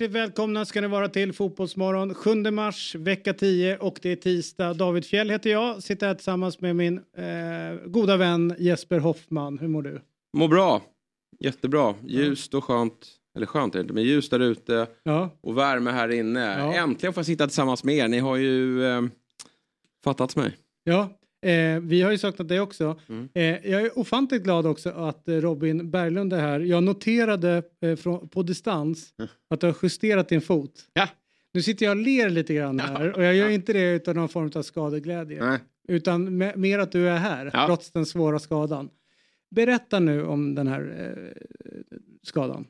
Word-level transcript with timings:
Hjärtligt 0.00 0.16
välkomna 0.16 0.64
ska 0.64 0.80
ni 0.80 0.86
vara 0.86 1.08
till 1.08 1.32
Fotbollsmorgon. 1.32 2.14
7 2.14 2.34
mars, 2.50 2.94
vecka 2.94 3.34
10 3.34 3.76
och 3.76 3.98
det 4.02 4.12
är 4.12 4.16
tisdag. 4.16 4.74
David 4.74 5.04
Fjell 5.04 5.30
heter 5.30 5.50
jag, 5.50 5.82
sitter 5.82 6.06
här 6.06 6.14
tillsammans 6.14 6.60
med 6.60 6.76
min 6.76 6.98
eh, 6.98 7.86
goda 7.86 8.16
vän 8.16 8.54
Jesper 8.58 8.98
Hoffman. 8.98 9.58
Hur 9.58 9.68
mår 9.68 9.82
du? 9.82 10.00
Mår 10.36 10.48
bra. 10.48 10.82
Jättebra. 11.40 11.94
Ljust 12.06 12.54
och 12.54 12.64
skönt. 12.64 13.08
Eller 13.36 13.46
skönt 13.46 13.74
är 13.74 13.78
det 13.78 13.82
inte, 13.82 13.94
men 13.94 14.02
ljust 14.02 14.30
där 14.30 14.40
ute 14.40 14.86
Ja, 15.02 15.30
och 15.40 15.58
värme 15.58 15.90
här 15.90 16.08
inne. 16.08 16.58
Ja. 16.58 16.74
Äntligen 16.74 17.12
får 17.12 17.20
jag 17.20 17.26
sitta 17.26 17.46
tillsammans 17.46 17.84
med 17.84 17.94
er. 17.94 18.08
Ni 18.08 18.18
har 18.18 18.36
ju 18.36 18.84
eh, 18.86 19.02
fattat 20.04 20.36
mig. 20.36 20.56
ja. 20.84 21.17
Eh, 21.42 21.80
vi 21.80 22.02
har 22.02 22.10
ju 22.10 22.18
saknat 22.18 22.48
dig 22.48 22.60
också. 22.60 23.00
Mm. 23.08 23.28
Eh, 23.34 23.42
jag 23.70 23.82
är 23.82 23.98
ofantligt 23.98 24.42
glad 24.44 24.66
också 24.66 24.90
att 24.90 25.28
eh, 25.28 25.34
Robin 25.34 25.90
Berglund 25.90 26.32
är 26.32 26.38
här. 26.40 26.60
Jag 26.60 26.82
noterade 26.82 27.62
eh, 27.80 27.96
från, 27.96 28.28
på 28.28 28.42
distans 28.42 29.14
att 29.50 29.60
du 29.60 29.66
har 29.66 29.76
justerat 29.82 30.28
din 30.28 30.40
fot. 30.40 30.72
Ja. 30.92 31.08
Nu 31.52 31.62
sitter 31.62 31.86
jag 31.86 31.98
och 31.98 32.04
ler 32.04 32.30
lite 32.30 32.54
grann 32.54 32.80
här 32.80 33.16
och 33.16 33.22
jag 33.22 33.34
gör 33.34 33.48
inte 33.48 33.72
det 33.72 33.90
utan 33.90 34.16
någon 34.16 34.28
form 34.28 34.50
av 34.54 34.62
skadeglädje. 34.62 35.44
Nej. 35.44 35.58
Utan 35.88 36.42
me- 36.42 36.56
mer 36.56 36.78
att 36.78 36.92
du 36.92 37.08
är 37.08 37.16
här 37.16 37.50
Ja. 37.52 37.66
trots 37.66 37.90
den 37.90 38.06
svåra 38.06 38.38
skadan. 38.38 38.90
Berätta 39.50 39.98
nu 40.00 40.24
om 40.24 40.54
den 40.54 40.66
här 40.66 41.14
eh, 41.16 41.32
skadan. 42.22 42.66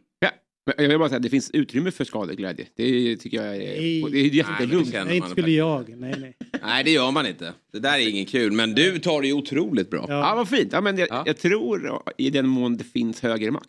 Jag 0.76 0.88
vill 0.88 0.98
bara 0.98 1.08
säga 1.08 1.16
att 1.16 1.22
det 1.22 1.30
finns 1.30 1.50
utrymme 1.50 1.90
för 1.90 2.04
skadeglädje. 2.04 2.66
Det 2.76 3.16
tycker 3.16 3.36
jag 3.44 3.56
är, 3.56 3.58
Nej. 3.58 4.04
det 4.10 4.18
är 4.18 4.24
jättelugnt. 4.24 4.92
Nej, 4.92 5.16
inte 5.16 5.28
skulle 5.28 5.50
jag. 5.50 5.88
Nej, 5.96 6.14
nej. 6.18 6.36
Nej, 6.62 6.84
det 6.84 6.90
gör 6.90 7.10
man 7.10 7.26
inte. 7.26 7.52
Det 7.72 7.78
där 7.78 7.98
är 7.98 8.08
inget 8.08 8.28
kul. 8.28 8.52
Men 8.52 8.74
du 8.74 8.98
tar 8.98 9.20
det 9.20 9.26
ju 9.26 9.32
otroligt 9.32 9.90
bra. 9.90 10.04
Ja. 10.08 10.14
Ja, 10.28 10.34
vad 10.34 10.48
fint. 10.48 10.72
Ja, 10.72 10.80
men 10.80 10.98
jag, 10.98 11.08
Ja. 11.10 11.22
jag 11.26 11.38
tror 11.38 12.02
i 12.16 12.30
den 12.30 12.48
mån 12.48 12.76
det 12.76 12.84
finns 12.84 13.20
högre 13.20 13.50
makt 13.50 13.68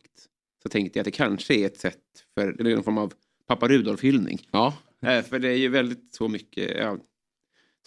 så 0.64 0.70
tänkte 0.70 1.00
jag 1.00 1.02
att 1.02 1.06
det 1.06 1.12
kanske 1.12 1.54
är 1.56 1.66
ett 1.66 1.80
sätt 1.80 1.98
för 2.38 2.60
eller 2.60 2.76
någon 2.76 2.84
form 2.84 2.98
av 2.98 3.14
pappa 3.48 3.68
Rudolf-hyllning. 3.68 4.48
Ja. 4.52 4.74
Eh, 5.06 5.22
för 5.24 5.40
det 5.40 5.48
är 5.50 5.58
ju 5.58 5.68
väldigt 5.70 6.16
så 6.16 6.28
mycket, 6.28 6.78
ja, 6.78 6.98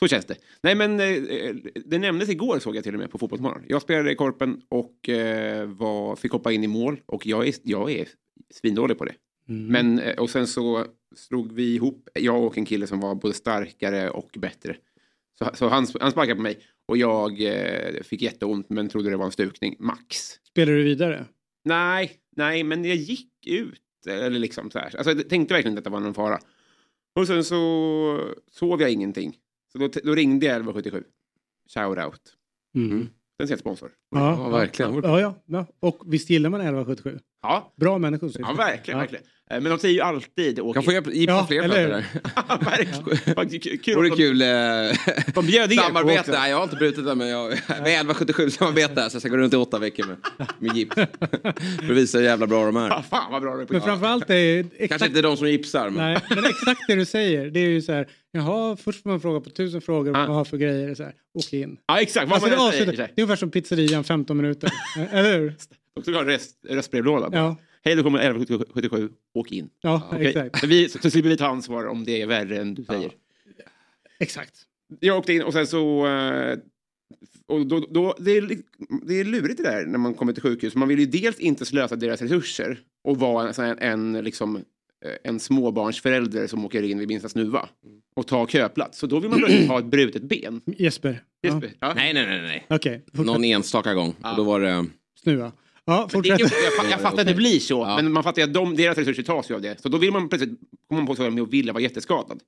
så 0.03 0.09
känns 0.09 0.25
det. 0.25 0.37
Nej 0.63 0.75
men 0.75 1.01
eh, 1.01 1.55
det 1.85 1.99
nämndes 1.99 2.29
igår 2.29 2.59
såg 2.59 2.77
jag 2.77 2.85
till 2.85 2.95
och 2.95 3.01
med 3.01 3.11
på 3.11 3.19
Fotbollsmorgon. 3.19 3.65
Jag 3.69 3.83
spelade 3.83 4.13
i 4.13 4.15
Korpen 4.15 4.61
och 4.69 5.09
eh, 5.09 5.67
var, 5.67 6.17
fick 6.17 6.33
hoppa 6.33 6.53
in 6.53 6.65
i 6.65 6.67
mål 6.67 7.01
och 7.07 7.27
jag 7.27 7.49
är, 7.49 7.55
jag 7.63 7.91
är 7.91 8.09
svindålig 8.55 8.99
på 8.99 9.05
det. 9.05 9.15
Mm. 9.49 9.67
Men, 9.67 9.99
eh, 9.99 10.19
och 10.19 10.31
sen 10.31 10.47
så 10.47 10.87
slog 11.17 11.53
vi 11.53 11.75
ihop, 11.75 12.09
jag 12.15 12.45
och 12.45 12.59
en 12.59 12.65
kille 12.65 12.87
som 12.87 13.01
var 13.01 13.15
både 13.15 13.35
starkare 13.35 14.11
och 14.11 14.31
bättre. 14.39 14.77
Så, 15.39 15.51
så 15.55 15.69
han, 15.69 15.87
han 16.01 16.13
sparkade 16.13 16.37
på 16.37 16.43
mig 16.43 16.59
och 16.87 16.97
jag 16.97 17.43
eh, 17.43 18.03
fick 18.03 18.23
jätteont 18.23 18.71
men 18.71 18.89
trodde 18.89 19.11
det 19.11 19.17
var 19.17 19.27
en 19.27 19.33
stukning, 19.33 19.77
max. 19.79 20.17
Spelar 20.49 20.73
du 20.73 20.83
vidare? 20.83 21.27
Nej, 21.65 22.13
nej, 22.37 22.65
men 22.65 22.85
jag 22.85 22.97
gick 22.97 23.47
ut. 23.47 23.81
Eller 24.09 24.39
liksom 24.39 24.71
så 24.71 24.79
här. 24.79 24.97
Alltså, 24.97 25.13
jag 25.13 25.29
tänkte 25.29 25.55
verkligen 25.55 25.73
inte 25.73 25.79
att 25.79 25.85
det 25.85 25.91
var 25.91 26.01
någon 26.01 26.15
fara. 26.15 26.39
Och 27.15 27.27
sen 27.27 27.45
så 27.45 28.35
sov 28.51 28.81
jag 28.81 28.91
ingenting. 28.91 29.37
Så 29.73 29.79
då, 29.79 29.89
då 30.05 30.15
ringde 30.15 30.47
jag 30.47 30.53
1177. 30.57 31.05
Shout 31.75 31.99
out. 31.99 32.21
Mm. 32.77 33.09
Den 33.39 33.49
ser 33.49 33.57
sponsor. 33.57 33.91
Ja, 34.11 34.49
verkligen. 34.49 34.95
Ja, 34.95 35.21
ja, 35.21 35.35
ja. 35.47 35.67
Och 35.81 36.03
visst 36.07 36.31
gillar 36.31 36.51
man 36.51 36.61
1177? 36.61 37.19
Ja, 37.43 37.73
Bra 37.77 37.99
människor. 37.99 38.31
ja 38.39 38.53
verkligen, 38.53 38.99
Ja. 38.99 39.01
verkligen. 39.01 39.25
Eh, 39.53 39.61
Men 39.61 39.65
de 39.65 39.79
säger 39.79 39.95
ju 39.95 40.01
alltid 40.01 40.61
åk 40.61 40.75
Kan 40.75 40.83
få 40.83 40.93
gipsa 40.93 41.13
Ja, 41.15 41.47
fler 41.49 41.63
eller 41.63 41.89
verkligen. 42.65 43.97
Vore 43.97 44.09
de- 44.09 44.17
kul. 44.17 44.43
Eh, 44.43 44.49
De 45.35 45.47
bjöd 45.47 45.73
er 45.73 45.77
samarbete. 45.77 46.31
Nej, 46.33 46.51
jag 46.51 46.57
har 46.57 46.65
inte 46.65 46.77
brutit 46.77 47.05
det 47.05 47.15
men 47.15 47.29
jag 47.29 47.53
är 47.53 47.57
1177 47.57 48.51
samarbete 48.51 49.11
så 49.11 49.15
jag 49.15 49.23
ska 49.23 49.29
gå 49.29 49.37
runt 49.37 49.55
i 49.55 49.57
åtta 49.57 49.79
veckor 49.79 50.07
med, 50.07 50.17
med 50.59 50.77
gips. 50.77 50.95
För 51.81 51.91
att 51.91 51.97
visa 51.97 52.19
hur 52.19 52.25
jävla 52.25 52.47
bra 52.47 52.65
de 52.67 52.77
är. 52.77 52.91
Ah, 52.91 53.03
Fan 53.11 53.33
vad 53.33 53.43
bra 53.43 53.57
du 53.57 53.63
är 53.63 53.67
på 53.67 53.73
Men 53.73 53.83
framförallt 53.83 54.31
är 54.31 54.63
Kanske 54.63 54.85
exakt, 54.85 55.07
inte 55.07 55.23
de 55.23 55.37
som 55.37 55.49
gipsar 55.51 55.91
men. 55.91 56.13
nej, 56.13 56.21
men 56.29 56.45
exakt 56.45 56.81
det 56.89 56.95
du 56.95 57.05
säger. 57.05 57.51
Det 57.51 57.61
är 57.61 57.69
ju 57.69 57.83
så 57.83 57.93
här, 57.93 58.09
jaha, 58.33 58.77
först 58.77 59.03
får 59.03 59.11
man 59.11 59.21
fråga 59.21 59.41
på 59.41 59.51
tusen 59.51 59.81
frågor 59.81 60.11
vad 60.13 60.29
man 60.29 60.37
har 60.37 60.45
för 60.45 60.57
grejer. 60.57 60.95
Så 60.95 61.03
här, 61.03 61.13
åk 61.39 61.53
in. 61.53 61.77
Ja, 61.87 62.01
exakt. 62.01 62.27
Vad 62.27 62.33
Alltså, 62.35 62.51
det, 62.51 62.57
man 62.57 62.67
är 62.67 62.73
än 62.73 62.79
säger. 62.79 62.93
det 62.97 63.03
är 63.03 63.11
ungefär 63.17 63.37
som 63.37 63.51
pizzerian 63.51 64.05
15 64.05 64.37
minuter. 64.37 64.71
Eller 65.13 65.39
hur? 65.39 65.55
De 65.95 66.03
ska 66.03 66.13
ha 66.13 66.21
en 66.21 66.27
röst, 66.27 66.51
röstbrevlåda. 66.69 67.29
Ja, 67.33 67.57
Hej, 67.85 67.95
då 67.97 68.03
kommer 68.03 68.19
1177. 68.19 69.11
Åk 69.35 69.53
in. 69.53 69.71
ja 69.81 70.09
okay. 70.09 70.27
exakt. 70.27 70.61
Så, 70.61 70.67
vi, 70.67 70.89
så 70.89 71.11
slipper 71.11 71.29
vi 71.29 71.37
ta 71.37 71.47
ansvar 71.47 71.87
om 71.87 72.05
det 72.05 72.23
är 72.23 72.27
värre 72.27 72.59
än 72.59 72.75
du 72.75 72.85
säger. 72.85 73.13
Exakt. 74.21 74.55
Jag 75.01 75.19
åkte 75.19 75.33
in 75.33 75.43
och 75.43 75.53
sen 75.53 75.67
så... 75.67 76.07
Och 77.47 77.67
då, 77.67 77.87
då, 77.91 78.15
det, 78.19 78.31
är, 78.31 78.59
det 79.07 79.21
är 79.21 79.25
lurigt 79.25 79.57
det 79.57 79.63
där 79.63 79.87
när 79.87 79.99
man 79.99 80.15
kommer 80.15 80.33
till 80.33 80.43
sjukhus. 80.43 80.75
Man 80.75 80.89
vill 80.89 80.99
ju 80.99 81.07
dels 81.07 81.39
inte 81.39 81.65
slösa 81.65 81.97
deras 81.97 82.23
resurser 82.23 82.81
och 83.05 83.17
vara 83.19 83.53
en, 83.53 83.79
en, 83.79 84.25
liksom, 84.25 84.65
en 85.25 85.41
småbarnsförälder 85.41 86.47
som 86.47 86.65
åker 86.65 86.83
in 86.83 86.99
vid 86.99 87.09
minsta 87.09 87.29
snuva 87.29 87.69
och 88.15 88.27
tar 88.27 88.47
köplats. 88.47 88.99
Så 88.99 89.07
då 89.07 89.21
vill 89.21 89.31
man 89.31 89.39
plötsligt 89.39 89.69
ha 89.69 89.79
ett 89.79 89.85
brutet 89.85 90.23
ben. 90.23 90.61
Jesper. 90.67 91.23
Jesper, 91.43 91.73
ja. 91.81 91.95
Nej, 91.95 92.15
nej, 92.15 92.27
nej. 92.27 92.43
nej. 92.43 92.67
Okay. 92.77 93.01
Någon 93.13 93.45
enstaka 93.45 93.95
gång. 93.95 94.15
Och 94.23 94.37
då 94.37 94.45
var 94.45 94.61
det... 94.61 94.87
Snuva. 95.23 95.53
Ja, 95.85 96.09
Men 96.13 96.23
det, 96.23 96.29
fortsätt. 96.29 96.53
jag, 96.79 96.91
jag 96.91 97.01
fattar 97.01 97.21
att 97.21 97.27
det 97.27 97.35
blir 97.35 97.59
så, 97.61 97.75
Ja. 97.75 97.97
men 98.03 98.13
man 98.13 98.23
fattar 98.23 98.43
att 98.43 98.55
de, 98.55 98.77
deras 98.77 98.99
resurser 98.99 99.23
tas 99.23 99.51
ju 99.51 99.55
av 99.55 99.63
det. 99.63 99.81
Så 99.83 99.89
då 99.89 99.99
vill 99.99 100.13
man 100.13 100.29
plötsligt 100.29 100.61
komma 100.89 101.07
på 101.07 101.15
sig 101.15 101.31
med 101.31 101.43
och 101.43 101.53
vilja 101.53 101.73
vara 101.73 101.83
jätteskadad. 101.83 102.41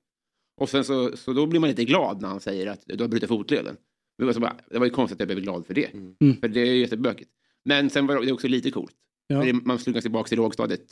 Och 0.61 0.69
sen 0.69 0.83
så, 0.83 1.17
så 1.17 1.33
då 1.33 1.45
blir 1.45 1.59
man 1.59 1.69
lite 1.69 1.85
glad 1.85 2.21
när 2.21 2.27
han 2.29 2.39
säger 2.39 2.67
att 2.67 2.83
du 2.85 3.03
har 3.03 3.07
brutit 3.07 3.29
fotleden. 3.29 3.77
Det 4.17 4.25
var, 4.25 4.33
så 4.33 4.39
bara, 4.39 4.55
det 4.71 4.79
var 4.79 4.85
ju 4.85 4.91
konstigt 4.91 5.15
att 5.15 5.19
jag 5.19 5.27
blev 5.37 5.43
glad 5.43 5.65
för 5.65 5.73
det. 5.73 5.93
Mm. 5.93 6.37
För 6.41 6.47
det 6.47 6.59
är 6.61 6.65
ju 6.65 6.77
jättebökigt. 6.79 7.29
Men 7.65 7.89
sen 7.89 8.07
var 8.07 8.25
det 8.25 8.31
också 8.31 8.47
lite 8.47 8.71
coolt. 8.71 8.91
Ja. 9.27 9.39
För 9.41 9.47
det, 9.47 9.53
man 9.53 9.79
slungas 9.79 10.01
tillbaka 10.03 10.27
till 10.27 10.37
lågstadiet. 10.37 10.85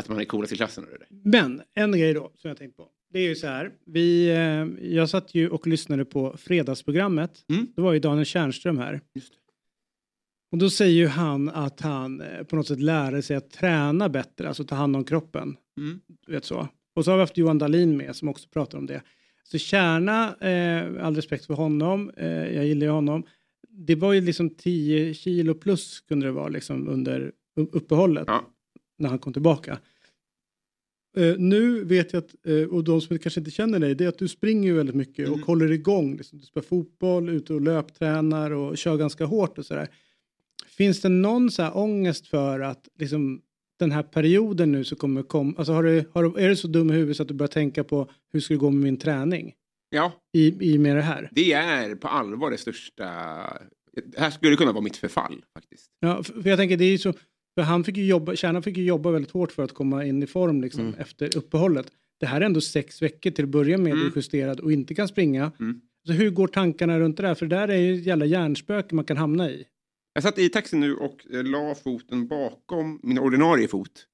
Att 0.00 0.08
man 0.08 0.20
är 0.20 0.24
coolast 0.24 0.52
i 0.52 0.56
klassen. 0.56 0.84
Och 0.84 0.90
det 0.90 0.98
där. 0.98 1.08
Men 1.30 1.62
en 1.74 1.92
grej 1.92 2.14
då 2.14 2.32
som 2.36 2.48
jag 2.48 2.58
tänkt 2.58 2.76
på. 2.76 2.88
Det 3.12 3.18
är 3.18 3.28
ju 3.28 3.34
så 3.34 3.46
här. 3.46 3.72
Vi, 3.86 4.28
eh, 4.30 4.86
jag 4.94 5.08
satt 5.08 5.34
ju 5.34 5.48
och 5.48 5.66
lyssnade 5.66 6.04
på 6.04 6.36
fredagsprogrammet. 6.38 7.44
Mm. 7.52 7.66
Då 7.76 7.82
var 7.82 7.92
ju 7.92 7.98
Daniel 7.98 8.24
Tjärnström 8.26 8.78
här. 8.78 9.00
Just 9.14 9.32
det. 9.32 9.38
Och 10.52 10.58
då 10.58 10.70
säger 10.70 10.94
ju 10.94 11.06
han 11.06 11.48
att 11.48 11.80
han 11.80 12.20
eh, 12.20 12.42
på 12.42 12.56
något 12.56 12.66
sätt 12.66 12.80
lärde 12.80 13.22
sig 13.22 13.36
att 13.36 13.50
träna 13.50 14.08
bättre, 14.08 14.48
alltså 14.48 14.64
ta 14.64 14.74
hand 14.74 14.96
om 14.96 15.04
kroppen. 15.04 15.56
Mm. 15.76 16.00
Vet 16.26 16.44
så. 16.44 16.68
Och 16.94 17.04
så 17.04 17.10
har 17.10 17.16
vi 17.18 17.22
haft 17.22 17.36
Johan 17.36 17.58
Dahlin 17.58 17.96
med 17.96 18.16
som 18.16 18.28
också 18.28 18.48
pratar 18.48 18.78
om 18.78 18.86
det. 18.86 19.02
Så 19.44 19.58
Kärna, 19.58 20.36
eh, 20.36 21.06
all 21.06 21.16
respekt 21.16 21.46
för 21.46 21.54
honom, 21.54 22.10
eh, 22.16 22.28
jag 22.28 22.66
gillar 22.66 22.86
ju 22.86 22.90
honom. 22.92 23.22
Det 23.68 23.94
var 23.94 24.12
ju 24.12 24.20
liksom 24.20 24.50
10 24.50 25.14
kilo 25.14 25.54
plus 25.54 26.00
kunde 26.00 26.26
det 26.26 26.32
vara 26.32 26.48
liksom 26.48 26.88
under 26.88 27.32
uppehållet 27.56 28.24
Ja. 28.26 28.44
när 28.98 29.08
han 29.08 29.18
kom 29.18 29.32
tillbaka. 29.32 29.78
Eh, 31.16 31.34
nu 31.38 31.84
vet 31.84 32.12
jag 32.12 32.24
att, 32.24 32.34
eh, 32.46 32.62
och 32.68 32.84
de 32.84 33.00
som 33.00 33.18
kanske 33.18 33.40
inte 33.40 33.50
känner 33.50 33.78
dig, 33.78 33.94
det 33.94 34.04
är 34.04 34.08
att 34.08 34.18
du 34.18 34.28
springer 34.28 34.68
ju 34.68 34.74
väldigt 34.76 34.94
mycket 34.96 35.28
och 35.28 35.34
Mm. 35.34 35.46
håller 35.46 35.72
igång. 35.72 36.16
Liksom. 36.16 36.38
Du 36.38 36.44
spelar 36.44 36.64
fotboll, 36.64 37.28
ute 37.28 37.54
och 37.54 37.60
löptränar 37.60 38.50
och 38.50 38.78
kör 38.78 38.96
ganska 38.96 39.24
hårt 39.24 39.58
och 39.58 39.66
sådär. 39.66 39.88
Finns 40.80 41.00
det 41.00 41.08
någon 41.08 41.50
så 41.50 41.62
här 41.62 41.76
ångest 41.76 42.26
för 42.26 42.60
att 42.60 42.88
liksom, 42.98 43.40
den 43.78 43.92
här 43.92 44.02
perioden 44.02 44.72
nu 44.72 44.84
så 44.84 44.96
kommer 44.96 45.22
komma, 45.22 45.54
alltså 45.58 45.72
har 45.72 45.82
du, 45.82 46.04
har 46.12 46.22
du, 46.22 46.44
är 46.44 46.48
du 46.48 46.56
så 46.56 46.68
dum 46.68 46.90
i 46.90 46.92
huvudet 46.94 47.16
så 47.16 47.22
att 47.22 47.28
du 47.28 47.34
börjar 47.34 47.48
tänka 47.48 47.84
på 47.84 48.10
hur 48.32 48.40
ska 48.40 48.54
det 48.54 48.58
gå 48.58 48.70
med 48.70 48.82
min 48.82 48.96
träning 48.96 49.52
Ja, 49.90 50.12
i, 50.32 50.72
i 50.74 50.78
med 50.78 50.96
det 50.96 51.02
här? 51.02 51.28
det 51.32 51.52
är 51.52 51.94
på 51.94 52.08
allvar 52.08 52.50
det 52.50 52.58
största... 52.58 53.04
Det 53.92 54.18
här 54.20 54.30
skulle 54.30 54.56
kunna 54.56 54.72
vara 54.72 54.84
mitt 54.84 54.96
förfall 54.96 55.44
faktiskt. 55.54 55.86
Ja, 56.00 56.22
för, 56.22 56.42
för 56.42 56.50
jag 56.50 56.58
tänker 56.58 56.76
det 56.76 56.84
är 56.84 56.98
så, 56.98 57.12
för 57.54 57.62
han 57.62 57.84
fick 57.84 57.96
ju 57.96 58.06
jobba, 58.06 58.34
Kärna 58.36 58.62
fick 58.62 58.76
ju 58.76 58.84
jobba 58.84 59.10
väldigt 59.10 59.30
hårt 59.30 59.52
för 59.52 59.62
att 59.64 59.72
komma 59.74 60.04
in 60.04 60.22
i 60.22 60.26
form 60.26 60.62
liksom 60.62 60.80
Mm. 60.80 60.94
efter 60.98 61.36
uppehållet. 61.36 61.86
Det 62.20 62.26
här 62.26 62.40
är 62.40 62.44
ändå 62.44 62.60
sex 62.60 63.02
veckor 63.02 63.30
till 63.30 63.44
att 63.44 63.50
börja 63.50 63.78
med, 63.78 63.92
Mm. 63.92 64.12
justerad 64.16 64.60
och 64.60 64.72
inte 64.72 64.94
kan 64.94 65.08
springa. 65.08 65.52
Mm. 65.60 65.80
Så 66.06 66.12
hur 66.12 66.30
går 66.30 66.46
tankarna 66.46 66.98
runt 67.00 67.16
det 67.16 67.22
där? 67.22 67.34
För 67.34 67.46
det 67.46 67.56
där 67.56 67.68
är 67.68 67.76
ju 67.76 67.94
ett 67.94 68.06
jävla 68.06 68.24
hjärnspöke 68.26 68.94
man 68.94 69.04
kan 69.04 69.16
hamna 69.16 69.50
i. 69.50 69.64
Jag 70.12 70.22
satt 70.22 70.38
i 70.38 70.48
taxin 70.48 70.80
nu 70.80 70.94
och 70.94 71.26
eh, 71.32 71.44
la 71.44 71.74
foten 71.74 72.26
bakom 72.28 73.00
min 73.02 73.18
ordinarie 73.18 73.68
fot. 73.68 74.06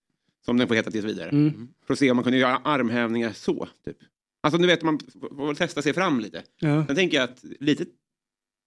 Som 0.45 0.57
den 0.57 0.69
får 0.69 0.75
heta 0.75 0.91
tills 0.91 1.05
vidare. 1.05 1.29
Mm. 1.31 1.69
För 1.87 1.93
att 1.93 1.99
se 1.99 2.11
om 2.11 2.17
man 2.17 2.25
kunde 2.25 2.39
göra 2.39 2.57
armhävningar 2.57 3.33
så. 3.33 3.69
Typ. 3.85 3.97
Alltså 4.43 4.59
du 4.61 4.67
vet, 4.67 4.83
man 4.83 5.01
får 5.37 5.47
väl 5.47 5.57
testa 5.57 5.83
sig 5.83 5.93
fram 5.93 6.21
lite. 6.21 6.43
Ja, 6.61 6.87
Sen 6.87 6.97
tänker 6.97 7.17
jag 7.17 7.25
att 7.25 7.45
lite 7.61 7.85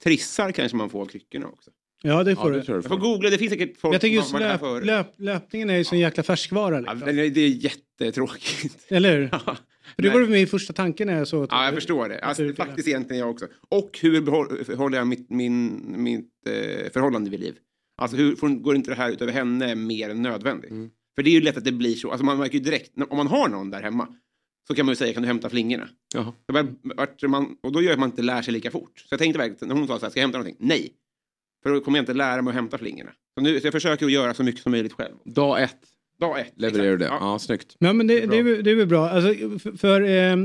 trissar 0.04 0.52
kanske 0.52 0.78
man 0.78 0.90
får 0.90 1.02
av 1.02 1.06
kryckorna 1.06 1.48
också. 1.48 1.72
ja 2.04 2.24
det 2.24 2.31
Ja, 2.31 2.36
får 2.42 2.52
det 2.52 2.62
du. 2.62 2.74
jag. 2.74 2.86
Får 2.86 2.98
googla, 2.98 3.30
det 3.30 3.38
finns 3.38 3.52
säkert 3.52 3.78
folk 3.78 3.94
Jag 3.96 4.02
tänker 4.02 4.22
som 4.22 4.42
just 4.42 4.62
löp, 4.62 4.86
löp, 4.86 5.14
löpningen 5.18 5.70
är 5.70 5.78
ju 5.78 5.84
sån 5.84 6.00
jäkla 6.00 6.24
färskvara. 6.24 6.76
Ja, 6.86 6.94
Liksom. 6.94 7.16
det 7.16 7.26
är- 7.26 7.30
det 7.30 7.42
är 7.42 7.50
jättetråkigt. 7.50 8.86
Eller 8.92 9.18
hur? 9.18 9.30
För 9.95 10.01
det 10.03 10.09
var 10.09 10.27
min 10.27 10.47
första 10.47 10.74
tanke 10.74 11.06
när 11.06 11.18
jag 11.18 11.27
såg 11.27 11.44
att- 11.44 11.50
Ja, 11.51 11.65
jag 11.65 11.74
förstår 11.74 12.09
det. 12.09 12.19
Alltså, 12.19 12.53
faktiskt 12.53 12.88
egentligen 12.88 13.19
jag 13.19 13.30
också. 13.30 13.47
Och 13.69 14.00
hur 14.01 14.21
behåll- 14.21 14.63
förhåller 14.63 14.97
jag 14.97 15.07
mitt, 15.07 15.30
min, 15.30 15.83
mitt 16.03 16.30
eh, 16.47 16.91
förhållande 16.91 17.30
vid 17.30 17.39
liv? 17.39 17.56
Alltså 18.01 18.18
hur 18.18 18.36
går 18.62 18.75
inte 18.75 18.91
det 18.91 18.95
här 18.95 19.12
ut 19.12 19.21
över 19.21 19.33
henne 19.33 19.75
mer 19.75 20.09
än 20.09 20.21
nödvändigt? 20.21 20.71
Mm. 20.71 20.89
För 21.15 21.24
det 21.24 21.30
är 21.30 21.33
ju 21.33 21.41
lätt 21.41 21.57
att 21.57 21.63
det 21.65 21.71
blir 21.71 21.95
så. 21.95 22.12
Alltså 22.12 22.25
man 22.25 22.38
märker 22.38 22.53
ju 22.57 22.63
direkt, 22.63 22.91
om 23.09 23.18
man 23.18 23.27
har 23.27 23.50
någon 23.50 23.69
där 23.71 23.81
hemma 23.81 24.07
så 24.68 24.75
kan 24.75 24.86
man 24.86 24.91
ju 24.91 24.95
säga 24.95 25.13
kan 25.13 25.21
du 25.24 25.27
hämta 25.27 25.50
flingorna? 25.50 25.89
Jaha. 26.15 26.33
Så 26.45 26.53
bara, 26.53 26.68
vart 26.81 27.21
man, 27.24 27.57
och 27.63 27.71
då 27.71 27.81
gör 27.81 27.97
man 27.97 28.09
inte 28.09 28.21
lär 28.21 28.42
sig 28.42 28.53
lika 28.53 28.71
fort. 28.71 29.00
Så 29.00 29.07
jag 29.09 29.19
tänkte 29.19 29.38
verkligen, 29.39 29.68
när 29.68 29.75
hon 29.75 29.88
sa 29.88 30.00
så 30.00 30.06
här, 30.06 30.09
ska 30.12 30.19
jag 30.19 30.24
hämta 30.24 30.38
någonting? 30.38 30.68
Nej! 30.68 30.94
För 31.63 31.69
då 31.74 31.80
kommer 31.81 31.97
jag 31.97 32.01
inte 32.03 32.13
lära 32.13 32.42
mig 32.42 32.51
att 32.51 32.56
hämta 32.56 32.77
flingorna. 32.77 33.12
Så, 33.38 33.42
nu, 33.44 33.59
så 33.59 33.68
jag 33.68 33.74
försöker 33.74 34.06
att 34.06 34.12
göra 34.12 34.33
så 34.33 34.44
mycket 34.44 34.62
som 34.62 34.71
möjligt 34.71 34.94
själv. 34.94 35.15
Dag 35.25 35.63
ett 35.63 35.77
Dag 36.19 36.39
ett. 36.39 36.54
levererar 36.56 36.92
du 36.92 36.98
det. 36.98 37.06
exakt. 37.06 37.21
Ja, 37.24 37.39
snyggt. 37.39 37.75
Ja, 37.80 37.94
men 37.94 38.07
det, 38.07 38.27
Bra. 38.27 38.31
det, 38.31 38.38
är, 38.51 38.63
det 38.63 38.71
är 38.71 38.75
väl 38.75 38.88
bra. 38.88 39.10
Alltså, 39.10 39.60
för 39.60 39.77
för 39.77 40.01
eh, 40.01 40.36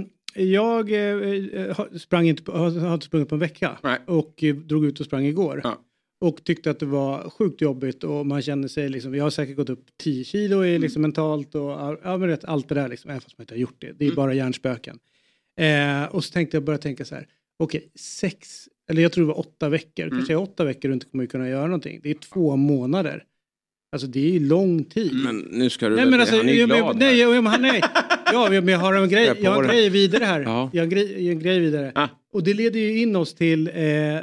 jag 0.45 0.93
eh, 0.93 1.77
har- 1.77 1.99
sprang 1.99 2.29
inte 2.29 2.43
på, 2.43 2.53
har, 2.53 2.95
inte 2.95 3.07
sprungit 3.07 3.29
på 3.29 3.35
en 3.35 3.39
vecka 3.39 3.79
Nej. 3.83 3.99
och 4.07 4.45
eh, 4.45 4.55
drog 4.55 4.85
ut 4.87 5.01
och 5.01 5.07
sprang 5.07 5.25
igår. 5.27 5.61
Ja. 5.65 5.81
Och 6.21 6.45
tyckte 6.45 6.71
att 6.71 6.79
det 6.81 6.87
var 6.87 7.31
sjukt 7.31 7.61
jobbigt 7.61 8.05
och 8.05 8.27
man 8.27 8.43
kände 8.43 8.69
sig 8.69 8.89
liksom, 8.89 9.15
jag 9.15 9.25
har 9.25 9.31
säkert 9.31 9.57
gått 9.57 9.71
upp 9.71 9.85
10 10.03 10.25
kilo 10.25 10.57
Mm. 10.57 10.69
i 10.69 10.79
liksom 10.79 11.03
mentalt 11.03 11.55
och 11.55 11.71
ja, 11.71 11.99
men 12.19 12.27
rätt, 12.29 12.45
allt 12.45 12.69
det 12.69 12.75
där 12.75 12.89
liksom, 12.89 13.11
även 13.11 13.21
fast 13.21 13.39
man 13.39 13.43
inte 13.43 13.55
har 13.55 13.59
gjort 13.59 13.77
det. 13.81 13.93
Det 13.99 14.05
är 14.05 14.09
Mm. 14.09 14.17
bara 14.17 14.35
hjärnspöken. 14.35 14.99
Eh, 15.61 16.05
och 16.15 16.25
så 16.25 16.33
tänkte 16.33 16.57
jag 16.57 16.65
börja 16.65 16.79
tänka 16.79 17.05
så 17.05 17.15
här, 17.15 17.27
okej, 17.59 17.91
sex, 17.95 18.69
eller 18.91 19.03
jag 19.03 19.13
tror 19.13 19.25
det 19.25 19.29
var 19.29 19.39
åtta 19.39 19.69
veckor, 19.69 20.05
Mm. 20.07 20.17
kanske 20.19 20.37
åtta 20.37 20.65
veckor 20.65 20.89
du 20.89 20.95
inte 20.95 21.07
kommer 21.07 21.27
kunna 21.27 21.49
göra 21.49 21.67
någonting. 21.67 22.01
Det 22.03 22.11
är 22.11 22.15
två 22.15 22.57
månader. 22.57 23.25
Alltså 23.95 24.07
det 24.07 24.21
är 24.29 24.31
ju 24.31 24.41
lång 24.41 24.85
tid. 24.85 25.15
Men 25.25 25.39
nu 25.39 25.71
ska 25.71 25.89
du 25.89 25.97
Nej 25.97 26.07
men 26.07 26.21
alltså, 26.21 26.37
han 26.37 26.49
är 26.49 26.53
ju 26.53 26.59
jag, 26.59 26.69
glad 26.69 26.79
jag, 26.79 26.97
nej, 26.97 27.09
här. 27.09 27.35
jag, 27.35 27.43
han- 27.43 27.63
nej. 27.63 27.83
Ja, 28.33 28.49
men 28.51 28.69
jag 28.69 28.79
har 28.79 28.95
en 28.95 29.09
grej, 29.09 29.27
Jag 29.27 29.39
är 29.41 29.51
har 29.51 29.63
en 29.63 29.69
grej 29.69 29.91
vidare 29.91 30.25
här. 30.25 30.41
Ja. 30.41 30.71
Jag 30.73 30.81
har 30.81 30.85
en 30.85 30.91
grej, 30.91 31.29
en 31.31 31.39
grej 31.39 31.61
vidare. 31.61 31.93
Ah. 31.95 32.09
Och 32.33 32.43
det 32.43 32.55
leder 32.55 32.81
ju 32.81 32.99
in 32.99 33.17
oss 33.17 33.35
till 33.35 33.69
eh, 33.69 33.75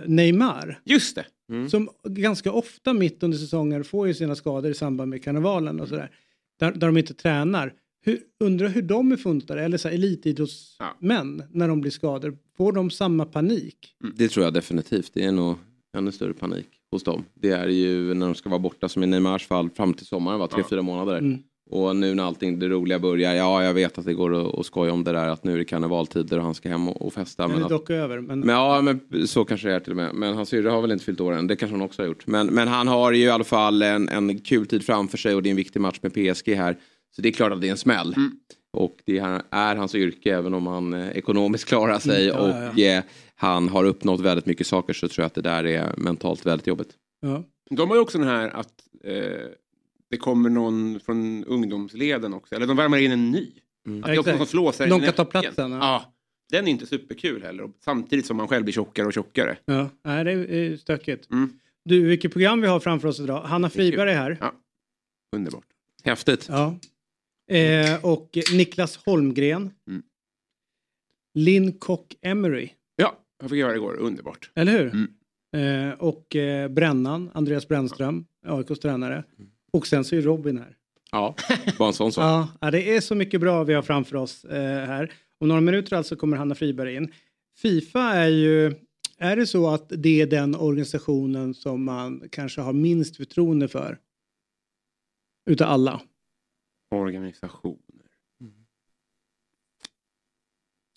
Neymar. 0.05 0.79
Just 0.85 1.15
det. 1.15 1.25
Mm. 1.49 1.69
Som 1.69 1.89
ganska 2.09 2.51
ofta 2.51 2.93
mitt 2.93 3.23
under 3.23 3.37
säsongen 3.37 3.83
får 3.83 4.07
ju 4.07 4.13
sina 4.13 4.35
skador 4.35 4.71
i 4.71 4.73
samband 4.73 5.09
med 5.09 5.23
karnevalen 5.23 5.79
och 5.79 5.87
sådär. 5.87 6.11
Där, 6.59 6.71
där 6.71 6.87
de 6.87 6.97
inte 6.97 7.13
tränar. 7.13 7.73
Hur, 8.05 8.19
undrar 8.39 8.67
hur 8.67 8.81
de 8.81 9.11
är 9.11 9.17
funtade, 9.17 9.63
eller 9.63 9.77
så 9.77 9.87
här, 9.87 9.95
elitidrottsmän, 9.95 11.43
när 11.51 11.67
de 11.67 11.81
blir 11.81 11.91
skadade. 11.91 12.37
Får 12.57 12.71
de 12.73 12.89
samma 12.89 13.25
panik? 13.25 13.77
Det 14.15 14.27
tror 14.27 14.45
jag 14.45 14.53
definitivt. 14.53 15.11
Det 15.13 15.23
är 15.23 15.31
nog 15.31 15.55
ännu 15.97 16.11
större 16.11 16.33
panik 16.33 16.67
hos 16.91 17.03
dem. 17.03 17.23
Det 17.33 17.51
är 17.51 17.67
ju 17.67 18.13
när 18.13 18.25
de 18.25 18.35
ska 18.35 18.49
vara 18.49 18.59
borta 18.59 18.89
som 18.89 19.03
i 19.03 19.07
Neymars 19.07 19.47
fall 19.47 19.69
fram 19.69 19.93
till 19.93 20.05
sommaren 20.05 20.39
var 20.39 20.47
tre, 20.47 20.63
fyra 20.69 20.81
månader. 20.81 21.17
Mm. 21.17 21.39
Och 21.69 21.95
nu 21.95 22.15
när 22.15 22.23
allting 22.23 22.59
det 22.59 22.67
roliga 22.67 22.99
börjar, 22.99 23.33
ja 23.33 23.63
jag 23.63 23.73
vet 23.73 23.97
att 23.97 24.05
det 24.05 24.13
går 24.13 24.35
att, 24.35 24.59
att 24.59 24.65
skoja 24.65 24.93
om 24.93 25.03
det 25.03 25.11
där 25.11 25.27
att 25.27 25.43
nu 25.43 25.53
är 25.53 25.57
det 25.57 25.65
karnevaltider 25.65 26.37
och 26.37 26.43
han 26.43 26.55
ska 26.55 26.69
hem 26.69 26.89
och, 26.89 27.01
och 27.01 27.13
festa. 27.13 27.43
Den 27.43 27.51
Men 27.51 27.59
är 27.59 27.65
att, 27.65 27.69
dock 27.69 27.89
över. 27.89 28.19
Men, 28.19 28.39
men 28.39 28.55
ja, 28.55 28.81
men 28.81 29.27
så 29.27 29.45
kanske 29.45 29.67
det 29.67 29.75
är 29.75 29.79
till 29.79 29.91
och 29.91 29.97
med. 29.97 30.13
Men 30.13 30.33
hans 30.33 30.49
syrra 30.49 30.71
har 30.71 30.81
väl 30.81 30.91
inte 30.91 31.05
fyllt 31.05 31.21
år 31.21 31.33
än, 31.33 31.47
det 31.47 31.55
kanske 31.55 31.73
hon 31.73 31.81
också 31.81 32.01
har 32.01 32.07
gjort. 32.07 32.27
Men, 32.27 32.47
men 32.47 32.67
han 32.67 32.87
har 32.87 33.11
ju 33.11 33.23
i 33.23 33.29
alla 33.29 33.43
fall 33.43 33.81
en, 33.81 34.09
en 34.09 34.39
kul 34.39 34.67
tid 34.67 34.85
framför 34.85 35.17
sig 35.17 35.35
och 35.35 35.43
det 35.43 35.49
är 35.49 35.51
en 35.51 35.57
viktig 35.57 35.79
match 35.79 35.99
med 36.01 36.13
PSG 36.13 36.55
här. 36.55 36.77
Så 37.15 37.21
det 37.21 37.29
är 37.29 37.33
klart 37.33 37.51
att 37.51 37.61
det 37.61 37.67
är 37.67 37.71
en 37.71 37.77
smäll. 37.77 38.13
Mm. 38.17 38.31
Och 38.73 38.95
det 39.05 39.17
är, 39.17 39.41
är 39.51 39.75
hans 39.75 39.95
yrke 39.95 40.35
även 40.35 40.53
om 40.53 40.67
han 40.67 40.93
eh, 40.93 41.09
ekonomiskt 41.09 41.65
klarar 41.65 41.99
sig 41.99 42.29
Mm, 42.29 42.41
ja, 42.41 42.61
ja, 42.63 42.71
och 42.71 42.79
eh, 42.79 43.03
han 43.41 43.69
har 43.69 43.83
uppnått 43.83 44.19
väldigt 44.19 44.45
mycket 44.45 44.67
saker 44.67 44.93
så 44.93 45.07
tror 45.07 45.23
jag 45.23 45.27
att 45.27 45.33
det 45.33 45.41
där 45.41 45.65
är 45.65 45.93
mentalt 45.97 46.45
väldigt 46.45 46.67
jobbigt. 46.67 46.93
ja. 47.21 47.43
De 47.69 47.89
har 47.89 47.95
ju 47.95 48.01
också 48.01 48.17
den 48.17 48.27
här 48.27 48.49
att 48.49 48.73
eh, 49.03 49.13
det 50.09 50.17
kommer 50.17 50.49
någon 50.49 50.99
från 50.99 51.43
ungdomsleden 51.45 52.33
också. 52.33 52.55
Eller 52.55 52.67
de 52.67 52.77
värmer 52.77 52.97
in 52.97 53.11
en 53.11 53.31
ny. 53.31 53.51
Mm. 53.87 54.03
Att 54.03 54.07
det 54.07 54.13
är 54.13 54.19
också 54.19 54.31
någon 54.31 54.37
som 54.37 54.47
flåsar 54.47 54.85
i 54.85 54.89
Någon 54.89 55.01
kan 55.01 55.13
ta 55.13 55.25
platsen, 55.25 55.71
ja. 55.71 55.77
Ja. 55.77 56.13
Den 56.51 56.67
är 56.67 56.71
inte 56.71 56.85
superkul 56.85 57.43
heller. 57.43 57.69
Samtidigt 57.83 58.25
som 58.25 58.37
man 58.37 58.47
själv 58.47 58.63
blir 58.63 58.73
tjockare 58.73 59.07
och 59.07 59.13
tjockare. 59.13 59.57
ja. 59.65 59.89
Nej, 60.03 60.23
det 60.23 60.31
är 60.31 60.37
är 60.37 60.77
stökigt. 60.77 61.31
Mm. 61.31 61.59
Du, 61.85 62.07
vilket 62.07 62.31
program 62.33 62.61
vi 62.61 62.67
har 62.67 62.79
framför 62.79 63.07
oss 63.07 63.19
idag. 63.19 63.41
Hanna 63.41 63.69
Friberg 63.69 64.11
är 64.11 64.15
här. 64.15 64.37
Ja. 64.39 64.53
Underbart. 65.35 65.65
Häftigt. 66.03 66.49
Ja. 66.49 66.75
Eh, 67.55 68.05
och 68.05 68.37
Niklas 68.53 68.97
Holmgren. 69.05 69.71
Mm. 69.87 70.03
Lynn 71.33 71.79
Kock 71.79 72.15
Emery. 72.21 72.69
Ja, 73.41 73.43
jag 73.43 73.49
fick 73.49 73.59
göra 73.59 73.71
det 73.71 73.77
igår. 73.77 73.97
Underbart. 73.99 74.51
Eller 74.55 74.71
hur? 74.71 74.91
Mm. 74.93 75.89
Eh, 75.89 75.99
och 75.99 76.35
eh, 76.35 76.67
Brännan, 76.67 77.31
Andreas 77.33 77.67
Brännström, 77.67 78.25
AIKs 78.45 78.79
tränare. 78.79 79.23
Och 79.73 79.87
sen 79.87 80.03
så 80.03 80.15
är 80.15 80.21
Robin 80.21 80.57
här. 80.57 80.75
Ja, 81.11 81.35
bara 81.77 81.87
en 81.87 81.93
sån 81.93 82.11
sak. 82.11 82.49
Ja, 82.61 82.71
det 82.71 82.95
är 82.95 83.01
så 83.01 83.15
mycket 83.15 83.41
bra 83.41 83.63
vi 83.63 83.73
har 83.73 83.81
framför 83.81 84.15
oss 84.15 84.45
eh, 84.45 84.85
här. 84.85 85.11
Om 85.39 85.47
några 85.47 85.61
minuter 85.61 85.95
alltså 85.95 86.15
kommer 86.15 86.37
Hanna 86.37 86.55
Friberg 86.55 86.95
in. 86.95 87.13
Fifa 87.57 88.01
är 88.01 88.27
ju, 88.27 88.73
är 89.17 89.35
det 89.35 89.47
så 89.47 89.69
att 89.69 89.85
det 89.89 90.21
är 90.21 90.27
den 90.27 90.55
organisationen 90.55 91.53
som 91.53 91.83
man 91.83 92.23
kanske 92.31 92.61
har 92.61 92.73
minst 92.73 93.17
förtroende 93.17 93.67
för? 93.67 93.97
Utav 95.49 95.69
alla. 95.69 96.01
Organisationer. 96.95 97.77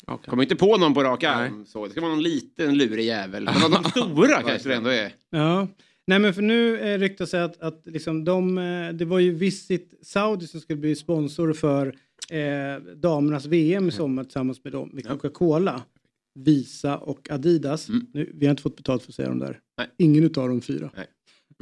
Okay. 0.07 0.31
Kommer 0.31 0.43
inte 0.43 0.57
på 0.57 0.77
någon 0.77 0.95
på 0.95 1.03
rak 1.03 1.23
Nej. 1.23 1.31
arm. 1.31 1.67
Så. 1.67 1.85
Det 1.85 1.91
ska 1.91 2.01
vara 2.01 2.11
någon 2.11 2.23
liten 2.23 2.79
lurig 2.79 3.07
jävel. 3.07 3.45
Men 3.45 3.71
de 3.71 3.85
stora 3.85 4.43
kanske 4.47 4.69
det 4.69 4.75
ändå 4.75 4.91
är. 4.91 5.13
Ja, 5.31 5.69
nej 6.07 6.19
men 6.19 6.35
för 6.35 6.43
nu 6.43 6.81
eh, 6.81 6.99
ryktas 6.99 7.31
det 7.31 7.45
att, 7.45 7.61
att 7.61 7.83
liksom 7.85 8.25
de, 8.25 8.59
eh, 8.59 8.93
det 8.93 9.05
var 9.05 9.19
ju 9.19 9.35
Visit 9.35 9.95
Saudi 10.03 10.47
som 10.47 10.61
skulle 10.61 10.79
bli 10.79 10.97
sponsor 10.97 11.53
för 11.53 11.87
eh, 12.31 12.83
damernas 12.97 13.47
VM 13.47 13.89
i 13.89 13.93
sommar 13.93 14.25
tillsammans 14.25 14.65
med 14.65 14.73
dem, 14.73 14.91
med 14.93 15.09
Coca-Cola, 15.09 15.83
Visa 16.35 16.99
och 16.99 17.31
Adidas. 17.31 17.89
Mm. 17.89 18.07
Nu, 18.13 18.31
vi 18.35 18.47
har 18.47 18.51
inte 18.51 18.63
fått 18.63 18.77
betalt 18.77 19.03
för 19.03 19.11
att 19.11 19.15
säga 19.15 19.29
de 19.29 19.39
där. 19.39 19.61
Nej. 19.79 19.89
Ingen 19.99 20.25
utav 20.25 20.49
de 20.49 20.61
fyra. 20.61 20.91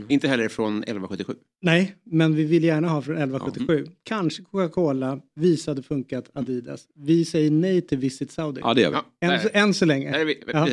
Inte 0.08 0.28
heller 0.28 0.48
från 0.48 0.76
1177. 0.76 1.34
Nej, 1.62 1.94
men 2.04 2.34
vi 2.34 2.44
vill 2.44 2.64
gärna 2.64 2.88
ha 2.88 3.02
från 3.02 3.16
1177. 3.16 3.86
Kanske 4.02 4.42
Coca-Cola, 4.42 5.20
Visa 5.34 5.70
hade 5.70 5.82
funkat, 5.82 6.30
Adidas. 6.34 6.86
Vi 6.94 7.24
säger 7.24 7.50
nej 7.50 7.80
till 7.80 7.98
Visit 7.98 8.30
Saudi. 8.32 8.60
Ja, 8.64 8.74
det 8.74 8.80
gör 8.80 8.90
vi. 8.90 8.96
Ja, 9.18 9.32
än, 9.32 9.40
än 9.52 9.74
så 9.74 9.84
länge. 9.84 10.16
Är 10.20 10.24
vi, 10.24 10.42
Ja. 10.52 10.68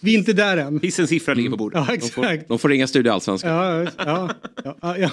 Vi 0.00 0.14
är 0.14 0.18
inte 0.18 0.32
där 0.32 0.56
än. 0.56 0.80
Hissens 0.80 1.10
siffra 1.10 1.34
ligger 1.34 1.50
på 1.50 1.56
bordet. 1.56 1.84
Ja, 1.88 1.94
De 1.94 2.00
får, 2.08 2.24
exakt. 2.24 2.48
de 2.48 2.58
får 2.58 2.68
ringa 2.68 2.86
Studio 2.86 3.10
Allsvenskan. 3.12 3.50
Ja, 3.50 3.90
ja, 3.98 4.30
ja, 4.64 4.96
ja, 4.98 5.10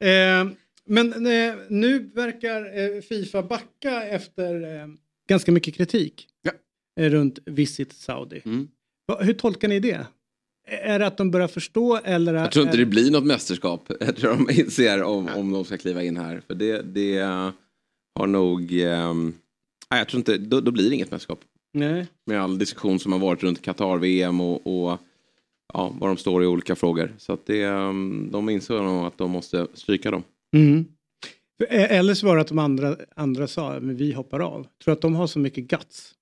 eh, 0.08 0.48
men 0.86 1.12
eh, 1.26 1.54
nu 1.68 2.10
verkar 2.14 2.78
eh, 2.96 3.00
Fifa 3.00 3.42
backa 3.42 4.02
efter 4.02 4.80
eh, 4.80 4.86
ganska 5.28 5.52
mycket 5.52 5.74
kritik 5.74 6.26
eh, 7.00 7.10
runt 7.10 7.38
Visit 7.46 7.92
Saudi. 7.92 8.42
Mm. 8.44 8.68
Va, 9.06 9.22
hur 9.22 9.32
tolkar 9.34 9.68
ni 9.68 9.80
det? 9.80 10.06
Är 10.70 10.98
det 10.98 11.06
att 11.06 11.16
de 11.16 11.30
börjar 11.30 11.48
förstå 11.48 11.96
eller? 11.96 12.34
Jag 12.34 12.52
tror 12.52 12.64
inte 12.64 12.76
är, 12.76 12.78
det 12.78 12.86
blir 12.86 13.10
något 13.10 13.24
mästerskap. 13.24 13.92
Jag 14.00 14.16
tror 14.16 14.30
de 14.30 14.60
inser 14.60 15.02
om, 15.02 15.28
om 15.36 15.52
de 15.52 15.64
ska 15.64 15.78
kliva 15.78 16.02
in 16.02 16.16
här. 16.16 16.42
För 16.46 16.54
det, 16.54 16.82
det 16.82 17.18
har 18.14 18.26
nog... 18.26 18.72
ehm, 18.72 19.34
nej, 19.90 20.00
jag 20.00 20.08
tror 20.08 20.18
inte, 20.18 20.38
då, 20.38 20.60
då 20.60 20.70
blir 20.70 20.88
det 20.88 20.94
inget 20.94 21.10
mästerskap. 21.10 21.40
Nej. 21.72 22.06
Med 22.26 22.42
all 22.42 22.58
diskussion 22.58 22.98
som 22.98 23.12
har 23.12 23.18
varit 23.18 23.42
runt 23.42 23.62
Qatar-VM 23.62 24.40
och, 24.40 24.66
och 24.66 24.98
ja, 25.74 25.94
var 25.98 26.08
de 26.08 26.16
står 26.16 26.44
i 26.44 26.46
olika 26.46 26.76
frågor. 26.76 27.14
Så 27.18 27.32
att 27.32 27.46
det, 27.46 27.62
ehm, 27.62 28.28
de 28.32 28.48
inser 28.48 28.82
nog 28.82 29.06
att 29.06 29.18
de 29.18 29.30
måste 29.30 29.66
stryka 29.74 30.10
dem. 30.10 30.22
Mm. 30.56 30.84
Eh, 31.68 31.92
Eller 31.92 32.14
så 32.14 32.26
var 32.26 32.34
det 32.36 32.40
att 32.40 32.48
de 32.48 32.58
andra, 32.58 32.96
andra 33.16 33.46
sa 33.46 33.80
men 33.80 33.96
vi 33.96 34.12
hoppar 34.12 34.40
av. 34.40 34.66
Tror 34.84 34.92
att 34.92 35.00
de 35.00 35.14
har 35.14 35.26
så 35.26 35.38
mycket 35.38 35.64
guts. 35.64 36.14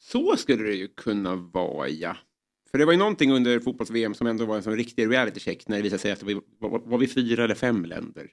Så 0.00 0.36
skulle 0.36 0.62
det 0.62 0.74
ju 0.74 0.88
kunna 0.88 1.34
vara, 1.36 1.88
ja. 1.88 2.16
För 2.72 2.78
det 2.78 2.84
var 2.84 2.92
ju 2.92 2.98
någonting 2.98 3.32
under 3.32 3.60
fotbolls-VM 3.60 4.14
som 4.14 4.26
ändå 4.26 4.44
var 4.44 4.56
en 4.56 4.62
sån 4.62 4.76
riktig 4.76 5.10
reality 5.10 5.40
check 5.40 5.68
när 5.68 5.76
det 5.76 5.82
visade 5.82 5.98
sig 5.98 6.12
att 6.12 6.20
det 6.20 6.34
var, 6.58 6.80
var, 6.84 6.98
vi 6.98 7.08
fyra 7.08 7.44
eller 7.44 7.54
fem 7.54 7.84
länder 7.84 8.26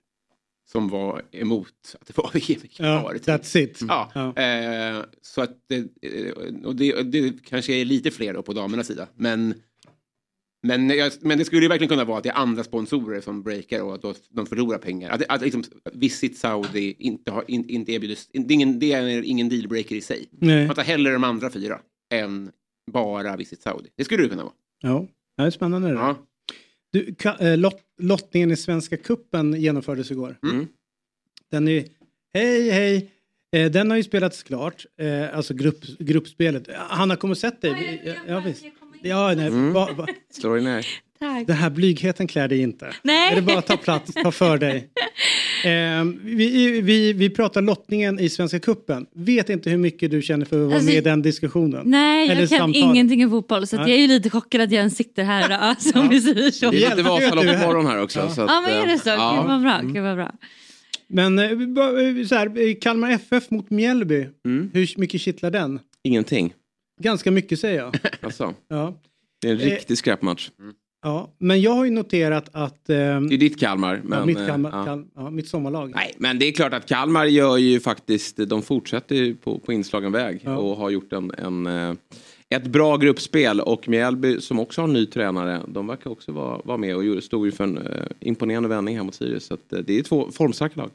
som 0.72 0.90
var 0.90 1.26
emot 1.32 1.96
att 2.02 2.08
det 2.08 2.18
var 2.18 2.32
VM 2.34 2.62
i 2.64 2.68
Qatar. 2.68 3.14
typ. 3.14 3.24
that's 3.24 3.58
it. 3.58 3.82
Ja. 3.88 4.34
Eh, 4.44 5.06
så 5.22 5.42
att 5.42 5.58
det, 5.68 5.78
eh, 6.02 6.34
och 6.64 6.76
det, 6.76 7.04
det 7.04 7.46
kanske 7.46 7.74
är 7.74 7.86
lite 7.86 8.12
fler 8.12 8.34
då 8.34 8.42
på 8.42 8.54
damernas 8.54 8.88
sida. 8.88 9.08
Men, 9.16 9.54
men, 10.64 10.90
jag, 10.90 11.12
men 11.22 11.38
det 11.38 11.46
skulle 11.46 11.62
ju 11.62 11.68
verkligen 11.68 11.90
kunna 11.90 12.06
vara 12.06 12.18
att 12.18 12.24
det 12.24 12.30
är 12.30 12.34
andra 12.34 12.64
sponsorer 12.64 13.22
som 13.22 13.44
breakar 13.44 13.82
och 13.82 13.96
att 13.96 14.02
då 14.02 14.14
de 14.30 14.46
förlorar 14.46 14.78
pengar. 14.78 15.10
Att, 15.10 15.24
att 15.30 15.42
liksom, 15.42 15.64
Visit 15.94 16.38
Saudi 16.38 16.96
inte, 17.00 17.32
har, 17.32 17.44
in, 17.48 17.70
inte 17.70 17.92
erbjuder, 17.92 18.18
det 18.32 18.54
är 18.54 18.56
ingen, 18.56 18.80
det 18.80 18.94
är 18.94 19.24
ingen 19.24 19.50
dealbreaker 19.50 19.96
i 19.96 20.02
sig. 20.02 20.30
Nej. 20.32 20.68
Man 20.68 20.76
tar 20.76 20.84
hellre 20.84 21.14
de 21.14 21.24
andra 21.24 21.50
fyra 21.50 21.80
än 22.14 22.52
bara 22.92 23.36
Visit 23.38 23.62
Saudi. 23.62 23.90
Det 23.96 24.04
skulle 24.04 24.24
det 24.24 24.30
kunna 24.30 24.44
vara. 24.44 24.54
Ja. 24.82 25.06
Det 25.38 25.44
är 25.44 25.50
spännande. 25.50 25.88
det. 25.88 25.94
Ja. 25.94 26.18
Du, 26.92 27.16
ka, 27.16 27.36
eh, 27.40 27.58
lott, 27.58 27.82
lottningen 28.02 28.52
i 28.52 28.56
Svenska 28.56 28.98
Kuppen 28.98 29.54
genomfördes 29.62 30.12
igår. 30.12 30.38
Mm. 30.44 30.68
Den 31.52 31.68
är... 31.68 31.86
Hej, 32.34 32.70
hej! 32.72 33.12
Eh, 33.56 33.72
den 33.72 33.90
har 33.90 33.98
ju 33.98 34.04
spelats 34.04 34.44
klart, 34.44 34.86
eh, 35.02 35.38
alltså 35.38 35.54
grupp, 35.54 35.82
gruppspelet. 36.00 36.68
Hanna, 36.76 37.16
kommer 37.16 37.36
sett 37.36 37.62
dig? 37.62 37.74
Vi- 38.04 38.16
Ja, 38.28 38.40
visst. 38.46 38.66
Ja, 39.02 39.34
nej, 39.38 39.48
Mm. 39.48 39.74
va, 39.74 39.90
va. 39.98 40.08
Slår 40.32 40.56
dig 40.56 40.64
ner. 40.64 40.86
Tack. 41.20 41.48
Den 41.48 41.56
här 41.56 41.70
blygheten 41.70 42.28
klär 42.28 42.48
dig 42.48 42.60
inte. 42.62 42.94
Nej. 43.04 43.32
Är 43.32 43.36
det 43.36 43.42
bara 43.42 43.58
att 43.58 43.68
ta 43.68 43.78
plats, 43.78 44.14
ta 44.14 44.32
för 44.32 44.58
dig. 44.58 44.90
Eh, 45.66 46.04
vi, 46.24 46.82
vi, 46.82 47.14
vi 47.14 47.30
pratar 47.30 47.62
lottningen 47.62 48.20
i 48.20 48.30
Svenska 48.30 48.60
Kuppen. 48.60 49.06
Vet 49.16 49.50
inte 49.50 49.70
hur 49.70 49.78
mycket 49.78 50.12
du 50.12 50.22
känner 50.22 50.46
för 50.46 50.56
att 50.62 50.66
vara 50.66 50.76
Alltså, 50.76 50.86
med 50.90 50.96
i 50.98 51.02
den 51.02 51.22
diskussionen. 51.22 51.82
Nej, 51.86 52.30
Eller 52.30 52.42
jag 52.42 52.50
kan 52.50 52.58
samtal. 52.60 52.82
ingenting 52.82 53.24
om 53.26 53.32
fotboll 53.32 53.68
så 53.68 53.76
jag 53.76 53.90
är 53.90 53.96
ju 53.98 54.08
lite 54.08 54.30
chockad 54.30 54.62
att 54.62 54.72
jag 54.72 54.78
ens 54.80 54.96
sitter 54.98 55.24
här 55.24 55.46
idag, 55.46 55.82
som 55.94 56.10
vi 56.10 56.22
säger 56.22 56.52
så. 56.52 56.72
Det 56.72 56.78
är 56.86 56.90
lite 56.96 57.02
är 57.02 57.04
Vasaloppsmorgon 57.04 57.86
här. 57.86 58.02
också. 58.02 58.20
Ja. 58.20 58.30
Så 58.30 58.42
att, 58.42 58.50
Ja, 58.50 58.62
men 58.62 58.72
är 58.74 58.86
det 58.86 58.94
eh, 58.94 59.00
så? 59.00 59.10
ja. 59.10 59.36
Gud 59.42 59.48
vad 59.48 59.62
bra. 59.62 59.80
Gud 59.94 60.04
vad 60.04 60.16
bra. 60.16 60.32
Men 61.08 61.40
eh, 61.40 61.46
eh, 61.52 62.26
så 62.28 62.36
här, 62.36 62.68
eh, 62.70 62.76
Kalmar 62.82 63.12
FF 63.12 63.50
mot 63.50 63.70
Mjällby. 63.70 64.28
Mm. 64.46 64.70
Hur 64.74 64.94
mycket 65.00 65.22
kittlar 65.22 65.52
den? 65.52 65.80
Ingenting. 66.04 66.54
Ganska 67.02 67.32
mycket 67.32 67.60
säger 67.60 67.78
jag. 67.80 67.98
Alltså, 68.22 68.54
Ja. 68.70 69.02
det 69.42 69.48
är 69.48 69.52
en 69.54 69.60
Eh, 69.60 69.66
riktig 69.66 69.98
skräpmatch. 69.98 70.50
Ja, 71.02 71.34
men 71.38 71.62
jag 71.62 71.72
har 71.72 71.86
ju 71.86 71.92
noterat 71.92 72.50
att... 72.52 72.90
ehm, 72.90 73.30
Det 73.30 73.36
är 73.36 73.38
ditt 73.38 73.60
Kalmar. 73.60 74.02
Men, 74.04 74.20
ja, 74.20 74.26
mitt, 74.26 74.38
eh, 74.38 74.48
Kalmar, 74.48 74.72
ja. 74.72 74.86
Kal- 74.86 75.08
ja, 75.16 75.30
mitt 75.30 75.48
sommarlag. 75.48 75.92
Nej, 75.96 76.14
men 76.18 76.40
det 76.40 76.46
är 76.48 76.52
klart 76.52 76.74
att 76.74 76.86
Kalmar 76.86 77.26
gör 77.26 77.58
ju 77.58 77.80
faktiskt, 77.80 78.38
de 78.38 78.62
fortsätter 78.62 79.16
ju 79.16 79.36
på, 79.36 79.60
på 79.60 79.74
inslagen 79.74 80.12
väg 80.12 80.42
Ja. 80.44 80.58
och 80.58 80.78
har 80.78 80.90
gjort 80.90 81.14
en, 81.14 81.32
en, 81.38 81.68
eh, 81.68 81.94
ett 82.50 82.68
bra 82.68 82.98
gruppspel 82.98 83.62
och 83.62 83.90
Mjällby 83.90 84.42
som 84.42 84.60
också 84.60 84.82
har 84.82 84.88
en 84.88 84.94
ny 84.94 85.06
tränare, 85.06 85.62
de 85.68 85.88
verkar 85.88 86.10
också 86.10 86.32
vara, 86.32 86.62
vara 86.64 86.78
med 86.78 86.96
och 86.96 87.24
stod 87.24 87.46
ju 87.46 87.52
för 87.52 87.64
en 87.64 87.78
eh, 87.78 87.84
imponerande 88.20 88.70
vändning 88.70 88.98
här 88.98 89.04
mot 89.04 89.16
Sirius. 89.16 89.46
Så 89.46 89.54
att, 89.54 89.74
eh, 89.74 89.80
det 89.80 90.00
är 90.00 90.04
två 90.04 90.32
formstarka 90.32 90.82
lag. 90.82 90.90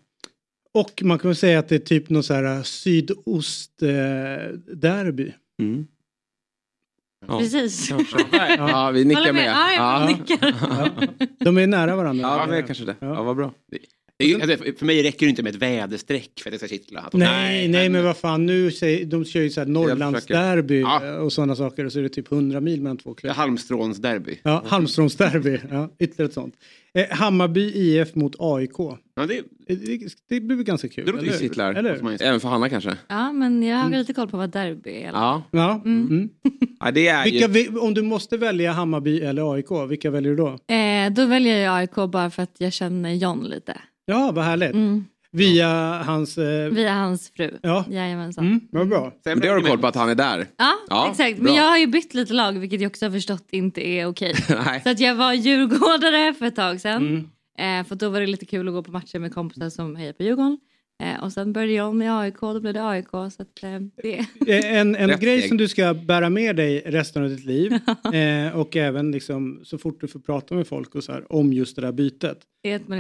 Och 0.75 1.03
man 1.05 1.19
kan 1.19 1.29
väl 1.29 1.37
säga 1.37 1.59
att 1.59 1.69
det 1.69 1.75
är 1.75 1.79
typ 1.79 2.11
någon 2.11 2.23
så 2.23 2.35
här 2.35 2.57
eh, 2.57 2.63
sydost-derby. 2.63 5.33
Mm. 5.63 5.87
Ja, 7.29 7.39
Precis. 7.39 7.91
ja, 8.59 8.91
vi 8.91 9.05
nickar 9.05 9.33
med. 9.33 9.47
Ja, 9.47 9.73
jag 9.73 10.07
nickar. 10.07 11.45
De 11.45 11.59
är 11.59 11.67
nära 11.67 11.97
varandra. 11.97 12.29
Ja, 12.29 12.47
men 12.49 12.67
kanske 12.67 12.85
det. 12.85 12.97
Ja, 13.01 13.23
vad 13.23 13.37
bra. 13.37 13.53
Alltså, 14.43 14.57
för 14.79 14.87
mig 14.87 15.03
räcker 15.03 15.27
det 15.27 15.31
inte 15.31 15.43
med 15.43 15.55
ett 15.55 15.63
väderstreck 15.63 16.31
för 16.43 16.51
att 16.51 16.53
det 16.53 16.59
ska 16.59 16.69
kittla. 16.69 17.01
Att 17.01 17.13
de- 17.13 17.19
Nej, 17.19 17.69
nej, 17.69 17.89
men 17.89 18.05
vad 18.05 18.17
fan, 18.17 18.47
nu 18.47 18.71
säger, 18.71 19.05
de 19.05 19.25
kör 19.25 19.41
ju 19.41 19.51
så 19.51 19.61
här 19.61 19.67
Norrlandsderby 19.69 20.81
Ja. 20.81 21.05
eh, 21.07 21.15
och 21.15 21.33
sådana 21.33 21.57
saker 21.57 21.85
och 21.85 21.93
så 21.93 21.99
är 21.99 22.03
det 22.03 22.09
typ 22.09 22.33
100 22.33 22.61
mil 22.61 22.83
mellan 22.83 22.97
två 22.97 23.15
klubbar. 23.15 23.35
Halmstråns 23.35 23.99
derby. 23.99 24.39
Ja, 24.43 24.63
Halmstrånsderby, 24.67 25.59
ja, 25.71 25.91
ytterligare 25.99 26.29
ett 26.29 26.35
sånt. 26.35 26.55
Eh, 26.95 27.17
Hammarby 27.17 27.73
IF 27.75 28.15
mot 28.15 28.35
AIK. 28.39 28.71
Ja, 29.17 29.27
det, 29.29 29.43
Eh, 29.69 29.77
Det, 29.77 29.99
det 30.29 30.41
blir 30.41 30.57
väl 30.57 30.65
ganska 30.65 30.89
kul? 30.89 31.07
Det 31.07 31.13
låter 31.13 31.39
kittlar. 31.39 31.75
Eller? 31.75 32.23
Även 32.23 32.41
för 32.41 32.49
Hanna 32.49 32.69
kanske? 32.69 32.97
Ja, 33.09 33.33
men 33.33 33.63
jag 33.63 33.77
har 33.77 33.91
lite 33.91 34.13
koll 34.15 34.29
på 34.29 34.37
vad 34.37 34.51
derby 34.51 34.91
är. 34.91 35.11
Ja. 35.13 35.43
Ja. 35.51 35.83
Mm. 35.85 36.29
ja 36.81 36.91
det 36.91 37.09
är 37.09 37.25
Vilka, 37.25 37.49
ju... 37.73 37.79
om 37.79 37.95
du 37.95 38.03
måste 38.03 38.37
välja 38.37 38.73
Hammarby 38.73 39.21
eller 39.21 39.55
AIK, 39.55 39.67
vilka 39.89 40.11
väljer 40.11 40.31
du 40.31 40.37
då? 40.37 40.49
Eh, 40.75 41.13
då 41.13 41.27
väljer 41.27 41.59
jag 41.65 41.77
AIK 41.77 41.95
bara 42.11 42.31
för 42.31 42.43
att 42.43 42.55
jag 42.59 42.73
känner 42.73 43.13
John 43.15 43.45
lite. 43.45 43.77
Ja, 44.07 44.33
vad 44.35 44.45
härligt. 44.45 44.73
Mm. 44.75 45.05
Via 45.33 45.69
hans... 46.03 46.39
Eh, 46.39 46.71
Via 46.71 46.93
hans 46.95 47.33
fru. 47.37 47.59
Ja. 47.63 47.85
Jajamensan. 47.91 48.47
mm, 48.47 48.61
vad 48.73 48.89
bra. 48.89 49.13
Men 49.25 49.41
det 49.41 49.49
har 49.49 49.57
du 49.57 49.63
koll 49.67 49.79
på 49.79 49.87
att 49.87 49.95
han 49.95 50.09
är 50.09 50.15
där? 50.15 50.47
Ja, 50.57 50.73
Ja, 50.89 51.09
exakt. 51.11 51.37
bra. 51.37 51.45
Men 51.45 51.55
jag 51.55 51.65
har 51.71 51.79
ju 51.79 51.87
bytt 51.87 52.15
lite 52.15 52.33
lag 52.35 52.53
vilket 52.53 52.81
jag 52.81 52.91
också 52.91 53.07
har 53.07 53.11
förstått 53.11 53.47
inte 53.51 53.89
är 53.89 54.07
okej. 54.07 54.35
Så 54.85 54.91
att 54.91 55.01
jag 55.01 55.15
var 55.15 55.33
djurgårdare 55.33 56.35
för 56.35 56.47
ett 56.47 56.57
tag 56.57 56.81
sedan. 56.81 57.03
Mm. 57.59 57.81
Eh, 57.81 57.87
för 57.89 57.95
då 57.97 58.09
var 58.09 58.21
det 58.21 58.27
lite 58.27 58.47
kul 58.47 58.69
att 58.69 58.75
gå 58.75 58.83
på 58.83 58.91
matcher 58.91 59.19
med 59.19 59.35
kompisar 59.35 59.71
som 59.71 59.97
hejar 59.97 60.13
på 60.13 60.23
Djurgården. 60.23 60.59
Eh, 61.03 61.25
och 61.25 61.33
sen 61.33 61.53
började 61.53 61.73
jag 61.73 61.95
med 61.95 62.19
AIK, 62.19 62.41
då 62.41 62.61
blev 62.61 62.75
det 62.75 62.89
AIK. 62.89 63.11
Så 63.11 63.43
att, 63.43 63.63
eh, 63.63 63.81
det... 64.03 64.19
Eh, 64.19 64.79
En, 64.79 64.97
en 64.97 65.21
grej 65.21 65.43
som 65.43 65.57
du 65.57 65.69
ska 65.69 65.95
bära 65.95 66.31
med 66.31 66.57
dig 66.57 66.83
resten 66.87 67.23
av 67.23 67.29
ditt 67.29 67.45
liv 67.45 67.73
eh, 68.15 68.57
och 68.57 68.77
även 68.77 69.11
liksom, 69.11 69.61
så 69.65 69.79
fort 69.79 70.01
du 70.01 70.09
får 70.09 70.21
prata 70.21 70.55
med 70.55 70.67
folk 70.67 70.95
och 70.95 71.05
så 71.05 71.13
här, 71.13 71.33
om 71.33 71.53
just 71.53 71.77
det 71.77 71.83
där 71.83 71.93
bytet. 71.93 72.39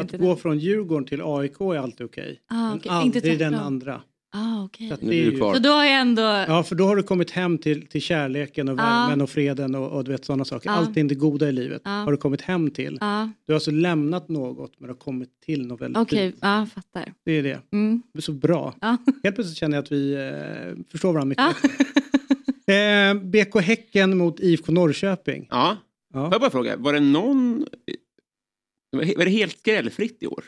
att 0.00 0.12
gå 0.12 0.36
från 0.36 0.58
Djurgården 0.58 1.06
till 1.06 1.20
AIK 1.24 1.60
är 1.60 1.78
alltid 1.78 2.06
okej. 2.06 2.40
Ah, 2.48 2.68
men 2.68 2.78
okej. 2.78 2.90
aldrig 2.90 3.24
Inte 3.24 3.44
den 3.44 3.54
andra. 3.54 4.00
Ah, 4.36 4.64
okej. 4.64 4.88
Så 4.88 4.94
att 4.94 5.02
Nu 5.02 5.10
det 5.10 5.16
är 5.22 5.26
är 5.26 5.30
du 5.30 5.36
kvar. 5.36 5.54
Så 5.54 5.60
då 5.60 5.68
har 5.68 5.84
jag 5.84 6.00
ändå... 6.00 6.22
Ja, 6.22 6.62
för 6.62 6.74
då 6.74 6.86
har 6.86 6.96
du 6.96 7.02
kommit 7.02 7.30
hem 7.30 7.58
till, 7.58 7.86
till 7.86 8.00
kärleken 8.00 8.68
och 8.68 8.78
värmen 8.78 9.20
och 9.20 9.30
freden 9.30 9.74
och, 9.74 9.90
och 9.92 10.04
du 10.04 10.10
vet 10.12 10.24
sådana 10.24 10.44
saker. 10.44 10.70
Ja. 10.70 10.74
Allt 10.76 10.94
det 10.94 11.14
goda 11.14 11.48
i 11.48 11.52
livet 11.52 11.82
Ja. 11.84 11.90
har 11.90 12.10
du 12.10 12.16
kommit 12.16 12.40
hem 12.40 12.70
till. 12.70 12.98
Ja, 13.00 13.30
Du 13.46 13.52
har 13.52 13.54
alltså 13.54 13.70
lämnat 13.70 14.28
något 14.28 14.80
men 14.80 14.90
har 14.90 14.96
kommit 14.96 15.40
till 15.40 15.66
något 15.66 15.80
väldigt 15.80 16.02
okej. 16.02 16.30
fint. 16.30 16.38
Ja, 16.42 16.66
fattar. 16.74 17.12
Det 17.24 17.32
är 17.32 17.42
det. 17.42 17.60
Mm. 17.72 18.02
Det 18.12 18.18
är 18.18 18.22
så 18.22 18.32
bra. 18.32 18.74
Helt 19.22 19.34
plötsligt 19.34 19.56
känner 19.56 19.76
jag 19.76 19.82
att 19.82 19.92
vi 19.92 20.14
eh, 20.14 20.82
förstår 20.90 21.12
varandra 21.12 21.44
mycket. 21.46 21.70
eh, 22.66 23.14
BK 23.44 23.60
Häcken 23.60 24.16
mot 24.18 24.40
IFK 24.40 24.72
Norrköping. 24.72 25.46
Ja. 25.50 25.76
Ja. 26.14 26.24
Får 26.24 26.32
jag 26.34 26.40
bara 26.40 26.50
fråga, 26.50 26.76
var 26.76 26.92
det 26.92 27.00
någon... 27.00 27.66
Var 29.16 29.24
det 29.24 29.30
helt 29.30 29.58
skrällfritt 29.58 30.22
i 30.22 30.26
år? 30.26 30.44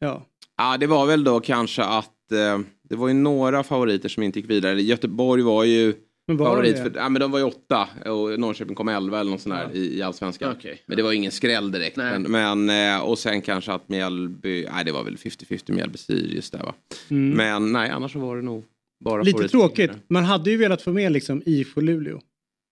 Ja. 0.00 0.26
Ja, 0.56 0.76
det 0.76 0.86
var 0.86 1.06
väl 1.06 1.24
då 1.24 1.40
kanske 1.40 1.82
att 1.84 2.10
eh, 2.32 2.58
det 2.88 2.96
var 2.96 3.08
ju 3.08 3.14
några 3.14 3.62
favoriter 3.62 4.08
som 4.08 4.22
inte 4.22 4.38
gick 4.40 4.50
vidare. 4.50 4.82
Göteborg 4.82 5.42
var 5.42 5.64
ju 5.64 5.94
Men 6.26 6.36
var 6.36 6.46
favorit 6.46 6.76
det? 6.76 6.82
för, 6.82 6.92
ja, 6.96 7.08
men 7.08 7.20
de 7.20 7.30
var 7.30 7.38
ju 7.38 7.44
åtta 7.44 7.88
och 8.06 8.40
Norrköping 8.40 8.74
kom 8.74 8.88
elva 8.88 9.20
eller 9.20 9.30
något 9.30 9.40
sånt 9.40 9.54
där 9.54 9.70
i, 9.76 9.98
i 9.98 10.02
allsvenskan. 10.02 10.54
Okej. 10.58 10.82
Men 10.86 10.96
det 10.96 11.02
var 11.02 11.12
ingen 11.12 11.32
skräll 11.32 11.70
direkt. 11.72 11.96
Nej. 11.96 12.18
Men, 12.18 12.66
men, 12.66 12.94
eh, 12.96 13.00
och 13.04 13.18
sen 13.18 13.42
kanske 13.42 13.72
att 13.72 13.88
Mjällby, 13.88 14.66
nej 14.72 14.84
det 14.84 14.92
var 14.92 15.04
väl 15.04 15.16
50-50 15.16 15.72
Mjällby-Sirius 15.72 16.52
där 16.52 16.58
va. 16.62 16.74
Mm. 17.10 17.30
Men 17.36 17.72
nej, 17.72 17.90
annars 17.90 18.12
så 18.12 18.18
var 18.18 18.36
det 18.36 18.42
nog 18.42 18.64
bara 19.04 19.22
Lite 19.22 19.48
tråkigt. 19.48 19.90
Man 20.08 20.24
hade 20.24 20.50
ju 20.50 20.56
velat 20.56 20.82
få 20.82 20.92
med 20.92 21.12
liksom 21.12 21.42
IFK 21.46 21.80
Luleå. 21.80 22.20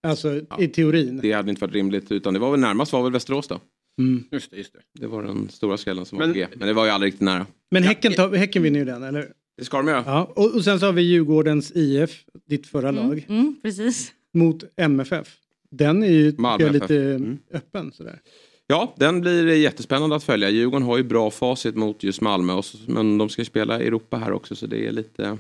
Alltså 0.07 0.41
i 0.59 0.69
teorin. 0.69 1.21
Det 1.23 1.33
hade 1.33 1.51
inte 1.51 1.61
varit 1.61 1.75
rimligt 1.75 2.13
utan 2.13 2.35
det 2.35 2.41
var 2.41 2.51
väl 2.51 2.61
närmast 2.61 2.93
var 2.93 3.03
väl 3.03 3.13
Västerås 3.13 3.49
då. 3.49 3.61
Mm. 4.01 4.25
Just 4.31 4.51
det, 4.51 4.57
just 4.57 4.73
det. 4.73 4.79
Det 5.01 5.07
var 5.07 5.23
den 5.23 5.49
stora 5.49 5.77
skrällen 5.77 6.05
som 6.07 6.19
Men- 6.19 6.29
var 6.29 6.35
på 6.35 6.39
G. 6.39 6.47
Men 6.57 6.69
det 6.69 6.75
var 6.75 6.85
ju 6.85 6.91
aldrig 6.91 7.07
riktigt 7.09 7.25
nära. 7.25 7.47
Men 7.71 7.83
häcken, 7.83 8.13
tar, 8.13 8.33
häcken 8.35 8.63
vinner 8.63 8.79
ju 8.79 8.85
den, 8.85 9.03
eller? 9.03 9.29
Det 9.57 9.65
ska 9.65 9.77
de 9.77 9.89
göra. 9.89 10.03
Ja. 10.07 10.33
Och, 10.37 10.55
och 10.55 10.65
sen 10.65 10.81
så 10.81 10.87
har 10.87 10.93
vi 10.93 11.03
Djurgårdens 11.03 11.73
IF, 11.75 12.25
ditt 12.47 12.67
förra 12.67 12.89
Mm. 12.89 13.09
lag, 13.09 13.27
Mm, 13.29 13.57
precis. 13.63 14.13
mot 14.35 14.65
MFF. 14.77 15.37
Den 15.71 16.03
är 16.03 16.07
ju 16.11 16.35
Malmö 16.39 16.71
lite 16.71 16.97
Mm. 17.03 17.39
öppen 17.51 17.93
sådär. 17.93 18.21
Ja, 18.67 18.95
den 18.97 19.21
blir 19.21 19.55
jättespännande 19.57 20.17
att 20.17 20.25
följa. 20.25 20.51
Djurgården 20.51 20.83
har 20.87 20.97
ju 20.97 21.03
bra 21.05 21.31
facit 21.31 21.77
mot 21.77 22.03
just 22.03 22.21
Malmö. 22.21 22.53
Och 22.53 22.65
så, 22.65 22.79
men 22.87 23.19
de 23.19 23.29
ska 23.29 23.41
ju 23.43 23.47
spela 23.47 23.83
i 23.83 23.87
Europa 23.87 24.17
här 24.17 24.33
också 24.33 24.57
så 24.57 24.67
det 24.67 24.87
är 24.87 24.93
lite 24.93 25.39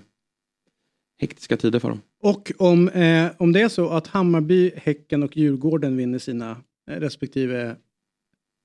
hektiska 1.18 1.56
tider 1.56 1.78
för 1.78 1.88
dem. 1.88 2.00
Och 2.22 2.52
om, 2.58 2.88
eh, 2.88 3.30
om 3.38 3.52
det 3.52 3.60
är 3.60 3.68
så 3.68 3.88
att 3.88 4.06
Hammarby, 4.06 4.70
Häcken 4.76 5.22
och 5.22 5.36
Djurgården 5.36 5.96
vinner 5.96 6.18
sina 6.18 6.50
eh, 6.90 6.94
respektive 7.00 7.76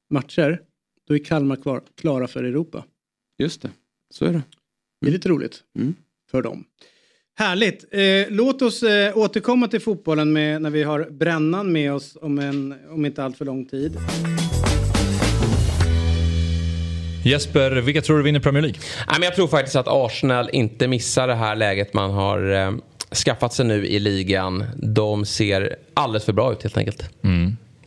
matcher, 0.09 0.61
då 1.07 1.13
är 1.15 1.19
Kalmar 1.19 1.55
kvar, 1.55 1.81
klara 1.95 2.27
för 2.27 2.43
Europa. 2.43 2.85
Just 3.37 3.61
det, 3.61 3.69
så 4.09 4.25
är 4.25 4.33
det. 4.33 4.41
Det 5.01 5.07
är 5.07 5.11
lite 5.11 5.29
roligt 5.29 5.59
Mm. 5.79 5.95
för 6.31 6.41
dem. 6.41 6.63
Härligt. 7.37 7.85
Eh, 7.91 8.01
låt 8.29 8.61
oss 8.61 8.83
eh, 8.83 9.17
återkomma 9.17 9.67
till 9.67 9.79
fotbollen 9.81 10.33
med, 10.33 10.61
när 10.61 10.69
vi 10.69 10.83
har 10.83 11.07
brännan 11.11 11.71
med 11.71 11.93
oss 11.93 12.17
om, 12.21 12.39
en, 12.39 12.75
om 12.89 13.05
inte 13.05 13.23
allt 13.23 13.37
för 13.37 13.45
lång 13.45 13.65
tid. 13.65 13.97
Jesper, 17.25 17.71
vilka 17.71 18.01
tror 18.01 18.17
du 18.17 18.23
vinner 18.23 18.39
Premier 18.39 18.61
League? 18.61 18.79
Nej, 19.07 19.15
men 19.19 19.23
jag 19.25 19.35
tror 19.35 19.47
faktiskt 19.47 19.75
att 19.75 19.87
Arsenal 19.87 20.49
inte 20.53 20.87
missar 20.87 21.27
det 21.27 21.35
här 21.35 21.55
läget 21.55 21.93
man 21.93 22.11
har 22.11 22.51
eh, 22.53 22.71
skaffat 23.25 23.53
sig 23.53 23.65
nu 23.65 23.87
i 23.87 23.99
ligan. 23.99 24.65
De 24.77 25.25
ser 25.25 25.75
alldeles 25.93 26.25
för 26.25 26.33
bra 26.33 26.51
ut 26.51 26.63
helt 26.63 26.77
enkelt. 26.77 27.09
Mm. 27.23 27.57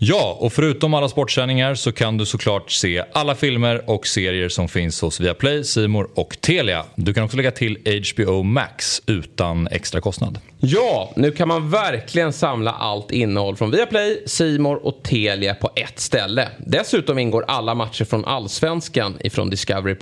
Ja, 0.00 0.36
och 0.40 0.52
förutom 0.52 0.94
alla 0.94 1.08
sportsändningar 1.08 1.74
så 1.74 1.92
kan 1.92 2.18
du 2.18 2.26
såklart 2.26 2.70
se 2.70 3.04
alla 3.12 3.34
filmer 3.34 3.90
och 3.90 4.06
serier 4.06 4.48
som 4.48 4.68
finns 4.68 5.00
hos 5.00 5.20
Viaplay, 5.20 5.64
Simor 5.64 6.08
och 6.14 6.36
Telia. 6.40 6.84
Du 6.94 7.14
kan 7.14 7.24
också 7.24 7.36
lägga 7.36 7.50
till 7.50 8.02
HBO 8.14 8.42
Max 8.42 9.02
utan 9.06 9.68
extra 9.68 10.00
kostnad. 10.00 10.38
Ja, 10.60 11.12
nu 11.16 11.30
kan 11.30 11.48
man 11.48 11.70
verkligen 11.70 12.32
samla 12.32 12.72
allt 12.72 13.10
innehåll 13.10 13.56
från 13.56 13.70
Viaplay, 13.70 14.22
Simor 14.26 14.86
och 14.86 15.02
Telia 15.02 15.54
på 15.54 15.70
ett 15.76 16.00
ställe. 16.00 16.48
Dessutom 16.58 17.18
ingår 17.18 17.44
alla 17.48 17.74
matcher 17.74 18.04
från 18.04 18.24
Allsvenskan 18.24 19.16
ifrån 19.20 19.50
Discovery+. 19.50 19.96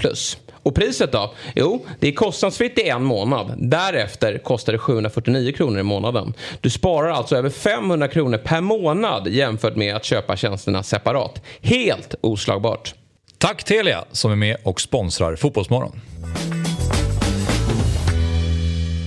Och 0.53 0.75
priset 0.75 1.13
då? 1.13 1.35
Jo, 1.55 1.87
det 2.01 2.09
är 2.09 2.13
kostnadsfritt 2.13 2.79
i 2.79 2.89
en 2.89 3.05
månad. 3.05 3.55
Därefter 3.59 4.39
kostar 4.39 4.73
det 4.73 4.79
749 4.79 5.53
kronor 5.53 5.79
i 5.79 5.83
månaden. 5.83 6.35
Du 6.61 6.71
sparar 6.71 7.11
alltså 7.11 7.37
över 7.37 7.51
500 7.51 8.09
kronor 8.09 8.39
per 8.39 8.61
månad 8.61 9.29
jämfört 9.29 9.77
med 9.77 9.97
att 9.97 10.05
köpa 10.05 10.37
tjänsterna 10.37 10.83
separat. 10.83 11.43
Helt 11.61 12.15
oslagbart. 12.21 12.95
Tack 13.39 13.65
Telia 13.65 14.05
som 14.13 14.33
är 14.33 14.37
med 14.37 14.57
och 14.63 14.81
sponsrar 14.81 15.37
Fotbollsmorgon. 15.37 16.01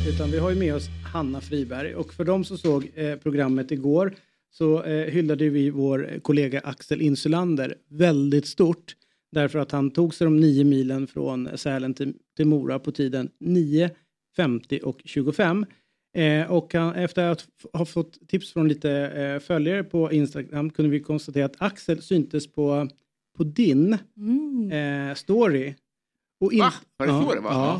Utan 0.07 0.31
vi 0.31 0.39
har 0.39 0.49
ju 0.49 0.55
med 0.55 0.75
oss 0.75 0.89
Hanna 1.13 1.41
Friberg 1.41 1.95
och 1.95 2.13
för 2.13 2.25
de 2.25 2.43
som 2.43 2.57
såg 2.57 2.91
eh, 2.95 3.15
programmet 3.15 3.71
igår 3.71 4.15
så 4.51 4.83
eh, 4.83 5.05
hyllade 5.05 5.49
vi 5.49 5.69
vår 5.69 6.19
kollega 6.21 6.59
Axel 6.59 7.01
Insulander 7.01 7.75
väldigt 7.87 8.47
stort 8.47 8.95
därför 9.31 9.59
att 9.59 9.71
han 9.71 9.91
tog 9.91 10.13
sig 10.13 10.25
de 10.25 10.39
nio 10.39 10.63
milen 10.63 11.07
från 11.07 11.57
Sälen 11.57 11.93
till, 11.93 12.13
till 12.37 12.45
Mora 12.47 12.79
på 12.79 12.91
tiden 12.91 13.29
9, 13.39 13.89
50 14.35 14.79
och 14.83 15.01
25. 15.05 15.65
Eh, 16.15 16.51
och 16.51 16.73
han, 16.73 16.95
efter 16.95 17.23
att 17.23 17.47
ha 17.73 17.85
fått 17.85 18.27
tips 18.27 18.53
från 18.53 18.67
lite 18.67 18.91
eh, 18.91 19.39
följare 19.39 19.83
på 19.83 20.11
Instagram 20.11 20.69
kunde 20.69 20.91
vi 20.91 20.99
konstatera 20.99 21.45
att 21.45 21.61
Axel 21.61 22.01
syntes 22.01 22.47
på, 22.47 22.87
på 23.37 23.43
din 23.43 23.93
eh, 24.71 25.15
story. 25.15 25.75
Och 26.39 26.53
in- 26.53 26.59
Va? 26.59 26.73
Var 26.97 27.07
det 27.07 27.13
så 27.13 27.33
det 27.33 27.39
var? 27.41 27.51
Ja, 27.51 27.77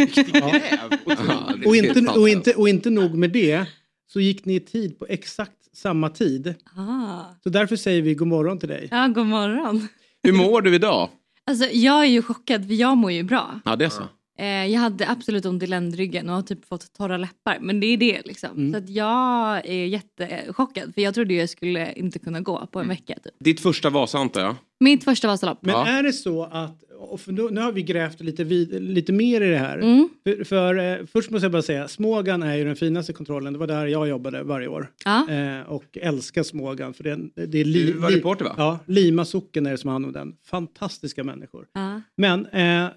ja. 0.71 1.57
Och, 1.65 1.75
inte, 1.75 2.19
och, 2.19 2.29
inte, 2.29 2.53
och 2.53 2.69
inte 2.69 2.89
nog 2.89 3.15
med 3.15 3.31
det 3.31 3.65
så 4.13 4.19
gick 4.19 4.45
ni 4.45 4.55
i 4.55 4.59
tid 4.59 4.99
på 4.99 5.05
exakt 5.09 5.75
samma 5.75 6.09
tid. 6.09 6.55
Ah. 6.77 7.19
Så 7.43 7.49
därför 7.49 7.75
säger 7.75 8.01
vi 8.01 8.15
god 8.15 8.27
morgon 8.27 8.59
till 8.59 8.69
dig. 8.69 8.87
Ja, 8.91 9.07
god 9.07 9.25
morgon. 9.25 9.87
Hur 10.23 10.33
mår 10.33 10.61
du 10.61 10.75
idag? 10.75 11.09
Alltså, 11.45 11.65
jag 11.65 12.01
är 12.01 12.09
ju 12.09 12.21
chockad 12.21 12.67
för 12.67 12.73
jag 12.73 12.97
mår 12.97 13.11
ju 13.11 13.23
bra. 13.23 13.59
Ja, 13.65 13.75
det 13.75 13.85
är 13.85 13.89
så. 13.89 14.03
Eh, 14.39 14.65
jag 14.65 14.79
hade 14.79 15.09
absolut 15.09 15.45
ont 15.45 15.63
i 15.63 15.67
ländryggen 15.67 16.29
och 16.29 16.35
har 16.35 16.41
typ 16.41 16.65
fått 16.65 16.93
torra 16.93 17.17
läppar. 17.17 17.57
Men 17.61 17.79
det 17.79 17.87
är 17.87 17.97
det 17.97 18.21
liksom. 18.25 18.49
Mm. 18.51 18.71
Så 18.71 18.77
att 18.77 18.89
jag 18.89 19.65
är 19.65 19.85
jättechockad 19.85 20.93
för 20.93 21.01
jag 21.01 21.13
trodde 21.13 21.33
jag 21.33 21.49
skulle 21.49 21.93
inte 21.93 22.19
kunna 22.19 22.39
gå 22.41 22.67
på 22.71 22.79
en 22.79 22.87
vecka. 22.87 23.13
Typ. 23.23 23.33
Ditt 23.39 23.59
första 23.59 23.89
Vasa 23.89 24.17
antar 24.17 24.41
jag? 24.41 24.55
Mitt 24.79 25.03
första 25.03 25.27
Vasalopp. 25.27 25.59
Men 25.61 25.75
är 25.87 26.03
det 26.03 26.13
så 26.13 26.43
att, 26.43 26.83
nu, 27.27 27.49
nu 27.51 27.61
har 27.61 27.71
vi 27.71 27.83
grävt 27.83 28.21
lite, 28.21 28.43
vid, 28.43 28.83
lite 28.83 29.11
mer 29.13 29.41
i 29.41 29.49
det 29.49 29.57
här. 29.57 29.77
Mm. 29.77 30.09
För, 30.23 30.43
för 30.43 30.99
eh, 30.99 31.05
först 31.05 31.29
måste 31.29 31.45
jag 31.45 31.51
bara 31.51 31.61
säga, 31.61 31.87
Smågan 31.87 32.43
är 32.43 32.55
ju 32.57 32.63
den 32.63 32.75
finaste 32.75 33.13
kontrollen. 33.13 33.53
Det 33.53 33.59
var 33.59 33.67
där 33.67 33.87
jag 33.87 34.07
jobbade 34.09 34.43
varje 34.43 34.67
år. 34.67 34.91
Ja. 35.05 35.29
Eh, 35.29 35.61
och 35.61 35.97
älskar 36.01 36.43
Smågan. 36.43 36.93
För 36.93 37.03
det, 37.03 37.11
är- 37.11 37.45
det 37.47 37.59
är 37.59 37.65
li, 37.65 37.85
Du 37.85 37.93
var 37.93 38.11
reporter, 38.11 38.45
va? 38.45 38.53
Ja, 38.57 38.79
Lima 38.85 39.25
socken 39.25 39.65
är 39.65 39.71
det 39.71 39.77
som 39.77 39.87
har 39.87 39.93
hand 39.93 40.05
om 40.05 40.11
den. 40.11 40.35
Fantastiska 40.45 41.23
människor. 41.23 41.67
Ja. 41.73 42.01
Men 42.17 42.45
eh, 42.45 42.87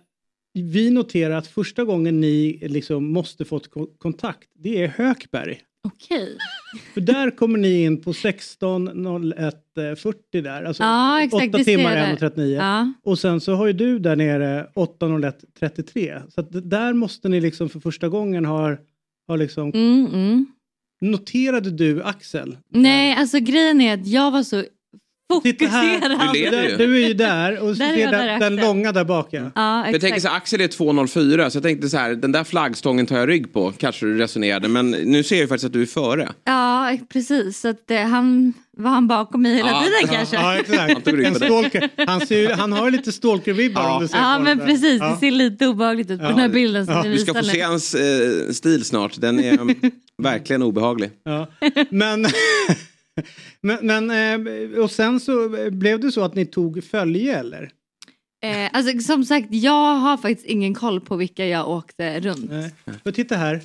vi 0.54 0.90
noterar 0.90 1.34
att 1.36 1.46
första 1.46 1.84
gången 1.84 2.20
ni 2.20 2.58
liksom 2.68 3.12
måste 3.12 3.44
fått 3.44 3.70
ko- 3.70 3.90
kontakt, 3.98 4.48
det 4.54 4.82
är 4.82 4.88
Hökberg. 4.88 5.60
Okej. 5.84 6.38
För 6.94 7.00
där 7.00 7.30
kommer 7.30 7.58
ni 7.58 7.82
in 7.84 8.02
på 8.02 8.12
16.01.40 8.12 10.42
där. 10.42 10.64
Alltså 10.64 10.82
Ja, 10.82 11.22
exakt, 11.22 11.48
8 11.48 11.58
det 11.58 11.64
ser 11.64 11.76
timmar 11.76 11.96
jag 11.96 12.18
där. 12.18 12.30
1.39. 12.30 12.44
Ja. 12.46 12.92
Och 13.04 13.18
sen 13.18 13.40
så 13.40 13.54
har 13.54 13.66
ju 13.66 13.72
du 13.72 13.98
där 13.98 14.16
nere 14.16 14.66
8.01.33. 14.74 16.30
Så 16.30 16.42
där 16.42 16.92
måste 16.92 17.28
ni 17.28 17.40
liksom 17.40 17.68
för 17.68 17.80
första 17.80 18.08
gången 18.08 18.44
ha, 18.44 18.76
ha 19.26 19.36
liksom... 19.36 19.70
Mm, 19.74 20.06
mm. 20.06 20.46
Noterade 21.00 21.70
du 21.70 22.02
Axel? 22.02 22.56
Nej, 22.68 23.14
alltså 23.14 23.38
grejen 23.38 23.80
är 23.80 23.94
att 23.94 24.06
jag 24.06 24.30
var 24.30 24.42
så 24.42 24.64
Titta 25.42 25.66
här. 25.66 26.32
Du 26.32 26.38
ju. 26.38 26.50
Där, 26.50 26.78
du 26.78 27.02
är 27.04 27.08
ju 27.08 27.14
där 27.14 27.58
och 27.58 27.76
så 27.76 27.82
Där 27.82 27.92
är 27.92 27.96
ser 27.96 28.10
den, 28.10 28.40
den 28.40 28.56
långa 28.56 28.92
där 28.92 29.04
bak. 29.04 29.28
Ja. 29.30 29.50
Ja, 29.54 29.90
Jag 29.90 30.00
tänker 30.00 30.20
så 30.20 30.28
här, 30.28 30.36
Axel 30.36 30.60
är 30.60 30.68
2.04 30.68 31.48
så 31.50 31.56
jag 31.56 31.62
tänkte 31.62 31.88
så 31.88 31.96
här, 31.96 32.14
den 32.14 32.32
där 32.32 32.44
flaggstången 32.44 33.06
tar 33.06 33.18
jag 33.18 33.28
rygg 33.28 33.52
på. 33.52 33.72
Kanske 33.78 34.06
du 34.06 34.18
resonerade, 34.18 34.68
men 34.68 34.90
nu 34.90 35.22
ser 35.22 35.40
jag 35.40 35.48
faktiskt 35.48 35.66
att 35.66 35.72
du 35.72 35.82
är 35.82 35.86
före. 35.86 36.28
Ja, 36.44 36.96
precis. 37.12 37.60
Så 37.60 37.68
att, 37.68 37.90
eh, 37.90 38.00
han 38.02 38.52
var 38.76 38.90
han 38.90 39.08
bakom 39.08 39.42
mig 39.42 39.54
hela 39.56 39.68
Ja, 39.70 39.82
tiden 39.84 40.16
kanske. 40.16 40.36
Ja, 40.36 40.54
Ja, 40.54 40.60
exakt. 40.60 40.92
Han 40.92 41.02
tog 41.02 41.18
rygg 41.18 41.26
En 41.26 41.34
stalker. 41.34 41.88
Han, 42.06 42.26
ser, 42.26 42.38
ju- 42.38 42.52
han 42.52 42.72
har 42.72 42.84
ju 42.84 42.90
lite 42.90 43.12
stalker-vibbar 43.12 43.90
om 43.96 44.02
du 44.02 44.08
ser 44.08 44.36
på 44.36 44.42
men 44.42 44.58
där. 44.58 44.66
precis. 44.66 45.00
Ja. 45.00 45.08
Det 45.08 45.16
ser 45.16 45.30
lite 45.30 45.66
obehagligt 45.66 46.10
ut 46.10 46.18
på 46.18 46.24
Ja. 46.24 46.28
den 46.28 46.38
här 46.38 46.48
bilden 46.48 46.86
som 46.86 46.94
Ja. 46.94 47.02
Du 47.02 47.18
ska 47.18 47.34
få 47.34 47.42
se 47.44 47.60
hans 47.60 47.94
eh, 47.94 48.52
stil 48.52 48.84
snart. 48.84 49.20
Den 49.20 49.40
är 49.40 49.58
verkligen 50.22 50.62
obehaglig. 50.62 51.10
Ja. 51.24 51.46
Men, 51.90 52.26
men, 53.60 53.86
men, 53.86 54.10
eh, 54.10 54.78
och 54.78 54.90
sen 54.90 55.20
så 55.20 55.48
blev 55.70 56.00
det 56.00 56.12
så 56.12 56.24
att 56.24 56.34
ni 56.34 56.46
tog 56.46 56.84
följe 56.84 57.38
eller? 57.38 57.72
Eh, 58.42 58.70
alltså, 58.72 58.98
som 58.98 59.24
sagt, 59.24 59.46
jag 59.50 59.94
har 59.94 60.16
faktiskt 60.16 60.46
ingen 60.46 60.74
koll 60.74 61.00
på 61.00 61.16
vilka 61.16 61.46
jag 61.46 61.68
åkte 61.68 62.20
runt. 62.20 62.50
Nej. 62.50 62.70
För 63.02 63.12
titta 63.12 63.36
här. 63.36 63.60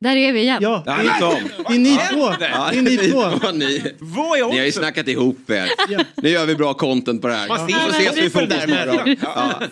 Där 0.00 0.16
är 0.16 0.32
vi 0.32 0.40
igen. 0.40 0.58
Ja, 0.62 0.82
Ja, 0.86 0.96
det, 0.96 1.08
är, 1.08 1.68
det 1.68 1.74
är 1.74 1.78
ni 1.78 1.96
två. 2.12 2.28
Det 2.38 2.48
Ja, 2.48 2.72
är 2.72 2.82
ni 2.82 2.96
två. 2.96 3.52
ni, 3.52 3.92
Vad 3.98 4.38
är 4.38 4.48
ni 4.50 4.58
har 4.58 4.64
ju 4.64 4.72
snackat 4.72 5.08
ihop 5.08 5.50
er. 5.50 5.68
Ja. 5.88 6.04
Nu 6.22 6.28
gör 6.28 6.46
vi 6.46 6.54
bra 6.56 6.74
content 6.74 7.22
på 7.22 7.28
det 7.28 7.34
här. 7.34 7.48
Man 7.48 7.66
Vi 7.66 7.72
ser- 7.72 7.88
ses 7.90 8.16
med- 8.16 8.32
fotbollsmorgon. 8.32 9.16
Ja. 9.22 9.62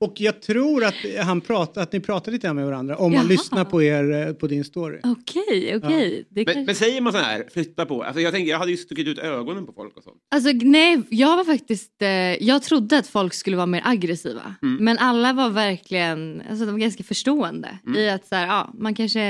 Och 0.00 0.12
jag 0.16 0.42
tror 0.42 0.84
att, 0.84 0.94
han 1.24 1.40
prat, 1.40 1.76
att 1.76 1.92
ni 1.92 2.00
pratar 2.00 2.32
lite 2.32 2.52
med 2.52 2.66
varandra 2.66 2.96
om 2.96 3.12
man 3.12 3.20
Jaha. 3.20 3.28
lyssnar 3.28 3.64
på 3.64 3.82
er 3.82 4.26
eh, 4.28 4.32
på 4.32 4.46
din 4.46 4.64
story. 4.64 4.98
Okej, 5.04 5.76
okej. 5.76 6.24
Det 6.30 6.44
Men, 6.46 6.54
kan- 6.54 6.64
men 6.64 6.74
säger 6.74 7.00
man 7.00 7.12
så 7.12 7.18
här, 7.18 7.44
flytta 7.52 7.86
på? 7.86 8.02
Alltså 8.02 8.20
jag, 8.20 8.32
tänker, 8.32 8.50
jag 8.50 8.58
hade 8.58 8.70
ju 8.70 8.76
stuckit 8.76 9.06
ut 9.08 9.18
ögonen 9.18 9.66
på 9.66 9.72
folk 9.72 9.96
och 9.96 10.02
sånt. 10.02 10.16
Alltså 10.34 10.50
nej, 10.62 11.02
jag 11.10 11.36
var 11.36 11.44
faktiskt, 11.44 12.02
eh, 12.02 12.08
jag 12.44 12.62
trodde 12.62 12.98
att 12.98 13.06
folk 13.06 13.34
skulle 13.34 13.56
vara 13.56 13.66
mer 13.66 13.82
aggressiva. 13.84 14.54
Mm. 14.62 14.84
Men 14.84 14.98
alla 14.98 15.32
var 15.32 15.48
verkligen, 15.50 16.42
alltså 16.50 16.64
de 16.64 16.72
var 16.72 16.78
ganska 16.78 17.02
förstående 17.04 17.78
Mm. 17.86 17.98
i 18.00 18.10
att 18.10 18.26
så 18.28 18.34
här, 18.34 18.46
ja, 18.46 18.70
man 18.78 18.94
kanske, 18.94 19.29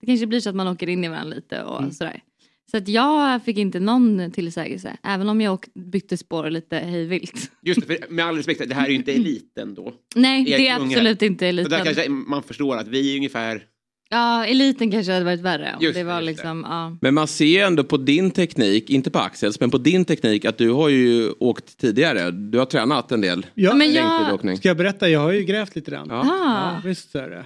det 0.00 0.06
kanske 0.06 0.26
blir 0.26 0.40
så 0.40 0.48
att 0.50 0.56
man 0.56 0.68
åker 0.68 0.88
in 0.88 1.04
i 1.04 1.08
varandra 1.08 1.34
lite 1.36 1.62
och 1.62 1.78
Mm. 1.78 1.92
sådär. 1.92 2.22
Så 2.70 2.76
att 2.76 2.88
jag 2.88 3.44
fick 3.44 3.58
inte 3.58 3.80
någon 3.80 4.30
tillsägelse, 4.32 4.96
även 5.02 5.28
om 5.28 5.40
jag 5.40 5.54
åkt, 5.54 5.74
bytte 5.74 6.16
spår 6.16 6.50
lite 6.50 6.76
hejvilt. 6.76 7.50
Just 7.62 7.80
det, 7.80 7.86
för 7.86 8.12
med 8.12 8.24
all 8.26 8.36
respekt, 8.36 8.68
det 8.68 8.74
här 8.74 8.84
är 8.86 8.90
ju 8.90 8.94
inte 8.96 9.12
eliten 9.16 9.74
då. 9.74 9.92
Nej, 10.14 10.44
det 10.44 10.68
är 10.68 10.80
Unge. 10.80 10.94
absolut 10.94 11.22
inte 11.22 11.38
Så 11.38 11.44
där 11.44 11.48
eliten. 11.48 11.84
kanske 11.84 12.08
man 12.08 12.42
förstår 12.42 12.76
att 12.76 12.88
vi 12.88 13.12
är 13.12 13.16
ungefär... 13.16 13.62
Ja, 14.10 14.44
eliten 14.46 14.90
kanske 14.90 15.12
hade 15.12 15.24
varit 15.24 15.40
värre. 15.40 15.74
Om 15.78 15.82
Just 15.84 15.94
det 15.94 16.00
det, 16.00 16.04
var 16.04 16.14
just 16.14 16.26
det. 16.26 16.30
liksom, 16.32 16.64
ja. 16.68 16.96
Men 17.00 17.14
man 17.14 17.26
ser 17.28 17.66
ändå 17.66 17.84
på 17.84 17.96
din 17.96 18.30
teknik, 18.30 18.90
inte 18.90 19.10
på 19.10 19.18
Axels, 19.18 19.60
men 19.60 19.70
på 19.70 19.78
din 19.78 20.04
teknik 20.04 20.44
att 20.44 20.58
du 20.58 20.70
har 20.70 20.88
ju 20.88 21.30
åkt 21.30 21.78
tidigare. 21.78 22.30
Du 22.30 22.58
har 22.58 22.66
tränat 22.66 23.12
en 23.12 23.20
del 23.20 23.46
Ja, 23.54 23.74
Men 23.74 23.92
jag-. 23.92 24.56
Ska 24.58 24.68
jag 24.68 24.76
berätta? 24.76 25.08
Jag 25.08 25.20
har 25.20 25.32
ju 25.32 25.44
grävt 25.44 25.76
lite 25.76 25.90
grann. 25.90 26.06
Ja. 26.10 26.20
Ah. 26.20 26.72
Ja, 26.74 26.80
visst 26.84 27.14
är 27.14 27.30
det. 27.30 27.44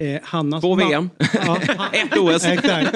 Eh, 0.00 0.20
Hannas 0.22 0.60
Två 0.60 0.74
VM, 0.74 1.10
Ja, 1.34 1.60
han- 1.78 1.90
ett 1.94 2.18
OS. 2.18 2.44
Exakt. 2.44 2.94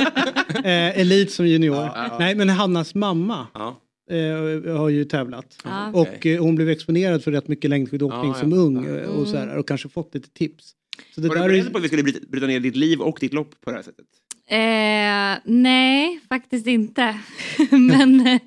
Eh, 0.64 1.00
elit 1.00 1.32
som 1.32 1.46
junior. 1.46 2.18
Nej, 2.18 2.34
men 2.34 2.48
Hannas 2.48 2.94
mamma 2.94 3.46
Ja. 3.54 3.80
eh, 4.10 4.76
har 4.76 4.88
ju 4.88 5.04
tävlat. 5.04 5.58
Ja. 5.64 5.90
Och 5.92 6.26
eh, 6.26 6.40
hon 6.42 6.54
blev 6.54 6.68
exponerad 6.68 7.24
för 7.24 7.32
rätt 7.32 7.48
mycket 7.48 7.70
längdskidåkning 7.70 8.28
Ja, 8.32 8.34
som 8.34 8.50
ja. 8.50 8.56
ung 8.56 8.86
eh, 8.86 9.08
och, 9.08 9.28
så 9.28 9.36
här, 9.36 9.56
och 9.56 9.68
kanske 9.68 9.88
fått 9.88 10.14
lite 10.14 10.28
tips. 10.30 10.72
Så 11.14 11.20
det 11.20 11.28
Var 11.28 11.34
du 11.36 11.42
beredd 11.42 11.66
är, 11.66 11.70
på 11.70 11.78
att 11.78 11.84
vi 11.84 11.88
skulle 11.88 12.02
bryta, 12.02 12.18
bryta 12.28 12.46
ner 12.46 12.60
ditt 12.60 12.76
liv 12.76 13.00
och 13.00 13.18
ditt 13.20 13.32
lopp 13.32 13.50
på 13.64 13.70
det 13.70 13.76
här 13.76 13.82
sättet? 13.82 14.06
Eh, 14.48 15.52
nej, 15.52 16.20
faktiskt 16.28 16.66
inte. 16.66 17.20
men, 17.70 18.26
eh, 18.26 18.40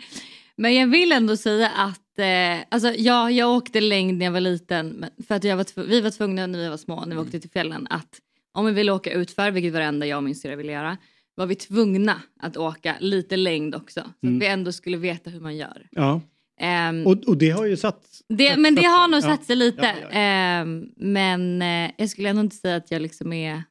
men 0.55 0.75
jag 0.75 0.87
vill 0.87 1.11
ändå 1.11 1.37
säga 1.37 1.69
att 1.69 2.19
eh, 2.19 2.65
alltså, 2.69 2.93
ja, 2.97 3.31
jag 3.31 3.49
åkte 3.57 3.81
längd 3.81 4.17
när 4.17 4.25
jag 4.25 4.31
var 4.33 4.39
liten. 4.39 5.05
För 5.27 5.35
att 5.35 5.43
jag 5.43 5.57
var 5.57 5.83
vi 5.87 6.01
var 6.01 6.09
tvungna 6.11 6.47
när 6.47 6.59
vi 6.59 6.69
var 6.69 6.77
små, 6.77 7.05
när 7.05 7.15
vi 7.15 7.21
åkte 7.21 7.39
till 7.39 7.49
fjällen, 7.49 7.87
att 7.89 8.19
om 8.57 8.65
vi 8.65 8.71
ville 8.71 8.91
åka 8.91 9.11
utför, 9.11 9.51
vilket 9.51 9.73
var 9.73 9.79
det 9.79 9.85
enda 9.85 10.05
jag 10.05 10.17
och 10.17 10.23
min 10.23 10.35
syrra 10.35 10.55
ville 10.55 10.71
göra, 10.71 10.97
var 11.35 11.45
vi 11.45 11.55
tvungna 11.55 12.21
att 12.39 12.57
åka 12.57 12.95
lite 12.99 13.37
längd 13.37 13.75
också. 13.75 14.01
Så 14.01 14.27
att 14.27 14.41
vi 14.41 14.45
ändå 14.47 14.71
skulle 14.71 14.97
veta 14.97 15.29
hur 15.29 15.39
man 15.39 15.57
gör. 15.57 15.87
ja. 15.91 16.21
Ehm, 16.59 17.07
Och, 17.07 17.23
och 17.27 17.37
det 17.37 17.49
har 17.49 17.65
ju 17.65 17.77
satt... 17.77 18.03
det, 18.29 18.47
satt- 18.49 18.59
men 18.59 18.75
det 18.75 18.83
har 18.83 19.07
nog 19.07 19.21
satt 19.23 19.45
sig 19.45 19.55
lite. 19.55 19.81
Ja, 19.81 19.93
ja, 20.01 20.07
ja. 20.11 20.19
Ehm, 20.19 20.89
men 20.97 21.61
eh, 21.61 21.91
jag 21.97 22.09
skulle 22.09 22.29
ändå 22.29 22.41
inte 22.41 22.55
säga 22.55 22.75
att 22.75 22.91
jag 22.91 23.01
liksom 23.01 23.33
är... 23.33 23.63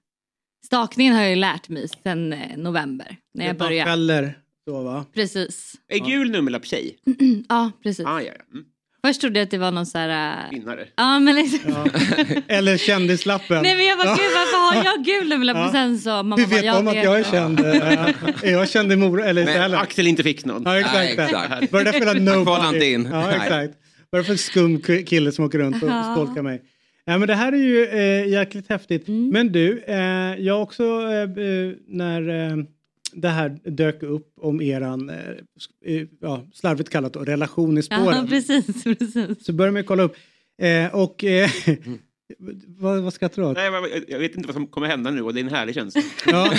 Stakningen 0.66 1.14
har 1.14 1.20
jag 1.20 1.30
ju 1.30 1.36
lärt 1.36 1.68
mig 1.68 1.88
sedan 1.88 2.32
eh, 2.32 2.56
november 2.56 3.16
när 3.34 3.46
jag 3.46 3.54
Det 3.54 3.58
bara 3.58 3.68
började. 3.68 3.90
fäller 3.90 4.38
så 4.68 4.82
va? 4.82 5.04
Precis. 5.14 5.74
Är 5.88 5.98
gul 5.98 6.30
nummerlapp 6.30 6.66
tjej? 6.66 6.96
Ja, 7.48 7.72
precis. 7.82 8.06
Ah, 8.06 8.20
ja, 8.20 8.32
ja. 8.38 8.44
Mm. 8.52 8.64
Först 9.06 9.20
trodde 9.20 9.38
jag 9.38 9.44
att 9.44 9.50
det 9.50 9.58
var 9.58 9.70
någon 9.70 9.86
så 9.86 9.98
här... 9.98 10.44
äh, 10.44 10.50
Vinnare. 10.50 10.84
Ja, 10.96 11.18
men 11.18 11.34
liksom... 11.36 11.60
Ja. 11.70 11.86
Eller 12.48 12.76
kändislappen. 12.76 13.62
Nej 13.62 13.76
men 13.76 13.86
jag 13.86 13.98
bara, 13.98 14.08
gud 14.08 14.24
varför 14.34 14.76
har 14.78 14.84
jag 14.84 15.04
gul 15.04 15.28
nummerlapp? 15.28 15.56
Ja. 15.56 15.66
Och 15.66 15.70
sen 15.72 15.98
så 15.98 16.10
mamma 16.10 16.36
Du 16.36 16.46
bara, 16.46 16.60
vet 16.60 16.74
om 16.76 16.88
att 16.88 16.96
jag 16.96 17.18
är 17.20 17.24
känd. 17.24 17.60
eh, 17.60 18.08
Är 18.42 18.52
jag 18.52 18.68
känd 18.68 18.92
i 18.92 18.96
Mora 18.96 19.24
eller 19.24 19.44
Men? 19.44 19.74
Axel 19.74 20.06
inte 20.06 20.22
fick 20.22 20.44
någon. 20.44 20.62
Ja 20.66 20.78
exakt. 20.78 20.94
Nej, 20.96 21.12
exakt. 21.12 21.72
Var 21.72 21.84
det 21.84 21.84
därför 21.84 22.06
jag 22.06 22.16
Kvalade 22.16 22.20
nobody? 22.38 22.74
inte 22.74 22.86
in. 22.86 23.08
Ja 23.12 23.30
exakt. 23.30 23.74
Vad 24.10 24.18
är 24.18 24.22
det 24.22 24.24
för 24.24 24.36
skum 24.36 24.80
kille 25.06 25.32
som 25.32 25.44
åker 25.44 25.58
runt 25.58 25.82
och 25.82 25.88
Ja. 25.88 26.02
stalkar 26.12 26.42
mig? 26.42 26.62
Ja, 27.04 27.18
men 27.18 27.28
det 27.28 27.34
här 27.34 27.52
är 27.52 27.56
ju 27.56 27.84
eh, 27.86 28.28
jäkligt 28.32 28.68
häftigt. 28.68 29.08
Mm. 29.08 29.28
Men 29.28 29.52
du, 29.52 29.82
eh, 29.88 29.96
jag 30.38 30.62
också 30.62 30.84
eh, 30.84 31.22
eh, 31.22 31.72
när 31.88 32.28
eh, 32.28 32.56
det 33.12 33.28
här 33.28 33.58
dök 33.64 34.02
upp 34.02 34.32
om 34.40 34.60
eran, 34.62 35.10
eh, 35.10 35.16
eh, 35.84 36.06
ja, 36.20 36.44
slarvigt 36.54 36.90
kallat 36.90 37.12
då, 37.12 37.20
relation 37.20 37.78
i 37.78 37.82
Ja 37.90 37.96
spåren. 38.00 38.28
precis, 38.28 38.84
precis. 38.84 39.44
Så 39.46 39.52
började 39.52 39.72
man 39.72 39.84
kolla 39.84 40.02
upp. 40.02 40.16
Eh, 40.62 40.94
och 40.94 41.24
eh, 41.24 41.50
vad, 42.66 43.02
vad 43.02 43.12
skrattar 43.14 43.42
du 43.42 43.48
åt? 43.48 43.56
Nej, 43.56 43.70
men 43.70 43.82
jag- 43.90 44.04
jag 44.08 44.18
vet 44.18 44.36
inte 44.36 44.46
vad 44.46 44.54
som 44.54 44.66
kommer 44.66 44.86
hända 44.86 45.10
nu 45.10 45.22
och 45.22 45.34
det 45.34 45.40
är 45.40 45.44
en 45.44 45.50
härlig 45.50 45.74
känsla. 45.74 46.02
Ja. 46.26 46.52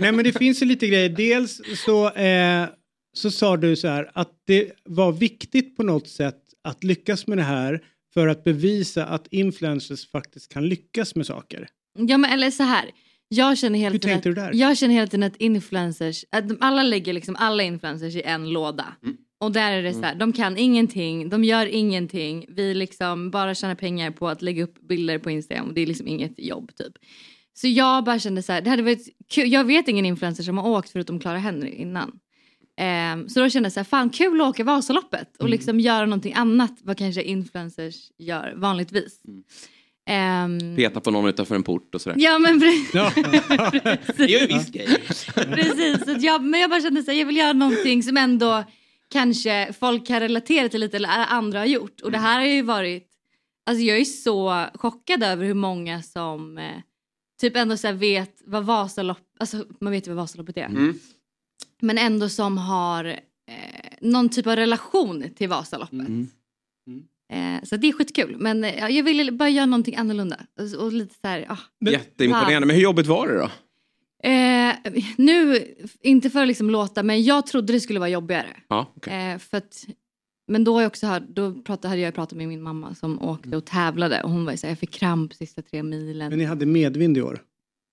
Nej 0.00 0.12
men 0.12 0.24
det 0.24 0.32
finns 0.32 0.62
ju 0.62 0.66
lite 0.66 0.86
grejer. 0.88 1.08
Dels 1.08 1.60
så, 1.84 2.10
eh, 2.10 2.66
så 3.12 3.30
sa 3.30 3.56
du 3.56 3.76
så 3.76 3.88
här 3.88 4.10
att 4.14 4.30
det 4.46 4.70
var 4.84 5.12
viktigt 5.12 5.76
på 5.76 5.82
något 5.82 6.08
sätt 6.08 6.38
att 6.64 6.84
lyckas 6.84 7.26
med 7.26 7.38
det 7.38 7.42
här 7.42 7.82
för 8.14 8.28
att 8.28 8.44
bevisa 8.44 9.04
att 9.06 9.26
influencers 9.30 10.10
faktiskt 10.10 10.52
kan 10.52 10.68
lyckas 10.68 11.14
med 11.14 11.26
saker. 11.26 11.68
Ja 11.98 12.18
men 12.18 12.30
eller 12.30 12.50
så 12.50 12.62
här. 12.62 12.84
Jag 13.34 13.58
känner 13.58 13.78
hela 13.78 13.92
Hur 13.92 13.98
tiden 13.98 14.22
tänkte 14.22 14.28
att, 14.28 14.34
du 14.34 14.42
där? 14.42 14.50
Jag 14.54 14.78
känner 14.78 14.94
hela 14.94 15.06
tiden 15.06 15.22
att 15.22 15.36
influencers, 15.36 16.24
att 16.30 16.48
de, 16.48 16.58
alla 16.60 16.82
lägger 16.82 17.12
liksom 17.12 17.36
alla 17.38 17.62
influencers 17.62 18.16
i 18.16 18.22
en 18.22 18.50
låda. 18.52 18.86
Och 19.40 19.52
där 19.52 19.72
är 19.72 19.82
det 19.82 19.94
så 19.94 20.02
här, 20.02 20.14
de 20.14 20.32
kan 20.32 20.56
ingenting, 20.56 21.28
de 21.28 21.44
gör 21.44 21.66
ingenting. 21.66 22.46
Vi 22.48 22.74
liksom 22.74 23.30
bara 23.30 23.54
tjänar 23.54 23.74
pengar 23.74 24.10
på 24.10 24.28
att 24.28 24.42
lägga 24.42 24.64
upp 24.64 24.88
bilder 24.88 25.18
på 25.18 25.30
Instagram 25.30 25.68
och 25.68 25.74
det 25.74 25.80
är 25.80 25.86
liksom 25.86 26.08
inget 26.08 26.32
jobb 26.36 26.70
typ. 26.76 26.92
Så 27.54 27.68
jag 27.68 28.04
bara 28.04 28.18
kände 28.18 28.42
så 28.42 28.52
här, 28.52 28.60
det 28.60 28.70
hade 28.70 28.82
varit 28.82 29.08
kul. 29.28 29.52
Jag 29.52 29.64
vet 29.64 29.88
ingen 29.88 30.06
influencer 30.06 30.44
som 30.44 30.58
har 30.58 30.70
åkt 30.70 30.90
förutom 30.90 31.20
Clara 31.20 31.38
Henry 31.38 31.70
innan. 31.70 32.12
Ehm, 32.76 33.28
så 33.28 33.40
då 33.40 33.48
kände 33.48 33.66
jag 33.66 33.72
så 33.72 33.80
här, 33.80 33.84
fan 33.84 34.10
kul 34.10 34.40
att 34.40 34.48
åka 34.48 34.64
Vasaloppet 34.64 35.36
och 35.38 35.48
liksom 35.48 35.80
göra 35.80 36.06
någonting 36.06 36.34
annat 36.34 36.78
vad 36.82 36.98
kanske 36.98 37.22
influencers 37.22 38.10
gör 38.18 38.54
vanligtvis. 38.56 39.20
Ehm, 40.06 40.76
Peta 40.76 41.00
på 41.00 41.10
någon 41.10 41.28
utanför 41.28 41.54
en 41.54 41.62
port 41.62 41.94
och 41.94 42.00
sådär. 42.00 42.16
Ja 42.18 42.38
men 42.38 42.60
precis. 42.60 42.90
Ja. 42.94 43.12
Det 44.16 44.22
är 44.22 44.40
ju 44.40 44.46
viss 44.46 44.70
grej. 44.70 44.88
precis. 45.34 46.04
Så 46.04 46.16
jag, 46.18 46.42
men 46.42 46.60
jag 46.60 46.70
bara 46.70 46.80
kände 46.80 47.00
att 47.00 47.16
jag 47.16 47.26
vill 47.26 47.36
göra 47.36 47.52
någonting 47.52 48.02
som 48.02 48.16
ändå 48.16 48.64
kanske 49.10 49.72
folk 49.80 50.06
kan 50.06 50.20
relatera 50.20 50.68
till 50.68 50.80
lite 50.80 50.96
eller 50.96 51.08
andra 51.08 51.58
har 51.58 51.66
gjort. 51.66 52.00
Och 52.00 52.12
det 52.12 52.18
här 52.18 52.38
har 52.38 52.46
ju 52.46 52.62
varit, 52.62 53.08
alltså 53.66 53.82
jag 53.84 53.98
är 53.98 54.04
så 54.04 54.66
chockad 54.74 55.22
över 55.22 55.44
hur 55.46 55.54
många 55.54 56.02
som 56.02 56.58
eh, 56.58 56.70
typ 57.40 57.56
ändå 57.56 57.76
så 57.76 57.92
vet 57.92 58.42
vad 58.46 58.64
Vasalopp, 58.64 59.18
alltså 59.40 59.64
man 59.80 59.92
vet 59.92 60.06
ju 60.06 60.10
vad 60.10 60.16
Vasaloppet 60.22 60.56
är. 60.56 60.64
Mm. 60.66 60.98
Men 61.80 61.98
ändå 61.98 62.28
som 62.28 62.58
har 62.58 63.04
eh, 63.04 63.16
någon 64.00 64.28
typ 64.28 64.46
av 64.46 64.56
relation 64.56 65.24
till 65.36 65.48
Vasaloppet. 65.48 65.92
Mm. 66.08 66.28
Eh, 67.32 67.62
så 67.62 67.76
det 67.76 67.88
är 67.88 67.92
skitkul. 67.92 68.36
Men 68.38 68.64
eh, 68.64 68.88
jag 68.88 69.04
ville 69.04 69.32
bara 69.32 69.48
göra 69.48 69.66
någonting 69.66 69.96
annorlunda. 69.96 70.36
Och, 70.60 70.84
och 70.84 70.92
lite 70.92 71.14
så 71.14 71.28
här, 71.28 71.46
ah. 71.48 71.90
Jätteimponerande. 71.90 72.66
Men 72.66 72.76
hur 72.76 72.82
jobbigt 72.82 73.06
var 73.06 73.28
det 73.28 73.38
då? 73.38 73.50
Eh, 74.28 74.74
nu, 75.16 75.64
inte 76.00 76.30
för 76.30 76.42
att 76.42 76.48
liksom 76.48 76.70
låta, 76.70 77.02
men 77.02 77.24
jag 77.24 77.46
trodde 77.46 77.72
det 77.72 77.80
skulle 77.80 77.98
vara 77.98 78.08
jobbigare. 78.08 78.56
Ja, 78.68 78.92
okej. 78.96 79.32
Eh, 79.32 79.38
för 79.38 79.56
att, 79.56 79.86
men 80.48 80.64
då, 80.64 80.74
har 80.74 80.80
jag 80.80 80.88
också 80.88 81.06
hört, 81.06 81.22
då 81.28 81.54
pratade, 81.54 81.88
hade 81.88 82.00
jag 82.00 82.14
pratat 82.14 82.38
med 82.38 82.48
min 82.48 82.62
mamma 82.62 82.94
som 82.94 83.22
åkte 83.22 83.56
och 83.56 83.64
tävlade 83.64 84.22
och 84.22 84.30
hon 84.30 84.44
var 84.44 84.56
så 84.56 84.66
här, 84.66 84.70
jag 84.70 84.78
fick 84.78 84.90
kramp 84.90 85.34
sista 85.34 85.62
tre 85.62 85.82
milen. 85.82 86.28
Men 86.28 86.38
ni 86.38 86.44
hade 86.44 86.66
medvind 86.66 87.18
i 87.18 87.22
år. 87.22 87.42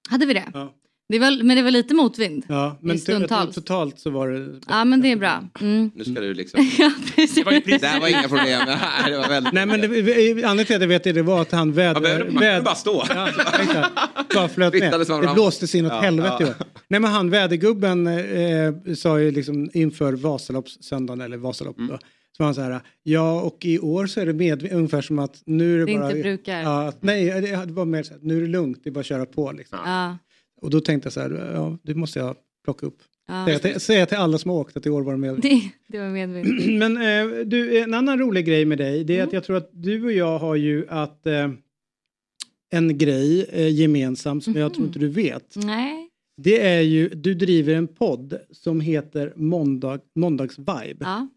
Hade 0.10 0.26
vi 0.26 0.34
det? 0.34 0.52
Ja. 0.54 0.74
Det 1.10 1.20
var, 1.20 1.44
men 1.44 1.58
det 1.58 1.64
var 1.64 1.72
lite 1.72 1.94
motvind. 1.94 2.46
Ja, 2.48 2.78
men 2.82 3.00
stundtals. 3.00 3.50
to- 3.50 3.54
totalt 3.62 4.00
så 4.00 4.10
var 4.10 4.28
det... 4.30 4.60
Ja 4.68 4.86
men 4.86 5.02
det 5.02 5.12
är 5.12 5.16
bra. 5.16 5.44
Mm. 5.62 5.92
Nu 5.96 6.04
ska 6.04 6.14
du 6.14 6.34
liksom... 6.34 6.70
ja, 6.80 6.92
precis. 7.16 7.36
Det 7.36 7.44
var 7.44 7.52
ju 7.52 7.62
precis 7.62 7.82
Det 7.82 7.88
här 7.88 8.00
var 8.00 8.08
inga 8.08 8.28
problem. 8.28 8.62
Det 9.08 9.18
var 9.18 9.28
väldigt... 9.30 9.54
Nej 9.54 9.66
men 9.66 9.82
det, 9.82 9.88
anledningen 9.88 10.66
till 10.66 10.76
att 10.76 10.82
jag 10.82 10.88
vet 10.88 11.04
det, 11.04 11.12
det 11.12 11.22
var 11.22 11.42
att 11.42 11.52
han 11.52 11.72
väder... 11.74 12.26
Man 12.26 12.36
behöver 12.36 12.62
bara 12.66 12.76
stå. 12.76 13.04
Ja, 13.10 13.28
exakt. 13.60 13.92
Bara 14.36 14.48
flöt 14.50 15.10
man 15.10 15.22
Det 15.22 15.34
blåste 15.34 15.68
sig 15.68 15.80
inåt 15.80 15.92
Ja, 15.94 16.00
helvete 16.00 16.56
ja. 16.60 16.66
Nej 16.88 17.00
men 17.00 17.12
han 17.12 17.30
vädergubben 17.30 18.08
eh, 18.08 18.94
sa 18.96 19.20
ju 19.20 19.32
liksom 19.32 19.70
inför 19.74 20.14
Vasaloppssöndagen 20.14 21.22
eller 21.22 21.38
Vasalopp 21.38 21.78
Mm. 21.78 21.90
då. 21.92 21.98
Så 22.38 22.44
var 22.44 22.46
han 22.46 22.56
så 22.56 22.62
här, 22.62 22.80
ja 23.04 23.42
och 23.42 23.58
i 23.66 23.80
år 23.80 24.08
så 24.08 24.20
är 24.22 24.26
det 24.26 24.34
med, 24.34 24.72
ungefär 24.74 25.02
som 25.02 25.20
att 25.20 25.42
nu 25.46 25.76
är 25.82 25.86
det, 25.86 25.92
Det 25.94 26.00
bara... 26.00 26.10
inte 26.12 26.22
brukar. 26.22 26.62
Ja, 26.62 26.88
att, 26.88 27.04
nej 27.04 27.42
det 27.42 27.72
var 27.72 27.86
mer 27.86 28.04
så 28.04 28.14
här, 28.14 28.20
nu 28.24 28.38
är 28.38 28.42
det 28.42 28.48
lugnt, 28.48 28.82
det 28.84 28.90
är 28.90 28.92
bara 28.92 29.00
att 29.00 29.06
köra 29.06 29.26
på 29.26 29.52
liksom. 29.52 29.80
Ja, 29.86 30.18
Och 30.62 30.70
då 30.70 30.82
tänkte 30.82 31.06
jag 31.06 31.14
så 31.14 31.20
här, 31.20 31.52
ja 31.54 31.78
det 31.84 31.96
måste 31.96 32.20
jag 32.20 32.36
plocka 32.64 32.86
upp. 32.86 32.98
ja. 33.28 33.46
Säga 33.46 33.60
till, 33.60 33.80
säga 33.80 34.06
till 34.06 34.18
alla 34.18 34.38
som 34.38 34.52
har 34.52 34.58
åkt 34.58 34.78
att 34.78 34.86
i 34.86 34.90
år 34.90 35.02
var 35.02 35.12
de 35.12 35.22
med. 35.22 35.36
Det, 35.42 35.62
det 35.88 36.00
var 36.00 36.10
medvind. 36.10 36.78
Men 36.80 36.98
eh, 36.98 37.46
du, 37.46 37.80
en 37.80 37.94
annan 37.94 38.20
rolig 38.20 38.46
grej 38.46 38.66
med 38.66 38.78
dig 38.78 39.04
det 39.04 39.20
är 39.20 39.24
att 39.24 39.34
jag 39.34 39.44
tror 39.44 39.58
att 39.58 39.70
du 39.74 40.04
och 40.06 40.12
jag 40.12 40.40
har 40.40 40.56
ju 40.56 40.86
att 40.90 41.28
eh, 41.28 41.50
en 42.72 42.98
grej 42.98 43.46
eh, 43.52 43.68
gemensamt 43.68 44.44
som 44.44 44.56
jag 44.56 44.74
tror 44.74 44.88
inte 44.88 45.00
du 45.00 45.08
vet. 45.08 45.56
Nej. 45.56 46.06
Det 46.38 46.68
är 46.68 46.82
ju, 46.82 47.10
du 47.10 47.34
driver 47.34 47.74
en 47.76 47.88
podd 47.88 48.38
som 48.52 48.82
heter 48.82 49.34
Måndag, 49.36 50.00
Måndagsvibe. 50.16 50.98
Ja. 51.00 51.28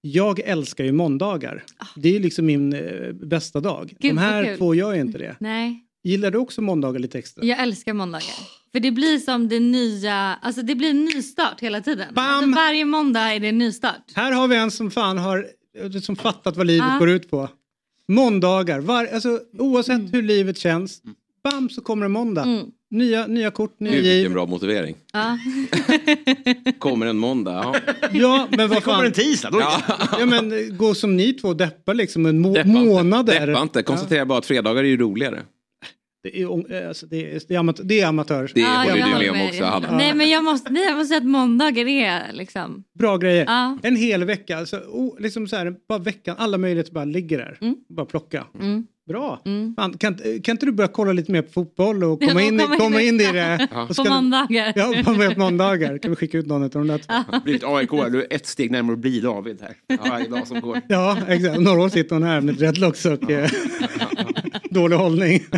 Jag 0.00 0.40
älskar 0.40 0.84
ju 0.84 0.92
måndagar. 0.92 1.64
Det 1.96 2.16
är 2.16 2.20
liksom 2.20 2.46
min 2.46 2.72
eh, 2.72 3.12
bästa 3.12 3.60
dag. 3.60 3.94
Gud, 3.98 4.10
De 4.14 4.18
här 4.18 4.56
två 4.56 4.74
gör 4.74 4.94
ju 4.94 5.00
inte 5.00 5.18
det. 5.18 5.36
Nej. 5.40 5.83
Gillar 6.04 6.30
du 6.30 6.38
också 6.38 6.62
måndagar 6.62 6.98
lite 7.00 7.18
extra? 7.18 7.44
Jag 7.44 7.58
älskar 7.62 7.92
måndagar. 7.92 8.34
För 8.72 8.80
det 8.80 8.90
blir 8.90 9.18
som 9.18 9.48
det 9.48 9.60
nya, 9.60 10.14
alltså 10.42 10.62
det 10.62 10.74
blir 10.74 10.90
en 10.90 11.04
nystart 11.04 11.60
hela 11.60 11.80
tiden. 11.80 12.14
Bam! 12.14 12.24
Alltså 12.26 12.50
varje 12.50 12.84
måndag 12.84 13.20
är 13.20 13.40
det 13.40 13.48
en 13.48 13.58
nystart. 13.58 14.02
Här 14.14 14.32
har 14.32 14.48
vi 14.48 14.56
en 14.56 14.70
som 14.70 14.90
fan 14.90 15.18
har 15.18 15.46
eh, 15.94 16.00
som 16.00 16.16
fattat 16.16 16.56
vad 16.56 16.66
livet 16.66 16.86
Ja. 16.92 16.98
går 16.98 17.10
ut 17.10 17.30
på. 17.30 17.48
Måndagar, 18.08 18.80
var, 18.80 19.06
alltså, 19.06 19.40
oavsett 19.58 19.98
Mm. 20.00 20.12
hur 20.12 20.22
livet 20.22 20.58
känns, 20.58 21.02
bam 21.44 21.70
så 21.70 21.80
kommer 21.80 22.06
en 22.06 22.12
måndag. 22.12 22.42
Mm. 22.42 22.66
Nya, 22.90 23.26
nya 23.26 23.50
kort, 23.50 23.80
nya 23.80 23.92
vilken 23.92 24.10
giv. 24.10 24.32
bra 24.32 24.46
motivering. 24.46 24.96
Ja. 25.12 25.38
Kommer 26.78 27.06
en 27.06 27.16
måndag. 27.18 27.52
Ja. 27.52 27.74
Ja, 28.12 28.48
men 28.50 28.68
vad 28.68 28.82
Kommer 28.84 28.96
fan. 28.98 29.06
en 29.06 29.12
tisdag? 29.12 29.50
Då 29.50 29.60
Ja. 29.60 29.82
Ja, 30.18 30.26
men 30.26 30.76
gå 30.76 30.94
som 30.94 31.16
ni 31.16 31.32
två 31.32 31.54
deppar 31.54 31.94
liksom 31.94 32.26
en 32.26 32.38
må- 32.40 32.54
Deppa 32.54 32.68
inte. 32.68 32.80
månader. 32.80 33.46
Deppa 33.46 33.62
inte. 33.62 33.82
Konstatera 33.82 34.26
bara 34.26 34.38
att 34.38 34.46
fredagar 34.46 34.84
är 34.84 34.88
ju 34.88 34.96
roligare. 34.96 35.42
Det 36.24 36.40
är, 36.42 36.72
eh, 36.82 36.88
alltså, 36.88 37.06
det 37.06 37.16
är, 37.34 37.40
det 37.48 37.54
är, 37.54 37.58
amat- 37.58 37.80
det 37.84 38.00
är 38.00 38.06
amatör. 38.06 38.50
Det 38.54 38.60
Ja, 38.60 38.66
håller 38.68 38.96
jag 38.96 39.20
du 39.20 39.32
med 39.32 39.40
om 39.42 39.48
också, 39.48 39.64
Hanna. 39.64 39.96
Nej 39.96 40.14
men 40.14 40.28
jag 40.28 40.44
måste, 40.44 40.72
nej, 40.72 40.84
jag 40.84 40.94
måste 40.96 41.08
säga 41.08 41.18
att 41.18 41.26
måndagar 41.26 41.86
är 41.88 42.32
liksom. 42.32 42.84
Bra 42.98 43.16
grejer. 43.16 43.44
Ja. 43.44 43.78
En 43.82 43.96
hel 43.96 44.24
vecka, 44.24 44.58
alltså, 44.58 44.76
oh, 44.76 45.20
liksom 45.20 45.48
så 45.48 45.56
här, 45.56 45.74
bara 45.88 45.98
veckan, 45.98 46.36
alla 46.38 46.58
möjligheter 46.58 46.92
bara 46.92 47.04
ligger 47.04 47.38
där. 47.38 47.58
Mm. 47.60 47.76
Bara 47.88 48.06
plocka. 48.06 48.44
Mm. 48.60 48.86
Bra. 49.08 49.42
Mm. 49.46 49.74
Fan, 49.76 49.98
kan, 49.98 50.14
kan 50.44 50.52
inte 50.52 50.66
du 50.66 50.72
börja 50.72 50.88
kolla 50.88 51.12
lite 51.12 51.32
mer 51.32 51.42
på 51.42 51.52
fotboll 51.52 52.04
och 52.04 52.20
komma 52.20 52.42
Ja, 52.42 52.48
in, 52.48 52.54
i- 52.60 52.62
komma 52.62 52.74
in 52.74 52.80
komma 52.80 53.02
in 53.02 53.20
i 53.20 53.32
det? 53.32 53.68
Och 53.74 53.88
På 53.88 53.94
ska- 53.94 54.04
måndagar. 54.14 54.72
Ja, 54.76 54.94
på 55.04 55.14
på 55.34 55.40
måndagar. 55.40 55.98
Kan 55.98 56.10
vi 56.10 56.16
skicka 56.16 56.38
ut 56.38 56.46
någon 56.46 56.62
av 56.62 56.70
de 56.70 56.86
där 56.86 56.98
två? 56.98 57.38
Blivit 57.44 57.64
AIK, 57.64 57.90
du 57.90 58.22
är 58.22 58.26
ett 58.30 58.46
steg 58.46 58.70
närmare 58.70 58.92
att 58.94 58.98
bli 58.98 59.20
David 59.20 59.58
här. 59.62 59.98
Varje 60.10 60.28
dag 60.28 60.46
som 60.46 60.60
går. 60.60 60.80
Ja, 60.88 61.18
exakt. 61.28 61.60
Några 61.60 61.80
år 61.82 61.88
sitter 61.88 62.14
hon 62.16 62.22
här 62.22 62.40
med 62.40 62.54
dreadlocks 62.54 63.06
och 63.06 63.30
eh, 63.30 63.50
dålig 64.74 64.96
hållning. 64.96 65.40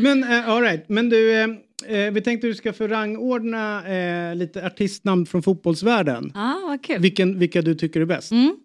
Men 0.00 0.24
uh, 0.24 0.48
all 0.48 0.62
right. 0.62 0.88
men 0.88 1.08
du, 1.08 1.32
eh, 1.32 1.48
eh, 1.86 2.12
vi 2.12 2.20
tänkte 2.20 2.46
du 2.46 2.54
ska 2.54 2.72
få 2.72 2.86
rangordna 2.86 3.88
eh, 3.88 4.34
lite 4.36 4.66
artistnamn 4.66 5.26
från 5.26 5.42
fotbollsvärlden. 5.42 6.32
Ja, 6.34 6.62
vad 6.66 6.84
kul. 6.84 7.00
Vilken, 7.00 7.38
vilka 7.38 7.62
du 7.62 7.74
tycker 7.74 8.00
är 8.00 8.04
bäst. 8.04 8.32
Mm. 8.32 8.56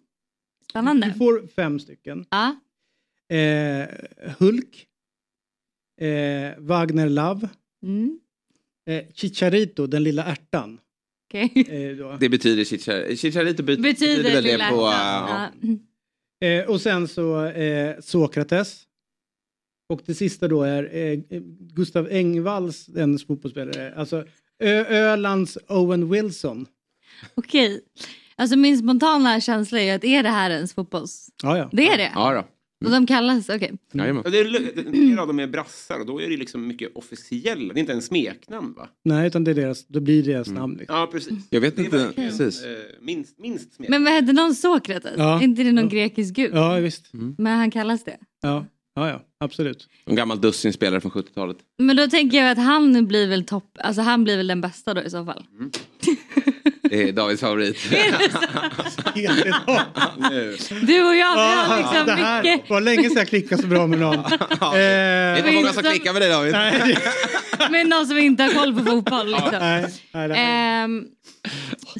Spännande. 0.70 1.06
Du 1.06 1.12
får 1.18 1.46
fem 1.56 1.78
stycken. 1.80 2.24
Ja. 2.30 2.56
Eh, 3.36 3.88
Hulk. 4.38 4.86
Eh, 6.00 6.52
Wagner 6.58 7.08
Love. 7.08 7.48
Mm. 7.82 8.18
Eh, 8.90 9.04
Chicharito, 9.14 9.86
den 9.86 10.02
lilla 10.02 10.24
ärtan. 10.24 10.78
Okej. 11.28 11.52
Eh, 11.68 11.96
då. 11.96 12.16
Det 12.20 12.28
betyder 12.28 12.64
chicharito. 12.64 13.16
Chicharito 13.16 13.62
bet- 13.62 13.82
Betyder 13.82 14.22
väl 14.22 14.44
lilla 14.44 14.64
det 14.64 14.70
på... 14.70 14.86
ärtan. 14.86 15.52
ja. 15.60 15.68
Eh, 16.40 16.70
och 16.70 16.80
sen 16.80 17.08
så 17.08 17.44
eh, 17.46 17.96
Sokrates. 18.00 18.82
Och 19.88 20.00
det 20.06 20.14
sista 20.14 20.48
då 20.48 20.62
är 20.62 20.96
eh, 20.96 21.18
Gustav 21.60 22.08
Engvalls, 22.10 22.88
en 22.96 23.18
fotbollsspelare. 23.18 23.94
Alltså 23.96 24.24
Ö- 24.58 24.84
Ölands 24.84 25.58
Owen 25.68 26.10
Wilson. 26.10 26.66
Okej. 27.34 27.80
Alltså 28.36 28.56
min 28.56 28.78
spontana 28.78 29.40
känsla 29.40 29.80
är 29.80 29.94
att 29.94 30.04
är 30.04 30.22
det 30.22 30.28
här 30.28 30.50
ens 30.50 30.74
fotbolls... 30.74 31.30
Ja, 31.42 31.58
ja. 31.58 31.68
Det 31.72 31.88
är 31.88 31.96
det? 31.98 32.12
Ja 32.14 32.34
då. 32.34 32.44
Och 32.84 32.90
de 32.90 33.06
kallas, 33.06 33.48
okej. 33.48 33.72
Jajamän. 33.92 34.22
Ja, 34.24 34.30
det 34.30 34.38
är, 34.38 34.82
del 34.92 35.18
av 35.18 35.26
dem 35.26 35.38
är 35.40 35.46
brassar 35.46 36.00
och 36.00 36.06
då 36.06 36.20
är 36.22 36.30
det 36.30 36.36
liksom 36.36 36.66
mycket 36.66 36.96
officiella. 36.96 37.72
Det 37.74 37.78
är 37.78 37.80
inte 37.80 37.92
en 37.92 38.02
smeknamn 38.02 38.72
va? 38.76 38.88
Nej, 39.04 39.26
utan 39.26 39.44
det, 39.44 39.50
är 39.50 39.54
deras, 39.54 39.86
det 39.86 40.00
blir 40.00 40.22
deras 40.22 40.48
namn. 40.50 40.76
Liksom. 40.76 40.96
Ja, 40.96 41.06
precis. 41.12 41.46
Jag 41.50 41.60
vet 41.60 41.78
inte. 41.78 42.12
Precis. 42.16 42.64
eh, 42.64 42.70
minst, 43.00 43.38
minst 43.38 43.74
smeknamn. 43.74 44.02
Men 44.04 44.12
vad 44.14 44.22
hette 44.22 44.32
någon 44.32 44.54
Sokrates? 44.54 45.14
Ja. 45.16 45.38
Är 45.40 45.44
inte 45.44 45.62
det 45.62 45.72
någon 45.72 45.84
Ja. 45.84 45.90
grekisk 45.90 46.34
gud? 46.34 46.50
Ja, 46.54 46.74
visst. 46.76 47.10
Men 47.38 47.58
han 47.58 47.70
kallas 47.70 48.04
det? 48.04 48.16
Ja, 48.42 48.66
ja, 48.94 49.08
ja 49.08 49.22
absolut. 49.40 49.88
En 50.04 50.16
gammal 50.16 50.40
dussinspelare 50.40 51.00
från 51.00 51.12
70-talet. 51.12 51.56
Men 51.78 51.96
då 51.96 52.06
tänker 52.08 52.38
jag 52.38 52.50
att 52.50 52.58
han 52.58 53.06
blir 53.06 53.26
väl 53.28 53.44
topp, 53.44 53.78
alltså 53.80 54.02
han 54.02 54.24
blir 54.24 54.36
väl 54.36 54.46
den 54.46 54.60
bästa 54.60 54.94
då 54.94 55.02
i 55.02 55.10
så 55.10 55.24
fall. 55.24 55.44
Det 56.90 57.08
är 57.08 57.12
Davids 57.12 57.40
favorit. 57.40 57.76
Du 60.82 61.06
och 61.08 61.14
jag, 61.16 61.34
vi 61.34 61.40
har 61.40 61.78
liksom 61.78 62.06
det 62.06 62.12
här 62.12 62.42
mycket, 62.42 62.70
var 62.70 62.80
länge 62.80 63.08
sedan 63.08 63.16
jag 63.16 63.28
klickade 63.28 63.62
så 63.62 63.68
bra 63.68 63.86
med 63.86 63.98
någon. 63.98 64.16
Det 64.72 64.78
är 64.78 65.32
eh, 65.32 65.38
inte 65.38 65.52
många 65.52 65.72
som 65.72 65.82
klickar 65.82 66.12
med 66.12 66.22
dig 66.22 66.30
David. 66.30 66.52
nej, 66.52 66.98
med 67.70 67.88
någon 67.88 68.06
som 68.06 68.18
inte 68.18 68.42
har 68.42 68.50
koll 68.50 68.74
på 68.74 68.84
fotboll 68.84 69.26
liksom. 69.26 69.50
nej, 69.60 69.86
nej, 70.12 70.28
nej. 70.28 70.38
Ehm, 70.38 71.04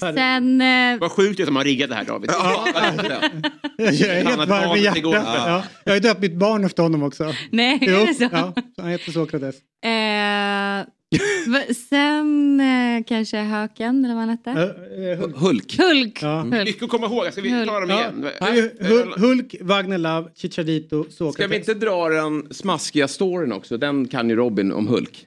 sen, 0.01 0.61
eh, 0.61 0.99
Vad 1.01 1.13
sjukt 1.13 1.37
det 1.37 1.43
är 1.43 1.47
som 1.47 1.57
har 1.57 1.65
riggat 1.65 1.91
det 1.91 1.97
här 1.97 2.05
David. 2.05 2.31
Jag 2.31 3.89
är 3.89 4.25
helt 4.25 4.49
varm 4.49 4.77
i 4.77 4.81
hjärtat. 4.81 5.03
Ja. 5.05 5.63
Jag 5.85 5.93
har 5.93 6.01
döpt 6.01 6.21
mitt 6.21 6.35
barn 6.35 6.65
efter 6.65 6.83
honom 6.83 7.03
också. 7.03 7.35
nej, 7.51 7.79
Jo, 7.81 7.97
är 7.97 8.07
det 8.07 8.15
så? 8.15 8.29
ja, 8.33 8.55
han 8.77 8.89
heter 8.89 9.13
Sokrates. 9.13 9.57
Eh, 9.85 10.87
sen 11.89 12.61
eh, 12.61 13.05
kanske 13.07 13.37
Höken 13.39 14.05
eller 14.05 14.15
vad 14.15 14.21
han 14.23 14.29
hette? 14.31 14.51
Eh, 14.51 15.09
eh, 15.11 15.19
Hulk. 15.19 15.37
Hulk. 15.37 15.79
Hulk. 15.79 16.19
Ja. 16.23 16.41
Hulk. 16.41 16.53
Mycket 16.65 16.83
att 16.83 16.89
komma 16.91 17.07
ihåg. 17.07 17.33
Ska 17.33 17.41
vi 17.41 17.67
ta 17.67 17.81
dem 17.81 17.91
Ja. 17.91 18.01
igen? 18.01 18.21
Det 18.21 18.45
är 18.45 18.55
ju 18.55 18.71
Hul- 18.81 19.19
Hulk, 19.21 19.55
Wagner 19.61 19.99
Love, 19.99 20.31
Chicharito, 20.35 21.03
Ska 21.03 21.09
vi 21.09 21.33
Sokrates. 21.33 21.57
inte 21.59 21.75
dra 21.75 22.09
den 22.09 22.55
smaskiga 22.55 23.09
storyn 23.09 23.53
också? 23.53 23.77
Den 23.77 24.09
kan 24.09 24.29
ju 24.31 24.37
Robin 24.37 24.73
om 24.73 24.87
Hulk. 24.89 25.27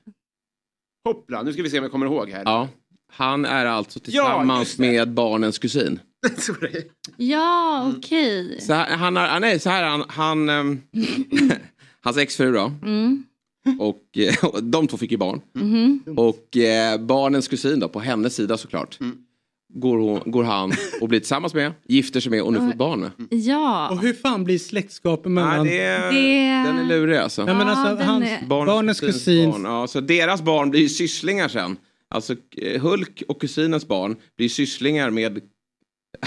Hoppla, 1.07 1.43
nu 1.43 1.53
ska 1.53 1.63
vi 1.63 1.69
se 1.69 1.77
om 1.77 1.83
jag 1.83 1.91
kommer 1.91 2.05
ihåg 2.05 2.29
här. 2.29 2.41
Ja. 2.45 2.67
Han 3.13 3.45
är 3.45 3.65
alltså 3.65 3.99
tillsammans 3.99 4.75
det. 4.75 4.81
med 4.81 5.11
barnens 5.13 5.59
kusin. 5.59 5.99
Ja, 7.17 7.91
okej. 7.97 8.61
Så 8.61 8.73
här, 8.73 8.97
han 8.97 9.15
har, 9.15 9.39
nej, 9.39 9.59
så 9.59 9.69
här 9.69 9.83
han, 9.83 10.03
han 10.07 10.49
ehm, 10.49 10.81
hans 12.01 12.17
exfru 12.17 12.51
då. 12.51 12.71
Mm. 12.83 13.23
Och, 13.79 14.17
eh, 14.17 14.45
och 14.45 14.63
de 14.63 14.87
två 14.87 14.97
fick 14.97 15.11
ju 15.11 15.17
barn. 15.17 15.41
Mhm. 15.53 16.03
Och 16.17 16.57
eh, 16.57 16.97
barnens 17.01 17.47
kusin 17.47 17.79
då, 17.79 17.87
på 17.89 17.99
hennes 17.99 18.35
sida 18.35 18.57
såklart. 18.57 18.99
Går, 19.73 19.97
hon, 19.97 20.31
går 20.31 20.43
han 20.43 20.71
och 21.01 21.09
blir 21.09 21.19
tillsammans 21.19 21.53
med, 21.53 21.71
gifter 21.87 22.19
sig 22.19 22.29
med 22.31 22.41
och 22.41 22.53
nu 22.53 22.59
får 22.59 22.73
barn. 22.77 23.09
Ja. 23.29 23.89
Och 23.89 23.99
hur 23.99 24.13
fan 24.13 24.43
blir 24.43 24.57
släktskapet 24.59 25.31
mellan... 25.31 25.65
Nej, 25.65 25.77
det 25.77 25.83
är, 25.83 26.11
Det- 26.11 26.69
Den 26.69 26.79
är 26.79 26.83
lurig 26.83 27.17
alltså. 27.17 27.41
Ja, 27.41 27.53
men 27.53 27.67
alltså, 27.67 28.05
hans, 28.05 28.25
är- 28.25 28.45
barnens 28.47 28.99
kusins 28.99 29.15
kusins... 29.17 29.51
Barn. 29.55 29.63
Ja, 29.65 29.87
så 29.87 30.01
deras 30.01 30.41
barn 30.41 30.69
blir 30.69 30.81
ju 30.81 30.89
sysslingar 30.89 31.47
sen. 31.47 31.77
Alltså 32.09 32.35
eh, 32.57 32.81
Hulk 32.81 33.23
och 33.27 33.41
kusinens 33.41 33.87
barn 33.87 34.15
blir 34.37 34.49
sysslingar 34.49 35.09
med 35.09 35.41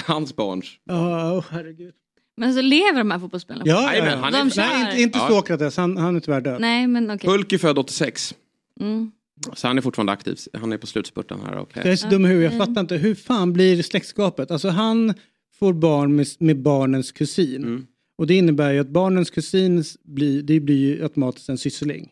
hans 0.07 0.37
barns. 0.37 0.67
Ja, 0.85 1.33
åh, 1.33 1.45
herregud. 1.51 1.95
Men 2.37 2.55
så 2.55 2.61
lever 2.63 2.99
de 2.99 3.11
här 3.11 3.19
fotbollsspelarna? 3.19 3.65
Ja, 3.67 3.83
ja, 3.83 3.89
Jajamän, 3.93 4.13
ja. 4.13 4.25
han 4.25 4.35
är- 4.35 4.39
De 4.39 4.51
kör. 4.51 4.63
Nej, 4.63 4.81
inte, 4.91 5.03
inte 5.03 5.19
Ja. 5.19 5.29
Sokrates. 5.29 5.77
Han, 5.77 5.97
han 5.97 6.17
är 6.17 6.21
tyvärr 6.21 6.41
död. 6.41 6.61
Nej, 6.61 6.87
men 6.87 7.11
okej. 7.11 7.31
Hulk 7.31 7.53
är 7.53 7.59
född 7.59 7.79
86. 7.79 8.35
Mm. 8.81 9.11
Så 9.55 9.67
han 9.67 9.79
är 9.79 9.83
fortfarande 9.83 10.13
aktiv. 10.13 10.39
Han 10.53 10.73
är 10.73 10.79
på 10.79 10.87
slutspurten 10.87 11.39
här. 11.47 11.57
Och 11.57 11.71
Jag 11.75 11.87
är 11.87 11.97
så 11.97 12.09
dum 12.09 12.25
i 12.25 12.29
huvudet. 12.29 12.53
Jag 12.55 12.67
fattar 12.67 12.81
inte. 12.81 12.97
Hur 12.97 13.15
fan 13.15 13.53
blir 13.53 13.83
släktskapet? 13.83 14.51
Alltså 14.51 14.69
han 14.69 15.15
får 15.59 15.73
barn 15.73 16.17
med, 16.17 16.27
med 16.39 16.63
barnens 16.63 17.13
kusin. 17.13 17.63
Mm. 17.63 17.87
Och 18.19 18.27
det 18.27 18.35
innebär 18.35 18.73
ju 18.73 18.79
att 18.79 18.89
barnens 18.89 19.31
kusin 19.31 19.85
blir, 20.03 20.43
det 20.43 20.61
blir 20.61 20.77
ju 20.77 21.03
automatiskt 21.03 21.49
en 21.49 21.59
syssling. 21.59 22.11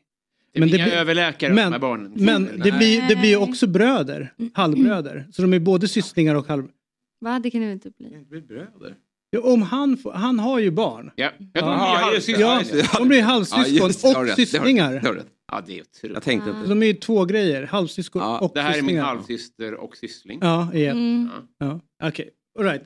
Det 0.52 0.58
är 0.58 0.61
Men 0.61 0.70
det 0.70 0.76
inga 0.76 0.85
blir- 0.85 0.94
överläkare 0.94 1.52
men- 1.54 1.64
de 1.66 1.72
här 1.72 1.78
barnen. 1.80 2.12
Men 2.14 2.44
det 2.44 2.56
Nej. 2.70 2.72
blir, 2.78 3.08
det 3.08 3.16
blir 3.16 3.28
ju 3.30 3.37
också 3.37 3.66
bröder, 3.66 4.32
halvbröder. 4.54 5.26
Så 5.32 5.42
de 5.42 5.52
är 5.52 5.58
både 5.58 5.88
sysslingar 5.88 6.35
och 6.35 6.46
halv... 6.48 6.64
Va, 7.20 7.38
det 7.38 7.50
kan 7.50 7.61
det 7.61 7.72
inte 7.72 7.90
bli. 7.98 8.08
Ja, 8.11 8.88
om 9.38 9.62
han, 9.62 9.97
får, 9.97 10.12
han 10.12 10.38
har 10.38 10.59
ju 10.59 10.71
barn. 10.71 11.11
Ja, 11.16 11.31
Ja, 11.55 12.09
de 12.11 12.14
just. 12.14 12.29
Ja, 12.29 12.59
just 12.59 12.73
det. 12.73 12.99
de 12.99 13.09
blir 13.09 13.18
Ja, 13.18 13.25
halvsyskon 13.25 13.87
just 13.87 14.03
har 14.05 14.11
och 14.11 14.27
rätt, 14.27 14.27
det 14.27 14.31
har 14.33 14.37
du- 14.37 14.47
sysslingar. 14.47 14.92
det 14.92 15.09
har. 15.09 15.23
Ja, 15.53 15.62
det 15.66 15.79
är 15.79 15.81
otroligt. 15.83 16.14
Jag 16.14 16.23
tänkte 16.23 16.51
Ah. 16.51 16.57
inte. 16.57 16.68
De 16.68 16.83
är 16.83 16.87
ju 16.87 16.95
två 16.95 17.25
grejer, 17.25 17.62
halvsyskon 17.66 18.23
Ja, 18.23 18.38
och 18.38 18.51
Det 18.55 18.61
här 18.61 18.68
är 18.71 18.75
min 18.75 18.81
sysslingar. 18.83 19.05
halvsyster 19.05 19.75
och 19.75 19.97
syssling. 19.97 20.38
Ja, 20.42 20.75
igen. 20.75 20.97
Mm. 20.97 21.29
Ja. 21.59 21.81
Okej, 22.09 22.31
all 22.59 22.64
right. 22.64 22.83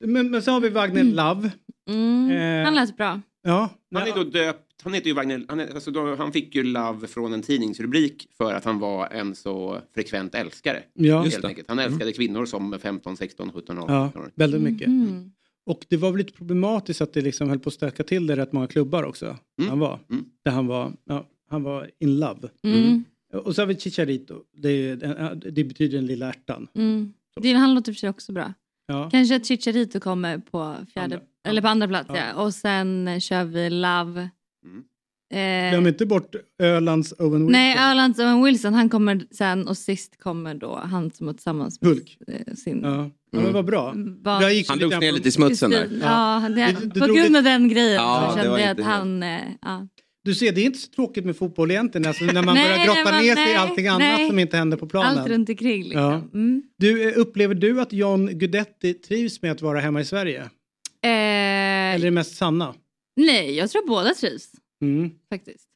Men, 0.00 0.30
men 0.30 0.42
så 0.42 0.50
har 0.50 0.60
vi 0.60 0.68
Wagner 0.68 1.04
Love. 1.04 1.50
Mm. 1.88 2.30
Eh, 2.30 2.64
Han 2.64 2.74
lät 2.74 2.96
bra. 2.96 3.20
Ja, 3.42 3.68
Han 3.94 4.08
är 4.08 4.12
då 4.14 4.24
döpt, 4.24 4.82
han 4.82 4.92
heter 4.94 5.06
ju 5.06 5.12
Wagner, 5.14 5.44
han, 5.48 5.60
är, 5.60 5.74
alltså 5.74 5.90
då, 5.90 6.14
han 6.16 6.32
fick 6.32 6.54
ju 6.54 6.62
Love 6.62 7.06
från 7.06 7.32
en 7.32 7.42
tidningsrubrik 7.42 8.26
för 8.36 8.54
att 8.54 8.64
han 8.64 8.78
var 8.78 9.06
en 9.06 9.34
så 9.34 9.78
frekvent 9.94 10.34
älskare. 10.34 10.82
ja, 10.94 11.24
Just 11.24 11.36
Helt 11.36 11.44
enkelt. 11.46 11.68
Han 11.68 11.78
älskade 11.78 12.12
kvinnor 12.12 12.46
som 12.46 12.78
15, 12.82 13.16
16, 13.16 13.52
17 13.52 13.78
år. 13.78 13.90
ja 13.90 14.12
väldigt 14.34 14.62
mycket. 14.62 14.86
Mm. 14.86 15.30
Och 15.66 15.86
det 15.88 15.96
var 15.96 16.10
väl 16.10 16.18
lite 16.18 16.32
problematiskt 16.32 17.00
att 17.00 17.12
det 17.12 17.20
liksom 17.20 17.48
höll 17.48 17.58
på 17.58 17.68
att 17.68 17.74
stöka 17.74 18.02
till 18.02 18.26
det 18.26 18.36
rätt 18.36 18.52
många 18.52 18.66
klubbar 18.66 19.02
också. 19.02 19.36
Han 19.68 19.78
var. 19.78 19.98
Mm. 20.10 20.24
Där 20.44 20.50
han 20.50 20.66
var, 20.66 20.92
ja, 21.04 21.26
han 21.50 21.62
var 21.62 21.90
in 21.98 22.18
love. 22.20 22.48
Mm. 22.62 23.04
Och 23.32 23.54
så 23.54 23.62
har 23.62 23.66
vi 23.66 23.76
Chicharito. 23.76 24.42
Det, 24.52 24.94
det 25.34 25.64
betyder 25.64 25.98
den 25.98 26.06
lilla 26.06 26.28
ärtan. 26.28 26.68
Mm. 26.74 27.12
Det, 27.40 27.52
han 27.52 27.74
låter 27.74 27.92
för 27.92 27.98
sig 27.98 28.10
också 28.10 28.32
bra. 28.32 28.54
Ja. 28.86 29.10
Kanske 29.10 29.36
att 29.36 29.46
Chicharito 29.46 30.00
kommer 30.00 30.38
på 30.38 30.76
fjärde, 30.94 31.14
Andra. 31.14 31.20
eller 31.44 31.62
på 31.62 31.68
andra 31.68 31.88
plats 31.88 32.08
Ja. 32.08 32.16
ja. 32.16 32.42
Och 32.42 32.54
sen 32.54 33.20
kör 33.20 33.44
vi 33.44 33.70
Love. 33.70 34.30
Mm. 34.64 34.84
Eh, 35.32 35.70
Glöm 35.70 35.86
inte 35.86 36.06
bort 36.06 36.34
Ölands 36.62 37.12
Owen 37.18 37.32
Wilson. 37.32 37.52
nej, 37.52 37.76
Ölands 37.78 38.18
Owen 38.18 38.44
Wilson, 38.44 38.74
han 38.74 38.88
kommer 38.88 39.22
sen 39.30 39.68
och 39.68 39.78
sist 39.78 40.20
kommer 40.22 40.54
då 40.54 40.80
han 40.84 41.10
som 41.10 41.26
var 41.26 41.34
tillsammans 41.34 41.80
med 41.80 41.88
Hulk. 41.90 42.18
eh, 42.28 42.54
sin 42.54 42.80
Ja, 42.84 43.10
ja 43.32 43.40
men 43.40 43.52
vad 43.52 43.64
bra. 43.64 43.94
Jag 44.24 44.54
gick 44.54 44.68
Han 44.68 44.78
lite 44.78 44.88
drogs 44.88 45.00
ner 45.00 45.12
lite 45.12 45.28
i 45.28 45.32
smutsen 45.32 45.70
där. 45.70 45.88
Ja, 46.02 46.48
det, 46.56 47.00
på 47.00 47.06
grund 47.14 47.36
av 47.36 47.42
den 47.42 47.68
grejen 47.68 47.92
Ja, 47.94 48.28
så 48.30 48.36
kände 48.36 48.50
var 48.50 48.58
jag 48.58 48.80
att 48.80 48.86
han... 48.86 49.22
Eh, 49.22 49.40
ja. 49.62 49.88
Du 50.24 50.34
ser, 50.34 50.52
det 50.52 50.60
är 50.60 50.64
inte 50.64 50.78
så 50.78 50.88
tråkigt 50.90 51.24
med 51.24 51.36
fotboll 51.36 51.70
egentligen. 51.70 52.06
Alltså, 52.08 52.24
när 52.24 52.42
man 52.42 52.54
Nej, 52.54 52.64
börjar 52.64 52.86
grotta 52.86 53.10
man- 53.12 53.22
ner 53.24 53.34
sig 53.34 53.44
i 53.44 53.46
nej, 53.46 53.56
allting 53.56 53.86
annat 53.88 53.98
nej. 54.00 54.28
som 54.28 54.38
inte 54.38 54.56
händer 54.56 54.76
på 54.76 54.86
planen. 54.86 55.18
Allt 55.18 55.28
runt 55.28 55.48
omkring 55.48 55.82
liksom. 55.82 56.02
Ja. 56.02 56.12
Mm. 56.34 56.62
Du, 56.78 57.08
eh, 57.08 57.18
upplever 57.18 57.54
du 57.54 57.80
att 57.80 57.92
John 57.92 58.26
Guidetti 58.38 58.94
trivs 58.94 59.42
med 59.42 59.52
att 59.52 59.62
vara 59.62 59.80
hemma 59.80 60.00
i 60.00 60.04
Sverige? 60.04 60.40
Eh, 60.40 61.10
Eller 61.10 61.94
är 61.94 61.98
det 61.98 62.10
mest 62.10 62.36
Sanna? 62.36 62.74
Nej, 63.16 63.56
jag 63.56 63.70
tror 63.70 63.86
båda 63.88 64.14
trivs 64.14 64.48
Mm. 64.80 65.10
faktiskt. 65.28 65.66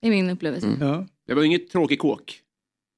Det 0.00 0.06
är 0.06 0.10
min 0.10 0.30
upplevelse. 0.30 0.66
Mm. 0.66 0.88
Ja. 0.88 1.06
Det 1.26 1.34
var 1.34 1.42
inget 1.42 1.70
tråkig 1.70 1.98
kåk. 1.98 2.40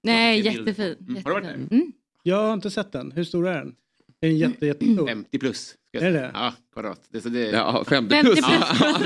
Nej, 0.03 0.41
jättefin. 0.41 0.97
Mm. 1.01 1.15
Har 1.15 1.23
du 1.23 1.35
varit 1.35 1.45
jättefin. 1.45 1.69
Mm. 1.71 1.93
Jag 2.23 2.37
har 2.47 2.55
inte 2.55 2.71
sett 2.71 2.93
den. 2.93 3.13
Hur 3.13 3.25
stor 3.25 3.49
är 3.49 3.59
den? 3.59 3.75
Är 4.21 4.29
den 4.29 4.37
jätte, 4.39 4.67
jättestor? 4.67 5.07
50 5.09 5.39
plus. 5.39 5.75
Är 5.93 6.13
det? 6.13 6.31
Ja, 6.35 6.53
kvadrat. 6.73 7.01
Det, 7.11 7.21
så 7.21 7.29
det, 7.29 7.51
Ja, 7.51 7.85
50 7.89 8.15
50 8.15 8.27
plus. 8.33 8.47
plus. 8.47 8.81
Ja, 8.81 8.99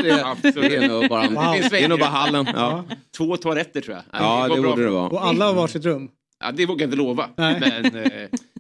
det, 0.43 0.49
är- 0.49 0.69
det 0.69 0.77
är 0.77 0.89
nog 0.89 1.09
bara, 1.09 1.29
Wow. 1.29 1.71
det 1.71 1.81
är 1.85 1.89
nog 1.89 1.99
bara 1.99 2.11
hallen. 2.11 2.47
Ja, 2.55 2.85
Två 3.17 3.37
toaletter 3.37 3.81
tror 3.81 3.97
jag. 3.97 4.05
ja 4.13 4.43
det 4.43 4.49
bra 4.49 4.57
borde 4.71 4.77
för- 4.77 4.83
det 4.83 4.91
vara. 4.91 5.09
Och 5.09 5.25
alla 5.27 5.47
har 5.47 5.55
varsitt 5.55 5.85
rum? 5.85 6.11
Ja, 6.43 6.53
det 6.53 6.67
vågar 6.67 6.81
jag 6.83 6.87
inte 6.87 6.97
lova. 6.97 7.29
Men, 7.37 7.63
eh, 7.63 8.13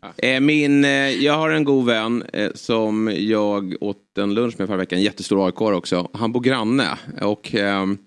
ja. 0.02 0.08
Eh, 0.28 0.40
Min, 0.40 0.84
eh, 0.84 0.90
jag 1.10 1.32
har 1.36 1.50
en 1.50 1.64
god 1.64 1.86
vän 1.86 2.22
eh, 2.32 2.50
som 2.54 3.12
jag 3.18 3.74
åt 3.80 4.18
en 4.18 4.34
lunch 4.34 4.54
med 4.58 4.68
förra 4.68 4.76
veckan, 4.76 4.98
en 4.98 5.04
jättestor 5.04 5.46
aik 5.46 5.60
också. 5.60 6.08
Han 6.12 6.32
bor 6.32 6.40
granne 6.40 6.88
och 7.22 7.54
ehm, 7.54 7.98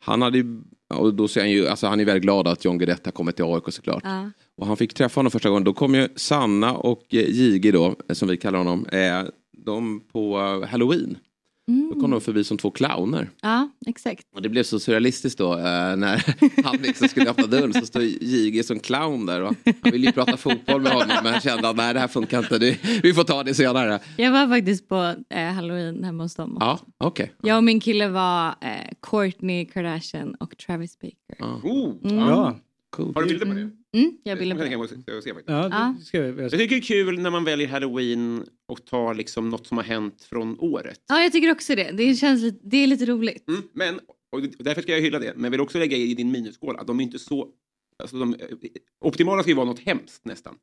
han 0.00 0.22
hade 0.22 0.38
ju- 0.38 0.62
och 0.94 1.14
då 1.14 1.28
säger 1.28 1.46
han 1.46 1.50
ju, 1.52 1.68
alltså 1.68 1.86
han 1.86 2.00
är 2.00 2.04
väldigt 2.04 2.22
glad 2.22 2.48
att 2.48 2.64
John 2.64 2.78
Guidetti 2.78 3.02
har 3.04 3.12
kommit 3.12 3.36
till 3.36 3.44
AIK 3.44 3.64
såklart. 3.68 4.02
Ja. 4.04 4.30
Och 4.56 4.66
han 4.66 4.76
fick 4.76 4.94
träffa 4.94 5.18
honom 5.18 5.30
första 5.30 5.48
gången. 5.48 5.64
Då 5.64 5.72
kom 5.72 5.94
ju 5.94 6.08
Sanna 6.16 6.74
och 6.74 7.02
eh, 7.14 7.30
Jigi 7.30 7.70
då, 7.70 7.86
eh, 8.08 8.14
som 8.14 8.28
vi 8.28 8.36
kallar 8.36 8.58
honom, 8.58 8.86
eh, 8.86 9.22
de 9.64 10.00
på 10.12 10.38
eh, 10.62 10.68
halloween. 11.66 11.90
Då 11.94 12.00
kom 12.00 12.10
de 12.10 12.20
förbi 12.20 12.44
som 12.44 12.58
två 12.58 12.70
clowner. 12.70 13.30
ja, 13.42 13.68
exakt. 13.86 14.22
Och 14.34 14.42
det 14.42 14.48
blev 14.48 14.62
så 14.62 14.80
surrealistiskt 14.80 15.38
då 15.38 15.52
eh, 15.52 15.60
när 15.96 16.24
han 16.64 16.76
liksom 16.76 17.08
skulle 17.08 17.30
öppna 17.30 17.46
dörren 17.46 17.72
så 17.74 17.86
står 17.86 18.02
Jigi 18.02 18.62
som 18.62 18.78
clown 18.80 19.26
där. 19.26 19.40
Och 19.42 19.54
han 19.82 19.92
ville 19.92 20.06
ju 20.06 20.12
prata 20.12 20.36
fotboll 20.36 20.82
med 20.82 20.92
honom 20.92 21.16
men 21.22 21.40
kände 21.40 21.68
att 21.68 21.76
nej 21.76 21.94
det 21.94 22.00
här 22.00 22.08
funkar 22.08 22.38
inte. 22.38 22.58
Det, 22.58 22.78
vi 23.02 23.14
får 23.14 23.24
ta 23.24 23.42
det 23.42 23.54
senare. 23.54 24.00
Jag 24.16 24.30
var 24.32 24.48
faktiskt 24.48 24.88
på 24.88 25.14
eh, 25.30 25.52
halloween 25.52 26.04
hemma 26.04 26.22
hos 26.22 26.34
dem. 26.34 26.56
Ja, 26.60 26.78
okej. 26.98 27.32
Jag 27.42 27.56
och 27.56 27.64
min 27.64 27.80
kille 27.80 28.08
var 28.08 28.48
eh, 28.48 28.92
Courtney 29.02 29.64
Kardashian 29.64 30.34
och 30.34 30.56
Travis 30.58 30.98
Baker. 30.98 31.44
Oh, 31.44 31.84
Mm. 32.04 32.18
Ja. 32.18 32.56
Cool. 32.94 33.14
Har 33.14 33.22
du 33.22 33.28
bilder 33.28 33.46
på 33.46 33.52
det? 33.52 33.60
Mm, 33.98 34.16
jag 34.22 34.36
ville 34.36 34.54
Det 34.54 34.58
på 34.58 34.86
det. 34.86 35.12
jag 35.12 35.22
se 35.22 35.34
faktiskt. 35.34 35.48
Ja, 35.48 35.94
det 35.98 36.04
ska 36.04 36.18
jag, 36.18 36.28
jag 36.28 36.40
Jag 36.44 36.50
tycker 36.50 36.68
det 36.68 36.76
är 36.76 36.80
kul 36.80 37.20
när 37.20 37.30
man 37.30 37.44
väljer 37.44 37.68
halloween 37.68 38.44
och 38.68 38.84
tar 38.86 39.14
liksom 39.14 39.50
något 39.50 39.66
som 39.66 39.76
har 39.76 39.84
hänt 39.84 40.22
från 40.30 40.58
året. 40.60 41.00
Ja, 41.08 41.22
jag 41.22 41.32
tycker 41.32 41.52
också 41.52 41.74
det. 41.74 41.90
Det, 41.92 42.14
känns 42.14 42.42
lite, 42.42 42.58
det 42.62 42.76
är 42.76 42.86
lite 42.86 43.06
roligt. 43.06 43.48
Mm, 43.48 43.62
men, 43.72 44.00
och 44.32 44.40
därför 44.58 44.82
ska 44.82 44.92
jag 44.92 45.00
hylla 45.00 45.18
det. 45.18 45.32
Men 45.34 45.44
jag 45.44 45.50
vill 45.50 45.60
också 45.60 45.78
lägga 45.78 45.96
i 45.96 46.14
din 46.14 46.30
minusskål 46.30 46.76
att 46.76 46.86
de 46.86 47.00
är 47.00 47.04
inte 47.04 47.18
så... 47.18 47.48
Alltså 47.98 48.16
de, 48.16 48.36
optimala 49.00 49.42
ska 49.42 49.50
ju 49.50 49.56
vara 49.56 49.66
något 49.66 49.80
hemskt 49.80 50.24
nästan. 50.24 50.54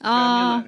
Jag 0.00 0.08
Ja. 0.10 0.62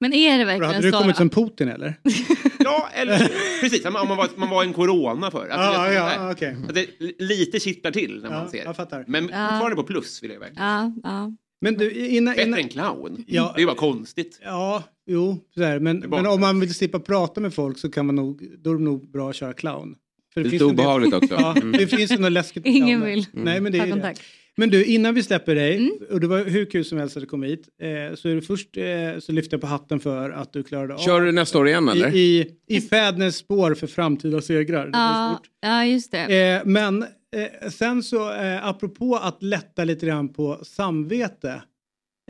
Men 0.00 0.12
är 0.12 0.38
det 0.38 0.44
verkligen 0.44 0.74
hade 0.74 0.86
du 0.86 0.92
så? 0.92 0.98
kommit 0.98 1.16
som 1.16 1.30
Putin 1.30 1.68
eller? 1.68 1.94
Ja, 2.66 2.88
eller 2.94 3.30
precis. 3.60 3.84
Om 3.84 3.92
man 3.92 4.08
var, 4.08 4.28
man 4.36 4.50
var 4.50 4.62
en 4.64 4.72
corona 4.72 5.30
för. 5.30 5.48
Alltså, 5.48 5.80
Ja, 5.80 5.88
det, 5.88 5.94
är 5.96 6.52
ja. 6.52 6.58
Att 6.68 6.74
det 6.74 6.86
lite 7.18 7.60
kittlar 7.60 7.90
till 7.90 8.20
när 8.22 8.30
Ja, 8.30 8.38
man 8.40 8.48
ser. 8.50 8.64
jag 8.64 8.76
fattar. 8.76 9.04
Men 9.08 9.28
Ja. 9.32 9.48
fortfarande 9.50 9.76
på 9.76 9.82
plus 9.82 10.22
vill 10.22 10.30
jag 10.30 10.40
verkligen. 10.40 10.64
Ja, 10.68 10.92
ja. 11.02 11.32
Men 11.60 11.74
du, 11.74 11.90
innan... 11.92 12.34
Bättre 12.34 12.46
innan 12.48 12.58
än 12.60 12.68
clown. 12.68 13.24
Ja. 13.26 13.52
Det 13.54 13.58
är 13.58 13.60
ju 13.60 13.66
bara 13.66 13.76
konstigt. 13.76 14.40
ja, 14.44 14.82
jo, 15.06 15.38
sådär. 15.54 15.78
Men, 15.78 15.98
men 15.98 16.26
om 16.26 16.40
man 16.40 16.60
vill 16.60 16.74
slippa 16.74 16.98
prata 17.00 17.40
med 17.40 17.54
folk 17.54 17.78
så 17.78 17.90
kan 17.90 18.06
man 18.06 18.14
nog, 18.14 18.42
då 18.58 18.70
är 18.70 18.74
det 18.74 18.82
nog 18.82 19.10
bra 19.10 19.30
att 19.30 19.36
köra 19.36 19.52
clown. 19.52 19.94
För 20.34 20.40
Lite 20.40 20.50
finns 20.50 20.62
en 20.62 20.68
del- 20.68 20.76
obehagligt 20.86 21.14
också. 21.14 21.34
Ja, 21.34 21.54
det 21.78 21.86
finns 21.86 22.12
ju 22.12 22.18
något 22.18 22.32
läskigt 22.32 22.66
Ingen 22.66 23.04
vill 23.04 23.26
Nej, 23.32 23.60
men 23.60 23.72
det 23.72 23.78
ta 23.78 23.84
är 23.86 23.96
det. 23.96 24.14
Men 24.58 24.70
du, 24.70 24.84
innan 24.84 25.14
vi 25.14 25.22
släpper 25.22 25.54
dig, 25.54 25.76
Mm. 25.76 25.92
och 26.10 26.20
det 26.20 26.26
var 26.26 26.44
hur 26.44 26.64
kul 26.64 26.84
som 26.84 26.98
helst 26.98 27.16
att 27.16 27.22
du 27.22 27.26
kom 27.26 27.42
hit, 27.42 27.68
eh, 27.82 28.14
så 28.14 28.28
är 28.28 28.34
det 28.34 28.42
först 28.42 28.76
eh, 28.76 29.18
så 29.20 29.32
lyfter 29.32 29.54
jag 29.54 29.60
på 29.60 29.66
hatten 29.66 30.00
för 30.00 30.30
att 30.30 30.52
du 30.52 30.62
klarade 30.62 30.94
av 30.94 30.98
Kör 30.98 31.20
du 31.20 31.32
nästa 31.32 31.58
år 31.58 31.68
igen 31.68 31.88
eller? 31.88 32.14
i, 32.14 32.18
i, 32.66 32.76
i 32.76 32.80
fädernes 32.80 33.36
spår 33.36 33.74
för 33.74 33.86
framtida 33.86 34.40
segrar. 34.40 34.90
Ja, 34.92 35.42
ja, 35.60 35.84
just 35.84 36.10
det. 36.12 36.36
Eh, 36.56 36.62
men 36.64 37.02
eh, 37.02 37.70
sen 37.70 38.02
så, 38.02 38.32
eh, 38.32 38.66
apropå 38.66 39.16
att 39.16 39.42
lätta 39.42 39.84
lite 39.84 40.06
grann 40.06 40.28
på 40.32 40.60
samvete. 40.64 41.62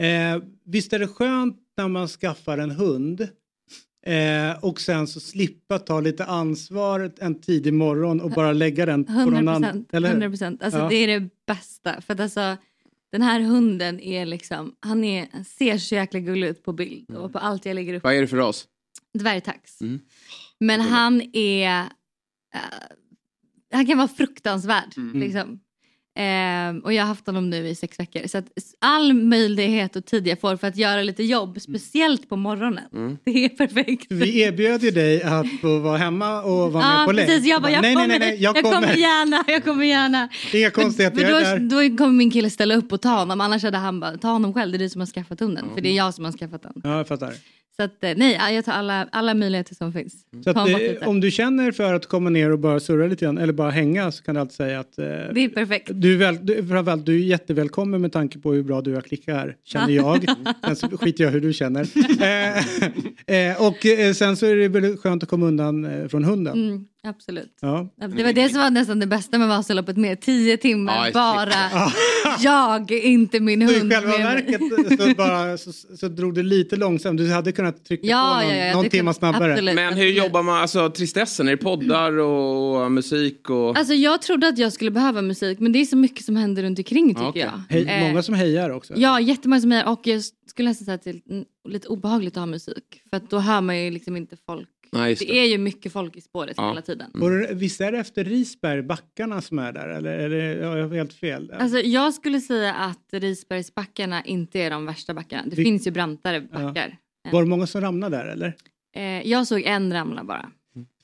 Eh, 0.01 0.43
visst 0.67 0.93
är 0.93 0.99
det 0.99 1.09
skönt 1.09 1.57
när 1.77 1.89
man 1.89 2.09
skaffar 2.09 2.59
en 2.59 2.71
hund 2.71 3.29
eh, 4.07 4.65
och 4.65 4.81
sen 4.81 5.07
så 5.07 5.21
slippa 5.21 5.79
ta 5.79 6.01
lite 6.01 6.25
ansvar 6.25 7.13
en 7.19 7.41
tidig 7.41 7.73
morgon 7.73 8.21
och 8.21 8.31
bara 8.31 8.53
lägga 8.53 8.87
den 8.87 9.05
på 9.05 9.13
någon 9.13 9.35
100 9.35 9.39
annan. 9.53 9.63
procent. 9.63 9.95
Eller 9.95 10.09
hur? 10.09 10.15
100 10.15 10.29
procent. 10.31 10.63
Alltså, 10.63 10.79
Ja. 10.81 10.89
Det 10.89 10.97
är 10.97 11.21
det 11.21 11.29
bästa. 11.47 12.01
För 12.01 12.15
att 12.15 12.21
alltså, 12.21 12.57
den 13.13 13.23
här 13.23 13.41
hunden 13.41 14.01
är 14.01 14.27
liksom, 14.27 14.75
han, 14.81 15.05
är, 15.05 15.29
han 15.33 15.45
ser 15.45 15.79
så 15.79 15.95
jäkla 15.95 16.21
gullig 16.21 16.49
ut 16.49 16.63
på 16.63 16.73
bild 16.73 17.11
och 17.11 17.33
på 17.33 17.39
allt 17.39 17.67
jag 17.67 17.75
lägger 17.75 17.95
upp. 17.95 18.03
Vad 18.03 18.15
är 18.15 18.21
det 18.21 18.27
för 18.29 18.37
ras? 18.37 18.67
Dvärgtax. 19.15 19.81
Mm. 19.81 20.01
Men 20.61 20.81
han 20.81 21.23
är... 21.33 21.81
eh, 22.55 22.61
han 23.73 23.87
kan 23.87 23.99
vara 23.99 24.09
fruktansvärd. 24.09 24.95
Mm. 24.97 25.21
Liksom. 25.21 25.61
Ehm, 26.19 26.79
och 26.81 26.93
jag 26.93 27.03
har 27.03 27.09
haft 27.09 27.27
honom 27.27 27.51
nu 27.51 27.69
i 27.69 27.75
sex 27.75 28.01
veckor. 28.01 28.27
Så 28.27 28.43
all 28.81 29.13
möjlighet 29.15 29.97
och 29.97 30.05
tid 30.07 30.27
jag 30.27 30.41
får 30.41 30.57
för 30.57 30.67
att 30.67 30.77
göra 30.77 31.03
lite 31.03 31.23
jobb, 31.23 31.61
speciellt 31.61 32.29
på 32.29 32.37
morgonen. 32.37 32.85
Mm. 32.93 33.19
Det 33.25 33.45
är 33.45 33.49
perfekt. 33.49 34.07
Vi 34.13 34.41
erbjöd 34.41 34.83
ju 34.83 34.91
dig 34.91 35.23
att 35.23 35.47
få 35.61 35.79
vara 35.79 35.97
hemma 35.97 36.43
och 36.43 36.73
vara 36.73 36.85
med 36.85 37.01
Ja, 37.01 37.07
på 37.07 37.13
länk. 37.13 37.29
precis. 37.29 37.47
Jag 37.47 37.63
bara, 37.63 37.73
jag, 37.73 37.83
nej, 37.83 37.95
kommer, 37.95 38.09
nej, 38.09 38.19
nej, 38.19 38.31
nej, 38.31 38.43
jag 38.43 38.63
kommer. 38.63 38.97
gärna. 38.97 39.45
Jag 39.47 39.65
kommer 39.65 39.85
gärna. 39.85 40.29
Inga 40.53 40.71
konstigheter, 40.71 41.21
jag 41.23 41.31
är 41.43 41.59
då, 41.59 41.77
där. 41.79 41.91
då 41.91 41.97
kommer 41.97 42.13
min 42.13 42.31
kille 42.31 42.51
ställa 42.51 42.75
upp 42.75 42.93
och 42.93 43.01
ta 43.03 43.19
honom. 43.19 43.41
Annars 43.41 43.63
hade 43.63 43.79
han 43.79 44.01
bara, 44.01 44.17
ta 44.19 44.29
honom 44.29 44.55
själv. 44.55 44.73
Det 44.73 44.77
är 44.77 44.79
du 44.79 44.89
som 44.89 45.01
har 45.01 45.07
skaffat 45.07 45.41
hunden. 45.41 45.65
För 45.75 45.81
det 45.81 45.89
är 45.89 45.97
jag 45.97 46.15
som 46.15 46.25
har 46.25 46.33
skaffat 46.33 46.63
den. 46.63 46.73
Ja, 46.85 46.97
jag 46.97 47.09
fattar. 47.09 47.35
Så 47.77 47.83
att, 47.83 48.05
eh, 48.05 48.13
nej, 48.17 48.55
jag 48.55 48.65
tar 48.65 48.73
alla, 48.73 49.09
alla 49.13 49.35
möjligheter 49.35 49.75
som 49.75 49.93
finns. 49.93 50.15
Så 50.45 50.53
Ta 50.55 50.63
att, 50.63 50.69
eh, 50.69 51.09
om 51.09 51.21
du 51.21 51.31
känner 51.31 51.73
för 51.73 51.95
att 51.95 52.07
komma 52.07 52.31
ner 52.31 52.53
och 52.53 52.59
bara 52.59 52.81
surra 52.81 53.07
lite 53.07 53.25
grann 53.25 53.39
eller 53.39 53.53
bara 53.53 53.71
hänga 53.71 54.13
så 54.13 54.23
kan 54.23 54.35
du 54.35 54.41
alltid 54.41 54.57
säga 54.57 54.81
att 54.81 54.99
eh, 54.99 55.05
Det 55.05 55.45
är 55.45 55.49
perfekt. 55.49 55.91
Du 55.93 56.15
är, 56.15 56.19
väl, 56.19 56.47
du, 56.47 56.67
framförallt, 56.67 57.07
du 57.07 57.15
är 57.15 57.25
jättevälkommen 57.25 58.01
med 58.01 58.13
tanke 58.13 58.39
på 58.39 58.53
hur 58.53 58.63
bra 58.63 58.81
du 58.81 58.95
har 58.95 59.01
klickat 59.01 59.37
här, 59.37 59.57
känner 59.65 59.93
jag. 59.93 60.25
sen 60.67 60.77
så 60.77 60.89
skiter 60.97 61.25
jag 61.25 61.31
hur 61.31 61.41
du 61.41 61.53
känner. 61.53 61.87
eh, 62.23 63.51
eh, 63.51 63.67
och 63.67 63.87
eh, 63.87 64.13
sen 64.13 64.37
så 64.37 64.47
är 64.47 64.57
det 64.57 64.69
väl 64.69 64.97
skönt 64.97 65.23
att 65.23 65.29
komma 65.29 65.47
undan 65.47 66.09
från 66.09 66.25
hunden. 66.25 66.69
Mm, 66.69 66.87
absolut. 67.07 67.59
Ja. 67.61 67.89
Det 67.97 68.23
var 68.25 68.33
det 68.33 68.49
som 68.49 68.61
var 68.61 68.71
nästan 68.71 68.99
det 69.01 69.07
bästa 69.07 69.39
med 69.39 69.49
Vasaloppet 69.49 69.97
med. 69.97 70.21
Tio 70.21 70.57
timmar 70.57 71.05
shit. 71.05 71.15
bara 71.15 71.53
jag, 72.41 72.91
inte 72.93 73.41
min 73.41 73.69
Så 73.69 73.75
i 73.75 73.79
hund. 73.79 73.93
själva 73.93 74.17
verket 74.17 74.61
så, 75.01 75.15
bara, 75.17 75.59
så, 75.59 75.73
så 75.73 76.09
drog 76.09 76.35
du 76.35 76.43
lite 76.43 76.77
långsamt. 76.77 77.19
Du 77.19 77.33
hade 77.33 77.53
kunnat 77.53 77.85
trycka 77.85 78.07
Ja, 78.07 78.39
på 78.41 78.47
någon, 78.49 78.57
ja, 78.59 78.65
ja, 78.67 78.73
någon 78.75 78.83
det 78.85 78.91
timme 78.91 79.01
kunde- 79.01 79.15
snabbare. 79.15 79.53
absolut. 79.53 79.75
Men 79.75 79.85
hur 79.85 79.93
absolut. 79.93 80.17
jobbar 80.17 80.43
man, 80.43 80.63
alltså 80.63 80.91
tristessen, 80.91 81.47
är 81.49 81.51
det 81.51 81.57
poddar 81.57 82.19
och 82.19 82.93
musik 82.93 83.51
och... 83.51 83.79
Alltså 83.79 83.95
jag 83.95 84.23
trodde 84.23 84.49
att 84.49 84.59
jag 84.59 84.73
skulle 84.73 84.91
behöva 84.91 85.23
musik 85.23 85.59
men 85.61 85.73
det 85.73 85.79
är 85.79 85.85
så 85.85 85.97
mycket 85.97 86.25
som 86.25 86.37
händer 86.37 86.63
runt 86.63 86.79
omkring 86.79 87.09
tycker 87.15 87.29
okej. 87.29 87.43
jag. 87.43 87.63
Hej, 87.71 87.87
Eh, 87.89 88.09
många 88.09 88.23
som 88.23 88.35
hejar 88.35 88.71
också. 88.71 88.93
Ja, 88.97 89.21
jättemånga 89.21 89.61
som 89.61 89.73
är 89.73 89.89
och 89.89 90.01
jag 90.07 90.23
skulle 90.51 90.69
nästan 90.69 90.85
säga 90.85 90.95
att 90.95 91.05
det 91.05 91.11
är 91.11 91.45
lite 91.69 91.89
obehagligt 91.89 92.37
att 92.37 92.41
ha 92.41 92.47
musik. 92.47 93.01
För 93.11 93.17
att 93.17 93.31
då 93.31 93.39
hör 93.39 93.61
man 93.61 93.85
ju 93.85 93.91
liksom 93.91 94.17
inte 94.17 94.37
folk. 94.47 94.69
Nej, 94.93 95.15
Det 95.15 95.25
det. 95.25 95.39
är 95.39 95.45
ju 95.47 95.59
mycket 95.59 95.93
folk 95.93 96.17
i 96.17 96.21
spåret 96.21 96.55
Ja. 96.57 96.69
hela 96.69 96.83
tiden. 96.83 97.11
Och 97.11 97.31
det- 97.31 97.55
visst 97.55 97.81
är 97.81 97.93
det 97.93 97.99
efter 97.99 98.25
Risberg, 98.25 98.83
backarna 98.83 99.41
som 99.43 99.59
är 99.59 99.73
där? 99.73 99.89
Eller 99.89 100.11
är 100.19 100.29
det, 100.31 100.37
ja, 100.55 100.79
jag 100.79 100.89
har 100.89 100.97
helt 100.97 101.13
fel? 101.15 101.53
Alltså 101.59 101.79
jag 101.79 102.15
skulle 102.15 102.41
säga 102.41 102.75
att 102.75 103.05
Risbergsbackarna 103.13 104.25
inte 104.25 104.61
är 104.61 104.71
de 104.71 104.87
värsta 104.87 105.15
backarna. 105.15 105.43
Det 105.47 105.57
Vi- 105.57 105.65
finns 105.65 105.87
ju 105.87 105.91
brantare 105.91 106.41
backar. 106.41 106.97
Var 107.33 107.43
det 107.43 107.49
många 107.49 107.67
som 107.67 107.81
ramlade 107.81 108.17
där 108.17 108.27
eller? 108.27 108.53
Eh, 108.97 109.29
jag 109.31 109.47
såg 109.47 109.63
en 109.63 109.93
ramla 109.93 110.25
bara. 110.25 110.51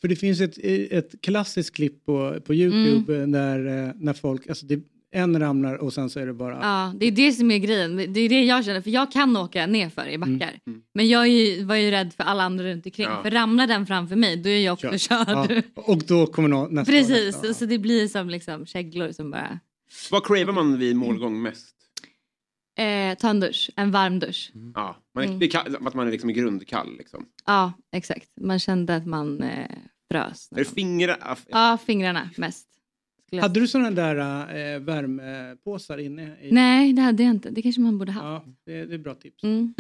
För 0.01 0.09
det 0.09 0.17
finns 0.17 0.41
ett, 0.41 0.59
ett 0.93 1.21
klassiskt 1.23 1.75
klipp 1.77 2.05
på, 2.05 2.41
på 2.45 2.55
Youtube 2.55 3.17
eh, 3.21 3.27
när, 3.27 3.87
eh, 3.89 3.93
när 3.97 4.13
folk, 4.13 4.47
alltså 4.49 4.67
det, 4.67 4.81
en 5.15 5.41
ramlar 5.41 5.75
och 5.75 5.93
sen 5.93 6.11
så 6.11 6.21
är 6.21 6.27
det 6.27 6.33
bara... 6.35 6.59
Ja, 6.63 6.93
det 7.01 7.07
är 7.07 7.11
det 7.11 7.33
som 7.33 7.51
är 7.51 7.59
grejen. 7.59 7.97
Det 7.97 8.21
är 8.21 8.29
det 8.29 8.45
jag 8.45 8.65
känner. 8.65 8.81
För 8.81 8.91
jag 8.91 9.13
kan 9.13 9.37
åka 9.37 9.67
nerför 9.67 10.07
i 10.07 10.15
Mm. 10.15 10.39
backar. 10.39 10.59
Men 10.95 11.09
jag 11.09 11.23
är 11.23 11.27
ju, 11.27 11.65
var 11.65 11.77
ju 11.77 11.91
rädd 11.91 12.13
för 12.17 12.25
alla 12.25 12.43
andra 12.43 12.65
runt 12.65 12.87
omkring. 12.87 13.07
Ja. 13.07 13.23
För 13.23 13.31
ramlar 13.31 13.67
den 13.67 13.87
framför 13.87 14.17
mig 14.17 14.37
då 14.37 14.49
är 14.49 14.59
jag 14.65 14.73
också 14.73 14.99
körd. 14.99 15.29
Ja, 15.29 15.63
och 15.75 15.99
då 16.07 16.27
kommer 16.27 16.49
någon 16.49 16.75
nästa 16.75 16.93
Precis, 16.93 17.37
nästa. 17.43 17.55
så 17.55 17.67
det 17.67 17.79
blir 17.79 18.09
som 18.09 18.31
liksom 18.31 18.67
käglor 18.67 19.13
som 19.13 19.31
bara... 19.31 19.59
Vad 20.11 20.27
cravar 20.27 20.53
man 20.53 20.79
vid 20.79 20.97
målgång 20.97 21.43
mest? 21.43 21.69
Eh, 22.79 23.19
ta 23.19 23.29
en 23.31 23.41
dusch, 23.41 23.71
en 23.77 23.91
varm 23.91 24.19
dusch. 24.19 24.53
Ja, 24.75 24.97
man 25.15 25.25
är, 25.25 25.29
Mm. 25.29 25.49
kall, 25.49 25.77
att 25.87 25.95
man 25.95 26.07
är 26.07 26.11
liksom 26.11 26.33
grundkall. 26.33 26.97
Liksom. 26.99 27.25
Ja, 27.47 27.73
exakt. 27.93 28.29
Man 28.41 28.59
kände 28.59 28.97
att 28.97 29.07
man 29.07 29.43
eh, 29.43 29.71
frös. 30.13 30.49
Är 30.53 30.57
det 30.57 30.65
fingrar? 30.65 31.19
ah, 31.21 31.37
Ja, 31.49 31.79
fingrarna 31.87 32.31
mest. 32.37 32.67
Skulle 33.33 33.43
Hade 33.43 33.61
du 33.61 33.69
sådana 33.69 33.91
där 33.91 34.17
äh, 34.75 34.81
värmepåsar 34.81 35.99
inne? 35.99 36.23
I... 36.43 36.53
Nej, 36.53 36.93
det 36.93 37.03
hade 37.03 37.23
jag 37.23 37.31
inte. 37.31 37.51
Det 37.51 37.63
kanske 37.63 37.81
man 37.81 37.99
borde 37.99 38.13
ha. 38.13 38.33
Ja, 38.33 38.45
det, 38.67 38.85
det 38.85 38.95
är 38.95 38.99
bra 38.99 39.15
tips. 39.15 39.45
Mm. 39.45 39.75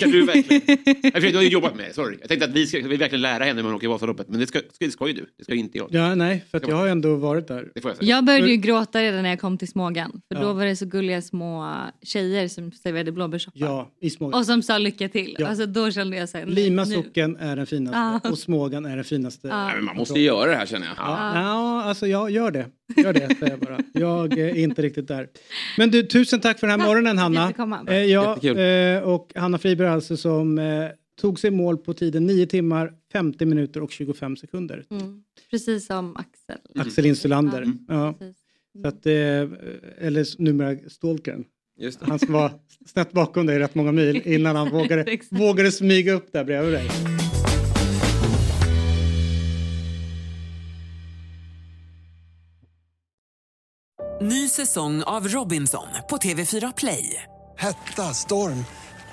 Kan 0.00 0.10
du 0.10 0.24
verkligen? 0.26 0.78
Du 1.32 1.36
har 1.36 1.42
ju 1.42 1.48
jobbat 1.48 1.76
med 1.76 1.84
det, 1.88 1.92
sorry. 1.94 2.16
Jag 2.20 2.28
tänkte 2.28 2.46
att 2.48 2.52
vi 2.54 2.66
ska 2.66 2.78
vi 2.78 2.96
verkligen 2.96 3.22
lära 3.22 3.44
henne 3.44 3.54
när 3.54 3.62
man 3.62 3.74
åker 3.74 3.88
Vasaloppet. 3.88 4.28
Men 4.28 4.40
det 4.40 4.46
ska, 4.46 4.60
det 4.78 4.90
ska 4.90 5.06
ju 5.06 5.12
du, 5.12 5.26
det 5.38 5.44
ska 5.44 5.52
ju 5.54 5.58
inte 5.60 5.78
jag. 5.78 5.88
Ja, 5.90 6.14
nej, 6.14 6.44
för 6.50 6.58
att 6.58 6.68
jag 6.68 6.76
har 6.76 6.88
ändå 6.88 7.16
varit 7.16 7.48
där. 7.48 7.68
Det 7.74 7.80
får 7.80 7.90
jag 7.90 7.98
säga. 7.98 8.08
Jag 8.10 8.24
började 8.24 8.50
ju 8.50 8.56
gråta 8.56 9.02
redan 9.02 9.22
när 9.22 9.30
jag 9.30 9.40
kom 9.40 9.58
till 9.58 9.68
Smågan. 9.68 10.10
För 10.10 10.40
Ja. 10.40 10.46
då 10.46 10.52
var 10.52 10.64
det 10.64 10.76
så 10.76 10.86
gulliga 10.86 11.22
små 11.22 11.74
tjejer 12.02 12.48
som 12.48 12.72
serverade 12.72 13.12
blåbärssoppa. 13.12 13.58
Ja, 13.58 13.90
i 14.00 14.10
Smågan. 14.10 14.40
Och 14.40 14.46
som 14.46 14.62
sa 14.62 14.78
lycka 14.78 15.08
till. 15.08 15.36
Ja. 15.38 15.46
Alltså 15.46 15.66
då 15.66 15.90
kände 15.90 16.16
jag 16.16 16.28
så 16.28 16.38
här, 16.38 16.46
Lima 16.46 16.86
socken 16.86 17.36
är 17.36 17.56
den 17.56 17.66
finaste 17.66 17.98
Ja. 18.24 18.30
och 18.30 18.38
Smågan 18.38 18.84
är 18.86 18.96
den 18.96 19.04
finaste. 19.04 19.48
Ja. 19.48 19.64
Nej, 19.64 19.74
men 19.76 19.84
man 19.84 19.96
måste 19.96 20.18
ju 20.18 20.24
göra 20.26 20.50
det 20.50 20.56
här 20.56 20.66
känner 20.66 20.86
jag. 20.86 20.94
Ja, 20.98 21.32
ja, 21.42 21.82
alltså 21.82 22.06
jag 22.06 22.30
gör 22.30 22.50
det. 22.50 22.66
Gör 22.96 23.12
det, 23.12 23.28
säger 23.38 23.50
jag 23.50 23.60
bara. 23.60 23.78
Jag 23.92 24.38
är 24.38 24.56
inte 24.56 24.82
riktigt 24.82 25.08
där. 25.08 25.28
Men 25.78 25.90
du, 25.90 26.02
tusen 26.02 26.40
tack 26.40 26.60
för 26.60 26.66
den 26.66 26.80
här 26.80 26.86
morgonen, 26.86 27.18
Hanna. 27.18 27.52
Eh, 27.88 27.96
ja, 27.96 28.38
Jättekul. 28.42 28.58
eh, 28.96 29.02
och 29.12 29.32
Hanna 29.34 29.58
Friberg 29.68 29.88
alltså 29.88 30.16
som 30.16 30.58
eh, 30.58 30.88
tog 31.20 31.40
sig 31.40 31.50
mål 31.50 31.78
på 31.78 31.94
tiden 31.94 32.26
9 32.26 32.46
timmar, 32.46 32.92
50 33.12 33.44
minuter 33.46 33.82
och 33.82 33.90
25 33.90 34.36
sekunder. 34.36 34.84
Mm. 34.90 35.22
Precis 35.50 35.86
som 35.86 36.16
Axel. 36.16 36.58
Axel 36.74 37.06
Insulander. 37.06 37.62
Mm. 37.62 37.78
Ja, 37.88 38.14
så 38.82 38.88
att, 38.88 39.06
eh, 39.06 39.12
eller 40.06 40.42
numera 40.42 40.78
Stalkern. 40.88 41.44
Just 41.78 42.00
det. 42.00 42.06
Han 42.06 42.18
som 42.18 42.32
var 42.32 42.52
snett 42.86 43.12
bakom 43.12 43.46
dig 43.46 43.58
rätt 43.58 43.74
många 43.74 43.92
mil 43.92 44.22
innan 44.24 44.56
han 44.56 44.70
vågade, 44.72 45.18
vågade 45.30 45.72
smyga 45.72 46.12
upp 46.12 46.32
där 46.32 46.44
bredvid 46.44 46.72
dig. 46.72 46.88
Ny 54.20 54.48
säsong 54.48 55.02
av 55.02 55.28
Robinson 55.28 55.88
på 56.10 56.16
TV4 56.16 56.72
Play. 56.76 57.22
Hetta, 57.58 58.02
storm, 58.02 58.64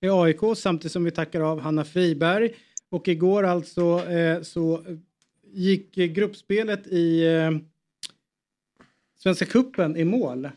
i 0.00 0.08
AIK, 0.08 0.40
samtidigt 0.56 0.92
som 0.92 1.04
vi 1.04 1.10
tackar 1.10 1.40
av 1.40 1.60
Hanna 1.60 1.84
Friberg. 1.84 2.54
Och 2.90 3.08
igår 3.08 3.42
alltså 3.42 4.08
eh, 4.08 4.42
så 4.42 4.84
gick 5.52 5.94
gruppspelet 5.94 6.86
i 6.86 7.36
eh, 7.36 7.50
Svenska 9.18 9.44
Kuppen 9.44 9.96
i 9.96 10.04
mål. 10.04 10.48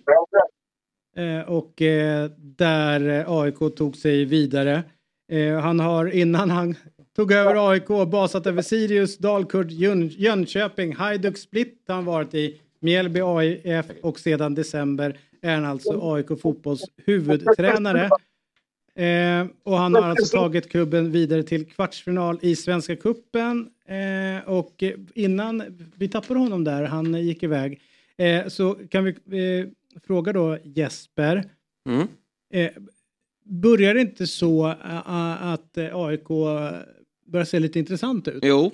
Eh, 1.16 1.50
och 1.50 1.82
eh, 1.82 2.30
där 2.38 3.26
AIK 3.42 3.76
tog 3.76 3.96
sig 3.96 4.26
vidare. 4.26 4.84
Eh, 5.32 5.60
han 5.60 5.80
har 5.80 6.06
innan 6.06 6.50
han 6.50 6.76
tog 7.16 7.32
över 7.32 7.72
AIK 7.72 7.88
basat 7.88 8.48
över 8.48 8.62
Sirius, 8.62 9.18
Dalkurd, 9.18 9.72
Jön 9.72 10.08
Jönköping, 10.08 10.96
Hajduk 10.96 11.38
Split 11.38 11.84
har 11.88 11.96
han 11.96 12.06
varit 12.06 12.34
i, 12.34 12.60
Mjällby 12.80 13.22
AIF 13.22 13.86
och 14.02 14.20
sedan 14.20 14.56
december 14.56 15.20
är 15.42 15.56
han 15.56 15.66
alltså 15.66 16.14
AIK 16.14 16.42
fotbolls 16.42 16.82
huvudtränare. 17.06 18.10
Eh, 18.96 19.48
och 19.64 19.78
han 19.78 19.96
har 19.96 20.02
alltså 20.02 20.38
tagit 20.38 20.70
klubben 20.70 21.12
vidare 21.12 21.44
till 21.44 21.66
kvartsfinal 21.66 22.40
i 22.42 22.56
Svenska 22.56 22.96
Kuppen 22.96 23.70
eh, 23.86 24.50
och 24.50 24.84
innan 25.14 25.64
vi 25.96 26.08
tappade 26.08 26.40
honom 26.40 26.64
där, 26.64 26.84
han 26.84 27.14
gick 27.14 27.44
iväg, 27.44 27.82
eh, 28.18 28.48
så 28.48 28.74
kan 28.74 29.04
vi 29.04 29.12
eh, 29.12 30.00
fråga 30.08 30.34
då 30.34 30.58
Jesper. 30.64 31.44
Mm. 31.90 32.08
Eh, 32.54 32.72
börjar 33.46 33.94
det 33.94 34.02
inte 34.02 34.28
så 34.28 34.68
uh, 34.68 35.48
att 35.48 35.78
AIK 35.78 36.28
börjar 37.26 37.46
se 37.46 37.60
lite 37.60 37.80
intressant 37.80 38.28
ut? 38.28 38.44
Jo, 38.46 38.72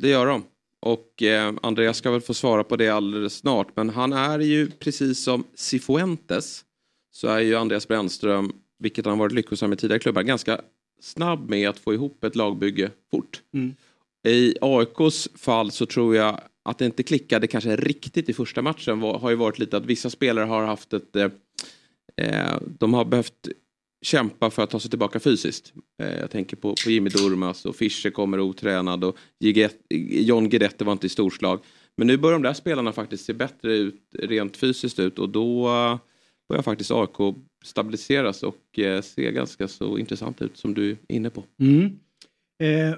det 0.00 0.08
gör 0.08 0.26
de. 0.26 0.44
Och 0.80 1.22
eh, 1.22 1.54
Andreas 1.62 1.96
ska 1.96 2.10
väl 2.10 2.20
få 2.20 2.34
svara 2.34 2.64
på 2.64 2.76
det 2.76 2.88
alldeles 2.88 3.34
snart. 3.34 3.76
Men 3.76 3.88
han 3.90 4.12
är 4.12 4.38
ju 4.38 4.70
precis 4.70 5.24
som 5.24 5.44
Cifuentes 5.54 6.64
så 7.10 7.28
är 7.28 7.40
ju 7.40 7.54
Andreas 7.56 7.88
Brännström, 7.88 8.52
vilket 8.82 9.06
han 9.06 9.18
varit 9.18 9.32
lyckosam 9.32 9.72
i 9.72 9.76
tidigare 9.76 9.98
klubbar, 9.98 10.22
ganska 10.22 10.60
snabb 11.00 11.50
med 11.50 11.68
att 11.68 11.78
få 11.78 11.94
ihop 11.94 12.24
ett 12.24 12.36
lagbygge 12.36 12.90
fort. 13.10 13.42
Mm. 13.54 13.74
I 14.28 14.54
AIKs 14.60 15.28
fall 15.34 15.70
så 15.70 15.86
tror 15.86 16.16
jag 16.16 16.40
att 16.64 16.78
det 16.78 16.86
inte 16.86 17.02
klickade 17.02 17.46
kanske 17.46 17.76
riktigt 17.76 18.28
i 18.28 18.32
första 18.32 18.62
matchen 18.62 19.00
var, 19.00 19.18
har 19.18 19.30
ju 19.30 19.36
varit 19.36 19.58
lite 19.58 19.76
att 19.76 19.86
vissa 19.86 20.10
spelare 20.10 20.44
har 20.44 20.66
haft 20.66 20.92
ett... 20.92 21.16
Eh, 21.16 21.30
eh, 22.16 22.56
de 22.78 22.94
har 22.94 23.04
behövt 23.04 23.48
kämpa 24.02 24.50
för 24.50 24.62
att 24.62 24.70
ta 24.70 24.80
sig 24.80 24.90
tillbaka 24.90 25.20
fysiskt. 25.20 25.72
Eh, 26.02 26.18
jag 26.20 26.30
tänker 26.30 26.56
på, 26.56 26.74
på 26.84 26.90
Jimmy 26.90 27.10
Durmas 27.10 27.64
och 27.66 27.76
Fischer 27.76 28.10
kommer 28.10 28.40
otränad 28.40 29.04
och 29.04 29.16
Giget, 29.40 29.76
John 30.08 30.48
Guidetti 30.48 30.84
var 30.84 30.92
inte 30.92 31.06
i 31.06 31.10
storslag. 31.10 31.60
Men 31.96 32.06
nu 32.06 32.16
börjar 32.16 32.32
de 32.32 32.42
där 32.42 32.54
spelarna 32.54 32.92
faktiskt 32.92 33.24
se 33.24 33.32
bättre 33.32 33.76
ut 33.76 34.00
rent 34.18 34.56
fysiskt 34.56 34.98
ut 34.98 35.18
och 35.18 35.28
då 35.28 35.68
eh, 35.68 35.98
börjar 36.48 36.62
faktiskt 36.62 36.90
AIK 36.90 37.36
stabiliseras 37.62 38.42
och 38.42 38.78
eh, 38.78 39.00
se 39.00 39.32
ganska 39.32 39.68
så 39.68 39.98
intressant 39.98 40.42
ut 40.42 40.56
som 40.56 40.74
du 40.74 40.90
är 40.90 40.96
inne 41.08 41.30
på. 41.30 41.44
Mm. 41.60 41.98
Eh, 42.62 42.94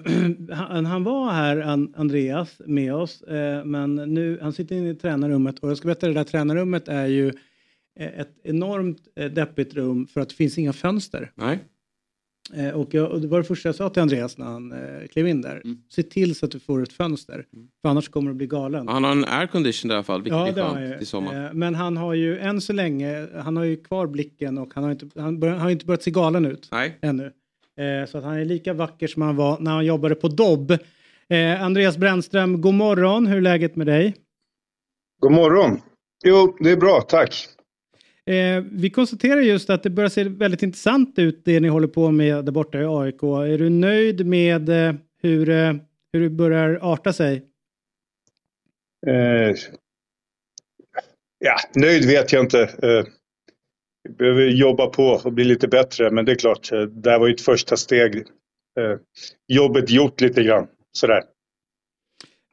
han, 0.57 0.87
han, 0.87 1.05
var 1.05 1.31
här, 1.33 1.61
an, 1.61 1.95
Andreas, 1.97 2.61
med 2.67 2.95
oss, 2.95 3.23
eh, 3.23 3.65
men 3.65 3.95
nu, 3.95 4.39
han 4.43 4.53
sitter 4.53 4.77
inne 4.77 4.91
i 4.91 4.95
tränarrummet 4.95 5.59
och 5.59 5.71
jag 5.71 5.77
ska 5.77 5.87
berätta 5.87 6.07
det 6.07 6.15
där 6.15 6.25
tränarrummet 6.25 6.89
är 6.89 7.07
ju 7.07 7.33
ett 7.97 8.39
enormt 8.43 9.09
deppigt 9.15 9.75
rum 9.75 10.07
för 10.07 10.21
att 10.21 10.29
det 10.29 10.35
finns 10.35 10.59
inga 10.59 10.73
fönster. 10.73 11.33
Nej. 11.35 11.59
Eh, 12.57 12.71
och, 12.71 12.95
jag, 12.95 13.11
och 13.11 13.21
det 13.21 13.27
var 13.29 13.39
det 13.39 13.45
första 13.45 13.69
jag 13.69 13.77
sa 13.77 13.89
till 13.89 14.03
Andreas 14.03 14.39
när 14.39 14.47
han 14.47 14.73
eh, 14.73 15.07
klev 15.13 15.29
in 15.29 15.43
där. 15.43 15.61
Mm. 15.65 15.79
Se 15.91 16.03
till 16.03 16.35
så 16.35 16.47
att 16.47 16.53
du 16.53 16.61
får 16.61 16.83
ett 16.83 16.93
fönster, 16.93 17.47
för 17.83 17.89
annars 17.89 18.09
kommer 18.09 18.31
du 18.31 18.35
bli 18.35 18.47
galen. 18.47 18.89
Han 18.89 19.05
har 19.05 19.13
en 19.13 19.25
aircondition 19.25 19.91
i 19.91 19.95
alla 19.95 20.03
fall, 20.03 20.23
vilket 20.23 20.39
Ja, 20.39 20.49
är 20.49 20.75
skönt 20.89 21.03
i 21.03 21.07
sommar. 21.07 21.45
Eh, 21.47 21.53
Men 21.53 21.75
han 21.75 21.97
har 21.97 22.15
ju 22.15 22.39
än 22.39 22.61
så 22.61 22.73
länge, 22.73 23.27
han 23.35 23.57
har 23.57 23.65
ju 23.65 23.77
kvar 23.77 24.07
blicken 24.07 24.59
och 24.59 24.75
han 24.75 24.85
har 24.85 24.91
inte, 24.91 25.21
han 25.21 25.41
bör, 25.41 25.49
han 25.49 25.61
har 25.61 25.71
inte 25.71 25.87
börjat 25.87 26.03
se 26.03 26.11
galen 26.11 26.47
ut 26.47 26.69
Nej. 26.73 26.99
ännu. 27.03 27.25
Eh, 27.81 28.09
Så 28.09 28.19
att 28.19 28.25
han 28.25 28.35
är 28.35 28.45
lika 28.45 28.73
vacker 28.73 29.07
som 29.07 29.23
han 29.23 29.37
var 29.37 29.59
när 29.61 29.71
han 29.71 29.87
jobbade 29.87 30.15
på 30.15 30.29
Dobb. 30.29 30.71
Eh, 31.29 31.63
Andreas 31.63 31.97
Brännström, 31.97 32.61
god 32.61 32.75
morgon. 32.75 33.27
Hur 33.27 33.37
är 33.37 33.41
läget 33.41 33.77
med 33.77 33.87
dig? 33.87 34.15
God 35.21 35.33
morgon. 35.33 35.81
Jo, 36.25 36.57
det 36.61 36.71
är 36.71 36.77
bra, 36.77 37.01
tack. 37.01 37.35
Eh, 38.27 38.64
vi 38.72 38.91
konstaterar 38.91 39.41
just 39.41 39.70
att 39.70 39.83
det 39.83 39.91
börjar 39.91 40.09
se 40.09 40.25
väldigt 40.25 40.62
intressant 40.62 41.18
ut 41.18 41.45
det 41.45 41.61
ni 41.61 41.68
håller 41.68 41.89
på 41.89 42.11
med 42.11 42.45
där 42.45 42.53
borta 42.53 42.81
i 42.81 42.85
AIK. 42.85 43.22
Är 43.22 43.59
du 43.59 43.70
nöjd 43.70 44.27
med 44.27 44.68
eh, 44.68 44.95
hur, 45.22 45.51
eh, 45.51 45.75
hur 46.12 46.20
det 46.20 46.31
börjar 46.31 46.79
arta 46.83 47.12
sig? 47.12 47.43
Eh, 49.07 49.57
ja, 51.39 51.57
nöjd 51.75 52.05
vet 52.05 52.33
jag 52.33 52.45
inte. 52.45 52.61
Eh, 52.62 53.05
vi 54.09 54.14
behöver 54.14 54.47
jobba 54.47 54.87
på 54.87 55.20
och 55.25 55.33
bli 55.33 55.45
lite 55.45 55.68
bättre, 55.68 56.11
men 56.11 56.25
det 56.25 56.33
är 56.33 56.37
klart, 56.37 56.72
eh, 56.72 56.83
det 56.83 57.11
här 57.11 57.18
var 57.18 57.27
ju 57.27 57.35
ett 57.35 57.41
första 57.41 57.77
steg. 57.77 58.16
Eh, 58.81 58.99
jobbet 59.49 59.91
gjort 59.91 60.20
lite 60.20 60.43
grann, 60.43 60.66
sådär. 60.93 61.22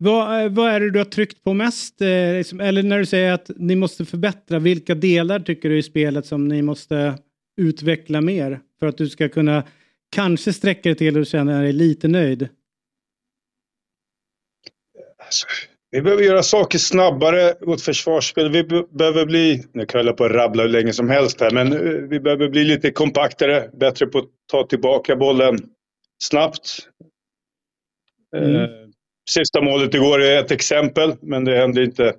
Vad, 0.03 0.43
eh, 0.43 0.51
vad 0.51 0.69
är 0.69 0.79
det 0.79 0.91
du 0.91 0.99
har 0.99 1.05
tryckt 1.05 1.43
på 1.43 1.53
mest? 1.53 2.01
Eh, 2.01 2.33
liksom, 2.33 2.59
eller 2.59 2.83
när 2.83 2.99
du 2.99 3.05
säger 3.05 3.33
att 3.33 3.51
ni 3.55 3.75
måste 3.75 4.05
förbättra, 4.05 4.59
vilka 4.59 4.95
delar 4.95 5.39
tycker 5.39 5.69
du 5.69 5.77
i 5.77 5.83
spelet 5.83 6.25
som 6.25 6.47
ni 6.47 6.61
måste 6.61 7.17
utveckla 7.61 8.21
mer 8.21 8.59
för 8.79 8.87
att 8.87 8.97
du 8.97 9.09
ska 9.09 9.29
kunna 9.29 9.63
kanske 10.11 10.53
sträcka 10.53 10.89
dig 10.89 10.95
till 10.95 11.17
och 11.17 11.25
känna 11.25 11.61
dig 11.61 11.73
lite 11.73 12.07
nöjd? 12.07 12.49
Alltså, 15.25 15.47
vi 15.91 16.01
behöver 16.01 16.23
göra 16.23 16.43
saker 16.43 16.77
snabbare, 16.77 17.53
vårt 17.61 17.81
försvarsspel. 17.81 18.51
Vi 18.51 18.63
be 18.63 18.83
behöver 18.91 19.25
bli, 19.25 19.63
nu 19.73 19.85
kan 19.85 20.05
jag 20.05 20.17
på 20.17 20.25
att 20.25 20.31
rabbla 20.31 20.63
hur 20.63 20.69
länge 20.69 20.93
som 20.93 21.09
helst 21.09 21.41
här, 21.41 21.51
men 21.51 21.73
eh, 21.73 21.79
vi 22.09 22.19
behöver 22.19 22.49
bli 22.49 22.63
lite 22.63 22.91
kompaktare, 22.91 23.69
bättre 23.73 24.05
på 24.05 24.19
att 24.19 24.29
ta 24.51 24.67
tillbaka 24.67 25.15
bollen 25.15 25.57
snabbt. 26.23 26.87
Mm. 28.37 28.55
Eh, 28.55 28.80
sista 29.31 29.61
målet 29.61 29.93
igår 29.93 30.21
är 30.21 30.39
ett 30.39 30.51
exempel, 30.51 31.15
men 31.21 31.45
det 31.45 31.57
händer 31.57 31.81
inte. 31.81 32.15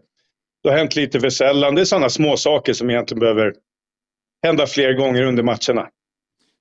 Det 0.62 0.70
har 0.70 0.78
hänt 0.78 0.96
lite 0.96 1.20
för 1.20 1.30
sällan. 1.30 1.74
Det 1.74 1.80
är 1.80 1.84
sådana 1.84 2.08
små 2.08 2.36
saker 2.36 2.72
som 2.72 2.90
egentligen 2.90 3.20
behöver 3.20 3.52
hända 4.46 4.66
fler 4.66 4.92
gånger 4.92 5.22
under 5.22 5.42
matcherna. 5.42 5.88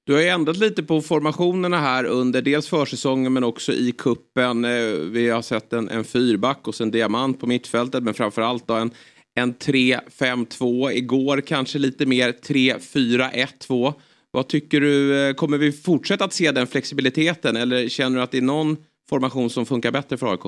Du 0.05 0.13
har 0.13 0.21
ju 0.21 0.27
ändrat 0.27 0.57
lite 0.57 0.83
på 0.83 1.01
formationerna 1.01 1.79
här 1.79 2.05
under 2.05 2.41
dels 2.41 2.67
försäsongen 2.67 3.33
men 3.33 3.43
också 3.43 3.71
i 3.73 3.91
kuppen. 3.91 4.65
Eh, 4.65 4.71
vi 5.11 5.29
har 5.29 5.41
sett 5.41 5.73
en, 5.73 5.89
en 5.89 6.03
fyrback 6.03 6.67
och 6.67 6.75
sen 6.75 6.91
diamant 6.91 7.39
på 7.39 7.47
mittfältet 7.47 8.03
men 8.03 8.13
framförallt 8.13 8.67
då 8.67 8.73
en, 8.73 8.91
en 9.35 9.55
3-5-2. 9.55 10.91
Igår 10.91 11.41
kanske 11.41 11.79
lite 11.79 12.05
mer 12.05 12.31
3-4-1-2. 12.31 13.93
Vad 14.31 14.47
tycker 14.47 14.81
du, 14.81 15.27
eh, 15.27 15.33
kommer 15.33 15.57
vi 15.57 15.71
fortsätta 15.71 16.25
att 16.25 16.33
se 16.33 16.51
den 16.51 16.67
flexibiliteten 16.67 17.55
eller 17.55 17.89
känner 17.89 18.17
du 18.17 18.23
att 18.23 18.31
det 18.31 18.37
är 18.37 18.41
någon 18.41 18.77
formation 19.11 19.49
som 19.49 19.65
funkar 19.65 19.91
bättre 19.91 20.17
för 20.17 20.31
AIK? 20.31 20.41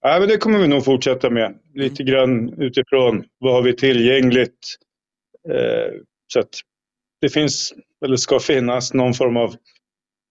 Ja, 0.00 0.18
men 0.18 0.28
det 0.28 0.36
kommer 0.36 0.58
vi 0.58 0.68
nog 0.68 0.84
fortsätta 0.84 1.30
med. 1.30 1.58
Lite 1.74 2.02
grann 2.02 2.62
utifrån 2.62 3.24
vad 3.38 3.52
har 3.52 3.62
vi 3.62 3.76
tillgängligt. 3.76 4.76
Eh, 5.48 5.94
så 6.32 6.40
att 6.40 6.50
det 7.20 7.28
finns, 7.28 7.74
eller 8.04 8.16
ska 8.16 8.40
finnas, 8.40 8.94
någon 8.94 9.14
form 9.14 9.36
av 9.36 9.56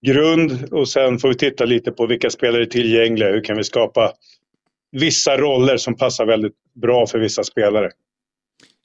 grund 0.05 0.73
och 0.73 0.89
sen 0.89 1.19
får 1.19 1.27
vi 1.29 1.35
titta 1.35 1.65
lite 1.65 1.91
på 1.91 2.07
vilka 2.07 2.29
spelare 2.29 2.61
är 2.61 2.65
tillgängliga. 2.65 3.29
Hur 3.29 3.43
kan 3.43 3.57
vi 3.57 3.63
skapa 3.63 4.13
vissa 4.91 5.37
roller 5.37 5.77
som 5.77 5.95
passar 5.95 6.25
väldigt 6.25 6.55
bra 6.73 7.07
för 7.07 7.19
vissa 7.19 7.43
spelare. 7.43 7.91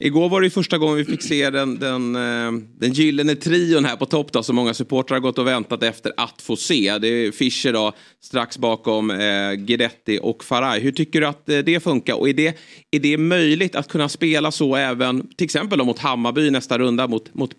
Igår 0.03 0.29
var 0.29 0.41
det 0.41 0.51
första 0.51 0.79
gången 0.79 0.97
vi 0.97 1.05
fick 1.05 1.23
se 1.23 1.51
den, 1.51 1.79
den, 1.79 2.17
eh, 2.17 2.53
den 2.79 2.93
gyllene 2.93 3.35
trion 3.35 3.85
här 3.85 3.97
på 3.97 4.07
topp 4.07 4.33
då, 4.33 4.43
som 4.43 4.57
många 4.57 4.75
supportrar 4.75 5.17
har 5.17 5.21
gått 5.21 5.39
och 5.39 5.47
väntat 5.47 5.83
efter 5.83 6.13
att 6.17 6.43
få 6.43 6.57
se. 6.57 6.99
Det 6.99 7.09
är 7.09 7.33
Fischer 7.33 7.73
då, 7.73 7.93
strax 8.21 8.59
bakom 8.59 9.11
eh, 9.11 9.53
Guidetti 9.53 10.19
och 10.23 10.45
Faraj. 10.45 10.81
Hur 10.81 10.93
tycker 10.93 11.21
du 11.21 11.27
att 11.27 11.49
eh, 11.49 11.59
det 11.59 11.83
funkar? 11.83 12.15
Och 12.15 12.29
är 12.29 12.33
det, 12.33 12.57
är 12.91 13.01
det 13.01 13.19
möjligt 13.19 13.75
att 13.75 13.89
kunna 13.89 14.09
spela 14.09 14.51
så 14.51 14.77
även 14.77 15.35
till 15.35 15.45
exempel 15.45 15.85
mot 15.85 15.99
Hammarby 15.99 16.47
i 16.47 16.51
nästa 16.51 16.79
runda 16.79 17.09
mot, 17.09 17.35
mot 17.35 17.51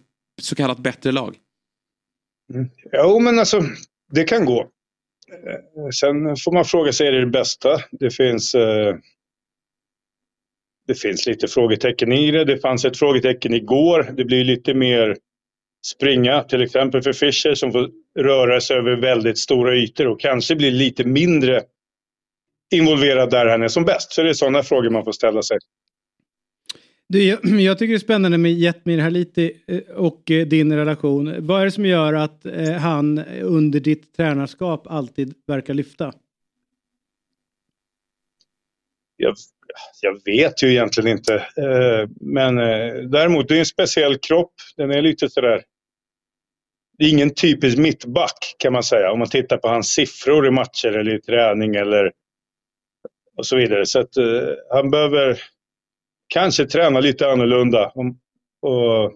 så 0.41 0.55
kallat 0.55 0.79
bättre 0.79 1.11
lag? 1.11 1.35
Mm. 2.53 2.69
Jo, 2.93 3.19
men 3.19 3.39
alltså 3.39 3.61
det 4.11 4.23
kan 4.23 4.45
gå. 4.45 4.59
Eh, 5.31 5.89
sen 5.93 6.35
får 6.37 6.51
man 6.51 6.65
fråga 6.65 6.93
sig, 6.93 7.07
är 7.07 7.11
det 7.11 7.19
det 7.19 7.31
bästa? 7.31 7.81
Det 7.91 8.11
finns, 8.11 8.55
eh, 8.55 8.95
det 10.91 10.95
finns 10.95 11.27
lite 11.27 11.47
frågetecken 11.47 12.11
i 12.11 12.31
det. 12.31 12.45
Det 12.45 12.57
fanns 12.57 12.85
ett 12.85 12.97
frågetecken 12.97 13.53
igår. 13.53 14.13
Det 14.17 14.25
blir 14.25 14.43
lite 14.43 14.73
mer 14.73 15.17
springa, 15.85 16.43
till 16.43 16.61
exempel 16.61 17.01
för 17.01 17.13
Fischer 17.13 17.55
som 17.55 17.71
får 17.71 17.89
röra 18.19 18.61
sig 18.61 18.77
över 18.77 18.95
väldigt 18.95 19.37
stora 19.37 19.75
ytor 19.75 20.07
och 20.07 20.19
kanske 20.19 20.55
blir 20.55 20.71
lite 20.71 21.03
mindre 21.03 21.61
involverad 22.73 23.29
där 23.29 23.45
han 23.45 23.63
är 23.63 23.67
som 23.67 23.85
bäst. 23.85 24.13
Så 24.13 24.23
det 24.23 24.29
är 24.29 24.33
sådana 24.33 24.63
frågor 24.63 24.89
man 24.89 25.03
får 25.03 25.11
ställa 25.11 25.41
sig. 25.41 25.57
Du, 27.09 27.23
jag, 27.23 27.39
jag 27.61 27.79
tycker 27.79 27.93
det 27.93 27.97
är 27.97 27.99
spännande 27.99 28.37
med 28.37 28.53
Jetmir 28.53 28.97
Haliti 28.97 29.51
eh, 29.67 29.79
och 29.95 30.31
eh, 30.31 30.47
din 30.47 30.73
relation. 30.73 31.35
Vad 31.47 31.61
är 31.61 31.65
det 31.65 31.71
som 31.71 31.85
gör 31.85 32.13
att 32.13 32.45
eh, 32.45 32.71
han 32.71 33.17
under 33.41 33.79
ditt 33.79 34.17
tränarskap 34.17 34.87
alltid 34.87 35.33
verkar 35.47 35.73
lyfta? 35.73 36.13
Jag, 39.21 39.35
jag 40.01 40.21
vet 40.25 40.63
ju 40.63 40.71
egentligen 40.71 41.17
inte. 41.17 41.35
Eh, 41.35 42.09
men 42.21 42.57
eh, 42.57 42.93
däremot, 42.93 43.47
det 43.47 43.55
är 43.55 43.59
en 43.59 43.65
speciell 43.65 44.17
kropp. 44.17 44.53
Den 44.77 44.91
är 44.91 45.01
lite 45.01 45.29
sådär... 45.29 45.63
Det 46.97 47.05
är 47.05 47.09
ingen 47.09 47.33
typisk 47.33 47.77
mittback 47.77 48.55
kan 48.57 48.73
man 48.73 48.83
säga. 48.83 49.11
Om 49.11 49.19
man 49.19 49.29
tittar 49.29 49.57
på 49.57 49.67
hans 49.67 49.87
siffror 49.87 50.47
i 50.47 50.51
matcher 50.51 50.97
eller 50.97 51.15
i 51.15 51.21
träning 51.21 51.75
eller 51.75 52.11
och 53.37 53.45
så 53.45 53.55
vidare. 53.55 53.85
Så 53.85 53.99
att 53.99 54.17
eh, 54.17 54.25
han 54.69 54.89
behöver 54.91 55.41
kanske 56.27 56.65
träna 56.65 56.99
lite 56.99 57.31
annorlunda. 57.31 57.91
Och, 57.95 58.05
och 58.71 59.13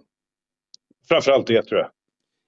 framförallt 1.10 1.48
det 1.48 1.64
tror 1.64 1.80
jag. 1.80 1.90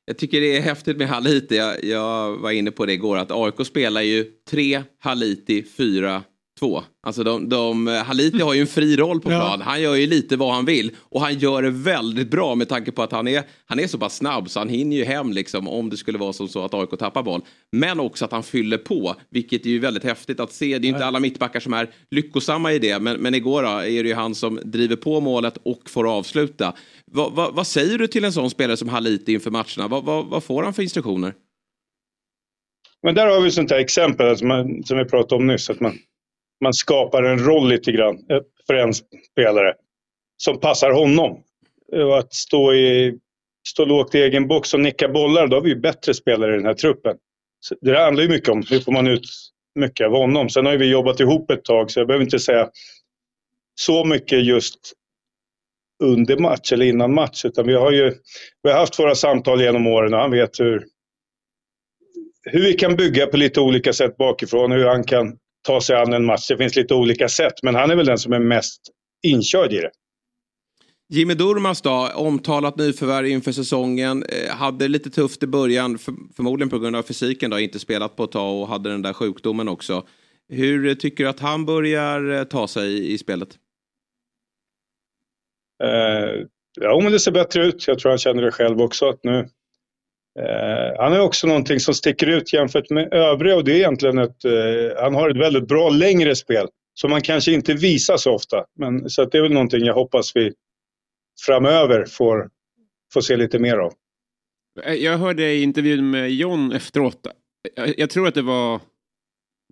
Jag 0.05 0.17
tycker 0.17 0.41
det 0.41 0.57
är 0.57 0.61
häftigt 0.61 0.97
med 0.97 1.07
Haliti. 1.07 1.57
Jag, 1.57 1.83
jag 1.83 2.37
var 2.37 2.51
inne 2.51 2.71
på 2.71 2.85
det 2.85 2.93
igår 2.93 3.17
att 3.17 3.31
AIK 3.31 3.67
spelar 3.67 4.01
ju 4.01 4.23
tre 4.49 4.83
Haliti, 4.99 5.63
fyra 5.63 6.23
Två. 6.59 6.83
Alltså 7.03 7.23
de, 7.23 7.49
de, 7.49 7.87
Haliti 7.87 8.41
har 8.41 8.53
ju 8.53 8.61
en 8.61 8.67
fri 8.67 8.97
roll 8.97 9.21
på 9.21 9.29
plan. 9.29 9.59
Ja. 9.59 9.65
Han 9.65 9.81
gör 9.81 9.95
ju 9.95 10.07
lite 10.07 10.35
vad 10.35 10.53
han 10.53 10.65
vill. 10.65 10.91
Och 10.99 11.21
han 11.21 11.39
gör 11.39 11.61
det 11.61 11.69
väldigt 11.69 12.31
bra 12.31 12.55
med 12.55 12.69
tanke 12.69 12.91
på 12.91 13.03
att 13.03 13.11
han 13.11 13.27
är, 13.27 13.43
han 13.65 13.79
är 13.79 13.87
så 13.87 13.97
pass 13.97 14.15
snabb 14.15 14.49
så 14.49 14.59
han 14.59 14.69
hinner 14.69 14.97
ju 14.97 15.03
hem 15.03 15.31
liksom 15.31 15.67
om 15.67 15.89
det 15.89 15.97
skulle 15.97 16.17
vara 16.17 16.33
som 16.33 16.47
så 16.47 16.65
att 16.65 16.73
AIK 16.73 16.89
tappar 16.99 17.23
boll. 17.23 17.41
Men 17.71 17.99
också 17.99 18.25
att 18.25 18.31
han 18.31 18.43
fyller 18.43 18.77
på, 18.77 19.15
vilket 19.29 19.65
är 19.65 19.69
ju 19.69 19.79
väldigt 19.79 20.03
häftigt 20.03 20.39
att 20.39 20.51
se. 20.51 20.77
Det 20.77 20.87
är 20.87 20.89
inte 20.89 21.05
alla 21.05 21.19
mittbackar 21.19 21.59
som 21.59 21.73
är 21.73 21.89
lyckosamma 22.11 22.73
i 22.73 22.79
det. 22.79 22.99
Men, 22.99 23.17
men 23.17 23.35
igår 23.35 23.63
då, 23.63 23.69
är 23.69 24.03
det 24.03 24.09
ju 24.09 24.15
han 24.15 24.35
som 24.35 24.59
driver 24.63 24.95
på 24.95 25.19
målet 25.19 25.57
och 25.63 25.89
får 25.89 26.17
avsluta. 26.17 26.73
Va, 27.11 27.29
va, 27.29 27.49
vad 27.53 27.67
säger 27.67 27.97
du 27.97 28.07
till 28.07 28.25
en 28.25 28.33
sån 28.33 28.49
spelare 28.49 28.77
som 28.77 28.89
Haliti 28.89 29.33
inför 29.33 29.51
matcherna? 29.51 29.87
Va, 29.87 30.21
vad 30.29 30.43
får 30.43 30.63
han 30.63 30.73
för 30.73 30.83
instruktioner? 30.83 31.33
Men 33.03 33.15
där 33.15 33.27
har 33.27 33.41
vi 33.41 33.51
sånt 33.51 33.71
här 33.71 33.79
exempel 33.79 34.29
alltså 34.29 34.45
man, 34.45 34.83
som 34.83 34.97
vi 34.97 35.05
pratade 35.05 35.35
om 35.35 35.47
nyss. 35.47 35.69
Att 35.69 35.79
man, 35.79 35.99
man 36.61 36.73
skapar 36.73 37.23
en 37.23 37.39
roll 37.39 37.69
lite 37.69 37.91
grann 37.91 38.15
eh, 38.15 38.41
för 38.67 38.73
en 38.73 38.93
spelare 39.31 39.73
som 40.37 40.59
passar 40.59 40.91
honom. 40.91 41.43
Och 41.91 42.17
att 42.17 42.33
stå, 42.33 42.73
i, 42.73 43.19
stå 43.67 43.85
lågt 43.85 44.15
i 44.15 44.21
egen 44.21 44.47
box 44.47 44.73
och 44.73 44.79
nicka 44.79 45.09
bollar, 45.09 45.47
då 45.47 45.57
har 45.57 45.61
vi 45.61 45.69
ju 45.69 45.79
bättre 45.79 46.13
spelare 46.13 46.53
i 46.53 46.57
den 46.57 46.65
här 46.65 46.73
truppen. 46.73 47.17
Så 47.59 47.75
det 47.81 47.99
handlar 47.99 48.23
ju 48.23 48.29
mycket 48.29 48.49
om 48.49 48.63
hur 48.69 48.79
får 48.79 48.91
man 48.91 49.07
ut 49.07 49.25
mycket 49.75 50.05
av 50.05 50.11
honom. 50.11 50.49
Sen 50.49 50.65
har 50.65 50.77
vi 50.77 50.89
jobbat 50.89 51.19
ihop 51.19 51.51
ett 51.51 51.65
tag 51.65 51.91
så 51.91 51.99
jag 51.99 52.07
behöver 52.07 52.25
inte 52.25 52.39
säga 52.39 52.69
så 53.75 54.05
mycket 54.05 54.45
just 54.45 54.93
under 56.03 56.37
match 56.37 56.73
eller 56.73 56.85
innan 56.85 57.13
match. 57.13 57.45
Utan 57.45 57.67
vi 57.67 57.73
har 57.73 57.91
ju 57.91 58.13
vi 58.63 58.69
har 58.71 58.79
haft 58.79 58.99
våra 58.99 59.15
samtal 59.15 59.61
genom 59.61 59.87
åren 59.87 60.13
och 60.13 60.19
han 60.19 60.31
vet 60.31 60.59
hur, 60.59 60.85
hur 62.43 62.61
vi 62.61 62.73
kan 62.73 62.95
bygga 62.95 63.27
på 63.27 63.37
lite 63.37 63.61
olika 63.61 63.93
sätt 63.93 64.17
bakifrån. 64.17 64.71
Hur 64.71 64.85
han 64.85 65.03
kan 65.03 65.37
ta 65.61 65.81
sig 65.81 65.95
an 65.95 66.13
en 66.13 66.25
match. 66.25 66.47
Det 66.47 66.57
finns 66.57 66.75
lite 66.75 66.93
olika 66.93 67.29
sätt, 67.29 67.53
men 67.63 67.75
han 67.75 67.91
är 67.91 67.95
väl 67.95 68.05
den 68.05 68.17
som 68.17 68.33
är 68.33 68.39
mest 68.39 68.81
inkörd 69.23 69.73
i 69.73 69.77
det. 69.77 69.91
Jimmy 71.09 71.33
Durmaz 71.33 71.81
då, 71.81 72.11
omtalat 72.15 72.77
nyförvärv 72.77 73.27
inför 73.27 73.51
säsongen. 73.51 74.23
Eh, 74.23 74.55
hade 74.55 74.87
lite 74.87 75.09
tufft 75.09 75.43
i 75.43 75.47
början, 75.47 75.97
för, 75.97 76.13
förmodligen 76.35 76.69
på 76.69 76.79
grund 76.79 76.95
av 76.95 77.03
fysiken 77.03 77.51
då, 77.51 77.59
inte 77.59 77.79
spelat 77.79 78.15
på 78.15 78.23
ett 78.23 78.31
tag 78.31 78.61
och 78.61 78.67
hade 78.67 78.89
den 78.89 79.01
där 79.01 79.13
sjukdomen 79.13 79.67
också. 79.67 80.07
Hur 80.49 80.95
tycker 80.95 81.23
du 81.23 81.29
att 81.29 81.39
han 81.39 81.65
börjar 81.65 82.29
eh, 82.29 82.43
ta 82.43 82.67
sig 82.67 83.13
i, 83.13 83.17
spelet? 83.17 83.49
Uh, 85.83 86.45
ja, 86.79 86.99
men 87.03 87.11
det 87.11 87.19
ser 87.19 87.31
bättre 87.31 87.65
ut. 87.65 87.87
Jag 87.87 87.99
tror 87.99 88.09
han 88.09 88.17
känner 88.17 88.41
det 88.41 88.51
själv 88.51 88.81
också. 88.81 89.09
Att 89.09 89.23
nu, 89.23 89.49
Eh, 90.37 90.99
han 90.99 91.11
har 91.11 91.19
också 91.19 91.47
någonting 91.47 91.79
som 91.79 91.93
sticker 91.93 92.27
ut 92.27 92.53
jämfört 92.53 92.89
med 92.89 93.13
övriga 93.13 93.55
och 93.55 93.63
det 93.63 93.71
är 93.71 93.75
egentligen 93.75 94.17
att 94.19 94.45
uh, 94.45 95.01
han 95.01 95.15
har 95.15 95.29
ett 95.29 95.37
väldigt 95.37 95.67
bra 95.67 95.89
längre 95.89 96.35
spel 96.35 96.67
som 96.93 97.09
man 97.09 97.21
kanske 97.21 97.51
inte 97.51 97.73
visar 97.73 98.17
så 98.17 98.33
ofta. 98.33 98.65
Men, 98.79 99.09
så 99.09 99.25
det 99.25 99.37
är 99.37 99.41
väl 99.41 99.53
någonting 99.53 99.85
jag 99.85 99.93
hoppas 99.93 100.35
vi 100.35 100.53
framöver 101.45 102.05
får, 102.05 102.49
får 103.13 103.21
se 103.21 103.37
lite 103.37 103.59
mer 103.59 103.77
av. 103.77 103.93
Eh, 104.83 104.93
jag 104.93 105.17
hörde 105.17 105.51
i 105.51 105.63
intervjun 105.63 106.09
med 106.09 106.31
John 106.31 106.71
efteråt. 106.71 107.27
Jag, 107.75 107.99
jag 107.99 108.09
tror 108.09 108.27
att 108.27 108.35
det 108.35 108.41
var 108.41 108.79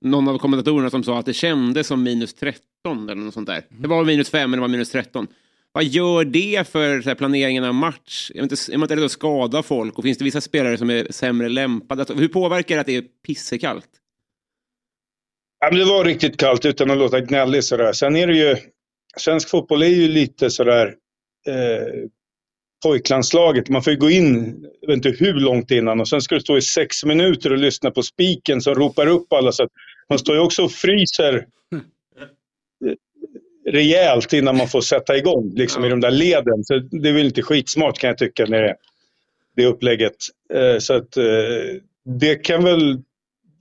någon 0.01 0.27
av 0.27 0.37
kommentatorerna 0.37 0.89
som 0.89 1.03
sa 1.03 1.19
att 1.19 1.25
det 1.25 1.33
kändes 1.33 1.87
som 1.87 2.03
minus 2.03 2.33
13 2.33 2.59
eller 3.09 3.15
något 3.15 3.33
sånt 3.33 3.47
där. 3.47 3.65
Det 3.69 3.87
var 3.87 4.05
minus 4.05 4.29
5 4.29 4.51
men 4.51 4.57
det 4.57 4.61
var 4.61 4.67
minus 4.67 4.91
13. 4.91 5.27
Vad 5.75 5.83
gör 5.83 6.25
det 6.25 6.67
för 6.67 7.01
här, 7.01 7.15
planeringen 7.15 7.63
av 7.63 7.73
match? 7.73 8.31
Är 8.35 8.35
man 8.35 8.43
inte, 8.43 8.55
är 8.73 8.77
man 8.77 8.83
inte 8.83 8.95
rädd 8.95 9.03
att 9.03 9.11
skada 9.11 9.63
folk? 9.63 9.97
Och 9.97 10.03
finns 10.03 10.17
det 10.17 10.23
vissa 10.23 10.41
spelare 10.41 10.77
som 10.77 10.89
är 10.89 11.07
sämre 11.09 11.49
lämpade? 11.49 12.05
Hur 12.13 12.27
påverkar 12.27 12.75
det 12.75 12.81
att 12.81 12.87
det 12.87 12.95
är 12.95 13.03
pissekallt? 13.27 13.89
Ja, 15.59 15.69
men 15.71 15.79
det 15.79 15.85
var 15.85 16.05
riktigt 16.05 16.37
kallt 16.37 16.65
utan 16.65 16.91
att 16.91 16.97
låta 16.97 17.21
gnällig 17.21 17.63
sådär. 17.63 17.93
Sen 17.93 18.15
är 18.15 18.27
det 18.27 18.37
ju... 18.37 18.55
Svensk 19.17 19.49
fotboll 19.49 19.83
är 19.83 19.87
ju 19.87 20.07
lite 20.07 20.49
sådär... 20.49 20.95
Eh, 21.47 22.09
pojklandslaget. 22.83 23.69
Man 23.69 23.83
får 23.83 23.93
ju 23.93 23.99
gå 23.99 24.09
in, 24.09 24.65
jag 24.81 24.87
vet 24.87 25.05
inte 25.05 25.25
hur 25.25 25.33
långt 25.33 25.71
innan 25.71 25.99
och 25.99 26.07
sen 26.07 26.21
ska 26.21 26.35
du 26.35 26.41
stå 26.41 26.57
i 26.57 26.61
sex 26.61 27.05
minuter 27.05 27.51
och 27.51 27.57
lyssna 27.57 27.91
på 27.91 28.03
spiken 28.03 28.61
som 28.61 28.75
ropar 28.75 29.07
upp 29.07 29.33
alla. 29.33 29.51
Så 29.51 29.67
man 30.09 30.19
står 30.19 30.35
ju 30.35 30.41
också 30.41 30.63
och 30.63 30.71
fryser 30.71 31.45
rejält 33.65 34.33
innan 34.33 34.57
man 34.57 34.67
får 34.67 34.81
sätta 34.81 35.17
igång 35.17 35.51
liksom, 35.55 35.83
ja. 35.83 35.87
i 35.87 35.91
de 35.91 36.01
där 36.01 36.11
leden. 36.11 36.63
Så 36.63 36.79
det 36.79 37.09
är 37.09 37.13
väl 37.13 37.25
inte 37.25 37.41
skitsmart 37.41 37.99
kan 37.99 38.07
jag 38.07 38.17
tycka 38.17 38.45
med 38.47 38.63
det, 38.63 38.75
det 39.55 39.65
upplägget. 39.65 40.15
Eh, 40.53 40.79
så 40.79 40.93
att 40.93 41.17
eh, 41.17 41.23
det 42.05 42.35
kan 42.35 42.63
väl... 42.63 43.01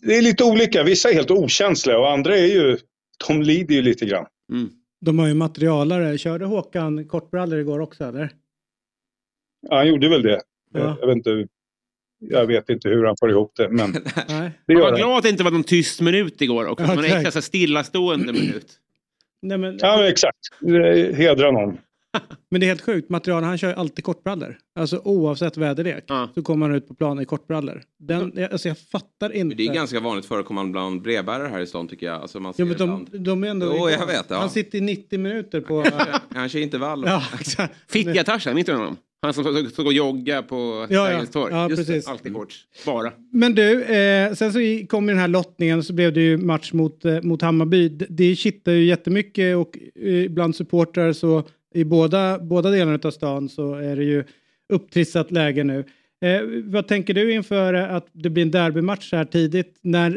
Det 0.03 0.17
är 0.17 0.23
lite 0.23 0.45
olika. 0.45 0.83
Vissa 0.83 1.11
är 1.11 1.15
helt 1.15 1.31
okänsliga 1.31 1.99
och 1.99 2.11
andra 2.11 2.37
är 2.37 2.47
ju... 2.47 2.79
De 3.29 3.43
lider 3.43 3.75
ju 3.75 3.83
lite 3.83 4.07
grann. 4.07 4.27
Mm. 4.53 4.71
De 5.01 5.19
har 5.19 5.27
ju 5.27 5.35
materialare. 5.35 6.19
Körde 6.19 6.45
Håkan 6.45 7.09
kortbrallor 7.09 7.61
igår 7.61 7.81
också 7.81 8.05
eller? 8.05 8.31
Ja, 9.69 9.77
han 9.77 9.89
gjorde 9.89 10.09
väl 10.09 10.23
det. 10.23 10.41
Ja. 10.73 10.97
Jag, 11.01 11.07
vet 11.07 11.17
inte, 11.17 11.47
jag 12.19 12.47
vet 12.47 12.69
inte 12.69 12.89
hur 12.89 13.05
han 13.05 13.17
får 13.21 13.31
ihop 13.31 13.53
det. 13.57 13.69
Men 13.69 13.93
det 14.67 14.75
Man 14.75 14.83
var 14.83 14.97
glad 14.97 15.17
att 15.17 15.23
det 15.23 15.29
inte 15.29 15.45
var 15.45 15.51
någon 15.51 15.65
tyst 15.65 16.01
minut 16.01 16.43
igår 16.43 16.67
också. 16.67 16.85
Ja, 16.85 16.95
man 16.95 17.05
är 17.05 17.21
extra 17.21 17.43
stillastående 17.43 18.33
minut. 18.33 18.81
Nej, 19.45 19.59
men, 19.59 19.79
ja, 19.81 19.97
men 19.97 20.07
exakt. 20.07 20.39
Hedra 21.17 21.51
någon. 21.51 21.79
Men 22.51 22.61
det 22.61 22.67
är 22.67 22.69
helt 22.69 22.81
sjukt. 22.81 23.11
Material, 23.11 23.43
han 23.43 23.59
kör 23.59 23.69
ju 23.69 23.75
alltid 23.75 24.05
kortbrallor. 24.05 24.59
Alltså 24.79 25.01
oavsett 25.05 25.57
väderlek 25.57 26.05
ja. 26.07 26.29
så 26.35 26.43
kommer 26.43 26.69
han 26.69 26.77
ut 26.77 26.89
på 26.89 26.95
planen 26.95 27.23
i 27.23 27.27
kortbrallor. 27.27 27.83
Den, 27.99 28.49
alltså 28.53 28.69
jag 28.69 28.79
fattar 28.79 29.33
inte. 29.33 29.57
Det 29.57 29.67
är 29.67 29.75
ganska 29.75 30.01
vanligt 30.01 30.27
förekommande 30.27 30.73
bland 30.73 31.03
brevbärare 31.03 31.49
här 31.49 31.61
i 31.61 31.67
stan 31.67 31.89
tycker 31.89 32.07
jag. 32.07 32.23
Alltså 32.23 32.41
man 32.41 32.55
ser 32.55 32.63
ja, 32.63 32.67
men 32.67 32.79
de, 32.79 33.25
de 33.25 33.45
är 33.45 33.49
ändå... 33.49 33.67
Oh, 33.67 33.93
jag 33.93 34.07
vet, 34.07 34.27
ja. 34.29 34.37
Han 34.37 34.51
sitter 34.51 34.79
i 34.79 34.81
90 34.81 35.19
minuter 35.19 35.61
på... 35.61 35.85
han 36.35 36.49
kör 36.49 36.59
intervall. 36.59 37.05
Ja, 37.07 37.23
exakt. 37.41 37.75
Fittja 37.89 38.25
Tarzan, 38.25 38.55
minns 38.55 38.67
du 38.67 38.73
honom? 38.73 38.97
Han 39.25 39.35
som 39.35 39.71
stod 39.71 39.87
och 39.87 39.93
jogga 39.93 40.43
på 40.43 40.87
ja, 40.91 41.07
Sergels 41.07 41.31
torg. 41.31 41.53
Ja, 41.53 41.69
Just 41.69 41.81
precis. 41.87 42.05
Det, 42.05 42.11
alltid 42.11 42.35
shorts. 42.35 42.67
Bara. 42.87 43.13
Men 43.33 43.55
du, 43.55 43.83
eh, 43.83 44.33
sen 44.33 44.53
så 44.53 44.59
kom 44.89 45.07
den 45.07 45.19
här 45.19 45.29
lottningen 45.29 45.83
så 45.83 45.93
blev 45.93 46.13
det 46.13 46.21
ju 46.21 46.37
match 46.37 46.73
mot, 46.73 47.05
eh, 47.05 47.23
mot 47.23 47.43
Hammarby. 47.43 47.89
Det, 47.89 48.07
det 48.09 48.37
kittar 48.37 48.73
ju 48.73 48.85
jättemycket 48.85 49.57
och 49.57 49.79
eh, 50.05 50.31
bland 50.31 50.57
supportrar 50.57 51.13
så 51.13 51.43
i 51.75 51.85
båda, 51.85 52.39
båda 52.39 52.71
delarna 52.71 52.99
av 53.05 53.11
stan 53.11 53.49
så 53.49 53.75
är 53.75 53.97
det 53.97 54.05
ju 54.05 54.25
upptrissat 54.73 55.31
läge 55.31 55.65
nu. 55.65 55.85
Eh, 56.23 56.41
vad 56.65 56.89
tänker 56.89 57.15
du 57.15 57.33
inför 57.33 57.75
att 57.75 58.07
det 58.13 58.31
blir 58.31 58.43
en 58.43 58.51
derbymatch 58.51 59.13
här 59.13 59.25
tidigt 59.25 59.79
när, 59.83 60.11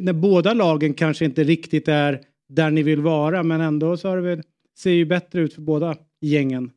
när 0.00 0.12
båda 0.12 0.54
lagen 0.54 0.94
kanske 0.94 1.24
inte 1.24 1.44
riktigt 1.44 1.88
är 1.88 2.20
där 2.48 2.70
ni 2.70 2.82
vill 2.82 3.00
vara 3.00 3.42
men 3.42 3.60
ändå 3.60 3.96
så 3.96 4.08
har 4.08 4.16
det 4.16 4.22
väl, 4.22 4.42
ser 4.78 4.90
ju 4.90 5.04
bättre 5.04 5.40
ut 5.40 5.54
för 5.54 5.60
båda 5.60 5.96
gängen 6.20 6.70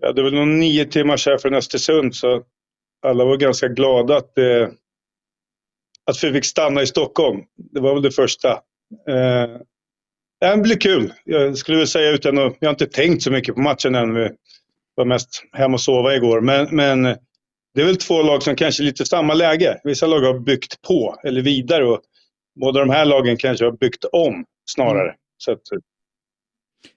vi 0.00 0.06
hade 0.06 0.22
väl 0.22 0.34
någon 0.34 0.58
nio 0.58 0.84
timmars 0.84 1.26
här 1.26 1.38
från 1.38 1.54
Östersund 1.54 2.14
så 2.14 2.42
alla 3.06 3.24
var 3.24 3.36
ganska 3.36 3.68
glada 3.68 4.16
att, 4.16 4.38
eh, 4.38 4.68
att 6.04 6.24
vi 6.24 6.32
fick 6.32 6.44
stanna 6.44 6.82
i 6.82 6.86
Stockholm. 6.86 7.40
Det 7.56 7.80
var 7.80 7.94
väl 7.94 8.02
det 8.02 8.10
första. 8.10 8.52
Eh, 9.08 9.60
det 10.40 10.56
blir 10.62 10.80
kul. 10.80 11.12
Jag 11.24 11.58
skulle 11.58 11.76
vilja 11.76 11.86
säga 11.86 12.10
utan 12.10 12.38
att... 12.38 12.56
Jag 12.60 12.68
har 12.68 12.72
inte 12.72 12.86
tänkt 12.86 13.22
så 13.22 13.30
mycket 13.30 13.54
på 13.54 13.60
matchen 13.60 13.94
än. 13.94 14.14
Vi 14.14 14.30
var 14.94 15.04
mest 15.04 15.44
hem 15.52 15.74
och 15.74 15.80
sova 15.80 16.14
igår. 16.14 16.40
Men, 16.40 16.76
men 16.76 17.02
det 17.74 17.80
är 17.82 17.84
väl 17.84 17.96
två 17.96 18.22
lag 18.22 18.42
som 18.42 18.56
kanske 18.56 18.82
är 18.82 18.84
lite 18.84 19.06
samma 19.06 19.34
läge. 19.34 19.80
Vissa 19.84 20.06
lag 20.06 20.20
har 20.20 20.38
byggt 20.38 20.82
på 20.82 21.16
eller 21.24 21.42
vidare 21.42 21.84
och 21.84 22.00
båda 22.60 22.80
de 22.80 22.90
här 22.90 23.04
lagen 23.04 23.36
kanske 23.36 23.64
har 23.64 23.72
byggt 23.72 24.04
om 24.04 24.44
snarare. 24.70 25.14
Så 25.38 25.52
att, 25.52 25.62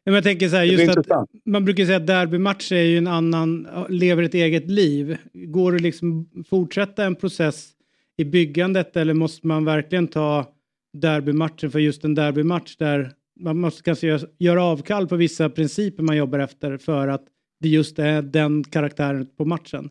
men 0.05 0.13
jag 0.13 0.23
tänker 0.23 0.49
så 0.49 0.55
här, 0.55 0.63
just 0.63 0.97
att 0.97 1.29
man 1.45 1.65
brukar 1.65 1.85
säga 1.85 1.97
att 1.97 2.07
derbymatcher 2.07 2.75
är 2.75 2.83
ju 2.83 2.97
en 2.97 3.07
annan, 3.07 3.67
lever 3.89 4.23
ett 4.23 4.33
eget 4.33 4.69
liv. 4.69 5.17
Går 5.33 5.71
det 5.71 5.79
liksom 5.79 6.29
fortsätta 6.49 7.05
en 7.05 7.15
process 7.15 7.69
i 8.17 8.25
byggandet 8.25 8.97
eller 8.97 9.13
måste 9.13 9.47
man 9.47 9.65
verkligen 9.65 10.07
ta 10.07 10.45
derbymatchen 10.93 11.71
för 11.71 11.79
just 11.79 12.03
en 12.03 12.15
derbymatch 12.15 12.75
där 12.75 13.11
man 13.39 13.57
måste 13.57 13.83
kanske 13.83 14.07
göra, 14.07 14.27
göra 14.37 14.63
avkall 14.63 15.07
på 15.07 15.15
vissa 15.15 15.49
principer 15.49 16.03
man 16.03 16.17
jobbar 16.17 16.39
efter 16.39 16.77
för 16.77 17.07
att 17.07 17.23
det 17.59 17.69
just 17.69 17.99
är 17.99 18.21
den 18.21 18.63
karaktären 18.63 19.27
på 19.37 19.45
matchen? 19.45 19.89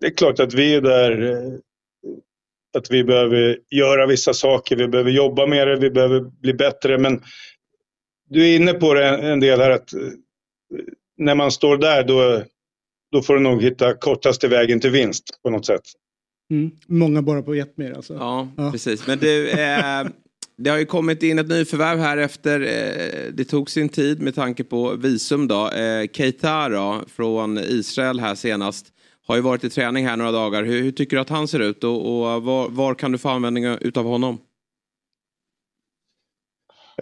Det 0.00 0.06
är 0.06 0.10
klart 0.10 0.40
att 0.40 0.54
vi 0.54 0.74
är 0.74 0.80
där 0.80 1.22
eh, 1.22 1.58
att 2.76 2.90
vi 2.90 3.04
behöver 3.04 3.58
göra 3.70 4.06
vissa 4.06 4.34
saker, 4.34 4.76
vi 4.76 4.88
behöver 4.88 5.10
jobba 5.10 5.46
med 5.46 5.68
det, 5.68 5.76
vi 5.76 5.90
behöver 5.90 6.20
bli 6.20 6.54
bättre. 6.54 6.98
Men 6.98 7.22
du 8.34 8.48
är 8.48 8.56
inne 8.56 8.72
på 8.72 8.94
det 8.94 9.08
en 9.08 9.40
del 9.40 9.60
här 9.60 9.70
att 9.70 9.92
eh, 9.92 10.00
när 11.18 11.34
man 11.34 11.52
står 11.52 11.76
där 11.76 12.04
då, 12.04 12.42
då 13.12 13.22
får 13.22 13.34
du 13.34 13.40
nog 13.40 13.62
hitta 13.62 13.94
kortaste 13.94 14.48
vägen 14.48 14.80
till 14.80 14.90
vinst 14.90 15.24
på 15.42 15.50
något 15.50 15.66
sätt. 15.66 15.82
Mm. 16.50 16.70
Många 16.86 17.22
bara 17.22 17.42
på 17.42 17.54
ett 17.54 17.76
mer 17.76 17.92
alltså. 17.92 18.14
Ja, 18.14 18.48
precis. 18.72 19.06
Men 19.06 19.18
du, 19.18 19.50
eh, 19.50 20.04
det 20.56 20.70
har 20.70 20.78
ju 20.78 20.86
kommit 20.86 21.22
in 21.22 21.38
ett 21.38 21.48
nyförvärv 21.48 21.98
här 21.98 22.16
efter, 22.16 22.60
eh, 22.60 23.32
det 23.32 23.44
tog 23.44 23.70
sin 23.70 23.88
tid 23.88 24.22
med 24.22 24.34
tanke 24.34 24.64
på 24.64 24.94
visum 24.94 25.48
då. 25.48 25.70
Eh, 25.70 26.08
Keita 26.12 26.68
då, 26.68 27.04
från 27.08 27.58
Israel 27.58 28.20
här 28.20 28.34
senast. 28.34 28.86
Har 29.26 29.36
ju 29.36 29.42
varit 29.42 29.64
i 29.64 29.70
träning 29.70 30.06
här 30.06 30.16
några 30.16 30.32
dagar. 30.32 30.64
Hur, 30.64 30.82
hur 30.82 30.92
tycker 30.92 31.16
du 31.16 31.20
att 31.20 31.28
han 31.28 31.48
ser 31.48 31.60
ut 31.60 31.84
och, 31.84 31.96
och 31.96 32.42
var, 32.42 32.68
var, 32.68 32.94
kan 32.94 33.12
du 33.12 33.18
få 33.18 33.28
användning 33.28 33.64
utav 33.64 34.04
honom? 34.04 34.38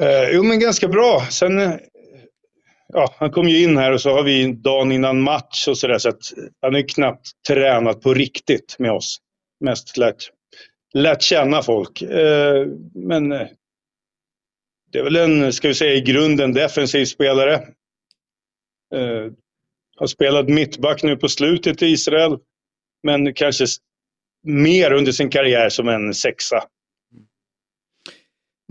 Eh, 0.00 0.30
jo, 0.32 0.42
men 0.42 0.60
ganska 0.60 0.88
bra. 0.88 1.26
Sen, 1.30 1.58
eh, 1.58 1.74
ja, 2.88 3.14
han 3.18 3.30
kom 3.30 3.48
ju 3.48 3.62
in 3.62 3.76
här 3.76 3.92
och 3.92 4.00
så 4.00 4.10
har 4.10 4.22
vi 4.22 4.52
dagen 4.52 4.92
innan 4.92 5.22
match 5.22 5.68
och 5.68 5.78
sådär 5.78 5.98
så 5.98 6.08
att 6.08 6.22
han 6.60 6.74
är 6.74 6.88
knappt 6.88 7.30
tränat 7.48 8.00
på 8.00 8.14
riktigt 8.14 8.76
med 8.78 8.92
oss. 8.92 9.18
Mest 9.60 9.96
lärt, 9.96 10.30
lärt 10.94 11.22
känna 11.22 11.62
folk. 11.62 12.02
Eh, 12.02 12.66
men 12.94 13.32
eh, 13.32 13.46
det 14.92 14.98
är 14.98 15.04
väl 15.04 15.16
en, 15.16 15.52
ska 15.52 15.68
vi 15.68 15.74
säga 15.74 15.94
i 15.94 16.00
grunden, 16.00 16.52
defensiv 16.52 17.04
spelare. 17.04 17.54
Eh, 18.94 19.32
har 19.96 20.06
spelat 20.06 20.48
mittback 20.48 21.02
nu 21.02 21.16
på 21.16 21.28
slutet 21.28 21.82
i 21.82 21.86
Israel. 21.86 22.38
Men 23.02 23.34
kanske 23.34 23.66
mer 24.42 24.92
under 24.92 25.12
sin 25.12 25.30
karriär 25.30 25.68
som 25.68 25.88
en 25.88 26.14
sexa. 26.14 26.64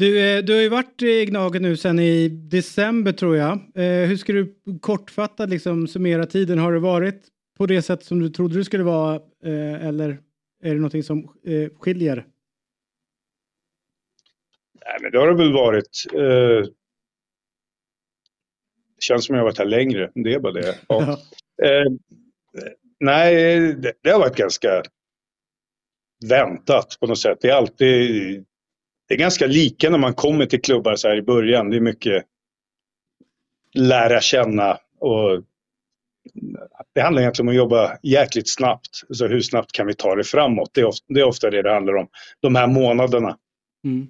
Du, 0.01 0.19
eh, 0.19 0.43
du 0.43 0.53
har 0.53 0.61
ju 0.61 0.69
varit 0.69 1.01
i 1.01 1.25
Gnaget 1.25 1.61
nu 1.61 1.77
sedan 1.77 1.99
i 1.99 2.27
december 2.27 3.11
tror 3.11 3.37
jag. 3.37 3.51
Eh, 3.51 4.07
hur 4.07 4.17
ska 4.17 4.33
du 4.33 4.55
kortfattat 4.81 5.49
liksom 5.49 5.87
summera 5.87 6.25
tiden? 6.25 6.59
Har 6.59 6.73
det 6.73 6.79
varit 6.79 7.27
på 7.57 7.65
det 7.65 7.81
sätt 7.81 8.03
som 8.03 8.19
du 8.19 8.29
trodde 8.29 8.57
det 8.57 8.65
skulle 8.65 8.83
vara 8.83 9.15
eh, 9.15 9.85
eller 9.85 10.09
är 10.63 10.69
det 10.69 10.75
någonting 10.75 11.03
som 11.03 11.27
skiljer? 11.79 12.15
Nej, 14.85 14.97
men 15.01 15.11
det 15.11 15.19
har 15.19 15.27
det 15.27 15.37
väl 15.37 15.53
varit. 15.53 16.05
Det 16.11 16.67
känns 18.99 19.25
som 19.25 19.35
jag 19.35 19.41
har 19.41 19.47
varit 19.47 19.57
här 19.57 19.65
längre. 19.65 20.11
Det 20.15 20.33
är 20.33 20.39
bara 20.39 20.53
det. 20.53 20.77
Ja. 20.87 21.19
Nej, 22.99 23.35
det, 23.73 23.93
det 24.03 24.09
har 24.09 24.19
varit 24.19 24.37
ganska 24.37 24.83
väntat 26.29 26.97
på 26.99 27.07
något 27.07 27.19
sätt. 27.19 27.37
Det 27.41 27.49
är 27.49 27.55
alltid... 27.55 28.45
Det 29.11 29.15
är 29.15 29.19
ganska 29.19 29.47
lika 29.47 29.89
när 29.89 29.97
man 29.97 30.13
kommer 30.13 30.45
till 30.45 30.61
klubbar 30.61 30.95
så 30.95 31.07
här 31.07 31.15
i 31.15 31.21
början. 31.21 31.69
Det 31.69 31.77
är 31.77 31.81
mycket 31.81 32.23
lära 33.73 34.21
känna 34.21 34.77
och 34.99 35.43
det 36.95 37.01
handlar 37.01 37.21
egentligen 37.21 37.47
om 37.47 37.51
att 37.51 37.57
jobba 37.57 37.97
jäkligt 38.03 38.53
snabbt. 38.53 38.89
Så 39.09 39.27
hur 39.27 39.41
snabbt 39.41 39.71
kan 39.71 39.87
vi 39.87 39.93
ta 39.93 40.15
det 40.15 40.23
framåt? 40.23 40.69
Det 40.73 40.81
är 40.81 40.85
ofta 40.85 41.05
det, 41.07 41.19
är 41.19 41.23
ofta 41.23 41.49
det, 41.49 41.61
det 41.61 41.73
handlar 41.73 41.95
om. 41.95 42.07
De 42.39 42.55
här 42.55 42.67
månaderna. 42.67 43.37
Mm. 43.83 44.07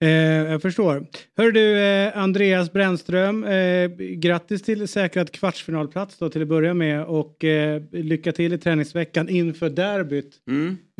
Eh, 0.00 0.10
jag 0.10 0.62
förstår. 0.62 1.06
Hör 1.36 1.52
du 1.52 1.78
eh, 1.78 2.18
Andreas 2.18 2.72
Brännström, 2.72 3.44
eh, 3.44 3.88
grattis 3.98 4.62
till 4.62 4.88
säkrad 4.88 5.32
kvartsfinalplats 5.32 6.18
då 6.18 6.30
till 6.30 6.42
att 6.42 6.48
börja 6.48 6.74
med 6.74 7.04
och 7.04 7.44
eh, 7.44 7.82
lycka 7.92 8.32
till 8.32 8.52
i 8.52 8.58
träningsveckan 8.58 9.28
inför 9.28 9.70
derbyt. 9.70 10.36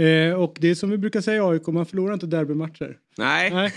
Eh, 0.00 0.40
och 0.40 0.56
det 0.60 0.70
är 0.70 0.74
som 0.74 0.90
vi 0.90 0.98
brukar 0.98 1.20
säga 1.20 1.36
i 1.36 1.40
AIK, 1.40 1.66
man 1.66 1.86
förlorar 1.86 2.14
inte 2.14 2.26
derbymatcher. 2.26 2.96
Nej, 3.18 3.72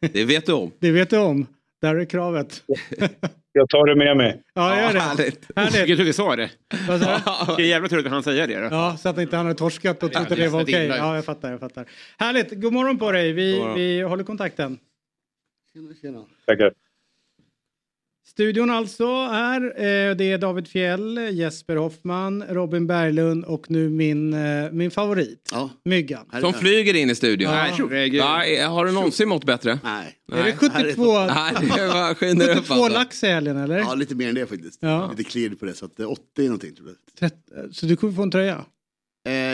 det 0.12 0.24
vet 0.24 0.46
du 0.46 0.52
om. 0.52 0.70
Det 0.78 0.90
vet 0.90 1.10
du 1.10 1.18
om. 1.18 1.46
Där 1.80 1.94
är 1.94 2.04
kravet. 2.04 2.62
Jag 3.52 3.68
tar 3.68 3.86
det 3.86 3.96
med 3.96 4.16
mig. 4.16 4.42
Ja, 4.54 4.80
gör 4.80 4.92
det. 4.92 5.00
Härligt. 5.00 5.48
Härligt. 5.56 5.74
Vilken 5.80 5.96
tur 5.96 6.04
vi 6.04 6.12
sa 6.12 6.36
det. 6.36 6.50
Vad 6.88 7.00
sa 7.00 7.16
du? 7.16 7.46
Vilken 7.46 7.68
jävla 7.68 7.88
tur 7.88 7.98
att 8.06 8.12
han 8.12 8.22
säger 8.22 8.46
det. 8.48 8.60
Då. 8.60 8.74
Ja, 8.76 8.96
så 8.96 9.08
att 9.08 9.18
inte 9.18 9.36
han 9.36 9.46
hade 9.46 9.58
torskat 9.58 10.02
och 10.02 10.10
Ja, 10.12 10.24
trodde 10.24 10.42
det 10.42 10.48
var 10.48 10.62
okej. 10.62 10.86
jag. 10.86 10.98
Ja, 10.98 11.14
jag 11.14 11.24
fattar, 11.24 11.50
jag 11.50 11.60
fattar. 11.60 11.84
Härligt, 12.18 12.60
god 12.60 12.72
morgon 12.72 12.98
på 12.98 13.12
dig. 13.12 13.32
Vi, 13.32 13.72
vi 13.76 14.00
håller 14.02 14.24
kontakten. 14.24 14.78
Tackar. 16.46 16.72
Studion 18.30 18.70
alltså 18.70 19.04
är, 19.32 19.60
eh, 19.64 20.16
det 20.16 20.24
är 20.32 20.38
David 20.38 20.68
Fjell, 20.68 21.18
Jesper 21.32 21.76
Hoffman, 21.76 22.44
Robin 22.48 22.86
Berglund 22.86 23.44
och 23.44 23.70
nu 23.70 23.88
min, 23.88 24.34
eh, 24.34 24.70
min 24.72 24.90
favorit, 24.90 25.50
Myggan. 25.84 26.26
Som 26.40 26.52
flyger 26.52 26.94
in 26.96 27.10
i 27.10 27.14
studion. 27.14 27.52
Ja. 27.52 27.68
Ja, 28.12 28.44
är- 28.44 28.66
har 28.66 28.84
du 28.84 28.92
någonsin 28.92 29.28
mått 29.28 29.44
bättre? 29.44 29.78
Nej. 29.84 30.14
Är 30.32 30.44
det 30.44 30.52
72, 30.56 31.18
Nej, 31.26 31.54
det 31.60 31.86
var 31.86 32.14
skiner 32.14 32.48
upp 32.48 32.56
72 32.56 32.74
alltså. 32.74 32.98
lax 32.98 33.24
i 33.24 33.26
helgen 33.26 33.56
eller? 33.56 33.78
Ja, 33.78 33.94
lite 33.94 34.14
mer 34.14 34.28
än 34.28 34.34
det 34.34 34.46
faktiskt. 34.46 34.78
Ja. 34.82 35.14
Lite 35.16 35.30
cleared 35.30 35.60
på 35.60 35.66
det, 35.66 35.74
så 35.74 35.84
att 35.86 36.00
eh, 36.00 36.10
80 36.10 36.42
någonting 36.42 36.74
tror 36.74 36.88
jag. 36.88 36.96
Trett- 37.30 37.74
Så 37.76 37.86
du 37.86 37.96
kommer 37.96 38.12
få 38.12 38.22
en 38.22 38.30
tröja? 38.30 38.64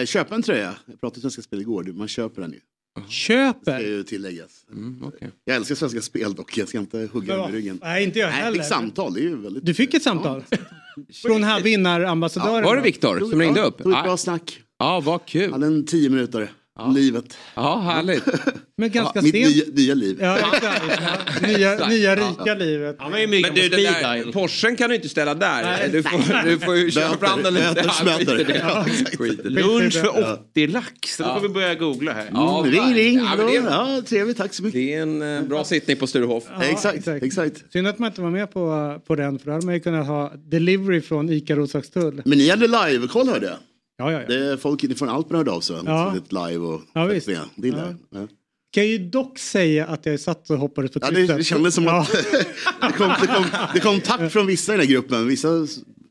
Eh, 0.01 0.07
köpa 0.07 0.35
en 0.35 0.43
tröja. 0.43 0.75
Jag 0.87 1.01
pratade 1.01 1.17
om 1.19 1.21
Svenska 1.21 1.43
Spel 1.43 1.61
igår, 1.61 1.83
Du, 1.83 1.93
man 1.93 2.09
köper 2.09 2.43
den 2.43 2.53
ju. 2.53 2.61
Köper? 3.09 3.73
Det 3.73 3.79
ska 3.79 3.89
ju 3.89 4.03
tilläggas. 4.03 4.65
Jag 5.45 5.57
älskar 5.57 5.75
Svenska 5.75 6.01
Spel 6.01 6.35
dock, 6.35 6.59
jag 6.59 6.69
ska 6.69 6.79
inte 6.79 7.09
hugga 7.13 7.37
dem 7.37 7.51
i 7.51 7.57
ryggen. 7.57 7.79
Nej, 7.83 8.05
inte 8.05 8.19
jag 8.19 8.29
heller. 8.29 8.57
Jag 8.57 8.65
fick 8.65 8.75
samtal, 8.75 9.15
det 9.15 9.21
är 9.21 9.23
ju 9.23 9.37
väldigt... 9.37 9.67
Du 9.67 9.75
fick 9.75 9.95
ett 9.95 10.03
samtal? 10.03 10.45
Från 11.23 11.45
här 11.45 11.61
vinnarambassadören? 11.61 12.65
Var 12.65 12.77
det? 12.77 12.83
Viktor 12.83 13.19
som 13.31 13.41
ringde 13.41 13.63
upp? 13.63 13.83
Tog 13.83 13.93
ett 13.93 14.05
bra 14.05 14.17
snack. 14.17 14.61
Ja, 14.79 15.01
vad 15.05 15.27
kul. 15.27 15.53
Hade 15.53 15.67
en 15.67 15.87
tio 15.87 16.11
minuter 16.11 16.53
om 16.77 16.95
livet. 16.95 17.37
Ja, 17.55 17.79
härligt. 17.81 18.25
Men 18.77 18.91
ganska 18.91 19.23
Mitt 19.23 19.35
sent. 19.35 19.55
nya, 19.57 19.65
nya 19.75 19.95
liv. 19.95 20.19
Ja, 20.21 20.39
exakt. 20.39 20.83
Ja, 21.43 21.49
nya, 21.49 21.89
nya 21.89 22.17
rika 22.17 22.55
livet. 22.55 22.97
Men 23.11 23.31
du, 23.31 23.43
den 23.43 23.71
där 23.71 24.33
Porschen 24.33 24.77
kan 24.77 24.89
du 24.89 24.95
inte 24.97 25.09
ställa 25.09 25.35
där. 25.35 25.63
Nej. 25.63 25.89
Du 25.93 26.03
får, 26.03 26.45
du 26.49 26.59
får 26.59 26.77
ju 26.77 26.91
köra 26.91 27.17
fram 27.19 27.43
den 27.43 27.55
lite. 27.55 27.75
böter, 28.05 28.61
Ja. 28.63 28.87
Ja. 29.19 29.27
Lunch 29.45 29.93
för 29.95 30.21
Ja. 30.21 30.39
80 30.51 30.67
lax. 30.67 31.17
Då 31.19 31.25
får 31.25 31.41
vi 31.41 31.49
börja 31.49 31.75
googla 31.75 32.13
här. 32.13 32.29
Ja, 32.33 32.61
Mm, 32.67 32.73
ring, 32.73 32.95
ring. 32.95 33.19
Ja, 33.19 33.35
men 33.37 33.47
det, 33.47 33.57
är, 33.57 33.63
Ja, 33.63 34.03
trevligt, 34.09 34.37
tack 34.37 34.55
så 34.55 34.63
mycket. 34.63 34.81
det 34.81 34.95
är 34.95 35.03
en 35.03 35.37
eh, 35.37 35.43
bra 35.43 35.65
sittning 35.65 35.97
på 35.97 36.07
Sturehof. 36.07 36.45
Ja, 36.59 36.65
exakt, 36.65 37.09
exakt. 37.09 37.73
Synd 37.73 37.87
att 37.89 37.99
man 37.99 38.09
inte 38.11 38.21
var 38.23 38.31
med 38.31 38.53
på, 38.53 38.97
på 39.07 39.15
den 39.15 39.39
för 39.39 39.47
då 39.47 39.53
hade 39.53 39.67
man 39.67 39.75
ju 39.75 39.81
kunnat 39.81 40.07
ha 40.07 40.33
delivery 40.51 41.01
från 41.01 41.31
ICA 41.31 41.57
Roslagstull. 41.57 42.23
Men 42.25 42.39
ni 42.39 42.49
hade 42.51 42.67
live-koll 42.67 43.29
hörde 43.29 43.47
jag. 43.47 43.57
Ja, 43.99 44.13
ja, 44.13 44.21
ja. 44.21 44.29
Det 44.29 44.47
är 44.47 44.57
folk 44.57 44.99
från 44.99 45.09
Alperna 45.09 45.39
hörde 45.39 45.51
av 45.51 45.61
sig. 45.61 45.77
Ja. 45.85 46.13
Lite 46.15 46.35
live 46.49 46.65
och... 46.65 46.81
Ja, 46.93 47.05
visst. 47.05 47.27
Det 47.27 47.69
jag. 47.69 47.97
Ja. 48.11 48.29
Kan 48.73 48.87
ju 48.87 48.99
dock 48.99 49.39
säga 49.39 49.87
att 49.87 50.07
jag 50.07 50.21
satt 50.21 50.51
och 50.51 50.59
hoppades 50.59 50.91
på 50.91 50.99
Ja, 51.03 51.07
trycket. 51.07 51.29
det, 51.29 51.37
det 51.37 51.45
kändes 51.45 51.75
som 51.75 51.85
ja. 51.85 52.01
att 52.01 52.13
det, 52.81 52.93
kom, 52.97 53.13
det, 53.21 53.27
kom, 53.27 53.45
det 53.75 53.81
kom 53.81 54.01
tack 54.01 54.33
från 54.33 54.47
vissa 54.47 54.75
i 54.75 54.77
den 54.77 54.87
här 54.87 54.93
gruppen, 54.93 55.29
vissa 55.29 55.49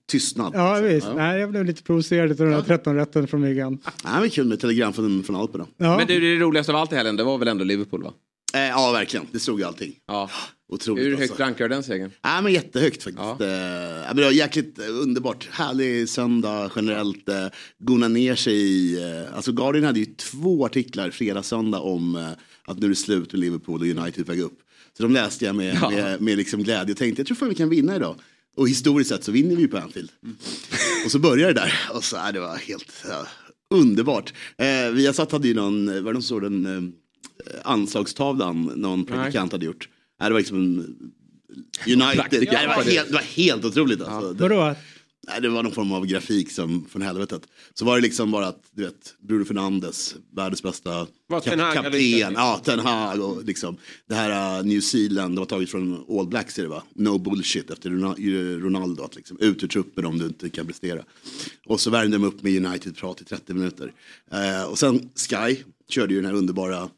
tystnad. 0.10 0.52
Ja 0.56 0.74
visst, 0.74 1.08
Nej, 1.16 1.40
jag 1.40 1.50
blev 1.50 1.66
lite 1.66 1.84
provocerad 1.84 2.32
av 2.32 2.38
den 2.38 2.54
här 2.54 2.62
13 2.62 2.96
rätten 2.96 3.28
från 3.28 3.42
Myggan. 3.42 3.78
Nej, 4.04 4.14
men 4.20 4.30
kul 4.30 4.48
med 4.48 4.60
telegram 4.60 4.94
från, 4.94 5.24
från 5.24 5.36
Alperna. 5.36 5.66
Ja. 5.78 5.98
Men 5.98 6.08
du, 6.08 6.20
det 6.20 6.44
roligaste 6.44 6.72
av 6.72 6.78
allt 6.78 6.94
i 6.94 6.96
helgen, 6.96 7.16
det 7.16 7.24
var 7.24 7.38
väl 7.38 7.48
ändå 7.48 7.64
Liverpool 7.64 8.04
va? 8.04 8.14
Eh, 8.54 8.62
ja, 8.62 8.92
verkligen. 8.92 9.26
Det 9.32 9.40
stod 9.40 9.60
ju 9.60 9.66
allting. 9.66 9.94
Ja. 10.08 10.30
Otroligt 10.68 11.06
Hur 11.06 11.12
alltså. 11.12 11.28
högt 11.30 11.40
rankar 11.40 11.70
du 11.70 11.76
den 11.76 11.84
segern? 11.84 12.12
Ja, 12.22 12.42
men 12.42 12.54
jättehögt 12.54 13.04
faktiskt. 13.04 13.42
Eh, 13.42 13.48
ja, 13.48 14.08
men 14.08 14.16
det 14.16 14.24
var 14.24 14.32
jäkligt 14.32 14.80
eh, 14.80 14.86
underbart. 14.90 15.50
Härlig 15.52 16.10
söndag 16.10 16.72
generellt. 16.76 17.30
Eh, 17.30 17.48
gona 17.80 18.08
ner 18.08 18.36
sig 18.36 18.54
i... 18.54 19.04
Eh, 19.04 19.36
alltså 19.36 19.52
Guardian 19.52 19.84
hade 19.86 20.00
ju 20.00 20.06
två 20.06 20.66
artiklar 20.66 21.10
fredag 21.10 21.44
söndag 21.44 21.80
om 21.80 22.16
eh, 22.16 22.30
att 22.66 22.80
nu 22.80 22.86
är 22.86 22.90
det 22.90 22.96
slut 22.96 23.32
med 23.34 23.40
Liverpool 23.40 23.82
och 23.82 23.88
United 23.88 24.26
väg 24.28 24.40
upp. 24.40 24.60
Så 24.98 25.04
de 25.04 25.14
läste 25.14 25.46
jag 25.46 25.56
med, 25.56 25.78
Ja. 25.82 25.90
med, 25.90 26.22
med 26.22 26.38
liksom 26.38 26.64
glädje 26.64 26.92
och 26.94 26.98
tänkte 26.98 27.20
jag 27.20 27.28
tror 27.28 27.36
fan 27.38 27.50
vi 27.50 27.56
kan 27.56 27.70
vinna 27.70 27.96
idag. 27.96 28.16
Och 28.58 28.70
historiskt 28.70 29.10
sett 29.10 29.24
så 29.24 29.32
vinner 29.32 29.56
vi 29.56 29.62
ju 29.62 29.68
på 29.68 29.78
Anfield. 29.78 30.12
Och 31.06 31.12
så 31.12 31.20
började 31.20 31.54
det 31.54 31.60
där 31.60 31.74
och 31.94 32.04
så, 32.04 32.16
äh, 32.18 32.32
det 32.34 32.40
var 32.40 32.58
helt 32.58 32.94
ja, 33.10 33.28
underbart. 33.74 34.34
Eh, 34.58 34.92
vi 34.94 35.06
har 35.06 35.14
satt 35.14 35.32
hade 35.32 35.48
ju 35.48 35.54
någon, 35.54 35.86
var 35.86 35.94
det 35.94 36.14
någon 36.14 36.24
såg 36.24 36.42
den 36.42 36.66
eh, 36.66 37.54
anslagstavlan 37.64 38.72
någon 38.76 39.06
predikant 39.06 39.52
hade 39.52 39.66
gjort. 39.66 39.90
Nej, 40.20 40.30
det 40.30 40.34
var 40.34 40.40
liksom 40.40 40.58
en 40.58 41.12
United. 41.88 42.44
Ja, 42.52 42.62
det, 42.62 42.68
var 42.68 42.84
det. 42.84 42.92
helt, 42.92 43.08
det 43.08 43.14
var 43.14 43.22
helt 43.22 43.66
otroligt 43.66 44.02
alltså. 44.02 44.34
Det, 44.34 44.50
Vadå? 44.50 44.76
nej, 45.28 45.42
det 45.42 45.50
var 45.50 45.64
någon 45.64 45.72
form 45.72 45.92
av 45.92 46.06
grafik 46.06 46.52
som 46.52 46.86
från 46.90 47.02
helvetet. 47.02 47.42
Så 47.74 47.86
var 47.86 47.96
det 47.96 48.02
liksom 48.02 48.32
bara 48.32 48.48
att, 48.48 48.64
du 48.72 48.84
vet, 48.84 49.16
Bruno 49.20 49.46
Fernandes, 49.46 50.16
världens 50.36 50.64
bästa 50.64 51.08
Var 51.28 51.40
Ten 51.40 51.60
Hag 51.60 51.76
hade 51.76 52.12
kapten. 52.12 52.34
Ja, 52.36 52.62
Ten 52.64 52.80
Hag 52.80 53.22
och 53.22 53.44
liksom 53.44 53.78
det 54.10 54.16
här 54.16 54.60
uh, 54.60 54.66
New 54.66 54.82
Zealand, 54.82 55.36
det 55.36 55.40
var 55.40 55.46
taget 55.46 55.70
från 55.70 56.06
All 56.20 56.28
Blacks 56.28 56.60
är 56.60 56.64
det 56.64 56.70
va? 56.70 56.84
No 56.96 57.18
bullshit 57.18 57.70
efter 57.70 57.90
Rona- 57.90 58.60
Ronaldo, 58.60 59.04
att 59.04 59.16
liksom 59.16 59.38
ut 59.40 59.64
ur 59.64 59.68
truppen 59.68 60.06
om 60.06 60.18
du 60.18 60.26
inte 60.26 60.50
kan 60.50 60.68
prestera. 60.68 61.04
Och 61.66 61.80
så 61.80 61.90
värmde 61.90 62.18
de 62.18 62.24
upp 62.24 62.44
med 62.44 62.66
United-prat 62.66 63.22
i 63.22 63.24
30 63.24 63.54
minuter. 63.54 63.94
Eh, 64.32 64.64
och 64.64 64.80
sen 64.80 65.10
Sky 65.16 65.58
körde 65.90 66.14
ju 66.14 66.22
den 66.22 66.30
här 66.32 66.38
underbara, 66.38 66.90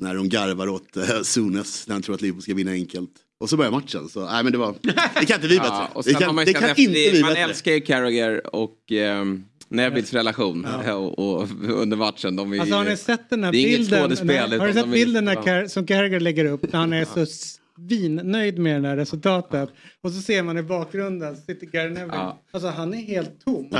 när 0.00 0.14
de 0.14 0.28
garvar 0.28 0.68
åt 0.68 0.96
uh, 0.96 1.22
Sunes, 1.22 1.86
när 1.88 1.94
han 1.94 2.02
tror 2.02 2.14
att 2.14 2.22
Liverpool 2.22 2.42
ska 2.42 2.54
vinna 2.54 2.70
enkelt. 2.70 3.10
Och 3.40 3.50
så 3.50 3.56
börjar 3.56 3.70
matchen, 3.70 4.08
så 4.08 4.24
nej 4.24 4.42
men 4.44 4.52
det 4.52 4.58
var, 4.58 4.74
det 4.82 5.26
kan 5.26 5.34
inte 5.36 5.48
bli 5.48 5.56
bättre. 5.58 5.68
Ja, 5.72 5.88
och 5.92 6.04
det 6.04 6.14
kan, 6.14 6.34
man, 6.34 6.44
det 6.44 6.52
kan 6.52 6.68
sett 6.68 6.78
inte 6.78 6.98
efter, 7.00 7.10
bli 7.12 7.20
man 7.20 7.30
bättre. 7.30 7.42
älskar 7.42 7.72
ju 7.72 7.80
Carragher 7.80 8.54
och 8.56 8.92
ehm, 8.92 9.44
Nevils 9.68 10.12
relation 10.12 10.64
och, 10.64 11.18
och, 11.18 11.48
under 11.68 11.96
matchen. 11.96 12.36
De 12.36 12.52
är, 12.52 12.60
Alltså 12.60 12.74
har 12.76 12.84
ni 12.84 12.96
sett 12.96 13.30
den 13.30 13.44
här 13.44 13.52
det 13.52 13.58
är 13.58 13.66
inget 13.66 13.78
bilden? 13.78 14.16
Nej, 14.26 14.58
har 14.58 14.66
du 14.66 14.72
sett 14.72 14.88
bilden 14.88 15.24
när 15.24 15.34
ja. 15.34 15.42
Car- 15.42 15.68
som 15.68 15.86
Carragher 15.86 16.20
lägger 16.20 16.44
upp 16.44 16.72
när 16.72 16.80
han 16.80 16.92
är 16.92 17.04
så 17.04 17.26
svinnöjd 17.26 18.58
med 18.58 18.82
det 18.82 18.88
här 18.88 18.96
resultatet? 18.96 19.68
Och 20.00 20.12
så 20.12 20.22
ser 20.22 20.42
man 20.42 20.58
i 20.58 20.62
bakgrunden 20.62 21.36
sitter 21.36 21.66
Gary 21.66 21.88
Neville. 21.90 22.12
Ja. 22.14 22.42
Alltså 22.50 22.68
han 22.68 22.94
är 22.94 23.02
helt 23.02 23.44
tom. 23.44 23.70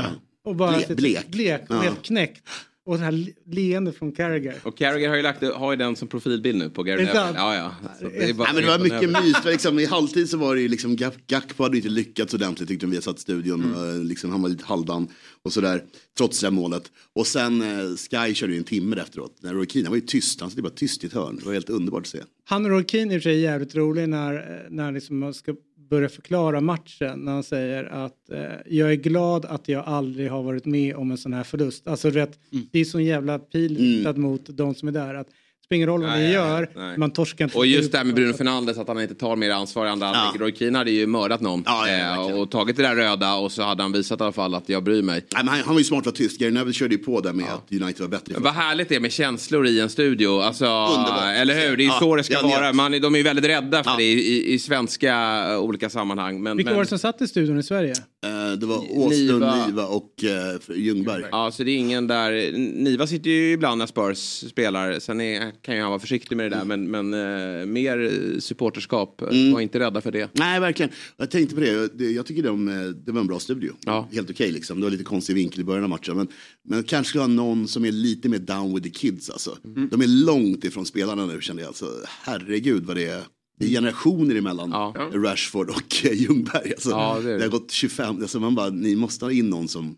Och 0.45 0.55
bara 0.55 0.79
blek. 0.89 1.27
blek 1.27 1.61
och 1.69 1.75
Ja. 1.75 1.79
helt 1.79 2.01
knäckt. 2.01 2.43
Och 2.89 2.97
det 2.97 3.03
här 3.03 3.11
le- 3.11 3.33
leende 3.45 3.91
från 3.91 4.11
Carragher. 4.11 4.55
Och 4.63 4.77
Carragher 4.77 5.09
har 5.09 5.15
ju, 5.15 5.21
lagt, 5.21 5.43
har 5.43 5.71
ju 5.71 5.77
den 5.77 5.95
som 5.95 6.07
profilbild 6.07 6.57
nu 6.57 6.69
på 6.69 6.83
Gary 6.83 6.97
Neville. 7.03 7.33
Ja, 7.35 7.55
ja. 7.55 7.71
Det 8.01 8.33
bara 8.33 8.43
Nej, 8.51 8.53
men 8.53 8.63
det 8.63 8.77
var 8.77 8.79
mycket 8.79 9.23
mys. 9.23 9.45
Liksom, 9.45 9.79
I 9.79 9.85
halvtid 9.85 10.29
så 10.29 10.37
var 10.37 10.55
det 10.55 10.61
ju 10.61 10.67
liksom 10.67 10.95
Gak- 10.97 11.19
Gakpo 11.27 11.63
hade 11.63 11.77
inte 11.77 11.89
lyckats 11.89 12.33
ordentligt 12.33 12.69
tyckte 12.69 12.85
vi 12.87 13.01
satt 13.01 13.17
i 13.17 13.21
studion. 13.21 13.63
Mm. 13.63 13.99
Och, 13.99 14.05
liksom, 14.05 14.31
han 14.31 14.41
var 14.41 14.49
lite 14.49 14.65
halvdan 14.65 15.07
och 15.43 15.53
sådär. 15.53 15.83
Trots 16.17 16.39
det 16.39 16.45
här 16.47 16.51
målet. 16.51 16.91
Och 17.15 17.27
sen 17.27 17.61
eh, 17.61 17.95
Sky 17.95 18.33
körde 18.33 18.53
ju 18.53 18.57
en 18.57 18.63
timme 18.63 18.95
efteråt. 19.01 19.37
När 19.41 19.53
Roy 19.53 19.65
Keane 19.67 19.85
han 19.87 19.91
var 19.91 19.97
ju 19.97 20.05
tyst. 20.05 20.41
Han 20.41 20.49
satt 20.51 20.63
bara 20.63 20.69
tyst 20.69 21.03
i 21.03 21.07
ett 21.07 21.13
hörn. 21.13 21.35
Det 21.39 21.45
var 21.45 21.53
helt 21.53 21.69
underbart 21.69 22.01
att 22.01 22.07
se. 22.07 22.19
Han 22.45 22.65
och 22.65 22.71
Roy 22.71 22.83
Keane 22.87 23.13
är 23.13 23.15
i 23.15 23.19
och 23.19 23.23
för 23.23 23.29
sig 23.29 23.39
jävligt 23.39 23.75
rolig 23.75 24.09
när, 24.09 24.67
när 24.69 24.83
han 24.83 24.93
liksom 24.93 25.33
ska 25.33 25.53
börja 25.89 26.09
förklara 26.09 26.61
matchen. 26.61 27.19
När 27.19 27.31
han 27.31 27.43
säger 27.43 27.83
att 27.83 28.29
eh, 28.29 28.43
jag 28.65 28.91
är 28.91 28.95
glad 28.95 29.45
att 29.45 29.69
jag 29.69 29.85
aldrig 29.85 30.31
har 30.31 30.43
varit 30.43 30.65
med 30.65 30.95
om 30.95 31.11
en 31.11 31.17
sån 31.17 31.33
här 31.33 31.43
förlust. 31.43 31.87
Alltså 31.87 32.09
rätt, 32.09 32.39
det 32.71 32.79
är 32.79 32.85
sån 32.85 33.03
jävla 33.03 33.39
pil 33.39 33.77
riktad 33.77 34.13
mot 34.13 34.57
de 34.57 34.75
som 34.75 34.87
är 34.87 34.91
där. 34.91 35.15
Att 35.15 35.27
spelar 35.69 35.77
ingen 35.77 35.87
roll 35.89 36.01
vad 36.01 36.09
Nej, 36.09 36.27
ni 36.27 36.33
gör, 36.33 36.69
nej. 36.75 36.97
man 36.97 37.11
torskar 37.11 37.45
inte. 37.45 37.57
Och 37.57 37.65
just 37.65 37.91
det 37.91 37.97
här 37.97 38.05
med 38.05 38.15
Bruno 38.15 38.33
Fernandes 38.33 38.77
att 38.77 38.87
han 38.87 39.01
inte 39.01 39.15
tar 39.15 39.35
mer 39.35 39.49
ansvar 39.49 39.85
i 39.85 39.89
andra 39.89 40.07
halvlek. 40.07 40.41
Roy 40.41 40.55
Keane 40.55 40.77
hade 40.77 40.91
ju 40.91 41.07
mördat 41.07 41.41
någon 41.41 41.63
eh, 41.67 42.39
och 42.39 42.51
tagit 42.51 42.77
det 42.77 42.83
där 42.83 42.95
röda 42.95 43.35
och 43.35 43.51
så 43.51 43.63
hade 43.63 43.83
han 43.83 43.91
visat 43.91 44.19
i 44.19 44.23
alla 44.23 44.31
fall 44.31 44.55
att 44.55 44.69
jag 44.69 44.83
bryr 44.83 45.01
mig. 45.01 45.25
Nej, 45.33 45.43
men 45.43 45.47
han, 45.47 45.59
han 45.65 45.73
var 45.75 45.79
ju 45.79 45.83
smart 45.83 45.99
att 45.99 46.05
vara 46.05 46.15
tyst. 46.15 46.39
Gary 46.39 46.51
Neville 46.51 46.73
körde 46.73 46.95
ju 46.95 47.03
på 47.03 47.21
där 47.21 47.33
med 47.33 47.45
att 47.45 47.71
United 47.71 48.01
var 48.01 48.07
bättre. 48.07 48.35
Vad 48.37 48.53
härligt 48.53 48.89
det 48.89 48.95
är 48.95 48.99
med 48.99 49.11
känslor 49.11 49.67
i 49.67 49.79
en 49.79 49.89
studio. 49.89 50.39
Alltså, 50.41 50.65
Underbart. 50.65 51.35
Eller 51.35 51.53
hur? 51.53 51.77
Det 51.77 51.83
är 51.83 51.85
ju 51.85 51.91
Ja, 51.91 51.99
så 51.99 52.15
det 52.15 52.23
ska 52.23 52.41
vara. 52.41 52.73
Man, 52.73 52.91
de 52.91 53.13
är 53.13 53.17
ju 53.17 53.23
väldigt 53.23 53.45
rädda 53.45 53.83
för 53.83 53.97
det 53.97 54.03
i, 54.03 54.35
i, 54.35 54.53
i 54.53 54.59
svenska 54.59 55.45
eh, 55.49 55.59
olika 55.59 55.89
sammanhang. 55.89 56.43
Men, 56.43 56.57
Vilka 56.57 56.69
men, 56.69 56.77
var 56.77 56.83
det 56.83 56.89
som 56.89 56.99
satt 56.99 57.21
i 57.21 57.27
studion 57.27 57.59
i 57.59 57.63
Sverige? 57.63 57.93
Eh, 58.25 58.59
det 58.59 58.65
var 58.65 58.77
Åslund, 58.97 59.39
Niva. 59.39 59.65
Niva, 59.67 59.85
och 59.85 60.23
eh, 60.23 60.77
Ljungberg. 60.77 61.23
Ja, 61.31 61.51
så 61.51 61.63
det 61.63 61.71
är 61.71 61.77
ingen 61.77 62.07
där. 62.07 62.51
Niva 62.57 63.07
sitter 63.07 63.29
ju 63.29 63.51
ibland 63.51 63.79
när 63.79 63.85
Spurs 63.85 64.17
spelar. 64.49 64.99
Sen 64.99 65.21
är, 65.21 65.51
kan 65.61 65.75
ju 65.75 65.81
han 65.81 65.89
vara 65.89 65.99
försiktig 65.99 66.35
med 66.37 66.51
det 66.51 66.57
där. 66.57 66.65
Men, 66.65 66.91
men 66.91 67.13
eh, 67.61 67.65
mer 67.65 67.99
eh, 68.33 68.39
supporterskap. 68.39 69.21
Mm. 69.21 69.53
Var 69.53 69.61
inte 69.61 69.79
rädda 69.79 70.01
för 70.01 70.11
det. 70.11 70.29
Nej, 70.33 70.59
verkligen. 70.59 70.91
Jag 71.17 71.31
tänkte 71.31 71.55
på 71.55 71.61
det. 71.61 71.87
Det- 71.97 72.11
Jag 72.11 72.25
tycker 72.25 72.43
de, 72.43 72.67
eh, 72.67 72.87
det 73.05 73.11
var 73.11 73.21
en 73.21 73.27
bra 73.27 73.39
studio. 73.39 73.73
Helt 74.11 74.29
okej 74.29 74.51
liksom. 74.51 74.79
Det 74.79 74.85
var 74.85 74.91
lite 74.91 75.03
konstig 75.03 75.33
vinkel 75.35 75.61
i 75.61 75.63
början 75.63 75.83
av 75.83 75.89
matchen. 75.89 76.17
Men, 76.17 76.27
men 76.69 76.83
kanske 76.83 77.09
skulle 77.09 77.21
ha 77.23 77.27
någon 77.27 77.67
som 77.67 77.85
är 77.85 77.91
lite 77.91 78.29
mer 78.29 78.39
down 78.39 78.73
with 78.75 78.83
the 78.83 78.89
kids 78.99 79.29
alltså. 79.29 79.57
Mm. 79.65 79.89
De 79.89 80.01
är 80.01 80.07
långt 80.25 80.63
ifrån 80.65 80.85
spelarna 80.85 81.25
nu 81.25 81.41
kände 81.41 81.61
jag. 81.61 81.67
Alltså, 81.67 81.85
herregud 82.23 82.83
vad 82.83 82.95
det 82.97 83.05
är. 83.07 83.21
Det 83.59 83.65
är 83.65 83.69
generationer 83.69 84.35
emellan 84.35 84.73
Rashford 85.13 85.69
och 85.69 86.05
eh, 86.05 86.13
Ljungberg. 86.13 86.71
Alltså, 86.73 86.89
Ja, 86.89 87.19
det 87.23 87.29
är 87.29 87.31
det, 87.31 87.37
det. 87.37 87.43
har 87.43 87.49
gått 87.51 87.71
25, 87.71 88.21
alltså 88.21 88.39
man 88.39 88.55
bara, 88.55 88.69
ni 88.69 88.95
måste 88.95 89.25
ha 89.25 89.31
in 89.31 89.49
någon 89.49 89.67
som 89.67 89.95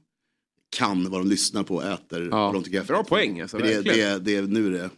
kan 0.77 1.09
vad 1.09 1.19
de 1.21 1.29
lyssnar 1.29 1.63
på 1.63 1.81
äter. 1.81 2.29
Vad 2.29 2.53
de 2.53 2.63
tycker 2.63 2.79
är 2.81 2.85
Bra 2.85 3.03
poäng, 3.03 3.41
alltså, 3.41 3.57
det, 3.57 3.81
det, 3.81 4.19
det, 4.25 4.41
nu 4.41 4.67
är 4.67 4.71
det 4.71 4.89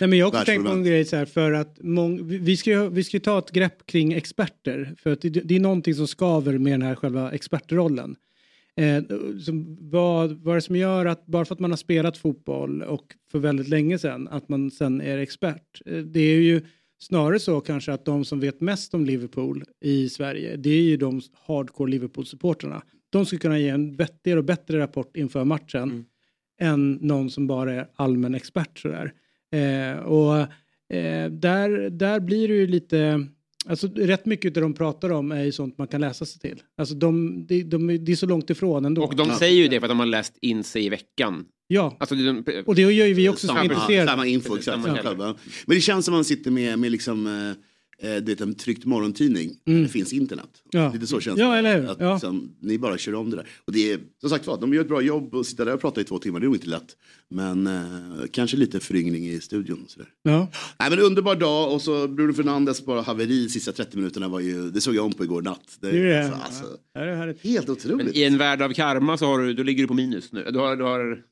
Nej, 0.00 0.08
men 0.08 0.18
jag 0.18 0.26
har 0.26 0.32
också 0.32 0.44
tänkt 0.44 0.66
på 0.66 0.72
en 0.72 0.84
grej 0.84 1.04
så 1.04 1.16
här 1.16 1.24
för 1.24 1.52
att 1.52 1.82
mång, 1.82 2.28
vi- 2.28 2.56
ska 2.56 2.70
ju, 2.70 2.88
vi 2.88 3.04
ska 3.04 3.20
ta 3.20 3.38
ett 3.38 3.50
grepp 3.50 3.86
kring 3.86 4.12
experter 4.12 4.94
för 4.98 5.12
att 5.12 5.20
det, 5.20 5.28
det 5.28 5.56
är 5.56 5.60
någonting 5.60 5.94
som 5.94 6.06
skaver 6.06 6.58
med 6.58 6.72
den 6.72 6.82
här 6.82 6.94
själva 6.94 7.32
expertrollen. 7.32 8.16
Eh, 8.76 9.02
som, 9.44 9.76
vad, 9.90 10.32
vad 10.32 10.52
är 10.52 10.54
det 10.54 10.62
som 10.62 10.76
gör 10.76 11.06
att 11.06 11.26
bara 11.26 11.44
för 11.44 11.54
att 11.54 11.60
man 11.60 11.70
har 11.70 11.76
spelat 11.76 12.18
fotboll 12.18 12.82
och 12.82 13.14
för 13.30 13.38
väldigt 13.38 13.68
länge 13.68 13.98
sedan 13.98 14.28
att 14.28 14.48
man 14.48 14.70
sen 14.70 15.00
är 15.00 15.18
expert? 15.18 15.82
Eh, 15.86 15.98
det 15.98 16.20
är 16.20 16.40
ju 16.40 16.62
snarare 16.98 17.40
så 17.40 17.60
kanske 17.60 17.92
att 17.92 18.04
de 18.04 18.24
som 18.24 18.40
vet 18.40 18.60
mest 18.60 18.94
om 18.94 19.04
Liverpool 19.04 19.64
i 19.80 20.08
Sverige 20.08 20.56
det 20.56 20.70
är 20.70 20.82
ju 20.82 20.96
de 20.96 21.20
hardcore 21.46 21.90
Liverpool-supportrarna. 21.90 22.82
De 23.10 23.26
skulle 23.26 23.38
kunna 23.40 23.58
ge 23.58 23.68
en 23.68 23.96
vettigare 23.96 24.38
och 24.38 24.44
bättre 24.44 24.78
rapport 24.78 25.16
inför 25.16 25.44
matchen 25.44 26.04
än 26.60 26.92
någon 26.92 27.30
som 27.30 27.46
bara 27.46 27.72
är 27.74 27.88
allmän 27.94 28.34
expert 28.34 28.78
sådär. 28.78 29.12
Eh, 29.52 29.98
och 29.98 30.36
eh, 30.96 31.30
där, 31.30 31.90
där 31.90 32.20
blir 32.20 32.48
det 32.48 32.54
ju 32.54 32.66
lite, 32.66 33.26
alltså 33.66 33.86
rätt 33.86 34.26
mycket 34.26 34.56
av 34.56 34.62
de 34.62 34.74
pratar 34.74 35.12
om 35.12 35.32
är 35.32 35.44
ju 35.44 35.52
sånt 35.52 35.78
man 35.78 35.86
kan 35.88 36.00
läsa 36.00 36.24
sig 36.26 36.40
till. 36.40 36.62
Alltså 36.76 36.94
de, 36.94 37.46
de, 37.46 37.62
de, 37.62 37.86
det 38.04 38.12
är 38.12 38.16
så 38.16 38.26
långt 38.26 38.50
ifrån 38.50 38.84
ändå. 38.84 39.04
Och 39.04 39.16
de 39.16 39.30
säger 39.30 39.62
ju 39.62 39.68
det 39.68 39.80
för 39.80 39.86
att 39.86 39.90
de 39.90 39.98
har 39.98 40.06
läst 40.06 40.38
in 40.40 40.64
sig 40.64 40.86
i 40.86 40.88
veckan. 40.88 41.44
Ja, 41.66 41.96
Alltså, 42.00 42.14
de, 42.14 42.44
och 42.66 42.74
det 42.74 42.82
gör 42.82 43.06
ju 43.06 43.14
vi 43.14 43.28
också 43.28 43.46
som 43.46 43.56
är 43.56 43.60
samma, 43.60 43.72
intresserade. 43.74 44.10
samma 44.10 44.26
info 44.26 44.56
exakt. 44.56 44.82
Samma 44.82 44.98
själva. 44.98 45.34
Men 45.66 45.76
det 45.76 45.80
känns 45.80 46.04
som 46.04 46.14
man 46.14 46.24
sitter 46.24 46.50
med, 46.50 46.78
med 46.78 46.92
liksom, 46.92 47.26
eh, 47.26 47.52
eh, 48.02 48.14
du 48.16 48.20
vet, 48.20 48.40
en 48.40 48.54
tryckt 48.54 48.84
morgontidning. 48.84 49.56
Mm. 49.66 49.82
Det 49.82 49.88
finns 49.88 50.12
internet. 50.12 50.48
Ja. 50.70 50.92
Lite 50.92 51.06
så 51.06 51.20
känns 51.20 51.38
Ja, 51.38 51.52
det. 51.52 51.58
eller 51.58 51.80
hur? 51.80 51.88
Att, 51.90 52.00
Ja. 52.00 52.12
liksom, 52.12 52.50
ni 52.60 52.78
bara 52.78 52.98
kör 52.98 53.14
om 53.14 53.30
det 53.30 53.36
där. 53.36 53.46
Och 53.64 53.72
det 53.72 53.92
är, 53.92 53.98
som 54.20 54.30
sagt 54.30 54.46
var, 54.46 54.60
de 54.60 54.74
gör 54.74 54.80
ett 54.80 54.88
bra 54.88 55.00
jobb 55.02 55.34
och 55.34 55.46
sitta 55.46 55.64
där 55.64 55.74
och 55.74 55.80
prata 55.80 56.00
i 56.00 56.04
två 56.04 56.18
timmar, 56.18 56.40
det 56.40 56.44
är 56.44 56.48
nog 56.48 56.56
inte 56.56 56.68
lätt. 56.68 56.96
Men 57.30 57.66
eh, 57.66 57.82
kanske 58.30 58.56
lite 58.56 58.80
föryngring 58.80 59.28
i 59.28 59.40
studion. 59.40 59.82
Och 59.84 59.90
sådär. 59.90 60.08
Ja. 60.22 60.50
Nej, 60.80 60.90
men 60.90 60.98
underbar 60.98 61.36
dag 61.36 61.72
och 61.74 61.82
så 61.82 62.08
Bruno 62.08 62.32
Fernandes 62.32 62.84
bara 62.84 63.00
haveri 63.00 63.48
sista 63.48 63.72
30 63.72 63.96
minuterna 63.96 64.28
var 64.28 64.40
ju, 64.40 64.70
det 64.70 64.80
såg 64.80 64.94
jag 64.94 65.04
om 65.04 65.12
på 65.12 65.24
igår 65.24 65.42
natt. 65.42 65.78
Det, 65.80 65.90
Det 65.90 66.18
alltså, 66.24 66.40
alltså, 66.44 66.64
Ja, 66.94 67.00
det 67.00 67.36
helt 67.42 67.68
otroligt. 67.68 68.06
Men 68.06 68.16
i 68.16 68.22
en 68.24 68.38
värld 68.38 68.62
av 68.62 68.72
karma 68.72 69.18
så 69.18 69.26
har 69.26 69.38
du, 69.38 69.54
då 69.54 69.62
ligger 69.62 69.82
du 69.82 69.88
på 69.88 69.94
minus 69.94 70.32
nu. 70.32 70.46
Du, 70.52 70.58
har, 70.58 70.76
du, 70.76 70.84
har, 70.84 71.22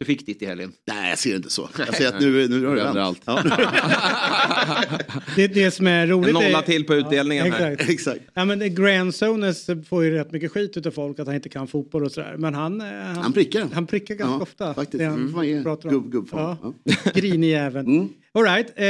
du 0.00 0.06
fick 0.06 0.26
ditt 0.26 0.42
i 0.42 0.46
helgen. 0.46 0.72
Nej, 0.86 1.08
jag 1.10 1.18
ser 1.18 1.30
det 1.30 1.36
inte 1.36 1.50
så. 1.50 1.68
Jag 1.78 1.94
ser 1.96 2.08
att 2.08 2.20
nu, 2.20 2.48
nu 2.48 2.66
har 2.66 2.74
vänt. 2.76 2.96
allt. 2.98 3.20
Ja. 3.24 3.42
Det, 5.36 5.46
det 5.46 5.70
som 5.70 5.86
är 5.86 6.06
roligt 6.06 6.28
En 6.28 6.34
nolla 6.34 6.58
är, 6.58 6.62
till 6.62 6.84
på 6.84 6.94
utdelningen 6.94 7.52
här. 7.52 7.70
Exakt. 7.70 7.90
Exakt. 7.90 8.20
Ja, 8.34 8.44
men 8.44 8.74
Graham 8.74 9.12
Sones 9.12 9.66
får 9.88 10.04
ju 10.04 10.10
rätt 10.10 10.32
mycket 10.32 10.52
skit 10.52 10.76
utav 10.76 10.90
folk 10.90 11.18
att 11.18 11.26
han 11.26 11.36
inte 11.36 11.48
kan 11.48 11.66
fotboll 11.68 12.04
och 12.04 12.12
sådär. 12.12 12.34
Men 12.38 12.54
han, 12.54 12.80
eh, 12.80 12.86
han, 12.86 13.16
Han 13.16 13.32
prickar 13.32 13.68
han 13.72 13.86
prickar 13.86 14.14
ganska 14.14 14.34
Ja, 14.36 14.42
ofta. 14.42 14.74
faktiskt. 14.74 14.98
Det 14.98 15.04
han 15.04 15.14
Mm. 15.20 15.32
Fan, 15.32 15.50
ja. 15.50 15.62
pratar 15.62 15.88
om. 15.88 15.94
Gubb- 15.94 16.10
gubbfan. 16.10 16.56
Ja. 16.84 16.94
Grinig 17.14 17.50
jäveln. 17.50 18.08
All 18.34 18.42
right. 18.44 18.72
eh, 18.76 18.86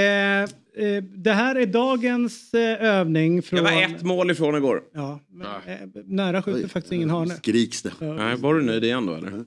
eh, 0.87 1.03
det 1.03 1.33
här 1.33 1.55
är 1.57 1.67
dagens 1.67 2.55
eh, 2.55 2.85
övning 2.85 3.43
från... 3.43 3.57
Jag 3.65 3.65
var 3.65 3.83
ett 3.97 4.03
mål 4.03 4.31
ifrån 4.31 4.57
igår. 4.57 4.83
Ja, 4.95 5.21
men, 5.33 5.47
eh, 5.47 5.79
nära 6.07 6.43
skjuter 6.43 6.69
faktiskt 6.69 6.93
ingen 6.93 7.11
hane. 7.11 7.35
Skriks 7.35 7.83
det. 7.83 7.93
Ja. 8.01 8.15
Nej, 8.15 8.37
var 8.37 8.55
du 8.55 8.63
nöjd 8.63 8.85
igen 8.85 9.07
då 9.07 9.15
eller? 9.15 9.45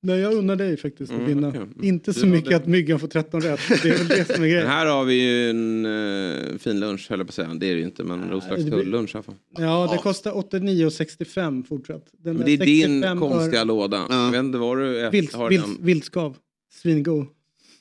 Nej, 0.00 0.18
jag 0.20 0.34
unnar 0.34 0.56
dig 0.56 0.76
faktiskt 0.76 1.12
att 1.12 1.18
Mm, 1.18 1.28
vinna. 1.28 1.48
okej. 1.48 1.62
Inte 1.82 2.12
så 2.14 2.20
var 2.20 2.26
mycket 2.26 2.50
det. 2.50 2.56
att 2.56 2.66
myggan 2.66 2.98
får 3.00 3.08
13 3.08 3.40
rätt. 3.40 3.60
Det 3.82 3.88
är 3.88 3.98
väl 3.98 4.08
det 4.08 4.24
som 4.34 4.44
är 4.44 4.48
grejen. 4.48 4.66
här 4.66 4.86
har 4.86 5.04
vi 5.04 5.14
ju 5.14 5.50
en 5.50 5.86
uh, 5.86 6.58
fin 6.58 6.80
lunch 6.80 7.06
höll 7.10 7.18
jag 7.18 7.26
på 7.26 7.30
att 7.30 7.34
säga. 7.34 7.54
Det 7.54 7.66
är 7.66 7.74
det 7.74 7.78
ju 7.80 7.84
inte 7.84 8.04
men 8.04 8.30
Roslags 8.30 8.64
det 8.64 8.70
blir- 8.70 8.78
tullunch 8.82 9.14
i 9.14 9.16
alla 9.18 9.22
fall. 9.22 9.34
Ja, 9.58 9.88
det 9.92 9.98
kostar 9.98 10.32
89,65 10.32 11.64
fortsatt. 11.64 12.06
Den 12.18 12.36
Men 12.36 12.46
det 12.46 12.52
är 12.52 12.56
din 12.58 12.82
65 13.02 13.18
konstiga 13.20 13.60
öre- 13.60 13.64
låda. 13.64 14.06
Jag 14.10 14.30
vet 14.30 14.38
inte 14.40 14.58
vad 14.58 14.78
du 14.78 15.00
äter. 15.00 15.10
Vilt, 15.10 15.32
har 15.34 15.48
vilt, 15.50 15.64
den. 15.64 15.76
viltskav. 15.86 16.36
Svingod. 16.72 17.26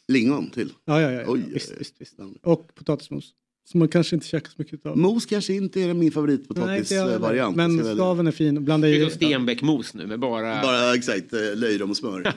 Lingon 0.07 0.49
till. 0.49 0.73
Ja, 0.85 1.01
ja, 1.01 1.11
ja. 1.11 1.23
Oj, 1.27 1.43
visst, 1.53 1.73
visst, 1.79 1.95
visst. 2.01 2.15
Och 2.43 2.75
potatismos. 2.75 3.31
Som 3.71 3.79
man 3.79 3.87
kanske 3.87 4.15
inte 4.15 4.27
käkar 4.27 4.49
så 4.49 4.55
mycket 4.57 4.85
av. 4.85 4.97
Mos 4.97 5.25
kanske 5.25 5.53
inte 5.53 5.81
är 5.81 5.93
min 5.93 6.11
favoritpotatisvariant. 6.11 7.55
Men 7.55 7.95
skaven 7.95 8.27
är 8.27 8.31
fin. 8.31 8.65
Blanda 8.65 8.87
Det 8.87 8.95
i... 8.95 9.09
stenbäckmos 9.09 9.93
nu 9.93 10.07
med 10.07 10.19
bara... 10.19 10.61
Bara 10.61 10.95
exakt, 10.95 11.33
eh, 11.33 11.39
löjrom 11.55 11.89
och 11.89 11.97
smör. 11.97 12.33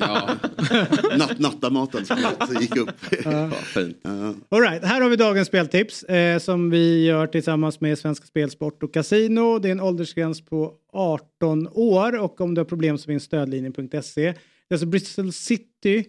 Natt, 1.18 1.38
nattamaten 1.38 2.06
som 2.06 2.16
gick 2.60 2.76
upp. 2.76 2.90
Ja. 3.24 3.50
Fint. 3.50 3.98
Ja. 4.02 4.34
All 4.48 4.60
right, 4.60 4.84
här 4.84 5.00
har 5.00 5.10
vi 5.10 5.16
dagens 5.16 5.48
speltips 5.48 6.02
eh, 6.02 6.38
som 6.38 6.70
vi 6.70 7.04
gör 7.04 7.26
tillsammans 7.26 7.80
med 7.80 7.98
Svenska 7.98 8.26
Spelsport 8.26 8.82
och 8.82 8.94
Casino. 8.94 9.58
Det 9.58 9.68
är 9.68 9.72
en 9.72 9.80
åldersgräns 9.80 10.44
på 10.44 10.74
18 10.92 11.68
år 11.72 12.18
och 12.18 12.40
om 12.40 12.54
du 12.54 12.60
har 12.60 12.66
problem 12.66 12.98
så 12.98 13.06
finns 13.06 13.22
stödlinjen.se. 13.22 14.22
Det 14.22 14.26
är 14.28 14.34
alltså 14.74 14.86
Bristol 14.86 15.32
City 15.32 16.04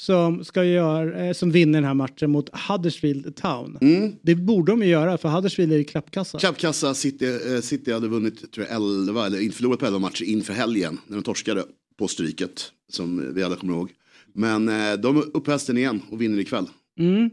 som, 0.00 0.44
ska 0.44 0.64
göra, 0.64 1.26
eh, 1.26 1.32
som 1.32 1.50
vinner 1.50 1.80
den 1.80 1.84
här 1.84 1.94
matchen 1.94 2.30
mot 2.30 2.50
Huddersfield 2.68 3.36
Town. 3.36 3.78
Det 4.22 4.34
borde 4.34 4.72
de 4.72 4.82
ju 4.82 4.88
göra 4.88 5.18
för 5.18 5.28
Huddersfield 5.28 5.72
är 5.72 5.76
ju 5.76 5.84
klappkassa. 5.84 6.38
Klappkassa, 6.38 6.94
City, 6.94 7.26
eh, 7.26 7.60
City 7.60 7.92
hade 7.92 8.08
vunnit 8.08 8.52
tror 8.52 8.66
jag, 8.66 8.76
11, 8.76 9.26
eller 9.26 9.50
förlorat 9.50 9.78
på 9.80 9.86
11 9.86 9.98
matcher 9.98 10.24
inför 10.24 10.52
helgen 10.52 10.98
när 11.06 11.16
de 11.16 11.22
torskade 11.22 11.64
på 11.98 12.08
stryket 12.08 12.72
som 12.88 13.34
vi 13.34 13.42
alla 13.42 13.56
kommer 13.56 13.72
ihåg. 13.74 13.90
Men 14.32 14.68
eh, 14.68 14.92
de 14.92 15.16
är 15.16 15.36
upp 15.36 15.46
hästen 15.46 15.78
igen 15.78 16.02
och 16.10 16.20
vinner 16.20 16.38
ikväll. 16.38 16.66
Mm. 16.98 17.30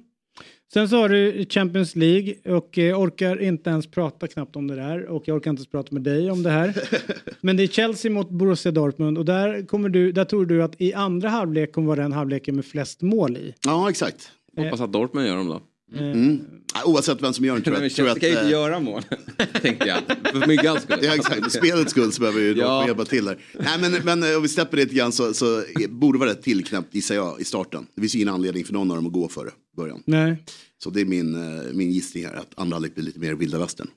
Sen 0.74 0.89
så 0.89 0.97
har 0.97 1.09
du 1.09 1.45
Champions 1.49 1.95
League 1.95 2.34
och 2.45 2.78
eh, 2.78 2.99
orkar 3.01 3.41
inte 3.41 3.70
ens 3.70 3.88
prata 3.91 4.28
knappt 4.28 4.55
om 4.55 4.68
det 4.68 4.76
där 4.76 5.05
och 5.05 5.24
jag 5.26 5.36
orkar 5.38 5.51
inte 5.51 5.59
ens 5.59 5.72
prata 5.72 5.89
med 5.93 6.01
dig 6.01 6.32
om 6.32 6.43
det 6.43 6.49
här. 6.49 6.74
Men 7.41 7.57
det 7.57 7.63
är 7.63 7.68
Chelsea 7.68 8.11
mot 8.11 8.30
Borussia 8.30 8.72
Dortmund 8.72 9.18
och 9.18 9.26
där, 9.26 9.65
kommer 9.68 9.89
du, 9.89 10.11
där 10.11 10.26
tror 10.26 10.45
du 10.45 10.63
att 10.63 10.82
i 10.82 10.93
andra 10.93 11.30
halvlek 11.30 11.72
kommer 11.74 11.88
vara 11.88 12.01
den 12.01 12.11
halvleken 12.11 12.55
med 12.55 12.65
flest 12.65 13.01
mål 13.01 13.38
i. 13.38 13.53
Ja, 13.65 13.89
exakt. 13.89 14.32
Hoppas 14.57 14.82
att 14.82 14.93
Dortmund 14.93 15.28
gör 15.28 15.36
dem 15.36 15.47
då. 15.47 15.61
Mm. 15.97 16.39
Ja, 16.74 16.82
Oavsett 16.86 17.24
vem 17.24 17.34
som 17.34 17.45
gör 17.45 17.53
den 17.53 17.63
tror 17.63 17.74
Men 17.80 17.82
jag, 17.82 17.91
jag 17.91 17.91
Chelsea 17.91 18.20
kan 18.20 18.30
ju 18.30 18.36
inte 18.36 18.45
eh, 18.45 18.51
göra 18.51 18.80
mål, 18.80 19.01
tänkte 19.61 19.88
jag. 19.88 19.99
För 20.32 20.47
myggans 20.47 20.84
skull. 20.84 20.99
Ja, 21.01 21.15
exakt. 21.15 21.43
För 21.43 21.49
spelets 21.49 21.91
skull 21.91 22.11
så 22.11 22.22
behöver 22.22 22.39
ju 22.41 22.53
Ja. 22.57 22.86
hjälpa 22.88 23.05
till 23.05 23.26
där. 23.26 23.38
Nej, 23.59 23.78
men, 23.82 23.91
men 24.05 24.32
eh, 24.32 24.38
om 24.38 24.41
vi 24.41 24.47
släpper 24.47 24.78
det 24.78 24.84
lite 24.84 24.95
grann 24.95 25.11
så, 25.11 25.34
så 25.34 25.63
borde 25.89 26.18
det 26.18 26.20
vara 26.20 26.30
rätt 26.30 26.41
tillknäppt 26.41 26.95
gissar 26.95 27.15
jag 27.15 27.41
i 27.41 27.43
starten. 27.43 27.88
Det 27.95 28.01
finns 28.01 28.15
ju 28.15 28.20
ingen 28.20 28.34
anledning 28.34 28.65
för 28.65 28.74
någon 28.74 28.91
av 28.91 28.97
dem 28.97 29.07
att 29.07 29.13
gå 29.13 29.28
före 29.28 29.49
början. 29.78 30.04
Nej. 30.06 30.44
Så 30.84 30.90
det 30.90 31.02
är 31.02 31.06
min, 31.06 31.36
eh, 31.36 31.64
min 31.74 31.92
gissning 31.92 32.26
här, 32.26 32.34
att 32.34 32.52
andra 32.56 32.76
halvlek 32.76 32.96
blir 32.96 33.04
lite 33.04 33.20
mer 33.20 33.34
vilda 33.34 33.60
västern. 33.60 33.88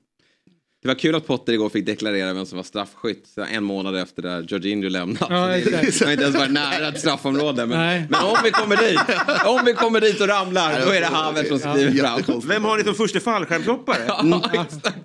Det 0.83 0.89
var 0.89 0.95
kul 0.95 1.15
att 1.15 1.27
Potter 1.27 1.53
igår 1.53 1.69
fick 1.69 1.87
deklarera 1.87 2.33
vem 2.33 2.47
som 2.47 2.57
var 2.57 2.63
straffskytt 2.63 3.29
en 3.51 3.65
månad 3.65 3.97
efter 3.97 4.23
det 4.23 4.45
Jorginho 4.49 4.89
lämnat. 4.89 5.27
Ja, 5.31 5.47
det, 5.47 5.65
det 5.65 6.05
har 6.05 6.13
inte 6.13 6.25
ens 6.25 6.37
varit 6.37 6.53
nära 6.53 6.89
ett 6.89 7.01
straffområde. 7.01 7.67
Men, 7.67 7.79
Nej. 7.79 8.07
men 8.11 8.21
om 8.21 8.37
vi 8.45 8.51
kommer 8.51 8.77
dit, 8.77 9.01
om 9.47 9.65
vi 9.65 9.73
kommer 9.75 10.01
dit 10.01 10.21
och 10.21 10.29
ramlar, 10.29 10.81
då 10.87 10.91
är 10.91 11.01
det 11.01 11.07
Havertz 11.07 11.49
som 11.49 11.59
skriver 11.59 12.23
fram. 12.23 12.41
Vem 12.49 12.65
har 12.65 12.79
ni 12.79 12.85
som 12.85 12.95
första 12.95 13.21
fallskärmshoppare? 13.21 14.05
Ja, 14.07 14.51
exakt. 14.53 14.97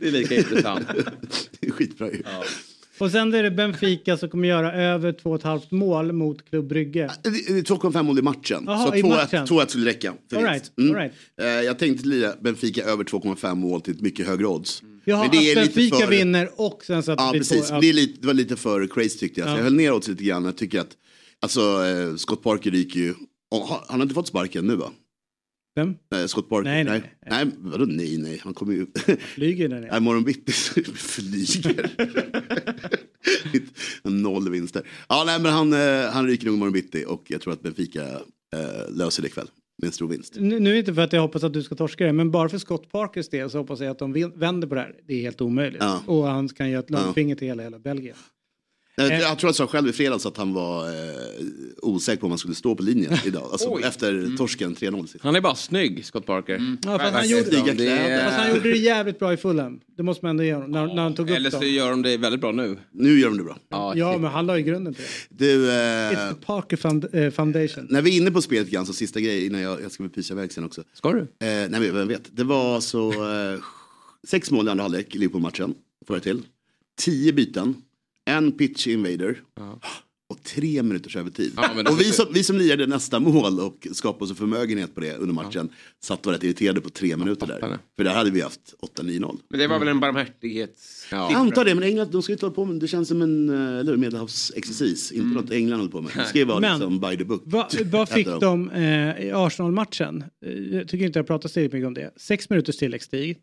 Det 0.00 0.08
är 0.08 0.12
lika 0.12 0.36
intressant. 0.36 0.88
Det 1.60 1.66
är 1.66 1.70
skitbra 1.70 2.10
ju. 2.10 2.22
Och 3.00 3.10
sen 3.10 3.34
är 3.34 3.42
det 3.42 3.50
Benfica 3.50 4.16
som 4.16 4.28
kommer 4.28 4.48
göra 4.48 4.72
över 4.72 5.12
2,5 5.12 5.60
mål 5.70 6.12
mot 6.12 6.48
Klubb 6.50 6.66
Brygge. 6.68 7.10
Det 7.22 7.30
det 7.30 7.36
är 7.58 7.62
2,5 7.62 8.02
mål 8.02 8.18
i 8.18 8.22
matchen. 8.22 8.64
Jaha, 8.66 8.86
så 8.88 8.94
i 8.94 9.02
2-1 9.02 9.08
matchen. 9.08 9.46
2-1 9.46 9.66
skulle 9.66 9.86
räcka. 9.86 10.14
All 10.36 10.42
right, 10.42 10.72
Mm. 10.78 10.90
all 10.90 10.96
right. 10.96 11.12
Eh, 11.40 11.46
Jag 11.46 11.78
tänkte 11.78 12.08
lira 12.08 12.32
Benfica 12.40 12.82
över 12.84 13.04
2,5 13.04 13.54
mål 13.54 13.80
till 13.80 13.94
ett 13.94 14.00
mycket 14.00 14.26
högre 14.26 14.46
odds. 14.46 14.82
Jaha, 15.04 15.20
Men 15.22 15.30
det 15.30 15.36
är 15.52 15.56
att 15.58 15.64
Benfica 15.74 15.96
för- 15.96 16.06
vinner 16.10 16.50
och 16.56 16.82
sen 16.86 17.02
så 17.02 17.12
att 17.12 17.18
Ja, 17.20 17.24
det 17.26 17.30
blir 17.30 17.40
precis. 17.40 17.68
två- 17.68 17.80
Det, 17.80 17.88
är 17.88 17.92
lite, 17.92 18.20
det 18.20 18.26
var 18.26 18.34
lite 18.34 18.56
för 18.56 18.86
crazy 18.86 19.18
tyckte 19.18 19.40
jag. 19.40 19.48
Så 19.48 19.52
Ja. 19.52 19.56
jag 19.56 19.64
höll 19.64 19.74
ner 19.74 19.92
odds 19.92 20.08
lite 20.08 20.24
grann. 20.24 20.44
Jag 20.44 20.56
tycker 20.56 20.80
att, 20.80 20.90
alltså 21.42 21.60
eh, 21.60 22.16
Scott 22.16 22.42
Parker 22.42 22.70
ryker 22.70 23.00
ju. 23.00 23.14
Han 23.88 24.00
har 24.00 24.02
inte 24.02 24.14
fått 24.14 24.26
sparken 24.28 24.66
nu 24.66 24.76
va? 24.76 24.90
Vem? 25.74 25.94
Eh, 26.14 26.26
Scott 26.26 26.48
Parker? 26.48 26.64
Nej, 26.70 26.84
nej, 26.84 27.00
nej. 27.26 27.44
nej. 27.44 27.54
vadå 27.58 27.84
nej, 27.84 28.18
nej. 28.18 28.40
Han 28.44 28.54
kommer 28.54 28.72
ju... 28.72 28.86
Flyger 29.18 29.68
där 29.68 29.80
nere. 29.80 29.90
Nej, 29.90 30.00
morgon 30.00 30.24
bitti 30.24 30.52
flyger. 30.94 31.90
Noll 34.10 34.50
vinster. 34.50 34.82
Ja, 35.08 35.22
nej, 35.26 35.40
men 35.40 35.52
han, 35.52 35.72
eh, 35.72 36.10
han 36.12 36.26
ryker 36.26 36.46
nog 36.46 36.54
imorgon 36.54 36.72
bitti 36.72 37.04
och 37.08 37.24
jag 37.28 37.40
tror 37.40 37.52
att 37.52 37.62
Benfica 37.62 38.02
eh, 38.56 38.90
löser 38.96 39.22
det 39.22 39.28
ikväll 39.28 39.50
med 39.82 39.86
en 39.86 39.92
stor 39.92 40.08
vinst. 40.08 40.36
Nu, 40.38 40.60
nu 40.60 40.78
inte 40.78 40.94
för 40.94 41.02
att 41.02 41.12
jag 41.12 41.20
hoppas 41.20 41.44
att 41.44 41.52
du 41.52 41.62
ska 41.62 41.74
torska 41.74 42.06
det, 42.06 42.12
men 42.12 42.30
bara 42.30 42.48
för 42.48 42.58
Scott 42.58 42.90
Parkers 42.92 43.28
del 43.28 43.50
så 43.50 43.58
hoppas 43.58 43.80
jag 43.80 43.90
att 43.90 43.98
de 43.98 44.32
vänder 44.36 44.68
på 44.68 44.74
det 44.74 44.80
här. 44.80 44.94
Det 45.06 45.14
är 45.14 45.20
helt 45.20 45.40
omöjligt. 45.40 45.82
Ja. 45.82 46.02
Och 46.06 46.26
han 46.26 46.48
kan 46.48 46.68
ge 46.70 46.74
ett 46.74 46.86
Ja. 46.88 47.04
långfinger 47.04 47.36
till 47.36 47.46
hela, 47.48 47.62
hela 47.62 47.78
Belgien. 47.78 48.16
Jag, 49.02 49.12
Eh. 49.12 49.20
jag 49.20 49.38
tror 49.38 49.48
jag 49.48 49.54
sa 49.54 49.66
själv 49.66 49.88
i 49.88 49.92
fredags 49.92 50.26
att 50.26 50.36
han 50.36 50.54
var 50.54 50.86
eh, 50.88 50.94
osäker 51.82 52.20
på 52.20 52.26
om 52.26 52.30
han 52.32 52.38
skulle 52.38 52.54
stå 52.54 52.74
på 52.74 52.82
linjen 52.82 53.12
idag. 53.24 53.48
Alltså 53.52 53.78
efter 53.84 54.36
torsken 54.36 54.74
3-0. 54.76 55.06
sist. 55.06 55.24
Han 55.24 55.36
är 55.36 55.40
bara 55.40 55.54
snygg, 55.54 56.04
Scott 56.04 56.26
Parker. 56.26 56.76
Ja, 56.84 56.98
fast, 56.98 57.14
han 57.14 57.28
gjorde, 57.28 57.44
Snygga 57.44 57.74
Det 57.74 57.86
är- 57.86 58.24
fast 58.24 58.36
han 58.36 58.54
gjorde 58.56 58.70
det 58.70 58.78
jävligt 58.78 59.18
bra 59.18 59.32
i 59.32 59.36
Fulham. 59.36 59.80
Det 59.96 60.02
måste 60.02 60.24
man 60.24 60.30
ändå 60.30 60.42
ge 60.44 60.54
honom. 60.54 60.70
När, 60.70 60.86
när 60.94 61.02
han 61.02 61.14
tog 61.14 61.30
upp 61.30 61.36
Eller 61.36 61.50
så 61.50 61.60
dem. 61.60 61.68
gör 61.68 61.90
de 61.90 62.02
det 62.02 62.16
väldigt 62.16 62.40
bra 62.40 62.52
nu. 62.52 62.78
Nu 62.92 63.18
gör 63.20 63.28
de 63.28 63.38
det 63.38 63.44
bra. 63.44 63.58
Ja, 63.68 63.92
Ja, 63.96 64.18
men 64.18 64.30
han 64.30 64.46
la 64.46 64.58
ju 64.58 64.62
grunden 64.64 64.94
till 64.94 65.04
det. 65.28 65.44
Du, 65.44 65.66
It's 65.70 66.12
eh, 66.28 66.34
the 66.34 66.34
Parker 66.46 66.76
Found- 66.76 67.24
eh, 67.24 67.30
Foundation. 67.30 67.86
när 67.90 68.02
vi 68.02 68.10
är 68.16 68.20
inne 68.20 68.30
på 68.30 68.42
spelet 68.42 68.70
grann 68.70 68.86
så 68.86 68.92
sista 68.92 69.20
grej 69.20 69.46
innan 69.46 69.60
jag, 69.60 69.82
jag 69.82 69.92
ska 69.92 70.02
väl 70.02 70.10
pysa 70.12 70.34
iväg 70.34 70.52
sen 70.52 70.64
också. 70.64 70.82
Ska 70.94 71.12
du? 71.12 71.18
Eh, 71.20 71.26
nej 71.40 71.68
men 71.70 71.94
vem 71.94 72.08
vet. 72.08 72.22
Det 72.36 72.44
var 72.44 72.80
så 72.80 73.10
eh, 73.12 73.60
sex 74.28 74.50
mål 74.50 74.66
i 74.66 74.70
andra 74.70 74.82
halvlek 74.84 75.14
i 75.14 75.18
Liverpool-matchen. 75.18 75.74
Får 76.06 76.16
jag 76.16 76.22
till. 76.22 76.42
Tio 76.98 77.32
byten. 77.32 77.74
En 78.24 78.52
pitch 78.52 78.86
invader. 78.86 79.40
Och 80.28 80.42
tre 80.42 80.82
minuters 80.82 81.16
övertid. 81.16 81.52
Ja, 81.56 81.90
och 81.90 82.00
vi 82.00 82.04
som, 82.04 82.26
vi 82.32 82.42
som 82.44 82.56
lirade 82.58 82.86
nästa 82.86 83.20
mål 83.20 83.60
och 83.60 83.86
skapade 83.92 84.24
oss 84.24 84.30
en 84.30 84.36
förmögenhet 84.36 84.94
på 84.94 85.00
det 85.00 85.14
under 85.16 85.34
matchen. 85.34 85.68
Satt 86.04 86.20
och 86.20 86.26
var 86.26 86.32
rätt 86.32 86.44
irriterade 86.44 86.80
på 86.80 86.90
tre 86.90 87.16
minuter 87.16 87.46
där. 87.46 87.78
För 87.96 88.04
där 88.04 88.14
hade 88.14 88.30
vi 88.30 88.40
haft 88.40 88.74
8-9-0. 88.98 89.38
Men 89.50 89.60
det 89.60 89.66
var 89.66 89.78
väl 89.78 89.88
en 89.88 90.00
barmhärtighets... 90.00 91.06
Jag 91.10 91.32
antar 91.32 91.64
det, 91.64 91.74
men 91.74 91.84
England 91.84 92.10
de 92.12 92.22
ska 92.22 92.32
inte 92.32 92.46
hålla 92.46 92.54
på 92.54 92.64
med 92.64 92.80
det. 92.80 92.88
känns 92.88 93.08
som 93.08 93.22
en 93.22 93.48
eh, 93.48 93.78
eller 93.80 93.96
medelhavsexercis. 93.96 95.12
Inte 95.12 95.42
något 95.42 95.50
England 95.50 95.78
håller 95.78 95.92
på 95.92 96.00
med. 96.00 96.12
Det 96.16 96.24
ska 96.24 96.38
ju 96.38 96.44
vara 96.44 96.60
Men- 96.60 96.80
liksom 96.80 97.00
by 97.00 97.16
the 97.16 97.24
book. 97.24 97.42
Vad, 97.44 97.74
vad 97.90 98.08
fick 98.12 98.26
Äter 98.26 98.40
de 98.40 98.70
eh, 98.70 99.26
i 99.26 99.32
Arsenal-matchen? 99.34 100.24
Eh, 100.46 100.52
Jag 100.52 100.88
tycker 100.88 101.06
inte 101.06 101.18
jag 101.18 101.26
pratar 101.26 101.48
tillräckligt 101.48 101.72
mycket 101.72 101.86
om 101.86 101.94
det. 101.94 102.10
Sex 102.16 102.50
minuters 102.50 102.76
tilläggstid. 102.76 103.36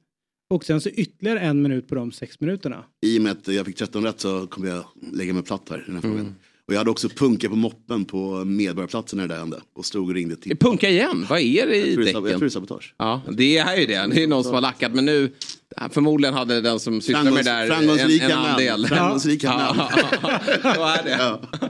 Och 0.49 0.65
sen 0.65 0.81
så 0.81 0.89
ytterligare 0.89 1.39
en 1.39 1.61
minut 1.61 1.87
på 1.87 1.95
de 1.95 2.11
sex 2.11 2.39
minuterna. 2.39 2.83
I 3.05 3.17
och 3.19 3.21
med 3.21 3.31
att 3.31 3.47
jag 3.47 3.65
fick 3.65 3.75
13 3.75 4.03
rätt 4.03 4.19
så 4.19 4.47
kommer 4.47 4.67
jag 4.69 4.83
lägga 5.13 5.33
mig 5.33 5.43
platt 5.43 5.67
här 5.69 5.77
i 5.77 5.81
den 5.85 5.95
här 5.95 6.03
Mm. 6.03 6.17
frågan. 6.17 6.35
Och 6.67 6.73
jag 6.73 6.77
hade 6.77 6.91
också 6.91 7.09
punka 7.09 7.49
på 7.49 7.55
moppen 7.55 8.05
på 8.05 8.45
Medborgarplatsen 8.45 9.17
när 9.19 9.27
det 9.27 9.33
där 9.33 9.39
hände. 9.39 9.61
Och 9.75 9.85
stod 9.85 10.07
och 10.09 10.13
ringde 10.15 10.35
till... 10.35 10.57
Punka 10.57 10.89
igen, 10.89 11.25
vad 11.29 11.39
är 11.39 11.67
det 11.67 11.75
i 11.75 11.95
sab- 11.97 12.03
jag 12.05 12.13
tror 12.13 12.21
det 12.23 12.29
är 12.29 12.33
däcken? 12.33 12.51
sabotage. 12.51 12.95
Ja, 12.97 13.21
det 13.31 13.57
är 13.57 13.75
ju 13.77 13.85
det. 13.85 14.07
Det 14.13 14.23
är 14.23 14.27
någon 14.27 14.43
som 14.43 14.53
har 14.53 14.61
lackat. 14.61 14.93
Men 14.93 15.05
nu, 15.05 15.31
förmodligen 15.91 16.33
hade 16.33 16.61
den 16.61 16.79
som 16.79 17.01
sysslar 17.01 17.23
med 17.23 17.33
det 17.33 17.43
där 17.43 17.61
en, 17.61 17.67
Framgångsrika 17.67 18.25
en 18.25 18.29
män. 18.29 18.39
andel. 18.51 18.87
Framgångsrika 18.89 19.47
Ja, 19.47 19.73
män. 20.21 20.33
Så 20.75 20.83
är 20.85 21.03
det. 21.03 21.17
Ja. 21.19 21.41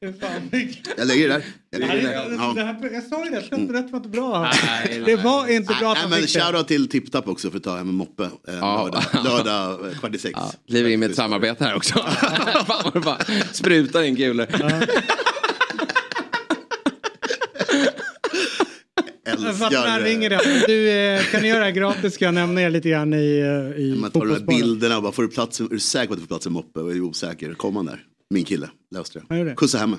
Jag 0.00 1.06
lägger 1.06 1.28
det 1.28 1.34
där. 1.34 1.44
Jag 1.70 1.80
lägger 1.80 1.94
det 1.96 2.02
där. 2.02 2.28
Det 2.28 2.34
Ja. 2.34 2.54
här, 2.56 2.90
jag 2.92 3.02
sa 3.04 3.24
ju 3.24 3.30
det, 3.30 3.38
att 3.38 3.52
rätt 3.52 3.90
var 3.90 3.96
inte 3.96 4.08
bra. 4.08 4.50
Nej, 4.66 5.02
det 5.06 5.16
var 5.16 5.48
inte 5.52 5.76
bra 5.80 5.92
att 5.92 5.98
han 5.98 6.12
fick 6.12 6.34
det. 6.34 6.40
shoutout 6.40 6.68
till 6.68 6.88
Tipptapp 6.88 7.28
också 7.28 7.50
för 7.50 7.56
att 7.58 7.64
ta 7.64 7.76
hem 7.76 7.88
en 7.88 7.94
moppe. 7.94 8.22
Eh, 8.24 8.54
lördag, 8.60 9.02
lördag 9.24 9.86
eh, 9.86 9.98
kvart 9.98 10.14
i 10.14 10.18
sex. 10.18 10.32
Ja, 10.36 10.52
kliver 10.68 10.90
in 10.90 11.00
med 11.00 11.10
ett 11.10 11.16
samarbete 11.16 11.64
här 11.64 11.74
också. 11.76 11.94
Fan 12.66 12.90
vad 12.94 13.02
bara 13.02 13.18
sprutar 13.52 14.02
in 14.02 14.16
kulor. 14.16 14.46
Älskar... 19.26 20.00
ringer 20.04 20.30
det. 20.30 20.64
Du, 20.66 20.90
eh, 20.90 21.22
kan 21.30 21.42
ni 21.42 21.48
göra 21.48 21.58
det 21.58 21.64
här 21.64 21.72
gratis? 21.72 22.14
Ska 22.14 22.24
jag 22.24 22.34
nämna 22.34 22.62
er 22.62 22.70
lite 22.70 22.88
grann 22.88 23.14
i, 23.14 23.38
eh, 23.38 23.82
i 23.82 23.96
Man 24.00 24.10
tar 24.10 24.20
de 24.20 24.28
här 24.28 24.36
fotbollsbollen? 24.36 24.46
bilderna 24.60 24.96
och 24.96 25.02
bara, 25.02 25.12
får 25.12 25.22
du 25.22 25.28
plats, 25.28 25.60
är 25.60 25.64
du 25.64 25.78
säker 25.78 26.06
på 26.06 26.12
att 26.12 26.18
du 26.18 26.22
får 26.22 26.28
plats 26.28 26.46
en 26.46 26.52
moppe? 26.52 26.80
Är 26.80 26.84
du 26.84 27.00
osäker, 27.00 27.54
kom 27.54 27.76
han 27.76 27.86
där. 27.86 28.00
Min 28.30 28.44
kille, 28.44 28.68
löste 28.94 29.22
det. 29.28 29.44
det. 29.44 29.56
Skjutsa 29.56 29.78
hem 29.78 29.90
mig. 29.90 29.98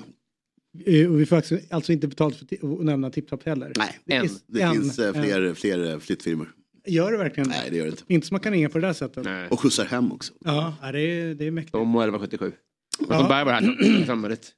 Eh, 1.02 1.10
Och 1.12 1.20
vi 1.20 1.26
får 1.26 1.36
alltså, 1.36 1.58
alltså 1.70 1.92
inte 1.92 2.08
betalt 2.08 2.36
för 2.36 2.44
att 2.44 2.84
nämna 2.84 3.10
Tipptopp 3.10 3.46
heller. 3.46 3.72
Nej, 3.76 3.98
Det 4.04 4.14
en. 4.14 4.20
finns 4.28 4.42
Det 4.46 4.60
en- 4.62 4.72
finns 4.74 4.98
eh, 4.98 5.08
en. 5.08 5.14
fler, 5.14 5.54
fler 5.54 5.92
eh, 5.92 5.98
flyttfirmor. 5.98 6.52
Gör 6.86 7.12
det 7.12 7.18
verkligen 7.18 7.48
Nej, 7.48 7.68
det 7.70 7.76
gör 7.76 7.84
det 7.84 7.90
inte. 7.90 8.02
Inte 8.08 8.26
som 8.26 8.34
man 8.34 8.40
kan 8.40 8.52
ringa 8.52 8.68
på 8.68 8.78
det 8.78 8.86
där 8.86 8.92
sättet. 8.92 9.26
Och 9.52 9.60
skjutsar 9.60 9.84
hem 9.84 10.12
också. 10.12 10.32
Ja, 10.40 10.74
det 10.92 11.00
är, 11.00 11.34
det 11.34 11.46
är 11.46 11.50
mäktigt. 11.50 11.72
De 11.72 11.96
och 11.96 12.02
1177. 12.02 12.52
Ja. 12.98 13.06
Ja. 13.08 13.18
De 13.18 13.28
bär 13.28 13.44
på 13.44 13.50
det 13.50 13.56
här 13.56 14.04
samhället. 14.06 14.52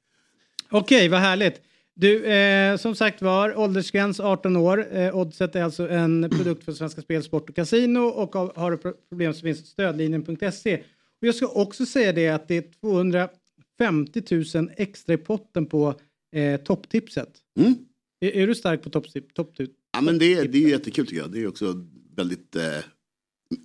Okej, 0.69 1.09
vad 1.09 1.19
härligt. 1.19 1.61
Du, 1.95 2.25
eh, 2.25 2.77
som 2.77 2.95
sagt 2.95 3.21
var, 3.21 3.57
åldersgräns 3.59 4.19
18 4.19 4.55
år. 4.55 4.95
Eh, 4.97 5.15
Oddset 5.15 5.55
är 5.55 5.63
alltså 5.63 5.89
en 5.89 6.29
produkt 6.37 6.63
för 6.63 6.71
Svenska 6.71 7.01
Spel, 7.01 7.23
Sport 7.23 7.49
och 7.49 7.55
Casino 7.55 7.99
och 7.99 8.35
av, 8.35 8.57
har 8.57 8.71
du 8.71 8.77
pro- 8.77 8.93
problem 9.09 9.33
så 9.33 9.41
finns 9.41 9.65
stödlinjen.se. 9.67 10.75
Och 11.21 11.27
jag 11.27 11.35
ska 11.35 11.47
också 11.47 11.85
säga 11.85 12.13
det 12.13 12.29
att 12.29 12.47
det 12.47 12.57
är 12.57 12.63
250 13.77 14.57
000 14.59 14.69
extra 14.77 15.13
i 15.13 15.17
potten 15.17 15.65
på 15.65 15.99
eh, 16.35 16.61
topptipset. 16.61 17.29
Mm. 17.59 17.73
Är, 18.19 18.31
är 18.31 18.47
du 18.47 18.55
stark 18.55 18.81
på 18.83 18.89
topptip? 18.89 19.33
Top, 19.33 19.55
Ja, 19.93 20.01
men 20.01 20.17
det, 20.19 20.33
är- 20.33 20.47
det 20.47 20.57
är 20.57 20.61
ju 20.61 20.69
jättekul 20.69 21.07
tycker 21.07 21.21
jag. 21.21 21.31
Det 21.31 21.39
är 21.39 21.47
också 21.47 21.85
väldigt... 22.15 22.55
Eh, 22.55 22.63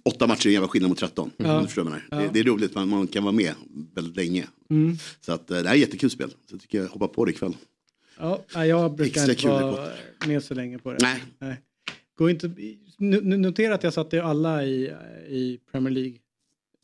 åtta 0.05 0.27
matcher 0.27 0.47
är 0.47 0.49
en 0.49 0.53
jävla 0.53 0.69
skillnad 0.69 0.89
mot 0.89 0.99
13. 0.99 1.31
Ja. 1.37 1.55
Om 1.57 1.61
du 1.63 1.67
förstår. 1.67 2.03
Ja. 2.11 2.17
det, 2.17 2.31
det 2.33 2.41
är 2.41 2.45
roligt, 2.45 2.75
man, 2.75 2.89
man 2.89 3.07
kan 3.07 3.23
vara 3.23 3.33
med 3.33 3.55
väldigt 3.95 4.17
länge. 4.17 4.47
Mm. 4.71 4.97
Så 5.21 5.33
att, 5.33 5.51
eh, 5.51 5.63
det 5.63 5.69
här 5.69 5.75
är 5.75 5.79
jättekul 5.81 6.11
spel. 6.11 6.31
Så 6.31 6.37
jag 6.55 6.61
tycker 6.61 6.79
jag 6.79 6.89
hoppa 6.89 7.09
på 7.09 7.25
det 7.25 7.31
ikväll. 7.31 7.57
Ja, 8.19 8.45
ja, 8.55 8.67
jag 8.67 8.95
brukar 8.97 9.31
Extra 9.31 9.33
inte 9.33 9.67
vara 9.67 9.89
med 10.27 10.45
så 10.45 10.55
länge 10.55 10.79
på 10.79 10.93
det. 10.93 10.99
Nej. 11.41 11.57
Gå 12.19 12.31
inte, 12.31 12.51
notera 12.99 13.75
att 13.75 13.83
jag 13.83 13.93
satte 13.93 14.23
alla 14.23 14.65
i, 14.65 14.93
i 15.29 15.59
Premier 15.73 15.95
League. 15.95 16.19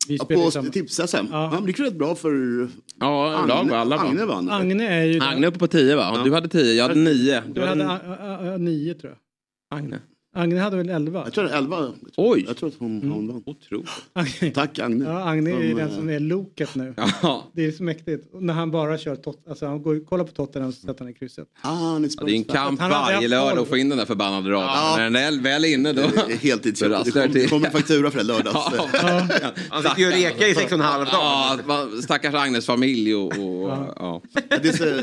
Vi 0.07 0.15
Ja, 0.15 0.25
på 0.25 0.51
samma- 0.51 0.69
tips-SM. 0.69 1.15
Ja. 1.15 1.25
Ja. 1.31 1.49
men 1.51 1.61
det 1.63 1.67
gick 1.67 1.79
rätt 1.79 1.97
bra 1.97 2.15
för 2.15 2.67
Ja, 2.99 3.35
Agne, 3.37 3.47
lag 3.53 3.69
var 3.69 3.77
alla? 3.77 3.97
Agne 3.99 4.25
vann. 4.25 4.49
Agne 4.49 4.87
är 4.87 5.03
ju... 5.03 5.21
Agne 5.21 5.47
uppe 5.47 5.59
på 5.59 5.67
10 5.67 5.95
va? 5.95 6.21
Du 6.23 6.33
hade 6.33 6.47
10, 6.49 6.73
jag 6.73 6.83
hade 6.87 6.99
9. 6.99 7.43
Du 7.55 7.61
hade 7.61 7.87
a- 7.87 7.99
a- 8.19 8.53
a- 8.53 8.57
nio 8.57 8.93
tror 8.93 9.11
jag. 9.71 9.79
Agne. 9.79 9.99
Agne 10.37 10.59
hade 10.59 10.77
väl 10.77 10.89
elva? 10.89 11.21
Jag 11.23 11.33
tror 11.33 11.43
det 11.43 11.49
är 11.49 11.57
11. 11.57 11.93
Oj! 12.17 12.45
Jag 12.47 12.57
tror 12.57 12.69
att 12.69 12.75
hon, 12.79 13.11
hon 13.11 13.27
vann. 13.27 13.43
Otroligt. 13.45 14.55
Tack 14.55 14.79
Agne. 14.79 15.05
Ja, 15.05 15.29
Agne 15.29 15.51
är 15.51 15.61
ju 15.61 15.69
Som, 15.69 15.77
den 15.79 15.89
eh, 15.89 15.95
som 15.95 16.09
är 16.09 16.19
loket 16.19 16.75
nu. 16.75 16.93
Ja. 17.21 17.51
Det 17.53 17.65
är 17.65 17.71
så 17.71 17.83
mäktigt. 17.83 18.33
Och 18.33 18.43
När 18.43 18.53
han 18.53 18.71
bara 18.71 18.97
kör 18.97 19.15
tot, 19.15 19.47
alltså 19.47 19.65
han 19.65 19.81
går, 19.81 20.05
kollar 20.05 20.23
på 20.23 20.31
Tottenham 20.31 20.73
så 20.73 20.87
sätter 20.87 20.99
han 20.99 21.09
i 21.09 21.13
krysset. 21.13 21.47
Ah, 21.61 21.69
han 21.69 22.05
är 22.05 22.09
Ja, 22.17 22.25
det 22.25 22.31
är 22.31 22.35
en 22.35 22.43
kamp 22.43 22.79
varje 22.79 23.27
lördag 23.27 23.59
att 23.59 23.67
få 23.67 23.77
in 23.77 23.89
den 23.89 23.97
där 23.97 24.05
förbannade 24.05 24.49
raden. 24.49 24.67
Ja. 24.67 24.95
När 24.97 25.03
den 25.03 25.15
är 25.15 25.41
väl 25.41 25.65
inne 25.65 25.93
då... 25.93 26.01
Heltidsjobb. 26.41 26.91
Det 27.33 27.49
kommer, 27.49 27.69
faktura 27.69 28.11
för 28.11 28.17
det 28.17 28.25
lördags. 28.25 28.55
Ja. 28.77 28.87
Han 29.69 29.83
sitter 29.83 29.99
ju 29.99 30.07
och 30.07 30.13
rekar 30.13 30.47
i 30.47 30.55
sex 30.55 30.65
och 30.65 30.79
en 30.79 30.85
halv 30.85 31.05
dag. 31.05 31.59
Ja, 31.67 31.87
stackars 32.03 32.33
Agnes 32.33 32.65
familj 32.65 33.15
och... 33.15 33.27
och 33.27 33.69
ja. 33.95 34.21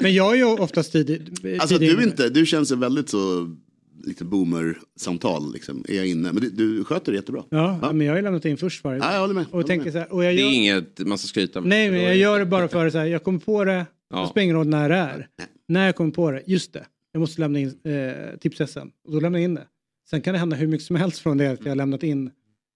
Men 0.01 0.15
jag 0.15 0.33
är 0.33 0.37
ju 0.37 0.45
oftast 0.45 0.93
tidig. 0.93 1.29
alltså 1.61 1.79
tidig 1.79 1.99
du 1.99 2.05
inte, 2.05 2.29
du 2.29 2.47
känns 2.47 2.71
väldigt 2.71 3.09
så 3.09 3.57
liksom 4.05 4.31
boomer-samtal 4.31 5.53
liksom, 5.53 5.85
är 5.89 5.95
jag 5.97 6.07
inne. 6.07 6.33
Men 6.33 6.43
du, 6.43 6.51
du 6.51 6.85
sköter 6.85 7.13
det 7.13 7.17
jättebra. 7.17 7.45
Ja, 7.49 7.79
Va? 7.83 7.93
men 7.93 8.07
jag 8.07 8.13
har 8.13 8.17
ju 8.19 8.23
lämnat 8.23 8.45
in 8.45 8.57
först 8.57 8.85
varje 8.85 8.99
gång. 8.99 9.09
Ja, 9.09 9.15
jag 9.15 9.21
håller 9.21 9.35
med. 9.35 9.47
Och, 9.51 9.59
Jag 9.59 9.67
tänker 9.67 9.81
håller 9.85 9.93
så 9.93 9.99
här, 9.99 10.13
och 10.13 10.25
jag 10.25 10.35
Det 10.37 10.41
gör, 10.41 10.49
är 10.49 10.53
inget 10.53 10.99
man 10.99 11.19
ska 11.19 11.27
skryta 11.27 11.61
med. 11.61 11.69
Nej, 11.69 11.91
men 11.91 12.03
jag 12.03 12.17
gör 12.17 12.39
det 12.39 12.47
bara 12.47 12.69
för 12.69 12.91
så 12.91 12.99
här, 12.99 13.07
jag 13.07 13.25
kommer 13.25 13.39
på 13.39 13.65
det, 13.65 13.87
Ja. 14.11 14.21
det 14.21 14.27
spelar 14.29 14.43
ingen 14.45 14.57
roll 14.57 14.67
när 14.69 14.89
det 14.89 14.95
är. 14.97 15.29
När 15.69 15.87
jag 15.87 15.97
kommer 15.97 16.11
på 16.11 16.31
det, 16.31 16.43
just 16.47 16.73
det. 16.73 16.87
jag 17.13 17.21
måste 17.21 17.41
lämna 17.41 17.59
in 17.59 17.69
eh, 17.69 18.39
tips-SM. 18.41 18.89
Och 19.07 19.13
då 19.13 19.21
lämnar 19.21 19.39
jag 19.39 19.45
in 19.45 19.55
det. 19.55 19.67
Sen 20.11 20.21
kan 20.21 20.33
det 20.35 20.39
hända 20.39 20.57
hur 20.57 20.67
mycket 20.67 20.87
som 20.87 20.97
helst 20.97 21.19
från 21.19 21.39
det 21.39 21.47
att 21.53 21.61
jag 21.65 21.71
har 21.71 21.77
lämnat 21.77 22.03
in 22.03 22.31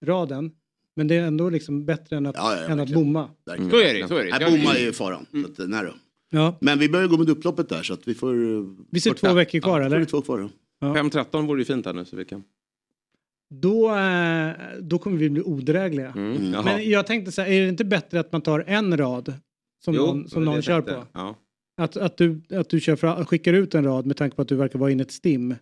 raden. 0.05 0.51
Men 0.97 1.09
det 1.09 1.14
är 1.14 1.22
ändå 1.27 1.51
liksom 1.51 1.85
bättre 1.85 2.16
än 2.16 2.27
att, 2.27 2.35
Ja, 2.39 2.57
ja, 2.57 2.68
än 2.68 2.81
att 2.81 2.95
bomma. 2.95 3.29
Verkligen. 3.47 3.70
Så 3.70 3.77
är 3.81 3.95
det, 3.95 4.09
så 4.09 4.16
är 4.16 4.24
det. 4.24 4.39
Nej, 4.39 4.59
bomma 4.59 4.74
är 4.74 4.81
ju 4.85 4.93
faran. 4.93 5.27
Så 5.57 5.62
att, 5.62 5.68
nej 5.68 5.85
då. 5.85 5.95
Ja. 6.31 6.59
Men 6.61 6.79
vi 6.79 6.89
börjar 6.89 7.09
gå 7.09 7.16
med 7.16 7.31
upploppet 7.31 7.68
där 7.68 7.83
så 7.83 7.95
att 7.95 8.09
vi 8.09 8.14
får... 8.14 8.35
Vi 8.95 9.01
ser 9.01 9.14
två 9.14 9.33
veckor 9.33 9.61
kvar, 9.61 9.81
ja, 9.81 9.87
eller? 9.87 10.05
Två 10.05 10.20
kvar 10.20 10.39
då. 10.39 10.49
Ja. 10.81 10.95
5-13 10.95 11.47
vore 11.47 11.61
ju 11.61 11.64
fint 11.64 11.87
här 11.87 11.93
nu 11.93 12.05
så 12.05 12.16
vi 12.16 12.24
kan... 12.24 12.45
Då, 13.55 13.97
eh, 13.97 14.53
då 14.81 14.99
kommer 14.99 15.16
vi 15.16 15.31
bli 15.31 15.43
odrägliga. 15.43 16.12
Mm, 16.16 16.53
jaha. 16.53 16.62
Men 16.62 16.91
jag 16.91 17.07
tänkte 17.07 17.33
så 17.33 17.43
här, 17.43 17.49
är 17.49 17.61
det 17.62 17.68
inte 17.68 17.85
bättre 17.85 18.20
att 18.20 18.33
man 18.33 18.41
tar 18.41 18.64
en 18.66 18.97
rad 18.97 19.35
som 19.85 19.95
Jo, 19.95 20.07
någon, 20.07 20.29
som 20.29 20.45
någon 20.45 20.62
kör 20.62 20.83
tänkte. 20.83 20.95
på? 20.95 21.07
Ja. 21.12 21.37
Att, 21.83 21.97
att, 21.97 22.16
du, 22.16 22.43
att 22.51 22.68
du 22.68 22.81
kör 22.81 22.97
fra, 22.97 23.24
skickar 23.24 23.53
ut 23.53 23.74
en 23.74 23.85
rad 23.85 24.07
med 24.07 24.16
tanke 24.16 24.37
på 24.37 24.43
att 24.43 24.49
du 24.49 24.57
verkar 24.57 24.79
vara 24.79 24.91
inne 24.91 25.03
i 25.03 25.07
ett 25.07 25.12
stim. 25.12 25.55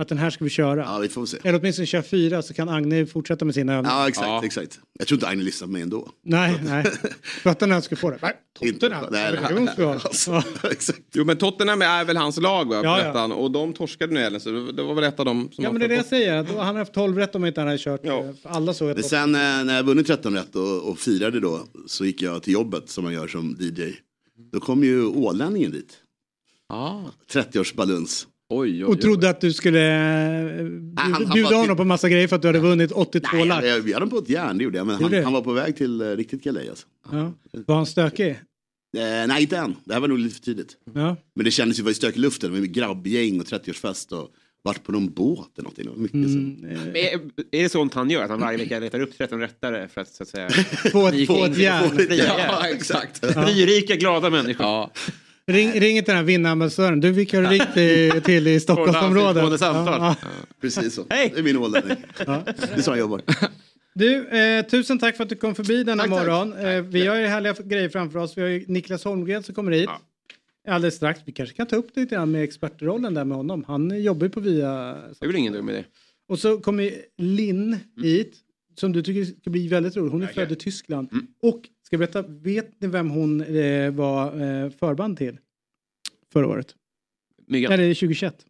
Att 0.00 0.08
den 0.08 0.18
här 0.18 0.30
ska 0.30 0.44
vi 0.44 0.50
köra. 0.50 0.80
Ja, 0.84 0.98
vi 0.98 1.08
får 1.08 1.26
se. 1.26 1.36
Eller 1.44 1.58
åtminstone 1.58 1.86
köra 1.86 2.02
fyra 2.02 2.42
så 2.42 2.54
kan 2.54 2.68
Agne 2.68 3.06
fortsätta 3.06 3.44
med 3.44 3.54
sina 3.54 3.74
övningar. 3.74 3.96
Ja, 4.00 4.08
exakt, 4.08 4.44
exakt. 4.44 4.80
Jag 4.98 5.08
tror 5.08 5.16
inte 5.16 5.26
Agne 5.28 5.42
lyssnar 5.44 5.66
på 5.68 5.72
mig 5.72 5.82
ändå. 5.82 6.08
Nej, 6.24 6.60
nej. 6.64 6.84
Här 7.44 7.80
ska 7.80 7.96
få 7.96 8.10
det. 8.10 8.18
Nej, 8.22 8.32
Tottenham. 8.72 9.04
Nej, 9.10 9.38
nej. 9.42 9.66
Vi 9.76 9.82
ha. 9.84 9.98
Ja. 10.26 10.42
Jo 11.14 11.24
men 11.24 11.36
Tottenham 11.36 11.82
är 11.82 12.04
väl 12.04 12.16
hans 12.16 12.36
lag 12.40 12.68
va? 12.68 12.74
Ja, 12.74 12.82
Ja, 12.82 13.04
ja. 13.14 13.28
ja. 13.28 13.34
Och 13.34 13.50
de 13.50 13.72
torskade 13.72 14.14
nu 14.14 14.20
helgen 14.20 14.40
så 14.40 14.50
det 14.50 14.82
var 14.82 14.94
väl 14.94 15.04
ett 15.04 15.18
av 15.20 15.24
dem 15.26 15.48
som 15.52 15.64
Ja 15.64 15.72
men 15.72 15.80
det 15.80 15.86
är 15.86 15.88
det 15.88 15.94
jag 15.94 16.06
säger. 16.06 16.42
då- 16.44 16.58
Han 16.58 16.66
har 16.66 16.74
haft 16.74 16.92
12 16.94 17.18
rätt 17.18 17.34
om 17.34 17.44
inte 17.44 17.60
han 17.60 17.68
hade 17.68 17.78
kört. 17.78 18.04
eh, 18.06 18.32
för 18.42 18.48
Alla 18.50 18.74
såg 18.74 18.88
Men 18.88 19.02
sen 19.02 19.34
eh, 19.34 19.40
när 19.64 19.76
jag 19.76 19.82
vunnit 19.82 20.06
13 20.06 20.34
rätt 20.34 20.56
och, 20.56 20.88
och 20.90 20.98
firade 20.98 21.40
då 21.40 21.60
så 21.86 22.04
gick 22.04 22.22
jag 22.22 22.42
till 22.42 22.52
jobbet 22.52 22.90
som 22.90 23.04
man 23.04 23.12
gör 23.12 23.28
som 23.28 23.56
DJ. 23.60 23.82
Då 24.52 24.60
kom 24.60 24.84
ju 24.84 25.06
ålänningen 25.06 25.70
dit. 25.70 25.96
Ah. 26.68 27.00
30-årsbaluns. 27.32 28.26
Oj, 28.50 28.84
och 28.84 29.00
trodde 29.00 29.30
att 29.30 29.40
du 29.40 29.52
skulle 29.52 29.80
eh, 29.80 30.66
han 30.96 31.30
bjuda 31.34 31.56
honom 31.56 31.76
på 31.76 31.84
massa 31.84 32.08
grejer 32.08 32.28
för 32.28 32.36
att 32.36 32.42
du 32.42 32.48
hade 32.48 32.58
vunnit 32.58 32.92
82 32.92 33.28
Nej, 33.36 33.46
lax. 33.46 33.66
jag 33.66 33.84
bjöd 33.84 33.94
honom 33.94 34.10
på 34.10 34.18
ett 34.18 34.28
järn, 34.28 34.58
det 34.58 34.64
gjorde 34.64 34.78
jag. 34.78 34.86
Men 34.86 35.02
han, 35.02 35.24
han 35.24 35.32
var 35.32 35.42
på 35.42 35.52
väg 35.52 35.76
till 35.76 36.00
eh, 36.00 36.06
riktigt 36.06 36.44
galej 36.44 36.68
alltså. 36.68 36.86
Ja. 37.12 37.32
Var 37.66 37.74
han 37.76 37.86
stökig? 37.86 38.28
Eh, 38.30 39.26
nej, 39.28 39.42
inte 39.42 39.56
än. 39.56 39.76
Det 39.84 39.92
här 39.94 40.00
var 40.00 40.08
nog 40.08 40.18
lite 40.18 40.34
för 40.34 40.42
tidigt. 40.42 40.76
Ja. 40.94 41.16
Men 41.34 41.44
det 41.44 41.50
kändes 41.50 41.78
ju, 41.78 41.82
var 41.82 41.90
ju 41.90 41.94
stök 41.94 42.16
i 42.16 42.18
luften. 42.20 42.54
Ju 42.54 42.66
grabbgäng 42.66 43.40
och 43.40 43.46
30-årsfest 43.46 44.12
och 44.12 44.28
vart 44.62 44.84
på 44.84 44.92
någon 44.92 45.10
båt 45.12 45.48
eller 45.58 45.62
någonting. 45.62 46.02
Mycket 46.02 46.14
Mm, 46.14 46.56
så. 46.56 46.66
Men 46.66 46.96
Är, 46.96 47.20
är 47.58 47.62
det 47.62 47.68
sånt 47.68 47.94
han 47.94 48.10
gör? 48.10 48.22
Att 48.22 48.30
han 48.30 48.40
varje 48.40 48.58
vecka 48.58 48.78
letar 48.78 49.00
upp 49.00 49.18
13 49.18 49.40
rättare 49.40 49.88
för 49.88 50.00
att 50.00 50.08
så 50.08 50.22
att 50.22 50.28
säga... 50.28 50.46
Ett- 50.48 50.92
få 50.92 51.06
ett 51.44 51.58
järn. 51.58 52.06
Ja, 52.48 52.68
exakt. 52.68 53.22
Nyrika, 53.36 53.96
glada 53.96 54.30
människor. 54.30 54.66
Ja. 54.66 54.90
Ring, 55.48 55.80
ring 55.80 55.96
inte 55.96 56.12
den 56.12 56.16
här 56.16 56.24
vinnarambassadören. 56.24 57.00
Du, 57.00 57.10
vilka 57.12 57.36
har 57.36 57.44
du 57.44 57.50
ringt 57.50 58.24
till, 58.24 58.46
i 58.46 58.60
Stockholmsområdet? 58.66 59.60
Ja, 59.60 60.16
Ja, 60.20 60.30
precis 60.60 60.94
så. 60.94 61.04
Det 61.08 61.38
är 61.38 61.42
min 61.42 61.56
ålänning. 61.56 61.96
Det 62.18 62.24
är 62.74 62.82
så 62.82 62.90
han 62.90 62.98
jobbar. 63.00 63.22
Du, 63.94 64.28
eh, 64.28 64.66
tusen 64.66 64.98
tack 64.98 65.16
för 65.16 65.24
att 65.24 65.30
du 65.30 65.36
kom 65.36 65.54
förbi 65.54 65.84
denna 65.84 66.02
Tack, 66.02 66.12
tack. 66.12 66.26
morgon. 66.26 66.52
Eh, 66.52 66.82
vi 66.82 67.06
har 67.06 67.16
ju 67.16 67.26
härliga 67.26 67.54
grejer 67.64 67.88
framför 67.88 68.18
oss. 68.18 68.38
Vi 68.38 68.42
har 68.42 68.48
ju 68.48 68.64
Niklas 68.68 69.04
Holmgren 69.04 69.42
som 69.42 69.54
kommer 69.54 69.72
hit. 69.72 69.90
Alldeles 70.68 70.94
strax. 70.94 71.20
Vi 71.24 71.32
kanske 71.32 71.56
kan 71.56 71.66
ta 71.66 71.76
upp 71.76 71.88
det 71.94 72.00
lite 72.00 72.14
grann 72.14 72.30
med 72.30 72.44
expertrollen 72.44 73.14
där 73.14 73.24
med 73.24 73.36
honom. 73.36 73.64
Han 73.66 74.02
jobbar 74.02 74.26
ju 74.26 74.30
på 74.30 74.40
via... 74.40 74.70
Det 74.92 75.24
är 75.24 75.26
väl 75.26 75.36
ingen 75.36 75.52
dum 75.52 75.68
idé. 75.68 75.84
Och 76.28 76.38
så 76.38 76.58
kommer 76.58 76.92
Linn 77.18 77.76
hit. 78.02 78.36
Som 78.80 78.92
du 78.92 79.02
tycker 79.02 79.24
ska 79.40 79.50
bli 79.50 79.68
väldigt 79.68 79.96
rolig. 79.96 80.10
Hon 80.10 80.22
är 80.22 80.26
född 80.26 80.52
i 80.52 80.56
Tyskland. 80.56 81.08
Och 81.42 81.60
ska 81.88 81.94
jag 81.96 82.00
berätta, 82.00 82.22
vet 82.28 82.80
ni 82.80 82.88
vem 82.88 83.10
hon 83.10 83.40
eh, 83.40 83.90
var 83.90 84.26
eh, 84.26 84.70
förband 84.70 85.18
till? 85.18 85.38
Förra 86.32 86.46
året. 86.46 86.74
Myggan. 87.46 87.72
Eller 87.72 87.94
2021. 87.94 88.46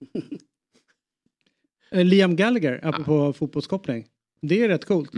Eh, 1.90 2.04
Liam 2.04 2.36
Gallagher, 2.36 2.80
apropå 2.82 3.32
fotbollskoppling. 3.32 4.06
Det 4.42 4.62
är 4.62 4.68
rätt 4.68 4.84
coolt. 4.84 5.10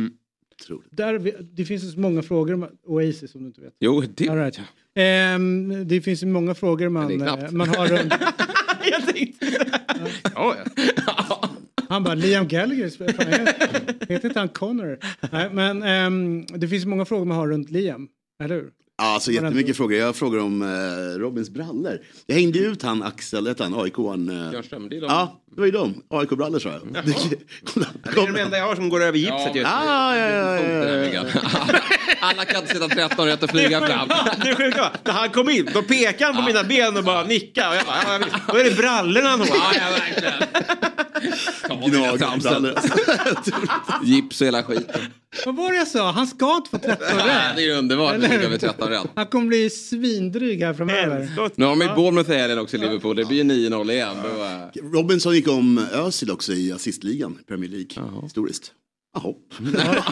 Där, 0.91 1.19
vi- 1.19 1.37
det 1.53 1.65
finns 1.65 1.93
så 1.93 2.01
många 2.01 2.23
frågor 2.23 2.55
om 2.55 2.67
Oasis 2.83 3.35
om 3.35 3.41
du 3.43 3.47
inte 3.47 3.61
vet. 3.61 3.75
Jo, 3.81 4.01
det... 4.15 4.29
All 4.29 4.37
right. 4.39 4.61
Ehm, 4.95 5.89
det 5.89 6.01
finns 6.01 6.25
många 6.25 6.55
frågor 6.55 6.89
man, 6.89 7.21
eh, 7.23 7.51
man 7.53 7.69
har 7.69 7.87
runt. 7.99 8.15
Jag 8.91 9.07
tänkte... 9.15 9.47
Ja, 10.35 10.57
ja. 11.07 11.51
Han 11.91 12.05
bara, 12.05 12.15
Liam 12.15 12.49
Gallagher, 12.49 12.91
fan, 12.91 13.31
jag- 13.31 14.09
heter 14.15 14.29
inte 14.29 14.39
han 14.39 14.49
Connor? 14.49 14.99
Nej, 15.31 15.51
men 15.53 15.83
ehm, 15.83 16.47
det 16.47 16.69
finns 16.69 16.85
många 16.87 17.05
frågor 17.05 17.25
man 17.25 17.37
har 17.37 17.49
runt 17.49 17.71
Liam, 17.71 18.09
eller 18.43 18.55
hur? 18.55 18.71
Ja, 18.99 19.15
alltså 19.15 19.33
jättemycket 19.33 19.77
frågor. 19.77 19.99
Jag 19.99 20.17
frågar 20.17 20.39
om 20.39 20.63
eh, 20.63 21.19
Robins 21.19 21.51
brallor. 21.51 21.99
Jag 22.27 22.35
hängde 22.35 22.59
ut 22.59 22.83
han 22.83 23.03
Axel, 23.03 23.47
hette 23.47 23.63
han, 23.63 23.75
AIK? 23.75 23.97
Han, 23.97 24.29
eh... 24.29 24.51
Det 24.51 24.59
är 24.59 25.01
de. 25.01 25.07
Ja, 25.09 25.41
det 25.55 25.61
var 25.61 25.67
ju 25.67 25.73
de. 25.73 26.03
AIK-brallor 26.11 26.59
sa 26.59 26.69
jag. 26.69 26.81
Det 28.03 28.11
är 28.11 28.27
de 28.33 28.37
enda 28.41 28.59
jag 28.59 28.67
har 28.67 28.75
som 28.75 28.89
går 28.89 29.03
över 29.03 29.19
gipset 29.19 29.55
just 29.55 29.55
nu. 29.55 29.63
Ah, 29.65 30.17
ja, 30.17 30.31
ja, 30.31 30.61
ja, 30.61 31.07
ja. 31.13 31.25
Alla 32.21 32.45
kan 32.45 32.61
inte 32.61 32.75
sitta 32.75 32.89
13 32.89 33.27
rätt 33.27 33.43
och 33.43 33.51
flyga 33.51 33.81
fram. 33.81 34.09
Det 34.43 34.77
va? 34.79 34.91
När 35.05 35.13
han 35.13 35.31
kom 35.31 35.51
in, 35.51 35.69
då 35.75 35.83
pekade 35.83 36.33
han 36.33 36.37
på 36.37 36.43
mina 36.53 36.65
ben 36.65 36.97
och 36.97 37.05
bara 37.05 37.25
nickade. 37.25 37.69
Och 37.69 37.75
jag 37.77 37.87
bara, 37.87 38.19
ja. 38.21 38.27
Då 38.53 38.59
är 38.59 38.65
det 38.65 38.77
brallorna 38.77 39.29
han 39.29 39.41
har. 39.41 41.10
Ja, 41.69 41.81
ja. 41.83 41.89
Gnagarbrallor. 41.89 42.75
Gips 44.05 44.41
och 44.41 44.47
hela 44.47 44.63
skiten. 44.63 45.01
Vad 45.47 45.57
var 45.57 45.71
det 45.71 45.77
jag 45.77 45.89
sa? 45.89 46.11
Han 46.11 46.27
ska 46.27 46.57
inte 46.57 46.71
få 46.71 46.79
13 46.79 47.07
Ja, 47.19 47.27
rätt. 47.27 47.57
det 47.57 47.65
är 47.65 47.79
underbart 47.79 48.09
att 48.11 48.15
Eller 48.15 48.29
ligga 48.29 48.41
hur? 48.43 48.49
med 48.51 48.61
13 48.61 48.89
rätt. 48.89 49.07
Han 49.15 49.27
kommer 49.27 49.47
bli 49.47 49.71
svindryg 49.71 50.63
här 50.63 50.75
framöver. 50.75 51.29
Nu 51.55 51.65
har 51.65 51.77
de 51.77 51.81
ju 51.81 51.95
Bournemouth 51.95 52.31
i 52.31 52.35
helgen 52.35 52.59
också 52.59 52.77
i 52.77 52.81
Liverpool. 52.81 53.17
Det 53.17 53.25
blir 53.25 53.37
ju 53.37 53.45
9-0 53.69 53.91
igen. 53.93 54.17
Eh, 54.19 54.83
Robinson 54.93 55.35
gick 55.35 55.49
om 55.49 55.87
Özil 55.93 56.31
också 56.31 56.53
i 56.53 56.73
assistligan, 56.73 57.39
Premier 57.49 57.71
League, 57.71 58.21
historiskt. 58.23 58.73
Jaha. 59.15 59.35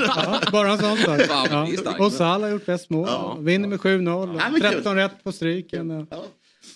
Ja, 0.07 0.41
bara 0.53 0.73
en 0.73 0.79
sån 0.79 0.97
sak. 0.97 1.21
Ja. 1.29 1.69
Och 1.99 2.13
Salah 2.13 2.41
har 2.41 2.49
gjort 2.49 2.67
bäst 2.67 2.91
mål. 2.91 3.09
Vinner 3.45 3.69
med 3.69 3.81
7-0. 3.81 4.37
Ja, 4.39 4.51
men 4.53 4.61
kul. 4.61 4.71
13 4.71 4.97
rätt 4.97 5.25
på 5.25 5.33
stryken. 5.33 6.07
Ja. 6.11 6.25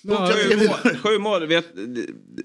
Sju 0.02 0.56
mål. 0.56 0.96
Sju 0.96 1.18
mål. 1.18 1.46
Vet, 1.46 1.66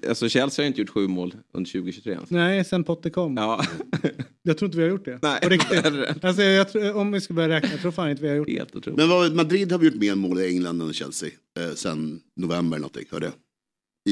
alltså 0.08 0.28
Chelsea 0.28 0.62
har 0.62 0.64
ju 0.64 0.68
inte 0.68 0.80
gjort 0.80 0.90
sju 0.90 1.08
mål 1.08 1.34
under 1.54 1.70
2023 1.70 2.12
ens. 2.12 2.30
Nej, 2.30 2.64
sen 2.64 2.84
Potter 2.84 3.10
kom. 3.10 3.36
Ja. 3.36 3.64
Jag 4.42 4.58
tror 4.58 4.66
inte 4.66 4.78
vi 4.78 4.82
har 4.84 4.90
gjort 4.90 5.04
det. 5.04 5.18
Nej. 5.22 5.40
På 5.42 5.48
riktigt. 5.48 5.84
Alltså, 6.24 6.42
jag 6.42 6.68
tror, 6.68 6.96
om 6.96 7.12
vi 7.12 7.20
ska 7.20 7.34
börja 7.34 7.48
räkna, 7.48 7.70
jag 7.70 7.80
tror 7.80 7.92
fan 7.92 8.10
inte 8.10 8.22
vi 8.22 8.28
har 8.28 8.36
gjort 8.36 8.46
det. 8.46 8.52
Helt. 8.52 8.86
Men 8.96 9.08
vad, 9.08 9.34
Madrid 9.34 9.72
har 9.72 9.78
vi 9.78 9.86
gjort 9.86 9.94
mer 9.94 10.14
mål 10.14 10.40
i 10.40 10.46
England 10.48 10.82
än 10.82 10.92
Chelsea 10.92 11.30
eh, 11.58 11.74
sen 11.74 12.20
november 12.36 12.78
någonting, 12.78 13.04
hörde 13.10 13.26
jag. 13.26 13.34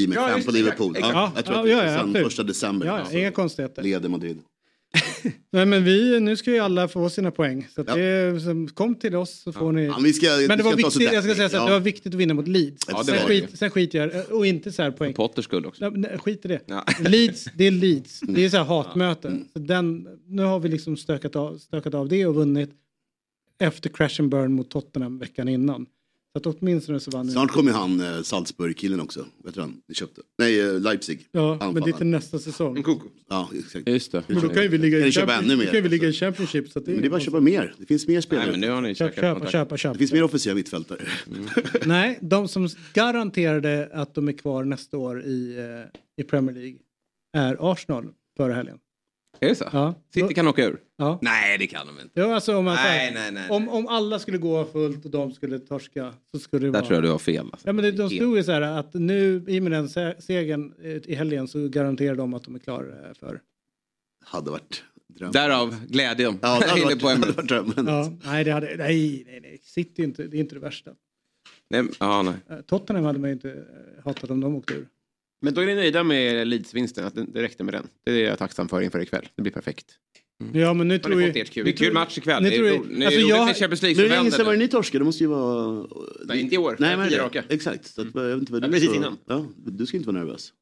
I 0.03 0.07
med 0.07 0.17
Ja, 0.17 0.39
på 0.45 0.51
det, 0.51 0.57
Liverpool. 0.59 0.97
exakt. 0.97 1.15
Ja, 1.15 1.21
Ja, 1.21 1.33
jag 1.37 1.45
tror 1.45 1.57
ja, 1.57 1.63
att 1.63 1.69
ja, 1.71 1.83
det 1.83 1.89
sen 1.91 1.99
absolut. 2.01 2.25
första 2.27 2.43
december. 2.43 2.87
Ja, 2.87 2.99
alltså, 2.99 3.17
inga 3.17 3.31
konstigheter. 3.31 3.83
Leder 3.83 4.09
Madrid. 4.09 4.39
Nej, 5.53 5.67
men 5.67 5.85
vi, 5.85 6.21
nu 6.21 6.37
ska 6.37 6.51
ju 6.51 6.59
alla 6.59 6.89
få 6.89 7.11
sina 7.11 7.31
poäng. 7.31 7.69
Så 7.75 7.81
att 7.81 7.87
det, 7.87 8.75
kom 8.75 8.95
till 8.95 9.17
oss 9.17 9.43
så 9.43 9.53
får 9.53 9.73
ni... 9.73 9.85
Ja, 9.85 9.93
ska- 9.93 10.47
men 10.49 10.59
det 10.59 10.65
var, 10.65 10.77
viktigt, 10.77 11.09
ett 11.09 11.15
jag 11.15 11.25
ska 11.25 11.35
säga 11.35 11.49
så 11.49 11.57
att 11.57 11.63
ja. 11.63 11.67
det 11.67 11.73
var 11.73 11.81
viktigt 11.81 12.15
att 12.15 12.21
vinna 12.21 12.35
mot 12.35 12.49
Leeds. 12.49 12.87
Ja, 12.89 13.05
sen, 13.05 13.19
skit, 13.19 13.59
sen 13.59 13.71
skiter 13.71 13.99
jag 13.99 14.31
och 14.31 14.47
inte 14.47 14.73
så 14.73 14.83
här 14.83 14.91
poäng. 14.91 15.15
Potters 15.15 15.45
skull 15.45 15.67
också. 15.67 15.91
Nej, 15.91 16.19
skit 16.19 16.45
i 16.45 16.49
det. 16.49 16.61
Ja. 16.67 16.85
Leeds, 17.09 17.49
det 17.55 17.65
är 17.65 17.71
Leeds. 17.71 18.21
Det 18.21 18.45
är 18.45 18.49
så 18.49 18.57
här 18.57 18.65
hatmöte. 18.65 19.39
Så 19.53 19.59
den, 19.59 20.09
nu 20.27 20.43
har 20.43 20.61
vi 20.61 20.69
liksom 20.69 20.97
stökat 20.97 21.37
av, 21.37 21.59
stökat 21.59 21.95
av 21.95 22.09
det 22.09 22.27
och 22.27 22.35
vunnit 22.35 22.71
efter 23.59 23.91
crash 23.91 24.21
and 24.21 24.31
burn 24.31 24.53
mot 24.53 24.71
Tottenham 24.71 25.19
veckan 25.19 25.49
innan. 25.49 25.87
Så 26.37 26.51
att 26.51 26.57
åtminstone 26.61 27.01
så 27.01 27.11
vann. 27.11 27.31
Snart 27.31 27.51
kommer 27.51 27.73
han 27.73 28.01
eh, 28.01 28.23
Salzburg-killen 28.23 29.01
också. 29.01 29.27
Vet 29.45 29.55
du 29.55 29.61
han? 29.61 29.83
Ni 29.89 29.95
köpte? 29.95 30.21
Nej, 30.39 30.61
eh, 30.61 30.81
Leipzig. 30.81 31.29
Ja, 31.33 31.59
men 31.61 31.83
det 31.83 31.91
är 31.91 31.93
till 31.93 32.07
nästa 32.07 32.39
säsong. 32.39 32.85
Ja, 33.29 33.51
exakt. 33.59 33.89
Just 33.89 34.13
det. 34.13 34.25
Men 34.27 34.41
då 34.41 34.49
kan 34.49 34.63
ju 34.63 34.69
vi 34.69 34.79
ligga 34.79 35.07
i, 35.07 35.13
köpa 35.13 35.35
ännu 35.35 35.57
mer? 35.57 35.65
kan 35.67 35.83
vi 35.83 35.89
ligga 35.89 36.09
i 36.09 36.13
Championship. 36.13 36.71
Så 36.71 36.79
att 36.79 36.85
det, 36.85 36.93
Men 36.93 37.01
det 37.01 37.07
är 37.07 37.11
bara 37.11 37.17
att 37.17 37.23
köpa 37.23 37.41
mer. 37.41 37.75
Det 37.79 37.87
finns 37.87 38.09
mer 38.09 38.21
spelare. 38.21 38.45
Nej, 38.47 38.53
men 38.53 38.61
nu 38.61 38.71
har 38.71 38.81
ni 38.81 38.95
köpa, 38.95 39.33
kontakt. 39.33 39.53
köpa, 39.53 39.77
köpa. 39.77 39.93
Det 39.93 39.99
finns 39.99 40.13
mer 40.13 40.23
offensiva 40.23 40.55
mittfältare. 40.55 40.99
Nej, 41.85 42.19
de 42.23 42.49
som 42.49 42.69
garanterade 42.95 43.91
att 43.93 44.15
de 44.15 44.29
är 44.29 44.33
kvar 44.33 44.65
nästa 44.65 44.99
år 44.99 45.23
i, 45.23 45.57
eh, 45.59 46.25
i 46.25 46.29
Premier 46.29 46.57
League 46.57 46.79
är 47.37 47.73
Arsenal 47.73 48.09
förra 48.37 48.55
helgen. 48.55 48.79
Är 49.41 49.49
det 49.49 49.55
så? 49.55 49.69
Ja. 49.73 49.95
City 50.15 50.35
kan 50.35 50.49
åka 50.49 50.65
ur? 50.65 50.79
Ja. 50.97 51.19
Nej, 51.23 51.59
det 51.59 51.67
kan 51.67 51.87
de 51.87 52.01
inte. 52.01 52.21
Ja, 52.21 52.35
alltså 52.35 52.57
om, 52.57 52.65
man, 52.65 52.75
Nej, 52.75 53.13
nej, 53.15 53.33
nej, 53.33 53.51
om, 53.51 53.69
om 53.69 53.87
alla 53.89 54.19
skulle 54.19 54.39
gå 54.39 54.65
fullt 54.65 55.05
och 55.05 55.11
de 55.11 55.33
skulle 55.33 55.59
torska 55.59 56.15
så 56.31 56.39
skulle 56.39 56.67
det 56.67 56.73
Där 56.73 56.79
vara... 56.79 56.87
tror 56.87 56.95
jag 56.95 57.03
du 57.05 57.11
har 57.11 57.19
fel. 57.19 57.47
Alltså. 57.53 57.69
Ja, 57.69 57.73
men 57.73 57.85
det, 57.85 57.93
de 57.93 58.11
stod 58.11 58.37
ju 58.37 58.45
så 58.45 58.53
här 58.53 58.61
att 58.63 58.95
nu 58.95 59.45
i 59.49 59.59
och 59.59 59.63
med 59.63 59.73
den 59.73 59.89
se- 59.89 60.15
segern 60.21 60.75
eh, 60.83 60.91
i 60.91 61.15
helgen 61.15 61.49
så 61.49 61.69
garanterar 61.69 62.15
de 62.15 62.35
att 62.35 62.45
de 62.45 62.55
är 62.55 62.59
klara 62.59 63.15
för. 63.15 63.41
Hade 64.25 64.51
varit 64.51 64.83
dröm. 65.09 65.33
Därav 65.33 65.87
glädjen. 65.89 66.39
Ja, 66.43 66.59
det 66.61 66.67
hade 66.67 66.81
Inne 66.81 66.89
varit, 66.91 67.01
på 67.01 67.09
hade 67.09 67.33
varit 67.33 67.49
drömmen. 67.49 67.87
Ja, 67.87 68.13
nej, 68.25 68.45
det 68.45 68.51
hade, 68.53 68.77
nej, 68.77 69.25
nej, 69.27 69.41
nej, 69.43 69.59
City 69.63 70.03
är 70.03 70.07
inte, 70.07 70.23
det 70.27 70.37
är 70.37 70.41
inte 70.41 70.55
det 70.55 70.61
värsta. 70.61 70.91
Nej, 71.71 71.85
ja, 72.01 72.23
nej. 72.23 72.35
Eh, 72.51 72.61
Tottenham 72.65 73.05
hade 73.05 73.19
man 73.19 73.31
ju 73.31 73.35
inte 73.35 73.51
eh, 73.51 74.05
hatat 74.05 74.31
om 74.31 74.41
de 74.41 74.55
åkte 74.55 74.75
ur. 74.75 74.87
Men 75.43 75.55
då 75.55 75.61
är 75.61 75.67
ni 75.67 75.75
nöjda 75.75 76.05
med 76.05 76.47
Leeds-vinsten, 76.49 77.05
att 77.07 77.15
det, 77.15 77.27
det 77.35 77.43
räckte 77.43 77.65
med 77.65 77.75
den. 77.75 77.87
Det 78.07 78.13
är 78.13 78.29
jag 78.29 78.39
tacksam 78.39 78.69
för 78.69 78.81
inför 78.83 79.01
ikväll. 79.03 79.29
Det 79.37 79.43
blir 79.43 79.53
perfekt. 79.53 79.87
Ja, 80.53 80.75
men 80.75 80.89
nu 80.89 80.99
tror 80.99 81.23
ert 81.41 81.51
kul? 81.51 81.65
Det 81.65 81.71
är 81.71 81.77
kul 81.77 81.93
match 81.93 82.19
ikväll. 82.19 82.43
Det 82.43 82.55
är 82.55 82.59
tror 82.59 82.69
ro- 82.69 82.85
det 82.91 83.03
är 83.03 83.07
alltså, 83.07 83.21
roligt 83.21 83.29
jag- 83.29 83.47
med 83.47 83.57
Champions 83.57 83.83
League 83.83 83.95
det 84.03 84.09
som 84.09 84.13
är 84.13 84.17
länge 84.19 84.31
sedan 84.31 84.47
var 84.47 84.53
det 84.53 84.59
ni 84.59 84.69
torskade. 84.69 84.99
Det 85.01 85.05
måste 85.05 85.25
ju 85.25 85.29
vara... 85.31 85.87
Nej, 86.25 86.41
inte 86.41 86.55
i 86.55 86.59
år. 86.59 86.77
Nej, 86.79 86.97
men 86.97 87.09
Tio 87.09 87.23
raka. 87.23 87.45
Exakt. 87.49 87.87
Så 87.87 88.01
att, 88.03 88.09
jag 88.15 88.23
vet 88.23 88.39
inte 88.39 88.53
vad 88.53 88.63
du 88.63 88.69
precis 88.71 88.89
så- 88.89 88.95
innan. 88.97 89.19
Ja, 89.27 89.47
du 89.67 89.87
ska 89.87 89.97
inte 89.97 90.11
vara 90.13 90.19
nervös. 90.25 90.53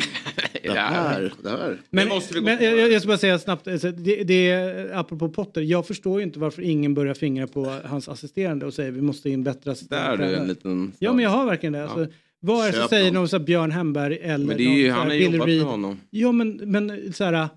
Det 0.62 0.70
här, 0.80 1.32
det 1.42 1.48
här. 1.50 1.80
Men, 1.90 2.08
gå 2.08 2.20
men 2.42 2.64
jag, 2.64 2.92
jag 2.92 3.00
ska 3.02 3.08
bara 3.08 3.18
säga 3.18 3.38
snabbt, 3.38 3.68
alltså, 3.68 3.90
det, 3.90 4.24
det, 4.24 4.50
är- 4.50 4.94
apropå 4.98 5.28
Potter, 5.28 5.60
jag 5.62 5.86
förstår 5.86 6.20
ju 6.20 6.26
inte 6.26 6.38
varför 6.38 6.62
ingen 6.62 6.94
börjar 6.94 7.14
fingra 7.14 7.46
på 7.46 7.64
hans 7.84 8.08
assisterande 8.08 8.66
och 8.66 8.74
säger 8.74 8.90
vi 8.90 9.00
måste 9.00 9.30
in 9.30 9.44
bättre 9.44 9.60
Där 9.64 9.72
assisterande. 9.72 10.10
har 10.10 10.16
du 10.16 10.24
en 10.24 10.30
tränare." 10.30 10.48
liten... 10.48 10.92
Ja 10.98 11.12
men 11.12 11.22
jag 11.24 11.30
har 11.30 11.46
verkligen 11.46 11.72
det. 11.72 11.84
Alltså, 11.84 12.06
vad 12.44 12.66
är 12.66 12.72
det 12.72 12.78
som 12.78 12.88
säger 12.88 13.12
någon 13.12 13.28
så 13.28 13.38
Björn 13.38 13.70
Hemberg 13.70 14.18
eller 14.22 14.46
Men 14.46 14.56
det 14.56 14.62
är 14.62 14.76
ju, 14.76 14.88
någon 14.88 14.94
så 14.94 14.98
han 14.98 15.10
har 15.10 15.16
Billy 15.18 15.36
jobbat 15.36 15.48
Reed? 15.48 15.58
med 15.58 15.66
honom. 15.66 16.00
Ja 16.10 16.32
men, 16.32 16.56
men 16.56 17.12
så 17.12 17.24
här, 17.24 17.48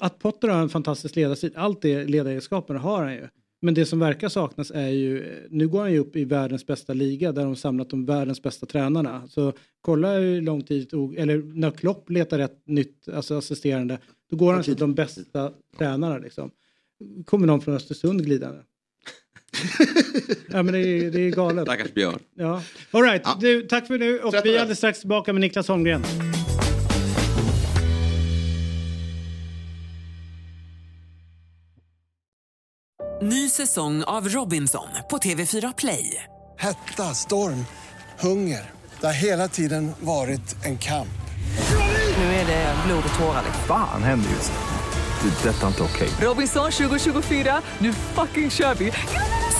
att 0.00 0.18
Potter 0.18 0.48
har 0.48 0.62
en 0.62 0.68
fantastisk 0.68 1.16
ledarstil, 1.16 1.52
allt 1.56 1.82
det 1.82 2.04
ledaregenskaperna 2.04 2.78
har 2.78 3.04
han 3.04 3.14
ju. 3.14 3.28
Men 3.62 3.74
det 3.74 3.86
som 3.86 3.98
verkar 3.98 4.28
saknas 4.28 4.70
är 4.70 4.88
ju, 4.88 5.24
nu 5.50 5.68
går 5.68 5.80
han 5.80 5.92
ju 5.92 5.98
upp 5.98 6.16
i 6.16 6.24
världens 6.24 6.66
bästa 6.66 6.92
liga 6.92 7.32
där 7.32 7.44
de 7.44 7.56
samlat 7.56 7.90
de 7.90 8.06
världens 8.06 8.42
bästa 8.42 8.66
tränarna. 8.66 9.28
Så 9.28 9.52
kolla 9.80 10.12
hur 10.12 10.42
lång 10.42 10.62
tid 10.62 10.82
det 10.82 10.86
tog, 10.86 11.16
eller 11.16 11.42
när 11.42 11.70
Klopp 11.70 12.10
letar 12.10 12.38
rätt 12.38 12.62
nytt 12.66 13.08
alltså 13.08 13.38
assisterande, 13.38 13.98
då 14.30 14.36
går 14.36 14.52
han 14.54 14.62
till 14.62 14.76
de 14.76 14.94
bästa 14.94 15.52
tränarna 15.78 16.18
liksom. 16.18 16.50
Kommer 17.24 17.46
någon 17.46 17.60
från 17.60 17.74
Östersund 17.74 18.24
glidande. 18.24 18.60
Ja 20.48 20.62
men 20.62 20.72
det 20.72 20.78
är, 20.78 21.10
det 21.10 21.20
är 21.20 21.30
galet. 21.30 21.64
Stackars 21.64 21.94
Björn. 21.94 22.18
Ja. 22.34 22.62
All 22.90 23.02
right. 23.02 23.26
du, 23.40 23.62
tack 23.62 23.86
för 23.86 23.98
nu 23.98 24.18
och 24.18 24.34
vi 24.44 24.56
är 24.56 24.60
alldeles 24.60 24.78
strax 24.78 25.00
tillbaka 25.00 25.32
med 25.32 25.40
Niklas 25.40 25.68
Holmgren. 25.68 26.04
Ny 33.22 33.48
säsong 33.48 34.02
av 34.02 34.28
Robinson 34.28 34.88
på 35.10 35.18
TV4 35.18 35.74
Play. 35.78 36.24
Hetta, 36.58 37.14
storm, 37.14 37.66
hunger. 38.20 38.70
Det 39.00 39.06
har 39.06 39.12
hela 39.12 39.48
tiden 39.48 39.92
varit 40.00 40.64
en 40.64 40.78
kamp. 40.78 41.08
Nu 42.16 42.24
är 42.24 42.46
det 42.46 42.74
blod 42.86 43.04
och 43.12 43.18
tårar. 43.18 43.42
Fan 43.68 44.02
händer 44.02 44.30
just. 44.30 44.52
Det. 44.52 45.48
är 45.48 45.52
Detta 45.52 45.62
är 45.62 45.68
inte 45.68 45.82
okej. 45.82 46.08
Robinson 46.20 46.70
2024, 46.70 47.62
nu 47.78 47.92
fucking 47.92 48.50
kör 48.50 48.74
vi! 48.74 48.92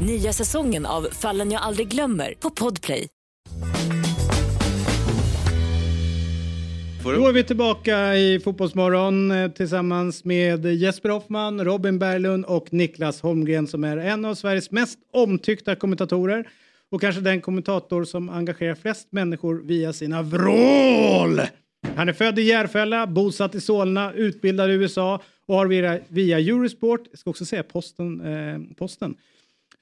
Nya 0.00 0.32
säsongen 0.32 0.86
av 0.86 1.02
Fallen 1.12 1.50
jag 1.50 1.62
aldrig 1.62 1.88
glömmer 1.88 2.34
på 2.40 2.50
Podplay. 2.50 3.06
Då 7.04 7.28
är 7.28 7.32
vi 7.32 7.44
tillbaka 7.44 8.16
i 8.16 8.40
Fotbollsmorgon 8.40 9.30
eh, 9.30 9.50
tillsammans 9.50 10.24
med 10.24 10.66
Jesper 10.66 11.08
Hoffman, 11.08 11.64
Robin 11.64 11.98
Berglund 11.98 12.44
och 12.44 12.72
Niklas 12.72 13.20
Holmgren 13.20 13.66
som 13.66 13.84
är 13.84 13.96
en 13.96 14.24
av 14.24 14.34
Sveriges 14.34 14.70
mest 14.70 14.98
omtyckta 15.12 15.74
kommentatorer 15.76 16.48
och 16.90 17.00
kanske 17.00 17.20
den 17.20 17.40
kommentator 17.40 18.04
som 18.04 18.28
engagerar 18.28 18.74
flest 18.74 19.12
människor 19.12 19.62
via 19.64 19.92
sina 19.92 20.22
vrål. 20.22 21.40
Han 21.96 22.08
är 22.08 22.12
född 22.12 22.38
i 22.38 22.42
Järfälla, 22.42 23.06
bosatt 23.06 23.54
i 23.54 23.60
Solna, 23.60 24.12
utbildad 24.12 24.70
i 24.70 24.72
USA 24.72 25.22
och 25.46 25.54
har 25.54 25.66
via, 25.66 25.98
via 26.08 26.38
Eurosport, 26.38 27.00
jag 27.10 27.18
ska 27.18 27.30
också 27.30 27.44
säga 27.44 27.62
posten, 27.62 28.20
eh, 28.20 28.76
posten 28.76 29.14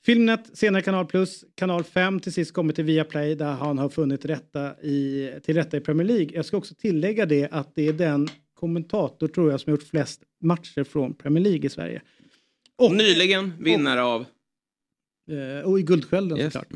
Filmnet, 0.06 0.58
senare 0.58 0.82
Kanal 0.82 1.06
Plus, 1.06 1.44
Kanal 1.54 1.84
5 1.84 2.20
till 2.20 2.32
sist 2.32 2.52
kommit 2.52 2.76
till 2.76 2.84
Viaplay 2.84 3.34
där 3.34 3.52
han 3.52 3.78
har 3.78 3.88
funnit 3.88 4.24
rätta 4.24 4.80
i, 4.82 5.30
till 5.42 5.54
rätta 5.54 5.76
i 5.76 5.80
Premier 5.80 6.06
League. 6.06 6.30
Jag 6.34 6.44
ska 6.44 6.56
också 6.56 6.74
tillägga 6.74 7.26
det 7.26 7.48
att 7.50 7.74
det 7.74 7.88
är 7.88 7.92
den 7.92 8.28
kommentator 8.54 9.28
tror 9.28 9.50
jag 9.50 9.60
som 9.60 9.70
har 9.70 9.78
gjort 9.78 9.88
flest 9.88 10.22
matcher 10.42 10.84
från 10.84 11.14
Premier 11.14 11.44
League 11.44 11.66
i 11.66 11.68
Sverige. 11.68 12.02
Och 12.78 12.94
nyligen 12.94 13.52
vinnare 13.60 14.02
av... 14.02 14.24
Eh, 15.30 15.68
och 15.70 15.78
i 15.78 15.82
Guldskölden 15.82 16.50
såklart. 16.50 16.66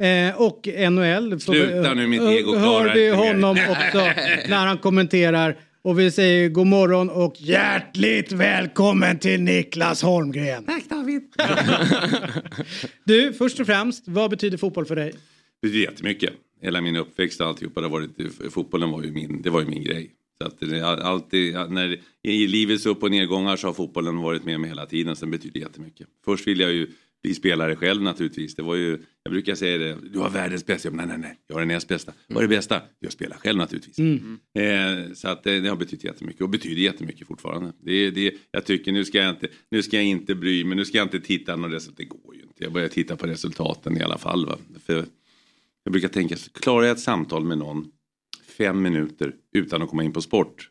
Eh, 0.00 0.40
och 0.40 0.68
NHL. 0.92 1.40
Sluta 1.40 1.94
nu, 1.94 2.06
mitt 2.06 2.22
ego 2.22 2.56
Hör 2.56 2.94
vi 2.94 3.10
honom 3.10 3.58
också 3.70 3.98
när 4.48 4.66
han 4.66 4.78
kommenterar. 4.78 5.58
Och 5.84 5.98
vi 5.98 6.10
säger 6.10 6.48
god 6.48 6.66
morgon 6.66 7.10
och 7.10 7.34
hjärtligt 7.38 8.32
välkommen 8.32 9.18
till 9.18 9.40
Niklas 9.40 10.02
Holmgren. 10.02 10.64
Tack 10.64 10.88
David. 10.88 11.22
Du, 13.04 13.32
först 13.32 13.60
och 13.60 13.66
främst, 13.66 14.08
vad 14.08 14.30
betyder 14.30 14.58
fotboll 14.58 14.86
för 14.86 14.96
dig? 14.96 15.10
Det 15.10 15.68
betyder 15.68 15.90
jättemycket. 15.90 16.32
Hela 16.60 16.80
min 16.80 16.96
uppväxt 16.96 17.40
och 17.40 17.46
alltihopa, 17.46 17.80
det 17.80 17.86
har 17.86 17.92
varit, 17.92 18.52
fotbollen 18.52 18.90
var 18.90 19.02
ju 19.02 19.12
min, 19.12 19.42
det 19.42 19.50
var 19.50 19.60
ju 19.60 19.66
min 19.66 19.84
grej. 19.84 20.10
Så 20.40 20.46
att 20.46 20.60
det, 20.60 20.82
alltid, 20.82 21.54
när, 21.54 22.00
I 22.22 22.46
livets 22.46 22.86
upp 22.86 23.02
och 23.02 23.10
nedgångar 23.10 23.56
så 23.56 23.66
har 23.66 23.74
fotbollen 23.74 24.16
varit 24.16 24.44
med 24.44 24.60
mig 24.60 24.70
hela 24.70 24.86
tiden, 24.86 25.16
sen 25.16 25.30
betyder 25.30 25.52
det 25.52 25.60
jättemycket. 25.60 26.06
Först 26.24 26.46
vill 26.46 26.60
jag 26.60 26.72
ju 26.72 26.86
bli 27.24 27.34
spelare 27.34 27.76
själv 27.76 28.02
naturligtvis. 28.02 28.54
Det 28.54 28.62
var 28.62 28.74
ju, 28.74 28.98
jag 29.22 29.32
brukar 29.32 29.54
säga 29.54 29.78
det, 29.78 29.98
du 30.12 30.18
har 30.18 30.30
världens 30.30 30.66
bästa. 30.66 30.90
Nej, 30.90 31.06
nej, 31.06 31.18
nej, 31.18 31.38
jag 31.46 31.54
har 31.54 31.60
den 31.60 31.68
näst 31.68 31.88
bästa. 31.88 32.12
Vad 32.26 32.44
är 32.44 32.48
det 32.48 32.56
bästa? 32.56 32.82
Jag 33.00 33.12
spelar 33.12 33.36
själv 33.36 33.58
naturligtvis. 33.58 33.98
Mm. 33.98 34.38
Eh, 34.58 35.12
så 35.14 35.28
att 35.28 35.44
det, 35.44 35.60
det 35.60 35.68
har 35.68 35.76
betytt 35.76 36.04
jättemycket 36.04 36.42
och 36.42 36.48
betyder 36.48 36.82
jättemycket 36.82 37.26
fortfarande. 37.26 37.72
Det, 37.80 38.10
det, 38.10 38.34
jag 38.50 38.64
tycker 38.64 38.92
nu 38.92 39.04
ska 39.04 39.18
jag 39.18 39.30
inte, 39.30 39.48
nu 39.70 39.82
ska 39.82 39.96
jag 39.96 40.04
inte 40.04 40.34
bry 40.34 40.64
mig, 40.64 40.76
nu 40.76 40.84
ska 40.84 40.98
jag 40.98 41.04
inte 41.04 41.20
titta 41.20 41.56
någon 41.56 41.70
resultat. 41.70 41.98
Det 41.98 42.04
går 42.04 42.34
ju 42.34 42.42
inte. 42.42 42.64
Jag 42.64 42.72
börjar 42.72 42.88
titta 42.88 43.16
på 43.16 43.26
resultaten 43.26 43.96
i 43.96 44.02
alla 44.02 44.18
fall. 44.18 44.46
Va? 44.46 44.58
För 44.86 45.06
jag 45.84 45.92
brukar 45.92 46.08
tänka, 46.08 46.36
klarar 46.52 46.86
jag 46.86 46.92
ett 46.96 47.02
samtal 47.02 47.44
med 47.44 47.58
någon 47.58 47.86
fem 48.58 48.82
minuter 48.82 49.34
utan 49.52 49.82
att 49.82 49.88
komma 49.88 50.04
in 50.04 50.12
på 50.12 50.22
sport. 50.22 50.70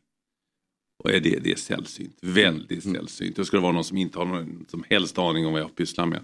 Och 1.04 1.12
är 1.12 1.20
det, 1.20 1.40
det 1.44 1.52
är 1.52 1.56
sällsynt, 1.56 2.18
väldigt 2.22 2.84
sällsynt. 2.84 3.36
Då 3.36 3.46
ska 3.46 3.58
det 3.58 3.64
vara 3.64 3.72
någon 3.72 3.84
som 3.84 3.98
inte 3.98 4.20
har 4.20 4.26
någon 4.26 4.66
som 4.70 4.84
helst 4.90 5.18
aning 5.18 5.46
om 5.46 5.54
vad 5.54 5.62
jag 5.62 5.76
pysslar 5.76 6.06
med. 6.06 6.24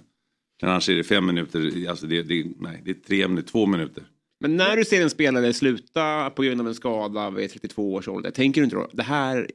Men 0.61 0.69
annars 0.69 0.89
är 0.89 0.95
det 0.95 1.03
fem 1.03 1.25
minuter, 1.25 1.89
alltså 1.89 2.07
det, 2.07 2.21
det, 2.21 2.45
nej, 2.59 2.81
det 2.85 2.91
är 2.91 2.95
tre 3.07 3.27
minuter, 3.27 3.49
två 3.49 3.65
minuter. 3.65 4.03
Men 4.39 4.57
när 4.57 4.77
du 4.77 4.85
ser 4.85 5.01
en 5.01 5.09
spelare 5.09 5.53
sluta 5.53 6.29
på 6.29 6.41
grund 6.41 6.61
av 6.61 6.67
en 6.67 6.75
skada 6.75 7.29
vid 7.29 7.51
32 7.51 7.93
års 7.93 8.07
ålder, 8.07 8.31
tänker 8.31 8.61
du 8.61 8.65
inte 8.65 8.75
då, 8.75 8.89
det 8.93 9.03
här, 9.03 9.49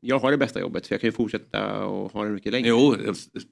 jag 0.00 0.18
har 0.18 0.30
det 0.30 0.36
bästa 0.36 0.60
jobbet 0.60 0.86
för 0.86 0.94
jag 0.94 1.00
kan 1.00 1.08
ju 1.08 1.12
fortsätta 1.12 1.84
och 1.84 2.12
ha 2.12 2.24
det 2.24 2.30
mycket 2.30 2.52
längre? 2.52 2.68
Jo, 2.68 2.96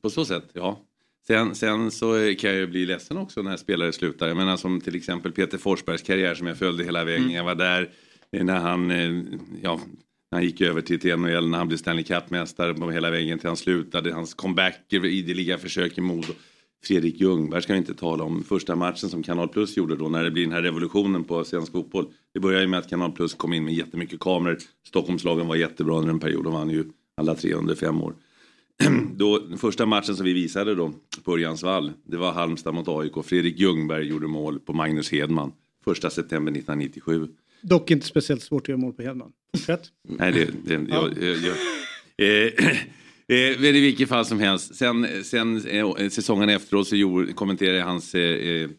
på 0.02 0.10
så 0.10 0.24
sätt, 0.24 0.50
ja. 0.52 0.86
Sen, 1.26 1.54
sen 1.54 1.90
så 1.90 2.34
kan 2.38 2.50
jag 2.50 2.58
ju 2.58 2.66
bli 2.66 2.86
ledsen 2.86 3.16
också 3.16 3.42
när 3.42 3.56
spelare 3.56 3.92
slutar. 3.92 4.28
Jag 4.28 4.36
menar 4.36 4.56
som 4.56 4.80
till 4.80 4.96
exempel 4.96 5.32
Peter 5.32 5.58
Forsbergs 5.58 6.02
karriär 6.02 6.34
som 6.34 6.46
jag 6.46 6.58
följde 6.58 6.84
hela 6.84 7.04
vägen. 7.04 7.22
Mm. 7.22 7.34
Jag 7.34 7.44
var 7.44 7.54
där 7.54 7.90
när 8.30 8.58
han, 8.58 8.90
eh, 8.90 9.22
ja, 9.62 9.80
när 10.30 10.38
han 10.38 10.44
gick 10.44 10.60
över 10.60 10.80
till, 10.80 11.00
till 11.00 11.16
NHL, 11.16 11.48
när 11.48 11.58
han 11.58 11.68
blev 11.68 11.78
Stanley 11.78 12.04
Cup-mästare 12.04 12.92
hela 12.92 13.10
vägen 13.10 13.38
till 13.38 13.48
han 13.48 13.56
slutade. 13.56 14.12
Hans 14.12 14.34
comeback, 14.34 14.92
ideliga 14.92 15.58
försök 15.58 15.98
i 15.98 16.00
Modo. 16.00 16.32
Fredrik 16.84 17.20
Ljungberg 17.20 17.62
ska 17.62 17.72
vi 17.72 17.78
inte 17.78 17.94
tala 17.94 18.24
om. 18.24 18.44
Första 18.44 18.76
matchen 18.76 19.08
som 19.08 19.22
Kanal 19.22 19.48
Plus 19.48 19.76
gjorde 19.76 19.96
då 19.96 20.08
när 20.08 20.24
det 20.24 20.30
blir 20.30 20.42
den 20.42 20.52
här 20.52 20.62
revolutionen 20.62 21.24
på 21.24 21.44
svensk 21.44 21.72
fotboll. 21.72 22.06
Det 22.34 22.40
började 22.40 22.62
ju 22.62 22.68
med 22.68 22.78
att 22.78 22.90
Kanal 22.90 23.12
Plus 23.12 23.34
kom 23.34 23.52
in 23.52 23.64
med 23.64 23.74
jättemycket 23.74 24.20
kameror. 24.20 24.58
Stockholmslagen 24.86 25.46
var 25.46 25.56
jättebra 25.56 25.98
under 25.98 26.10
en 26.10 26.20
period 26.20 26.46
och 26.46 26.52
vann 26.52 26.70
ju 26.70 26.84
alla 27.16 27.34
tre 27.34 27.52
under 27.52 27.74
fem 27.74 28.02
år. 28.02 28.14
då, 29.16 29.38
den 29.38 29.58
första 29.58 29.86
matchen 29.86 30.16
som 30.16 30.24
vi 30.26 30.32
visade 30.32 30.74
då 30.74 30.92
på 31.24 31.32
Örjansvall, 31.32 31.92
det 32.04 32.16
var 32.16 32.32
Halmstad 32.32 32.74
mot 32.74 32.88
AIK. 32.88 33.24
Fredrik 33.24 33.58
Ljungberg 33.58 34.06
gjorde 34.06 34.26
mål 34.26 34.60
på 34.60 34.72
Magnus 34.72 35.12
Hedman. 35.12 35.52
Första 35.84 36.10
september 36.10 36.52
1997. 36.52 37.28
Dock 37.62 37.90
inte 37.90 38.06
speciellt 38.06 38.42
svårt 38.42 38.62
att 38.62 38.68
göra 38.68 38.78
mål 38.78 38.92
på 38.92 39.02
Hedman. 39.02 39.32
Fortsätt. 39.56 39.82
Nej, 40.08 40.32
det, 40.32 40.50
det, 40.64 40.86
jag, 40.88 41.22
jag, 41.22 41.36
jag, 42.16 42.46
eh, 42.46 42.76
eh, 43.30 43.60
men 43.60 43.76
i 43.76 43.80
vilket 43.80 44.08
fall 44.08 44.24
som 44.24 44.40
helst. 44.40 44.74
Sen, 44.74 45.06
sen 45.24 45.66
eh, 45.66 46.08
säsongen 46.08 46.48
efteråt 46.48 46.88
så 46.88 46.96
gjorde, 46.96 47.32
kommenterade 47.32 47.78
jag 47.78 47.86
hans 47.86 48.14
eh, 48.14 48.22
eh, 48.22 48.70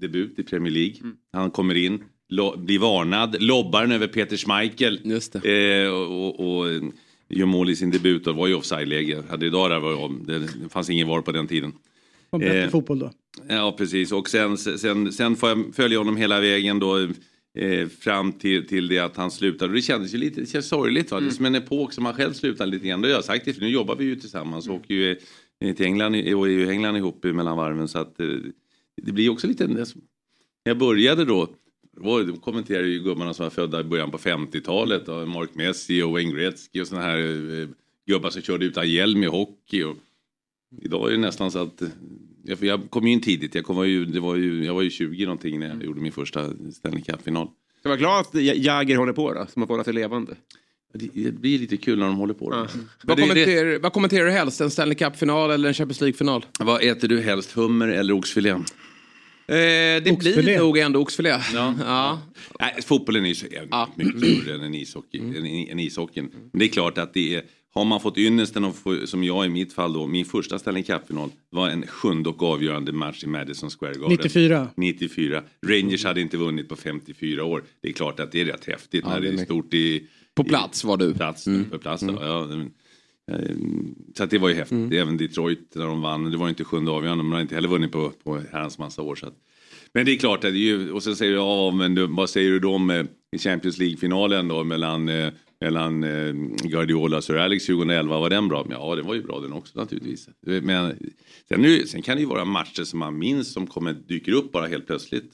debut 0.00 0.38
i 0.38 0.42
Premier 0.42 0.72
League. 0.72 0.94
Han 1.32 1.50
kommer 1.50 1.74
in, 1.76 2.04
lo, 2.28 2.56
blir 2.56 2.78
varnad, 2.78 3.36
lobbar 3.42 3.80
den 3.80 3.92
över 3.92 4.06
Peter 4.06 4.36
Schmeichel. 4.36 5.00
Eh, 5.44 5.92
och, 5.92 6.40
och, 6.40 6.60
och 6.60 6.82
gör 7.28 7.46
mål 7.46 7.70
i 7.70 7.76
sin 7.76 7.90
debut 7.90 8.26
och 8.26 8.36
var 8.36 8.46
ju 8.46 8.54
offside-läge. 8.54 9.22
Hade 9.30 9.46
idag 9.46 9.70
där 9.70 9.80
var 9.80 10.26
det, 10.26 10.38
det 10.38 10.68
fanns 10.68 10.90
ingen 10.90 11.08
VAR 11.08 11.20
på 11.20 11.32
den 11.32 11.46
tiden. 11.46 11.72
Var 12.30 12.38
bättre 12.38 12.64
Eh, 12.64 12.70
fotboll 12.70 12.98
då. 12.98 13.10
Ja 13.48 13.74
precis 13.78 14.12
och 14.12 14.28
sen, 14.28 14.58
sen, 14.58 15.12
sen 15.12 15.36
får 15.36 15.48
jag 15.48 15.74
följa 15.74 15.98
honom 15.98 16.16
hela 16.16 16.40
vägen 16.40 16.78
då 16.78 17.08
eh, 17.58 17.88
fram 17.88 18.32
till, 18.32 18.66
till 18.66 18.88
det 18.88 18.98
att 18.98 19.16
han 19.16 19.30
slutade. 19.30 19.68
Och 19.68 19.74
det 19.74 19.82
kändes 19.82 20.14
ju 20.14 20.18
lite 20.18 20.40
det 20.40 20.46
känns 20.46 20.68
sorgligt. 20.68 21.10
Va? 21.10 21.20
Det 21.20 21.26
är 21.26 21.30
som 21.30 21.46
en 21.46 21.54
epok 21.54 21.92
som 21.92 22.04
han 22.04 22.14
själv 22.14 22.32
slutade 22.32 22.70
lite 22.70 22.88
grann. 22.88 23.00
Det 23.00 23.08
har 23.08 23.14
jag 23.14 23.24
sagt 23.24 23.44
det 23.44 23.52
för 23.52 23.60
nu 23.60 23.68
jobbar 23.68 23.96
vi 23.96 24.04
ju 24.04 24.16
tillsammans 24.16 24.68
och 24.68 24.74
åker 24.74 24.94
ju 24.94 25.16
eh, 25.64 25.74
till 25.74 25.86
England 25.86 26.14
och 26.14 26.46
är 26.46 26.50
ju 26.50 26.70
England 26.70 26.96
ihop 26.96 27.24
mellan 27.24 27.56
varven 27.56 27.88
så 27.88 27.98
att 27.98 28.20
eh, 28.20 28.26
det 29.02 29.12
blir 29.12 29.30
också 29.30 29.46
lite... 29.46 29.86
Jag 30.62 30.78
började 30.78 31.24
då 31.24 31.48
Då 31.96 32.36
kommenterade 32.36 32.88
ju 32.88 33.02
gubbarna 33.02 33.34
som 33.34 33.44
var 33.44 33.50
födda 33.50 33.80
i 33.80 33.84
början 33.84 34.10
på 34.10 34.18
50-talet. 34.18 35.08
och 35.08 35.28
Mark 35.28 35.54
Messi 35.54 36.02
och 36.02 36.12
Wayne 36.12 36.32
Gretzky 36.32 36.80
och 36.80 36.86
sådana 36.86 37.06
här 37.06 37.18
eh, 37.60 37.68
gubbar 38.06 38.30
som 38.30 38.42
körde 38.42 38.64
utan 38.64 38.90
hjälm 38.90 39.22
i 39.22 39.26
hockey. 39.26 39.82
Och 39.82 39.96
idag 40.82 41.08
är 41.08 41.12
det 41.12 41.18
nästan 41.18 41.50
så 41.50 41.58
att... 41.58 41.82
Jag, 42.50 42.58
jag 42.64 42.90
kom 42.90 43.06
ju 43.06 43.12
in 43.12 43.20
tidigt. 43.20 43.54
Jag, 43.54 43.64
kom, 43.64 43.76
var 43.76 43.84
ju, 43.84 44.04
det 44.04 44.20
var 44.20 44.36
ju, 44.36 44.64
jag 44.64 44.74
var 44.74 44.82
ju 44.82 44.90
20 44.90 45.24
någonting 45.24 45.60
när 45.60 45.68
jag 45.68 45.84
gjorde 45.84 46.00
min 46.00 46.12
första 46.12 46.50
Stanley 46.72 47.02
Cup-final. 47.02 47.48
Ska 47.80 47.88
vara 47.88 47.98
glad 47.98 48.20
att 48.20 48.34
Ja- 48.34 48.54
Jagger 48.54 48.96
håller 48.96 49.12
på 49.12 49.32
då, 49.34 49.46
som 49.52 49.62
har 49.62 49.66
hållit 49.68 49.84
sig 49.84 49.94
levande. 49.94 50.36
Det, 50.94 51.32
blir 51.34 51.58
lite 51.58 51.76
kul 51.76 51.98
när 51.98 52.06
de 52.06 52.16
håller 52.16 52.34
på. 52.34 52.50
Men 52.50 52.58
Vad, 52.58 53.16
det- 53.16 53.22
det- 53.22 53.28
kommenterar, 53.28 53.78
vad 53.78 53.92
kommenterar 53.92 54.24
du 54.26 54.30
helst? 54.32 54.60
En 54.60 54.70
Stanley 54.70 54.94
Cup-final 54.94 55.50
eller 55.50 55.68
en 55.68 55.74
Champions 55.74 56.00
League-final? 56.00 56.44
Vad 56.60 56.82
äter 56.82 57.08
du 57.08 57.20
helst, 57.20 57.52
hummer 57.52 57.88
eller 57.88 58.14
oxfilé? 58.14 58.50
Eh, 58.50 58.62
det 59.48 60.10
Oxfilé. 60.10 60.42
blir 60.42 60.58
nog 60.58 60.78
ändå 60.78 61.00
oxfilé. 61.00 61.28
Ja. 61.54 61.74
Ja. 61.84 62.20
Nej, 62.60 62.82
fotbollen 62.82 63.24
är 63.24 63.28
ju 63.28 63.34
så 63.34 63.46
mycket 63.96 64.18
större 64.42 64.66
än, 64.66 64.74
ishockey, 64.74 65.18
än, 65.18 65.46
än 65.70 65.78
ishockeyn. 65.78 66.30
Men 66.32 66.58
det 66.58 66.64
är 66.64 66.68
klart 66.68 66.98
att 66.98 67.14
det 67.14 67.34
är, 67.34 67.42
har 67.74 67.84
man 67.84 68.00
fått 68.00 68.18
ynnesten 68.18 68.72
få, 68.72 69.06
som 69.06 69.24
jag 69.24 69.46
i 69.46 69.48
mitt 69.48 69.72
fall 69.72 69.92
då, 69.92 70.06
min 70.06 70.24
första 70.24 70.58
Stanley 70.58 70.82
Cup-final 70.82 71.30
var 71.50 71.68
en 71.68 71.86
sjunde 71.86 72.28
och 72.28 72.42
avgörande 72.42 72.92
match 72.92 73.24
i 73.24 73.26
Madison 73.26 73.70
Square 73.70 73.94
Garden. 73.94 74.10
94. 74.10 74.68
94. 74.76 75.42
Rangers 75.66 76.04
hade 76.04 76.20
inte 76.20 76.36
vunnit 76.36 76.68
på 76.68 76.76
54 76.76 77.44
år. 77.44 77.64
Det 77.80 77.88
är 77.88 77.92
klart 77.92 78.20
att 78.20 78.32
det 78.32 78.40
är 78.40 78.44
rätt 78.44 78.64
häftigt 78.64 79.04
Ja, 79.04 79.10
när 79.10 79.20
det 79.20 79.28
är 79.28 79.44
stort 79.44 79.74
i... 79.74 80.06
På 80.34 80.44
plats 80.44 80.84
var 80.84 80.96
du. 80.96 81.14
Plats, 81.14 81.46
Mm. 81.46 81.64
På 81.70 81.78
plats, 81.78 82.02
då. 82.02 82.18
Ja, 82.20 82.46
men, 82.46 82.70
eh, 83.30 83.56
så 84.16 84.24
att 84.24 84.30
det 84.30 84.38
var 84.38 84.48
ju 84.48 84.54
häftigt. 84.54 84.72
Mm. 84.72 84.92
Även 84.92 85.16
Detroit 85.16 85.72
när 85.74 85.86
de 85.86 86.00
vann. 86.02 86.30
Det 86.30 86.36
var 86.36 86.48
inte 86.48 86.64
sjunde 86.64 86.90
avgörande. 86.90 87.24
Men 87.24 87.30
de 87.30 87.34
har 87.34 87.42
inte 87.42 87.54
heller 87.54 87.68
vunnit 87.68 87.92
på, 87.92 88.12
på 88.24 88.40
herrans 88.52 88.78
massa 88.78 89.02
år. 89.02 89.16
Så 89.16 89.26
att, 89.26 89.34
men 89.92 90.06
det 90.06 90.12
är 90.12 90.16
klart, 90.16 90.44
att 90.44 90.52
det 90.52 90.58
är 90.58 90.76
ju, 90.78 90.92
och 90.92 91.02
sen 91.02 91.16
säger 91.16 91.32
du 91.32 91.38
ja, 91.38 91.70
men 91.70 91.94
du, 91.94 92.06
vad 92.06 92.30
säger 92.30 92.50
du 92.50 92.58
då 92.58 92.74
om 92.74 93.06
i 93.36 93.38
Champions 93.38 93.78
League-finalen 93.78 94.48
då 94.48 94.64
mellan, 94.64 95.08
eh, 95.08 95.32
mellan 95.60 96.04
eh, 96.04 96.32
Guardiola 96.68 97.16
och 97.16 97.24
Sir 97.24 97.36
Alex 97.36 97.66
2011, 97.66 98.18
var 98.18 98.30
den 98.30 98.48
bra? 98.48 98.66
Ja, 98.70 98.96
det 98.96 99.02
var 99.02 99.14
ju 99.14 99.22
bra 99.22 99.40
den 99.40 99.52
också 99.52 99.80
naturligtvis. 99.80 100.28
Men 100.40 100.96
sen, 101.48 101.60
nu, 101.60 101.86
sen 101.86 102.02
kan 102.02 102.16
det 102.16 102.20
ju 102.20 102.26
vara 102.26 102.44
matcher 102.44 102.84
som 102.84 102.98
man 102.98 103.18
minns 103.18 103.52
som 103.52 103.66
kommer 103.66 103.92
dyker 103.92 104.32
upp 104.32 104.52
bara 104.52 104.66
helt 104.66 104.86
plötsligt. 104.86 105.32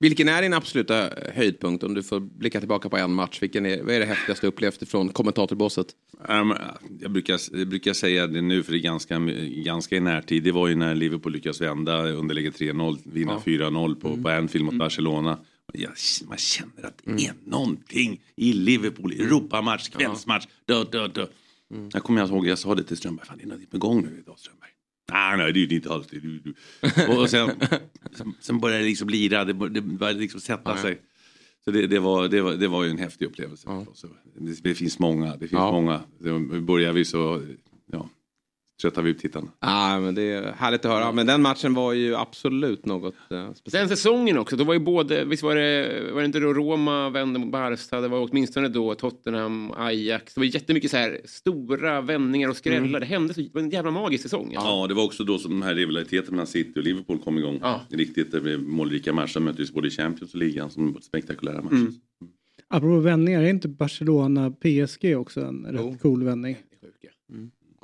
Vilken 0.00 0.28
är 0.28 0.42
din 0.42 0.54
absoluta 0.54 1.10
höjdpunkt 1.34 1.84
om 1.84 1.94
du 1.94 2.02
får 2.02 2.20
blicka 2.20 2.58
tillbaka 2.60 2.88
på 2.88 2.96
en 2.96 3.14
match? 3.14 3.42
Vilken 3.42 3.66
är, 3.66 3.82
vad 3.82 3.94
är 3.94 4.00
det 4.00 4.06
häftigaste 4.06 4.46
du 4.46 4.48
upplevt 4.48 4.88
från 4.88 5.08
kommentatorbåset? 5.08 5.86
Um, 6.28 6.54
jag, 7.00 7.10
brukar, 7.10 7.40
jag 7.52 7.68
brukar 7.68 7.92
säga 7.92 8.26
det 8.26 8.40
nu 8.40 8.62
för 8.62 8.72
det 8.72 8.78
är 8.78 8.82
ganska, 8.82 9.18
ganska 9.64 9.96
i 9.96 10.00
närtid. 10.00 10.42
Det 10.42 10.52
var 10.52 10.68
ju 10.68 10.74
när 10.74 10.94
Liverpool 10.94 11.32
lyckas 11.32 11.60
vända 11.60 12.08
underläge 12.08 12.50
3-0, 12.50 12.98
vinna 13.04 13.32
Ja. 13.32 13.42
4-0 13.52 13.94
på, 13.94 14.22
på 14.22 14.28
Anfield 14.28 14.64
mot 14.64 14.74
Barcelona. 14.74 15.38
Jag, 15.72 15.92
man 16.28 16.38
känner 16.38 16.82
att 16.86 17.02
det 17.04 17.26
är 17.26 17.34
någonting 17.44 18.20
i 18.36 18.52
Liverpool, 18.52 19.12
Europamatch, 19.12 19.88
kvällsmatch. 19.88 20.46
Dö, 20.66 20.84
dö, 20.84 21.08
dö. 21.08 21.26
Jag 21.92 22.02
kommer 22.02 22.28
ihåg, 22.28 22.46
jag 22.46 22.58
sa 22.58 22.74
det 22.74 22.82
till 22.84 22.96
Strömberg, 22.96 23.26
fan 23.26 23.38
det 23.38 23.44
är 23.44 23.48
något 23.48 23.70
på 23.70 23.78
gång 23.78 24.02
nu 24.02 24.18
idag 24.18 24.38
Strömberg. 24.38 24.70
Nej, 25.12 25.36
nej, 25.38 25.52
det 25.52 25.60
är 25.60 25.72
inte 25.72 25.92
alls 25.92 26.06
det. 26.06 26.18
Du, 26.20 26.38
du. 26.38 26.54
Och 27.16 27.30
sen, 27.30 27.50
sen- 28.40 28.60
började 28.60 28.82
det 28.82 28.88
liksom 28.88 29.08
lira, 29.08 29.44
det 29.44 29.54
bör- 29.54 29.68
det 29.68 29.80
började 29.80 30.18
liksom 30.20 30.40
sätta 30.40 30.76
sig. 30.76 31.00
Så 31.64 31.70
det, 31.70 31.86
det, 31.86 31.98
var, 31.98 32.28
det, 32.28 32.40
var, 32.42 32.52
det 32.54 32.68
var 32.68 32.84
ju 32.84 32.90
en 32.90 32.98
häftig 32.98 33.26
upplevelse. 33.26 33.68
Så 33.94 34.06
det, 34.38 34.62
det 34.62 34.74
finns 34.74 34.98
många, 34.98 35.32
det 35.32 35.38
finns 35.38 35.52
Ja. 35.52 35.72
många. 35.72 36.00
Det, 36.18 36.60
börjar 36.60 36.92
vi 36.92 37.04
så 37.04 37.46
ja, 37.92 38.08
tröttar 38.82 39.02
vi 39.02 39.10
ut 39.10 39.18
tittarna. 39.18 39.48
Ja, 39.60 40.00
men 40.00 40.14
det 40.14 40.22
är 40.22 40.52
härligt 40.52 40.84
att 40.84 40.90
höra. 40.90 41.12
Men 41.12 41.26
den 41.26 41.42
matchen 41.42 41.74
var 41.74 41.92
ju 41.92 42.16
absolut 42.16 42.86
något 42.86 43.14
eh, 43.30 43.52
speciellt. 43.54 43.88
Den 43.88 43.96
säsongen 43.96 44.38
också, 44.38 44.56
då 44.56 44.64
var 44.64 44.74
ju 44.74 44.80
både, 44.80 45.24
visst 45.24 45.42
var 45.42 45.54
det, 45.54 46.02
var 46.12 46.20
det 46.20 46.26
inte 46.26 46.40
då 46.40 46.52
Roma 46.52 47.10
vände 47.10 47.38
mot 47.38 47.52
Barca, 47.52 48.00
det 48.00 48.08
var 48.08 48.28
åtminstone 48.30 48.68
då 48.68 48.94
Tottenham, 48.94 49.72
Ajax. 49.76 50.34
Det 50.34 50.40
var 50.40 50.44
jättemycket 50.44 50.90
så 50.90 50.96
här 50.96 51.20
stora 51.24 52.00
vändningar 52.00 52.48
och 52.48 52.56
skrällar. 52.56 52.88
Mm. 52.88 53.00
Det 53.00 53.06
hände 53.06 53.34
så, 53.34 53.40
det 53.40 53.54
var 53.54 53.60
en 53.60 53.70
jävla 53.70 53.90
magisk 53.90 54.22
säsong. 54.22 54.50
Ja, 54.54 54.86
det 54.88 54.94
var 54.94 55.04
också 55.04 55.24
då 55.24 55.38
som 55.38 55.50
den 55.50 55.62
här 55.62 55.74
rivaliteten 55.74 56.30
mellan 56.30 56.46
City 56.46 56.80
och 56.80 56.84
Liverpool 56.84 57.18
kom 57.18 57.38
igång. 57.38 57.60
Riktigt, 57.88 58.32
det 58.32 58.40
blev 58.40 58.62
målrika 58.62 59.12
matcher, 59.12 59.40
möttes 59.40 59.72
både 59.72 59.88
i 59.88 59.90
Champions 59.90 60.34
och 60.34 60.40
ligan 60.40 60.70
som 60.70 60.98
spektakulära 61.02 61.62
matcher. 61.62 61.74
Mm. 61.74 61.94
Apropå 62.68 63.00
vändningar, 63.00 63.42
är 63.42 63.50
inte 63.50 63.68
Barcelona 63.68 64.50
PSG 64.50 65.16
också 65.16 65.40
en 65.40 65.66
rätt 65.66 66.02
cool 66.02 66.24
vändning? 66.24 66.56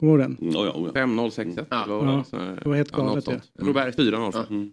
Kommer 0.01 0.18
du 0.18 0.22
ihåg 0.24 0.36
den? 0.40 0.52
Ja, 0.52 0.66
ja, 0.66 0.90
ja. 0.94 1.01
5-0, 1.06 1.31
6-1. 1.31 1.66
Ja. 1.70 1.85
Det 1.86 1.90
var, 1.93 2.05
Ja, 2.06 2.24
så 2.24 2.36
här- 2.36 2.60
det 2.62 2.68
var 2.68 2.77
helt 2.77 2.89
ja, 2.93 2.98
galet, 2.98 3.24
ja. 3.27 3.40
Robert 3.59 3.97
4-0. 3.98 4.31
Ja. 4.35 4.47
Mm. 4.51 4.70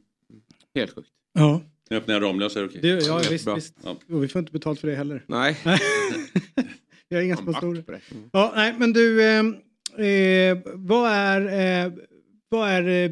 Helt 0.75 0.95
sjukt. 0.95 1.09
Ja. 1.33 1.61
Nu 1.89 1.97
öppnar 1.97 2.13
jag 2.15 2.23
Ramlösa, 2.23 2.59
är 2.59 2.63
det 2.63 2.69
okej? 2.69 2.79
Det, 2.81 3.05
ja, 3.07 3.21
visst, 3.31 3.45
Bra. 3.45 3.55
visst. 3.55 3.75
Ja. 3.83 3.95
Och 4.11 4.23
vi 4.23 4.27
får 4.27 4.39
inte 4.39 4.51
betalt 4.51 4.79
för 4.79 4.87
det 4.87 4.95
heller. 4.95 5.23
Nej. 5.27 5.57
Vi 7.09 7.15
har 7.15 7.23
inga 7.23 7.37
sponsorer. 7.37 7.83
det. 7.87 7.99
Ja, 8.33 8.53
nej, 8.55 8.75
men 8.79 8.93
du, 8.93 9.23
eh, 9.23 9.39
eh, 10.07 10.57
vad 10.73 11.11
är, 11.11 11.85
eh, 11.85 11.91
vad 12.49 12.69
är 12.69 12.87
eh, 13.05 13.11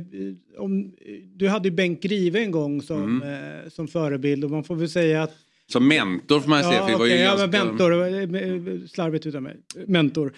om, 0.57 0.95
du 1.35 1.47
hade 1.47 1.67
ju 1.69 1.75
Bengt 1.75 2.01
Grive 2.01 2.39
en 2.43 2.51
gång 2.51 2.81
som, 2.81 3.21
Mm. 3.21 3.63
eh, 3.63 3.69
som 3.69 3.87
förebild 3.87 4.43
och 4.43 4.51
man 4.51 4.63
får 4.63 4.75
väl 4.75 4.89
säga 4.89 5.23
att 5.23 5.33
Som 5.71 5.87
mentor 5.87 6.39
får 6.39 6.49
man 6.49 6.63
säga. 6.63 6.79
för 6.79 6.85
det 6.85 6.91
Ja, 6.91 6.97
var 6.97 7.05
ju 7.05 7.13
ja, 7.15 7.35
ganska... 7.35 7.47
men 7.47 7.67
mentor, 7.67 8.73
eh, 8.73 8.87
slarvigt 8.87 9.25
utan 9.25 9.43
mig. 9.43 9.57
Mentor. 9.87 10.33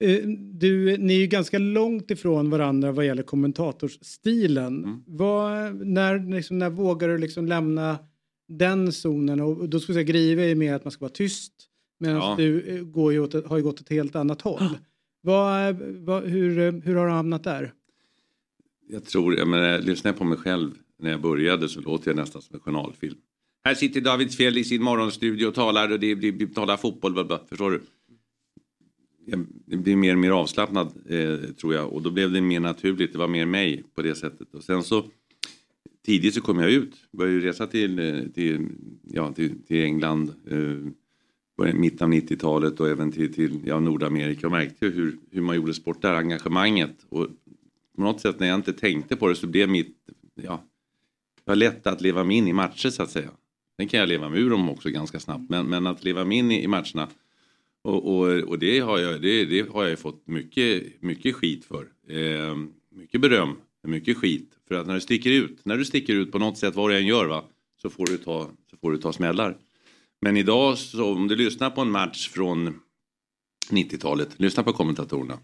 Eh, 0.00 0.18
Du, 0.38 0.96
ni 0.98 1.14
är 1.14 1.18
ju 1.20 1.26
ganska 1.26 1.58
långt 1.58 2.10
ifrån 2.10 2.50
varandra 2.50 2.92
vad 2.92 3.06
gäller 3.06 3.22
kommentatorsstilen. 3.22 4.84
Mm. 4.84 5.02
Vad, 5.06 5.74
när, 5.86 6.34
liksom, 6.34 6.58
när 6.58 6.70
vågar 6.70 7.08
du 7.08 7.18
liksom 7.18 7.46
lämna 7.46 7.98
den 8.48 8.92
zonen? 8.92 9.40
Och 9.40 9.68
då 9.68 9.80
skulle 9.80 9.98
jag 10.00 10.06
säga 10.06 10.12
Grive 10.18 10.50
är 10.50 10.54
mer 10.54 10.74
att 10.74 10.84
man 10.84 10.90
ska 10.90 11.00
vara 11.04 11.12
tyst. 11.12 11.52
Medan 12.00 12.16
Ja. 12.16 12.34
du 12.38 12.60
eh, 12.60 12.82
går 12.82 13.12
ju 13.12 13.20
åt, 13.20 13.46
har 13.46 13.56
ju 13.56 13.62
gått 13.62 13.80
ett 13.80 13.88
helt 13.90 14.16
annat 14.16 14.42
håll. 14.42 14.78
Vad, 15.20 15.76
vad, 15.80 16.24
hur, 16.24 16.72
hur 16.82 16.94
har 16.94 17.06
du 17.06 17.12
hamnat 17.12 17.44
där? 17.44 17.72
Jag 18.88 19.04
tror, 19.04 19.34
jag 19.36 19.48
menar, 19.48 19.78
lyssnar 19.78 20.08
jag 20.08 20.18
på 20.18 20.24
mig 20.24 20.38
själv 20.38 20.70
när 20.98 21.10
jag 21.10 21.20
började 21.20 21.68
så 21.68 21.80
låter 21.80 22.10
jag 22.10 22.16
nästan 22.16 22.42
som 22.42 22.54
en 22.54 22.60
journalfilm. 22.60 23.16
Här 23.64 23.74
sitter 23.74 24.00
David 24.00 24.32
Fjell 24.34 24.58
i 24.58 24.64
sin 24.64 24.82
morgonstudio 24.82 25.46
och 25.46 25.54
talar 25.54 25.92
och 25.92 26.00
det 26.00 26.14
blir, 26.14 26.32
vi 26.32 26.46
talar 26.46 26.76
fotboll, 26.76 27.12
bla, 27.12 27.24
bla, 27.24 27.40
förstår 27.48 27.70
du? 27.70 27.80
Eh, 29.26 29.38
jag 29.66 29.80
blev 29.80 29.98
mer 29.98 30.12
och 30.12 30.18
mer 30.18 30.30
avslappnad 30.30 30.92
eh, 31.08 31.38
tror 31.38 31.74
jag 31.74 31.92
och 31.92 32.02
då 32.02 32.10
blev 32.10 32.32
det 32.32 32.40
mer 32.40 32.60
naturligt, 32.60 33.12
det 33.12 33.18
var 33.18 33.28
mer 33.28 33.46
mig 33.46 33.84
på 33.94 34.02
det 34.02 34.14
sättet. 34.14 34.54
Och 34.54 34.64
sen 34.64 34.82
så 34.82 35.04
tidigt 36.06 36.34
så 36.34 36.40
kom 36.40 36.58
jag 36.58 36.70
ut, 36.70 36.94
började 37.12 37.46
resa 37.46 37.66
till, 37.66 37.98
eh, 37.98 38.22
till, 38.34 38.68
ja, 39.02 39.32
till, 39.32 39.62
till 39.62 39.82
England, 39.82 40.34
eh, 40.50 41.68
i 41.68 41.72
mitten 41.72 42.04
av 42.04 42.12
90-talet 42.12 42.80
och 42.80 42.88
även 42.88 43.12
till, 43.12 43.34
till 43.34 43.60
ja, 43.64 43.80
Nordamerika 43.80 44.46
och 44.46 44.52
märkte 44.52 44.86
hur, 44.86 45.18
hur 45.30 45.40
man 45.40 45.56
gjorde 45.56 45.74
sport 45.74 46.02
där, 46.02 46.14
engagemanget. 46.14 47.06
Och 47.08 47.28
på 47.96 48.02
något 48.02 48.20
sätt 48.20 48.40
när 48.40 48.46
jag 48.46 48.54
inte 48.54 48.72
tänkte 48.72 49.16
på 49.16 49.28
det 49.28 49.34
så 49.34 49.46
blev 49.46 49.68
mitt, 49.68 49.96
ja, 50.34 50.62
det 51.44 51.50
var 51.50 51.56
lätt 51.56 51.86
att 51.86 52.00
leva 52.00 52.24
mig 52.24 52.36
in 52.36 52.48
i 52.48 52.52
matcher 52.52 52.90
så 52.90 53.02
att 53.02 53.10
säga. 53.10 53.30
Sen 53.76 53.88
kan 53.88 54.00
jag 54.00 54.08
leva 54.08 54.28
mig 54.28 54.40
ur 54.40 54.50
dem 54.50 54.70
också 54.70 54.90
ganska 54.90 55.20
snabbt, 55.20 55.50
men, 55.50 55.66
men 55.66 55.86
att 55.86 56.04
leva 56.04 56.24
mig 56.24 56.38
in 56.38 56.50
i, 56.50 56.62
i 56.62 56.68
matcherna 56.68 57.08
och, 57.86 58.16
och, 58.16 58.26
och 58.48 58.58
det, 58.58 58.78
har 58.78 58.98
jag, 58.98 59.22
det, 59.22 59.44
det 59.44 59.70
har 59.70 59.84
jag 59.84 59.98
fått 59.98 60.26
mycket, 60.26 61.02
mycket 61.02 61.34
skit 61.34 61.64
för. 61.64 61.88
Eh, 62.08 62.56
mycket 62.90 63.20
beröm, 63.20 63.56
mycket 63.82 64.16
skit. 64.16 64.58
För 64.68 64.74
att 64.74 64.86
när 64.86 64.94
du 64.94 65.00
sticker 65.00 65.30
ut, 65.30 65.64
när 65.64 65.76
du 65.76 65.84
sticker 65.84 66.14
ut 66.14 66.32
på 66.32 66.38
något 66.38 66.58
sätt 66.58 66.74
vad 66.74 66.90
du 66.90 66.96
än 66.96 67.06
gör 67.06 67.26
va, 67.26 67.44
så 67.82 67.90
får 67.90 68.06
du 68.06 68.16
ta, 68.16 68.50
så 68.70 68.76
får 68.76 68.92
du 68.92 68.98
ta 68.98 69.12
smällar. 69.12 69.56
Men 70.20 70.36
idag 70.36 70.78
så 70.78 71.12
om 71.12 71.28
du 71.28 71.36
lyssnar 71.36 71.70
på 71.70 71.80
en 71.80 71.90
match 71.90 72.28
från 72.28 72.80
90-talet, 73.70 74.40
lyssna 74.40 74.62
på 74.62 74.72
kommentatorerna 74.72 75.38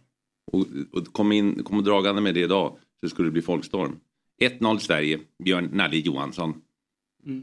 och, 0.52 0.66
och 0.92 1.12
kom, 1.12 1.32
in, 1.32 1.62
kom 1.64 1.84
dragande 1.84 2.22
med 2.22 2.34
det 2.34 2.40
idag 2.40 2.78
så 3.00 3.08
skulle 3.08 3.28
det 3.28 3.32
bli 3.32 3.42
folkstorm. 3.42 3.96
1-0 4.40 4.78
Sverige, 4.78 5.20
Björn 5.44 5.70
Nalle 5.72 5.96
Johansson. 5.96 6.62
Mm. 7.26 7.42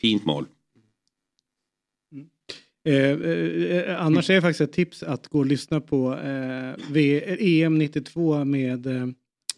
Fint 0.00 0.24
mål. 0.24 0.46
Eh, 2.84 2.94
eh, 2.94 4.04
annars 4.04 4.30
är 4.30 4.34
det 4.34 4.40
faktiskt 4.40 4.60
ett 4.60 4.72
tips 4.72 5.02
att 5.02 5.28
gå 5.28 5.38
och 5.38 5.46
lyssna 5.46 5.80
på 5.80 6.14
eh, 6.18 6.74
v, 6.90 7.22
EM 7.62 7.78
92 7.78 8.44
med 8.44 8.86
eh, 8.86 9.06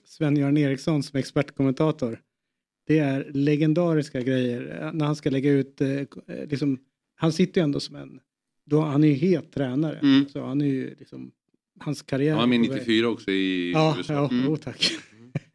Sven-Göran 0.04 0.56
Eriksson 0.56 1.02
som 1.02 1.18
expertkommentator. 1.18 2.20
Det 2.86 2.98
är 2.98 3.30
legendariska 3.34 4.20
grejer 4.20 4.78
eh, 4.82 4.92
när 4.92 5.06
han 5.06 5.16
ska 5.16 5.30
lägga 5.30 5.50
ut, 5.50 5.80
eh, 5.80 5.88
liksom, 6.48 6.78
han 7.14 7.32
sitter 7.32 7.60
ju 7.60 7.64
ändå 7.64 7.80
som 7.80 7.96
en, 7.96 8.20
då, 8.66 8.80
han 8.80 9.04
är 9.04 9.08
ju 9.08 9.14
het 9.14 9.52
tränare. 9.52 9.98
Mm. 9.98 10.28
Så 10.28 10.44
han 10.44 10.60
är 10.60 10.66
ju 10.66 10.94
liksom, 10.98 11.30
hans 11.80 12.02
karriär. 12.02 12.34
Han 12.36 12.52
är 12.52 12.56
på 12.56 12.70
väg. 12.72 12.80
94 12.80 13.08
också 13.08 13.30
i 13.30 13.72
Ja, 13.72 13.94
USA. 13.98 14.12
ja 14.12 14.28
Mm. 14.30 14.48
oh, 14.48 14.56
tack. 14.56 14.90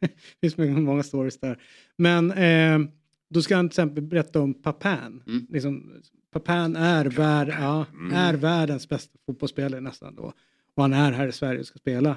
det 0.40 0.50
finns 0.50 0.56
många 0.78 1.02
stories 1.02 1.40
där. 1.40 1.62
Men 1.98 2.30
eh, 2.30 2.90
då 3.30 3.42
ska 3.42 3.56
han 3.56 3.68
till 3.68 3.72
exempel 3.72 4.02
berätta 4.02 4.40
om 4.40 4.54
Papan. 4.54 5.22
Mm. 5.26 5.46
Liksom, 5.50 5.92
Papan 6.32 6.76
är, 6.76 7.04
värld, 7.04 7.48
ja, 7.60 7.86
är 8.12 8.34
världens 8.34 8.88
bästa 8.88 9.18
fotbollsspelare 9.26 9.80
nästan 9.80 10.14
då. 10.14 10.32
Och 10.76 10.82
han 10.82 10.92
är 10.92 11.12
här 11.12 11.28
i 11.28 11.32
Sverige 11.32 11.60
och 11.60 11.66
ska 11.66 11.78
spela. 11.78 12.16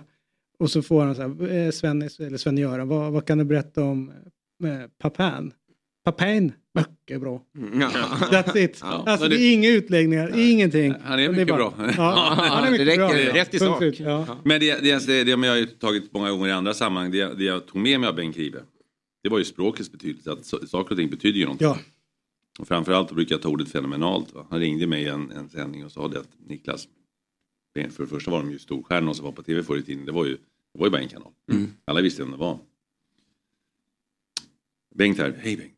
Och 0.59 0.71
så 0.71 0.81
får 0.81 1.03
han 1.03 1.15
så 1.15 1.21
här, 1.21 1.51
eh, 1.65 1.71
Sven, 1.71 2.01
eller 2.01 2.37
Sven-Göran, 2.37 2.87
vad, 2.87 3.11
vad 3.11 3.25
kan 3.27 3.37
du 3.37 3.43
berätta 3.43 3.83
om 3.83 4.09
eh, 4.63 4.89
Papan? 5.01 5.53
Papain, 6.05 6.53
mycket 6.73 7.21
bra. 7.21 7.41
Ja. 7.79 7.89
That's 8.31 8.57
it. 8.57 8.79
Ja, 8.81 9.03
alltså 9.07 9.27
det 9.27 9.35
det- 9.37 9.41
är 9.43 9.53
inga 9.53 9.69
utläggningar, 9.69 10.31
ingenting. 10.39 10.93
Han 11.03 11.19
är 11.19 11.23
Det 11.23 11.29
mycket 11.31 11.47
bara- 11.47 11.57
bra. 11.57 11.73
Ja, 11.97 12.33
han 12.37 12.63
är 12.67 12.71
mycket 12.71 12.87
det 12.87 12.95
bra. 12.97 13.13
räcker. 13.13 13.33
Rätt 13.33 13.53
i 13.53 13.59
sak. 13.59 13.83
Ja. 13.99 14.37
Men 14.43 14.59
det, 14.59 14.81
det, 14.83 15.07
det, 15.07 15.23
det, 15.23 15.37
men 15.37 15.49
jag 15.49 15.57
har 15.59 15.65
tagit 15.65 16.13
många 16.13 16.31
gånger 16.31 16.47
i 16.47 16.51
andra 16.51 16.73
sammanhang, 16.73 17.11
det, 17.11 17.33
det 17.37 17.43
jag 17.43 17.65
tog 17.67 17.81
med 17.81 17.99
mig 17.99 18.09
av 18.09 18.15
Bengt 18.15 18.35
Grive, 18.35 18.59
det 19.23 19.29
var 19.29 19.37
ju 19.37 19.43
språkets 19.45 19.91
betydelse. 19.91 20.31
Att 20.31 20.45
saker 20.69 20.91
och 20.91 20.97
ting 20.97 21.09
betyder 21.09 21.39
ju 21.39 21.45
någonting. 21.45 21.67
Och 22.59 22.67
framförallt 22.67 23.11
brukar 23.11 23.35
jag 23.35 23.41
ta 23.41 23.49
ordet 23.49 23.71
fenomenalt. 23.71 24.33
Va? 24.33 24.47
Han 24.49 24.59
ringde 24.59 24.87
mig 24.87 25.03
i 25.03 25.07
en, 25.07 25.31
en 25.31 25.49
sändning 25.49 25.85
och 25.85 25.91
sa 25.91 26.07
det 26.07 26.19
att 26.19 26.29
Niklas, 26.47 26.87
för 27.73 28.03
det 28.03 28.09
första 28.09 28.31
var 28.31 28.39
de 28.39 28.51
ju 28.51 28.59
storstjärnor 28.59 29.13
som 29.13 29.25
var 29.25 29.31
på 29.31 29.43
tv 29.43 29.63
förr 29.63 29.77
i 29.77 29.83
tiden. 29.83 30.05
Det 30.05 30.11
var 30.11 30.25
ju, 30.25 30.33
det 30.73 30.79
var 30.79 30.85
ju 30.87 30.91
bara 30.91 31.01
en 31.01 31.07
kanal. 31.07 31.31
Alla 31.85 32.01
visste 32.01 32.21
vem 32.21 32.31
det 32.31 32.37
var. 32.37 32.59
Bengt 34.95 35.17
här, 35.17 35.39
hej 35.41 35.57
Bengt. 35.57 35.73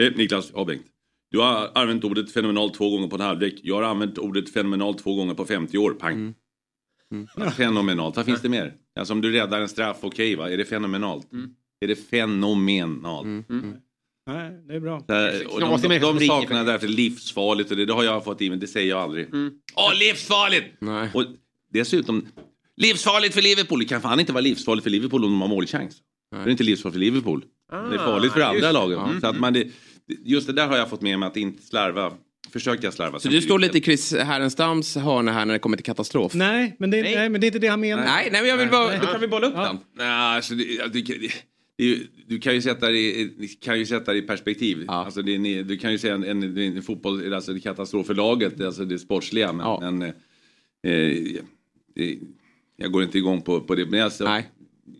Eh, 0.00 0.16
Niklas, 0.16 0.52
ja 0.54 0.64
Bengt. 0.64 0.86
Du 1.30 1.38
har 1.38 1.70
använt 1.74 2.04
ordet 2.04 2.32
fenomenalt 2.32 2.74
två 2.74 2.90
gånger 2.90 3.08
på 3.08 3.16
en 3.16 3.22
halvlek. 3.22 3.60
Jag 3.62 3.74
har 3.74 3.82
använt 3.82 4.18
ordet 4.18 4.50
fenomenalt 4.50 4.98
två 4.98 5.14
gånger 5.14 5.34
på 5.34 5.44
50 5.44 5.78
år. 5.78 5.90
Pang. 5.90 6.34
Ja, 7.36 7.50
Fenomenalt, 7.50 8.16
vad 8.16 8.24
finns 8.26 8.42
det 8.42 8.48
mer? 8.48 8.74
Alltså 8.94 9.14
om 9.14 9.20
du 9.20 9.32
räddar 9.32 9.60
en 9.60 9.68
straff, 9.68 9.98
okej 10.00 10.36
va? 10.36 10.50
Är 10.50 10.56
det 10.56 10.64
fenomenalt? 10.64 11.32
Är 11.80 11.86
det 11.88 11.96
fenomenalt? 11.96 13.26
Nej, 14.28 14.50
det 14.68 14.74
är 14.74 14.80
bra. 14.80 15.00
Så 15.06 15.12
här, 15.12 15.54
och 15.54 15.60
de, 15.60 15.88
de, 15.88 15.98
de 16.18 16.26
sakerna 16.26 16.60
är 16.60 16.64
därför 16.64 16.88
livsfarligt 16.88 17.70
och 17.70 17.76
det, 17.76 17.86
det 17.86 17.92
har 17.92 18.04
jag 18.04 18.24
fått 18.24 18.42
i 18.42 18.50
mig, 18.50 18.58
det 18.58 18.66
säger 18.66 18.88
jag 18.88 18.98
aldrig. 18.98 19.26
Mm. 19.26 19.52
Åh, 19.74 19.94
livsfarligt! 19.94 20.66
Nej. 20.78 21.10
Och 21.14 21.24
dessutom, 21.72 22.26
livsfarligt 22.76 23.34
för 23.34 23.42
Liverpool. 23.42 23.78
Det 23.78 23.84
kan 23.84 24.00
fan 24.00 24.20
inte 24.20 24.32
vara 24.32 24.40
livsfarligt 24.40 24.84
för 24.84 24.90
Liverpool 24.90 25.24
om 25.24 25.30
de 25.30 25.40
har 25.40 25.48
målchans. 25.48 25.96
Det 26.30 26.36
är 26.36 26.48
inte 26.48 26.64
livsfarligt 26.64 26.94
för 26.94 27.00
Liverpool. 27.00 27.44
det 27.70 27.76
är 27.76 27.98
farligt 27.98 28.32
för 28.32 28.40
Ah, 28.40 28.46
andra 28.46 28.72
lagen. 28.72 28.98
Mm. 28.98 29.20
Så 29.20 29.26
att 29.26 29.40
man, 29.40 29.52
det, 29.52 29.66
just 30.24 30.46
det 30.46 30.52
där 30.52 30.66
har 30.66 30.76
jag 30.76 30.90
fått 30.90 31.02
med 31.02 31.18
mig 31.18 31.26
att 31.26 31.36
inte 31.36 31.62
slarva. 31.62 32.12
Försöka 32.52 32.92
slarva. 32.92 33.18
Så 33.18 33.28
du 33.28 33.42
står 33.42 33.58
lite 33.58 33.78
i 33.78 33.80
Chris 33.82 34.14
Härenstams 34.14 34.96
hörna 34.96 35.32
här 35.32 35.44
när 35.44 35.52
det 35.52 35.58
kommer 35.58 35.76
till 35.76 35.86
katastrof? 35.86 36.34
Nej, 36.34 36.76
men 36.78 36.90
det, 36.90 37.02
nej. 37.02 37.28
men 37.28 37.40
det 37.40 37.44
är 37.44 37.48
inte 37.48 37.58
det 37.58 37.68
han 37.68 37.80
menar. 37.80 38.04
Nej, 38.04 38.28
nej 38.32 38.40
men 38.40 38.50
jag 38.50 38.56
vill 38.56 38.68
bara, 38.68 38.98
då 38.98 39.06
kan 39.06 39.20
vi 39.20 39.28
bolla 39.28 39.46
upp 39.46 39.54
den. 39.54 39.78
Nej, 39.96 40.06
alltså, 40.06 40.54
det, 40.54 40.64
jag 40.64 40.92
det, 40.92 41.32
det, 41.78 41.98
du 42.26 42.38
kan 42.38 42.54
ju 42.54 42.62
sätta 42.62 42.88
det 42.88 42.98
i, 42.98 43.34
ni 43.38 43.48
kan 43.48 43.78
ju 43.78 43.86
sätta 43.86 44.12
det 44.12 44.18
i 44.18 44.22
perspektiv. 44.22 44.84
Alltså, 44.88 45.22
det 45.22 45.32
är, 45.34 45.62
du 45.62 45.76
kan 45.76 45.92
ju 45.92 45.98
säga 45.98 46.14
en, 46.14 46.24
en, 46.24 46.58
en 46.58 46.82
fotboll, 46.82 47.32
alltså 47.34 47.52
det 47.52 47.58
är 47.58 47.60
katastrof 47.60 48.06
för 48.06 48.14
laget, 48.14 48.60
alltså 48.60 48.84
det 48.84 48.98
sportsliga. 48.98 49.52
Men, 49.52 49.96
men 49.98 50.02
eh, 50.82 50.92
eh, 50.92 51.42
det, 51.94 52.18
jag 52.76 52.92
går 52.92 53.02
inte 53.02 53.18
igång 53.18 53.42
på, 53.42 53.60
på 53.60 53.74
det. 53.74 53.86
Men 53.86 54.02
alltså, 54.02 54.42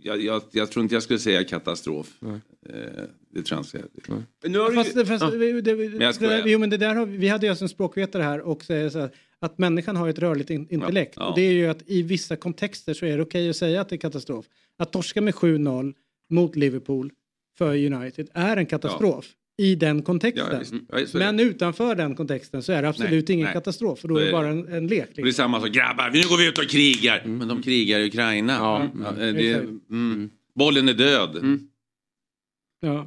jag, 0.02 0.20
jag, 0.22 0.42
jag 0.50 0.70
tror 0.70 0.82
inte 0.82 0.94
jag 0.94 1.02
skulle 1.02 1.18
säga 1.18 1.44
katastrof. 1.44 2.18
Eh, 2.22 2.32
det 3.30 3.42
tror 3.42 3.56
jag 3.58 3.60
inte. 3.60 3.78
jag 3.78 4.04
säger. 4.06 4.48
Nu 4.48 4.58
har 4.58 4.72
Fast, 4.72 4.92
fast, 5.08 5.22
Ja. 5.24 5.30
det, 5.30 5.60
det, 5.60 5.74
Men 5.74 5.90
jag 5.92 6.00
det, 6.00 6.12
skojar. 6.12 6.30
där- 6.30 6.46
jo, 6.46 6.58
men 6.58 6.70
det 6.70 6.76
där 6.76 6.94
har, 6.94 7.06
vi 7.06 7.16
vi 7.16 7.28
hade 7.28 7.46
ju 7.46 7.50
alltså 7.50 7.64
en 7.64 7.68
språkvetare 7.68 8.22
här 8.22 8.40
och 8.40 8.64
säger 8.64 8.88
så 8.88 8.98
här, 8.98 9.10
att 9.38 9.58
människan 9.58 9.96
har 9.96 10.08
ett 10.08 10.18
rörligt 10.18 10.50
in, 10.50 10.66
intellekt. 10.70 11.12
Ja. 11.16 11.28
Och 11.28 11.34
det 11.36 11.42
är 11.42 11.52
ju 11.52 11.66
att 11.66 11.82
i 11.86 12.02
vissa 12.02 12.36
kontexter 12.36 12.94
så 12.94 13.06
är 13.06 13.16
det 13.16 13.22
okej 13.22 13.50
att 13.50 13.56
säga 13.56 13.80
att 13.80 13.88
det 13.88 13.94
är 13.94 13.98
katastrof. 13.98 14.46
Att 14.78 14.92
torska 14.92 15.20
med 15.20 15.34
7-0 15.34 15.94
mot 16.30 16.56
Liverpool 16.56 17.10
för 17.58 17.92
United 17.92 18.28
är 18.34 18.56
en 18.56 18.66
katastrof 18.66 19.26
i 19.58 19.74
den 19.74 20.02
kontexten. 20.02 20.86
Ja. 20.92 20.98
Ja, 21.00 21.06
men 21.18 21.40
utanför 21.40 21.94
den 21.94 22.14
kontexten 22.14 22.62
så 22.62 22.72
är 22.72 22.82
det 22.82 22.88
absolut 22.88 23.28
Nej, 23.28 23.34
ingen 23.34 23.44
nej. 23.44 23.52
katastrof. 23.52 23.98
För 23.98 24.08
då 24.08 24.16
är 24.16 24.24
det 24.26 24.32
bara 24.32 24.48
en, 24.48 24.68
en 24.68 24.86
lek. 24.86 25.08
Och 25.08 25.14
det 25.14 25.22
är 25.22 25.24
Liksom. 25.24 25.42
samma 25.44 25.60
sak, 25.60 25.70
grabbar, 25.70 26.10
nu 26.10 26.18
går 26.28 26.36
vi 26.38 26.48
ut 26.48 26.58
och 26.58 26.68
krigar. 26.68 27.24
Men 27.26 27.48
de 27.48 27.62
krigar 27.62 28.00
i 28.00 28.06
Ukraina. 28.06 28.52
Ja, 28.52 28.82
eh, 28.82 29.14
det, 29.16 29.50
exakt. 29.50 29.68
mm, 29.90 30.30
bollen 30.54 30.88
är 30.88 30.94
död. 30.94 31.58
Ja. 32.80 33.06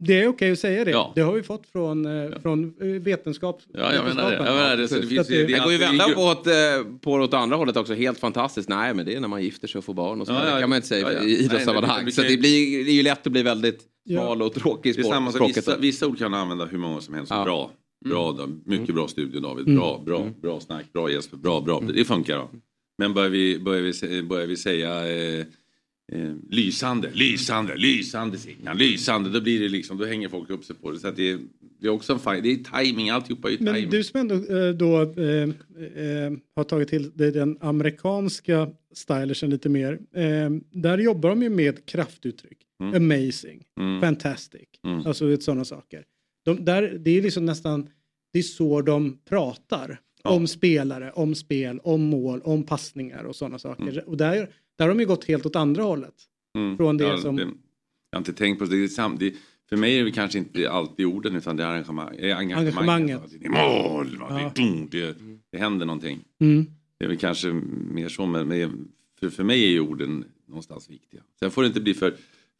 Det 0.00 0.20
är 0.22 0.28
okej 0.28 0.52
att 0.52 0.58
säga 0.58 0.84
det. 0.84 0.90
Ja. 0.90 1.12
Det 1.14 1.20
har 1.20 1.32
vi 1.32 1.42
fått 1.42 1.66
från, 1.72 2.06
eh, 2.06 2.30
från 2.42 2.74
eh, 2.80 2.86
vetenskap. 2.86 3.60
Ja, 3.72 3.94
jag 3.94 4.04
menar 4.04 4.30
det. 4.30 4.36
Jag 4.36 4.44
menar 4.44 4.76
det. 4.76 4.88
Så 4.88 4.94
det 4.94 5.06
finns, 5.06 5.20
att 5.20 5.28
det, 5.28 5.44
det 5.44 5.58
går 5.58 5.72
ju 5.72 5.84
alltid- 5.84 5.98
vända 5.98 6.08
på, 6.14 6.20
åt, 6.22 6.46
eh, 6.46 6.52
på 7.00 7.12
åt 7.12 7.34
andra 7.34 7.56
hållet 7.56 7.76
också. 7.76 7.94
Helt 7.94 8.18
fantastiskt. 8.18 8.68
Nej, 8.68 8.94
men 8.94 9.06
det 9.06 9.14
är 9.14 9.20
när 9.20 9.28
man 9.28 9.42
gifter 9.42 9.68
sig 9.68 9.78
och 9.78 9.84
får 9.84 9.94
barn 9.94 10.20
och 10.20 10.26
så. 10.26 10.32
Ja, 10.32 10.44
det 10.44 10.50
ja. 10.50 10.60
kan 10.60 10.68
man 10.68 10.76
inte 10.76 10.88
säga 10.88 11.12
Ja, 11.12 11.18
ja. 11.18 11.28
i 11.28 11.36
idrottssammanhang. 11.44 12.12
Så 12.12 12.22
det- 12.22 12.36
blir, 12.40 12.84
det 12.84 12.90
är 12.90 12.94
ju 12.94 13.02
lätt 13.02 13.26
att 13.26 13.32
bli 13.32 13.42
väldigt 13.42 13.80
Ja. 14.04 14.20
smal 14.20 14.42
och 14.42 14.54
tråkig 14.54 14.90
i 14.90 14.92
Det 14.92 14.98
är 15.00 15.02
språk- 15.02 15.14
samma 15.14 15.26
sak, 15.32 15.36
språket. 15.36 15.56
vissa, 15.56 15.76
vissa 15.76 16.06
ord 16.06 16.18
kan 16.18 16.34
använda 16.34 16.64
hur 16.64 16.78
många 16.78 17.00
som 17.00 17.14
helst. 17.14 17.30
Ja. 17.30 17.44
Bra, 17.44 17.70
bra 18.04 18.32
då. 18.32 18.48
mycket 18.64 18.94
bra 18.94 19.08
studie 19.08 19.40
David. 19.40 19.66
Mm. 19.66 19.78
Bra, 19.78 20.02
bra, 20.06 20.26
bra 20.42 20.60
snack, 20.60 20.84
bra 20.92 21.10
Jesper, 21.10 21.36
bra, 21.36 21.60
bra. 21.60 21.82
Det 21.94 22.04
funkar 22.04 22.36
då. 22.36 22.50
Men 22.98 23.14
börjar 23.14 23.30
vi, 23.30 23.58
börjar 23.58 24.06
vi, 24.08 24.22
börjar 24.22 24.46
vi 24.46 24.56
säga 24.56 25.06
eh, 25.38 25.44
eh, 26.12 26.32
lysande, 26.50 27.10
lysande, 27.14 27.76
lysande 27.76 28.38
Sickan, 28.38 28.78
lysande. 28.78 29.30
Då 29.30 29.40
blir 29.40 29.60
det 29.60 29.68
liksom, 29.68 29.98
då 29.98 30.04
hänger 30.04 30.28
folk 30.28 30.50
upp 30.50 30.64
sig 30.64 30.76
på 30.76 30.90
det. 30.90 30.98
Så 30.98 31.08
att 31.08 31.16
det, 31.16 31.30
är, 31.30 31.38
det 31.80 31.86
är 31.86 31.90
också 31.90 32.12
en 32.12 32.18
fine, 32.18 32.42
det 32.42 32.48
är 32.52 32.84
timing, 32.84 33.10
alltihopa 33.10 33.48
är 33.48 33.52
ju 33.52 33.58
Men 33.60 33.74
timing. 33.74 33.90
du 33.90 34.04
som 34.04 34.20
ändå 34.20 34.34
eh, 34.34 34.70
då 34.74 35.02
eh, 35.02 35.42
eh, 35.42 36.32
har 36.56 36.64
tagit 36.64 36.88
till 36.88 37.10
dig 37.16 37.32
den 37.32 37.58
amerikanska 37.60 38.70
stylersen 38.94 39.50
lite 39.50 39.68
mer. 39.68 39.92
Eh, 40.14 40.50
där 40.72 40.98
jobbar 40.98 41.28
de 41.30 41.42
ju 41.42 41.48
med 41.48 41.86
kraftuttryck. 41.86 42.58
Mm. 42.82 42.94
Amazing, 42.94 43.64
Mm. 43.80 44.00
fantastic, 44.00 44.68
Mm. 44.84 45.06
alltså 45.06 45.36
sådana 45.40 45.64
saker. 45.64 46.04
De, 46.44 46.64
där, 46.64 46.98
det 47.00 47.10
är 47.18 47.22
liksom 47.22 47.44
nästan, 47.46 47.88
det 48.32 48.38
är 48.38 48.42
så 48.42 48.82
de 48.82 49.18
pratar. 49.28 50.00
Om 50.24 50.46
spelare, 50.46 51.12
om 51.12 51.34
spel, 51.34 51.80
om 51.82 52.00
mål, 52.02 52.40
om 52.44 52.62
passningar 52.62 53.24
och 53.24 53.36
sådana 53.36 53.58
saker. 53.58 54.04
Och 54.06 54.16
där, 54.16 54.48
där 54.78 54.84
har 54.84 54.88
de 54.88 55.00
ju 55.00 55.06
gått 55.06 55.24
helt 55.24 55.46
åt 55.46 55.56
andra 55.56 55.82
hållet. 55.82 56.14
Mm. 56.56 56.76
Från 56.76 56.96
det 56.96 57.04
Ja, 57.04 57.18
som... 57.18 57.38
Jag 57.38 58.16
har 58.16 58.18
inte 58.18 58.32
tänkt 58.32 58.58
på 58.58 58.64
det. 58.64 58.76
det, 58.76 58.98
är 58.98 59.18
det 59.18 59.32
för 59.68 59.76
mig 59.76 59.98
är 59.98 60.04
det 60.04 60.10
kanske 60.10 60.38
inte 60.38 60.70
alltid 60.70 61.06
orden 61.06 61.36
utan 61.36 61.56
det 61.56 61.62
är 61.62 61.66
arrangemang, 61.66 62.16
eh, 62.16 62.38
engagemanget. 62.38 62.68
Engagemanget. 62.68 63.40
Det 63.40 63.46
är 63.46 63.50
mål? 63.50 64.16
Ja. 64.20 64.52
det, 64.54 64.86
det, 64.90 65.16
det 65.52 65.58
händer 65.58 65.86
någonting. 65.86 66.20
Mm. 66.40 66.66
Det 66.98 67.04
är 67.04 67.08
väl 67.08 67.18
kanske 67.18 67.52
mer 67.90 68.08
så, 68.08 68.26
men 68.26 68.88
för, 69.20 69.30
för 69.30 69.44
mig 69.44 69.64
är 69.64 69.70
ju 69.70 69.80
orden 69.80 70.24
någonstans 70.46 70.90
viktiga. 70.90 71.20
Sen 71.38 71.50
får 71.50 71.62
det 71.62 71.68
inte 71.68 71.80
bli 71.80 71.94
för, 71.94 72.14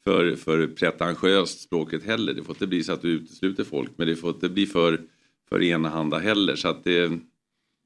för, 0.05 0.37
för 0.37 0.67
pretentiöst 0.67 1.61
språket 1.61 2.05
heller. 2.05 2.35
Det 2.35 2.43
får 2.43 2.55
inte 2.55 2.67
bli 2.67 2.85
så 2.85 2.93
att 2.93 3.03
du 3.03 3.09
utesluter 3.09 3.65
folk, 3.65 3.91
men 3.97 4.09
det 4.09 4.17
får 4.17 4.31
inte 4.31 4.49
bli 4.49 4.67
för, 4.67 5.01
för 5.49 5.63
enahanda 5.63 6.19
heller. 6.19 6.57
Så 6.57 6.69
att 6.69 6.85
det, 6.85 7.09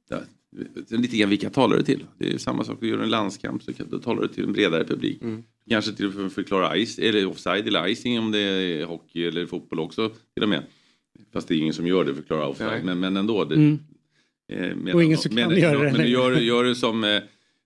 det 0.08 0.26
lite 0.88 1.16
grann 1.16 1.30
vilka 1.30 1.50
talar 1.50 1.76
du 1.76 1.82
till? 1.82 2.04
Det 2.18 2.32
är 2.32 2.38
samma 2.38 2.64
sak, 2.64 2.78
du 2.80 2.88
gör 2.88 2.98
en 2.98 3.10
landskamp 3.10 3.62
så 3.62 3.72
kan- 3.72 3.86
då 3.90 3.98
talar 3.98 4.22
du 4.22 4.28
till 4.28 4.44
en 4.44 4.52
bredare 4.52 4.84
publik. 4.84 5.22
Kanske 5.70 5.92
till 5.92 6.26
att 6.26 6.32
förklara 6.32 6.76
ice, 6.86 6.98
eller 6.98 7.26
offside 7.26 7.68
eller 7.68 7.88
icing 7.88 8.18
om 8.18 8.30
det 8.32 8.38
är 8.38 8.84
hockey 8.84 9.26
eller 9.26 9.46
fotboll 9.46 9.80
också 9.80 10.08
till 10.34 10.42
och 10.42 10.48
med. 10.48 10.62
Fast 11.32 11.48
det 11.48 11.54
är 11.54 11.58
ingen 11.58 11.74
som 11.74 11.86
gör 11.86 12.04
det, 12.04 12.14
förklara 12.14 12.46
offside. 12.48 12.84
Men, 12.84 13.00
men 13.00 13.16
ändå. 13.16 13.44
Det, 13.44 13.54
Mm. 13.54 13.78
eh, 14.52 14.58
medan- 14.76 14.94
Och 14.94 15.02
ingen 15.02 15.18
som 15.18 15.36
kan 15.36 15.48
men, 15.50 15.60
göra 15.60 15.78
det 15.92 15.98
Men 15.98 16.10
gör, 16.10 16.36
gör 16.40 16.64
det 16.64 16.74
som, 16.74 17.04
eh, 17.04 17.22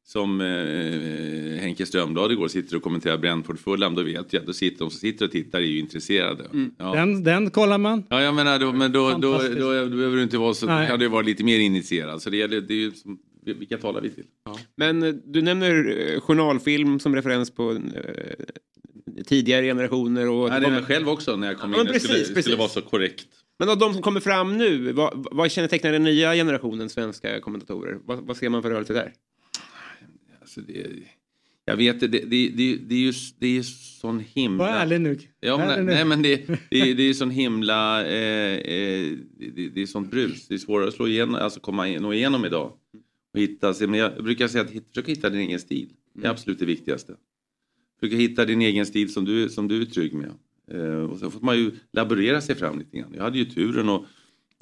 som 0.06 0.40
eh, 0.40 1.60
Henke 1.60 1.86
Strömblad 1.86 2.32
igår 2.32 2.48
sitter 2.48 2.76
och 2.76 2.82
kommenterar 2.82 3.18
Brentford 3.18 3.58
Fulham. 3.58 3.94
Då 3.94 4.02
vet 4.02 4.32
jag 4.32 4.40
att 4.40 4.46
då 4.46 4.52
sitter 4.52 4.78
de 4.78 4.90
som 4.90 5.00
sitter 5.00 5.24
och 5.24 5.30
tittar 5.30 5.58
är 5.58 5.62
ju 5.62 5.78
intresserade. 5.78 6.44
Ja. 6.78 6.94
Den, 6.94 7.24
den 7.24 7.50
kollar 7.50 7.78
man. 7.78 8.04
Ja, 8.08 8.22
jag 8.22 8.34
menar, 8.34 8.58
då, 8.58 8.72
men 8.72 8.92
då, 8.92 9.10
då, 9.10 9.18
då, 9.18 9.38
då 9.58 9.96
behöver 9.96 10.16
du 10.16 10.22
inte 10.22 10.38
vara 10.38 10.54
så, 10.54 10.66
Nej. 10.66 10.88
kan 10.88 10.98
du 10.98 11.08
vara 11.08 11.22
lite 11.22 11.44
mer 11.44 11.58
initierad. 11.58 12.22
Så 12.22 12.30
det 12.30 12.36
gäller, 12.36 12.60
det 12.60 12.74
är 12.74 12.78
ju 12.78 12.90
som, 12.92 13.18
vilka 13.44 13.78
talar 13.78 14.00
vi 14.00 14.10
till? 14.10 14.24
Men 14.76 15.02
eh, 15.02 15.14
du 15.24 15.42
nämner 15.42 15.96
eh, 16.14 16.20
journalfilm 16.20 17.00
som 17.00 17.14
referens 17.14 17.50
på 17.50 17.72
eh, 17.72 19.24
tidigare 19.26 19.66
generationer. 19.66 20.28
Och 20.30 20.48
Nej, 20.48 20.60
det 20.60 20.66
är 20.66 20.70
mig 20.70 20.82
själv 20.84 21.08
också 21.08 21.36
när 21.36 21.46
jag 21.46 21.58
kom 21.58 21.72
Ja, 21.72 21.80
in. 21.80 21.84
men 21.84 21.92
Jag 21.92 22.02
skulle, 22.02 22.14
precis, 22.14 22.28
precis. 22.28 22.44
skulle 22.44 22.56
vara 22.56 22.68
så 22.68 22.80
korrekt. 22.80 23.26
Men 23.58 23.68
av 23.68 23.78
de 23.78 23.92
som 23.92 24.02
kommer 24.02 24.20
fram 24.20 24.56
nu, 24.56 24.92
vad, 24.92 25.26
vad 25.30 25.50
kännetecknar 25.50 25.92
den 25.92 26.02
nya 26.04 26.34
generationen 26.34 26.88
svenska 26.88 27.40
kommentatorer? 27.40 27.98
Vad, 28.04 28.26
vad 28.26 28.36
ser 28.36 28.48
man 28.48 28.62
för 28.62 28.70
rörelse 28.70 28.92
där? 28.92 29.12
Alltså 30.47 30.60
det, 30.60 30.86
jag 31.64 31.77
vet 31.77 32.01
det, 32.01 32.09
det, 32.09 32.18
det, 32.18 32.48
det, 32.48 32.77
det 32.77 32.94
är 32.94 32.98
ju 32.98 33.12
det 33.39 33.47
är 33.59 33.62
sån 33.62 34.20
himla... 34.20 34.64
Var 34.64 34.70
ärlig 34.73 35.01
nu. 35.01 35.18
Ja, 35.40 35.59
men, 35.59 35.70
Ärlig 35.70 35.85
nu. 35.85 35.93
nej 35.93 36.05
men 36.05 36.23
det, 36.23 36.47
det, 36.70 36.81
är- 36.81 36.94
det 36.94 37.02
är 37.02 37.12
sån 37.12 37.31
himla... 37.31 38.05
Eh, 38.06 38.55
eh, 38.59 39.12
det, 39.39 39.68
det 39.74 39.82
är 39.82 39.86
sånt 39.86 40.10
brus. 40.10 40.48
Det 40.48 40.55
är 40.55 40.59
svårare 40.59 40.89
att 40.89 40.94
slå 40.94 41.09
igenom, 41.09 41.35
alltså 41.35 41.60
komma 41.60 41.86
nå 41.86 42.12
igenom 42.12 42.44
idag. 42.44 42.73
Och 43.35 43.40
hitta, 43.40 43.74
sig. 43.74 43.86
men 43.86 44.01
jag 44.01 44.24
brukar 44.24 44.48
säga 44.48 44.64
att 44.64 44.70
försök 44.70 45.09
hitta 45.09 45.31
din 45.31 45.40
egen 45.40 45.60
stil. 45.60 45.89
Det 46.14 46.27
är 46.27 46.31
absolut 46.31 46.59
det 46.59 46.66
viktigaste. 46.66 47.16
Försök 48.01 48.18
hitta 48.20 48.44
din 48.44 48.62
egen 48.62 48.86
stil 48.86 49.12
som 49.12 49.24
du, 49.24 49.48
som 49.48 49.68
du 49.68 49.82
är 49.82 49.86
trygg 49.86 50.14
med. 50.14 50.32
Eh, 50.70 50.98
och 51.10 51.18
så 51.18 51.31
får 51.31 51.40
man 51.40 51.59
ju 51.59 51.70
laborera 51.93 52.40
sig 52.40 52.55
fram 52.55 52.78
lite 52.78 52.97
grann. 52.98 53.12
Jag 53.16 53.23
hade 53.23 53.39
ju 53.39 53.44
turen 53.44 53.89
att 53.89 54.02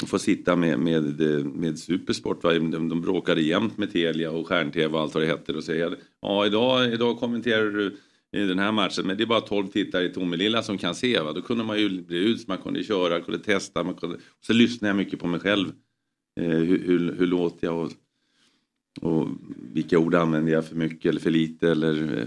få 0.06 0.18
sitta 0.18 0.56
med, 0.56 0.78
med, 0.78 1.20
eh, 1.20 1.44
med 1.44 1.78
Supersport. 1.78 2.44
Va? 2.44 2.52
De, 2.52 2.88
de 2.88 3.00
bråkade 3.00 3.40
jämt 3.40 3.78
med 3.78 3.92
Telia 3.92 4.30
och 4.30 4.48
Stjärn-TV 4.48 4.94
och 4.94 5.00
allt 5.00 5.14
vad 5.14 5.22
det 5.22 5.26
hette. 5.26 5.52
Och 5.52 5.64
säga, 5.64 5.96
ja 6.20 6.46
idag, 6.46 6.92
idag 6.92 7.18
kommenterar 7.18 7.70
du 7.70 7.96
i 8.32 8.46
den 8.46 8.58
här 8.58 8.72
matchen 8.72 9.06
men 9.06 9.16
det 9.16 9.24
är 9.24 9.26
bara 9.26 9.40
12 9.40 9.66
tittare 9.66 10.04
i 10.04 10.08
Tomelilla 10.08 10.62
som 10.62 10.78
kan 10.78 10.94
se. 10.94 11.20
Va? 11.20 11.32
Då 11.32 11.42
kunde 11.42 11.64
man 11.64 11.78
ju 11.78 12.02
bli 12.02 12.18
ut, 12.18 12.48
man 12.48 12.58
kunde 12.58 12.84
köra, 12.84 13.20
kunde 13.20 13.40
testa. 13.40 13.84
Man 13.84 13.94
kunde... 13.94 14.16
Så 14.40 14.52
lyssnade 14.52 14.88
jag 14.88 14.96
mycket 14.96 15.20
på 15.20 15.26
mig 15.26 15.40
själv. 15.40 15.72
Eh, 16.40 16.48
hur, 16.48 16.78
hur, 16.86 17.14
hur 17.18 17.26
låter 17.26 17.66
jag 17.66 17.78
och, 17.78 17.92
och 19.02 19.28
vilka 19.72 19.98
ord 19.98 20.14
använder 20.14 20.52
jag 20.52 20.66
för 20.66 20.76
mycket 20.76 21.10
eller 21.10 21.20
för 21.20 21.30
lite 21.30 21.70
eller 21.70 22.18
eh, 22.18 22.26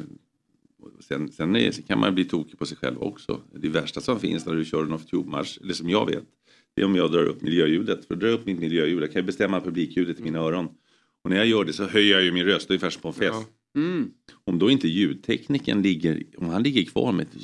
Sen, 0.99 1.31
sen 1.31 1.56
är, 1.56 1.72
så 1.72 1.84
kan 1.84 1.99
man 1.99 2.15
bli 2.15 2.26
tokig 2.26 2.60
på 2.60 2.65
sig 2.65 2.77
själv 2.77 3.02
också. 3.02 3.41
Det 3.53 3.69
värsta 3.69 4.02
som 4.02 4.19
finns 4.19 4.45
när 4.45 4.56
du 4.56 4.65
kör 4.65 4.84
en 4.84 4.94
off-tube-match, 4.94 5.57
eller 5.61 5.73
som 5.73 5.89
jag 5.89 6.06
vet, 6.06 6.23
det 6.78 6.82
är 6.82 6.86
om 6.86 6.95
jag 6.95 7.12
drar 7.12 7.26
upp 7.26 7.41
miljöljudet. 7.41 8.06
För 8.06 8.14
att 8.14 8.20
dra 8.20 8.28
upp 8.28 8.45
mitt 8.45 8.60
miljöljud, 8.60 9.04
jag 9.04 9.12
kan 9.14 9.22
ju 9.22 9.26
bestämma 9.26 9.62
publikljudet 9.62 10.20
i 10.20 10.24
mina 10.24 10.40
öron. 10.40 10.68
Och 11.24 11.30
när 11.30 11.38
jag 11.38 11.48
gör 11.48 11.66
det 11.66 11.74
så 11.74 11.84
höjer 11.86 12.14
jag 12.14 12.24
ju 12.24 12.32
min 12.32 12.45
röst 12.45 12.70
ungefär 12.70 12.90
som 12.90 13.02
på 13.02 13.08
en 13.08 13.14
fest. 13.14 13.48
Mm. 13.76 14.12
Om 14.44 14.60
då 14.60 14.72
inte 14.72 14.88
ljudtekniken 14.88 15.82
ligger, 15.82 16.24
om 16.38 16.49
han 16.49 16.64
ligger 16.64 16.84
kvar 16.84 17.12
med 17.12 17.26
ett 17.26 17.44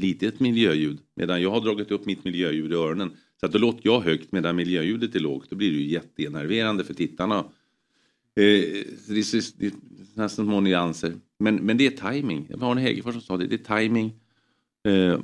litet 0.00 0.40
miljöljud 0.40 0.98
medan 1.16 1.42
jag 1.42 1.50
har 1.50 1.60
dragit 1.60 1.90
upp 1.90 2.06
mitt 2.06 2.24
miljöljud 2.24 2.72
i 2.72 2.74
öronen 2.74 3.10
så 3.40 3.46
att 3.46 3.52
då 3.52 3.58
låter 3.58 3.80
jag 3.82 4.00
högt 4.00 4.32
medan 4.32 4.56
miljöljudet 4.56 5.14
är 5.14 5.20
lågt 5.20 5.50
då 5.50 5.56
blir 5.56 5.70
det 5.70 5.76
ju 5.78 5.86
jätteenerverande 5.88 6.84
för 6.84 6.94
tittarna. 6.94 7.38
Eh, 7.38 7.44
det 9.08 9.18
är, 9.18 9.22
så- 9.22 9.52
det 9.58 9.66
är 9.66 9.72
nästan 10.14 10.46
små 10.46 10.60
nyanser. 10.60 11.12
Men, 11.38 11.56
men 11.56 11.76
det 11.76 11.86
är 11.86 12.12
timing. 12.12 12.46
Det 12.48 12.56
var 12.56 12.70
Arne 12.70 12.80
Hegerfors 12.80 13.12
som 13.14 13.22
sa 13.22 13.36
det. 13.36 13.46
Det 13.46 13.68
är 13.70 13.78
timing. 13.80 14.12
Eh, 14.88 15.20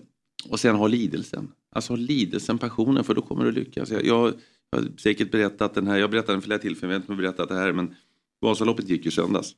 och 0.50 0.60
sen 0.60 0.76
ha 0.76 0.86
lidelsen. 0.88 1.48
Alltså 1.76 1.92
ha 1.92 1.96
lidelsen, 1.96 2.58
passionen 2.58 3.04
för 3.04 3.14
då 3.14 3.22
kommer 3.22 3.44
du 3.44 3.52
lyckas. 3.52 3.90
Jag, 3.90 4.04
jag, 4.04 4.34
jag 4.70 4.78
har 4.78 4.88
säkert 4.98 5.30
berättat 5.30 5.74
den 5.74 5.86
här, 5.86 5.98
jag 5.98 6.10
berättade 6.10 6.32
den 6.32 6.42
flera 6.42 6.58
tillfällen, 6.58 6.92
jag 6.92 6.98
vet 6.98 7.04
inte 7.04 7.12
om 7.12 7.18
jag 7.18 7.32
berättat 7.32 7.48
det 7.48 7.54
här 7.54 7.72
men 7.72 7.94
Vasaloppet 8.40 8.88
gick 8.88 9.04
ju 9.04 9.10
söndags. 9.10 9.54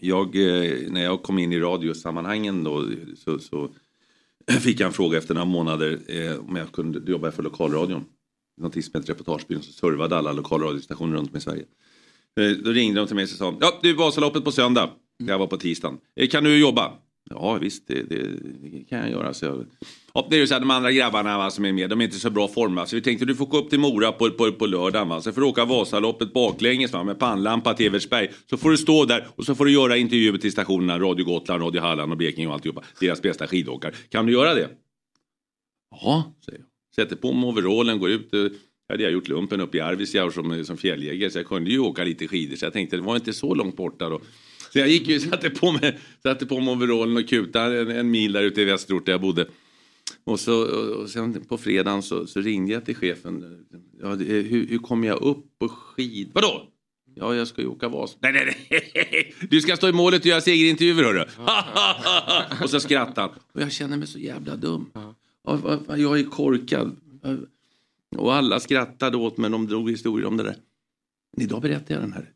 Jag, 0.00 0.36
eh, 0.36 0.90
när 0.90 1.04
jag 1.04 1.22
kom 1.22 1.38
in 1.38 1.52
i 1.52 1.60
radiosammanhangen 1.60 2.64
då 2.64 2.86
så, 3.16 3.38
så 3.38 3.70
fick 4.60 4.80
jag 4.80 4.86
en 4.86 4.92
fråga 4.92 5.18
efter 5.18 5.34
några 5.34 5.44
månader 5.44 6.00
eh, 6.06 6.38
om 6.38 6.56
jag 6.56 6.72
kunde 6.72 7.12
jobba 7.12 7.30
för 7.30 7.42
lokalradion. 7.42 8.04
Någonting 8.56 8.82
som 8.82 9.00
hette 9.00 9.12
Reportagebyrån 9.12 9.62
som 9.62 9.72
servade 9.72 10.16
alla 10.16 10.32
lokalradiostationer 10.32 11.16
runt 11.16 11.30
om 11.30 11.36
i 11.36 11.40
Sverige. 11.40 11.64
Eh, 12.40 12.50
då 12.64 12.70
ringde 12.70 13.00
de 13.00 13.06
till 13.06 13.16
mig 13.16 13.22
och 13.22 13.28
sa 13.28 13.56
ja 13.60 13.78
du 13.82 13.94
Vasaloppet 13.94 14.44
på 14.44 14.52
söndag. 14.52 14.90
Jag 15.16 15.38
var 15.38 15.46
på 15.46 15.56
tisdagen. 15.56 15.98
Eh, 16.16 16.28
kan 16.28 16.44
du 16.44 16.58
jobba? 16.58 16.92
Ja 17.30 17.58
visst 17.60 17.88
det, 17.88 18.02
det, 18.02 18.84
kan 18.88 18.98
jag 18.98 19.10
göra. 19.10 19.34
Så 19.34 19.64
ja, 20.14 20.26
det 20.30 20.36
är 20.36 20.40
ju 20.40 20.46
så 20.46 20.54
här, 20.54 20.60
de 20.60 20.70
andra 20.70 20.92
grabbarna 20.92 21.38
va, 21.38 21.50
som 21.50 21.64
är 21.64 21.72
med, 21.72 21.90
de 21.90 22.00
är 22.00 22.04
inte 22.04 22.18
så 22.18 22.30
bra 22.30 22.48
form. 22.48 22.74
va. 22.74 22.86
Så 22.86 22.96
vi 22.96 23.02
tänkte 23.02 23.24
du 23.24 23.34
får 23.34 23.46
gå 23.46 23.58
upp 23.58 23.70
till 23.70 23.80
Mora 23.80 24.12
på, 24.12 24.30
på, 24.30 24.52
på 24.52 24.66
lördagen. 24.66 25.08
Va? 25.08 25.20
Så 25.20 25.32
får 25.32 25.40
du 25.40 25.46
åka 25.46 25.64
Vasaloppet 25.64 26.32
baklänges 26.32 26.92
va, 26.92 27.04
med 27.04 27.18
pannlampa 27.18 27.74
till 27.74 27.86
Evertsberg. 27.86 28.30
Så 28.50 28.56
får 28.56 28.70
du 28.70 28.76
stå 28.76 29.04
där 29.04 29.26
och 29.36 29.44
så 29.44 29.54
får 29.54 29.64
du 29.64 29.72
göra 29.72 29.96
intervjuer 29.96 30.38
till 30.38 30.52
stationerna 30.52 30.98
Radio 30.98 31.24
Gotland, 31.24 31.62
Radio 31.62 31.80
Halland 31.80 32.12
och 32.12 32.18
Blekinge 32.18 32.48
och 32.48 32.54
alltihopa. 32.54 32.82
Deras 33.00 33.22
bästa 33.22 33.46
skidåkare. 33.46 33.92
Kan 34.08 34.26
du 34.26 34.32
göra 34.32 34.54
det? 34.54 34.68
Ja, 35.90 36.34
säger 36.44 36.58
jag. 36.58 36.66
Sätter 36.94 37.16
på 37.16 37.32
mig 37.32 37.48
overallen, 37.48 37.98
går 37.98 38.10
ut. 38.10 38.34
Eh, 38.34 38.40
jag 38.40 38.94
hade 38.94 39.02
jag 39.02 39.12
gjort 39.12 39.28
lumpen 39.28 39.60
uppe 39.60 39.76
i 39.76 39.80
Arvidsjaur 39.80 40.30
som, 40.30 40.52
eh, 40.52 40.62
som 40.62 40.76
fjälljägare 40.76 41.30
så 41.30 41.38
jag 41.38 41.46
kunde 41.46 41.70
ju 41.70 41.78
åka 41.78 42.04
lite 42.04 42.28
skidor. 42.28 42.56
Så 42.56 42.64
jag 42.64 42.72
tänkte 42.72 42.96
det 42.96 43.02
var 43.02 43.16
inte 43.16 43.32
så 43.32 43.54
långt 43.54 43.76
borta 43.76 44.08
då. 44.08 44.20
Så 44.74 44.78
jag 44.80 44.88
gick 44.88 45.08
ju, 45.08 45.20
satte 45.20 45.50
på 45.50 45.72
mig, 45.72 45.98
satte 46.22 46.46
på 46.46 46.60
mig 46.60 46.72
overallen 46.74 47.16
och 47.16 47.28
kutade 47.28 47.80
en, 47.80 47.90
en 47.90 48.10
mil 48.10 48.32
där 48.32 48.42
ute 48.42 48.60
i 48.60 48.64
västerort 48.64 49.06
där 49.06 49.12
jag 49.12 49.20
bodde. 49.20 49.46
Och, 50.24 50.40
så, 50.40 50.62
och 50.94 51.10
sen 51.10 51.44
på 51.44 51.58
fredagen 51.58 52.02
så, 52.02 52.26
så 52.26 52.40
ringde 52.40 52.72
jag 52.72 52.84
till 52.84 52.96
chefen. 52.96 53.64
Ja, 54.00 54.16
det, 54.16 54.24
hur, 54.24 54.66
hur 54.66 54.78
kommer 54.78 55.08
jag 55.08 55.22
upp 55.22 55.58
på 55.58 55.68
skid... 55.68 56.30
Vadå? 56.34 56.68
Ja, 57.14 57.34
jag 57.34 57.48
ska 57.48 57.62
ju 57.62 57.68
åka 57.68 57.88
Vas. 57.88 58.16
Nej, 58.20 58.32
nej, 58.32 58.66
nej. 58.94 59.34
Du 59.50 59.60
ska 59.60 59.76
stå 59.76 59.88
i 59.88 59.92
målet 59.92 60.20
och 60.20 60.26
göra 60.26 60.40
segerintervjuer 60.40 61.04
hörru. 61.04 61.24
och 62.62 62.70
så 62.70 62.80
skrattade 62.80 63.20
han. 63.20 63.30
Och 63.52 63.60
jag 63.60 63.72
känner 63.72 63.96
mig 63.96 64.06
så 64.06 64.18
jävla 64.18 64.56
dum. 64.56 64.90
Jag 65.88 66.20
är 66.20 66.30
korkad. 66.30 66.96
Och 68.16 68.34
alla 68.34 68.60
skrattade 68.60 69.16
åt 69.16 69.36
mig. 69.36 69.50
De 69.50 69.66
drog 69.66 69.90
historier 69.90 70.28
om 70.28 70.36
det 70.36 70.42
där. 70.42 70.56
Men 71.36 71.44
idag 71.44 71.62
berättar 71.62 71.94
jag 71.94 72.02
den 72.02 72.12
här. 72.12 72.30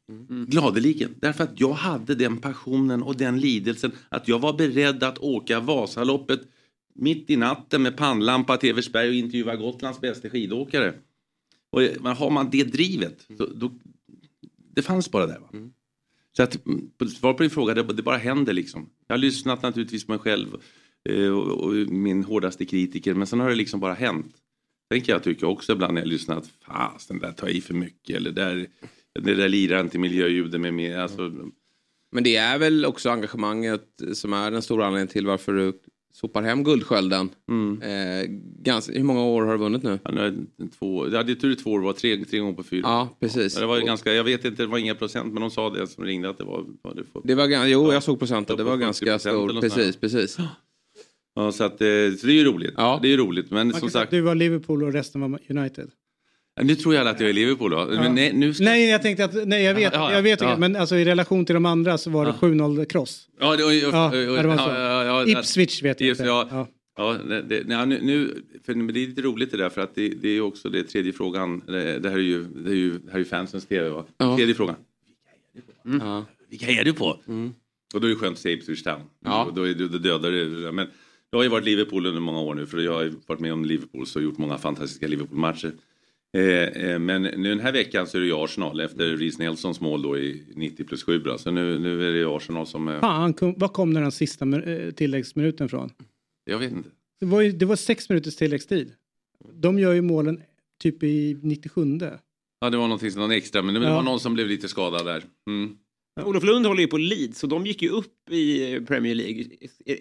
Gladeligen. 0.47 1.15
Därför 1.21 1.45
att 1.45 1.61
jag 1.61 1.73
hade 1.73 2.15
den 2.15 2.37
passionen 2.37 3.03
och 3.03 3.17
den 3.17 3.41
lidelsen. 3.41 3.93
Att 4.09 4.29
jag 4.29 4.39
var 4.39 4.53
beredd 4.53 5.03
att 5.03 5.19
åka 5.19 5.61
Vasaloppet 5.61 6.41
mitt 6.95 7.31
i 7.31 7.37
natten 7.37 7.83
med 7.83 7.97
pannlampa 7.97 8.57
till 8.57 8.71
Eversberg 8.71 9.09
och 9.09 9.15
intervjua 9.15 9.57
Gotlands 9.57 10.01
bästa 10.01 10.31
skidåkare. 10.31 10.95
Och 11.71 11.83
eh, 11.83 12.17
har 12.17 12.31
man 12.31 12.51
det 12.51 12.65
drivet, 12.65 13.27
så, 13.39 13.47
då, 13.47 13.73
det 14.75 14.83
fanns 14.83 15.11
bara 15.11 15.27
där. 15.27 15.39
Va? 15.39 15.49
Så 16.37 16.43
att, 16.43 16.67
mm, 16.67 16.91
svar 17.09 17.35
på 17.35 17.43
din 17.43 17.51
fråga, 17.51 17.75
det, 17.75 17.83
det 17.83 18.03
bara 18.03 18.17
händer 18.17 18.53
liksom. 18.53 18.91
Jag 19.07 19.15
har 19.15 19.19
lyssnat 19.19 19.63
naturligtvis 19.63 20.07
på 20.07 20.13
mig 20.13 20.19
själv 20.19 20.57
eh, 21.09 21.29
och, 21.29 21.65
och 21.65 21.73
min 21.89 22.25
hårdaste 22.25 22.65
kritiker, 22.65 23.15
men 23.15 23.27
sen 23.27 23.41
har 23.41 23.49
det 23.49 23.55
liksom 23.55 23.81
bara 23.81 23.95
hänt. 23.95 24.35
Sen 24.93 25.01
kan 25.01 25.13
jag 25.13 25.23
tycka 25.23 25.47
också 25.47 25.73
ibland 25.73 25.95
när 25.95 26.01
jag 26.01 26.09
lyssnar 26.09 26.37
att 26.37 26.51
fasen, 26.67 27.19
där 27.19 27.33
tar 27.33 27.47
jag 27.47 27.57
i 27.57 27.61
för 27.61 27.75
mycket 27.75 28.17
eller 28.17 28.31
där, 28.31 28.67
det 29.21 29.35
där 29.35 29.49
lirar 29.49 29.81
inte 29.81 29.99
miljöljuden 29.99 30.61
med 30.61 30.75
mer. 30.75 30.99
Alltså, 30.99 31.33
Men 32.13 32.25
det 32.25 32.37
är 32.37 32.59
väl 32.59 32.85
också 32.85 33.11
engagemanget 33.11 33.87
som 34.13 34.33
är 34.33 34.51
den 34.51 34.63
stora 34.63 34.87
anledningen 34.87 35.09
till 35.13 35.27
varför 35.27 35.53
du 35.53 35.73
sopar 36.13 36.43
hem 36.43 36.65
Guldskölden. 36.65 37.31
Eh, 37.83 38.27
ganska, 38.63 38.93
hur 38.93 39.05
många 39.05 39.23
år 39.23 39.43
har 39.43 39.53
du 39.53 39.59
vunnit 39.59 39.83
nu? 39.83 39.99
Ja, 40.05 40.11
nu 40.11 40.47
två, 40.79 41.09
ja, 41.13 41.23
det 41.23 41.35
tur 41.35 41.55
två 41.55 41.71
år, 41.71 41.81
var 41.81 41.93
tre, 41.93 42.25
tre 42.25 42.39
gånger 42.39 42.53
på 42.53 42.63
fyra. 42.63 42.81
Ja, 42.85 43.17
precis. 43.21 43.55
Ja, 43.55 43.61
det 43.61 43.67
var 43.67 43.81
ganska, 43.81 44.13
jag 44.13 44.25
vet 44.25 44.45
inte, 44.45 44.63
det 44.63 44.67
var 44.67 44.79
inga 44.79 44.95
procent, 44.95 45.33
men 45.33 45.41
de 45.41 45.51
sa 45.51 45.71
det 45.71 45.87
som 45.87 46.05
ringde 46.05 46.29
att 46.29 46.39
det 46.39 46.45
var... 46.45 46.67
Vad 46.83 46.97
det 46.97 47.05
får, 47.13 47.23
Det 47.25 47.35
var, 47.35 47.67
jo, 47.67 47.93
jag 47.93 48.03
såg 48.03 48.19
procenten. 48.19 48.57
Det 48.57 48.65
var 48.65 48.77
ganska 48.77 49.19
40% 49.19 49.29
eller 49.29 49.49
stort. 49.49 49.61
Precis, 49.61 49.97
precis. 49.97 50.39
Ja, 51.39 51.53
så, 51.53 51.65
att, 51.65 51.73
eh, 51.81 51.87
så 52.19 52.27
det 52.27 52.33
är 52.33 52.37
ju 52.37 52.45
roligt. 52.45 52.75
Ja. 52.77 52.99
Det 53.03 53.09
är 53.09 53.11
ju 53.11 53.17
roligt, 53.17 53.51
men 53.51 53.67
Man 53.67 53.73
som 53.73 53.81
kan 53.81 53.91
sagt, 53.91 54.11
du 54.11 54.21
var 54.21 54.35
Liverpool 54.35 54.83
och 54.83 54.93
resten 54.93 55.21
var 55.21 55.41
United. 55.49 55.91
nu 56.63 56.75
tror 56.75 56.95
jag 56.95 57.01
alla 57.01 57.11
att 57.11 57.21
jag 57.21 57.29
är 57.29 57.33
Liverpool 57.35 57.71
då. 57.71 57.87
Men 57.87 58.15
nej, 58.15 58.33
nu 58.33 58.55
ska... 58.55 58.65
Nej, 58.65 58.89
jag 58.89 59.03
tänkte 59.03 59.25
att, 59.25 59.49
nej 59.49 59.63
jag 59.65 59.75
vet, 59.75 59.93
Ja, 59.95 60.11
ja, 60.11 60.13
jag 60.17 60.23
vet 60.23 60.41
ja. 60.41 60.49
inte, 60.49 60.61
men 60.61 60.77
alltså 60.77 60.97
i 60.97 61.05
relation 61.05 61.45
till 61.45 61.55
de 61.55 61.67
andra 61.67 61.99
så 61.99 62.11
var 62.11 62.27
det 62.27 62.33
7-0 62.33 62.85
cross. 62.85 63.29
Ja, 63.41 63.57
det, 63.57 63.65
och, 63.65 63.69
och, 63.69 63.75
Ja, 63.75 64.17
ja, 64.17 64.43
det 64.43 64.49
var 64.49 64.57
så. 64.57 64.63
ja, 64.63 65.05
ja, 65.05 65.25
ja, 65.27 65.41
Ipswich 65.41 65.83
vet 65.83 66.01
jag 66.01 66.11
inte. 66.11 66.23
Ja, 66.25 66.49
Ja. 66.51 66.69
ja. 66.97 67.17
det, 67.49 67.63
nej, 67.67 67.87
nu, 67.87 68.43
för 68.67 68.75
men 68.75 68.95
det 68.95 69.01
är 69.03 69.07
lite 69.07 69.23
roligt 69.23 69.51
det 69.51 69.57
där 69.57 69.69
för 69.71 69.81
att 69.81 69.95
det, 69.95 70.09
det 70.09 70.29
är 70.29 70.33
ju 70.33 70.41
också 70.41 70.69
det 70.69 70.83
tredje 70.83 71.13
frågan. 71.13 71.63
Det, 71.67 71.99
det 71.99 72.11
här 72.11 72.17
är 72.17 72.23
ju, 72.23 72.45
det 72.45 72.71
är 72.71 72.75
ju, 72.75 72.91
det 72.99 73.07
här 73.11 73.15
är 73.15 73.19
ju 73.19 73.25
fansens 73.25 73.67
tv 73.67 73.89
va? 73.89 74.05
Ja. 74.19 74.37
Tredje 74.37 74.55
frågan. 74.55 74.77
Ja. 76.01 76.25
Vilka 76.51 76.67
är 76.67 76.85
du 76.85 76.93
på? 76.93 77.07
Och 77.95 78.01
då 78.01 78.07
är 78.07 78.11
det 78.11 78.17
skönt 78.17 78.33
att 78.33 78.39
säga 78.39 78.55
Ipswich 78.57 78.83
Town. 78.83 79.01
Ja. 79.25 79.45
Och 79.45 79.55
då, 79.55 79.63
är, 79.69 79.75
då, 79.75 79.87
då 79.89 79.99
dödar 79.99 80.31
det. 80.31 80.73
Men 80.73 80.87
jag 81.31 81.39
har 81.39 81.43
ju 81.45 81.49
varit 81.49 81.65
Liverpool 81.65 82.07
under 82.07 82.21
många 82.21 82.41
år 82.41 82.55
nu 82.55 82.67
för 82.67 82.79
jag 82.79 82.93
har 82.93 83.13
varit 83.27 83.41
med 83.41 83.53
om 83.53 83.65
Liverpool 83.65 84.07
så 84.07 84.21
gjort 84.21 84.39
många 84.39 84.59
fantastiska 84.59 85.07
Liverpool-matcher. 85.07 85.73
Eh, 86.37 86.43
eh, 86.45 86.99
men 86.99 87.23
nu 87.23 87.49
den 87.49 87.61
här 87.61 87.73
veckan 87.73 88.07
så 88.07 88.17
är 88.17 88.21
det 88.21 88.27
ju 88.27 88.35
Arsenal 88.37 88.81
efter 88.81 89.17
Reece 89.17 89.39
Nelsons 89.39 89.81
mål 89.81 90.03
då 90.03 90.19
i 90.19 90.43
90 90.55 90.85
plus 90.85 91.03
7. 91.05 91.19
då. 91.19 91.39
Så 91.39 91.51
nu, 91.51 91.79
nu 91.79 92.09
är 92.09 92.13
det 92.13 92.19
ju 92.19 92.37
Arsenal 92.37 92.67
som... 92.67 92.89
Eh, 92.89 93.01
Fan, 93.01 93.33
kom, 93.35 93.55
vad 93.57 93.73
kom 93.73 93.95
den 93.95 94.13
sista 94.13 94.63
eh, 94.63 94.91
tilläggsminuten 94.91 95.69
från? 95.69 95.91
jag 96.45 96.59
vet 96.59 96.73
inte. 96.73 96.89
Det 97.21 97.27
var, 97.27 97.41
ju, 97.41 97.53
det 97.53 97.65
var 97.67 97.77
sex 97.77 98.09
minuters 98.09 98.37
tilläggstid. 98.37 98.93
De 99.55 99.79
gör 99.79 99.93
ju 99.93 100.03
målen 100.03 100.43
typ 100.83 101.03
i 101.03 101.39
97. 101.43 101.99
Ja 102.61 102.71
det 102.71 102.77
var 102.77 102.85
någonting, 102.89 103.11
någon 103.17 103.31
extra 103.31 103.63
men 103.63 103.75
det 103.75 103.81
Ja. 103.81 103.95
var 103.95 104.03
någon 104.03 104.21
som 104.21 104.35
blev 104.35 104.47
lite 104.49 104.69
skadad 104.69 105.07
där. 105.07 105.23
Mm. 105.47 105.77
Olof 106.27 106.45
Lund 106.45 106.67
håller 106.67 106.81
ju 106.81 106.87
på 106.87 106.99
Leeds 106.99 107.43
och 107.43 107.49
de 107.49 107.67
gick 107.67 107.83
ju 107.83 107.89
upp 107.89 108.31
i 108.31 108.81
Premier 108.87 109.15
League. 109.15 109.45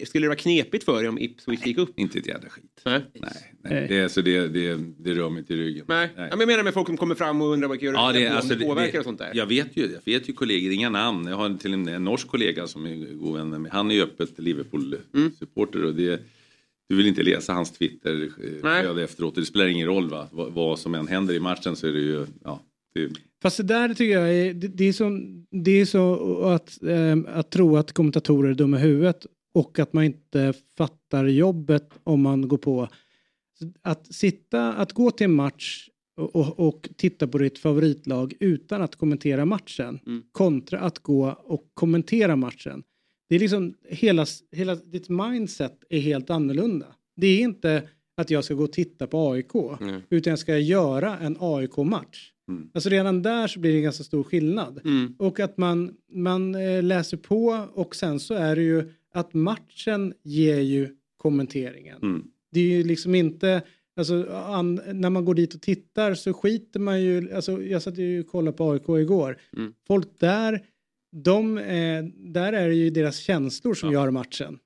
Skulle 0.06 0.24
det 0.24 0.28
vara 0.28 0.38
knepigt 0.38 0.84
för 0.84 1.02
er 1.04 1.08
om 1.08 1.18
Ipswich 1.18 1.66
gick 1.66 1.78
upp? 1.78 1.98
Inte 1.98 2.18
ett 2.18 2.26
jävla 2.26 2.48
skit. 2.48 2.80
Nej. 2.84 3.02
Nej, 3.62 3.86
det, 3.88 3.96
är- 3.96 4.08
så 4.08 4.20
det, 4.20 4.48
det, 4.48 4.78
det 4.98 5.14
rör 5.14 5.30
mig 5.30 5.38
inte 5.38 5.54
i 5.54 5.56
ryggen. 5.56 5.84
Nej. 5.88 6.08
Ja, 6.16 6.22
men 6.30 6.40
jag 6.40 6.46
menar 6.46 6.62
med 6.64 6.74
folk 6.74 6.86
som 6.86 6.96
kommer 6.96 7.14
fram 7.14 7.42
och 7.42 7.48
undrar 7.52 7.68
vad 7.68 7.82
gör 7.82 7.92
Ja, 7.92 8.12
det, 8.12 8.18
det, 8.18 8.28
alltså, 8.28 8.54
det, 8.54 8.64
påverkar 8.64 8.92
det, 8.92 8.98
och 8.98 9.04
sånt 9.04 9.18
där. 9.18 9.30
Jag 9.34 9.46
vet 9.46 9.76
ju, 9.76 9.82
jag 9.82 10.12
vet 10.12 10.28
ju 10.28 10.32
kollegor, 10.32 10.72
inga 10.72 10.90
namn. 10.90 11.26
Jag 11.26 11.36
har 11.36 11.54
till 11.58 11.72
och 11.72 11.78
med 11.78 11.94
en 11.94 12.04
norsk 12.04 12.28
kollega 12.28 12.66
som 12.66 12.86
är 12.86 13.14
god 13.14 13.36
vän 13.36 13.48
med 13.50 13.60
mig. 13.60 13.70
Han 13.74 13.90
är 13.90 13.94
ju 13.94 14.02
öppet 14.02 14.38
Liverpool-supporter 14.38 15.84
och 15.84 15.94
det, 15.94 16.22
du 16.88 16.96
vill 16.96 17.06
inte 17.06 17.22
läsa 17.22 17.52
hans 17.52 17.72
Twitter-flöde 17.72 19.04
efteråt. 19.04 19.34
Det 19.34 19.44
spelar 19.46 19.66
ingen 19.66 19.86
roll 19.86 20.08
va? 20.10 20.28
Vad, 20.32 20.52
vad 20.52 20.78
som 20.78 20.94
än 20.94 21.08
händer 21.08 21.34
i 21.34 21.40
matchen 21.40 21.76
så 21.76 21.86
är 21.86 21.92
det 21.92 22.00
ju, 22.00 22.26
ja. 22.44 22.62
Fast 23.42 23.56
det 23.56 23.62
där 23.62 23.88
tycker 23.94 24.20
jag 24.20 24.34
är, 24.34 24.54
det, 24.54 24.68
det 24.68 24.84
är 24.84 24.92
så, 24.92 25.20
det 25.50 25.70
är 25.70 25.84
så 25.84 26.40
att, 26.42 26.82
ehm, 26.82 27.26
att 27.28 27.50
tro 27.50 27.76
att 27.76 27.92
kommentatorer 27.92 28.50
är 28.50 28.54
dumma 28.54 28.78
i 28.78 28.80
huvudet 28.80 29.26
och 29.54 29.78
att 29.78 29.92
man 29.92 30.04
inte 30.04 30.52
fattar 30.78 31.24
jobbet 31.26 31.90
om 32.04 32.22
man 32.22 32.48
går 32.48 32.58
på. 32.58 32.88
Att 33.82 34.14
sitta, 34.14 34.72
att 34.72 34.92
gå 34.92 35.10
till 35.10 35.24
en 35.24 35.34
match 35.34 35.88
och, 36.16 36.36
och, 36.36 36.68
och 36.68 36.88
titta 36.96 37.28
på 37.28 37.38
ditt 37.38 37.58
favoritlag 37.58 38.34
utan 38.40 38.82
att 38.82 38.96
kommentera 38.96 39.44
matchen 39.44 40.00
kontra 40.32 40.80
att 40.80 40.98
gå 40.98 41.36
och 41.44 41.70
kommentera 41.74 42.36
matchen. 42.36 42.82
Det 43.28 43.34
är 43.34 43.40
liksom 43.40 43.74
hela, 43.88 44.26
hela 44.52 44.74
ditt 44.74 45.08
mindset 45.08 45.84
är 45.88 46.00
helt 46.00 46.30
annorlunda. 46.30 46.86
Det 47.16 47.26
är 47.26 47.40
inte 47.40 47.88
att 48.16 48.30
jag 48.30 48.44
ska 48.44 48.54
gå 48.54 48.64
och 48.64 48.72
titta 48.72 49.06
på 49.06 49.30
AIK 49.30 49.52
utan 50.10 50.30
jag 50.30 50.38
ska 50.38 50.58
göra 50.58 51.18
en 51.18 51.36
AIK-match. 51.40 52.32
Alltså 52.74 52.88
redan 52.88 53.22
där 53.22 53.46
så 53.46 53.60
blir 53.60 53.70
det 53.72 53.78
en 53.78 53.82
ganska 53.82 54.04
stor 54.04 54.24
skillnad. 54.24 54.80
Och 55.18 55.40
att 55.40 55.58
man, 55.58 55.94
man 56.12 56.54
eh, 56.54 56.82
läser 56.82 57.16
på 57.16 57.66
och 57.74 57.96
sen 57.96 58.20
så 58.20 58.34
är 58.34 58.56
det 58.56 58.62
ju 58.62 58.92
att 59.14 59.34
matchen 59.34 60.14
ger 60.22 60.60
ju 60.60 60.88
kommenteringen. 61.16 61.98
Det 62.52 62.60
är 62.60 62.64
ju 62.64 62.84
liksom 62.84 63.14
inte, 63.14 63.62
alltså 63.96 64.26
an, 64.32 64.80
när 64.92 65.10
man 65.10 65.24
går 65.24 65.34
dit 65.34 65.54
och 65.54 65.62
tittar 65.62 66.14
så 66.14 66.32
skiter 66.32 66.80
man 66.80 67.02
ju, 67.02 67.32
alltså 67.34 67.62
jag 67.62 67.82
satt 67.82 67.98
ju 67.98 68.20
och 68.20 68.26
kollade 68.26 68.56
på 68.56 68.70
AIK 68.72 68.88
igår. 68.88 69.36
Folk 69.86 70.08
där, 70.18 70.62
de, 71.12 71.58
eh, 71.58 72.04
där 72.16 72.52
är 72.52 72.68
det 72.68 72.74
ju 72.74 72.90
deras 72.90 73.16
känslor 73.18 73.74
som 73.74 73.92
gör 73.92 74.10
matchen. 74.10 74.58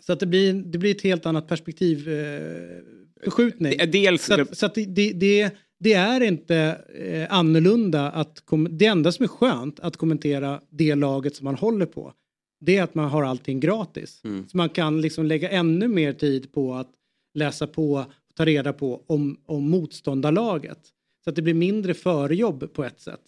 Så 0.00 0.12
att 0.12 0.20
det 0.20 0.26
blir, 0.26 0.52
det 0.54 0.78
blir 0.78 0.90
ett 0.90 1.02
helt 1.02 1.26
annat 1.26 1.48
perspektiv 1.48 2.08
eh, 2.08 2.78
förskjutning. 3.24 3.72
Dels- 3.78 4.22
så 4.26 4.40
att, 4.40 4.58
så 4.58 4.66
att 4.66 4.74
det, 4.74 4.84
det, 4.84 5.12
det, 5.12 5.50
det 5.78 5.92
är 5.92 6.20
inte 6.20 6.56
eh, 6.94 7.34
annorlunda 7.38 8.10
att 8.10 8.42
det 8.70 8.86
enda 8.86 9.12
som 9.12 9.22
är 9.22 9.28
skönt 9.28 9.80
att 9.80 9.96
kommentera 9.96 10.60
det 10.70 10.94
laget 10.94 11.36
som 11.36 11.44
man 11.44 11.54
håller 11.54 11.86
på 11.86 12.12
det 12.60 12.76
är 12.76 12.82
att 12.82 12.94
man 12.94 13.08
har 13.10 13.22
allting 13.22 13.60
gratis. 13.60 14.20
Så 14.48 14.56
man 14.56 14.68
kan 14.68 15.00
liksom 15.00 15.26
lägga 15.26 15.50
ännu 15.50 15.88
mer 15.88 16.12
tid 16.12 16.52
på 16.52 16.74
att 16.74 16.90
läsa 17.34 17.66
på 17.66 17.92
och 17.92 18.34
ta 18.34 18.44
reda 18.44 18.72
på 18.72 19.02
om, 19.06 19.40
om 19.46 19.70
motståndarlaget. 19.70 20.78
Så 21.24 21.30
att 21.30 21.36
det 21.36 21.42
blir 21.42 21.54
mindre 21.54 21.94
förjobb 21.94 22.72
på 22.72 22.84
ett 22.84 23.00
sätt. 23.00 23.20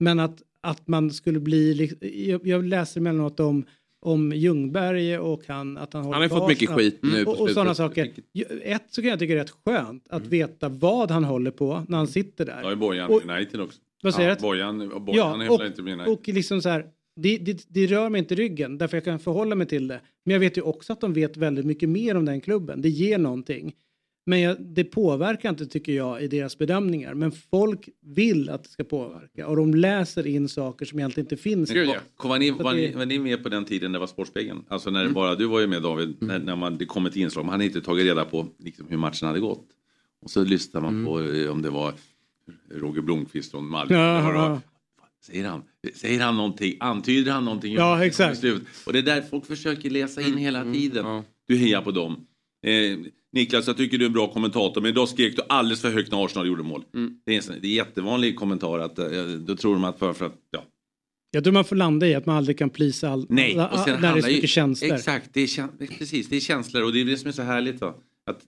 Men 0.00 0.20
att, 0.20 0.42
att 0.60 0.88
man 0.88 1.10
skulle 1.10 1.40
bli, 1.40 1.74
li- 1.74 2.30
jag, 2.30 2.46
jag 2.46 2.64
läser 2.64 3.00
emellanåt 3.00 3.40
om 3.40 3.64
om 4.02 4.32
Ljungberg 4.32 5.18
och 5.18 5.42
han, 5.48 5.78
att 5.78 5.92
han 5.92 6.04
håller 6.04 6.20
har 6.20 6.28
fått 6.28 6.48
mycket 6.48 6.70
skit 6.70 6.98
nu 7.02 7.24
på 7.24 7.30
Och, 7.30 7.40
och 7.40 7.50
sådana 7.50 7.74
saker. 7.74 8.12
Ett 8.62 8.82
så 8.90 9.02
kan 9.02 9.10
jag 9.10 9.18
tycka 9.18 9.34
det 9.34 9.40
är 9.40 9.44
rätt 9.44 9.54
skönt 9.64 10.06
att 10.10 10.26
veta 10.26 10.68
vad 10.68 11.10
han 11.10 11.24
håller 11.24 11.50
på 11.50 11.84
när 11.88 11.98
han 11.98 12.06
sitter 12.06 12.44
där. 12.46 12.60
Ja, 12.62 12.72
i 12.72 12.76
Bojan 12.76 13.10
Och- 13.10 13.24
United 13.24 13.60
också. 13.60 13.80
Vad 14.02 14.14
säger 14.14 14.28
ja, 14.28 14.34
du? 14.34 14.40
Bojan, 14.40 14.78
Bojan 14.88 15.14
Ja, 15.14 15.36
hävdar 15.36 15.66
inte 15.66 15.82
med 15.82 15.92
United. 15.92 16.12
och 16.12 16.28
liksom 16.28 16.62
så 16.62 16.68
här, 16.68 16.86
det, 17.16 17.38
det, 17.38 17.64
det 17.68 17.86
rör 17.86 18.08
mig 18.10 18.18
inte 18.18 18.34
ryggen 18.34 18.78
därför 18.78 18.96
jag 18.96 19.04
kan 19.04 19.18
förhålla 19.18 19.54
mig 19.54 19.66
till 19.66 19.88
det. 19.88 20.00
Men 20.24 20.32
jag 20.32 20.40
vet 20.40 20.56
ju 20.58 20.62
också 20.62 20.92
att 20.92 21.00
de 21.00 21.12
vet 21.12 21.36
väldigt 21.36 21.66
mycket 21.66 21.88
mer 21.88 22.16
om 22.16 22.24
den 22.24 22.40
klubben. 22.40 22.82
Det 22.82 22.88
ger 22.88 23.18
någonting. 23.18 23.74
Men 24.26 24.40
jag, 24.40 24.56
det 24.60 24.84
påverkar 24.84 25.48
inte 25.50 25.66
tycker 25.66 25.92
jag 25.92 26.22
i 26.22 26.28
deras 26.28 26.58
bedömningar. 26.58 27.14
Men 27.14 27.32
folk 27.32 27.88
vill 28.00 28.48
att 28.48 28.62
det 28.64 28.68
ska 28.70 28.84
påverka 28.84 29.46
och 29.46 29.56
de 29.56 29.74
läser 29.74 30.26
in 30.26 30.48
saker 30.48 30.86
som 30.86 30.98
egentligen 30.98 31.24
inte 31.24 31.36
finns. 31.36 31.70
Men, 31.74 31.86
kom- 32.16 32.30
Var 32.30 32.38
ni, 32.38 32.50
var, 32.50 32.74
ni, 32.74 32.92
var 32.92 33.06
ni 33.06 33.18
med 33.18 33.42
på 33.42 33.48
den 33.48 33.64
tiden 33.64 33.92
det 33.92 33.98
var 33.98 34.06
Sportspegeln? 34.06 34.64
Alltså 34.68 34.90
när 34.90 35.00
Mm. 35.00 35.12
bara, 35.12 35.34
du 35.34 35.46
var 35.46 35.60
ju 35.60 35.66
med 35.66 35.82
David, 35.82 36.16
när, 36.20 36.38
när 36.38 36.56
man, 36.56 36.78
det 36.78 36.84
kom 36.86 37.06
ett 37.06 37.16
inslag, 37.16 37.44
man 37.44 37.52
hade 37.52 37.64
inte 37.64 37.80
tagit 37.80 38.04
reda 38.06 38.24
på 38.24 38.46
liksom, 38.58 38.86
hur 38.88 38.96
matchen 38.96 39.28
hade 39.28 39.40
gått. 39.40 39.66
Och 40.22 40.30
så 40.30 40.44
lyssnade 40.44 40.86
man 40.90 41.04
på 41.04 41.20
eh, 41.20 41.50
om 41.50 41.62
det 41.62 41.70
var 41.70 41.92
Roger 42.74 43.02
Blomqvist 43.02 43.50
från 43.50 43.66
Malmö. 43.68 43.94
Ja, 43.96 44.32
ja. 44.34 44.60
Säger 45.26 45.48
han, 45.48 45.62
säger 45.94 46.20
han 46.20 46.36
någonting, 46.36 46.76
antyder 46.80 47.32
han 47.32 47.44
någonting? 47.44 47.74
Ja, 47.74 48.04
exakt. 48.04 48.44
Och 48.86 48.92
det 48.92 48.98
är 48.98 49.02
där 49.02 49.22
folk 49.22 49.46
försöker 49.46 49.90
läsa 49.90 50.20
Mm. 50.20 50.32
in 50.32 50.38
hela 50.38 50.72
tiden. 50.72 51.22
Du 51.48 51.56
hejar 51.56 51.82
på 51.82 51.90
dem. 51.90 52.26
Eh, 52.62 52.98
Niklas, 53.32 53.66
jag 53.66 53.76
tycker 53.76 53.98
du 53.98 54.04
är 54.04 54.06
en 54.08 54.12
bra 54.12 54.32
kommentator, 54.32 54.80
men 54.80 54.90
idag 54.90 55.08
skrek 55.08 55.36
du 55.36 55.42
alldeles 55.48 55.80
för 55.80 55.90
högt 55.90 56.12
när 56.12 56.24
Arsenal 56.24 56.46
gjorde 56.46 56.62
mål. 56.62 56.84
Mm. 56.94 57.14
Det, 57.26 57.36
är 57.36 57.52
en, 57.52 57.60
det 57.60 57.68
är 57.68 57.72
jättevanlig 57.72 58.36
kommentar 58.36 58.78
att 58.78 58.98
eh, 58.98 59.06
då 59.46 59.56
tror 59.56 59.72
de 59.72 59.84
att 59.84 59.98
för, 59.98 60.12
för 60.12 60.26
att, 60.26 60.34
ja, 60.50 60.64
Jag 61.30 61.44
tror 61.44 61.52
man 61.52 61.64
får 61.64 61.76
landa 61.76 62.06
i 62.08 62.14
att 62.14 62.26
man 62.26 62.36
aldrig 62.36 62.58
kan 62.58 62.70
plisa 62.70 63.10
all, 63.10 63.26
Nej, 63.28 63.52
alla, 63.52 63.68
och 63.68 63.78
sen 63.78 64.00
när 64.00 64.12
det 64.12 64.18
är 64.18 64.22
så 64.22 64.28
ju- 64.28 64.34
mycket 64.34 64.50
känslor. 64.50 64.92
Exakt, 64.94 65.30
det 65.32 65.40
är, 65.40 65.86
precis, 65.98 66.28
det 66.28 66.36
är 66.36 66.40
känslor 66.40 66.82
och 66.82 66.92
det 66.92 67.00
är 67.00 67.04
det 67.04 67.16
som 67.16 67.28
är 67.28 67.32
så 67.32 67.42
härligt. 67.42 67.80
Va? 67.80 67.94
Att 68.30 68.40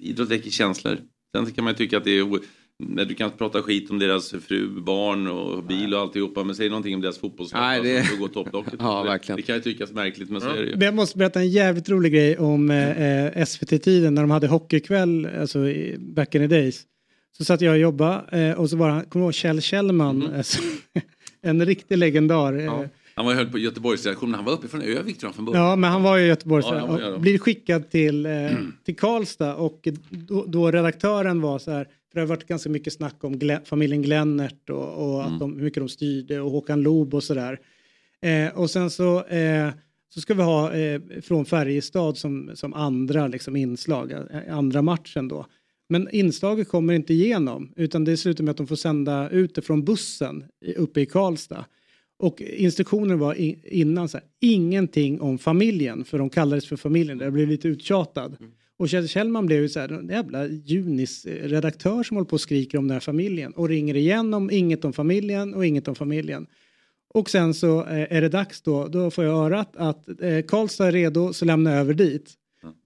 idrott 0.00 0.28
väcker 0.30 0.50
känslor. 0.50 0.98
Sen 1.36 1.50
kan 1.52 1.64
man 1.64 1.72
ju 1.72 1.76
tycka 1.76 1.96
att 1.96 2.04
det 2.04 2.18
är 2.18 2.40
du 2.78 3.14
kan 3.14 3.30
prata 3.30 3.62
skit 3.62 3.90
om 3.90 3.98
deras 3.98 4.30
fru, 4.30 4.68
barn 4.80 5.26
och 5.26 5.64
bil 5.64 5.94
och 5.94 6.00
alltihopa 6.00 6.44
men 6.44 6.54
säg 6.54 6.68
någonting 6.68 6.94
om 6.94 7.00
deras 7.00 7.18
fotbollslag. 7.18 7.60
Nej, 7.60 7.82
det- 7.82 7.98
alltså, 7.98 8.16
går 8.16 8.28
topplocket. 8.28 8.74
Ja, 8.78 9.02
det, 9.02 9.08
verkligen. 9.08 9.36
det 9.36 9.42
kan 9.42 9.54
ju 9.56 9.60
tyckas 9.62 9.92
märkligt 9.92 10.30
men 10.30 10.40
så 10.40 10.48
är 10.50 10.56
det 10.56 10.64
ju. 10.64 10.70
Men 10.76 10.80
Jag 10.82 10.94
måste 10.94 11.18
berätta 11.18 11.40
en 11.40 11.48
jävligt 11.50 11.88
rolig 11.88 12.12
grej 12.12 12.38
om 12.38 12.70
eh, 12.70 13.02
eh, 13.26 13.44
SVT-tiden 13.46 14.14
när 14.14 14.22
de 14.22 14.30
hade 14.30 14.46
hockeykväll, 14.46 15.28
alltså 15.40 15.68
i- 15.68 15.96
back 15.98 16.34
in 16.34 16.40
the 16.40 16.46
days. 16.56 16.82
Så 17.38 17.44
satt 17.44 17.60
jag 17.60 17.72
och 17.72 17.78
jobbade 17.78 18.24
eh, 18.48 18.60
och 18.60 18.70
så 18.70 18.76
var 18.76 18.88
kommer 18.90 19.24
du 19.24 19.26
ihåg 19.26 19.34
Kjell 19.34 19.62
Kjellman? 19.62 20.16
Mhm. 20.18 20.34
Eh, 20.34 20.42
så- 20.42 20.62
en 21.42 21.66
riktig 21.66 21.98
legendar. 21.98 22.58
eh, 22.58 22.80
Han 23.14 23.24
var 23.24 23.32
ju 23.32 23.38
höll 23.38 23.46
på 23.50 23.58
Göteborgsredaktionen, 23.58 24.34
han 24.34 24.44
var 24.44 24.52
uppe 24.52 24.68
från 24.68 24.82
Övik 24.82 25.18
tror 25.18 25.28
jag 25.28 25.34
från 25.34 25.44
början. 25.44 25.64
Ja, 25.64 25.76
men 25.76 25.90
han 25.90 26.02
var 26.02 26.16
ju 26.16 26.24
i 26.24 26.28
Göteborg 26.28 26.64
Ja, 26.68 27.18
blir 27.18 27.38
skickad 27.38 27.90
till, 27.90 28.26
eh, 28.26 28.32
till 28.84 28.96
Karlstad 28.96 29.54
och 29.54 29.88
då, 30.10 30.44
då 30.48 30.70
redaktören 30.70 31.40
var 31.40 31.58
så 31.58 31.70
här, 31.70 31.86
för 32.16 32.20
det 32.20 32.26
har 32.26 32.36
varit 32.36 32.46
ganska 32.48 32.70
mycket 32.70 32.92
snack 32.92 33.24
om 33.24 33.38
Glenn, 33.38 33.60
familjen 33.64 34.02
Glennert 34.02 34.70
och, 34.70 35.14
och 35.14 35.20
Mm. 35.20 35.32
att 35.34 35.40
de, 35.40 35.56
hur 35.56 35.64
mycket 35.64 35.80
de 35.80 35.88
styrde 35.88 36.40
och 36.40 36.50
Håkan 36.50 36.82
Loob 36.82 37.14
och 37.14 37.24
sådär. 37.24 37.60
Eh, 38.22 38.58
och 38.58 38.70
sen 38.70 38.90
så, 38.90 39.24
eh, 39.24 39.70
så 40.14 40.20
ska 40.20 40.34
vi 40.34 40.42
ha 40.42 40.72
eh, 40.74 41.00
från 41.22 41.44
Färjestad 41.44 42.16
som, 42.16 42.50
som 42.54 42.74
andra 42.74 43.28
liksom, 43.28 43.56
inslag, 43.56 44.12
eh, 44.12 44.56
andra 44.56 44.82
matchen 44.82 45.28
då. 45.28 45.46
Men 45.88 46.08
inslaget 46.12 46.68
kommer 46.68 46.94
inte 46.94 47.12
igenom 47.14 47.72
utan 47.76 48.04
det 48.04 48.16
slutar 48.16 48.44
med 48.44 48.50
att 48.50 48.56
de 48.56 48.66
får 48.66 48.76
sända 48.76 49.30
ut 49.30 49.54
det 49.54 49.62
från 49.62 49.84
bussen 49.84 50.44
uppe 50.76 51.00
i 51.00 51.06
Karlstad. 51.06 51.64
Och 52.18 52.40
instruktionen 52.40 53.18
var 53.18 53.34
innan 53.72 54.08
så 54.08 54.16
här, 54.16 54.26
ingenting 54.40 55.20
om 55.20 55.38
familjen, 55.38 56.04
för 56.04 56.18
de 56.18 56.30
kallades 56.30 56.66
för 56.68 56.76
familjen, 56.76 57.18
det 57.18 57.30
blev 57.30 57.48
lite 57.48 57.68
uttjatad. 57.68 58.36
Och 58.78 58.88
Kjell 58.88 59.08
Kjellman 59.08 59.46
blev 59.46 59.60
ju 59.60 59.68
så 59.68 59.80
här, 59.80 59.92
en 59.92 60.08
jävla 60.08 60.46
Junis-redaktör 60.46 62.02
som 62.02 62.16
håller 62.16 62.28
på 62.28 62.34
och 62.34 62.40
skriker 62.40 62.78
om 62.78 62.88
den 62.88 62.94
här 62.94 63.00
familjen 63.00 63.52
och 63.52 63.68
ringer 63.68 63.96
igen 63.96 64.34
om 64.34 64.50
inget 64.50 64.84
om 64.84 64.92
familjen 64.92 65.54
och 65.54 65.66
inget 65.66 65.88
om 65.88 65.94
familjen. 65.94 66.46
Och 67.14 67.30
sen 67.30 67.54
så 67.54 67.80
eh, 67.80 68.16
är 68.16 68.20
det 68.20 68.28
dags 68.28 68.62
då, 68.62 68.88
då 68.88 69.10
får 69.10 69.24
jag 69.24 69.34
örat 69.34 69.76
att 69.76 70.08
eh, 70.08 70.42
Karlstad 70.48 70.86
är 70.86 70.92
redo 70.92 71.32
så 71.32 71.44
lämna 71.44 71.72
över 71.72 71.94
dit. 71.94 72.34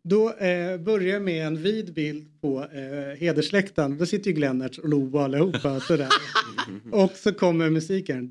Då 0.05 0.32
eh, 0.32 0.78
börjar 0.78 1.12
jag 1.12 1.23
med 1.23 1.47
en 1.47 1.62
vid 1.62 1.94
bild 1.94 2.40
på 2.40 2.59
eh, 2.61 3.20
hedersläktaren. 3.20 3.98
Då 3.98 4.07
sitter 4.07 4.31
ju 4.31 4.36
Glennert 4.36 4.78
och 4.78 4.89
Love 4.89 5.20
allihopa 5.20 5.81
sådär. 5.81 6.09
och 6.93 7.12
så 7.15 7.32
kommer 7.32 7.70
musiken. 7.70 8.31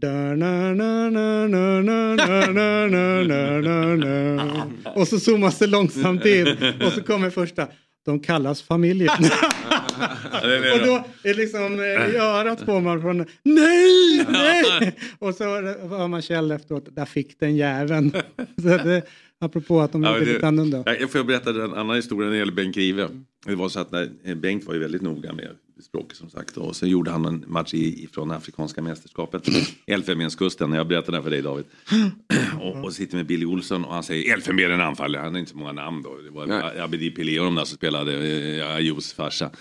Och 4.95 5.07
så 5.07 5.19
zoomas 5.19 5.57
det 5.57 5.67
långsamt 5.67 6.25
in 6.25 6.47
och 6.85 6.93
så 6.93 7.03
kommer 7.03 7.29
första. 7.29 7.67
De 8.05 8.19
kallas 8.19 8.61
familjen. 8.61 9.09
och 10.73 10.79
då 10.85 11.05
är 11.23 11.33
liksom 11.33 11.73
i 12.13 12.17
örat 12.17 12.61
får 12.61 12.81
man 12.81 13.01
från 13.01 13.17
nej, 13.43 14.25
nej! 14.29 14.95
och 15.19 15.35
så 15.35 15.43
hör 15.43 16.07
man 16.07 16.21
Kjell 16.21 16.51
efteråt, 16.51 16.95
där 16.95 17.05
fick 17.05 17.39
den 17.39 17.55
jäveln 17.55 18.13
apropå 19.39 19.81
att 19.81 19.91
de 19.91 20.03
Ja, 20.03 20.09
gjorde 20.13 20.25
men 20.25 20.33
lite 20.33 20.47
annorlunda. 20.47 20.97
Jag 20.99 21.11
får 21.11 21.23
berätta 21.23 21.49
en 21.49 21.73
annan 21.73 21.95
historia 21.95 22.25
när 22.25 22.31
det 22.31 22.39
gäller 22.39 22.53
Bengt 22.53 22.75
Grive. 22.75 23.09
Det 23.45 23.55
var 23.55 23.69
så 23.69 23.79
att 23.79 23.91
när, 23.91 24.35
Bengt 24.35 24.65
var 24.65 24.73
ju 24.73 24.79
väldigt 24.79 25.01
noga 25.01 25.33
med 25.33 25.49
språket 25.83 26.17
som 26.17 26.29
sagt 26.29 26.57
och 26.57 26.75
så 26.75 26.87
gjorde 26.87 27.11
han 27.11 27.25
en 27.25 27.45
match 27.47 27.73
i, 27.73 28.09
från 28.13 28.31
Afrikanska 28.31 28.81
mästerskapet, 28.81 29.47
Elfenbenskusten, 29.87 30.73
jag 30.73 30.87
berättade 30.87 31.17
det 31.17 31.23
för 31.23 31.29
dig 31.29 31.41
David. 31.41 31.65
och, 32.61 32.83
och 32.83 32.93
sitter 32.93 33.17
med 33.17 33.25
Billy 33.25 33.45
Olsson 33.45 33.85
och 33.85 33.93
han 33.93 34.03
säger 34.03 34.33
Elfenbenen 34.33 34.81
anfaller, 34.81 35.19
han 35.19 35.33
har 35.33 35.39
inte 35.39 35.51
så 35.51 35.57
många 35.57 35.71
namn 35.71 36.01
då. 36.03 36.17
Det 36.23 36.29
var 36.29 36.45
Nej. 36.45 36.79
Abedi 36.79 37.11
Pelé 37.11 37.39
och 37.39 37.45
de 37.45 37.55
där 37.55 37.65
som 37.65 37.77
spelade, 37.77 38.13
eh, 38.79 38.97
farsa. 39.15 39.51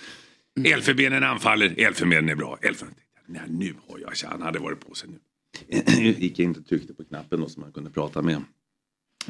Elfenbenen 0.64 1.24
anfaller, 1.24 1.74
Elfenbenen 1.76 2.28
är 2.28 2.34
bra. 2.34 2.58
Elfen... 2.62 2.88
Nej, 3.26 3.42
nu 3.48 3.74
har 3.88 3.98
jag 3.98 4.28
han 4.28 4.42
hade 4.42 4.58
varit 4.58 4.88
på 4.88 4.94
sig 4.94 5.08
nu. 5.08 5.18
Gick 6.18 6.38
jag 6.38 6.44
inte 6.44 6.60
och 6.60 6.66
tryckte 6.66 6.94
på 6.94 7.04
knappen 7.04 7.40
då 7.40 7.48
som 7.48 7.62
man 7.62 7.72
kunde 7.72 7.90
prata 7.90 8.22
med. 8.22 8.42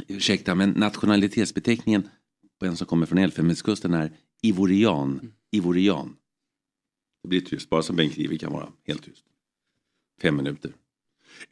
Ursäkta, 0.09 0.55
men 0.55 0.71
nationalitetsbeteckningen 0.71 2.09
på 2.61 2.67
en 2.67 2.77
som 2.77 2.87
kommer 2.87 3.07
från 3.07 3.19
Elfenbenskusten 3.19 3.95
är 3.95 4.11
ivorian. 4.43 5.33
Ivorian. 5.53 6.15
Det 7.23 7.29
blir 7.29 7.41
tyst, 7.41 7.71
bara 7.71 7.83
som 7.83 7.97
Bengt 7.97 8.15
Grive 8.15 8.39
kan 8.39 8.53
vara 8.53 8.69
helt 8.87 9.05
tyst. 9.05 9.25
Fem 10.23 10.37
minuter. 10.37 10.71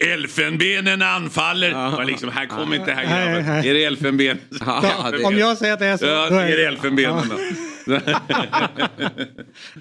Elfenbenen 0.05 1.02
anfaller! 1.02 1.70
Ja. 1.70 2.02
liksom, 2.02 2.28
här 2.28 2.47
kommer 2.47 2.77
inte 2.77 2.93
här 2.93 3.05
grabben. 3.05 3.47
nej. 3.47 3.68
Är 3.68 3.74
det 3.74 3.85
elfenben? 3.85 4.39
Är- 4.60 5.27
Om 5.27 5.39
jag 5.39 5.59
säger 5.59 5.73
att 5.73 5.78
det 5.78 5.86
är 5.86 5.97
så, 5.97 6.06
Ja, 6.06 6.28
då 6.31 6.36
är 6.36 6.48
det 6.51 6.56
det 6.56 6.66
elfenbenen 6.66 7.28
då? 7.28 7.36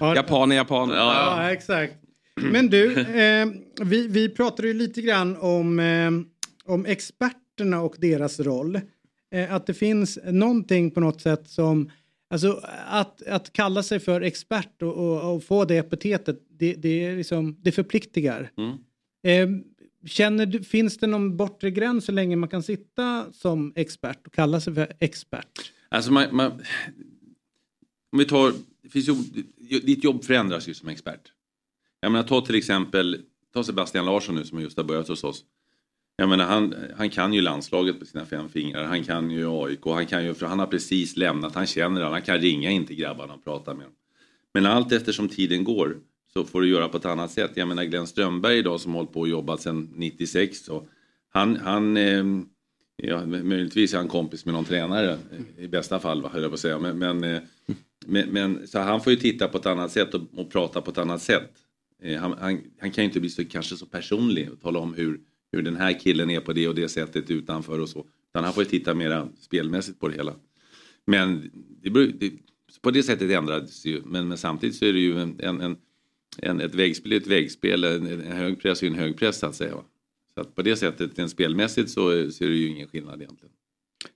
Japaner, 0.14 0.56
japaner. 0.56 0.94
Ja, 0.94 1.42
Ja, 1.42 1.50
exakt. 1.52 1.94
Men 2.40 2.68
du, 2.68 3.00
eh, 3.00 3.46
vi, 3.82 4.08
vi 4.08 4.28
pratade 4.28 4.68
ju 4.68 4.74
lite 4.74 5.02
grann 5.02 5.36
om, 5.36 5.78
eh, 5.80 6.10
om 6.74 6.86
experterna 7.56 7.80
och 7.80 7.96
deras 7.98 8.40
roll. 8.40 8.80
Eh, 9.32 9.54
att 9.54 9.66
det 9.66 9.74
finns 9.74 10.18
någonting 10.24 10.90
på 10.90 11.00
något 11.00 11.20
sätt 11.20 11.48
som, 11.48 11.90
alltså 12.30 12.60
att, 12.86 13.22
att 13.22 13.52
kalla 13.52 13.82
sig 13.82 14.00
för 14.00 14.20
expert 14.20 14.82
och, 14.82 14.94
och, 14.94 15.34
och 15.34 15.44
få 15.44 15.64
det 15.64 15.78
epitetet, 15.78 16.42
det, 16.48 16.74
det, 16.74 17.04
är 17.04 17.16
liksom, 17.16 17.56
det 17.62 17.72
förpliktigar. 17.72 18.50
Mm. 18.56 18.78
Eh, 19.22 19.62
känner 20.06 20.46
du, 20.46 20.62
finns 20.62 20.98
det 20.98 21.06
någon 21.06 21.36
bortre 21.36 21.70
gräns 21.70 22.04
så 22.04 22.12
länge 22.12 22.36
man 22.36 22.48
kan 22.48 22.62
sitta 22.62 23.26
som 23.32 23.72
expert 23.76 24.26
och 24.26 24.34
kalla 24.34 24.60
sig 24.60 24.74
för 24.74 24.92
expert? 25.00 25.72
Alltså 25.88 26.12
man, 26.12 26.36
man, 26.36 26.52
om 28.12 28.18
vi 28.18 28.24
tar, 28.24 28.52
det 28.82 28.88
finns 28.88 29.08
ju, 29.08 29.14
ditt 29.80 30.04
jobb 30.04 30.24
förändras 30.24 30.68
ju 30.68 30.74
som 30.74 30.88
expert. 30.88 31.32
Jag 32.00 32.12
menar 32.12 32.28
ta 32.28 32.40
till 32.40 32.54
exempel, 32.54 33.22
ta 33.52 33.64
Sebastian 33.64 34.04
Larsson 34.04 34.34
nu 34.34 34.44
som 34.44 34.60
just 34.60 34.76
har 34.76 34.84
börjat 34.84 35.08
hos 35.08 35.24
oss. 35.24 35.44
Jag 36.16 36.28
menar 36.28 36.44
han, 36.44 36.74
han 36.96 37.10
kan 37.10 37.32
ju 37.32 37.40
landslaget 37.40 37.98
på 38.00 38.06
sina 38.06 38.26
fem 38.26 38.48
fingrar, 38.48 38.84
han 38.84 39.04
kan 39.04 39.30
ju 39.30 39.48
AIK, 39.50 39.84
han 39.84 40.06
kan 40.06 40.24
ju, 40.24 40.34
för 40.34 40.46
han 40.46 40.58
har 40.58 40.66
precis 40.66 41.16
lämnat, 41.16 41.54
han 41.54 41.66
känner 41.66 42.00
det, 42.00 42.06
han 42.06 42.22
kan 42.22 42.38
ringa 42.38 42.70
in 42.70 42.86
till 42.86 42.96
grabbarna 42.96 43.34
och 43.34 43.44
prata 43.44 43.74
med 43.74 43.86
dem. 43.86 43.92
Men 44.54 44.66
allt 44.66 44.92
eftersom 44.92 45.28
tiden 45.28 45.64
går 45.64 45.96
så 46.32 46.44
får 46.44 46.60
du 46.60 46.68
göra 46.68 46.88
på 46.88 46.96
ett 46.96 47.04
annat 47.04 47.30
sätt. 47.30 47.50
Jag 47.54 47.68
menar 47.68 47.84
Glenn 47.84 48.06
Strömberg 48.06 48.58
idag 48.58 48.80
som 48.80 48.94
hållit 48.94 49.12
på 49.12 49.20
och 49.20 49.28
jobbat 49.28 49.62
sedan 49.62 49.90
96 49.94 50.58
så 50.58 50.86
han, 51.28 51.56
han 51.56 51.96
eh, 51.96 52.24
ja, 52.96 53.26
möjligtvis 53.26 53.94
är 53.94 53.98
han 53.98 54.08
kompis 54.08 54.44
med 54.44 54.54
någon 54.54 54.64
tränare 54.64 55.12
eh, 55.12 55.64
i 55.64 55.68
bästa 55.68 56.00
fall, 56.00 56.22
va, 56.22 56.28
höll 56.32 56.42
jag 56.42 56.50
på 56.50 56.54
att 56.54 56.60
säga. 56.60 56.78
Men, 56.78 56.98
men, 56.98 57.24
eh, 57.24 57.42
men, 58.06 58.28
men, 58.28 58.66
så 58.66 58.78
han 58.78 59.00
får 59.00 59.12
ju 59.12 59.18
titta 59.18 59.48
på 59.48 59.58
ett 59.58 59.66
annat 59.66 59.92
sätt 59.92 60.14
och, 60.14 60.22
och 60.36 60.50
prata 60.50 60.80
på 60.80 60.90
ett 60.90 60.98
annat 60.98 61.22
sätt. 61.22 61.50
Eh, 62.02 62.20
han, 62.20 62.32
han, 62.40 62.60
han 62.80 62.90
kan 62.90 63.04
ju 63.04 63.08
inte 63.08 63.20
bli 63.20 63.30
så, 63.30 63.44
kanske 63.44 63.76
så 63.76 63.86
personlig 63.86 64.52
och 64.52 64.60
tala 64.60 64.78
om 64.78 64.94
hur, 64.94 65.20
hur 65.52 65.62
den 65.62 65.76
här 65.76 66.00
killen 66.00 66.30
är 66.30 66.40
på 66.40 66.52
det 66.52 66.68
och 66.68 66.74
det 66.74 66.88
sättet 66.88 67.30
utanför 67.30 67.80
och 67.80 67.88
så. 67.88 68.06
Utan 68.30 68.44
han 68.44 68.52
får 68.52 68.62
ju 68.62 68.70
titta 68.70 68.94
mer 68.94 69.28
spelmässigt 69.40 70.00
på 70.00 70.08
det 70.08 70.14
hela. 70.14 70.34
Men 71.04 71.50
det, 71.82 71.90
beror- 71.90 72.12
det, 72.18 72.32
på 72.82 72.90
det 72.90 73.02
sättet 73.02 73.30
ändrades 73.30 73.82
det 73.82 73.90
ju. 73.90 74.02
Men, 74.04 74.28
men 74.28 74.38
samtidigt 74.38 74.76
så 74.76 74.84
är 74.84 74.92
det 74.92 74.98
ju 74.98 75.20
en, 75.20 75.40
en, 75.40 75.76
en, 76.38 76.60
ett 76.60 76.74
väggspel, 76.74 77.12
är 77.12 77.16
ett 77.16 77.26
väggspel, 77.26 77.84
En, 77.84 78.06
en 78.06 78.32
hög 78.32 78.60
press 78.60 78.82
är 78.82 78.86
en 78.86 78.94
hög 78.94 79.16
press 79.18 79.38
så 79.38 79.46
att 79.46 79.54
säga. 79.54 79.74
Va? 79.74 79.84
Så 80.34 80.40
att 80.40 80.54
på 80.54 80.62
det 80.62 80.76
sättet, 80.76 81.18
rent 81.18 81.30
spelmässigt 81.30 81.90
så, 81.90 82.30
så 82.30 82.44
är 82.44 82.48
det 82.48 82.56
ju 82.56 82.68
ingen 82.68 82.88
skillnad 82.88 83.22
egentligen. 83.22 83.52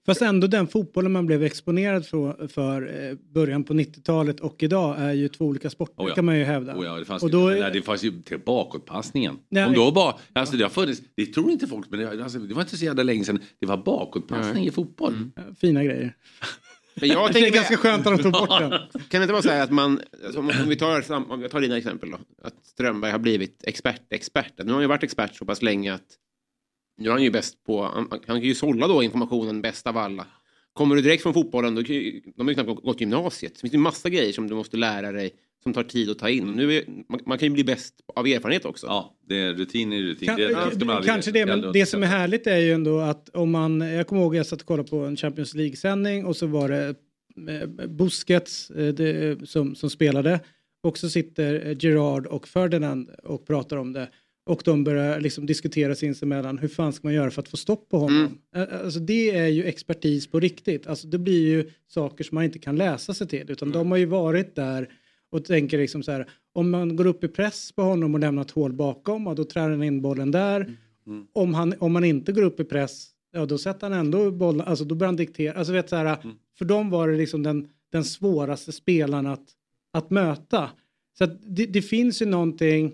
Fast 0.06 0.22
ändå 0.22 0.46
den 0.46 0.66
fotbollen 0.66 1.12
man 1.12 1.26
blev 1.26 1.42
exponerad 1.42 2.06
för, 2.06 2.48
för 2.48 3.08
eh, 3.08 3.16
början 3.34 3.64
på 3.64 3.74
90-talet 3.74 4.40
och 4.40 4.62
idag 4.62 4.96
är 4.98 5.12
ju 5.12 5.28
två 5.28 5.44
olika 5.44 5.70
sporter 5.70 6.02
Oh 6.02 6.08
ja. 6.08 6.14
kan 6.14 6.24
man 6.24 6.38
ju 6.38 6.44
hävda. 6.44 6.76
Oh 6.76 6.84
ja, 6.84 6.94
det 6.96 7.04
fanns, 7.04 7.22
och 7.22 7.30
då, 7.30 7.52
ju, 7.54 7.60
nej, 7.60 7.70
det 7.72 7.82
fanns 7.82 8.02
ju 8.02 8.22
till 8.22 8.38
bakåtpassningen. 8.38 9.38
Nej, 9.48 9.64
Om 9.64 9.72
då 9.74 9.90
bara, 9.92 10.14
alltså 10.32 10.56
det 10.56 10.62
har 10.62 10.70
funnits, 10.70 11.02
det 11.14 11.26
tror 11.26 11.50
inte 11.50 11.66
folk, 11.66 11.86
men 11.90 12.00
det, 12.00 12.22
alltså, 12.22 12.38
det 12.38 12.54
var 12.54 12.62
inte 12.62 12.76
så 12.76 12.84
jävla 12.84 13.02
länge 13.02 13.24
sedan 13.24 13.40
det 13.60 13.66
var 13.66 13.76
bakåtpassning 13.76 14.66
i 14.66 14.70
fotboll. 14.70 15.14
Fina 15.60 15.84
grejer. 15.84 16.16
Men 16.94 17.08
jag 17.08 17.28
det 17.28 17.32
tänker 17.32 17.48
är 17.48 17.54
ganska 17.54 17.76
skönt 17.76 18.06
att 18.06 18.16
de 18.16 18.22
tog 18.22 18.32
bort 18.32 18.58
den. 18.60 18.70
Kan 19.08 19.20
det 19.20 19.22
inte 19.22 19.32
vara 19.32 19.42
så 19.42 19.50
här 19.50 19.64
att 19.64 19.70
man, 19.70 20.00
alltså, 20.24 20.40
om 20.40 20.68
vi 20.68 20.76
tar, 20.76 21.12
om 21.12 21.42
jag 21.42 21.50
tar 21.50 21.60
dina 21.60 21.76
exempel 21.76 22.10
då, 22.10 22.18
att 22.42 22.54
Strömberg 22.66 23.12
har 23.12 23.18
blivit 23.18 23.64
expert, 23.66 24.02
expert. 24.12 24.52
Nu 24.58 24.64
har 24.64 24.72
han 24.72 24.82
ju 24.82 24.88
varit 24.88 25.02
expert 25.02 25.36
så 25.36 25.44
pass 25.44 25.62
länge 25.62 25.94
att 25.94 26.16
nu 27.01 27.09
är 27.09 27.12
han 27.12 27.22
ju 27.22 27.31
bäst 27.31 27.64
på, 27.64 27.82
han, 27.82 28.09
han 28.10 28.20
kan 28.20 28.40
ju 28.43 28.55
sålla 28.55 28.89
då 28.89 29.02
informationen 29.02 29.62
bäst 29.62 29.86
av 29.86 29.97
alla. 29.97 30.27
Kommer 30.72 30.97
du 30.97 31.02
direkt 31.02 31.22
från 31.22 31.35
fotbollen, 31.35 31.74
då, 31.74 31.82
de 31.82 32.22
har 32.39 32.48
ju 32.48 32.55
knappt 32.55 32.82
gått 32.85 33.01
gymnasiet. 33.01 33.55
Det 33.55 33.60
finns 33.60 33.74
ju 33.74 33.78
massa 33.78 34.09
grejer 34.09 34.32
som 34.32 34.48
du 34.48 34.55
måste 34.55 34.77
lära 34.77 35.12
dig 35.12 35.35
som 35.62 35.72
tar 35.72 35.82
tid 35.82 36.10
att 36.10 36.18
ta 36.18 36.28
in. 36.28 36.52
Nu 36.52 36.77
är, 36.77 36.85
man, 37.09 37.20
man 37.27 37.39
kan 37.39 37.48
ju 37.48 37.55
bli 37.55 37.64
bäst 37.64 37.94
av 38.16 38.27
erfarenhet 38.27 38.64
också. 38.64 38.86
Ja, 38.86 39.16
det 39.28 39.39
är 39.39 39.52
rutin 39.52 39.93
i 39.93 40.02
rutin. 40.02 40.28
Kan, 40.28 40.36
det, 40.36 40.48
det 40.48 40.85
man 40.85 40.97
aldrig- 40.97 41.12
kanske 41.12 41.31
det, 41.31 41.47
men 41.47 41.72
det 41.72 41.86
som 41.86 42.02
är 42.02 42.06
härligt 42.06 42.47
är 42.47 42.59
ju 42.59 42.72
ändå 42.72 42.98
att 42.98 43.28
om 43.28 43.51
man, 43.51 43.81
jag 43.81 44.06
kommer 44.06 44.22
ihåg 44.22 44.36
jag 44.36 44.47
satt 44.47 44.60
och 44.60 44.66
kollade 44.66 44.89
på 44.89 44.97
en 44.97 45.16
Champions 45.16 45.55
League-sändning 45.55 46.24
och 46.27 46.36
så 46.36 46.47
var 46.47 46.68
det 46.68 46.94
eh, 47.48 47.86
Busquets 47.89 48.70
eh, 48.70 48.94
det, 48.94 49.48
som, 49.48 49.74
som 49.74 49.90
spelade 49.90 50.40
och 50.82 50.98
så 50.98 51.09
sitter 51.09 51.66
eh, 51.66 51.77
Gerard 51.81 52.27
och 52.27 52.48
Ferdinand 52.48 53.10
och 53.22 53.47
pratar 53.47 53.77
om 53.77 53.93
det 53.93 54.09
och 54.51 54.62
de 54.64 54.85
börjar 54.85 55.20
liksom 55.20 55.47
diskutera 55.47 55.94
sinsemellan 55.94 56.59
hur 56.59 56.68
fan 56.68 56.93
ska 56.93 57.06
man 57.06 57.14
göra 57.14 57.31
för 57.31 57.43
att 57.43 57.48
få 57.48 57.56
stopp 57.56 57.89
på 57.89 57.98
honom. 57.98 58.39
Eh, 58.56 58.85
Alltså 58.85 59.01
det 59.01 59.31
är 59.31 59.47
ju 59.48 59.64
expertis 59.64 60.27
på 60.27 60.40
riktigt. 60.40 60.86
Alltså 60.86 61.06
det 61.06 61.18
blir 61.18 61.40
ju 61.48 61.70
saker 61.89 62.24
som 62.24 62.35
man 62.35 62.44
inte 62.44 62.59
kan 62.59 62.77
läsa 62.77 63.14
sig 63.14 63.28
till 63.28 63.51
utan 63.51 63.70
de 63.72 63.90
har 63.90 63.98
ju 63.98 64.06
varit 64.06 64.55
där 64.55 64.89
och 65.31 65.44
tänker 65.44 65.78
liksom 65.78 66.02
så 66.02 66.12
här 66.12 66.27
om 66.52 66.70
man 66.70 66.97
går 66.97 67.06
upp 67.06 67.24
i 67.24 67.28
press 67.28 67.72
på 67.72 67.82
honom 67.82 68.14
och 68.14 68.20
lämnar 68.20 68.43
ett 68.43 68.51
hål 68.51 68.72
bakom 68.72 69.27
och 69.27 69.35
då 69.35 69.44
trär 69.44 69.70
han 69.70 69.82
in 69.82 70.02
bollen 70.02 70.31
där. 70.31 70.77
Om, 71.32 71.55
han, 71.55 71.74
om 71.78 71.93
man 71.93 72.05
inte 72.05 72.32
går 72.32 72.43
upp 72.43 72.60
i 72.60 72.64
press 72.64 73.06
ja 73.32 73.47
då 73.47 73.59
sätter 73.59 73.90
han 73.90 73.98
ändå 73.98 74.31
bollen, 74.31 74.60
alltså 74.66 74.85
då 74.85 74.94
börjar 74.94 75.09
han 75.09 75.16
diktera. 75.16 75.59
Alltså 75.59 75.72
vet 75.72 75.89
så 75.89 75.97
här, 75.97 76.16
för 76.59 76.64
dem 76.64 76.90
var 76.90 77.09
det 77.09 77.16
liksom 77.16 77.43
den, 77.43 77.68
den 77.93 78.05
svåraste 78.05 78.72
spelaren 78.72 79.27
att, 79.27 79.44
att 79.93 80.10
möta. 80.10 80.70
Så 81.18 81.24
att 81.24 81.31
det, 81.56 81.66
det 81.66 81.82
finns 81.82 82.22
ju 82.22 82.27
någonting, 82.27 82.93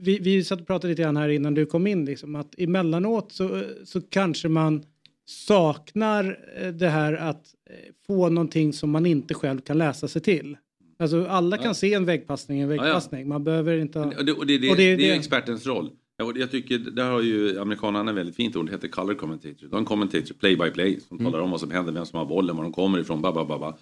vi, 0.00 0.18
vi 0.18 0.44
satt 0.44 0.60
och 0.60 0.66
pratade 0.66 0.88
lite 0.88 1.02
grann 1.02 1.16
här 1.16 1.28
innan 1.28 1.54
du 1.54 1.66
kom 1.66 1.86
in, 1.86 2.04
liksom, 2.04 2.34
att 2.34 2.54
emellanåt 2.58 3.32
så, 3.32 3.62
så 3.84 4.00
kanske 4.00 4.48
man 4.48 4.82
saknar 5.26 6.38
eh, 6.56 6.68
det 6.72 6.88
här 6.88 7.12
att 7.12 7.54
eh, 7.70 7.76
få 8.06 8.28
någonting 8.28 8.72
som 8.72 8.90
man 8.90 9.06
inte 9.06 9.34
själv 9.34 9.60
kan 9.60 9.78
läsa 9.78 10.08
sig 10.08 10.22
till. 10.22 10.56
Alltså 10.98 11.26
alla 11.26 11.56
kan 11.56 11.74
se 11.74 11.94
en 11.94 12.04
väggpassning, 12.04 12.60
en 12.60 12.68
väggpassning. 12.68 13.28
Man 13.28 13.44
behöver 13.44 13.78
inte 13.78 13.98
ha... 13.98 14.06
Och 14.06 14.24
det, 14.24 14.32
och 14.32 14.46
det, 14.46 14.58
det, 14.58 14.70
Och 14.70 14.76
det, 14.76 14.82
är 14.82 14.98
ju 14.98 15.12
expertens 15.12 15.66
roll. 15.66 15.90
Ja, 16.16 16.32
Jag 16.36 16.50
tycker, 16.50 16.78
där 16.78 17.10
har 17.10 17.22
ju 17.22 17.58
amerikanerna 17.60 18.10
ett 18.10 18.16
väldigt 18.16 18.36
fint 18.36 18.56
ord, 18.56 18.66
det 18.66 18.72
heter 18.72 18.88
color 18.88 19.14
commentator. 19.14 19.66
De 19.68 19.76
en 19.78 19.84
commentator, 19.84 20.34
play 20.34 20.56
by 20.56 20.70
play, 20.70 21.00
som 21.00 21.18
Mm. 21.18 21.32
talar 21.32 21.44
om 21.44 21.50
vad 21.50 21.60
som 21.60 21.70
händer, 21.70 21.92
vem 21.92 22.06
som 22.06 22.18
har 22.18 22.26
bollen, 22.26 22.56
var 22.56 22.62
de 22.62 22.72
kommer 22.72 22.98
ifrån, 22.98 23.22
ba, 23.22 23.32
ba, 23.32 23.44
ba, 23.44 23.58
ba. 23.58 23.76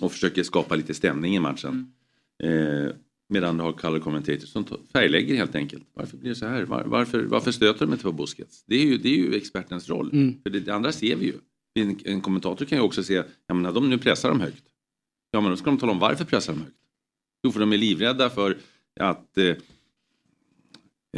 Och 0.00 0.12
försöker 0.12 0.42
skapa 0.42 0.76
lite 0.76 0.94
stämning 0.94 1.36
i 1.36 1.40
matchen. 1.40 1.92
Mm. 2.42 2.86
Eh, 2.86 2.92
medan 3.30 3.56
du 3.56 3.62
har 3.62 3.72
color 3.72 3.98
commentator 3.98 4.46
som 4.46 4.64
färglägger 4.92 5.34
helt 5.34 5.54
enkelt. 5.54 5.82
Varför 5.94 6.16
blir 6.16 6.28
det 6.28 6.36
så 6.36 6.46
här? 6.46 6.62
Var, 6.62 6.84
varför, 6.84 7.22
varför 7.22 7.52
stöter 7.52 7.86
de 7.86 7.92
inte 7.92 8.04
på 8.04 8.12
Busquets? 8.12 8.64
Det 8.66 8.74
är 8.74 8.84
ju, 8.84 8.98
det 8.98 9.08
är 9.08 9.16
ju 9.16 9.34
expertens 9.34 9.88
roll. 9.88 10.10
Mm. 10.12 10.42
För 10.42 10.50
det, 10.50 10.60
det 10.60 10.74
andra 10.74 10.92
ser 10.92 11.16
vi 11.16 11.26
ju. 11.26 11.34
En, 11.74 11.98
en 12.04 12.20
kommentator 12.20 12.64
kan 12.64 12.78
ju 12.78 12.84
också 12.84 13.02
se, 13.02 13.14
ja 13.46 13.54
men 13.54 13.62
när 13.62 13.72
de 13.72 13.90
nu 13.90 13.98
pressar 13.98 14.28
de 14.28 14.40
högt. 14.40 14.64
Ja 15.30 15.40
men 15.40 15.50
då 15.50 15.56
ska 15.56 15.66
de 15.66 15.78
tala 15.78 15.92
om 15.92 15.98
varför 15.98 16.24
pressar 16.24 16.52
de 16.52 16.58
högt. 16.58 16.76
Jo 17.44 17.52
för 17.52 17.60
de 17.60 17.72
är 17.72 17.78
livrädda 17.78 18.30
för 18.30 18.58
att 19.00 19.38
eh, 19.38 19.56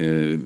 eh, 0.05 0.41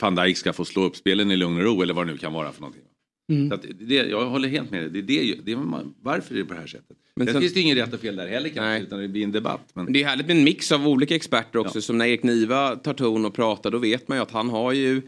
van 0.00 0.14
Dijk 0.14 0.36
ska 0.36 0.52
få 0.52 0.64
slå 0.64 0.84
upp 0.84 0.96
spelen 0.96 1.30
i 1.30 1.36
lugn 1.36 1.56
och 1.56 1.62
ro 1.62 1.82
eller 1.82 1.94
vad 1.94 2.06
det 2.06 2.12
nu 2.12 2.18
kan 2.18 2.32
vara 2.32 2.52
för 2.52 2.60
någonting. 2.60 2.85
Mm. 3.30 3.48
Så 3.48 3.54
att 3.54 3.64
det, 3.80 3.94
jag 3.94 4.26
håller 4.26 4.48
helt 4.48 4.70
med 4.70 4.82
dig. 4.92 5.02
Det 5.02 5.18
är 5.18 5.22
det, 5.36 5.40
det 5.44 5.52
är 5.52 5.56
man, 5.56 5.94
varför 6.02 6.34
är 6.34 6.38
det 6.38 6.44
på 6.44 6.54
det 6.54 6.60
här 6.60 6.66
sättet? 6.66 6.96
Men 7.16 7.26
sen- 7.26 7.40
finns 7.40 7.54
det 7.54 7.60
inget 7.60 7.78
rätt 7.78 7.94
och 7.94 8.00
fel 8.00 8.16
där 8.16 8.28
heller 8.28 8.48
kanske, 8.48 8.78
utan 8.86 8.98
det 9.00 9.08
blir 9.08 9.24
en 9.24 9.32
debatt. 9.32 9.68
Men... 9.74 9.92
Det 9.92 10.02
är 10.02 10.06
härligt 10.06 10.26
med 10.26 10.36
en 10.36 10.44
mix 10.44 10.72
av 10.72 10.88
olika 10.88 11.14
experter 11.14 11.58
också. 11.58 11.80
Som 11.82 11.98
när 11.98 12.06
Erik 12.06 12.22
Niva 12.22 12.76
tar 12.76 12.94
ton 12.94 13.24
och 13.24 13.34
pratar, 13.34 13.70
då 13.70 13.78
vet 13.78 14.08
man 14.08 14.18
ju 14.18 14.22
att 14.22 14.30
han 14.30 14.48
har 14.50 14.72
ju 14.72 15.02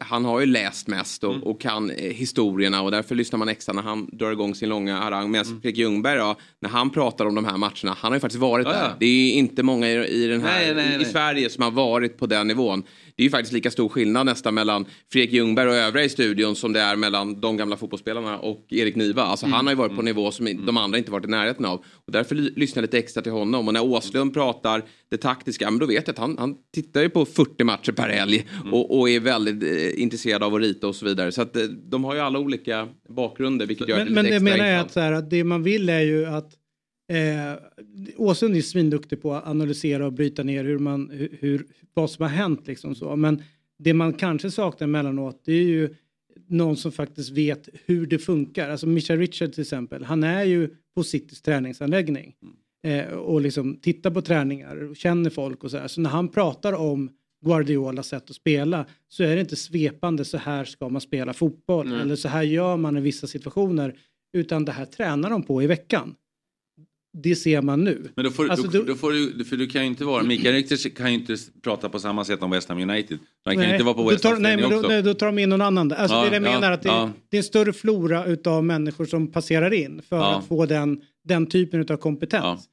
han 0.00 0.24
har 0.24 0.40
ju 0.40 0.46
läst 0.46 0.88
mest 0.88 1.24
och, 1.24 1.30
Mm. 1.34 1.42
och 1.42 1.60
kan 1.60 1.90
eh, 1.90 1.96
historierna 2.12 2.82
och 2.82 2.90
därför 2.90 3.14
lyssnar 3.14 3.38
man 3.38 3.48
extra 3.48 3.72
när 3.72 3.82
han 3.82 4.08
drar 4.12 4.32
igång 4.32 4.54
sin 4.54 4.68
långa 4.68 4.96
harang. 4.98 5.30
Medan 5.30 5.44
Fredrik 5.46 5.76
Ljungberg 5.78 6.18
då, 6.18 6.36
när 6.60 6.70
han 6.70 6.90
pratar 6.90 7.26
om 7.26 7.34
de 7.34 7.44
här 7.44 7.56
matcherna, 7.56 7.96
han 7.98 8.10
har 8.12 8.14
ju 8.14 8.20
faktiskt 8.20 8.40
varit 8.40 8.66
Mm. 8.66 8.78
Ja, 8.78 8.82
där. 8.84 8.90
ja. 8.90 8.96
Det 9.00 9.06
är 9.06 9.32
inte 9.32 9.62
många 9.62 9.88
i, 9.90 10.24
i 10.24 10.26
den 10.26 10.40
här, 10.42 10.64
Nej, 10.66 10.74
nej, 10.74 10.90
i, 10.92 10.94
i 10.94 10.96
nej. 10.96 11.06
Sverige 11.06 11.50
som 11.50 11.62
har 11.62 11.70
varit 11.70 12.18
på 12.18 12.26
den 12.26 12.48
nivån. 12.48 12.82
Det 13.16 13.22
är 13.22 13.24
ju 13.24 13.30
faktiskt 13.30 13.52
lika 13.52 13.70
stor 13.70 13.88
skillnad 13.88 14.26
nästan 14.26 14.54
mellan 14.54 14.86
Fredrik 15.12 15.32
Ljungberg 15.32 15.68
och 15.68 15.74
övriga 15.74 16.04
i 16.04 16.08
studion 16.08 16.56
som 16.56 16.72
det 16.72 16.80
är 16.80 16.96
mellan 16.96 17.40
de 17.40 17.56
gamla 17.56 17.76
fotbollsspelarna 17.76 18.38
och 18.38 18.66
Erik 18.68 18.96
Niva. 18.96 19.22
Alltså 19.22 19.46
han 19.46 19.66
har 19.66 19.72
ju 19.72 19.76
varit 19.76 19.94
på 19.94 20.00
en 20.00 20.04
nivå 20.04 20.30
som 20.30 20.66
de 20.66 20.76
andra 20.76 20.98
inte 20.98 21.10
varit 21.10 21.24
i 21.24 21.28
närheten 21.28 21.64
av. 21.64 21.84
Och 22.06 22.12
därför 22.12 22.34
ly- 22.34 22.52
lyssnar 22.56 22.80
jag 22.82 22.86
lite 22.86 22.98
extra 22.98 23.22
till 23.22 23.32
honom. 23.32 23.68
Och 23.68 23.74
när 23.74 23.84
Åslund 23.84 24.34
pratar 24.34 24.82
det 25.10 25.16
taktiska, 25.16 25.70
men 25.70 25.78
då 25.80 25.86
vet 25.86 26.06
jag 26.06 26.12
att 26.12 26.18
han, 26.18 26.38
han 26.38 26.54
tittar 26.74 27.02
ju 27.02 27.10
på 27.10 27.24
40 27.24 27.64
matcher 27.64 27.92
per 27.92 28.08
helg 28.08 28.46
och, 28.72 28.98
och 28.98 29.10
är 29.10 29.20
väldigt 29.20 29.62
eh, 29.62 30.02
intresserad 30.02 30.42
av 30.42 30.54
att 30.54 30.60
rita 30.60 30.88
och 30.88 30.96
så 30.96 31.06
vidare. 31.06 31.32
Så 31.32 31.42
att 31.42 31.56
eh, 31.56 31.62
de 31.62 32.04
har 32.04 32.14
ju 32.14 32.20
alla 32.20 32.38
olika 32.38 32.88
bakgrunder 33.08 33.66
vilket 33.66 33.88
gör 33.88 33.96
Men, 33.96 34.06
det 34.06 34.12
men 34.14 34.24
lite 34.24 34.32
det 34.32 34.36
extra 34.36 34.56
menar 34.56 34.70
jag 34.70 34.80
att, 34.80 34.92
så 34.92 35.00
här, 35.00 35.12
att 35.12 35.30
det 35.30 35.44
man 35.44 35.62
vill 35.62 35.88
är 35.88 36.00
ju 36.00 36.26
att 36.26 36.50
eh, 37.08 37.54
Åsund 38.16 38.56
är 38.56 38.60
svinduktig 38.60 39.22
på 39.22 39.34
att 39.34 39.46
analysera 39.46 40.06
och 40.06 40.12
bryta 40.12 40.42
ner 40.42 40.64
hur 40.64 40.78
man, 40.78 41.28
hur, 41.40 41.66
vad 41.94 42.10
som 42.10 42.22
har 42.22 42.30
hänt 42.30 42.66
liksom 42.66 42.94
så. 42.94 43.16
Men 43.16 43.42
det 43.78 43.94
man 43.94 44.12
kanske 44.12 44.50
saknar 44.50 44.84
emellanåt 44.84 45.42
det 45.44 45.52
är 45.52 45.64
ju 45.64 45.94
någon 46.46 46.76
som 46.76 46.92
faktiskt 46.92 47.30
vet 47.30 47.68
hur 47.84 48.06
det 48.06 48.18
funkar. 48.18 48.70
Alltså 48.70 48.86
Mischa 48.86 49.16
Richard 49.16 49.52
till 49.52 49.62
exempel, 49.62 50.04
han 50.04 50.24
är 50.24 50.44
ju 50.44 50.70
på 50.94 51.02
Citys 51.02 51.42
träningsanläggning 51.42 52.34
eh, 52.84 53.06
och 53.06 53.40
liksom 53.40 53.76
tittar 53.76 54.10
på 54.10 54.22
träningar 54.22 54.90
och 54.90 54.96
känner 54.96 55.30
folk 55.30 55.64
och 55.64 55.70
så 55.70 55.78
här. 55.78 55.88
Så 55.88 56.00
när 56.00 56.10
han 56.10 56.28
pratar 56.28 56.72
om 56.72 57.10
Guardiolas 57.44 58.08
sätt 58.08 58.30
att 58.30 58.36
spela 58.36 58.86
så 59.08 59.22
är 59.22 59.34
det 59.34 59.40
inte 59.40 59.56
svepande 59.56 60.24
så 60.24 60.38
här 60.38 60.64
ska 60.64 60.88
man 60.88 61.00
spela 61.00 61.32
fotboll 61.32 61.88
Nej. 61.88 62.00
eller 62.00 62.16
så 62.16 62.28
här 62.28 62.42
gör 62.42 62.76
man 62.76 62.96
i 62.96 63.00
vissa 63.00 63.26
situationer 63.26 63.98
utan 64.32 64.64
det 64.64 64.72
här 64.72 64.84
tränar 64.84 65.30
de 65.30 65.42
på 65.42 65.62
i 65.62 65.66
veckan. 65.66 66.14
Det 67.22 67.36
ser 67.36 67.62
man 67.62 67.84
nu. 67.84 68.08
Men 68.16 68.24
då 68.24 68.30
får, 68.30 68.48
Alltså, 68.50 68.66
då, 68.68 68.78
då- 68.78 68.84
då 68.84 68.94
får 68.94 69.12
du, 69.12 69.44
för 69.44 69.56
du 69.56 69.66
kan 69.66 69.82
ju 69.82 69.88
inte 69.88 70.04
vara, 70.04 70.22
Mikael 70.22 70.54
Richter 70.54 70.88
kan 70.90 71.12
ju 71.12 71.18
inte 71.18 71.36
prata 71.62 71.88
på 71.88 71.98
samma 71.98 72.24
sätt 72.24 72.42
om 72.42 72.50
West 72.50 72.68
Ham 72.68 72.78
United. 72.90 73.18
Han 73.44 73.54
kan 73.54 73.64
ju 73.64 73.72
inte 73.72 73.84
vara 73.84 73.94
på 73.94 74.08
West 74.08 74.24
Ham 74.24 74.42
nej, 74.42 74.56
men 74.56 74.70
då, 74.70 74.76
också. 74.76 74.88
nej, 74.88 75.02
då 75.02 75.14
tar 75.14 75.26
de 75.26 75.38
in 75.38 75.48
någon 75.48 75.60
annan. 75.62 75.92
Alltså 75.92 76.16
Ja, 76.16 76.20
det 76.20 76.26
jag 76.26 76.34
ja, 76.34 76.40
menar, 76.40 76.72
att 76.72 76.82
det, 76.82 76.88
ja. 76.88 77.10
det 77.30 77.36
är 77.36 77.38
en 77.38 77.44
större 77.44 77.72
flora 77.72 78.24
utav 78.26 78.64
människor 78.64 79.04
som 79.04 79.32
passerar 79.32 79.72
in 79.72 80.02
för 80.08 80.16
Ja. 80.16 80.34
att 80.36 80.46
få 80.46 80.66
den, 80.66 81.00
den 81.24 81.46
typen 81.46 81.80
utav 81.80 81.96
kompetens. 81.96 82.64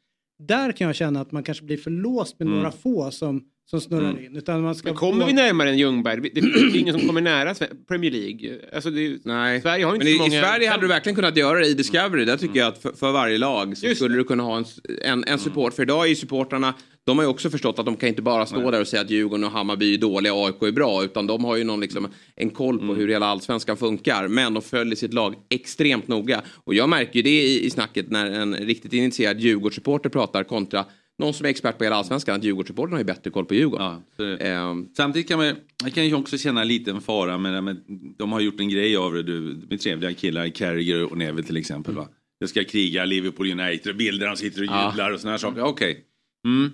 Där 0.48 0.72
kan 0.72 0.88
jag 0.88 0.96
känna 0.96 1.22
att 1.22 1.32
man 1.32 1.44
kanske 1.44 1.64
blir 1.66 1.78
för 1.78 1.92
låst 1.92 2.40
med 2.40 2.46
Mm. 2.48 2.58
några 2.60 2.72
få 2.72 3.12
som, 3.12 3.44
som 3.70 3.82
snurrar 3.82 4.10
Mm. 4.10 4.26
in. 4.26 4.36
Utan 4.36 4.62
man 4.62 4.76
ska 4.76 4.88
Men 4.88 4.96
kommer 4.96 5.22
få- 5.22 5.28
vi 5.28 5.34
närmare 5.34 5.70
än 5.70 5.78
Ljungberg? 5.78 6.22
Det 6.22 6.30
det 6.30 6.40
är 6.40 6.76
ingen 6.78 7.00
som 7.00 7.08
kommer 7.08 7.22
nära 7.22 7.56
Premier 7.88 8.12
League. 8.12 8.60
Alltså 8.74 8.90
det 8.90 9.06
är, 9.06 9.18
Nej. 9.24 9.62
Sverige 9.62 9.86
har 9.86 9.94
inte 9.96 10.06
Men 10.06 10.14
i, 10.16 10.18
många... 10.18 10.38
i 10.38 10.42
Sverige 10.42 10.70
hade 10.70 10.82
du 10.84 10.88
verkligen 10.88 11.16
kunnat 11.16 11.38
göra 11.38 11.60
det 11.60 11.68
i 11.68 11.74
Discovery. 11.74 12.26
Där 12.26 12.38
tycker 12.38 12.60
jag 12.60 12.68
att 12.68 12.82
för, 12.82 12.92
för 12.94 13.12
varje 13.12 13.38
lag 13.38 13.78
så 13.78 13.96
skulle 13.96 14.16
du 14.16 14.24
kunna 14.24 14.44
ha 14.44 14.58
en, 14.58 14.66
en, 15.02 15.24
en 15.28 15.40
support. 15.40 15.74
För 15.74 15.84
idag 15.84 16.04
är 16.06 16.10
ju 16.10 16.16
supportrarna, 16.16 16.74
de 17.06 17.18
har 17.18 17.26
ju 17.26 17.30
också 17.30 17.50
förstått 17.50 17.80
att 17.80 17.86
de 17.86 17.96
kan 17.96 18.10
inte 18.10 18.22
bara 18.22 18.46
stå 18.46 18.72
där 18.72 18.82
och 18.82 18.88
säga 18.88 19.02
att 19.02 19.10
Djurgården 19.10 19.44
och 19.44 19.52
Hammarby 19.52 19.94
är 19.94 19.98
dåliga 19.98 20.34
och 20.34 20.46
AIK 20.48 20.64
är 20.64 20.72
bra. 20.72 21.04
Utan 21.04 21.28
de 21.28 21.44
har 21.46 21.56
ju 21.58 21.64
någon 21.64 21.80
liksom, 21.82 22.08
en 22.36 22.50
koll 22.50 22.80
på 22.80 22.94
hur 22.96 23.08
hela 23.08 23.26
allsvenskan 23.26 23.78
funkar. 23.78 24.28
Men 24.28 24.54
de 24.54 24.64
följer 24.64 24.96
sitt 24.96 25.14
lag 25.14 25.36
extremt 25.50 26.08
noga. 26.08 26.42
Och 26.64 26.74
jag 26.74 26.90
märker 26.90 27.16
ju 27.16 27.22
det 27.22 27.44
i, 27.44 27.66
i 27.66 27.70
snacket 27.70 28.10
när 28.12 28.32
en 28.32 28.56
riktigt 28.56 28.94
initierad 28.94 29.40
Djurgårdssupporter 29.40 30.10
pratar 30.10 30.44
kontra 30.44 30.86
någon 31.20 31.34
som 31.34 31.46
är 31.46 31.50
expert 31.50 31.78
på 31.78 31.84
hela 31.84 31.96
allsvenskan 31.96 32.36
att 32.36 32.44
Djurgårdssupportrarna 32.44 32.96
har 32.96 33.00
ju 33.00 33.06
bättre 33.06 33.30
koll 33.32 33.46
på 33.46 33.56
Djurgården. 33.56 34.02
Ehm, 34.40 34.88
Samtidigt 34.98 35.28
kan 35.28 35.40
man, 35.40 35.56
man 35.82 35.92
kan 35.92 36.06
ju 36.08 36.14
också 36.16 36.38
känna 36.38 36.62
en 36.62 36.68
liten 36.68 37.02
fara 37.02 37.38
med 37.38 37.66
det. 37.66 37.76
De 38.18 38.32
har 38.32 38.40
gjort 38.40 38.60
en 38.60 38.70
grej 38.70 38.96
av 38.98 39.14
det. 39.14 39.24
Du, 39.24 39.62
med 39.70 39.80
trevliga 39.82 40.14
killar, 40.14 40.48
Carragher 40.50 41.04
och 41.12 41.18
Neville 41.18 41.44
till 41.48 41.58
exempel. 41.58 41.96
Va? 41.96 42.08
Det 42.40 42.48
ska 42.48 42.64
kriga 42.64 43.06
Liverpool 43.06 43.52
United 43.60 43.90
och 43.92 43.96
bilder 43.98 44.28
de 44.28 44.36
sitter 44.38 44.62
och 44.62 44.66
Ja. 44.68 44.90
jublar 44.92 45.12
och 45.12 45.20
såna 45.20 45.32
här 45.32 45.38
saker. 45.38 45.62
Okej. 45.64 46.04
Mm. 46.46 46.72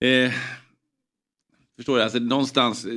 Eh, 0.00 0.32
förstår 1.76 1.98
jag, 1.98 2.04
alltså 2.04 2.18
någonstans. 2.18 2.84
eh, 2.84 2.92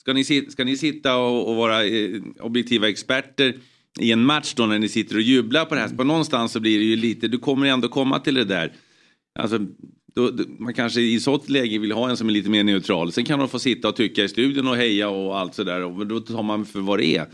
Ska 0.00 0.12
ni, 0.12 0.24
ska 0.24 0.64
ni 0.64 0.76
sitta 0.76 1.16
och, 1.16 1.48
och 1.50 1.56
vara 1.56 1.84
eh, 1.84 2.20
objektiva 2.40 2.88
experter 2.88 3.56
i 4.00 4.12
en 4.12 4.24
match 4.24 4.54
då 4.54 4.66
när 4.66 4.78
ni 4.78 4.88
sitter 4.88 5.16
och 5.16 5.22
jublar 5.22 5.64
på 5.64 5.74
det 5.74 5.80
här. 5.80 5.88
På 5.88 6.04
någonstans 6.04 6.52
så 6.52 6.60
blir 6.60 6.78
det 6.78 6.84
ju 6.84 6.96
lite, 6.96 7.28
du 7.28 7.38
kommer 7.38 7.66
ändå 7.66 7.88
komma 7.88 8.18
till 8.18 8.34
det 8.34 8.44
där. 8.44 8.72
Alltså, 9.38 9.66
då, 10.14 10.32
man 10.58 10.74
kanske 10.74 11.00
i 11.00 11.20
sånt 11.20 11.48
läge 11.48 11.78
vill 11.78 11.92
ha 11.92 12.10
en 12.10 12.16
som 12.16 12.28
är 12.28 12.32
lite 12.32 12.50
mer 12.50 12.64
neutral. 12.64 13.12
Sen 13.12 13.24
kan 13.24 13.38
de 13.38 13.48
få 13.48 13.58
sitta 13.58 13.88
och 13.88 13.96
tycka 13.96 14.24
i 14.24 14.28
studion 14.28 14.68
och 14.68 14.76
heja 14.76 15.08
och 15.08 15.38
allt 15.38 15.54
sådär. 15.54 15.84
Och 15.84 16.06
då 16.06 16.20
tar 16.20 16.42
man 16.42 16.64
för 16.64 16.80
vad 16.80 16.98
det 16.98 17.16
är. 17.16 17.26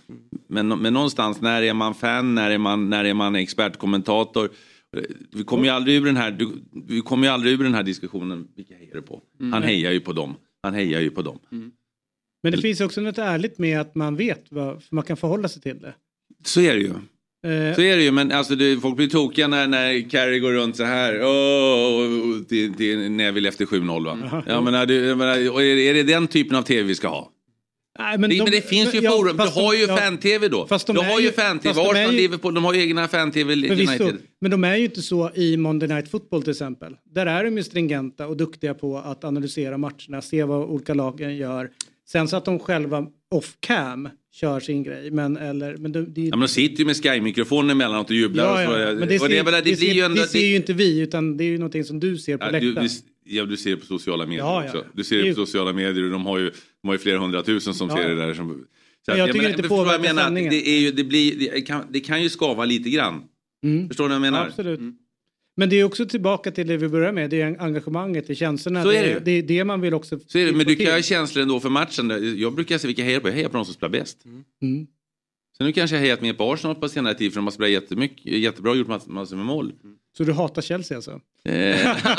Men, 0.46 0.68
men 0.68 0.92
någonstans, 0.92 1.40
när 1.40 1.62
är 1.62 1.74
man 1.74 1.94
fan? 1.94 2.34
När 2.34 2.50
är 2.50 2.58
man, 2.58 2.90
när 2.90 3.04
är 3.04 3.14
man 3.14 3.34
expertkommentator? 3.34 4.50
Vi 5.32 5.44
kommer 5.44 5.64
ju 5.64 5.70
aldrig 5.70 5.96
ur 5.96 6.04
den 6.04 6.16
här, 6.16 6.30
du, 6.30 6.48
vi 6.88 7.00
kommer 7.00 7.26
ju 7.26 7.32
aldrig 7.32 7.52
ur 7.60 7.64
den 7.64 7.74
här 7.74 7.82
diskussionen. 7.82 8.48
Vilka 8.56 8.74
hejar 8.74 8.94
du 8.94 9.02
på? 9.02 9.22
Mm. 9.40 9.52
Han 9.52 9.62
hejar 9.62 9.92
ju 9.92 10.00
på 10.00 10.12
dem. 10.12 10.34
Han 10.62 10.74
hejar 10.74 11.00
ju 11.00 11.10
på 11.10 11.22
dem. 11.22 11.38
Men 12.42 12.52
det 12.52 12.58
finns 12.58 12.80
också 12.80 13.00
något 13.00 13.18
ärligt 13.18 13.58
med 13.58 13.80
att 13.80 13.94
man 13.94 14.16
vet 14.16 14.44
vad, 14.50 14.82
man 14.90 15.04
kan 15.04 15.16
förhålla 15.16 15.48
sig 15.48 15.62
till 15.62 15.80
det. 15.80 15.94
Så 16.44 16.60
är 16.60 16.74
det 16.74 16.80
ju. 16.80 16.92
Eh, 17.44 17.74
Så 17.74 17.80
är 17.82 17.96
det 17.96 18.02
ju, 18.02 18.10
men 18.10 18.32
alltså 18.32 18.54
det, 18.56 18.76
folk 18.80 18.96
blir 18.96 19.08
tokiga 19.08 19.48
när, 19.48 19.66
när 19.66 20.10
Carrie 20.10 20.38
går 20.40 20.52
runt 20.52 20.76
så 20.76 20.84
här. 20.84 21.14
Och 21.20 22.48
till, 22.48 22.74
till 22.74 23.10
Neville 23.10 23.48
efter 23.48 23.64
7-0 23.66 24.04
va? 24.04 24.42
Ja, 24.46 24.60
men, 24.60 24.74
är 24.74 24.86
det, 24.86 24.94
är, 25.88 25.94
det- 25.94 26.02
den 26.02 26.26
typen 26.26 26.56
av 26.56 26.62
tv 26.62 26.82
vi 26.82 26.94
ska 26.94 27.08
ha? 27.08 27.30
Nej, 27.98 28.18
Men, 28.18 28.30
det, 28.30 28.36
de- 28.36 28.42
men 28.42 28.50
det 28.52 28.68
finns 28.68 28.94
ju 28.94 28.98
ja, 29.00 29.10
forum, 29.10 29.36
du 29.36 29.42
har 29.42 29.74
ju 29.74 29.80
ja. 29.84 29.96
fan-tv 29.96 30.48
då. 30.48 30.66
Fast 30.66 30.86
de 30.86 30.96
du 30.96 31.02
har 31.02 31.20
ju 31.20 31.32
fan-tv, 31.32 31.80
Arsenal, 31.80 32.14
Liverpool, 32.14 32.54
de 32.54 32.64
har 32.64 32.74
ju 32.74 32.80
egna 32.82 33.08
fan-tv 33.08 33.52
United. 33.54 34.16
men 34.40 34.50
de 34.50 34.64
är 34.64 34.76
ju 34.76 34.84
inte 34.84 35.02
så 35.02 35.30
i 35.34 35.56
Monday 35.56 35.88
Night 35.88 36.10
Football 36.10 36.42
till 36.42 36.50
exempel. 36.50 36.96
Där 37.14 37.26
är 37.26 37.44
de 37.44 37.56
ju 37.56 37.62
stringenta 37.62 38.26
och 38.26 38.36
duktiga 38.36 38.74
på 38.74 38.98
att 38.98 39.24
analysera 39.24 39.78
matcherna, 39.78 40.22
se 40.22 40.44
vad 40.44 40.64
olika 40.70 40.94
lagen 40.94 41.36
gör. 41.36 41.70
Sen 42.08 42.28
så 42.28 42.36
att 42.36 42.44
de 42.44 42.58
själva 42.58 43.06
off-cam 43.34 44.08
kör 44.40 44.60
sin 44.60 44.82
grej. 44.82 45.10
Men, 45.10 45.36
eller, 45.36 45.76
men 45.76 45.92
det, 45.92 46.06
det, 46.06 46.20
Ja, 46.20 46.30
men 46.30 46.40
de 46.40 46.48
sitter 46.48 46.78
ju 46.78 46.84
med 46.86 46.96
Sky-mikrofonen 46.96 47.70
emellanåt 47.70 48.10
och 48.10 48.16
jublar. 48.16 48.44
ja, 48.62 48.68
och 48.68 48.74
så, 48.74 48.80
ja, 48.80 48.86
men 48.94 49.08
det, 49.08 49.18
ser, 49.18 49.28
det, 49.28 49.60
det, 49.60 49.60
det, 49.80 49.86
ju 49.86 50.00
ändå... 50.00 50.22
det 50.22 50.28
ser 50.28 50.46
ju 50.46 50.56
inte 50.56 50.72
vi, 50.72 51.00
utan 51.00 51.36
det 51.36 51.44
är 51.44 51.48
ju 51.48 51.58
någonting 51.58 51.84
som 51.84 52.00
du 52.00 52.18
ser 52.18 52.36
på 52.36 52.44
Ja, 52.44 52.50
läktaren. 52.50 52.74
du, 53.24 53.34
ja, 53.36 53.44
du 53.44 53.56
ser 53.56 53.70
det 53.70 53.76
på 53.76 53.86
sociala 53.86 54.26
medier 54.26 54.44
Ja, 54.44 54.62
ja, 54.64 54.68
också. 54.70 54.84
Du 54.92 55.04
ser 55.04 55.16
Det 55.16 55.22
det 55.22 55.34
på 55.34 55.40
ju- 55.40 55.46
sociala 55.46 55.72
medier 55.72 56.04
och 56.04 56.10
de 56.10 56.26
har 56.26 56.38
ju, 56.38 56.50
de 56.82 56.88
har 56.88 56.94
ju 56.94 56.98
flera 56.98 57.18
hundratusen 57.18 57.74
som 57.74 57.88
Ja, 57.88 57.96
ser 57.96 58.02
ja. 58.02 58.08
det 58.08 58.14
där. 58.26 58.34
Som, 58.34 58.48
så 58.48 59.10
Men 59.10 59.18
jag 59.18 59.26
tycker 59.28 59.38
menar- 59.38 59.50
inte 59.50 59.62
jag 59.62 59.68
påverkar 59.68 60.14
sändningen. 60.14 60.50
Det, 60.50 60.68
är 60.68 60.78
ju, 60.80 60.90
det, 60.92 61.04
blir, 61.04 61.38
det, 61.38 61.60
kan, 61.62 61.84
det 61.90 62.00
kan 62.00 62.22
ju 62.22 62.28
skava 62.28 62.64
lite 62.64 62.90
grann. 62.90 63.22
Mm. 63.64 63.88
Förstår 63.88 64.04
du 64.04 64.08
vad 64.08 64.14
jag 64.14 64.20
menar? 64.20 64.46
Absolut. 64.46 64.80
Men 65.56 65.68
det 65.70 65.76
är 65.80 65.84
också 65.84 66.06
tillbaka 66.06 66.50
till 66.50 66.66
det 66.66 66.76
vi 66.76 66.88
börjar 66.88 67.12
med, 67.12 67.30
det 67.30 67.40
är 67.40 67.56
engagemanget, 67.60 68.26
det 68.26 68.32
är 68.32 68.34
känslorna. 68.34 68.82
Så 68.82 68.92
är 68.92 69.02
det 69.02 69.14
det, 69.14 69.20
det 69.20 69.32
är 69.32 69.42
det 69.42 69.64
man 69.64 69.80
vill 69.80 69.94
också 69.94 70.18
Så 70.26 70.38
är 70.38 70.46
det, 70.46 70.52
men 70.52 70.66
du 70.66 70.76
kan 70.76 70.92
ha 70.92 71.02
känslor 71.02 71.42
ändå 71.42 71.60
för 71.60 71.68
matchen. 71.70 72.36
Jag 72.38 72.54
brukar 72.54 72.78
säga 72.78 72.86
vilka 72.86 73.02
jag 73.02 73.06
hejar 73.06 73.20
på. 73.20 73.28
Jag 73.28 73.34
hejar 73.34 73.48
på 73.48 73.56
de 73.56 73.64
som 73.64 73.74
spelar 73.74 73.90
bäst. 73.90 74.24
Mm. 74.62 74.86
Så 75.58 75.64
nu 75.64 75.72
kanske 75.72 75.96
jag 75.96 76.00
hejat 76.00 76.20
mer 76.20 76.32
på 76.32 76.52
Arsenal 76.52 76.76
på 76.76 76.88
senare 76.88 77.14
tid 77.14 77.32
för 77.32 77.36
de 77.38 77.44
har 77.46 77.50
spelat 77.52 77.70
jättemycket, 77.70 78.24
jättebra 78.38 78.70
och 78.70 78.76
gjort 78.76 79.06
massor 79.06 79.36
med 79.36 79.46
mål. 79.46 79.72
Så 80.16 80.24
du 80.24 80.32
hatar 80.32 80.62
Chelsea 80.62 80.96
alltså? 80.96 81.10
Eh, 81.10 81.20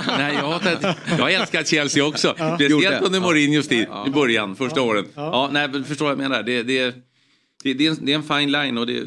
nej, 0.07 0.33
jag, 0.33 0.47
hatar, 0.47 0.97
jag 1.09 1.17
har 1.17 1.29
älskat 1.29 1.67
Chelsea 1.67 2.05
också. 2.05 2.35
Ja. 2.37 2.55
Speciellt 2.55 3.05
under 3.05 3.19
Mourinhos 3.19 3.67
tid 3.67 3.85
Ja. 3.89 4.07
i 4.07 4.09
början, 4.09 4.55
första 4.55 4.79
Ja. 4.79 4.85
åren. 4.85 5.05
Ja. 5.15 5.49
Ja. 5.53 5.67
nej, 5.69 5.83
förstår 5.83 6.05
vad 6.05 6.11
jag 6.11 6.17
menar. 6.17 6.43
Det, 6.43 6.63
det, 6.63 6.95
det, 7.63 7.73
det, 7.73 7.85
är 7.85 7.91
en, 7.91 7.97
det 8.05 8.11
är 8.11 8.15
en 8.15 8.23
fine 8.23 8.51
line 8.51 8.77
och 8.77 8.87
det, 8.87 9.03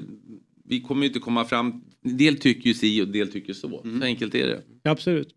vi 0.68 0.80
kommer 0.80 1.02
ju 1.02 1.06
inte 1.08 1.20
komma 1.20 1.44
fram. 1.44 1.82
Del 2.16 2.36
tycker 2.36 2.68
ju 2.68 2.74
si 2.74 3.02
och 3.02 3.08
del 3.08 3.32
tycker 3.32 3.52
så. 3.52 3.82
Så 3.98 4.04
enkelt 4.04 4.34
är 4.34 4.46
det. 4.46 4.62
Absolut. 4.84 5.28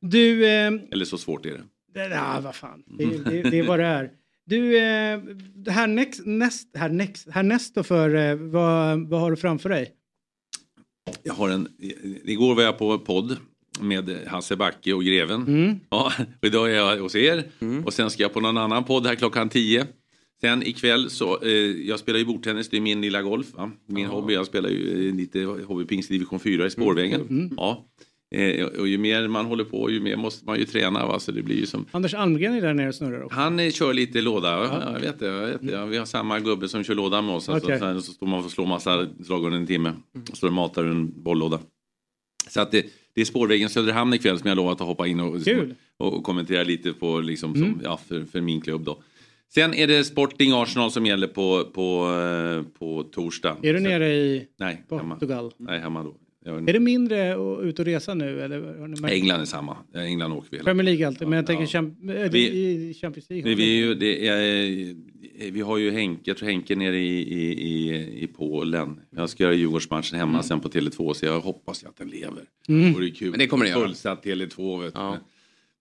Du, 0.00 0.46
eh, 0.46 0.72
Eller 0.92 1.04
så 1.04 1.18
svårt 1.18 1.46
är 1.46 1.50
det. 1.50 1.64
det, 1.94 2.14
ja, 2.14 2.40
vad 2.44 2.54
fan, 2.54 2.82
det, 2.86 3.04
det, 3.04 3.50
det 3.50 3.58
är 3.58 3.66
vad 3.66 3.78
det 3.78 3.84
är. 3.84 4.10
Du, 4.46 4.76
eh, 4.78 5.20
här 5.68 5.86
next, 5.86 6.20
näst, 6.26 6.76
här 6.76 6.88
next, 6.88 7.28
här 7.30 7.42
näst 7.42 7.74
då 7.74 7.82
för, 7.82 8.14
eh, 8.14 8.34
vad, 8.34 9.08
vad 9.08 9.20
har 9.20 9.30
du 9.30 9.36
framför 9.36 9.68
dig? 9.68 9.92
Jag 11.22 11.34
har 11.34 11.50
en, 11.50 11.68
igår 12.24 12.54
var 12.54 12.62
jag 12.62 12.78
på 12.78 12.98
podd 12.98 13.36
med 13.80 14.18
Hasse 14.26 14.56
Backe 14.56 14.92
och 14.92 15.04
Greven. 15.04 15.42
Mm. 15.46 15.80
Ja, 15.90 16.12
och 16.40 16.46
idag 16.46 16.70
är 16.70 16.74
jag 16.74 16.96
hos 16.96 17.14
er 17.14 17.44
och 17.84 17.92
sen 17.92 18.10
ska 18.10 18.22
jag 18.22 18.32
på 18.32 18.40
någon 18.40 18.56
annan 18.56 18.84
podd 18.84 19.06
här 19.06 19.14
klockan 19.14 19.48
10. 19.48 19.86
Sen 20.40 20.62
ikväll 20.66 21.10
så, 21.10 21.42
eh, 21.42 21.50
jag 21.88 21.98
spelar 21.98 22.18
ju 22.18 22.24
bordtennis, 22.24 22.68
det 22.68 22.76
är 22.76 22.80
min 22.80 23.00
lilla 23.00 23.22
golf. 23.22 23.46
Va? 23.54 23.70
Min 23.86 24.06
hobby, 24.06 24.34
jag 24.34 24.46
spelar 24.46 24.68
ju 24.68 25.08
eh, 25.08 25.14
lite 25.14 25.42
hobbypingst 25.44 26.10
i 26.10 26.14
division 26.14 26.40
4 26.40 26.66
i 26.66 26.70
Spårvägen. 26.70 27.20
Mm. 27.20 27.50
Ja. 27.56 27.84
Eh, 28.30 28.66
och 28.66 28.88
ju 28.88 28.98
mer 28.98 29.28
man 29.28 29.46
håller 29.46 29.64
på 29.64 29.90
ju 29.90 30.00
mer 30.00 30.16
måste 30.16 30.46
man 30.46 30.58
ju 30.58 30.64
träna. 30.64 31.06
Va? 31.06 31.20
Så 31.20 31.32
det 31.32 31.42
blir 31.42 31.56
ju 31.56 31.66
som... 31.66 31.84
Anders 31.90 32.14
Almgren 32.14 32.54
är 32.54 32.60
där 32.60 32.74
nere 32.74 32.88
och 32.88 32.94
snurrar 32.94 33.22
också. 33.22 33.38
Han 33.38 33.60
eh, 33.60 33.70
kör 33.70 33.94
lite 33.94 34.20
låda, 34.20 34.48
ja. 34.48 34.92
jag 34.92 35.00
vet 35.00 35.18
det. 35.18 35.26
Jag 35.26 35.46
vet 35.46 35.66
det. 35.66 35.72
Ja, 35.72 35.86
vi 35.86 35.96
har 35.96 36.06
samma 36.06 36.40
gubbe 36.40 36.68
som 36.68 36.84
kör 36.84 36.94
låda 36.94 37.22
med 37.22 37.34
oss. 37.34 37.48
Alltså, 37.48 37.66
Okej. 37.66 37.78
sen 37.78 38.02
så 38.02 38.12
står 38.12 38.26
man 38.26 38.38
och 38.38 38.44
får 38.44 38.50
slå 38.50 38.66
massa 38.66 39.06
slag 39.24 39.44
under 39.44 39.58
en 39.58 39.66
timme. 39.66 39.92
Står 40.32 40.46
och 40.46 40.54
matar 40.54 40.84
ur 40.84 40.90
en 40.90 41.22
bolllåda. 41.22 41.58
Så 42.48 42.60
att 42.60 42.70
det, 42.70 42.86
det 43.14 43.20
är 43.20 43.24
Spårvägen 43.24 43.68
Söderhamn 43.68 44.14
ikväll 44.14 44.38
som 44.38 44.48
jag 44.48 44.56
lovat 44.56 44.80
att 44.80 44.86
hoppa 44.86 45.06
in 45.06 45.20
och, 45.20 45.36
och, 45.96 46.16
och 46.16 46.24
kommentera 46.24 46.62
lite 46.62 46.92
på 46.92 47.20
liksom, 47.20 47.54
Mm. 47.54 47.72
som, 47.72 47.80
ja, 47.84 48.00
för, 48.08 48.24
för 48.24 48.40
min 48.40 48.60
klubb 48.60 48.84
då. 48.84 48.98
Sen 49.54 49.74
är 49.74 49.86
det 49.86 50.04
Sporting 50.04 50.52
Arsenal 50.52 50.90
som 50.90 51.06
gäller 51.06 51.26
på, 51.26 51.64
på, 51.74 52.12
eh, 52.66 52.78
på 52.78 53.02
torsdag. 53.02 53.56
Är 53.62 53.74
du 53.74 53.80
nere 53.80 54.08
i 54.14 54.48
Nej, 54.58 54.84
hemma. 54.90 55.14
Portugal? 55.14 55.52
Nej, 55.56 55.80
hemma 55.80 56.02
då. 56.02 56.16
Är 56.46 56.72
det 56.72 56.80
mindre 56.80 57.32
att 57.34 57.64
ut 57.64 57.78
och 57.78 57.84
resa 57.84 58.14
nu? 58.14 58.40
Eller? 58.40 59.06
England 59.12 59.40
är 59.40 59.44
samma. 59.44 59.76
Ja, 59.92 60.00
England 60.00 60.32
åker 60.32 60.48
vi 60.50 60.56
hela 60.56 60.64
Premier 60.64 60.84
League 60.84 61.06
alltid, 61.06 61.28
men 61.28 61.36
jag 61.36 61.46
tänker 61.46 61.66
champ- 61.66 62.24
äh, 62.24 62.30
Vi- 62.30 62.88
i 62.90 62.94
Champions 63.00 63.30
League. 63.30 63.54
Vi, 63.54 63.62
är 63.80 63.86
ju, 63.86 63.94
det 63.94 64.28
är, 64.28 65.50
vi 65.50 65.60
har 65.60 65.78
ju 65.78 65.90
Henke, 65.90 66.20
jag 66.24 66.36
tror 66.36 66.48
Henke 66.48 66.76
nere 66.76 66.98
i, 66.98 67.18
i, 67.20 67.94
i, 68.22 68.26
Polen. 68.26 69.00
Jag 69.16 69.30
ska 69.30 69.42
göra 69.42 69.54
Djurgårdsmatchen 69.54 70.18
hemma 70.18 70.42
sen 70.42 70.60
på 70.60 70.68
Tele2 70.68 71.12
så 71.12 71.26
jag 71.26 71.40
hoppas 71.40 71.84
att 71.84 71.96
den 71.96 72.08
lever. 72.08 72.42
Mm. 72.68 72.82
Det 72.86 72.90
vore 72.98 73.10
kul. 73.10 73.30
Men 73.30 73.38
det 73.38 73.46
kommer 73.46 73.64
den 73.64 73.74
göra. 73.74 73.84
Fullsatt 73.86 74.24
Tele2 74.24 74.82
vet 74.82 74.94
du. 74.94 75.00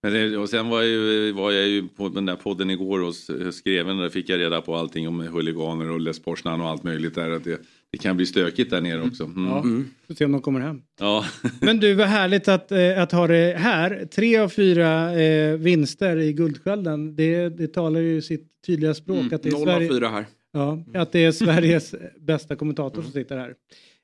Men 0.03 0.13
det, 0.13 0.37
och 0.37 0.49
sen 0.49 0.69
var 0.69 0.81
jag, 0.81 0.89
ju, 0.89 1.31
var 1.31 1.51
jag 1.51 1.67
ju 1.67 1.87
på 1.87 2.09
den 2.09 2.25
där 2.25 2.35
podden 2.35 2.69
igår 2.69 3.03
och 3.03 3.15
skrev 3.53 3.89
en, 3.89 3.97
där 3.97 4.09
fick 4.09 4.29
jag 4.29 4.39
reda 4.39 4.61
på 4.61 4.75
allting 4.75 5.07
om 5.07 5.19
huliganer 5.19 5.91
och 5.91 5.99
Les 5.99 6.19
Poznan 6.19 6.61
och 6.61 6.67
allt 6.67 6.83
möjligt 6.83 7.15
där. 7.15 7.29
Att 7.31 7.43
det, 7.43 7.61
det 7.91 7.97
kan 7.97 8.17
bli 8.17 8.25
stökigt 8.25 8.69
där 8.69 8.81
nere 8.81 9.01
också. 9.01 9.23
Mm. 9.23 9.45
Ja, 9.45 9.63
får 10.07 10.13
se 10.13 10.25
om 10.25 10.31
de 10.31 10.41
kommer 10.41 10.59
hem. 10.59 10.81
Ja. 10.99 11.25
Men 11.61 11.79
du, 11.79 11.93
vad 11.93 12.07
härligt 12.07 12.47
att, 12.47 12.71
eh, 12.71 13.01
att 13.01 13.11
ha 13.11 13.27
det 13.27 13.57
här. 13.57 14.05
Tre 14.05 14.37
av 14.37 14.49
fyra 14.49 15.21
eh, 15.21 15.57
vinster 15.57 16.17
i 16.17 16.33
Guldskölden. 16.33 17.15
Det, 17.15 17.49
det 17.49 17.67
talar 17.67 17.99
ju 17.99 18.21
sitt 18.21 18.47
tydliga 18.67 18.93
språk. 18.93 19.19
Mm, 19.19 19.33
Att 19.35 19.43
det 19.43 19.49
är 19.49 19.53
noll 19.53 19.69
av 19.69 19.73
Sverige, 19.73 19.89
fyra 19.89 20.09
här. 20.09 20.25
Ja, 20.53 20.83
att 20.93 21.11
det 21.11 21.23
är 21.23 21.31
Sveriges 21.31 21.95
bästa 22.19 22.55
kommentator 22.55 23.01
som 23.01 23.11
sitter 23.11 23.37
här. 23.37 23.53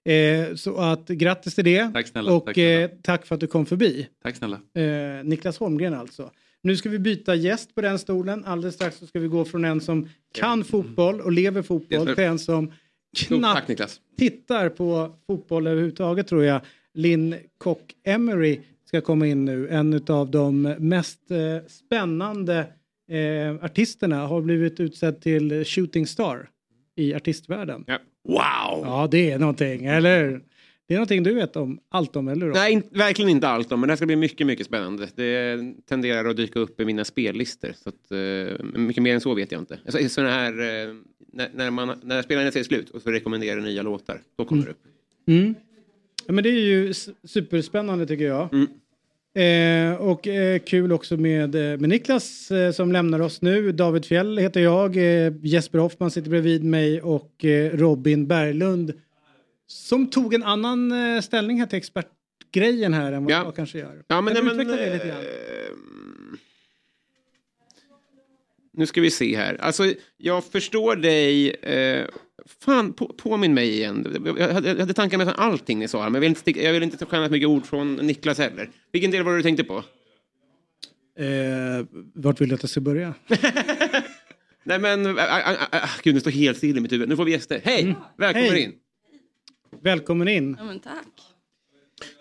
Eh, 0.05 0.55
så 0.55 0.77
att 0.77 1.07
grattis 1.07 1.55
till 1.55 1.63
det. 1.63 1.91
Tack 1.93 2.07
snälla, 2.07 2.33
Och 2.33 2.45
tack 2.45 2.55
snälla. 2.55 2.83
Eh, 2.83 2.89
tack 3.01 3.25
för 3.25 3.35
att 3.35 3.41
du 3.41 3.47
kom 3.47 3.65
förbi. 3.65 4.07
Tack 4.23 4.35
snälla. 4.35 4.59
Eh, 4.73 5.23
Niklas 5.23 5.57
Holmgren 5.57 5.93
alltså. 5.93 6.31
Nu 6.61 6.77
ska 6.77 6.89
vi 6.89 6.99
byta 6.99 7.35
gäst 7.35 7.75
på 7.75 7.81
den 7.81 7.99
stolen. 7.99 8.45
Alldeles 8.45 8.75
strax 8.75 8.97
så 8.97 9.07
ska 9.07 9.19
vi 9.19 9.27
gå 9.27 9.45
från 9.45 9.65
en 9.65 9.81
som 9.81 10.09
kan 10.33 10.63
fotboll 10.63 11.21
och 11.21 11.31
lever 11.31 11.61
fotboll 11.61 12.15
till 12.15 12.23
en 12.23 12.39
som 12.39 12.71
knappt 13.17 13.77
tack 13.77 13.89
tittar 14.17 14.69
på 14.69 15.15
fotboll 15.27 15.67
överhuvudtaget 15.67 16.27
tror 16.27 16.43
jag. 16.43 16.61
Linn 16.93 17.35
Kock 17.57 17.95
Emery 18.03 18.59
ska 18.85 19.01
komma 19.01 19.27
in 19.27 19.45
nu. 19.45 19.67
En 19.69 20.01
av 20.07 20.31
de 20.31 20.61
mest 20.61 21.31
eh, 21.31 21.67
spännande 21.67 22.67
eh, 23.11 23.65
artisterna 23.65 24.27
har 24.27 24.41
blivit 24.41 24.79
utsedd 24.79 25.21
till 25.21 25.65
shooting 25.65 26.07
star 26.07 26.49
i 26.95 27.13
artistvärlden. 27.13 27.85
Wow! 28.23 28.83
Ja, 28.83 29.07
det 29.11 29.31
är 29.31 29.39
någonting, 29.39 29.85
eller 29.85 30.23
hur? 30.23 30.43
Det 30.87 30.93
är 30.93 30.97
någonting 30.97 31.23
du 31.23 31.33
vet 31.33 31.55
om, 31.55 31.79
allt 31.89 32.15
om, 32.15 32.27
eller 32.27 32.45
hur? 32.45 32.53
Nej, 32.53 32.73
in, 32.73 32.83
verkligen 32.91 33.29
inte 33.29 33.47
allt 33.47 33.71
om, 33.71 33.79
men 33.79 33.87
det 33.87 33.91
här 33.91 33.95
ska 33.95 34.05
bli 34.05 34.15
mycket, 34.15 34.47
mycket 34.47 34.65
spännande. 34.65 35.07
Det 35.15 35.59
tenderar 35.89 36.29
att 36.29 36.37
dyka 36.37 36.59
upp 36.59 36.79
i 36.79 36.85
mina 36.85 37.05
spellistor. 37.05 37.71
Så 37.75 37.89
att, 37.89 38.11
eh, 38.11 38.79
mycket 38.79 39.03
mer 39.03 39.13
än 39.13 39.21
så 39.21 39.33
vet 39.33 39.51
jag 39.51 39.61
inte. 39.61 39.79
Alltså, 39.85 40.09
såna 40.09 40.29
här, 40.29 40.51
eh, 40.51 40.93
när, 41.33 41.49
när, 41.53 41.71
man, 41.71 41.99
när 42.03 42.21
spelarna 42.21 42.51
ser 42.51 42.63
slut 42.63 42.89
och 42.89 43.01
så 43.01 43.11
rekommenderar 43.11 43.61
nya 43.61 43.81
låtar, 43.81 44.21
då 44.37 44.45
kommer 44.45 44.65
det 44.65 44.71
upp. 44.71 44.83
Mm. 45.27 45.55
Ja, 46.25 46.33
men 46.33 46.43
det 46.43 46.49
är 46.49 46.61
ju 46.61 46.93
superspännande 47.23 48.05
tycker 48.05 48.25
jag. 48.25 48.49
Eh, 49.35 49.93
och 49.93 50.27
eh, 50.27 50.59
kul 50.59 50.91
också 50.91 51.17
med, 51.17 51.55
eh, 51.55 51.79
med 51.79 51.89
Niklas 51.89 52.51
eh, 52.51 52.71
som 52.71 52.91
lämnar 52.91 53.19
oss 53.19 53.41
nu. 53.41 53.71
David 53.71 54.05
Fjell 54.05 54.37
heter 54.37 54.59
jag, 54.59 54.97
eh, 54.97 55.33
Jesper 55.41 55.79
Hoffman 55.79 56.11
sitter 56.11 56.29
bredvid 56.29 56.63
mig 56.63 57.01
och 57.01 57.45
eh, 57.45 57.77
Robin 57.77 58.27
Berglund 58.27 58.93
som 59.67 60.09
tog 60.09 60.33
en 60.33 60.43
annan 60.43 60.93
ställning 61.23 61.59
här 61.59 61.67
till 61.67 61.77
expertgrejen 61.77 62.93
här 62.93 63.11
än 63.11 63.23
vad 63.23 63.33
ja. 63.33 63.43
jag 63.43 63.55
kanske 63.55 63.77
gör. 63.77 64.03
Ja, 64.07 64.21
men, 64.21 64.35
kan 64.35 64.45
nej, 64.45 64.55
men, 64.55 64.67
det 64.67 64.93
lite 64.93 65.07
grann? 65.07 65.17
nu 68.73 68.85
ska 68.85 69.01
vi 69.01 69.11
se 69.11 69.37
här. 69.37 69.57
Alltså, 69.61 69.93
jag 70.17 70.43
förstår 70.43 70.95
dig 70.95 71.55
Fan, 72.45 72.93
på, 72.93 73.07
påminn 73.07 73.53
mig 73.53 73.69
igen. 73.69 74.23
Jag 74.37 74.53
hade, 74.53 74.67
jag 74.67 74.79
hade 74.79 74.93
tankar 74.93 75.17
med 75.17 75.33
allting 75.37 75.79
ni 75.79 75.87
sa 75.87 76.03
här, 76.03 76.09
men 76.09 76.13
jag 76.13 76.21
vill 76.21 76.29
inte, 76.29 76.63
jag 76.63 76.73
vill 76.73 76.83
inte 76.83 77.05
stjäla 77.05 77.29
mycket 77.29 77.49
ord 77.49 77.65
från 77.65 77.95
Niklas 77.95 78.37
heller. 78.37 78.69
Vilken 78.91 79.11
del 79.11 79.23
var 79.23 79.31
det 79.31 79.37
du 79.37 79.43
tänkte 79.43 79.63
på? 79.63 79.83
Eh, 81.19 81.85
vart 82.13 82.41
vill 82.41 82.49
du 82.49 82.55
att 82.55 82.63
jag 82.63 82.69
ska 82.69 82.81
börja? 82.81 83.13
Nej 84.63 84.79
men, 84.79 85.05
äh, 85.05 85.23
äh, 85.23 85.51
äh, 85.51 85.83
äh, 85.83 85.89
gud, 86.03 86.15
det 86.15 86.21
står 86.21 86.31
helt 86.31 86.57
still 86.57 86.77
i 86.77 86.81
mitt 86.81 86.91
huvud. 86.91 87.09
Nu 87.09 87.15
får 87.15 87.25
vi 87.25 87.31
gäster. 87.31 87.61
Hej! 87.63 87.95
Välkommen 88.17 88.49
Hej. 88.49 88.63
in. 88.63 88.73
Välkommen 89.81 90.27
in. 90.27 90.55
Ja, 90.59 90.65
men 90.65 90.79
tack. 90.79 91.32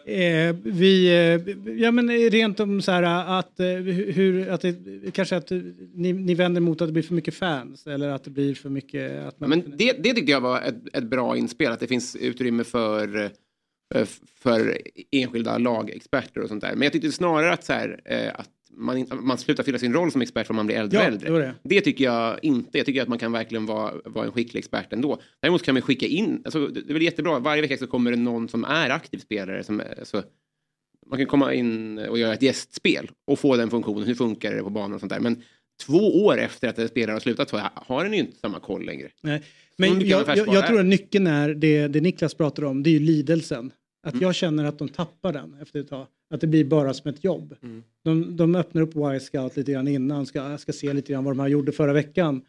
Eh, 0.07 0.57
vi, 0.65 1.07
eh, 1.07 1.73
ja 1.83 1.91
men 1.91 2.31
rent 2.31 2.61
om 2.61 2.83
så 2.83 2.93
här 2.93 3.03
att, 3.39 3.61
eh, 3.61 3.66
hur, 3.66 4.49
att 4.49 4.61
det, 4.61 4.77
kanske 5.15 5.37
att 5.37 5.51
eh, 5.51 5.59
ni, 5.95 6.12
ni 6.12 6.35
vänder 6.35 6.61
mot 6.61 6.81
att 6.81 6.89
det 6.89 6.93
blir 6.93 7.03
för 7.03 7.15
mycket 7.15 7.35
fans 7.35 7.87
eller 7.87 8.09
att 8.09 8.24
det 8.24 8.31
blir 8.31 8.55
för 8.55 8.69
mycket 8.69 9.27
att 9.27 9.41
man... 9.41 9.51
Men 9.51 9.74
det, 9.77 9.93
det 10.03 10.15
tyckte 10.15 10.33
jag 10.33 10.41
var 10.41 10.61
ett, 10.61 10.97
ett 10.97 11.05
bra 11.05 11.37
inspel, 11.37 11.73
att 11.73 11.81
det 11.81 11.87
finns 11.87 12.16
utrymme 12.16 12.65
för, 12.65 13.31
eh, 13.95 14.05
för 14.43 14.79
enskilda 15.11 15.59
lagexperter 15.59 16.41
och 16.41 16.49
sånt 16.49 16.61
där. 16.61 16.73
Men 16.73 16.83
jag 16.83 16.93
tyckte 16.93 17.12
snarare 17.12 17.53
att, 17.53 17.65
så 17.65 17.73
här, 17.73 18.01
eh, 18.05 18.29
att 18.35 18.51
man, 18.77 19.07
man 19.20 19.39
slutar 19.39 19.62
fylla 19.62 19.78
sin 19.78 19.93
roll 19.93 20.12
som 20.12 20.23
expert 20.23 20.47
för 20.47 20.55
man 20.55 20.66
blir 20.66 20.77
äldre 20.77 20.99
och 20.99 21.05
Ja, 21.05 21.09
äldre. 21.09 21.55
det 21.62 21.74
det. 21.74 21.81
Tycker 21.81 22.05
jag 22.05 22.39
inte. 22.43 22.78
Jag 22.78 22.86
tycker 22.86 23.03
att 23.03 23.09
man 23.09 23.19
kan 23.19 23.32
verkligen 23.32 23.66
vara, 23.66 23.93
vara 24.05 24.24
en 24.27 24.32
skicklig 24.32 24.59
expert 24.59 24.93
ändå. 24.93 25.20
Däremot 25.40 25.62
kan 25.62 25.74
man 25.74 25.82
skicka 25.82 26.07
in, 26.07 26.43
alltså, 26.44 26.66
det 26.66 26.90
är 26.90 26.94
väl 26.94 27.03
jättebra, 27.03 27.39
varje 27.39 27.62
vecka 27.62 27.77
så 27.77 27.86
kommer 27.86 28.11
det 28.11 28.16
någon 28.16 28.49
som 28.49 28.65
är 28.65 28.90
aktiv 28.90 29.19
spelare. 29.19 29.65
Som, 29.65 29.82
alltså, 29.99 30.23
man 31.07 31.19
kan 31.19 31.27
komma 31.27 31.55
in 31.55 31.99
och 31.99 32.19
göra 32.19 32.35
ett 32.35 32.43
gästspel 32.43 33.11
och 33.27 33.39
få 33.39 33.57
den 33.57 33.70
funktionen. 33.70 34.07
Hur 34.07 34.15
funkar 34.15 34.55
det 34.55 34.62
på 34.62 34.70
banan 34.70 34.93
och 34.93 35.01
sånt 35.01 35.12
där. 35.12 35.20
Men 35.20 35.43
två 35.86 36.24
år 36.24 36.39
efter 36.40 36.69
att 36.69 36.78
en 36.78 36.89
spelare 36.89 37.15
har 37.15 37.20
slutat 37.20 37.49
så 37.51 37.61
har 37.74 38.05
den 38.05 38.12
ju 38.12 38.19
inte 38.19 38.39
samma 38.39 38.61
koll 38.61 38.85
längre. 38.86 39.09
Nej. 39.20 39.43
Men 39.78 40.01
jag, 40.09 40.28
jag, 40.28 40.49
jag 40.55 40.66
tror 40.66 40.81
att 40.81 40.86
nyckeln 40.86 41.27
är 41.27 41.55
det, 41.55 41.89
det 41.89 42.01
Niklas 42.01 42.35
pratar 42.35 42.65
om, 42.65 42.82
det 42.82 42.90
är 42.90 42.93
ju 42.93 42.99
lidelsen. 43.01 43.70
Att 44.07 44.12
Mm. 44.15 44.23
jag 44.23 44.35
känner 44.35 44.65
att 44.65 44.78
de 44.78 44.89
tappar 44.89 45.32
den 45.32 45.57
efter 45.62 45.81
ett 45.81 45.89
tag. 45.89 46.07
Att 46.33 46.41
det 46.41 46.47
blir 46.47 46.65
bara 46.65 46.95
som 46.95 47.11
ett 47.11 47.25
jobb. 47.25 47.55
Mm. 47.63 47.83
De, 48.03 48.37
de 48.37 48.55
öppnar 48.55 48.83
upp 48.83 48.97
Y-scout 48.97 49.57
lite 49.57 49.73
grann 49.73 49.89
innan, 49.89 50.27
ska, 50.27 50.59
ska 50.59 50.73
se 50.73 50.93
lite 50.93 51.13
grann 51.13 51.25
vad 51.25 51.37
de 51.37 51.41
här 51.41 51.49
gjorde 51.49 51.73
förra 51.73 51.93
veckan. 51.93 52.43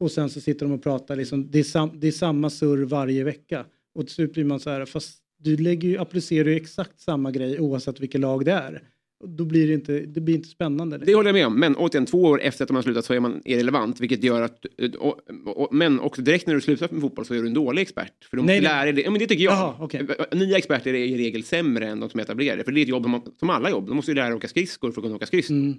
Och 0.00 0.10
sen 0.10 0.30
så 0.30 0.40
sitter 0.40 0.66
de 0.66 0.72
och 0.72 0.82
pratar, 0.82 1.16
liksom, 1.16 1.50
det, 1.50 1.58
är 1.58 1.62
sam, 1.62 1.90
det 1.94 2.06
är 2.06 2.12
samma 2.12 2.50
surr 2.50 2.84
varje 2.84 3.24
vecka. 3.24 3.66
Och 3.94 4.06
till 4.06 4.14
slut 4.14 4.32
blir 4.32 4.44
man 4.44 4.60
så 4.60 4.70
här, 4.70 4.86
fast 4.86 5.18
du 5.38 5.56
lägger 5.56 5.88
ju, 5.88 5.98
applicerar 5.98 6.48
ju 6.48 6.56
exakt 6.56 7.00
samma 7.00 7.30
grej 7.30 7.60
oavsett 7.60 8.00
vilket 8.00 8.20
lag 8.20 8.44
det 8.44 8.52
är. 8.52 8.82
Då 9.26 9.44
blir 9.44 9.66
det 9.68 9.74
inte, 9.74 9.98
det 10.00 10.20
blir 10.20 10.34
inte 10.34 10.48
spännande. 10.48 10.98
Det 10.98 11.14
håller 11.14 11.28
jag 11.28 11.34
med 11.34 11.46
om, 11.46 11.60
men 11.60 11.76
återigen 11.76 12.06
två 12.06 12.22
år 12.22 12.40
efter 12.40 12.64
att 12.64 12.68
de 12.68 12.74
har 12.74 12.82
slutat 12.82 13.04
så 13.04 13.14
är 13.14 13.20
man 13.20 13.42
irrelevant, 13.44 14.00
vilket 14.00 14.24
gör 14.24 14.42
att... 14.42 14.66
Och, 14.98 15.18
och, 15.46 15.74
men 15.74 16.00
också 16.00 16.22
direkt 16.22 16.46
när 16.46 16.54
du 16.54 16.60
slutar 16.60 16.88
med 16.92 17.00
fotboll 17.00 17.24
så 17.24 17.34
är 17.34 17.40
du 17.40 17.46
en 17.46 17.54
dålig 17.54 17.82
expert. 17.82 18.24
För 18.30 18.36
måste 18.36 18.46
Nej, 18.46 18.60
nej. 18.60 18.68
lära 18.70 18.84
dig 18.84 18.92
det. 18.92 19.02
Ja, 19.02 19.10
men 19.10 19.18
det 19.18 19.26
tycker 19.26 19.44
jag. 19.44 19.52
Jaha, 19.54 19.74
okej. 19.80 20.06
Nya 20.32 20.58
experter 20.58 20.94
är 20.94 21.04
i 21.04 21.16
regel 21.18 21.42
sämre 21.42 21.86
än 21.88 22.00
de 22.00 22.10
som 22.10 22.20
är 22.20 22.24
etablerade, 22.24 22.64
för 22.64 22.72
det 22.72 22.80
är 22.80 22.82
ett 22.82 22.88
jobb 22.88 23.02
som- 23.04 23.22
som 23.38 23.50
alla 23.50 23.70
jobb. 23.70 23.88
De 23.88 23.96
måste 23.96 24.10
ju 24.10 24.14
lära 24.14 24.26
sig 24.26 24.34
åka 24.34 24.48
skridskor 24.48 24.92
för 24.92 25.00
att 25.00 25.04
kunna 25.04 25.16
åka 25.16 25.26
skridskor. 25.26 25.54
Mm. 25.56 25.74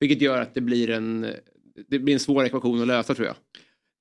Vilket 0.00 0.22
gör 0.22 0.40
att 0.42 0.54
det 0.54 0.60
blir 0.60 0.90
en, 0.90 1.26
det 1.88 1.98
blir 1.98 2.14
en 2.14 2.20
svår 2.20 2.44
ekvation 2.44 2.80
att 2.82 2.86
lösa 2.88 3.14
tror 3.14 3.26
jag. 3.26 3.36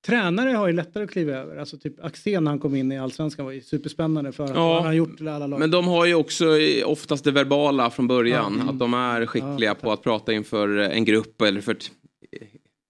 Tränare 0.06 0.50
har 0.50 0.68
ju 0.68 0.74
lättare 0.74 1.04
att 1.04 1.10
kliva 1.12 1.34
över. 1.34 1.58
Alltså 1.58 1.78
typ 1.78 2.06
Axén 2.06 2.44
när 2.44 2.52
han 2.52 2.60
kom 2.60 2.76
in 2.76 2.92
i 2.92 3.00
allsvenskan 3.00 3.46
var 3.46 3.52
ju 3.52 3.62
superspännande 3.62 4.32
för 4.32 4.44
att 4.44 4.50
Ja. 4.50 4.76
han 4.76 4.86
har 4.86 4.94
gjort 4.94 5.18
till 5.18 5.28
alla 5.28 5.48
lag. 5.48 5.60
Men 5.60 5.72
de 5.72 5.88
har 5.88 6.06
ju 6.06 6.16
också 6.16 6.58
eh, 6.60 6.88
oftast 6.90 7.24
det 7.24 7.32
verbala 7.32 7.90
från 7.90 8.08
början. 8.08 8.54
Ja. 8.56 8.62
Mm. 8.62 8.70
Att 8.70 8.80
de 8.80 8.94
är 8.94 9.26
skickliga 9.26 9.76
på 9.76 9.92
att 9.92 10.04
prata 10.04 10.34
inför 10.34 10.78
en 10.78 11.06
grupp 11.06 11.42
eller 11.42 11.62
för 11.62 11.72
ett, 11.72 11.92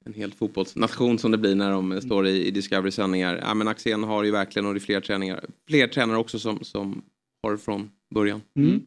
en 0.05 0.13
hel 0.13 0.31
fotbollsnation 0.31 1.19
som 1.19 1.31
det 1.31 1.37
blir 1.37 1.55
när 1.55 1.71
de 1.71 2.01
står 2.01 2.27
i, 2.27 2.47
i 2.47 2.51
Discovery-sändningar. 2.51 3.43
Ja, 3.47 3.53
men 3.53 3.67
Axén 3.67 4.03
har 4.03 4.23
ju 4.23 4.31
verkligen, 4.31 4.65
och 4.65 4.73
det 4.73 4.77
är 4.77 4.81
fler, 4.81 5.01
träningar, 5.01 5.43
fler 5.67 5.87
tränare 5.87 6.17
också 6.17 6.39
som, 6.39 6.59
som 6.63 7.01
har 7.43 7.51
det 7.51 7.57
från 7.57 7.89
början. 8.15 8.41
Mm. 8.57 8.81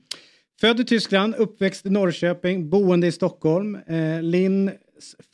Född 0.60 0.80
i 0.80 0.84
Tyskland, 0.84 1.34
uppväxt 1.34 1.86
i 1.86 1.90
Norrköping, 1.90 2.70
boende 2.70 3.06
i 3.06 3.12
Stockholm. 3.12 3.74
Eh, 3.74 4.22
Linns 4.22 4.70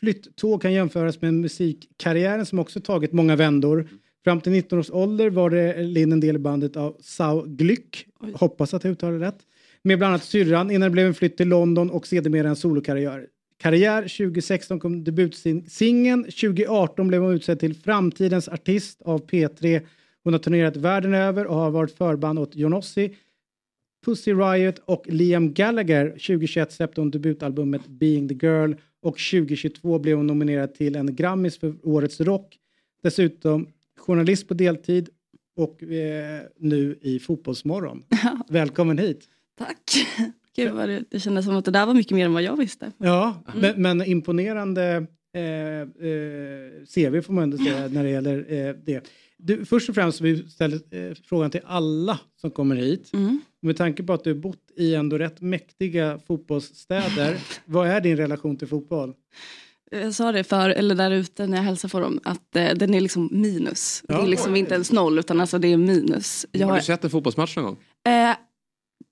flytttåg 0.01 0.63
kan 0.63 0.73
jämföras 0.73 1.21
med 1.21 1.35
musikkarriären 1.35 2.47
som 2.47 2.59
också 2.59 2.81
tagit 2.81 3.13
många 3.13 3.37
vändor. 3.37 3.89
Fram 4.25 4.41
till 4.41 4.53
19 4.53 4.79
års 4.79 4.91
ålder 4.91 5.31
var 5.31 5.51
det 5.51 5.83
Linn 5.83 6.13
en 6.13 6.21
del 6.21 6.37
i 6.37 6.39
bandet 6.39 6.77
av 6.77 6.97
Sau 7.01 7.47
Glück, 7.47 8.07
hoppas 8.35 8.75
att 8.75 8.85
jag 8.85 8.91
uttalar 8.91 9.19
det 9.19 9.27
rätt, 9.27 9.39
med 9.83 9.99
bland 9.99 10.11
annat 10.11 10.25
syrran 10.25 10.71
innan 10.71 10.89
det 10.89 10.91
blev 10.91 11.07
en 11.07 11.15
flytt 11.15 11.37
till 11.37 11.49
London 11.49 11.91
och 11.91 12.07
sedermera 12.07 12.49
en 12.49 12.57
solokarriär. 12.57 13.27
Karriär 13.59 14.03
2016 14.03 14.81
kom 14.81 15.05
debutsingeln, 15.05 16.25
2018 16.25 17.09
blev 17.09 17.23
hon 17.23 17.35
utsedd 17.35 17.61
till 17.61 17.75
framtidens 17.75 18.49
artist 18.49 19.03
av 19.03 19.27
P3. 19.27 19.81
Hon 20.25 20.33
har 20.33 20.41
turnerat 20.41 20.77
världen 20.77 21.15
över 21.15 21.47
och 21.47 21.57
har 21.57 21.71
varit 21.71 21.97
förband 21.97 22.39
åt 22.39 22.57
Johnossi, 22.57 23.17
Pussy 24.07 24.33
Riot 24.33 24.79
och 24.85 25.05
Liam 25.09 25.53
Gallagher. 25.55 26.11
2021 26.11 26.73
släppte 26.73 27.01
hon 27.01 27.11
debutalbumet 27.11 27.87
Being 27.87 28.29
the 28.29 28.47
Girl 28.47 28.75
och 29.03 29.19
2022 29.31 29.99
blev 29.99 30.17
hon 30.17 30.27
nominerad 30.27 30.75
till 30.75 30.97
en 30.97 31.15
Grammis 31.15 31.59
för 31.59 31.75
Årets 31.83 32.21
Rock. 32.21 32.59
Dessutom 33.03 33.69
journalist 33.99 34.49
på 34.49 34.55
deltid 34.55 35.09
och 35.57 35.83
eh, 35.83 36.41
nu 36.59 36.99
i 37.03 37.19
Fotbollsmorgon. 37.19 38.03
Välkommen 38.49 38.99
hit! 38.99 39.25
Tack. 39.59 40.07
Gud 40.57 40.73
vad 40.73 40.89
det, 40.89 41.05
det 41.11 41.21
kändes 41.21 41.45
som 41.45 41.57
att 41.57 41.65
det 41.65 41.71
där 41.71 41.87
var 41.87 41.95
mycket 41.95 42.13
mer 42.13 42.25
än 42.25 42.33
vad 42.35 42.43
jag 42.43 42.57
visste. 42.57 42.93
Ja, 42.99 43.43
Mm. 43.55 43.61
men, 43.61 43.83
men 43.99 44.09
imponerande 44.09 45.07
eh, 45.35 45.81
eh, 45.81 46.85
CV 46.95 47.21
får 47.23 47.33
man 47.33 47.43
ändå 47.43 47.57
säga 47.59 47.89
när 47.89 48.05
det 48.05 48.11
gäller 48.11 48.39
eh, 48.53 48.75
det. 48.85 49.09
Du, 49.39 49.65
först 49.65 49.89
och 49.89 49.95
främst 49.95 50.21
vi 50.21 50.49
ställer 50.51 50.81
eh, 50.91 51.15
frågan 51.25 51.51
till 51.51 51.61
alla 51.65 52.21
som 52.41 52.51
kommer 52.51 52.77
hit. 52.77 53.11
Mm. 53.13 53.41
Med 53.63 53.77
tanke 53.77 54.03
på 54.03 54.13
att 54.13 54.25
du 54.25 54.31
har 54.31 54.41
bott 54.41 54.71
i 54.77 54.95
ändå 54.95 55.19
rätt 55.19 55.41
mäktiga 55.41 56.19
fotbollsstäder, 56.27 57.37
vad 57.65 57.89
är 57.89 58.01
din 58.01 58.17
relation 58.17 58.57
till 58.57 58.69
fotboll? 58.69 59.15
Jag 59.91 60.15
sa 60.15 60.33
det 60.33 60.45
för, 60.45 60.71
eller 60.71 60.95
där 60.95 61.11
ute 61.11 61.47
när 61.47 61.57
jag 61.57 61.65
hälsade 61.65 61.93
på 61.93 62.01
dem, 62.01 62.21
att 62.25 62.57
eh, 62.57 62.75
den 62.75 62.95
är 62.95 63.01
liksom 63.01 63.29
minus. 63.33 64.03
Ja. 64.09 64.17
Det 64.17 64.23
är 64.23 64.27
liksom 64.27 64.57
inte 64.57 64.75
ens 64.75 64.93
noll 64.93 65.19
utan 65.19 65.41
alltså 65.41 65.59
det 65.59 65.69
är 65.69 65.77
minus. 65.77 66.47
Jag 66.53 66.67
har 66.67 66.77
du 66.77 66.83
sett 66.83 67.05
en 67.05 67.11
fotbollsmatch 67.11 67.57
någon 67.57 67.65
gång? 67.65 67.77
eh, 68.09 68.37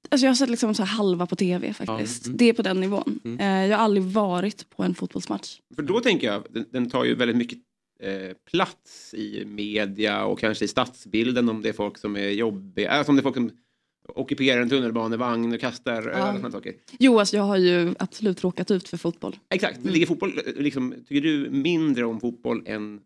alltså 0.08 0.26
jag 0.26 0.30
har 0.30 0.34
sett 0.34 0.50
liksom 0.50 0.74
så 0.74 0.82
här 0.82 0.96
halva 0.96 1.26
på 1.26 1.36
tv 1.36 1.72
faktiskt. 1.72 2.26
Ja. 2.26 2.28
Mm. 2.28 2.36
Det 2.36 2.44
är 2.44 2.52
på 2.52 2.62
den 2.62 2.80
nivån. 2.80 3.20
Eh, 3.40 3.66
jag 3.66 3.76
har 3.76 3.84
aldrig 3.84 4.04
varit 4.04 4.70
på 4.70 4.82
en 4.82 4.94
fotbollsmatch. 4.94 5.58
För 5.76 5.82
då 5.82 6.00
tänker 6.00 6.26
jag, 6.26 6.42
den, 6.50 6.64
den 6.70 6.90
tar 6.90 7.04
ju 7.04 7.14
väldigt 7.14 7.36
mycket 7.36 7.58
eh, 8.00 8.36
plats 8.50 9.14
i 9.14 9.44
media 9.44 10.24
och 10.24 10.38
kanske 10.38 10.64
i 10.64 10.68
stadsbilden 10.68 11.48
om 11.48 11.62
det 11.62 11.68
är 11.68 11.72
folk 11.72 11.98
som 11.98 12.16
är 12.16 12.28
jobbiga, 12.28 12.90
alltså 12.90 13.12
om 13.12 13.16
det 13.16 13.20
är 13.20 13.22
folk 13.22 13.36
som 13.36 13.50
ockuperar 14.08 14.60
en 14.62 14.68
tunnelbanevagn 14.70 15.52
och 15.54 15.60
kastar 15.60 16.02
öl 16.08 16.20
och 16.20 16.26
sådana 16.36 16.50
saker. 16.50 16.74
Jo, 16.98 17.18
alltså 17.18 17.36
jag 17.36 17.44
har 17.44 17.56
ju 17.56 17.94
absolut 17.98 18.44
råkat 18.44 18.70
ut 18.70 18.88
för 18.88 18.96
fotboll. 18.96 19.36
Exakt, 19.50 19.78
men 19.84 19.92
ligger 19.92 20.06
fotboll, 20.06 20.38
eh, 20.46 20.62
liksom, 20.62 20.94
tycker 21.08 21.20
du 21.28 21.50
mindre 21.50 22.04
om 22.04 22.20
fotboll 22.20 22.62
än... 22.66 23.00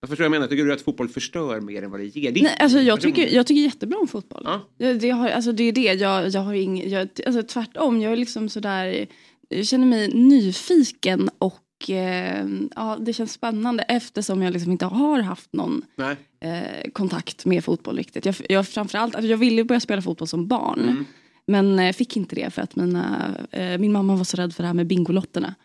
Jag 0.00 0.08
förstår 0.10 0.24
vad 0.24 0.26
jag 0.26 0.30
menar, 0.40 0.46
tycker 0.46 0.64
du 0.64 0.72
att 0.72 0.80
fotboll 0.82 1.08
förstör 1.08 1.60
mer 1.60 1.82
än 1.82 1.90
vad 1.90 2.00
det 2.00 2.04
ger? 2.16 2.32
Ditt- 2.32 2.42
Nej, 2.42 2.56
alltså 2.60 2.78
jag, 2.80 3.00
tycker, 3.00 3.34
jag 3.34 3.46
tycker 3.46 3.60
jättebra 3.62 3.98
om 3.98 4.08
fotboll. 4.08 4.42
Ja. 4.44 4.68
Jag, 4.78 5.00
det, 5.00 5.10
har, 5.10 5.28
alltså 5.28 5.52
det 5.52 5.64
är 5.64 5.72
det, 5.72 5.80
jag, 5.92 6.28
jag 6.28 6.40
har 6.40 6.54
ing, 6.54 6.88
jag, 6.88 7.08
alltså 7.26 7.42
tvärtom, 7.42 8.00
jag 8.00 8.12
är 8.12 8.16
liksom 8.16 8.48
sådär, 8.48 9.06
jag 9.48 9.66
känner 9.66 9.86
mig 9.86 10.08
nyfiken 10.14 11.30
och 11.38 11.58
eh, 11.90 12.46
ja, 12.76 12.96
det 13.00 13.12
känns 13.12 13.32
spännande 13.32 13.82
eftersom 13.82 14.42
jag 14.42 14.52
liksom 14.52 14.72
inte 14.72 14.86
har 14.86 15.20
haft 15.20 15.52
någon 15.52 15.82
Nej. 15.96 16.16
eh, 16.40 16.90
kontakt 16.92 17.44
med 17.44 17.64
fotboll 17.64 17.96
riktigt. 17.96 18.26
Jag, 18.26 18.34
jag, 18.48 18.68
framförallt, 18.68 19.14
alltså 19.14 19.30
jag 19.30 19.38
ville 19.38 19.64
börja 19.64 19.80
spela 19.80 20.02
fotboll 20.02 20.28
som 20.28 20.46
barn. 20.46 20.80
Mm. 20.80 21.04
Men 21.46 21.78
eh, 21.78 21.92
fick 21.92 22.16
inte 22.16 22.34
det 22.34 22.50
för 22.50 22.62
att 22.62 22.76
mina, 22.76 23.34
eh, 23.50 23.78
min 23.78 23.92
mamma 23.92 24.16
var 24.16 24.24
så 24.24 24.36
rädd 24.36 24.54
för 24.54 24.62
det 24.62 24.66
här 24.66 24.74
med 24.74 24.86
Bingolotterna. 24.86 25.54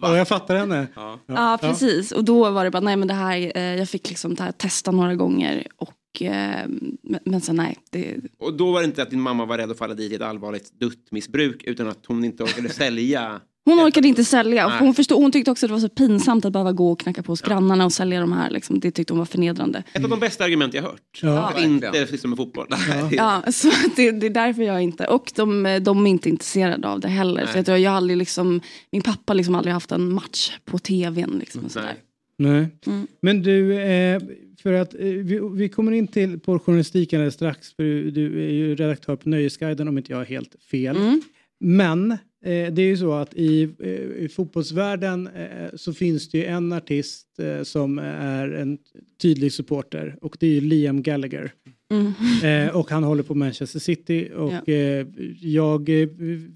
Ja, 0.00 0.16
jag 0.16 0.28
fattar 0.28 0.56
henne. 0.56 0.86
Ja, 1.26 1.58
precis. 1.60 2.12
Och 2.12 2.24
då 2.24 2.50
var 2.50 2.64
det 2.64 2.70
bara, 2.70 2.80
nej 2.80 2.96
men 2.96 3.08
det 3.08 3.14
här, 3.14 3.52
eh, 3.54 3.62
jag 3.62 3.88
fick 3.88 4.08
liksom 4.08 4.34
det 4.34 4.42
här, 4.42 4.52
testa 4.52 4.90
några 4.90 5.14
gånger 5.14 5.66
och 5.76 6.22
eh, 6.22 6.68
men, 7.02 7.20
men 7.24 7.40
sen 7.40 7.56
nej. 7.56 7.78
Det, 7.90 8.16
Och 8.38 8.54
då 8.54 8.72
var 8.72 8.80
det 8.80 8.84
inte 8.84 9.02
att 9.02 9.10
din 9.10 9.20
mamma 9.20 9.44
var 9.44 9.58
rädd 9.58 9.70
att 9.70 9.78
falla 9.78 9.94
dit 9.94 10.12
i 10.12 10.14
ett 10.14 10.22
allvarligt 10.22 10.80
duttmissbruk 10.80 11.64
utan 11.64 11.88
att 11.88 12.06
hon 12.06 12.24
inte 12.24 12.42
orkade 12.42 12.68
sälja. 12.68 13.40
Hon 13.66 13.80
orkade 13.80 14.08
inte 14.08 14.24
sälja. 14.24 14.78
Hon, 14.78 14.94
förstod, 14.94 15.22
hon 15.22 15.32
tyckte 15.32 15.50
också 15.50 15.66
att 15.66 15.70
det 15.70 15.72
var 15.72 15.80
så 15.80 15.88
pinsamt 15.88 16.44
att 16.44 16.52
behöva 16.52 16.72
gå 16.72 16.92
och 16.92 17.00
knacka 17.00 17.22
på 17.22 17.32
hos 17.32 17.42
grannarna 17.42 17.84
och 17.84 17.92
sälja 17.92 18.20
de 18.20 18.32
här. 18.32 18.50
Liksom. 18.50 18.80
Det 18.80 18.90
tyckte 18.90 19.12
hon 19.12 19.18
var 19.18 19.26
förnedrande. 19.26 19.82
Ett 19.92 20.04
av 20.04 20.10
de 20.10 20.20
bästa 20.20 20.44
argument 20.44 20.74
jag 20.74 20.82
hört. 20.82 21.20
Ja. 21.22 21.48
Att 21.48 21.62
inte 21.62 22.06
syssla 22.06 22.28
med 22.28 22.36
fotboll. 22.36 22.66
Ja, 23.10 23.42
så 23.52 23.70
det, 23.96 24.10
det 24.10 24.26
är 24.26 24.30
därför 24.30 24.62
jag 24.62 24.82
inte, 24.82 25.06
och 25.06 25.32
de, 25.34 25.78
de 25.82 26.06
är 26.06 26.10
inte 26.10 26.28
intresserade 26.28 26.88
av 26.88 27.00
det 27.00 27.08
heller. 27.08 27.44
Nej. 27.44 27.52
Så 27.52 27.58
jag, 27.58 27.66
tror 27.66 27.78
jag 27.78 27.94
aldrig 27.94 28.16
liksom, 28.16 28.60
min 28.92 29.02
pappa 29.02 29.32
har 29.32 29.34
liksom 29.34 29.54
aldrig 29.54 29.72
haft 29.72 29.92
en 29.92 30.12
match 30.12 30.52
på 30.64 30.78
tvn. 30.78 31.38
Liksom, 31.38 31.64
och 31.64 31.70
sådär. 31.70 31.94
Nej. 32.38 32.68
Mm. 32.86 33.06
Men 33.22 33.42
du, 33.42 33.80
eh, 33.80 34.22
för 34.62 34.72
att 34.72 34.94
eh, 34.94 35.00
vi, 35.00 35.40
vi 35.54 35.68
kommer 35.68 35.92
in 35.92 36.06
till 36.06 36.40
på 36.40 36.58
journalistiken 36.58 37.32
strax, 37.32 37.76
för 37.76 37.82
du, 37.82 38.10
du 38.10 38.44
är 38.44 38.52
ju 38.52 38.74
redaktör 38.74 39.16
på 39.16 39.28
Nöjesguiden 39.28 39.88
om 39.88 39.98
inte 39.98 40.12
jag 40.12 40.18
har 40.18 40.24
helt 40.24 40.56
fel. 40.70 40.96
Mm. 40.96 41.22
Men 41.60 42.18
det 42.46 42.82
är 42.82 42.86
ju 42.86 42.96
så 42.96 43.12
att 43.12 43.34
i, 43.34 43.62
eh, 43.78 44.24
i 44.24 44.28
fotbollsvärlden 44.28 45.26
eh, 45.26 45.68
så 45.74 45.92
finns 45.92 46.28
det 46.28 46.38
ju 46.38 46.44
en 46.44 46.72
artist 46.72 47.38
eh, 47.38 47.62
som 47.62 47.98
är 47.98 48.48
en 48.48 48.78
tydlig 49.22 49.52
supporter 49.52 50.18
och 50.20 50.36
det 50.40 50.46
är 50.46 50.50
ju 50.50 50.60
Liam 50.60 51.02
Gallagher. 51.02 51.52
Mm. 51.90 52.66
Eh, 52.68 52.76
och 52.76 52.90
han 52.90 53.04
håller 53.04 53.22
på 53.22 53.34
Manchester 53.34 53.78
City 53.78 54.30
och 54.36 54.52
Ja. 54.52 54.72
eh, 54.74 55.06
jag 55.40 55.88
eh, 56.02 56.08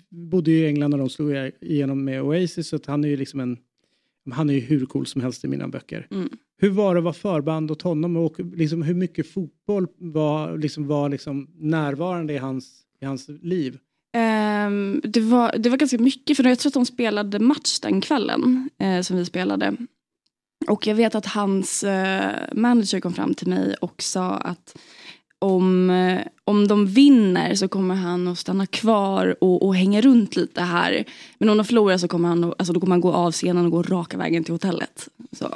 bodde 0.09 0.51
ju 0.51 0.59
i 0.59 0.67
England 0.67 0.91
när 0.91 0.99
de 0.99 1.09
slog 1.09 1.33
igenom 1.61 2.05
med 2.05 2.23
Oasis 2.23 2.69
så 2.69 2.79
han 2.87 3.05
är 3.05 3.09
ju 3.09 3.17
liksom 3.17 3.41
en 3.41 3.57
han 4.31 4.51
är 4.51 4.55
ju 4.55 4.61
hur 4.61 4.87
cool 4.87 5.07
som 5.07 5.21
helst 5.21 5.45
i 5.45 5.49
mina 5.49 5.69
böcker. 5.69 6.07
Mm. 6.11 6.29
Hur 6.59 6.71
var 6.71 6.95
det 6.95 6.99
att 6.99 7.05
vara 7.05 7.15
förband 7.15 7.71
åt 7.71 7.83
honom 7.83 8.17
och 8.17 8.41
liksom 8.55 8.83
hur 8.83 8.95
mycket 8.95 9.27
fotboll 9.27 9.87
var, 9.99 10.59
liksom, 10.59 10.87
var 10.87 11.09
liksom 11.09 11.51
närvarande 11.59 12.33
i 12.33 12.37
hans, 12.37 12.83
i 13.01 13.05
hans 13.05 13.29
liv? 13.29 13.79
Um, 14.17 15.01
det, 15.05 15.21
var, 15.21 15.59
det 15.59 15.71
var 15.71 15.77
ganska 15.77 15.99
mycket, 15.99 16.37
för 16.37 16.45
jag 16.45 16.59
tror 16.59 16.71
att 16.71 16.75
de 16.75 16.87
spelade 16.87 17.39
match 17.39 17.81
den 17.81 18.01
kvällen 18.01 18.71
uh, 18.83 19.01
som 19.01 19.17
vi 19.17 19.25
spelade. 19.25 19.77
Och 20.69 20.87
jag 20.87 20.95
vet 20.95 21.15
att 21.15 21.27
hans 21.27 21.85
uh, 21.85 22.31
manager 22.53 23.01
kom 23.01 23.15
fram 23.15 23.35
till 23.35 23.49
mig 23.49 23.75
och 23.75 24.03
sa 24.03 24.35
att 24.35 24.77
om, 25.41 25.91
eh, 25.91 26.21
om 26.45 26.69
de 26.69 26.87
vinner 26.87 27.55
så 27.55 27.69
kommer 27.69 27.95
han 27.95 28.29
att 28.29 28.39
stanna 28.39 28.67
kvar 28.67 29.37
och, 29.41 29.67
och 29.67 29.77
hänga 29.77 30.01
runt 30.01 30.37
lite 30.37 30.61
här. 30.61 31.05
Men 31.39 31.49
om 31.49 31.57
de 31.57 31.65
förlorar 31.65 31.99
så 31.99 32.09
kommer 32.09 32.29
han, 32.29 32.45
alltså, 32.45 32.73
då 32.73 32.81
kommer 32.81 32.93
han 32.93 33.01
gå 33.01 33.13
av 33.13 33.33
scenen 33.33 33.65
och 33.65 33.71
gå 33.71 33.83
raka 33.83 34.17
vägen 34.17 34.45
till 34.45 34.55
hotellet. 34.55 35.09
Så. 35.33 35.55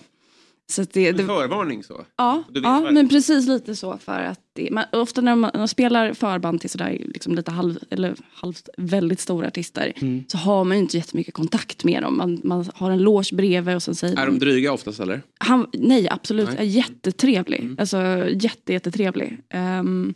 Så 0.71 0.83
att 0.83 0.93
det, 0.93 1.09
En 1.09 1.17
det, 1.17 1.25
förvarning 1.25 1.85
så? 1.85 2.05
Ja, 2.17 2.43
ja 2.55 2.91
men 2.91 3.09
precis 3.09 3.47
lite 3.49 3.77
så. 3.77 3.99
för 3.99 4.21
att 4.23 4.41
det, 4.53 4.69
man, 4.73 4.85
Ofta 4.93 5.21
när 5.21 5.35
man, 5.37 5.51
man 5.55 5.69
spelar 5.69 6.13
förband 6.15 6.61
till 6.61 6.71
sådär 6.71 7.01
liksom 7.05 7.35
lite 7.35 7.51
halv, 7.51 7.79
eller 7.91 8.15
halvt, 8.35 8.69
väldigt 8.77 9.21
stora 9.21 9.47
artister 9.47 9.93
Mm. 9.97 10.25
så 10.29 10.39
har 10.39 10.65
man 10.65 10.77
ju 10.77 10.83
inte 10.83 10.97
jättemycket 10.97 11.35
kontakt 11.35 11.85
med 11.85 12.03
dem. 12.03 12.17
Man, 12.17 12.41
man 12.45 12.67
har 12.75 12.91
en 12.91 12.99
loge 13.03 13.29
bredvid 13.37 13.75
och 13.77 13.83
sen 13.83 13.95
säger 13.95 14.17
Är 14.23 14.27
de 14.27 14.39
dryga 14.39 14.73
oftast 14.73 15.01
eller? 15.01 15.23
han, 15.39 15.67
nej, 15.73 16.09
absolut. 16.11 16.49
Nej. 16.49 16.57
Är 16.59 16.63
jättetrevlig. 16.63 17.77
Alltså 17.79 18.29
jätte, 18.31 18.73
jättetrevlig. 18.73 19.39
Ehm, 19.51 20.15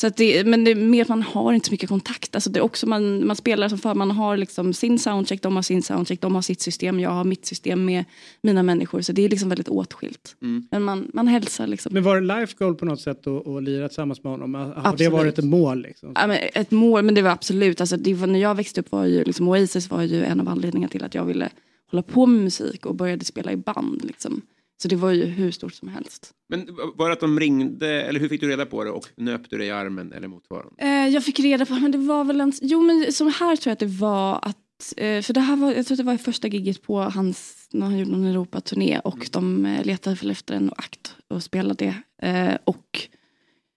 så 0.00 0.06
att 0.06 0.16
det, 0.16 0.46
men 0.46 0.64
det 0.64 0.70
är 0.70 0.74
mer 0.74 1.02
att 1.02 1.08
man 1.08 1.22
har 1.22 1.52
inte 1.52 1.66
så 1.66 1.72
mycket 1.72 1.88
kontakt. 1.88 2.34
Alltså 2.34 2.50
det 2.50 2.58
är 2.58 2.62
också 2.62 2.86
man, 2.86 3.26
man 3.26 3.36
spelar 3.36 3.68
som 3.68 3.78
för 3.78 3.94
man 3.94 4.10
har 4.10 4.36
liksom 4.36 4.72
sin 4.72 4.98
soundcheck, 4.98 5.42
de 5.42 5.56
har 5.56 5.62
sin 5.62 5.82
soundcheck, 5.82 6.20
de 6.20 6.34
har 6.34 6.42
sitt 6.42 6.60
system, 6.60 7.00
jag 7.00 7.10
har 7.10 7.24
mitt 7.24 7.46
system 7.46 7.84
med 7.84 8.04
mina 8.42 8.62
människor. 8.62 9.00
Så 9.00 9.12
det 9.12 9.24
är 9.24 9.28
liksom 9.28 9.48
väldigt 9.48 9.68
åtskilt. 9.68 10.36
Men 10.70 10.82
man, 10.82 11.10
man 11.14 11.28
hälsar 11.28 11.66
liksom. 11.66 11.94
Men 11.94 12.02
var 12.02 12.20
det 12.20 12.40
life 12.40 12.54
goal 12.58 12.74
på 12.74 12.84
något 12.84 13.00
sätt 13.00 13.26
att, 13.26 13.46
att 13.46 13.62
lira 13.62 13.88
tillsammans 13.88 14.24
med 14.24 14.32
honom? 14.32 14.54
Har 14.54 14.66
det 14.66 14.72
Absolut. 14.76 15.12
varit 15.12 15.38
ett 15.38 15.44
mål? 15.44 15.82
Liksom? 15.82 16.12
Ja, 16.14 16.26
men 16.26 16.38
ett 16.54 16.70
mål, 16.70 17.02
men 17.02 17.14
det 17.14 17.22
var 17.22 17.30
absolut, 17.30 17.80
alltså, 17.80 17.96
det 17.96 18.14
var, 18.14 18.26
när 18.26 18.38
jag 18.38 18.54
växte 18.54 18.80
upp 18.80 18.92
var 18.92 19.04
ju 19.04 19.24
liksom, 19.24 19.48
Oasis 19.48 19.90
var 19.90 20.02
ju 20.02 20.24
en 20.24 20.40
av 20.40 20.48
anledningarna 20.48 20.90
till 20.90 21.04
att 21.04 21.14
jag 21.14 21.24
ville 21.24 21.50
hålla 21.90 22.02
på 22.02 22.26
med 22.26 22.44
musik 22.44 22.86
och 22.86 22.94
började 22.94 23.24
spela 23.24 23.52
i 23.52 23.56
band. 23.56 24.04
Liksom. 24.04 24.42
Så 24.82 24.88
det 24.88 24.96
var 24.96 25.10
ju 25.10 25.24
hur 25.24 25.50
stort 25.50 25.74
som 25.74 25.88
helst. 25.88 26.30
Men 26.48 26.68
var 26.94 27.08
det 27.08 27.12
att 27.12 27.20
de 27.20 27.40
ringde, 27.40 28.02
eller 28.02 28.20
hur 28.20 28.28
fick 28.28 28.40
du 28.40 28.48
reda 28.48 28.66
på 28.66 28.84
det 28.84 28.90
och 28.90 29.08
nöp 29.16 29.50
du 29.50 29.58
dig 29.58 29.66
i 29.66 29.70
armen 29.70 30.12
eller 30.12 30.28
motsvarande? 30.28 30.74
Eh, 30.78 31.08
jag 31.08 31.24
fick 31.24 31.40
reda 31.40 31.66
på, 31.66 31.74
men 31.74 31.90
det 31.90 31.98
var 31.98 32.24
väl 32.24 32.40
en, 32.40 32.52
jo 32.62 32.82
men 32.82 33.12
som 33.12 33.26
här 33.28 33.56
tror 33.56 33.70
jag 33.70 33.72
att 33.72 33.78
det 33.78 33.86
var 33.86 34.38
att, 34.42 34.94
eh, 34.96 35.22
för 35.22 35.32
det 35.32 35.40
här 35.40 35.56
var, 35.56 35.72
jag 35.72 35.86
tror 35.86 35.94
att 35.94 35.98
det 35.98 36.04
var 36.04 36.16
första 36.16 36.48
giget 36.48 36.82
på 36.82 37.00
hans, 37.00 37.68
när 37.72 37.86
han 37.86 37.98
gjorde 37.98 38.10
någon 38.10 38.24
Europaturné 38.24 38.98
och 38.98 39.28
de 39.32 39.66
eh, 39.66 39.84
letade 39.84 40.16
väl 40.16 40.30
efter 40.30 40.54
en 40.54 40.70
akt 40.76 41.16
och 41.28 41.42
spelade 41.42 41.84
det. 41.84 42.26
Eh, 42.28 42.58
och 42.64 43.08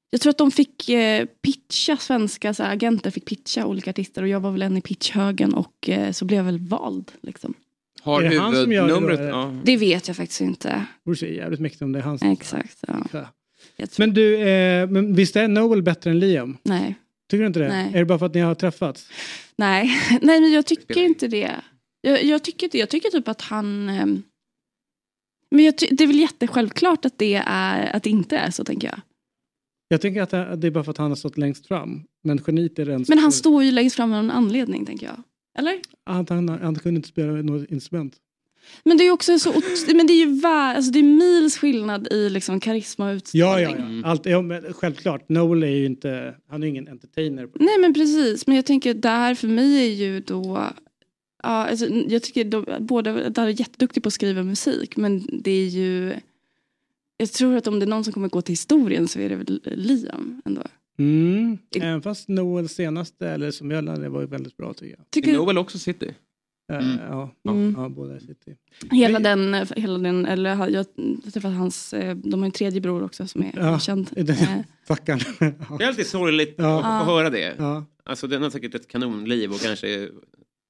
jag 0.10 0.22
tror 0.22 0.30
att 0.30 0.38
de 0.38 0.52
fick 0.52 0.90
pitcha, 1.42 1.98
svenska 1.98 2.54
så 2.54 2.64
agenter 2.64 3.12
fick 3.12 3.26
pitcha 3.26 3.66
olika 3.66 3.90
artister 3.90 4.22
och 4.22 4.28
jag 4.28 4.40
var 4.40 4.52
väl 4.52 4.62
en 4.62 4.78
i 4.78 4.82
pitchhögen 4.82 5.54
och 5.54 5.90
så 6.12 6.26
blev 6.26 6.38
jag 6.38 6.44
väl 6.44 6.60
vald. 6.60 7.12
Liksom. 7.22 7.54
Har 8.02 8.22
Är 8.22 8.30
det 8.30 8.38
han 8.40 8.56
som 8.56 8.72
gör 8.72 8.88
det 8.88 8.94
då, 9.00 9.10
eller? 9.10 9.30
Ja. 9.30 9.56
Det 9.64 9.78
vet 9.78 10.08
jag 10.08 10.18
faktiskt 10.18 10.42
inte. 10.42 10.68
Det 10.70 10.86
vore 11.12 11.34
jävligt 11.34 11.60
mäktigt 11.60 11.82
om 11.82 11.92
det 11.92 12.00
är 12.00 12.04
hans. 12.04 12.22
Exakt. 12.24 12.84
Ja. 13.12 13.28
Men 13.98 14.14
du, 14.14 14.36
eh, 14.50 14.88
men 14.90 15.16
visst 15.16 15.36
är 15.36 15.48
Noel 15.48 15.82
bättre 15.82 16.10
än 16.10 16.20
Liam? 16.20 16.58
Nej. 16.64 16.96
Tycker 17.30 17.42
du 17.42 17.48
inte 17.48 17.60
det? 17.60 17.68
Nej. 17.68 17.92
Är 17.94 18.00
det 18.00 18.06
bara 18.06 18.20
för 18.20 18.26
att 18.26 18.34
ni 18.34 18.42
har 18.42 18.56
träffats? 18.56 19.10
Nej, 19.56 19.92
nej 20.22 20.42
men 20.42 20.52
jag 20.52 20.66
tycker 20.66 20.98
inte 21.04 21.28
det. 21.28 21.52
Jag, 22.02 22.24
jag, 22.24 22.44
tycker, 22.44 22.66
inte- 22.68 22.78
jag 22.78 22.90
tycker 22.90 23.10
typ 23.10 23.28
att 23.28 23.42
han... 23.42 23.90
ehm, 23.90 24.24
Men 25.52 25.66
jag 25.66 25.78
ty, 25.78 25.88
det 25.92 26.04
är 26.04 26.08
väl 26.08 26.20
jättesjälvklart 26.20 27.06
att 27.06 27.18
det, 27.18 27.44
är, 27.46 27.96
att 27.96 28.04
det 28.04 28.10
inte 28.10 28.38
är 28.38 28.52
så 28.52 28.64
tänker 28.64 28.88
jag. 28.88 29.02
Jag 29.88 30.02
tänker 30.02 30.22
att 30.22 30.30
det 30.30 30.56
det 30.56 30.68
är 30.68 30.72
bara 30.72 30.84
för 30.84 30.92
att 30.92 30.98
han 30.98 31.12
har 31.12 31.16
stått 31.16 31.38
längst 31.38 31.68
fram. 31.68 32.04
Men 32.24 32.40
geniet 32.48 32.80
är 32.80 32.86
den 32.86 33.06
Men 33.08 33.18
han 33.18 33.32
står 33.32 33.64
ju 33.64 33.72
längst 33.72 33.96
fram 33.96 34.14
av 34.14 34.20
en 34.20 34.32
anledning 34.32 34.86
tänker 34.86 35.06
jag. 35.06 35.24
Eller? 35.58 35.80
han, 36.06 36.26
han, 36.30 36.50
han 36.50 36.76
kunde 36.76 36.98
inte 36.98 37.10
spela 37.10 37.32
något 37.32 37.72
instrument. 37.72 38.16
Men 38.84 38.98
det 38.98 39.04
är 39.04 39.06
ju 39.06 39.12
också 39.12 39.40
så... 39.40 39.54
Men 39.96 40.08
det 40.08 40.14
är 40.14 40.26
ju 40.26 40.42
vä- 40.42 40.76
alltså 40.76 40.92
det 40.92 41.00
är 41.00 41.04
mils 41.04 41.58
skillnad 41.58 42.08
i 42.14 42.30
liksom 42.30 42.60
karisma 42.60 43.06
och 43.06 43.12
Ja, 43.12 43.16
utstrålning. 43.16 43.96
ja, 43.96 44.02
ja. 44.04 44.08
Allt, 44.12 44.26
ja 44.26 44.42
men 44.42 44.74
självklart. 44.74 45.30
Noel 45.30 45.64
är 45.64 45.68
ju 45.68 45.86
inte, 45.86 46.36
han 46.50 46.64
är 46.64 46.68
ingen 46.68 46.88
entertainer. 46.88 47.50
Nej 47.56 47.78
men 47.80 47.94
precis, 47.94 48.48
men 48.48 48.56
jag 48.56 48.66
tänker 48.66 48.94
där 48.94 49.36
för 49.36 49.48
mig 49.48 49.76
är 49.78 49.94
ju 49.96 50.20
då 50.20 50.64
Ja, 51.44 51.50
alltså, 51.68 51.86
jag 51.88 52.24
tycker 52.24 52.44
de, 52.46 52.66
båda 52.80 53.30
där 53.30 53.44
är 53.48 53.60
jätteduktig 53.60 54.04
på 54.04 54.08
att 54.08 54.14
skriva 54.14 54.44
musik 54.44 54.98
men 54.98 55.42
det 55.44 55.52
är 55.52 55.68
ju 55.68 56.14
Jag 57.18 57.32
tror 57.32 57.56
att 57.56 57.68
om 57.68 57.80
det 57.80 57.86
är 57.86 57.88
någon 57.88 58.04
som 58.04 58.14
kommer 58.14 58.30
gå 58.30 58.42
till 58.42 58.52
historien 58.54 59.08
så 59.08 59.20
är 59.20 59.30
det 59.30 59.36
väl 59.36 59.62
Liam 59.66 60.42
ändå. 60.46 60.62
Mm. 61.00 61.58
Även 61.76 62.02
fast 62.02 62.28
Noels 62.30 62.74
senaste, 62.74 63.30
eller 63.30 63.52
som 63.52 63.72
jag 63.72 63.84
lärde, 63.84 64.10
var 64.10 64.22
ju 64.22 64.28
väldigt 64.28 64.58
bra 64.58 64.74
tycker 64.74 64.96
jag. 64.98 65.06
Tycker- 65.12 65.30
Är 65.34 65.38
Noel 65.38 65.58
också 65.58 65.80
City? 65.80 66.12
Eh, 66.72 66.88
Ja, 67.10 67.32
Mm. 67.50 67.76
ja, 67.78 67.90
båda 67.90 68.16
är 68.16 68.20
City. 68.20 68.56
Hela 68.92 69.20
den, 69.20 69.54
hela 69.76 69.98
den, 69.98 70.26
eller 70.26 70.50
jag, 70.50 70.72
jag 70.72 70.86
träffade 71.34 71.54
hans, 71.56 71.94
eh, 71.94 72.16
de 72.16 72.40
har 72.40 72.46
en 72.46 72.52
tredje 72.52 72.82
bror 72.82 73.04
också 73.04 73.28
som 73.28 73.42
är 73.44 73.52
Ja, 73.56 73.80
känd. 73.80 74.10
den- 74.12 74.30
Eh, 74.30 74.60
Stackarn. 74.84 75.20
Det 75.78 75.84
är 75.84 75.88
alltid 75.88 76.08
sorgligt 76.08 76.56
Ja. 76.58 76.84
att 76.84 77.06
få 77.06 77.12
höra 77.12 77.30
det. 77.30 77.56
Ja. 77.58 77.86
Alltså 78.04 78.28
den 78.28 78.44
har 78.44 78.50
säkert 78.50 78.76
ett 78.76 78.88
kanonliv 78.88 79.52
och 79.52 79.60
kanske... 79.60 80.10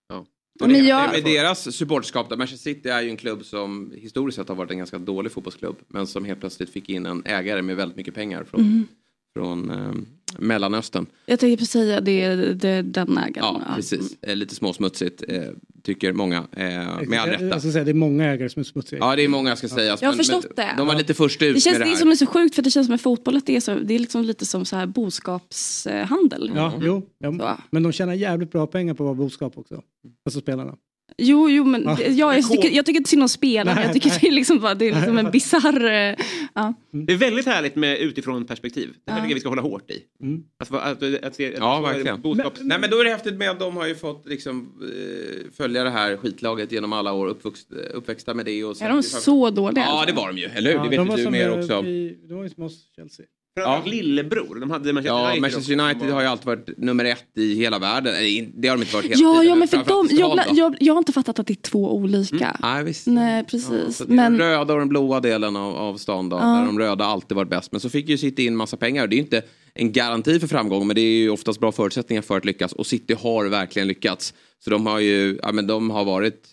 Ja. 0.10 0.26
Men 0.60 0.86
jag- 0.86 1.12
Med 1.12 1.24
deras 1.24 1.76
supporterskap, 1.76 2.30
där 2.30 2.38
Manchester 2.38 2.74
City 2.74 2.90
är 2.90 3.02
ju 3.02 3.10
en 3.10 3.18
klubb 3.18 3.46
som 3.46 3.92
historiskt 3.96 4.36
sett 4.36 4.48
har 4.50 4.56
varit 4.56 4.72
en 4.72 4.78
ganska 4.78 4.98
dålig 4.98 5.32
fotbollsklubb. 5.32 5.76
Men 5.88 6.08
som 6.08 6.26
helt 6.26 6.40
plötsligt 6.40 6.70
fick 6.70 6.90
in 6.90 7.06
en 7.06 7.22
ägare 7.26 7.62
med 7.62 7.76
väldigt 7.76 7.98
mycket 7.98 8.14
pengar 8.16 8.44
från, 8.44 8.62
Mhm. 8.62 8.88
från 9.36 9.70
eh, 9.70 9.92
Mellanöstern. 10.38 11.06
Jag 11.26 11.40
tänkte 11.40 11.58
precis 11.58 11.72
säga 11.72 12.02
det, 12.02 12.22
är- 12.24 12.38
det 12.54 12.82
den 12.82 13.18
ägaren. 13.18 13.34
Ja, 13.38 13.62
precis. 13.76 14.18
Eh, 14.22 14.36
lite 14.36 14.56
småsmutsigt, 14.56 15.24
eh, 15.28 15.42
tycker 15.84 16.14
många. 16.14 16.38
Eh, 16.38 16.68
med 17.08 17.20
all 17.20 17.30
rätta. 17.30 17.46
jag 17.46 17.62
ska 17.62 17.72
säga, 17.72 17.84
det 17.84 17.92
är 17.92 17.94
många 17.94 18.26
ägare 18.26 18.50
som 18.50 18.60
är 18.60 18.64
smutsiga. 18.64 19.00
Ja, 19.00 19.16
det 19.16 19.24
är 19.24 19.28
många 19.28 19.56
ska 19.56 19.68
sägas. 19.68 20.02
Jag 20.02 20.10
har 20.10 20.14
men- 20.14 20.18
förstått 20.18 20.46
men 20.58 20.66
det. 20.66 20.74
De 20.78 20.88
var 20.88 20.96
lite 20.96 21.14
först 21.14 21.42
ut 21.42 21.56
Det 21.56 21.62
känns 21.62 21.74
med 21.74 21.82
det 21.82 21.86
det 21.86 21.90
här. 21.90 21.98
som 22.00 22.12
är 22.12 22.16
så 22.16 22.26
sjukt 22.26 22.56
för 22.56 22.62
det 22.62 22.72
känns 22.72 22.88
som 22.88 22.96
att 22.96 23.02
fotboll 23.02 23.38
att 23.38 23.46
det 23.46 23.56
är, 23.56 23.60
så, 23.62 23.76
det 23.76 23.94
är 23.96 24.00
liksom 24.00 24.24
lite 24.24 24.46
som 24.46 24.66
så 24.66 24.76
här 24.76 24.86
boskapshandel. 24.86 26.52
Ja, 26.56 26.74
jo. 26.82 27.02
Ja, 27.18 27.58
men 27.72 27.84
de 27.84 27.92
tjänar 27.92 28.14
jävligt 28.14 28.52
bra 28.52 28.68
pengar 28.68 28.94
på 28.94 29.04
att 29.04 29.06
vara 29.06 29.14
boskap 29.16 29.58
också. 29.58 29.82
Alltså 30.26 30.40
spelarna. 30.40 30.76
Jo, 31.20 31.50
jo 31.50 31.64
men 31.64 31.84
Ja. 31.84 31.96
det- 31.96 32.08
jag, 32.08 32.38
jag, 32.38 32.50
tycker, 32.52 32.70
jag 32.70 32.86
tycker 32.86 32.98
inte 33.00 33.10
synd 33.10 33.24
om. 33.24 33.28
Nej, 33.44 33.64
Jag 33.84 33.94
tycker 33.94 34.10
nej. 34.10 34.18
det 34.22 34.28
är 34.28 34.32
liksom, 34.32 34.60
bara, 34.60 34.74
det 34.76 34.88
är 34.88 34.96
liksom 34.96 35.18
en 35.18 35.32
bisarr... 35.32 35.86
eh, 35.86 36.16
Ja. 36.56 36.74
Det 36.92 37.14
är 37.14 37.18
väldigt 37.18 37.46
härligt 37.46 37.76
med 37.76 37.98
utifrån 37.98 38.46
perspektiv. 38.46 38.90
Det 39.06 39.12
här 39.12 39.18
Ja. 39.20 39.24
tycker 39.24 39.30
jag 39.32 39.36
vi 39.36 39.40
ska 39.40 39.50
hålla 39.50 39.62
hårt 39.62 39.92
i. 39.92 40.02
Mm. 40.24 40.44
Att, 40.60 40.72
att, 40.74 41.04
att, 41.04 41.24
att, 41.24 41.36
se- 41.36 41.56
Ja, 41.60 41.78
att- 41.78 41.96
verkligen. 41.96 42.22
Boskaps... 42.22 42.60
Nej, 42.64 42.80
men 42.80 42.90
då 42.90 43.00
är 43.00 43.04
det 43.04 43.10
häftigt 43.12 43.34
med 43.36 43.50
att 43.50 43.60
de 43.60 43.78
har 43.78 43.88
ju 43.88 43.96
fått 43.96 44.28
liksom, 44.28 44.70
eh, 44.82 45.52
följa 45.58 45.84
det 45.84 45.90
här 45.90 46.18
skitlaget 46.18 46.72
genom 46.72 46.94
alla 46.94 47.14
år, 47.14 47.28
uppvuxt, 47.28 47.72
uppväxta 47.94 48.34
med 48.34 48.46
det. 48.46 48.64
Och 48.64 48.82
Är 48.82 48.90
de 48.90 49.04
så 49.04 49.50
dåliga? 49.50 49.84
Ja, 49.88 50.04
det 50.08 50.14
var 50.14 50.28
de 50.28 50.38
ju, 50.38 50.46
eller 50.46 50.70
hur? 50.72 50.78
Ja, 50.78 50.84
det 50.84 50.90
vet 50.90 50.98
de 50.98 51.04
ju 51.06 51.10
var 51.10 51.18
du 51.18 51.30
mer 51.30 51.60
också. 51.60 51.86
I, 51.86 52.18
de 52.30 52.34
var 52.34 52.44
ju 52.44 52.50
som 52.50 52.64
oss, 52.64 52.92
Chelsea. 52.96 53.26
Framförallt 53.64 53.88
lillebror. 53.88 54.60
De 54.60 54.72
hade 54.72 54.94
Manchester 54.94 55.16
Ja, 55.18 55.26
United 55.26 55.42
Manchester 55.42 55.74
också. 55.76 55.86
United 55.86 56.10
har 56.14 56.22
ju 56.22 56.28
alltid 56.28 56.46
varit 56.46 56.78
nummer 56.78 57.06
ett 57.06 57.38
i 57.38 57.56
hela 57.56 57.80
världen. 57.80 58.14
Det 58.56 58.68
har 58.68 58.76
de 58.78 58.82
inte 58.82 58.96
varit 58.96 59.06
hela 59.06 59.16
Ja, 59.22 59.34
tiden. 59.34 59.48
ja, 59.50 59.56
men 59.56 59.68
för 59.68 59.78
de, 59.78 59.84
framförallt 59.86 60.48
jag, 60.48 60.58
jag, 60.58 60.76
jag 60.80 60.94
har 60.94 60.98
inte 60.98 61.12
fattat 61.14 61.40
att 61.40 61.48
det 61.48 61.54
är 61.54 61.62
två 61.62 61.96
olika. 61.96 62.58
Nej, 62.62 62.84
visst. 62.84 63.08
Nej, 63.08 63.44
precis. 63.44 64.02
Är 64.02 64.06
men, 64.08 64.38
Den 64.38 64.38
röda 64.38 64.74
och 64.74 64.80
den 64.80 64.90
blåa 64.90 65.20
delen 65.20 65.56
av, 65.56 65.76
av 65.76 65.98
stan 65.98 66.30
då, 66.30 66.38
Ja. 66.38 66.42
där 66.46 66.66
de 66.66 66.80
röda 66.80 67.06
alltid 67.06 67.36
varit 67.36 67.50
bäst. 67.50 67.72
Men 67.72 67.82
så 67.82 67.90
fick 67.90 68.10
ju 68.10 68.18
City 68.18 68.46
in 68.46 68.56
massa 68.56 68.78
pengar 68.78 69.04
och 69.04 69.10
det 69.10 69.14
är 69.14 69.18
ju 69.18 69.24
inte 69.24 69.42
en 69.74 69.92
garanti 69.92 70.40
för 70.40 70.48
framgång 70.48 70.88
men 70.88 70.96
det 70.96 71.02
är 71.02 71.18
ju 71.18 71.30
oftast 71.30 71.60
bra 71.60 71.72
förutsättningar 71.72 72.22
för 72.22 72.38
att 72.38 72.46
lyckas 72.46 72.74
och 72.74 72.86
City 72.88 73.16
har 73.22 73.46
verkligen 73.46 73.88
lyckats. 73.88 74.34
Så 74.64 74.70
de 74.70 74.86
har 74.86 75.00
ju, 75.00 75.40
ja 75.44 75.52
men 75.52 75.68
de 75.68 75.90
har 75.90 76.06
varit 76.06 76.44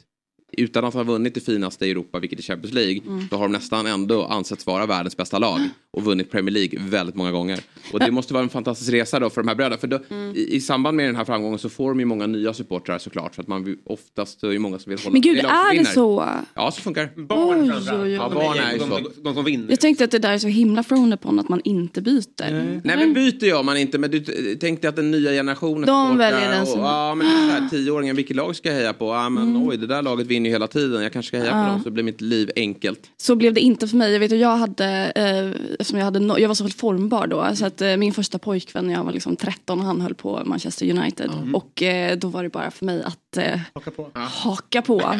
utan 0.57 0.85
att 0.85 0.95
ha 0.95 1.03
vunnit 1.03 1.35
det 1.35 1.41
finaste 1.41 1.87
i 1.87 1.91
Europa, 1.91 2.19
vilket 2.19 2.39
är 2.39 2.43
Champions 2.43 2.75
League, 2.75 3.01
Mm. 3.07 3.29
så 3.31 3.37
har 3.37 3.43
de 3.43 3.53
nästan 3.53 3.87
ändå 3.87 4.25
ansetts 4.25 4.67
vara 4.67 4.87
världens 4.87 5.17
bästa 5.17 5.39
lag 5.39 5.61
och 5.93 6.03
vunnit 6.05 6.31
Premier 6.31 6.53
League 6.55 6.79
väldigt 6.91 7.15
många 7.15 7.33
gånger. 7.33 7.61
Och 7.93 7.99
det 8.01 8.11
måste 8.11 8.35
vara 8.35 8.45
en 8.45 8.49
fantastisk 8.51 8.93
resa 8.93 9.21
då 9.21 9.31
för 9.31 9.43
de 9.43 9.49
här 9.49 9.55
bröderna. 9.55 9.77
För 9.77 9.87
då, 9.87 9.99
Mm. 10.11 10.35
i, 10.37 10.55
i 10.57 10.61
samband 10.61 10.97
med 10.97 11.07
den 11.09 11.17
här 11.17 11.25
framgången 11.25 11.59
så 11.59 11.69
får 11.69 11.89
de 11.89 12.01
ju 12.01 12.07
många 12.07 12.27
nya 12.27 12.55
supportrar 12.55 12.99
såklart. 12.99 13.35
Så 13.35 13.41
att 13.41 13.47
man 13.49 13.65
vill- 13.65 13.77
oftast 13.85 14.43
är 14.43 14.49
det 14.49 14.59
många 14.59 14.79
som 14.79 14.91
vill 14.91 14.99
hålla 14.99 15.13
Men 15.13 15.21
gud, 15.21 15.39
är 15.39 15.79
det 15.79 15.85
så? 15.85 16.29
Ja, 16.55 16.71
så 16.71 16.81
funkar 16.83 17.09
Barn 17.29 17.61
Oj, 17.61 17.69
framförallt. 17.71 18.01
oj, 18.03 18.11
oj. 18.11 18.13
Ja, 18.13 18.31
barn 18.35 18.59
är 18.59 18.73
ju 18.73 18.79
så. 18.79 18.87
de, 18.87 19.09
de 19.23 19.35
som 19.35 19.45
vinner. 19.45 19.67
Jag 19.71 19.81
tänkte 19.81 20.05
att 20.05 20.11
det 20.11 20.19
där 20.19 20.33
är 20.33 20.39
så 20.39 20.49
himla 20.49 20.83
frowned 20.83 21.15
upon 21.19 21.39
att 21.39 21.49
man 21.49 21.61
inte 21.65 22.03
byter. 22.03 22.81
Nej 22.85 22.97
men 22.97 23.15
byter 23.15 23.45
gör 23.45 23.63
man 23.63 23.77
inte 23.77 23.99
men 23.99 24.11
du 24.11 24.21
t- 24.21 24.57
tänk 24.61 24.83
dig 24.83 24.89
att 24.89 24.97
den 24.97 25.11
nya 25.11 25.31
generationen 25.31 25.87
De 25.87 26.07
supportrar 26.07 26.31
väljer 26.31 26.51
den 26.51 26.63
och, 26.63 26.69
som- 26.69 26.81
Ja 26.81 27.15
men 27.15 27.27
här, 27.27 27.69
tioåringen, 27.71 28.17
vilket 28.17 28.37
lag 28.37 28.57
ska 28.57 28.69
jag 28.69 28.77
heja 28.77 28.93
på? 28.93 29.07
Ja 29.07 29.29
men 29.29 29.43
Mm. 29.43 29.69
oj 29.69 29.77
det 29.77 29.87
där 29.87 30.03
laget 30.03 30.27
vinner 30.27 30.46
ju 30.47 30.53
hela 30.53 30.67
tiden, 30.67 31.03
jag 31.03 31.13
kanske 31.13 31.29
ska 31.29 31.39
heja 31.39 31.51
Ja. 31.51 31.65
på 31.65 31.71
dem 31.71 31.83
så 31.83 31.91
blir 31.91 32.05
mitt 32.05 32.21
liv 32.21 32.51
enkelt. 32.57 33.01
Så 33.17 33.35
blev 33.35 33.55
det 33.55 33.61
inte 33.61 33.89
för 33.89 33.97
mig. 33.97 34.13
Jag 34.13 34.21
vet 34.21 34.33
att 34.33 34.39
jag 34.39 34.57
hade, 34.57 35.13
eh, 35.17 35.51
eftersom 35.79 35.99
jag, 35.99 36.05
hade 36.05 36.19
no- 36.19 36.39
jag 36.39 36.49
var 36.49 36.55
så 36.55 36.69
formbar 36.69 37.27
då, 37.27 37.51
så 37.57 37.67
att 37.67 37.81
eh, 37.83 37.97
min 37.97 38.13
första 38.13 38.39
pojkvän 38.39 38.87
när 38.87 38.95
jag 38.95 39.05
var 39.05 39.13
liksom 39.13 39.37
13 39.37 39.81
han 39.81 40.01
höll 40.01 40.15
på 40.15 40.43
Manchester 40.45 40.91
United. 40.99 41.31
Och 41.55 41.83
eh, 41.83 42.19
då 42.19 42.29
var 42.29 42.43
det 42.43 42.49
bara 42.49 42.71
för 42.71 42.85
mig 42.85 43.03
att 43.03 43.37
eh, 43.37 43.61
haka 43.75 43.91
på. 43.91 44.11
Haka 44.15 44.83
på. 44.83 44.97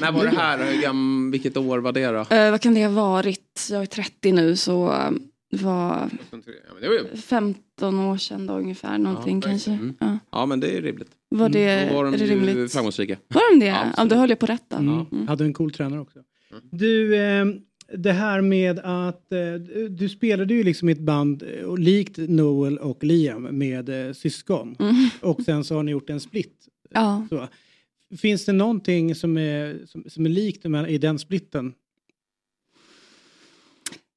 När 0.00 0.12
var 0.12 0.24
det 0.24 0.36
här? 0.36 0.58
Hur 0.58 1.30
vilket 1.32 1.56
år 1.56 1.78
var 1.78 1.92
det 1.92 2.06
då? 2.06 2.34
Eh, 2.36 2.50
vad 2.50 2.60
kan 2.60 2.74
det 2.74 2.84
ha 2.86 2.92
varit? 2.92 3.68
Jag 3.70 3.82
är 3.82 3.86
30 3.86 4.32
nu 4.32 4.56
så 4.56 4.94
var 5.52 6.10
det 6.80 6.88
var 6.88 6.94
ju- 6.94 7.16
15 7.16 8.00
år 8.00 8.16
sedan 8.16 8.46
då 8.46 8.54
ungefär 8.58 8.98
någonting 8.98 9.40
kanske. 9.40 9.70
Mm. 9.70 9.94
Ja. 10.00 10.18
Ja 10.32 10.46
men 10.46 10.60
det 10.60 10.76
är 10.76 10.82
rimligt. 10.82 11.10
Var 11.28 11.48
det- 11.48 11.88
Då 11.90 11.94
var 11.94 12.04
de 12.04 12.16
rimligt? 12.16 12.72
framgångsrika. 12.72 13.16
Var 13.28 13.52
de 13.54 13.64
det? 13.64 13.92
Ja, 13.96 14.04
då 14.04 14.16
höll 14.16 14.30
jag 14.30 14.38
på 14.38 14.46
rätt 14.46 14.64
då. 14.68 14.76
Mm. 14.76 15.28
Hade 15.28 15.44
en 15.44 15.52
cool 15.52 15.70
tränare 15.72 16.00
också. 16.00 16.18
Du, 16.70 17.16
eh, 17.16 17.44
det 17.98 18.12
här 18.12 18.40
med 18.40 18.78
att 18.78 19.32
eh, 19.32 19.38
du- 19.90 20.08
spelade 20.08 20.54
ju 20.54 20.62
liksom 20.62 20.88
i 20.88 20.92
ett 20.92 20.98
band 20.98 21.42
eh, 21.42 21.64
och 21.64 21.78
likt 21.78 22.18
Noel 22.18 22.78
och 22.78 23.04
Liam 23.04 23.42
med 23.42 24.06
eh, 24.08 24.12
syskon. 24.12 24.76
Mm. 24.80 24.94
Och 25.20 25.42
sen 25.42 25.64
så 25.64 25.74
har 25.74 25.82
ni 25.82 25.90
gjort 25.92 26.10
en 26.10 26.20
split. 26.20 26.68
Ja. 26.90 27.26
Så. 27.30 27.48
Finns 28.16 28.44
det 28.44 28.52
någonting 28.52 29.14
som 29.14 29.36
är, 29.38 29.78
som, 29.86 30.04
som 30.08 30.26
är 30.26 30.30
likt 30.30 30.64
med, 30.64 30.90
i 30.90 30.98
den 30.98 31.18
splitten? 31.18 31.74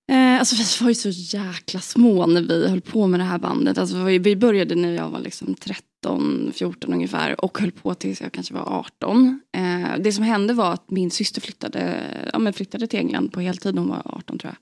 Eh, 0.08 0.40
alltså 0.40 0.56
vi 0.56 0.84
var 0.84 0.90
ju 0.90 0.96
så 0.96 1.10
jäkla 1.38 1.80
små 1.80 2.26
när 2.26 2.42
vi 2.42 2.68
höll 2.68 2.82
på 2.82 3.08
med 3.08 3.20
det 3.20 3.24
här 3.24 3.40
bandet. 3.40 3.78
Alltså 3.78 4.04
vi, 4.04 4.36
började 4.36 4.76
när 4.76 4.92
jag 4.92 5.10
var 5.10 5.20
liksom 5.20 5.56
13, 5.56 6.52
14 6.56 6.94
ungefär 6.94 7.46
och 7.46 7.60
höll 7.60 7.72
på 7.72 7.94
tills 7.94 8.22
jag 8.22 8.32
kanske 8.32 8.54
var 8.54 8.80
18. 8.80 9.40
Eh, 9.58 10.00
det 10.00 10.12
som 10.12 10.24
hände 10.24 10.54
var 10.54 10.74
att 10.74 10.92
min 10.92 11.12
syster 11.12 11.42
flyttade, 11.42 12.02
ja, 12.34 12.40
men 12.40 12.54
flyttade 12.54 12.88
till 12.88 13.00
England 13.00 13.32
på 13.34 13.40
heltid. 13.40 13.78
Hon 13.78 13.90
var 13.90 14.02
18 14.06 14.40
tror 14.40 14.50
jag. 14.52 14.58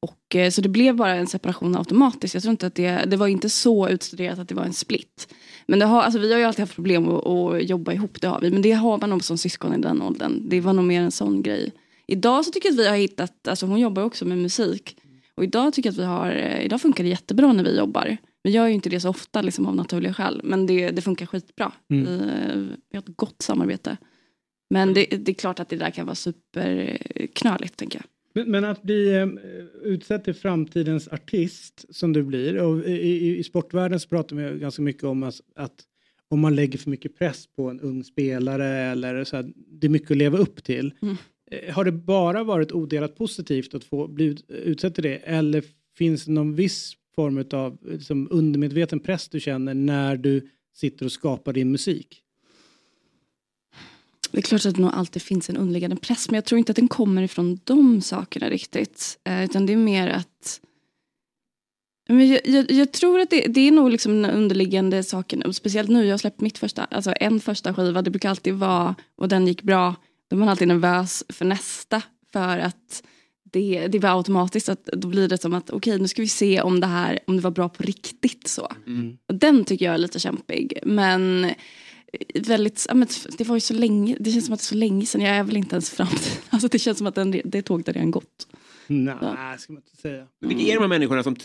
Och, 0.00 0.36
eh, 0.36 0.50
så 0.50 0.60
det 0.60 0.68
blev 0.68 0.96
bara 0.96 1.14
en 1.14 1.26
separation 1.26 1.76
automatiskt. 1.76 2.34
Jag 2.34 2.42
tror 2.42 2.50
inte 2.50 2.66
att 2.66 2.74
det, 2.74 3.04
det 3.06 3.16
var 3.16 3.26
inte 3.26 3.50
så 3.50 3.88
utstuderat 3.88 4.38
att 4.38 4.48
det 4.48 4.54
var 4.54 4.64
en 4.64 4.72
split. 4.72 5.34
Men 5.66 5.78
det 5.78 5.86
har, 5.86 6.02
alltså, 6.02 6.18
vi 6.18 6.32
har 6.32 6.38
ju 6.38 6.44
alltid 6.44 6.60
haft 6.60 6.74
problem 6.74 7.08
att, 7.08 7.26
att 7.26 7.68
jobba 7.68 7.92
ihop, 7.92 8.20
det 8.20 8.26
har 8.26 8.40
vi. 8.40 8.50
Men 8.50 8.62
det 8.62 8.72
har 8.72 8.98
man 8.98 9.10
nog 9.10 9.24
som 9.24 9.38
syskon 9.38 9.74
i 9.74 9.78
den 9.78 10.02
åldern. 10.02 10.48
Det 10.48 10.60
var 10.60 10.72
nog 10.72 10.84
mer 10.84 11.02
en 11.02 11.12
sån 11.12 11.42
grej. 11.42 11.72
Idag 12.06 12.44
så 12.44 12.50
tycker 12.50 12.68
jag 12.68 12.72
att 12.74 12.80
vi 12.80 12.88
har 12.88 12.96
hittat, 12.96 13.48
alltså 13.48 13.66
hon 13.66 13.80
jobbar 13.80 14.02
ju 14.02 14.06
också 14.06 14.24
med 14.24 14.38
musik. 14.38 14.96
Och 15.34 15.44
idag 15.44 15.72
tycker 15.72 15.88
jag 15.88 15.92
att 15.92 15.98
vi 15.98 16.04
har, 16.04 16.30
eh, 16.30 16.64
idag 16.64 16.80
funkar 16.80 17.04
det 17.04 17.10
jättebra 17.10 17.52
när 17.52 17.64
vi 17.64 17.78
jobbar. 17.78 18.16
Vi 18.42 18.50
gör 18.50 18.66
ju 18.66 18.74
inte 18.74 18.88
det 18.88 19.00
så 19.00 19.08
ofta 19.08 19.42
liksom, 19.42 19.66
av 19.66 19.76
naturliga 19.76 20.14
skäl. 20.14 20.40
Men 20.44 20.66
det, 20.66 20.90
det 20.90 21.02
funkar 21.02 21.26
skitbra. 21.26 21.72
Mm. 21.90 22.04
Vi, 22.04 22.14
eh, 22.14 22.78
vi 22.90 22.96
har 22.96 22.98
ett 22.98 23.16
gott 23.16 23.42
samarbete. 23.42 23.96
Men 24.70 24.94
det, 24.94 25.06
det 25.06 25.32
är 25.32 25.34
klart 25.34 25.60
att 25.60 25.68
det 25.68 25.76
där 25.76 25.90
kan 25.90 26.06
vara 26.06 26.14
superknöligt 26.14 27.76
tänker 27.76 27.98
jag. 27.98 28.04
Men, 28.34 28.50
men 28.50 28.64
att 28.64 28.82
bli 28.82 29.14
eh, 29.14 29.28
utsedd 29.82 30.24
till 30.24 30.34
framtidens 30.34 31.08
artist 31.08 31.84
som 31.90 32.12
du 32.12 32.22
blir. 32.22 32.56
Och 32.62 32.84
i, 32.84 33.38
i, 33.38 33.44
sportvärlden 33.44 34.00
så 34.00 34.08
pratar 34.08 34.36
vi 34.36 34.58
ganska 34.58 34.82
mycket 34.82 35.04
om 35.04 35.22
att, 35.22 35.40
att 35.56 35.84
om 36.28 36.40
man 36.40 36.54
lägger 36.54 36.78
för 36.78 36.90
mycket 36.90 37.18
press 37.18 37.46
på 37.56 37.70
en 37.70 37.80
ung 37.80 38.04
spelare 38.04 38.68
eller 38.68 39.24
så 39.24 39.36
här, 39.36 39.52
det 39.56 39.86
är 39.86 39.88
mycket 39.88 40.10
att 40.10 40.16
leva 40.16 40.38
upp 40.38 40.64
till. 40.64 40.94
Mm. 41.02 41.16
Eh, 41.62 41.74
har 41.74 41.84
det 41.84 41.92
bara 41.92 42.44
varit 42.44 42.72
odelat 42.72 43.16
positivt 43.16 43.74
att 43.74 43.84
få 43.84 44.08
bli 44.08 44.36
utsatt 44.48 44.94
till 44.94 45.04
det 45.04 45.16
eller 45.16 45.64
finns 45.98 46.24
det 46.24 46.32
någon 46.32 46.54
viss 46.54 46.96
form 47.14 47.44
av 47.52 47.78
liksom, 47.82 48.28
undermedveten 48.30 49.00
press 49.00 49.28
du 49.28 49.40
känner 49.40 49.74
när 49.74 50.16
du 50.16 50.48
sitter 50.74 51.04
och 51.06 51.12
skapar 51.12 51.52
din 51.52 51.70
musik? 51.70 52.20
Det 54.30 54.38
är 54.38 54.42
klart 54.42 54.66
att 54.66 54.74
det 54.74 54.80
nog 54.80 54.90
alltid 54.94 55.22
finns 55.22 55.50
en 55.50 55.56
underliggande 55.56 55.96
press 55.96 56.30
men 56.30 56.34
jag 56.34 56.44
tror 56.44 56.58
inte 56.58 56.72
att 56.72 56.76
den 56.76 56.88
kommer 56.88 57.22
ifrån 57.22 57.60
de 57.64 58.00
sakerna 58.00 58.50
riktigt. 58.50 59.18
Eh, 59.24 59.44
utan 59.44 59.66
det 59.66 59.72
är 59.72 59.76
mer 59.76 60.08
att 60.08 60.60
men 62.08 62.28
jag, 62.28 62.40
jag, 62.44 62.70
jag 62.70 62.92
tror 62.92 63.20
att 63.20 63.30
det, 63.30 63.46
det 63.46 63.60
är 63.60 63.72
nog 63.72 63.90
liksom 63.90 64.22
den 64.22 64.30
underliggande 64.30 65.02
saken. 65.02 65.54
Speciellt 65.54 65.88
nu, 65.88 66.04
jag 66.04 66.12
har 66.12 66.18
släppt 66.18 66.40
mitt 66.40 66.58
första, 66.58 66.84
alltså 66.84 67.14
en 67.20 67.40
första 67.40 67.74
skiva. 67.74 68.02
Det 68.02 68.10
brukar 68.10 68.30
alltid 68.30 68.54
vara, 68.54 68.94
och 69.16 69.28
den 69.28 69.46
gick 69.46 69.62
bra. 69.62 69.94
Då 70.34 70.38
är 70.38 70.40
man 70.40 70.48
alltid 70.48 70.68
nervös 70.68 71.24
för 71.28 71.44
nästa. 71.44 72.02
För 72.32 72.58
att 72.58 73.02
det, 73.52 73.88
det 73.88 73.98
var 73.98 74.16
automatiskt 74.16 74.68
att 74.68 74.84
då 74.84 75.08
blir 75.08 75.28
det 75.28 75.38
som 75.38 75.54
att 75.54 75.70
okej 75.70 75.98
nu 75.98 76.08
ska 76.08 76.22
vi 76.22 76.28
se 76.28 76.60
om 76.60 76.80
det 76.80 76.86
här 76.86 77.18
om 77.26 77.36
det 77.36 77.42
var 77.42 77.50
bra 77.50 77.68
på 77.68 77.82
riktigt 77.82 78.48
så. 78.48 78.68
Och 79.28 79.34
den 79.34 79.64
tycker 79.64 79.84
jag 79.84 79.94
är 79.94 79.98
lite 79.98 80.18
kämpig. 80.18 80.78
Men 80.82 81.44
eh, 81.44 81.54
väldigt, 82.34 82.86
ja, 82.88 82.94
men 82.94 83.08
det 83.38 83.44
var 83.44 83.56
ju 83.56 83.60
så 83.60 83.74
länge, 83.74 84.16
det 84.20 84.30
känns 84.30 84.44
som 84.44 84.54
att 84.54 84.60
det 84.60 84.64
är 84.64 84.66
så 84.66 84.74
länge 84.74 85.06
sedan. 85.06 85.20
Jag 85.20 85.36
är 85.36 85.44
väl 85.44 85.56
inte 85.56 85.74
ens 85.74 85.90
fram 85.90 86.08
Alltså 86.50 86.68
det 86.68 86.78
känns 86.78 86.98
som 86.98 87.06
att 87.06 87.14
den, 87.14 87.40
det 87.44 87.62
tåget 87.62 87.86
har 87.86 87.94
redan 87.94 88.10
gått. 88.10 88.48
Nej, 88.86 89.58
ska 89.58 89.72
man 89.72 89.82
inte 89.82 89.96
säga. 89.96 90.26
Men 90.40 90.48
Vilka 90.48 90.72
är 90.72 90.74
de 90.74 90.80
här 90.80 90.88
människorna 90.88 91.22
som, 91.22 91.36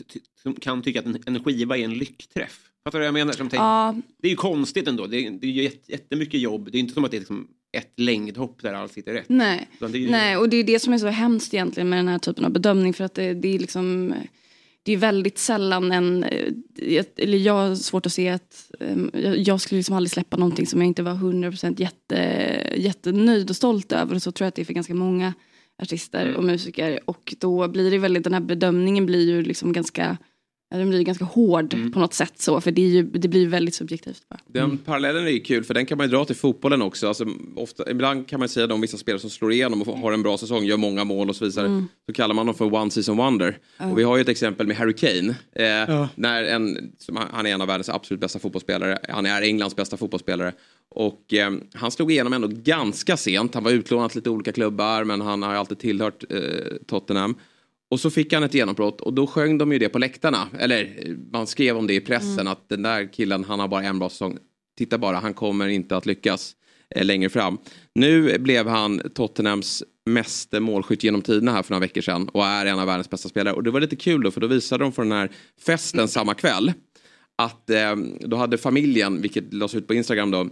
som 0.44 0.56
kan 0.56 0.82
tycka 0.82 0.99
att 0.99 1.06
en, 1.06 1.24
en 1.26 1.44
skiva 1.44 1.78
är 1.78 1.84
en 1.84 1.94
lyckträff? 1.94 2.69
Fattar 2.91 2.99
du 2.99 3.03
vad 3.03 3.07
jag 3.07 3.14
menar? 3.14 3.34
Som 3.34 3.49
tänker, 3.49 3.64
Ja. 3.66 3.95
Det 4.22 4.28
är 4.28 4.30
ju 4.30 4.36
konstigt 4.36 4.88
ändå. 4.88 5.07
Det 5.07 5.26
är, 5.28 5.32
det 5.32 5.48
är 5.48 5.52
ju 5.52 5.64
jätte- 5.64 5.91
jättemycket 5.91 6.40
jobb. 6.40 6.70
Det 6.72 6.78
är 6.78 6.80
inte 6.80 6.94
som 6.94 7.06
att 7.06 7.11
det 7.11 7.18
är 7.18 7.20
liksom 7.20 7.48
ett 7.78 7.94
längdhopp 7.99 8.61
där 8.61 8.74
allt 8.74 8.91
sitter 8.94 9.14
rätt. 9.14 9.30
Nej. 9.30 9.68
Ju- 9.94 10.10
Nej, 10.10 10.38
och 10.38 10.49
det 10.49 10.57
är 10.57 10.64
det 10.64 10.80
som 10.80 10.94
är 10.94 10.98
så 10.98 11.07
hemskt 11.07 11.53
egentligen 11.53 11.90
med 11.90 11.99
den 11.99 12.07
här 12.07 12.20
typen 12.20 12.45
av 12.45 12.52
bedömning. 12.52 12.94
För 12.94 13.03
att 13.03 13.14
det, 13.16 13.34
det 13.34 13.56
är 13.56 13.60
liksom 13.60 14.14
det 14.84 14.91
är 14.94 14.98
väldigt 14.98 15.38
sällan 15.38 15.91
en, 15.91 16.24
eh, 16.24 17.06
eller 17.18 17.38
jag 17.38 17.53
har 17.53 17.76
svårt 17.76 18.06
att 18.06 18.14
se 18.14 18.30
att, 18.30 18.72
eh, 18.80 18.98
jag, 19.36 19.61
skulle 19.61 19.80
liksom 19.80 19.95
aldrig 19.95 20.11
släppa 20.11 20.38
någonting 20.38 20.68
som 20.68 20.80
jag 20.82 20.88
inte 20.88 21.03
var 21.03 21.14
100% 21.14 21.80
jätte, 21.80 22.16
jättenöjd 22.78 23.49
och 23.49 23.56
stolt 23.56 23.91
över. 23.91 24.16
Och 24.16 24.22
så 24.22 24.32
tror 24.32 24.45
jag 24.45 24.49
att 24.49 24.56
det 24.56 24.61
är 24.61 24.66
för 24.66 24.74
ganska 24.74 24.94
många 24.94 25.34
artister 25.82 26.36
och 26.36 26.44
musiker. 26.44 26.99
Och 27.06 27.34
då 27.40 27.68
blir 27.68 27.91
det 27.91 27.98
väldigt, 27.98 28.24
den 28.24 28.34
här 28.34 28.40
bedömningen 28.40 29.06
blir 29.06 29.28
ju 29.30 29.41
liksom 29.41 29.74
ganska, 29.74 30.18
den 30.78 30.90
blir 30.90 31.02
ganska 31.04 31.26
hård 31.26 31.94
på 31.94 32.00
något 32.00 32.14
sätt 32.14 32.34
så. 32.41 32.62
För 32.62 32.72
det, 32.72 32.82
är 32.82 32.90
ju, 32.90 33.04
det 33.04 33.28
blir 33.28 33.48
väldigt 33.48 33.76
subjektivt. 33.76 34.22
Bara. 34.30 34.40
Den 34.48 34.78
parallellen 34.78 35.28
är 35.28 35.32
ju 35.32 35.40
kul 35.40 35.64
för 35.64 35.74
den 35.74 35.86
kan 35.86 35.98
man 35.98 36.08
ju 36.08 36.12
dra 36.12 36.26
till 36.26 36.36
fotbollen 36.36 36.82
också. 36.82 37.08
Alltså, 37.08 37.26
ofta, 37.56 37.91
ibland 37.91 38.28
kan 38.28 38.40
man 38.40 38.50
säga 38.50 38.64
att 38.64 38.70
de 38.70 38.82
vissa 38.82 38.98
spelare 38.98 39.20
som 39.20 39.30
slår 39.30 39.52
igenom 39.52 39.82
och 39.82 39.98
har 39.98 40.12
en 40.12 40.24
bra 40.24 40.38
säsong, 40.38 40.64
gör 40.64 40.78
många 40.78 41.04
mål 41.04 41.30
och 41.30 41.36
så 41.36 41.46
vidare. 41.46 41.66
Mm. 41.68 41.88
Så 42.06 42.14
kallar 42.14 42.36
man 42.36 42.46
dem 42.46 42.56
för 42.56 42.74
one 42.74 42.91
season 42.91 43.18
wonder. 43.18 43.58
Ja. 43.78 43.91
Och 43.91 44.00
vi 44.00 44.04
har 44.04 44.18
ju 44.18 44.22
ett 44.22 44.30
exempel 44.30 44.68
med 44.68 44.78
Harry 44.78 44.94
Kane. 44.94 45.36
Eh, 45.56 46.08
när 46.16 46.44
en, 46.44 46.91
som, 46.98 47.16
han- 47.16 47.46
är 47.46 47.50
en 47.50 47.62
av 47.62 47.68
världens 47.68 47.90
absolut 47.90 48.22
bästa 48.22 48.40
fotbollsspelare. 48.40 49.00
Han 49.10 49.26
är 49.26 49.41
Englands 49.41 49.76
bästa 49.76 49.98
fotbollsspelare. 49.98 50.54
Och 50.90 51.34
eh, 51.34 51.52
han 51.74 51.91
slog 51.91 52.12
igenom 52.12 52.34
ändå 52.34 52.48
ganska 52.48 53.18
sent. 53.18 53.54
Han 53.54 53.64
var 53.64 53.72
utlånad 53.72 54.10
till 54.12 54.20
lite 54.20 54.30
olika 54.30 54.52
klubbar 54.52 55.04
men 55.04 55.22
han 55.22 55.44
har 55.44 55.54
alltid 55.54 55.80
tillhört 55.80 56.24
eh, 56.30 56.40
Tottenham. 56.88 57.36
Och 57.91 57.99
så 57.99 58.10
fick 58.10 58.34
han 58.34 58.44
ett 58.44 58.53
genombrott 58.53 59.02
och 59.02 59.14
då 59.14 59.28
sjöng 59.28 59.57
de 59.57 59.72
ju 59.72 59.80
det 59.80 59.90
på 59.90 59.99
läktarna. 59.99 60.48
Eller 60.60 60.90
man 61.32 61.48
skrev 61.48 61.78
om 61.78 61.88
det 61.88 61.94
i 61.94 62.02
pressen 62.02 62.48
att 62.48 62.70
den 62.70 62.82
där 62.82 63.14
killen 63.14 63.44
han 63.44 63.60
har 63.60 63.68
bara 63.68 63.84
en 63.84 63.99
bra 63.99 64.10
säsong. 64.10 64.38
Titta 64.78 64.98
bara, 64.98 65.18
han 65.18 65.34
kommer 65.34 65.68
inte 65.68 65.98
att 65.98 66.06
lyckas 66.06 66.56
eh, 66.95 67.06
längre 67.06 67.30
fram. 67.30 67.57
Nu 67.95 68.38
blev 68.40 68.68
han 68.68 69.02
Tottenhams 69.16 69.84
meste 70.06 70.60
målskytt 70.60 71.03
genom 71.03 71.22
tiderna 71.22 71.52
här 71.52 71.64
för 71.64 71.72
några 71.72 71.80
veckor 71.82 72.02
sedan 72.02 72.30
och 72.30 72.45
är 72.45 72.66
en 72.66 72.80
av 72.80 72.86
världens 72.88 73.10
bästa 73.10 73.30
spelare. 73.30 73.56
Och 73.56 73.64
det 73.64 73.72
var 73.72 73.80
lite 73.80 73.95
kul 73.95 74.24
då 74.24 74.32
för 74.32 74.41
då 74.41 74.48
visade 74.48 74.84
de 74.84 74.91
på 74.91 75.02
den 75.02 75.11
här 75.11 75.32
festen 75.66 76.07
samma 76.07 76.34
kväll 76.34 76.74
att 77.38 77.70
eh, 77.70 77.95
då 78.20 78.38
hade 78.38 78.57
familjen, 78.57 79.22
vilket 79.22 79.53
lades 79.53 79.76
ut 79.76 79.88
på 79.88 79.94
Instagram 79.94 80.32
då, 80.32 80.49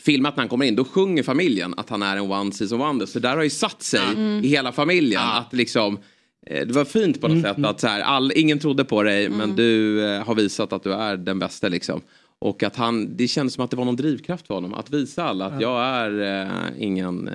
filmat 0.00 0.36
när 0.36 0.42
han 0.42 0.48
kommer 0.48 0.66
in, 0.66 0.76
då 0.76 0.84
sjunger 0.84 1.22
familjen 1.22 1.74
att 1.76 1.90
han 1.90 2.02
är 2.02 2.16
en 2.16 2.32
one 2.32 2.52
season 2.52 2.78
wonder. 2.78 3.06
Så 3.06 3.18
där 3.18 3.36
har 3.36 3.42
ju 3.42 3.50
satt 3.50 3.82
sig 3.82 4.00
Mm. 4.16 4.44
i 4.44 4.48
hela 4.48 4.72
familjen 4.72 5.22
att 5.22 5.52
liksom 5.52 5.98
det 6.48 6.72
var 6.72 6.84
fint 6.84 7.20
på 7.20 7.28
något 7.28 7.42
sätt 7.42 7.64
att 7.64 7.80
så 7.80 7.86
här, 7.86 8.00
all, 8.00 8.32
ingen 8.34 8.58
trodde 8.58 8.84
på 8.84 9.02
dig 9.02 9.28
men 9.28 9.56
du 9.56 10.04
eh, 10.04 10.24
har 10.24 10.34
visat 10.34 10.72
att 10.72 10.82
du 10.82 10.92
är 10.92 11.16
den 11.16 11.38
bästa 11.38 11.68
liksom. 11.68 12.00
Och 12.38 12.62
att 12.62 12.76
han, 12.76 13.16
det 13.16 13.28
kändes 13.28 13.54
som 13.54 13.64
att 13.64 13.70
det 13.70 13.76
var 13.76 13.84
någon 13.84 13.96
drivkraft 13.96 14.46
för 14.46 14.54
honom 14.54 14.74
att 14.74 14.90
visa 14.90 15.24
alla 15.24 15.46
att 15.46 15.60
jag 15.60 15.84
är 15.84 16.42
eh, 16.42 16.82
ingen... 16.84 17.28
Eh, 17.28 17.34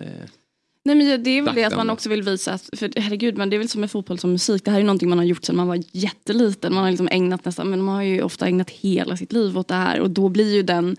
Nej 0.86 0.96
men 0.96 1.24
det 1.24 1.30
är 1.30 1.42
väl 1.42 1.56
det 1.56 1.64
att 1.64 1.78
man 1.78 1.90
också 1.90 2.10
vill 2.10 2.24
visa 2.24 2.54
att, 2.54 2.70
för 2.74 3.00
herregud 3.00 3.38
men 3.38 3.50
det 3.50 3.56
är 3.56 3.58
väl 3.58 3.70
som 3.70 3.82
med 3.82 3.92
fotboll 3.92 4.20
som 4.20 4.32
musik, 4.32 4.66
det 4.66 4.72
här 4.72 4.80
är 4.80 4.84
någonting 4.84 5.10
man 5.10 5.18
har 5.18 5.26
gjort 5.26 5.44
sedan 5.44 5.56
man 5.56 5.68
var 5.68 5.80
jätteliten, 5.92 6.74
man 6.74 6.84
har 6.84 6.92
liksom 6.92 7.08
ägnat 7.12 7.46
nästan, 7.46 7.70
men 7.70 7.82
man 7.82 7.96
har 7.96 8.04
ju 8.04 8.22
ofta 8.22 8.48
ägnat 8.48 8.70
hela 8.70 9.18
sitt 9.18 9.34
liv 9.34 9.58
åt 9.58 9.68
det 9.68 9.76
här. 9.76 10.00
Och 10.00 10.10
då 10.10 10.30
blir 10.30 10.56
ju 10.56 10.64
den 10.64 10.98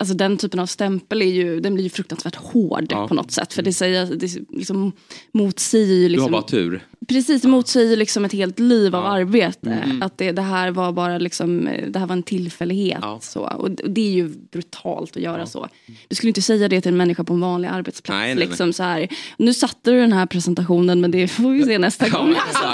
alltså 0.00 0.14
den 0.14 0.36
typen 0.36 0.60
av 0.60 0.66
stämpel 0.66 1.22
är 1.22 1.26
ju, 1.26 1.60
den 1.60 1.74
blir 1.74 1.84
ju 1.84 1.90
fruktansvärt 1.90 2.34
hård 2.36 2.86
Ja. 2.90 3.08
på 3.08 3.14
något 3.14 3.30
sätt. 3.30 3.52
För 3.52 3.62
det 3.62 3.72
säger, 3.72 4.06
det 4.06 4.32
liksom 4.50 4.92
motsäger 5.32 5.94
ju 5.94 6.02
Du 6.02 6.08
liksom, 6.08 6.24
har 6.34 6.40
bara 6.40 6.48
tur. 6.48 6.86
Precis, 7.08 7.42
det 7.42 7.48
motsäger 7.48 7.96
liksom 7.96 8.24
ett 8.24 8.32
helt 8.32 8.58
liv 8.58 8.96
av 8.96 9.06
arbete. 9.06 9.70
Mm. 9.84 10.02
Att 10.02 10.18
det, 10.18 10.32
det 10.32 10.42
här 10.42 10.70
var 10.70 10.92
bara 10.92 11.18
liksom, 11.18 11.68
det 11.88 11.98
här 11.98 12.06
var 12.06 12.12
en 12.16 12.22
tillfällighet. 12.22 13.04
Så. 13.20 13.40
Och 13.40 13.70
det- 13.70 14.00
är 14.00 14.12
ju 14.12 14.28
brutalt 14.52 15.16
att 15.16 15.22
göra 15.22 15.46
så. 15.46 15.68
Du 16.08 16.14
skulle 16.16 16.28
inte 16.30 16.42
säga 16.42 16.68
det 16.68 16.80
till 16.80 16.88
en 16.92 16.96
människa 16.96 17.24
på 17.24 17.32
en 17.34 17.40
vanlig 17.40 17.68
arbetsplats. 17.68 18.08
Nej, 18.18 18.26
nej, 18.28 18.34
nej. 18.34 18.46
liksom 18.46 18.72
Så 18.72 18.82
här, 18.82 19.08
nu 19.36 19.54
satte 19.54 19.90
du 19.90 20.00
den 20.00 20.12
här 20.12 20.26
presentationen 20.26 21.00
men 21.00 21.10
det 21.10 21.28
får 21.30 21.50
vi 21.50 21.64
se 21.64 21.78
nästa 21.78 22.06
Ja, 22.08 22.18
gång. 22.18 22.28
Alltså, 22.28 22.64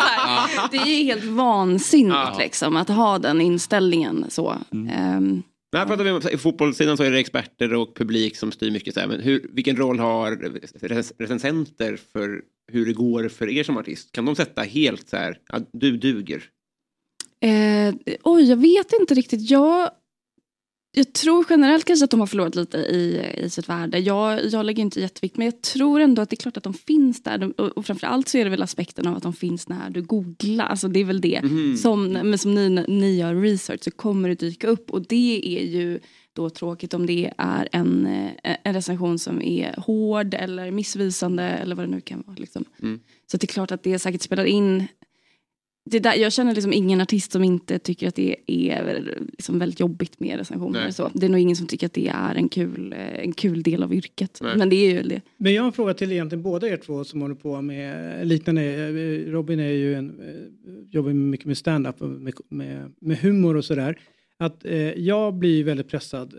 Ja. 0.56 0.68
det 0.72 0.76
är 0.78 0.86
ju 0.98 1.04
helt 1.04 1.24
vansinnigt 1.24 2.14
Ja. 2.14 2.36
liksom, 2.38 2.76
att 2.76 2.88
ha 2.88 3.18
den 3.18 3.40
inställningen. 3.40 4.24
Så. 4.28 4.54
Ehm, 4.90 5.42
när 5.72 5.86
pratar 5.86 6.04
vi 6.04 6.10
om 6.10 6.20
i 6.32 6.36
fotbollssidan 6.36 6.96
så 6.96 7.02
är 7.02 7.10
det 7.10 7.18
experter 7.18 7.74
och 7.74 7.96
publik 7.96 8.36
som 8.36 8.52
styr 8.52 8.70
mycket. 8.70 8.94
Så 8.94 9.00
här, 9.00 9.06
men 9.06 9.20
hur, 9.20 9.50
vilken 9.52 9.76
roll 9.76 9.98
har 9.98 10.36
recensenter 11.18 11.96
för 12.12 12.42
hur 12.72 12.86
det 12.86 12.92
går 12.92 13.28
för 13.28 13.48
er 13.48 13.64
som 13.64 13.76
artist? 13.76 14.12
Kan 14.12 14.24
de 14.24 14.36
sätta 14.36 14.62
helt 14.62 15.08
så 15.08 15.16
här, 15.16 15.38
att 15.48 15.68
du 15.72 15.96
duger? 15.96 16.44
Eh, 17.40 17.94
oj, 18.22 18.50
jag 18.50 18.56
vet 18.56 18.92
inte 18.92 19.14
riktigt. 19.14 19.50
Jag, 19.50 19.90
jag 20.98 21.12
tror 21.12 21.46
generellt 21.50 21.84
kanske 21.84 22.04
att 22.04 22.10
de 22.10 22.20
har 22.20 22.26
förlorat 22.26 22.54
lite 22.54 22.78
i, 22.78 23.32
i 23.36 23.50
sitt 23.50 23.68
värde. 23.68 23.98
Jag, 23.98 24.46
jag 24.46 24.66
lägger 24.66 24.82
inte 24.82 25.00
jättevikt, 25.00 25.36
men 25.36 25.44
jag 25.44 25.62
tror 25.62 26.00
ändå 26.00 26.22
att 26.22 26.30
det 26.30 26.34
är 26.34 26.42
klart 26.42 26.56
att 26.56 26.62
de 26.62 26.74
finns 26.74 27.22
där. 27.22 27.38
De, 27.38 27.52
och, 27.52 27.68
och 27.68 27.86
framförallt 27.86 28.28
så 28.28 28.38
är 28.38 28.44
det 28.44 28.50
väl 28.50 28.62
aspekten 28.62 29.06
av 29.06 29.16
att 29.16 29.22
de 29.22 29.32
finns 29.32 29.68
när 29.68 29.90
du 29.90 30.02
googlar. 30.02 30.66
Alltså 30.66 30.88
det 30.88 31.00
är 31.00 31.04
väl 31.04 31.20
det. 31.20 31.40
Mhm. 31.42 31.76
Som, 31.76 32.08
men 32.08 32.38
som 32.38 32.54
ni, 32.54 32.84
ni 32.88 33.16
gör 33.16 33.34
research 33.34 33.84
så 33.84 33.90
kommer 33.90 34.28
det 34.28 34.34
dyka 34.34 34.68
upp. 34.68 34.90
Och 34.90 35.06
det 35.06 35.58
är 35.58 35.66
ju 35.66 36.00
då 36.32 36.50
tråkigt 36.50 36.94
om 36.94 37.06
det 37.06 37.32
är 37.38 37.68
en, 37.72 38.06
eh, 38.06 38.56
en 38.64 38.74
recension 38.74 39.18
som 39.18 39.42
är 39.42 39.74
hård 39.76 40.34
eller 40.34 40.70
missvisande 40.70 41.42
eller 41.42 41.76
vad 41.76 41.84
det 41.84 41.90
nu 41.90 42.00
kan 42.00 42.22
vara. 42.26 42.36
Liksom. 42.36 42.64
Mm. 42.82 43.00
Så 43.30 43.36
det 43.36 43.44
är 43.44 43.52
klart 43.52 43.72
att 43.72 43.82
det 43.82 43.98
säkert 43.98 44.22
spelar 44.22 44.44
in. 44.44 44.86
Det 45.90 45.98
där, 45.98 46.14
jag 46.14 46.32
känner 46.32 46.54
liksom 46.54 46.72
ingen 46.72 47.00
artist 47.00 47.32
som 47.32 47.44
inte 47.44 47.78
tycker 47.78 48.08
att 48.08 48.14
det 48.14 48.36
är 48.46 49.16
liksom 49.32 49.58
väldigt 49.58 49.80
jobbigt 49.80 50.20
med 50.20 50.38
recensioner. 50.38 50.80
Nej. 50.80 50.92
Så. 50.92 51.10
Det 51.14 51.26
är 51.26 51.30
nog 51.30 51.40
ingen 51.40 51.56
som 51.56 51.66
tycker 51.66 51.86
att 51.86 51.92
det 51.92 52.08
är 52.08 52.34
en 52.34 52.48
kul, 52.48 52.92
eh, 52.92 53.18
en 53.24 53.32
kul 53.32 53.62
del 53.62 53.82
av 53.82 53.94
yrket. 53.94 54.38
Nej. 54.42 54.56
Men 54.56 54.68
det 54.68 54.76
är 54.76 54.92
ju 54.94 55.02
det. 55.02 55.20
Men 55.36 55.54
jag 55.54 55.62
har 55.62 55.66
en 55.66 55.72
fråga 55.72 55.94
till 55.94 56.12
egentligen 56.12 56.42
båda 56.42 56.68
er 56.68 56.76
två 56.76 57.04
som 57.04 57.20
håller 57.20 57.34
på 57.34 57.62
med 57.62 58.26
liknande. 58.26 58.62
eh, 58.62 59.30
Robin 59.30 59.60
är 59.60 59.70
ju 59.70 59.94
en, 59.94 60.20
eh, 60.20 60.72
jobbar 60.90 61.12
mycket 61.12 61.46
med 61.46 61.58
stand-up 61.58 62.02
och 62.02 62.08
med, 62.08 62.34
med, 62.48 62.92
med 63.00 63.18
humor 63.18 63.56
och 63.56 63.64
sådär. 63.64 63.98
Att 64.36 64.64
eh, 64.64 64.92
jag 64.92 65.34
blir 65.34 65.64
väldigt 65.64 65.88
pressad. 65.88 66.34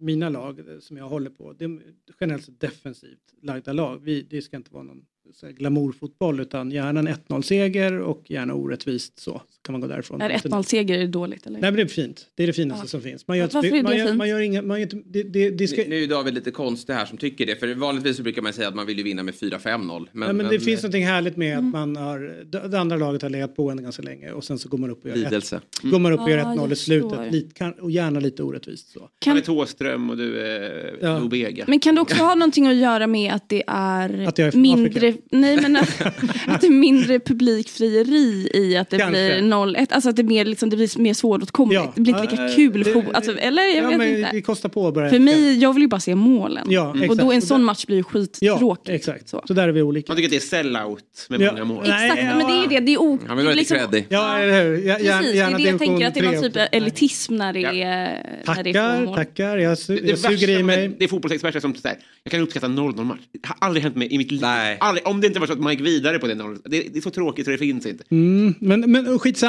Mina 0.00 0.28
lag 0.28 0.60
som 0.80 0.96
jag 0.96 1.08
håller 1.08 1.30
på, 1.30 1.52
det 1.52 1.64
är 1.64 1.80
generellt 2.20 2.44
sett 2.44 2.60
defensivt 2.60 3.34
lagda 3.42 3.72
lag. 3.72 4.00
Vi, 4.04 4.22
det 4.22 4.42
ska 4.42 4.56
inte 4.56 4.72
vara 4.74 4.82
någon 4.82 5.02
glamourfotboll 5.42 6.40
utan 6.40 6.70
gärna 6.70 7.00
en 7.00 7.08
1-0-seger 7.08 8.00
och 8.00 8.30
gärna 8.30 8.54
orättvist 8.54 9.18
så. 9.18 9.42
Kan 9.68 9.72
man 9.72 9.80
gå 9.80 9.86
därifrån. 9.86 10.20
Är 10.20 10.30
1-0-seger 10.30 10.94
är 10.94 10.98
det 10.98 11.06
dåligt 11.06 11.46
eller? 11.46 11.60
Nej 11.60 11.70
men 11.70 11.76
det 11.76 11.82
är 11.82 11.86
fint. 11.86 12.26
Det 12.34 12.42
är 12.42 12.46
det 12.46 12.52
finaste 12.52 12.84
Ja. 12.84 12.88
som 12.88 13.00
finns. 13.02 13.28
Man 13.28 13.38
gör, 13.38 13.48
Varför 13.52 13.68
är 13.68 13.72
det 13.72 13.82
man 13.82 13.96
gör, 13.98 14.06
fint? 14.06 14.16
man 14.18 14.28
gör 14.28 14.40
inga, 14.40 14.62
man 14.62 14.80
gör 14.80 14.88
det, 15.04 15.22
det, 15.22 15.50
det 15.50 15.68
ska, 15.68 15.76
Nu, 15.82 15.88
nu 15.88 16.02
är 16.02 16.06
David 16.06 16.34
lite 16.34 16.50
konstig 16.50 16.92
här 16.92 17.06
som 17.06 17.18
tycker 17.18 17.46
det. 17.46 17.56
För 17.56 17.74
vanligtvis 17.74 18.16
så 18.16 18.22
brukar 18.22 18.42
man 18.42 18.52
säga 18.52 18.68
att 18.68 18.74
man 18.74 18.86
vill 18.86 18.98
ju 18.98 19.04
vinna 19.04 19.22
med 19.22 19.34
4-5-0. 19.34 20.08
Men, 20.12 20.26
ja, 20.26 20.32
men 20.32 20.48
det 20.48 20.60
finns 20.60 20.82
något 20.82 20.94
härligt 20.94 21.36
med 21.36 21.52
Mm. 21.58 21.66
att 21.66 21.72
man 21.72 21.96
har, 21.96 22.44
det 22.68 22.80
andra 22.80 22.96
laget 22.96 23.22
har 23.22 23.30
legat 23.30 23.56
på 23.56 23.70
en 23.70 23.82
ganska 23.82 24.02
länge 24.02 24.30
och 24.32 24.44
sen 24.44 24.58
så 24.58 24.68
går 24.68 24.78
man 24.78 24.90
upp 24.90 25.02
och 25.04 25.08
gör 25.08 25.16
Lidelse. 25.16 25.56
ett, 25.56 25.90
går 25.90 25.98
man 25.98 26.12
upp 26.12 26.20
och 26.20 26.30
gör 26.30 26.38
Ah, 26.38 26.42
1-0 26.54 26.66
i 26.66 26.68
jag 26.68 26.78
slutet. 26.78 27.32
Lite, 27.32 27.54
kan, 27.54 27.72
och 27.72 27.90
gärna 27.90 28.20
lite 28.20 28.42
orättvist 28.42 28.92
så. 28.92 29.08
Han 29.26 29.36
är 29.36 29.40
Thåström 29.40 30.10
och 30.10 30.16
du 30.16 30.40
är 30.40 30.96
Ja. 31.00 31.18
Lobega. 31.18 31.64
Men 31.68 31.80
kan 31.80 31.94
det 31.94 32.00
också 32.00 32.16
ha 32.22 32.34
någonting 32.34 32.66
att 32.66 32.76
göra 32.76 33.06
med 33.06 33.32
att 33.34 33.48
det 33.48 33.62
är, 33.66 34.26
Att 34.26 34.54
mindre, 34.54 35.08
Afrika? 35.08 35.18
nej, 35.30 35.58
men 35.62 35.76
att, 35.76 36.00
att 36.46 36.60
det 36.60 36.66
är 36.66 36.70
mindre 36.70 37.20
publikfrieri 37.20 38.50
i 38.54 38.76
att 38.76 38.90
det 38.90 38.98
Kanske. 38.98 39.10
blir 39.38 39.48
0-1? 39.66 39.86
Alltså 39.90 40.08
att 40.10 40.16
det, 40.16 40.22
är 40.22 40.24
mer, 40.24 40.44
liksom, 40.44 40.70
det 40.70 40.76
blir 40.76 40.98
mer 41.00 41.14
svåråtkomligt. 41.14 41.82
Det 41.94 42.00
blir 42.00 42.20
inte 42.22 42.30
lika 42.36 42.48
kul. 42.56 42.82
det- 42.84 42.92
fo- 42.94 43.12
alltså, 43.14 43.38
eller 43.38 43.62
jag 43.62 43.84
ja, 43.84 43.88
vet 43.88 43.98
men 43.98 44.08
inte. 44.18 44.30
Det 44.32 44.42
kostar 44.42 44.68
på 44.68 44.88
att 44.88 44.94
börja. 44.94 45.10
För 45.10 45.18
mig, 45.18 45.58
jag 45.58 45.72
vill 45.72 45.82
ju 45.82 45.88
bara 45.88 46.00
se 46.00 46.14
målen. 46.14 46.66
Ja, 46.70 46.88
och 46.90 46.96
exakt. 46.96 47.20
då 47.20 47.32
en 47.32 47.36
Och 47.36 47.42
sån 47.42 47.64
match 47.64 47.86
blir 47.86 47.96
ju 47.96 48.04
Ja, 48.40 48.52
skittråkig. 48.54 48.94
exakt. 48.94 49.28
Så. 49.28 49.42
där 49.48 49.68
är 49.68 49.72
vi 49.72 49.82
olika. 49.82 50.12
Man 50.12 50.16
tycker 50.16 50.26
att 50.26 50.30
det 50.30 50.36
är 50.36 50.40
sellout 50.40 51.26
med 51.28 51.40
Ja. 51.40 51.52
många 51.52 51.64
mål. 51.64 51.84
Nej, 51.88 52.10
Exakt, 52.10 52.22
men 52.36 52.46
det 52.46 52.52
är 52.52 52.62
ju 52.62 52.66
det. 52.68 52.80
Det 52.86 52.92
är 52.94 53.00
o- 53.00 53.18
Han 53.26 53.36
vill 53.36 53.46
vara 53.46 53.54
lite 53.54 53.74
liksom- 53.74 53.90
creddig. 53.90 54.06
Ja, 54.08 54.38
eller 54.38 54.64
hur? 54.64 54.86
Jag, 54.88 54.96
Precis, 54.98 55.08
det 55.32 55.38
är 55.38 55.56
det 55.58 55.62
jag 55.62 55.78
tänker 55.78 56.06
att 56.06 56.14
det 56.14 56.20
är 56.20 56.24
någon 56.32 56.42
typ 56.42 56.56
av... 56.56 56.62
elitism 56.72 57.34
när 57.36 57.52
det 57.52 57.60
är, 57.60 58.42
när 58.46 58.62
det 58.62 58.70
är 58.70 58.74
Tackar, 58.74 59.04
mål. 59.04 59.14
tackar. 59.16 59.56
Jag, 59.58 59.74
su- 59.74 59.86
Det, 59.94 60.00
det, 60.00 60.08
jag 60.08 60.18
suger 60.18 60.48
i 60.48 60.62
mig. 60.62 60.76
med, 60.88 60.96
det 60.98 61.04
är 61.04 61.08
fotbollsexperter 61.08 61.60
som 61.60 61.74
säger 61.74 61.98
jag 62.24 62.30
kan 62.30 62.40
uppskatta 62.40 62.66
0-0 62.66 63.04
match. 63.04 63.18
Det 63.32 63.40
har 63.48 63.56
aldrig 63.60 63.82
hänt 63.82 63.96
mig 63.96 64.14
i 64.14 64.18
mitt 64.18 64.30
liv. 64.30 64.44
Aldrig, 64.80 65.06
om 65.06 65.20
det 65.20 65.26
inte 65.26 65.40
var 65.40 65.46
så 65.46 65.52
att 65.52 65.60
man 65.60 65.72
gick 65.72 65.80
vidare 65.86 66.18
på 66.18 66.26
det 66.26 66.34
0 66.34 66.58
det, 66.64 66.68
det 66.92 66.96
är 66.96 67.00
så 67.00 67.10
tråkigt 67.10 67.44
så 67.44 67.50
det 67.50 67.58
finns 67.58 67.86
inte. 67.86 68.04
Mm, 68.10 68.54
men, 68.60 68.80
men 68.92 69.18
skitsamma. 69.18 69.47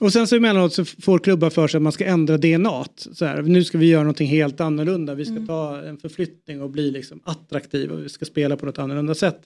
Och 0.00 0.12
sen 0.12 0.26
så 0.26 0.36
emellanåt 0.36 0.72
så 0.72 0.84
får 0.84 1.18
klubbar 1.18 1.50
för 1.50 1.68
sig 1.68 1.78
att 1.78 1.82
man 1.82 1.92
ska 1.92 2.04
ändra 2.04 2.38
DNA. 2.38 2.84
Så 2.96 3.24
här, 3.24 3.42
nu 3.42 3.64
ska 3.64 3.78
vi 3.78 3.86
göra 3.86 4.02
någonting 4.02 4.28
helt 4.28 4.60
annorlunda. 4.60 5.14
Vi 5.14 5.24
ska 5.24 5.34
Mm. 5.34 5.46
ta 5.46 5.82
en 5.82 5.96
förflyttning 5.98 6.62
och 6.62 6.70
bli 6.70 6.90
liksom 6.90 7.20
attraktiva. 7.24 7.96
Vi 7.96 8.08
ska 8.08 8.24
spela 8.24 8.56
på 8.56 8.66
något 8.66 8.78
annorlunda 8.78 9.14
sätt. 9.14 9.40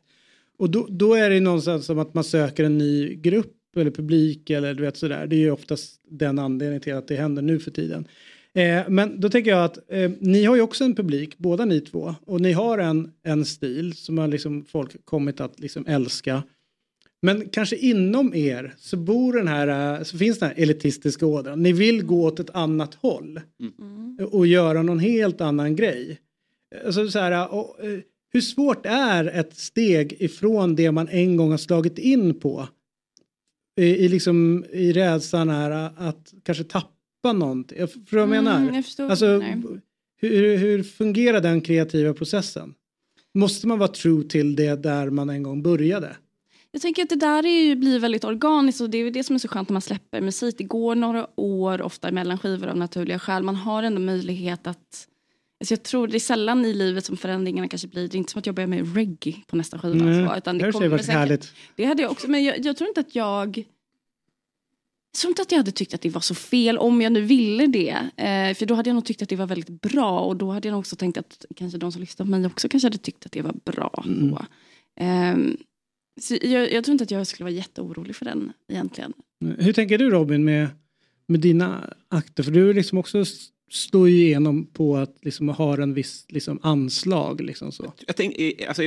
Och 0.58 0.70
då, 0.70 0.86
då 0.90 1.14
är 1.14 1.30
det 1.30 1.40
någonstans 1.40 1.86
som 1.86 1.98
att 1.98 2.14
man 2.14 2.24
söker 2.24 2.64
en 2.64 2.78
ny 2.78 3.14
grupp 3.14 3.76
eller 3.76 3.90
publik 3.90 4.50
eller 4.50 4.74
du 4.74 4.82
vet 4.82 4.96
sådär. 4.96 5.26
Det 5.26 5.36
är 5.36 5.40
ju 5.40 5.50
oftast 5.50 6.00
den 6.10 6.38
anledningen 6.38 6.80
till 6.80 6.94
att 6.94 7.08
det 7.08 7.16
händer 7.16 7.42
nu 7.42 7.58
för 7.58 7.70
tiden. 7.70 8.08
Eh, 8.54 8.82
men 8.88 9.20
då 9.20 9.28
tänker 9.30 9.50
jag 9.50 9.64
att 9.64 9.78
eh, 9.88 10.10
ni 10.20 10.44
har 10.44 10.56
ju 10.56 10.62
också 10.62 10.84
en 10.84 10.94
publik, 10.94 11.38
båda 11.38 11.64
ni 11.64 11.80
två. 11.80 12.14
Och 12.26 12.40
ni 12.40 12.52
har 12.52 12.78
en, 12.78 13.10
en 13.22 13.44
stil 13.44 13.92
som 13.94 14.18
har 14.18 14.28
liksom 14.28 14.64
folk 14.64 15.04
kommit 15.04 15.40
att 15.40 15.60
liksom 15.60 15.86
älska. 15.86 16.42
Men 17.24 17.48
kanske 17.48 17.76
inom 17.76 18.34
er 18.34 18.74
så 18.78 18.96
bor 18.96 19.32
den 19.32 19.48
här, 19.48 19.96
eh, 19.98 20.02
så 20.02 20.18
finns 20.18 20.38
den 20.38 20.48
här 20.48 20.62
elitistiska 20.62 21.26
ådran. 21.26 21.62
Ni 21.62 21.72
vill 21.72 22.02
gå 22.04 22.24
åt 22.24 22.40
ett 22.40 22.50
annat 22.50 22.94
håll. 22.94 23.40
Och 24.30 24.46
göra 24.46 24.82
någon 24.82 24.98
helt 24.98 25.40
annan 25.40 25.76
grej. 25.76 26.18
Alltså 26.86 27.08
så 27.08 27.18
här, 27.18 27.54
och, 27.54 27.84
eh, 27.84 27.98
hur 28.32 28.40
svårt 28.40 28.86
är 28.86 29.24
ett 29.24 29.56
steg 29.56 30.16
ifrån 30.18 30.74
det 30.76 30.92
man 30.92 31.08
en 31.08 31.36
gång 31.36 31.50
har 31.50 31.58
slagit 31.58 31.98
in 31.98 32.40
på? 32.40 32.68
I, 33.80 33.84
i, 33.84 34.08
liksom, 34.08 34.64
i 34.72 34.92
rädslan 34.92 35.48
här 35.48 35.90
att 35.96 36.34
kanske 36.42 36.64
tappa 36.64 37.32
någonting. 37.34 37.78
Jag 37.78 37.92
förstår 37.92 38.18
vad 38.26 38.36
jag 38.36 38.42
Mm, 38.42 38.44
menar? 38.44 38.74
jag 38.74 38.84
förstår 38.84 39.10
alltså, 39.10 39.42
hur, 40.20 40.56
hur 40.56 40.82
fungerar 40.82 41.40
den 41.40 41.60
kreativa 41.60 42.14
processen? 42.14 42.74
Måste 43.34 43.66
man 43.66 43.78
vara 43.78 43.88
true 43.88 44.24
till 44.24 44.56
det 44.56 44.82
där 44.82 45.10
man 45.10 45.30
en 45.30 45.42
gång 45.42 45.62
började? 45.62 46.16
Jag 46.74 46.82
tänker 46.82 47.02
att 47.02 47.08
det 47.08 47.16
där 47.16 47.46
är 47.46 47.62
ju, 47.62 47.76
blir 47.76 47.98
väldigt 47.98 48.24
organiskt 48.24 48.80
och 48.80 48.90
det 48.90 48.98
är 48.98 49.04
ju 49.04 49.10
det 49.10 49.24
som 49.24 49.34
är 49.34 49.38
så 49.38 49.48
skönt 49.48 49.68
när 49.68 49.72
man 49.72 49.82
släpper 49.82 50.20
musik. 50.20 50.54
Det 50.58 50.64
går 50.64 50.94
några 50.94 51.26
år 51.36 51.82
ofta 51.82 52.12
mellan 52.12 52.38
skivor 52.38 52.66
av 52.66 52.76
naturliga 52.76 53.18
skäl. 53.18 53.42
Man 53.42 53.56
har 53.56 53.82
ändå 53.82 54.00
möjlighet 54.00 54.66
att... 54.66 55.08
Alltså 55.60 55.72
jag 55.72 55.82
tror 55.82 56.08
det 56.08 56.16
är 56.16 56.20
sällan 56.20 56.64
i 56.64 56.74
livet 56.74 57.04
som 57.04 57.16
förändringarna 57.16 57.68
kanske 57.68 57.88
blir. 57.88 58.08
Det 58.08 58.16
är 58.16 58.18
inte 58.18 58.32
som 58.32 58.38
att 58.38 58.46
jag 58.46 58.54
börjar 58.54 58.68
med 58.68 58.94
reggae 58.94 59.34
på 59.46 59.56
nästa 59.56 59.78
skiva. 59.78 60.04
Nej, 60.04 60.28
så, 60.28 60.36
utan 60.36 60.58
det 60.58 60.66
det 60.70 60.74
hade 60.78 60.88
varit 60.88 61.04
säkert- 61.04 61.18
härligt. 61.18 61.52
Det 61.76 61.84
hade 61.84 62.02
jag 62.02 62.10
också. 62.10 62.30
Men 62.30 62.44
jag, 62.44 62.64
jag 62.64 62.76
tror 62.76 62.88
inte 62.88 63.00
att 63.00 63.14
jag... 63.14 63.58
Jag 65.12 65.18
tror 65.20 65.30
inte 65.30 65.42
att 65.42 65.52
jag 65.52 65.58
hade 65.58 65.72
tyckt 65.72 65.94
att 65.94 66.00
det 66.00 66.10
var 66.10 66.20
så 66.20 66.34
fel 66.34 66.78
om 66.78 67.00
jag 67.02 67.12
nu 67.12 67.20
ville 67.20 67.66
det. 67.66 67.90
Eh, 68.16 68.54
för 68.54 68.66
då 68.66 68.74
hade 68.74 68.90
jag 68.90 68.94
nog 68.94 69.04
tyckt 69.04 69.22
att 69.22 69.28
det 69.28 69.36
var 69.36 69.46
väldigt 69.46 69.80
bra. 69.80 70.20
Och 70.20 70.36
då 70.36 70.50
hade 70.50 70.68
jag 70.68 70.72
nog 70.72 70.80
också 70.80 70.96
tänkt 70.96 71.18
att 71.18 71.44
kanske 71.56 71.78
de 71.78 71.92
som 71.92 72.00
lyssnar 72.00 72.26
på 72.26 72.30
mig 72.30 72.46
också 72.46 72.68
kanske 72.68 72.86
hade 72.86 72.98
tyckt 72.98 73.26
att 73.26 73.32
det 73.32 73.42
var 73.42 73.54
bra. 73.64 74.04
Mm. 74.06 74.30
Så. 74.30 74.44
Så 76.20 76.36
jag, 76.42 76.72
jag 76.72 76.84
tror 76.84 76.92
inte 76.92 77.04
att 77.04 77.10
jag 77.10 77.26
skulle 77.26 77.44
vara 77.44 77.54
jätteorolig 77.54 78.16
för 78.16 78.24
den 78.24 78.52
egentligen. 78.68 79.12
Hur 79.58 79.72
tänker 79.72 79.98
du 79.98 80.10
Robin 80.10 80.44
med, 80.44 80.68
med 81.26 81.40
dina 81.40 81.94
akter? 82.08 82.42
För 82.42 82.50
du 82.50 82.70
är 82.70 82.74
liksom 82.74 82.98
också 82.98 83.24
slår 83.70 84.08
ju 84.08 84.16
igenom 84.16 84.66
på 84.66 84.96
att 84.96 85.16
liksom 85.22 85.48
ha 85.48 85.82
en 85.82 85.94
viss 85.94 86.26
liksom 86.28 86.58
anslag. 86.62 87.40
Liksom 87.40 87.72
så. 87.72 87.92
Jag 88.06 88.16
tänk, 88.16 88.36
alltså, 88.68 88.82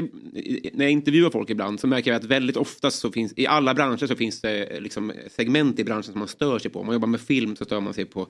när 0.74 0.86
jag 0.86 0.92
intervjuar 0.92 1.30
folk 1.30 1.50
ibland 1.50 1.80
så 1.80 1.88
märker 1.88 2.12
jag 2.12 2.20
att 2.20 2.26
väldigt 2.26 2.58
ofta 2.58 2.92
så 2.92 3.12
finns 3.12 3.34
i 3.36 3.48
alla 3.48 3.74
branscher 3.74 4.08
så 4.08 4.16
finns 4.16 4.42
det 4.42 4.80
liksom 4.80 5.14
segment 5.30 5.80
i 5.80 5.84
branschen 5.84 6.04
som 6.04 6.20
man 6.20 6.28
stör 6.28 6.60
sig 6.60 6.72
på. 6.72 6.80
Om 6.80 6.86
man 6.86 6.94
jobbar 6.94 7.08
med 7.08 7.22
film 7.22 7.56
så 7.56 7.66
stör 7.66 7.80
man 7.80 7.94
sig 7.94 8.06
på 8.06 8.28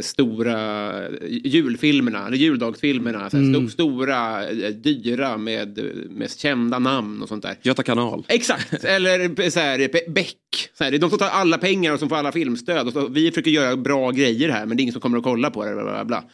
stora 0.00 0.92
julfilmerna, 1.28 2.26
eller 2.26 2.36
juldagsfilmerna. 2.36 3.30
Så 3.30 3.36
Mm. 3.36 3.68
sto, 3.68 3.72
stora, 3.72 4.48
eh, 4.48 4.70
dyra 4.70 5.36
med 5.36 5.78
eh, 5.78 5.84
mest 6.10 6.40
kända 6.40 6.78
namn 6.78 7.22
och 7.22 7.28
sånt 7.28 7.42
där. 7.42 7.56
Göta 7.62 7.82
kanal. 7.82 8.24
Exakt, 8.28 8.84
eller 8.84 9.40
eh, 9.40 9.48
så 9.50 9.60
här, 9.60 9.78
Be- 9.78 10.10
Beck. 10.14 10.36
Så 10.78 10.84
här, 10.84 10.90
det 10.90 10.96
är 10.96 10.98
de 10.98 11.10
som 11.10 11.18
tar 11.18 11.28
alla 11.28 11.58
pengar 11.58 11.92
och 11.92 11.98
som 11.98 12.08
får 12.08 12.16
alla 12.16 12.32
filmstöd. 12.32 12.86
Och 12.86 12.92
så, 12.92 13.08
vi 13.08 13.30
försöker 13.30 13.50
göra 13.50 13.76
bra 13.76 14.10
grejer 14.10 14.48
här 14.48 14.66
men 14.66 14.76
det 14.76 14.80
är 14.80 14.82
ingen 14.82 14.92
som 14.92 15.02
kommer 15.02 15.18
att 15.18 15.24
kolla 15.24 15.50
på 15.50 15.64
det. 15.64 15.74
Bla, 15.74 15.82
bla, 15.84 16.04
bla. 16.04 16.24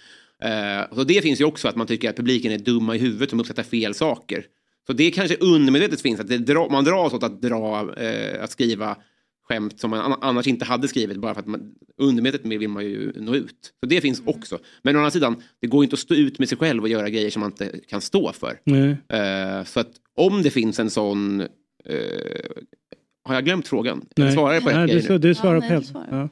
Eh, 0.42 0.94
så 0.94 1.04
det 1.04 1.22
finns 1.22 1.40
ju 1.40 1.44
också 1.44 1.68
att 1.68 1.76
man 1.76 1.86
tycker 1.86 2.10
att 2.10 2.16
publiken 2.16 2.52
är 2.52 2.58
dumma 2.58 2.96
i 2.96 2.98
huvudet 2.98 3.30
som 3.30 3.40
uppskattar 3.40 3.62
fel 3.62 3.94
saker. 3.94 4.44
Så 4.86 4.92
det 4.92 5.10
kanske 5.10 5.36
undermedvetet 5.36 6.00
finns 6.00 6.20
att 6.20 6.28
det 6.28 6.38
dra, 6.38 6.68
man 6.70 6.84
dras 6.84 7.12
åt 7.12 7.22
att, 7.22 7.42
dra, 7.42 7.94
eh, 7.96 8.44
att 8.44 8.50
skriva 8.50 8.96
skämt 9.52 9.80
som 9.80 9.90
man 9.90 10.00
an- 10.00 10.18
annars 10.20 10.46
inte 10.46 10.64
hade 10.64 10.88
skrivit 10.88 11.16
bara 11.18 11.34
för 11.34 11.40
att 11.40 11.46
man, 11.46 11.74
undermedvetet 11.96 12.46
vill 12.46 12.68
man 12.68 12.84
ju 12.84 13.12
nå 13.16 13.34
ut. 13.34 13.72
Så 13.80 13.86
det 13.86 14.00
finns 14.00 14.20
Mm. 14.20 14.34
också. 14.34 14.58
Men 14.82 14.96
å 14.96 14.98
andra 14.98 15.10
sidan, 15.10 15.36
det 15.60 15.66
går 15.66 15.84
inte 15.84 15.94
att 15.94 16.00
stå 16.00 16.14
ut 16.14 16.38
med 16.38 16.48
sig 16.48 16.58
själv 16.58 16.82
och 16.82 16.88
göra 16.88 17.08
grejer 17.10 17.30
som 17.30 17.40
man 17.40 17.50
inte 17.50 17.80
kan 17.88 18.00
stå 18.00 18.32
för. 18.32 18.58
Eh, 19.08 19.64
så 19.64 19.80
att 19.80 19.90
om 20.16 20.42
det 20.42 20.50
finns 20.50 20.78
en 20.78 20.90
sån... 20.90 21.40
eh, 21.40 21.46
har 23.24 23.34
jag 23.34 23.44
glömt 23.44 23.68
frågan? 23.68 24.04
Nej. 24.16 24.26
Jag 24.26 24.34
svarar 24.34 24.60
på 24.60 24.68
ett 24.68 24.74
Nej, 24.76 24.86
grej 24.88 25.00
du, 25.02 25.08
nu. 25.08 25.18
du 25.18 25.34
svarar 25.34 25.60
på 25.60 25.66
helt. 25.66 25.92
Ja. 26.10 26.28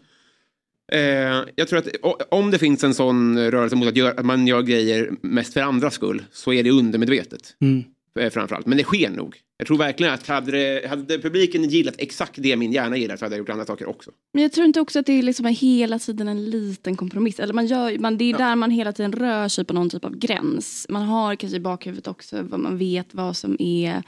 Eh, 0.92 1.44
jag 1.56 1.68
tror 1.68 1.78
att 1.78 1.88
om 2.30 2.50
det 2.50 2.58
finns 2.58 2.84
en 2.84 2.94
sån 2.94 3.38
rörelse 3.50 3.76
mot 3.76 3.88
att, 3.88 3.96
göra, 3.96 4.12
att 4.12 4.24
man 4.26 4.46
gör 4.46 4.62
grejer 4.62 5.10
mest 5.22 5.52
för 5.52 5.60
andras 5.60 5.94
skull 5.94 6.22
så 6.32 6.52
är 6.52 6.62
det 6.64 6.70
undermedvetet. 6.70 7.56
Mm. 7.60 7.84
Framförallt. 8.30 8.66
Men 8.66 8.78
det 8.78 8.84
sker 8.84 9.10
nog. 9.10 9.36
Jag 9.60 9.66
tror 9.66 9.78
verkligen 9.78 10.14
att 10.14 10.26
hade, 10.26 10.50
det, 10.50 10.88
hade 10.88 11.18
publiken 11.18 11.64
gillat 11.64 11.94
exakt 11.98 12.32
det 12.36 12.56
min 12.56 12.72
hjärna 12.72 12.96
gillar 12.96 13.16
så 13.16 13.24
hade 13.24 13.34
jag 13.34 13.38
gjort 13.38 13.48
andra 13.48 13.66
saker 13.66 13.88
också. 13.88 14.10
Men 14.32 14.42
jag 14.42 14.52
tror 14.52 14.66
inte 14.66 14.80
också 14.80 14.98
att 14.98 15.06
det 15.06 15.12
är 15.12 15.22
liksom 15.22 15.46
hela 15.46 15.98
tiden 15.98 16.28
en 16.28 16.50
liten 16.50 16.96
kompromiss. 16.96 17.40
Eller 17.40 17.54
man 17.54 17.66
gör, 17.66 17.98
man, 17.98 18.18
det 18.18 18.24
är 18.24 18.38
där 18.38 18.56
man 18.56 18.70
hela 18.70 18.92
tiden 18.92 19.12
rör 19.12 19.48
sig 19.48 19.64
på 19.64 19.74
någon 19.74 19.90
typ 19.90 20.04
av 20.04 20.16
gräns. 20.16 20.86
Man 20.88 21.02
har 21.02 21.34
kanske 21.34 21.56
i 21.56 21.60
bakhuvudet 21.60 22.06
också 22.06 22.42
vad 22.42 22.60
man 22.60 22.78
vet 22.78 23.14
vad 23.14 23.36
som 23.36 23.56
är 23.58 24.02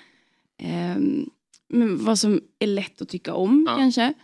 men 1.73 2.05
vad 2.05 2.19
som 2.19 2.41
är 2.59 2.67
lätt 2.67 3.03
att 3.03 3.09
tycka 3.09 3.35
om 3.35 3.67
kanske. 3.79 4.15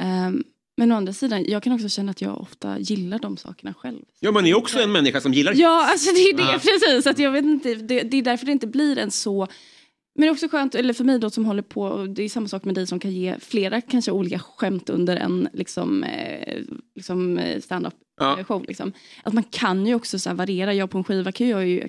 Ehm, 0.00 0.44
men 0.76 0.92
å 0.92 0.94
andra 0.94 1.12
sidan, 1.12 1.44
jag 1.48 1.62
kan 1.62 1.72
också 1.72 1.88
känna 1.88 2.10
att 2.10 2.20
jag 2.20 2.40
ofta 2.40 2.78
gillar 2.78 3.18
de 3.18 3.36
sakerna 3.36 3.74
själv. 3.74 4.00
Ja, 4.20 4.32
man 4.32 4.46
är 4.46 4.54
också 4.54 4.78
en 4.78 4.92
människa 4.92 5.20
som 5.20 5.32
gillar 5.32 5.52
Ja, 5.56 5.90
alltså 5.90 6.12
det 6.12 6.20
är 6.20 6.36
det 6.36 6.42
Ja. 6.42 6.58
precis. 6.80 7.06
Att 7.06 7.18
jag 7.18 7.32
vet 7.32 7.44
inte, 7.44 7.74
det, 7.74 8.02
det 8.02 8.16
är 8.16 8.22
därför 8.22 8.46
det 8.46 8.52
inte 8.52 8.66
blir 8.66 8.98
en 8.98 9.10
så... 9.10 9.48
Men 10.18 10.22
det 10.22 10.28
är 10.28 10.32
också 10.32 10.48
skönt, 10.48 10.74
eller 10.74 10.92
för 10.94 11.04
mig 11.04 11.18
då 11.18 11.30
som 11.30 11.44
håller 11.44 11.62
på, 11.62 11.82
och 11.82 12.10
det 12.10 12.22
är 12.22 12.28
samma 12.28 12.48
sak 12.48 12.64
med 12.64 12.74
dig 12.74 12.86
som 12.86 12.98
kan 13.00 13.12
ge 13.12 13.34
flera 13.40 13.80
kanske 13.80 14.10
olika 14.12 14.38
skämt 14.38 14.90
under 14.90 15.16
en 15.16 15.48
liksom, 15.52 16.02
eh, 16.04 16.58
liksom 16.94 17.38
eh, 17.38 17.60
stand-up 17.60 17.94
Ja. 18.20 18.38
eh, 18.38 18.44
show. 18.44 18.64
Liksom. 18.68 18.92
Att 19.24 19.32
man 19.32 19.44
kan 19.44 19.86
ju 19.86 19.94
också 19.94 20.18
så 20.18 20.28
här 20.30 20.36
variera. 20.36 20.74
Jag 20.74 20.90
på 20.90 20.98
en 20.98 21.04
skiva 21.04 21.32
kan 21.32 21.48
jag 21.48 21.68
ju, 21.68 21.88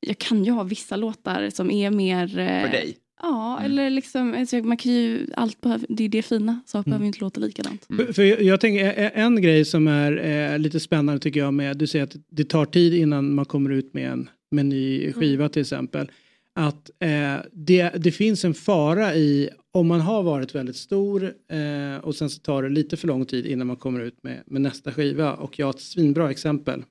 jag 0.00 0.18
kan 0.18 0.44
ju 0.44 0.50
ha 0.50 0.62
vissa 0.62 0.96
låtar 0.96 1.50
som 1.50 1.70
är 1.70 1.90
mer... 1.90 2.24
eh, 2.38 2.62
För 2.62 2.68
dig. 2.72 2.96
Ja, 3.22 3.60
eller 3.64 3.90
liksom, 3.90 4.34
alltså, 4.38 4.56
man 4.56 4.76
kan 4.76 4.92
ju, 4.92 5.26
allt 5.36 5.60
behöver, 5.60 5.86
det 5.88 6.04
är 6.04 6.08
det 6.08 6.22
fina, 6.22 6.60
saker 6.66 6.78
Mm. 6.78 6.90
behöver 6.90 7.04
ju 7.04 7.06
inte 7.06 7.20
låta 7.20 7.40
likadant. 7.40 7.86
För, 7.96 8.12
för 8.12 8.22
jag, 8.22 8.42
jag 8.42 8.60
tänker 8.60 9.10
en 9.14 9.42
grej 9.42 9.64
som 9.64 9.88
är 9.88 10.24
eh, 10.52 10.58
lite 10.58 10.80
spännande 10.80 11.20
tycker 11.20 11.40
jag 11.40 11.54
med, 11.54 11.76
du 11.78 11.86
säger 11.86 12.04
att 12.04 12.16
det 12.30 12.44
tar 12.44 12.64
tid 12.64 12.94
innan 12.94 13.34
man 13.34 13.44
kommer 13.44 13.70
ut 13.70 13.94
med 13.94 14.10
en, 14.12 14.28
med 14.50 14.60
en 14.62 14.68
ny 14.68 15.12
skiva 15.12 15.48
till 15.48 15.62
exempel. 15.62 16.10
Att 16.60 16.90
eh, 16.98 17.36
det, 17.52 17.90
det 17.96 18.12
finns 18.12 18.44
en 18.44 18.54
fara 18.54 19.14
i 19.14 19.50
om 19.72 19.86
man 19.86 20.00
har 20.00 20.22
varit 20.22 20.54
väldigt 20.54 20.76
stor 20.76 21.34
eh, 21.48 21.96
och 22.02 22.14
sen 22.14 22.30
så 22.30 22.40
tar 22.40 22.62
det 22.62 22.68
lite 22.68 22.96
för 22.96 23.08
lång 23.08 23.24
tid 23.24 23.46
innan 23.46 23.66
man 23.66 23.76
kommer 23.76 24.00
ut 24.00 24.22
med, 24.22 24.42
med 24.46 24.62
nästa 24.62 24.92
skiva. 24.92 25.34
Och 25.34 25.58
jag 25.58 25.66
har 25.66 25.70
ett 25.70 25.80
svinbra 25.80 26.30
exempel. 26.30 26.84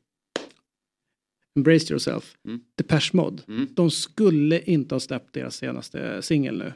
Embrace 1.56 1.94
yourself. 1.94 2.36
Mm. 2.46 2.60
Depeche 2.76 3.10
Mode. 3.14 3.44
De 3.70 3.92
skulle 3.92 4.62
inte 4.62 4.96
ha 4.96 5.00
släppt 5.00 5.34
deras 5.34 5.56
senaste 5.56 6.22
singel 6.22 6.58
nu. 6.58 6.74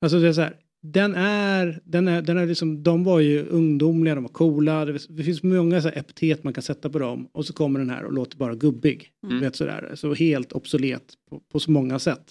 Alltså 0.00 0.18
det 0.18 0.28
är 0.28 0.32
så 0.32 0.40
här, 0.40 0.56
den 0.82 1.14
är, 1.14 1.80
den 1.84 2.08
är, 2.08 2.22
den 2.22 2.38
är 2.38 2.46
liksom, 2.46 2.82
de 2.82 3.04
var 3.04 3.20
ju 3.20 3.46
ungdomliga, 3.46 4.14
de 4.14 4.24
var 4.24 4.28
coola, 4.28 4.84
det, 4.84 5.24
finns 5.24 5.42
många 5.42 5.82
så 5.82 5.88
epitet 5.88 6.44
man 6.44 6.52
kan 6.52 6.62
sätta 6.62 6.90
på 6.90 6.98
dem 6.98 7.28
och 7.32 7.46
så 7.46 7.52
kommer 7.52 7.78
den 7.80 7.90
här 7.90 8.04
och 8.04 8.12
låter 8.12 8.36
bara 8.36 8.54
gubbig. 8.54 9.10
Mm. 9.24 9.40
Vet 9.40 9.56
sådär, 9.56 9.92
så 9.94 10.14
helt 10.14 10.52
obsolet 10.52 11.14
på, 11.30 11.40
på 11.40 11.60
så 11.60 11.70
många 11.70 11.98
sätt. 11.98 12.24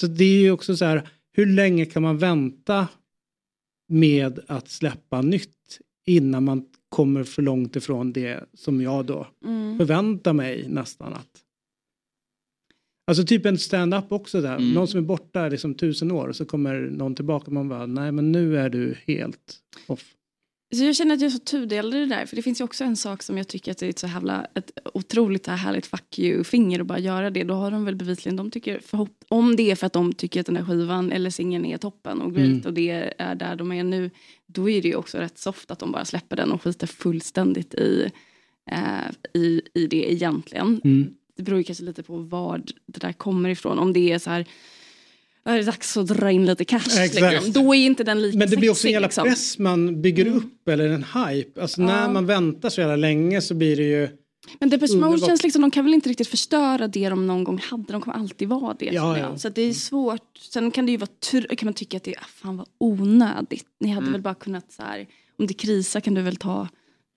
Så 0.00 0.06
det 0.06 0.24
är 0.24 0.40
ju 0.40 0.50
också 0.50 0.76
så 0.76 0.84
här, 0.84 1.08
hur 1.32 1.46
länge 1.46 1.84
kan 1.84 2.02
man 2.02 2.18
vänta 2.18 2.88
med 3.88 4.40
att 4.46 4.68
släppa 4.68 5.22
nytt 5.22 5.78
innan 6.06 6.44
man 6.44 6.64
kommer 6.88 7.24
för 7.24 7.42
långt 7.42 7.76
ifrån 7.76 8.12
det 8.12 8.44
som 8.54 8.80
jag 8.80 9.06
då 9.06 9.26
Mm. 9.44 9.78
förväntar 9.78 10.32
mig 10.32 10.66
nästan 10.68 11.12
att 11.12 11.42
Alltså 13.06 13.24
typ 13.24 13.46
en 13.46 13.58
stand-up 13.58 14.12
också 14.12 14.40
där. 14.40 14.56
Mm. 14.56 14.72
Någon 14.72 14.88
som 14.88 14.98
är 14.98 15.04
borta 15.04 15.48
liksom 15.48 15.74
tusen 15.74 16.10
år 16.12 16.28
och 16.28 16.36
så 16.36 16.44
kommer 16.44 16.74
någon 16.80 17.14
tillbaka 17.14 17.46
och 17.46 17.52
man 17.52 17.68
bara, 17.68 17.86
nej 17.86 18.12
men 18.12 18.32
nu 18.32 18.58
är 18.58 18.68
du 18.70 18.96
helt 19.06 19.56
off. 19.86 20.04
Så 20.74 20.84
jag 20.84 20.96
känner 20.96 21.14
att 21.14 21.20
jag 21.20 21.26
är 21.26 21.30
så 21.32 21.38
tudelad 21.38 21.94
i 21.94 21.98
det 21.98 22.06
där. 22.06 22.26
För 22.26 22.36
det 22.36 22.42
finns 22.42 22.60
ju 22.60 22.64
också 22.64 22.84
en 22.84 22.96
sak 22.96 23.22
som 23.22 23.36
jag 23.38 23.48
tycker 23.48 23.70
att 23.72 23.78
det 23.78 23.86
är 23.86 23.90
ett 23.90 23.98
så 23.98 24.06
jävla, 24.06 24.46
ett 24.54 24.70
otroligt 24.94 25.46
här 25.46 25.56
härligt 25.56 25.86
fuck 25.86 26.18
you-finger 26.18 26.80
att 26.80 26.86
bara 26.86 26.98
göra 26.98 27.30
det. 27.30 27.44
Då 27.44 27.54
har 27.54 27.70
de 27.70 27.84
väl 27.84 27.96
bevisligen, 27.96 28.36
de 28.36 28.50
tycker, 28.50 28.78
förhopp- 28.78 29.24
om 29.28 29.56
det 29.56 29.70
är 29.70 29.74
för 29.76 29.86
att 29.86 29.92
de 29.92 30.12
tycker 30.12 30.40
att 30.40 30.46
den 30.46 30.56
här 30.56 30.64
skivan 30.64 31.12
eller 31.12 31.30
singeln 31.30 31.64
är 31.64 31.78
toppen 31.78 32.20
och 32.20 32.34
great 32.34 32.46
Mm. 32.48 32.62
och 32.66 32.72
det 32.72 33.12
är 33.18 33.34
där 33.34 33.56
de 33.56 33.72
är 33.72 33.84
nu. 33.84 34.10
Då 34.46 34.70
är 34.70 34.82
det 34.82 34.88
ju 34.88 34.94
också 34.94 35.18
rätt 35.18 35.38
soft 35.38 35.70
att 35.70 35.78
de 35.78 35.92
bara 35.92 36.04
släpper 36.04 36.36
den 36.36 36.52
och 36.52 36.62
skiter 36.62 36.86
fullständigt 36.86 37.74
i, 37.74 38.10
eh, 38.70 39.40
i, 39.40 39.62
i 39.74 39.86
det 39.86 40.12
egentligen. 40.12 40.80
Mm. 40.84 41.14
Det 41.36 41.42
beror 41.42 41.58
ju 41.58 41.64
kanske 41.64 41.84
lite 41.84 42.02
på 42.02 42.16
var 42.18 42.62
det 42.86 43.00
där 43.00 43.12
kommer 43.12 43.48
ifrån. 43.48 43.78
Om 43.78 43.92
det 43.92 44.12
är 44.12 44.18
så 44.18 44.30
här, 44.30 44.46
"Ja, 45.44 45.52
det 45.52 45.58
är 45.58 45.62
dags 45.64 45.96
att 45.96 46.06
dra 46.06 46.30
in 46.30 46.46
lite 46.46 46.64
cash. 46.64 46.82
Liksom. 47.02 47.52
Då 47.52 47.74
är 47.74 47.78
inte 47.86 48.04
den 48.04 48.22
lika 48.22 48.38
Men 48.38 48.50
det 48.50 48.56
blir 48.56 48.70
också 48.70 48.86
en 48.86 48.92
jävla 48.92 49.06
liksom. 49.06 49.24
press 49.24 49.58
man 49.58 50.02
bygger 50.02 50.26
upp 50.26 50.68
eller 50.68 50.88
en 50.88 51.04
hype. 51.04 51.62
Alltså 51.62 51.82
när 51.82 52.02
Ja. 52.02 52.12
man 52.12 52.26
väntar 52.26 52.68
så 52.68 52.80
jävla 52.80 52.96
länge 52.96 53.40
så 53.40 53.54
blir 53.54 53.76
det 53.76 53.82
ju 53.82 54.08
Men 54.60 54.68
Depeche 54.70 54.96
Mode 54.96 55.26
känns 55.26 55.42
liksom, 55.42 55.62
de 55.62 55.70
kan 55.70 55.84
väl 55.84 55.94
inte 55.94 56.08
riktigt 56.08 56.28
förstöra 56.28 56.88
det 56.88 57.08
de 57.08 57.26
någon 57.26 57.44
gång 57.44 57.58
hade. 57.58 57.92
De 57.92 58.00
kommer 58.00 58.16
alltid 58.16 58.48
vara 58.48 58.74
det. 58.78 58.84
Ja, 58.92 59.18
ja. 59.18 59.38
Så 59.38 59.48
det 59.48 59.62
är 59.62 59.72
svårt. 59.72 60.38
Sen 60.38 60.70
kan 60.70 60.86
det 60.86 60.92
ju 60.92 60.98
vara 60.98 61.10
kan 61.56 61.66
man 61.66 61.74
tycka 61.74 61.96
att 61.96 62.04
det 62.04 62.16
ah, 62.16 62.24
fan 62.26 62.56
vad 62.56 62.66
onödigt. 62.78 63.66
Ni 63.80 63.88
hade 63.88 64.00
Mm. 64.00 64.12
väl 64.12 64.22
bara 64.22 64.34
kunnat 64.34 64.72
så 64.72 64.82
här, 64.82 65.06
om 65.38 65.46
det 65.46 65.54
krisar 65.54 66.00
kan 66.00 66.14
du 66.14 66.22
väl 66.22 66.36
ta, 66.36 66.68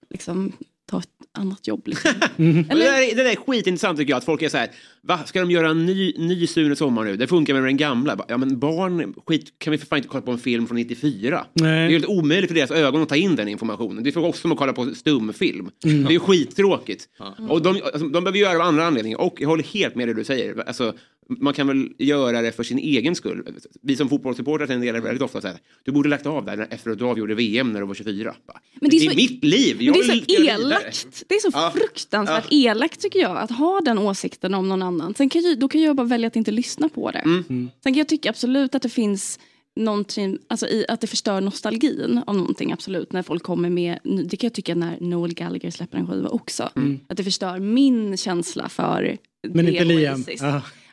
liksom, 0.09 0.51
ta 0.89 0.99
ett 0.99 1.05
annat 1.31 1.67
jobb. 1.67 1.87
Liksom. 1.87 2.11
Men 2.35 2.53
Det, 2.67 2.75
där, 2.75 3.01
är- 3.11 3.15
det 3.15 3.23
där 3.23 3.31
är 3.31 3.35
skitintressant 3.35 3.99
tycker 3.99 4.11
jag. 4.11 4.17
Att 4.17 4.23
folk 4.25 4.41
är 4.41 4.49
så 4.49 4.57
här, 4.57 4.69
va, 5.01 5.19
ska 5.25 5.39
de 5.39 5.51
göra 5.51 5.69
en 5.69 5.85
ny, 5.85 6.13
ny 6.17 6.47
Sune 6.47 6.75
Sommar 6.75 7.03
nu? 7.03 7.17
Det 7.17 7.27
funkar 7.27 7.53
med 7.53 7.63
den 7.63 7.77
gamla. 7.77 8.25
Ja 8.27 8.37
men 8.37 8.59
barn, 8.59 9.13
skit, 9.27 9.53
kan 9.57 9.71
vi 9.71 9.77
för 9.77 9.85
fan 9.87 9.97
inte 9.97 10.09
kolla 10.09 10.21
på 10.21 10.31
en 10.31 10.39
film 10.39 10.67
från 10.67 10.75
94? 10.77 11.45
Nej. 11.53 11.71
Det 11.71 11.77
är 11.77 11.89
helt 11.89 12.05
omöjligt 12.05 12.47
för 12.49 12.55
deras 12.55 12.71
ögon 12.71 13.01
att 13.01 13.09
ta 13.09 13.15
in 13.15 13.35
den 13.35 13.47
informationen. 13.47 14.03
Det 14.03 14.09
är 14.09 14.11
för 14.11 14.25
oss 14.25 14.39
som 14.39 14.51
att 14.51 14.57
kolla 14.57 14.73
på 14.73 14.85
stumfilm. 14.95 15.69
Mm. 15.85 16.03
Det 16.03 16.09
är 16.09 16.13
ju 16.13 16.19
skittråkigt. 16.19 17.07
Och 17.49 17.61
de, 17.61 17.69
alltså, 17.69 17.99
de 18.07 18.23
behöver 18.23 18.39
göra 18.39 18.53
det 18.53 18.59
av 18.59 18.65
andra 18.67 18.85
anledningar. 18.85 19.21
Och 19.21 19.35
jag 19.41 19.47
håller 19.49 19.63
helt 19.63 19.95
med 19.95 20.07
det 20.07 20.13
du 20.13 20.23
säger. 20.23 20.63
Alltså, 20.67 20.93
man 21.29 21.53
kan 21.53 21.67
väl 21.67 21.89
göra 21.97 22.41
det 22.41 22.51
för 22.51 22.63
sin 22.63 22.77
egen 22.79 23.15
skull. 23.15 23.43
Vi 23.81 23.95
som 23.95 24.09
fotbollssupportrar 24.09 24.67
tenderar 24.67 24.99
väldigt 25.01 25.21
ofta 25.21 25.37
att 25.37 25.43
säga 25.43 25.57
du 25.83 25.91
borde 25.91 26.09
lagt 26.09 26.25
av 26.25 26.45
där 26.45 26.67
efter 26.71 26.91
att 26.91 26.97
du 26.99 27.05
avgjorde 27.05 27.35
VM 27.35 27.73
när 27.73 27.79
du 27.79 27.85
var 27.87 27.93
24. 27.93 28.35
Bara, 28.47 28.59
Men 28.81 28.89
det 28.89 28.97
är 28.97 28.99
det 28.99 29.05
är 29.05 29.09
så- 29.09 29.15
mitt 29.15 29.43
liv. 29.43 29.75
Men 29.77 29.85
Jag 29.85 29.95
det 29.95 29.99
är 29.99 30.03
så 30.03 30.11
göra 30.13 30.57
vidare." 30.57 30.61
elakt. 30.61 31.23
Det 31.27 31.35
är 31.35 31.39
så 31.39 31.49
Ja. 31.53 31.73
fruktansvärt 31.75 32.47
elakt 32.51 33.01
tycker 33.01 33.19
jag. 33.19 33.37
Att 33.37 33.51
ha 33.51 33.81
den 33.81 33.97
åsikten 33.97 34.53
om 34.53 34.69
någon 34.69 34.81
annan. 34.81 35.13
Sen 35.13 35.29
kan 35.29 35.41
jag, 35.41 35.59
då 35.59 35.67
kan 35.67 35.81
jag 35.81 35.95
bara 35.95 36.07
välja 36.07 36.27
att 36.27 36.35
inte 36.35 36.51
lyssna 36.51 36.89
på 36.89 37.11
det. 37.11 37.19
Mm. 37.19 37.43
Sen 37.83 37.93
kan 37.93 37.97
jag 37.97 38.07
tycka 38.09 38.29
absolut 38.29 38.75
att 38.75 38.81
det 38.81 38.89
finns 38.89 39.39
någonting, 39.75 40.37
alltså 40.47 40.67
i, 40.67 40.85
att 40.89 41.01
det 41.01 41.07
förstör 41.07 41.41
nostalgin 41.41 42.21
av 42.27 42.35
någonting 42.37 42.71
absolut. 42.71 43.11
När 43.13 43.23
folk 43.23 43.43
kommer 43.43 43.69
med, 43.69 43.99
det 44.03 44.37
kan 44.37 44.47
jag 44.47 44.53
tycka 44.53 44.75
när 44.75 44.97
Noel 44.99 45.33
Gallagher 45.33 45.71
släpper 45.71 45.97
en 45.97 46.07
skiva 46.07 46.29
också. 46.29 46.69
Mm. 46.75 46.99
Att 47.09 47.17
det 47.17 47.23
förstör 47.23 47.59
min 47.59 48.17
känsla 48.17 48.69
för 48.69 49.17
Men 49.47 49.65
det 49.65 49.71
inte 49.71 49.83
Liam. 49.85 50.23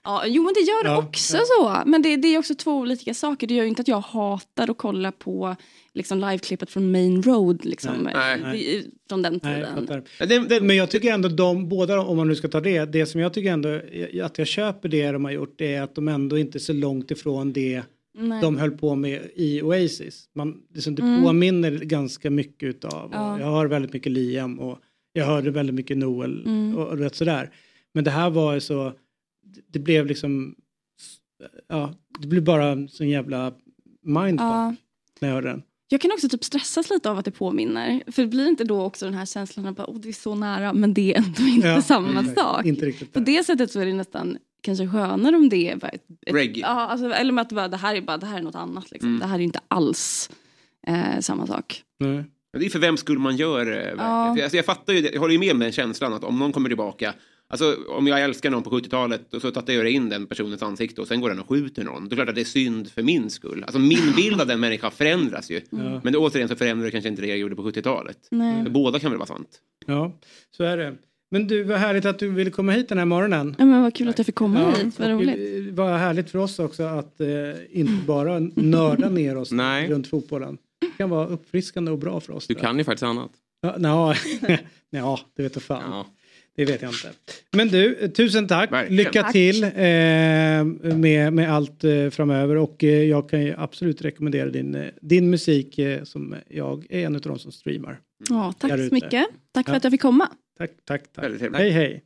Ja. 0.07 0.21
Ja, 0.25 0.27
jo 0.27 0.43
men 0.43 0.55
det 0.55 0.61
gör 0.61 0.85
det 0.85 0.91
Ja, 0.91 0.99
också 0.99 1.37
så. 1.59 1.83
Men 1.87 2.03
det, 2.03 2.17
det 2.17 2.29
är 2.35 2.39
också 2.39 2.55
två 2.55 2.73
olika 2.73 3.15
saker. 3.15 3.47
Det 3.47 3.55
gör 3.55 3.63
ju 3.63 3.69
inte 3.69 3.83
att 3.83 3.89
jag 3.89 4.01
hatar 4.01 4.71
att 4.71 4.79
kolla 4.79 5.13
på 5.13 5.57
liksom, 5.95 6.19
liveklippet 6.21 6.71
från 6.71 6.91
Main 6.91 7.23
Road. 7.23 7.65
Liksom, 7.65 7.93
Nej. 8.15 8.41
eh, 8.41 8.51
det- 8.53 8.85
från 9.09 9.23
den 9.23 9.41
Nej, 9.43 9.61
jag 9.61 9.69
tiden. 9.89 10.03
fattar. 10.19 10.61
Men 10.61 10.77
jag 10.77 10.91
tycker 10.91 11.13
ändå 11.13 11.29
de, 11.29 11.69
båda 11.69 12.01
om 12.01 12.17
man 12.17 12.29
nu 12.29 12.35
ska 12.35 12.49
ta 12.49 12.61
det, 12.61 12.85
det 12.85 13.07
som 13.07 13.21
jag 13.21 13.33
tycker 13.35 13.51
ändå 13.53 13.81
att 14.23 14.39
jag 14.39 14.47
köper 14.47 14.89
det 14.89 15.11
de 15.13 15.25
har 15.25 15.33
gjort 15.33 15.55
det 15.59 15.75
är 15.75 15.83
att 15.83 15.95
de 15.95 16.09
ändå 16.09 16.39
inte 16.39 16.59
är 16.59 16.61
så 16.61 16.73
långt 16.73 17.11
ifrån 17.11 17.53
det 17.53 17.83
Nej. 18.19 18.43
de 18.43 18.57
höll 18.59 18.71
på 18.71 18.95
med 18.95 19.23
i 19.35 19.63
Oasis. 19.63 20.29
Man, 20.35 20.55
liksom, 20.75 20.95
det 20.95 21.03
Mm. 21.03 21.25
påminner 21.25 21.71
ganska 21.73 22.31
mycket 22.31 22.63
utav, 22.69 23.11
Ja. 23.13 23.41
jag 23.41 23.47
hör 23.47 23.67
väldigt 23.67 23.93
mycket 23.93 24.13
Liam 24.13 24.59
och 24.61 24.79
jag 25.13 25.27
hörde 25.27 25.51
väldigt 25.51 25.75
mycket 25.75 25.97
Noel 25.99 26.43
Mm. 26.47 26.77
och, 26.77 26.89
och 26.89 26.99
rätt 26.99 27.15
sådär. 27.15 27.51
Men 27.95 28.05
det 28.05 28.11
här 28.11 28.31
var 28.31 28.55
ju 28.55 28.61
så, 28.61 28.93
det 29.73 29.79
blev 29.79 30.07
liksom, 30.07 30.55
ja, 31.69 31.95
det 32.21 32.27
blev 32.29 32.45
bara 32.45 32.67
en 32.67 32.89
sån 32.89 33.09
jävla 33.09 33.53
mindfuck 34.03 34.45
Ja. 34.47 34.75
när 35.21 35.29
jag 35.29 35.35
hörde 35.35 35.49
den. 35.49 35.63
Jag 35.89 36.01
kan 36.01 36.13
också 36.13 36.29
typ 36.29 36.45
stressas 36.45 36.91
lite 36.91 37.11
av 37.11 37.19
att 37.19 37.25
det 37.25 37.31
påminner. 37.31 38.03
För 38.13 38.23
det 38.23 38.29
blir 38.29 38.49
inte 38.49 38.65
då 38.65 38.83
också 38.83 39.05
den 39.05 39.15
här 39.15 39.27
känslan 39.27 39.67
av 39.67 39.81
att 39.81 39.89
oh, 39.89 40.01
det 40.01 40.09
är 40.09 40.13
så 40.13 40.35
nära 40.35 40.73
men 40.73 40.95
det 40.95 41.15
är 41.15 41.19
ändå 41.19 41.43
inte 41.43 41.69
Ja, 41.69 41.83
samma 41.83 42.21
exakt. 42.21 42.39
sak. 42.41 42.65
Inte 42.67 42.87
riktigt 42.87 43.13
På 43.13 43.21
det 43.21 43.45
sättet 43.47 43.71
så 43.71 43.81
är 43.81 43.87
det 43.87 43.93
nästan 43.93 44.39
kanske 44.63 44.89
skönare 44.89 45.37
om 45.37 45.49
det 45.49 45.71
är 45.71 45.77
bara 45.77 45.89
ett, 45.89 46.05
ett, 46.27 46.35
Reggae. 46.35 46.61
ja, 46.61 46.67
alltså, 46.69 47.11
eller 47.13 47.33
med 47.33 47.43
att 47.43 47.49
det, 47.49 47.55
bara, 47.55 47.69
det 47.69 47.77
här 47.77 47.95
är 47.95 48.01
bara 48.01 48.17
det 48.17 48.27
här 48.27 48.39
är 48.39 48.43
något 48.43 48.55
annat. 48.55 48.91
Liksom. 48.91 49.09
Mm. 49.09 49.21
Det 49.21 49.27
här 49.27 49.35
är 49.39 49.43
inte 49.43 49.61
alls 49.69 50.31
eh, 50.87 51.21
samma 51.21 51.47
sak. 51.47 51.83
Nej. 52.01 52.25
Men 52.53 52.61
det 52.61 52.67
är 52.67 52.71
för 52.71 52.79
vem 52.79 52.97
skulle 52.97 53.19
man 53.19 53.37
gör 53.37 53.65
det? 53.65 53.95
Ja. 53.99 54.03
Alltså, 54.05 54.57
jag 54.57 54.65
fattar 54.67 54.93
ju, 54.93 55.01
det- 55.01 55.13
jag 55.13 55.21
håller 55.21 55.33
ju 55.33 55.39
med 55.41 55.53
om 55.53 55.59
den 55.59 55.73
känslan 55.73 56.13
att 56.13 56.25
om 56.25 56.39
någon 56.39 56.53
kommer 56.53 56.69
tillbaka 56.69 57.15
Alltså 57.49 57.77
om 57.89 58.07
jag 58.07 58.23
älskar 58.23 58.51
någon 58.51 58.63
på 58.63 58.71
70-talet 58.71 59.35
och 59.35 59.41
så 59.43 59.51
tatuerar 59.51 59.83
jag 59.85 59.93
in 59.93 60.09
den 60.09 60.27
personens 60.27 60.63
ansikte 60.63 61.01
och 61.01 61.07
sen 61.09 61.21
går 61.21 61.29
den 61.29 61.41
och 61.41 61.49
skjuter 61.49 61.85
någon. 61.85 62.01
Då 62.03 62.07
är 62.07 62.11
det 62.11 62.17
klart 62.17 62.29
att 62.29 62.35
det 62.35 62.41
är 62.41 62.45
synd 62.45 62.91
för 62.91 63.03
min 63.03 63.31
skull. 63.31 63.63
Alltså 63.65 63.79
min 63.79 64.13
bild 64.17 64.41
av 64.41 64.47
den 64.47 64.61
människan 64.61 64.91
förändras 64.91 65.51
ju. 65.51 65.61
Ja. 65.71 66.01
Men 66.05 66.13
det, 66.13 66.19
återigen 66.19 66.49
så 66.49 66.57
förändrar 66.57 66.85
det 66.85 66.91
kanske 66.91 67.09
inte 67.09 67.23
det 67.23 67.29
jag 67.29 67.39
gjorde 67.39 67.57
på 67.57 67.63
70-talet. 67.71 68.19
Nej. 68.31 68.65
För 68.65 68.71
Båda 68.71 68.99
kan 68.99 69.11
väl 69.11 69.19
vara 69.19 69.27
sant. 69.27 69.61
Ja, 69.87 70.13
så 70.57 70.65
är 70.65 70.77
det. 70.77 70.95
Men 71.31 71.47
du, 71.47 71.63
vad 71.63 71.79
härligt 71.79 72.05
att 72.05 72.19
du 72.19 72.29
ville 72.29 72.51
komma 72.51 72.73
hit 72.73 72.89
den 72.89 72.99
här 72.99 73.05
morgonen. 73.05 73.55
Ja, 73.59 73.65
men 73.65 73.83
vad 73.83 73.95
kul 73.95 74.09
att 74.09 74.19
jag 74.19 74.27
fick 74.27 74.35
komma 74.35 74.61
Ja, 74.61 74.71
hit, 74.85 74.99
vad 74.99 75.11
och, 75.11 75.21
roligt. 75.21 75.69
eh, 75.69 75.75
Vad 75.75 75.99
härligt 75.99 76.31
för 76.31 76.39
oss 76.39 76.59
också 76.59 76.83
att 76.83 77.21
eh, 77.21 77.29
inte 77.71 78.07
bara 78.07 78.39
nörda 78.55 79.09
ner 79.09 79.37
oss 79.37 79.51
Nej. 79.53 79.89
runt 79.89 80.07
fotbollen. 80.09 80.59
Det 80.81 80.87
kan 80.99 81.11
vara 81.11 81.27
uppfriskande 81.27 81.91
och 81.91 81.99
bra 81.99 82.21
för 82.21 82.33
oss. 82.33 82.47
Du 82.47 82.55
kan 82.55 82.79
ju 82.79 82.85
faktiskt 82.85 83.03
annat. 83.03 83.31
Ja, 83.61 83.75
nja, 83.79 84.15
ja, 84.91 85.21
det 85.37 85.43
vet 85.43 85.55
jag 85.55 85.63
fan. 85.63 86.05
Det 86.57 86.65
vet 86.65 86.83
jag 86.83 86.91
inte. 86.91 87.11
Men 87.53 87.69
du, 87.69 88.09
tusen 88.17 88.47
tack. 88.49 88.73
Verkligen. 88.73 88.97
Lycka 88.97 89.23
Tack. 89.23 89.33
till 89.33 89.65
eh, 89.65 89.71
med, 90.97 91.33
med 91.33 91.53
allt 91.53 91.85
eh, 91.85 92.11
framöver. 92.11 92.57
Och 92.57 92.85
eh, 92.85 93.03
jag 93.03 93.31
kan 93.31 93.43
ju 93.43 93.55
absolut 93.59 94.03
rekommendera 94.03 94.51
din, 94.51 94.75
eh, 94.75 94.87
din 95.01 95.31
musik 95.31 95.79
eh, 95.79 96.03
som 96.05 96.35
jag 96.49 96.87
är 96.91 97.07
en 97.07 97.15
av 97.15 97.21
de 97.21 97.39
som 97.39 97.53
streamar. 97.53 97.99
Ja, 98.29 98.55
tack 98.59 98.71
så 98.89 98.95
mycket. 98.95 99.27
Tack 99.55 99.67
för 99.67 99.73
Ja. 99.73 99.77
att 99.77 99.85
jag 99.85 99.91
fick 99.91 100.01
komma. 100.03 100.29
Tack, 100.59 100.71
tack, 100.85 101.03
tack. 101.15 101.33
Hej, 101.55 101.71
hej. 101.71 102.03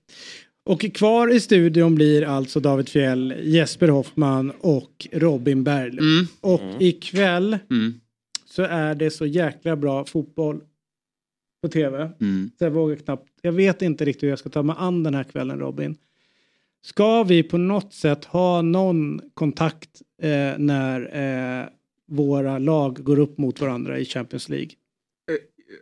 Och 0.65 0.81
kvar 0.95 1.35
i 1.35 1.41
studion 1.41 1.95
blir 1.95 2.23
alltså 2.25 2.61
David 2.61 2.89
Fjell, 2.89 3.35
Jesper 3.43 3.89
Hoffman 3.89 4.53
och 4.61 5.07
Robin 5.13 5.65
Berglund. 5.65 6.01
Mm. 6.19 6.27
Och 6.41 6.61
Mm. 6.61 6.77
ikväll 6.81 7.59
Mm. 7.71 7.95
så 8.47 8.63
är 8.63 8.95
det 8.95 9.11
så 9.11 9.27
jäkla 9.27 9.77
bra 9.77 10.05
fotboll 10.05 10.61
på 11.63 11.69
tv. 11.69 12.11
Mm. 12.21 12.51
Så 12.59 12.65
jag 12.65 12.71
vågar 12.71 12.97
knappt. 12.97 13.29
Jag 13.43 13.53
vet 13.53 13.83
inte 13.83 14.05
riktigt 14.05 14.23
hur 14.23 14.29
jag 14.29 14.39
ska 14.39 14.49
ta 14.49 14.63
mig 14.63 14.77
an 14.79 15.03
den 15.03 15.15
här 15.15 15.25
kvällen 15.25 15.59
Robin. 15.59 15.97
Ska 16.83 17.23
vi 17.23 17.43
på 17.43 17.59
något 17.59 17.95
sätt 17.95 18.25
ha 18.25 18.63
någon 18.63 19.21
kontakt 19.35 20.03
eh, 20.23 20.59
när 20.59 21.01
eh, 21.61 21.67
våra 22.07 22.59
lag 22.59 23.05
går 23.05 23.19
upp 23.19 23.39
mot 23.39 23.61
varandra 23.61 23.99
i 23.99 24.05
Champions 24.05 24.49
League? 24.49 24.71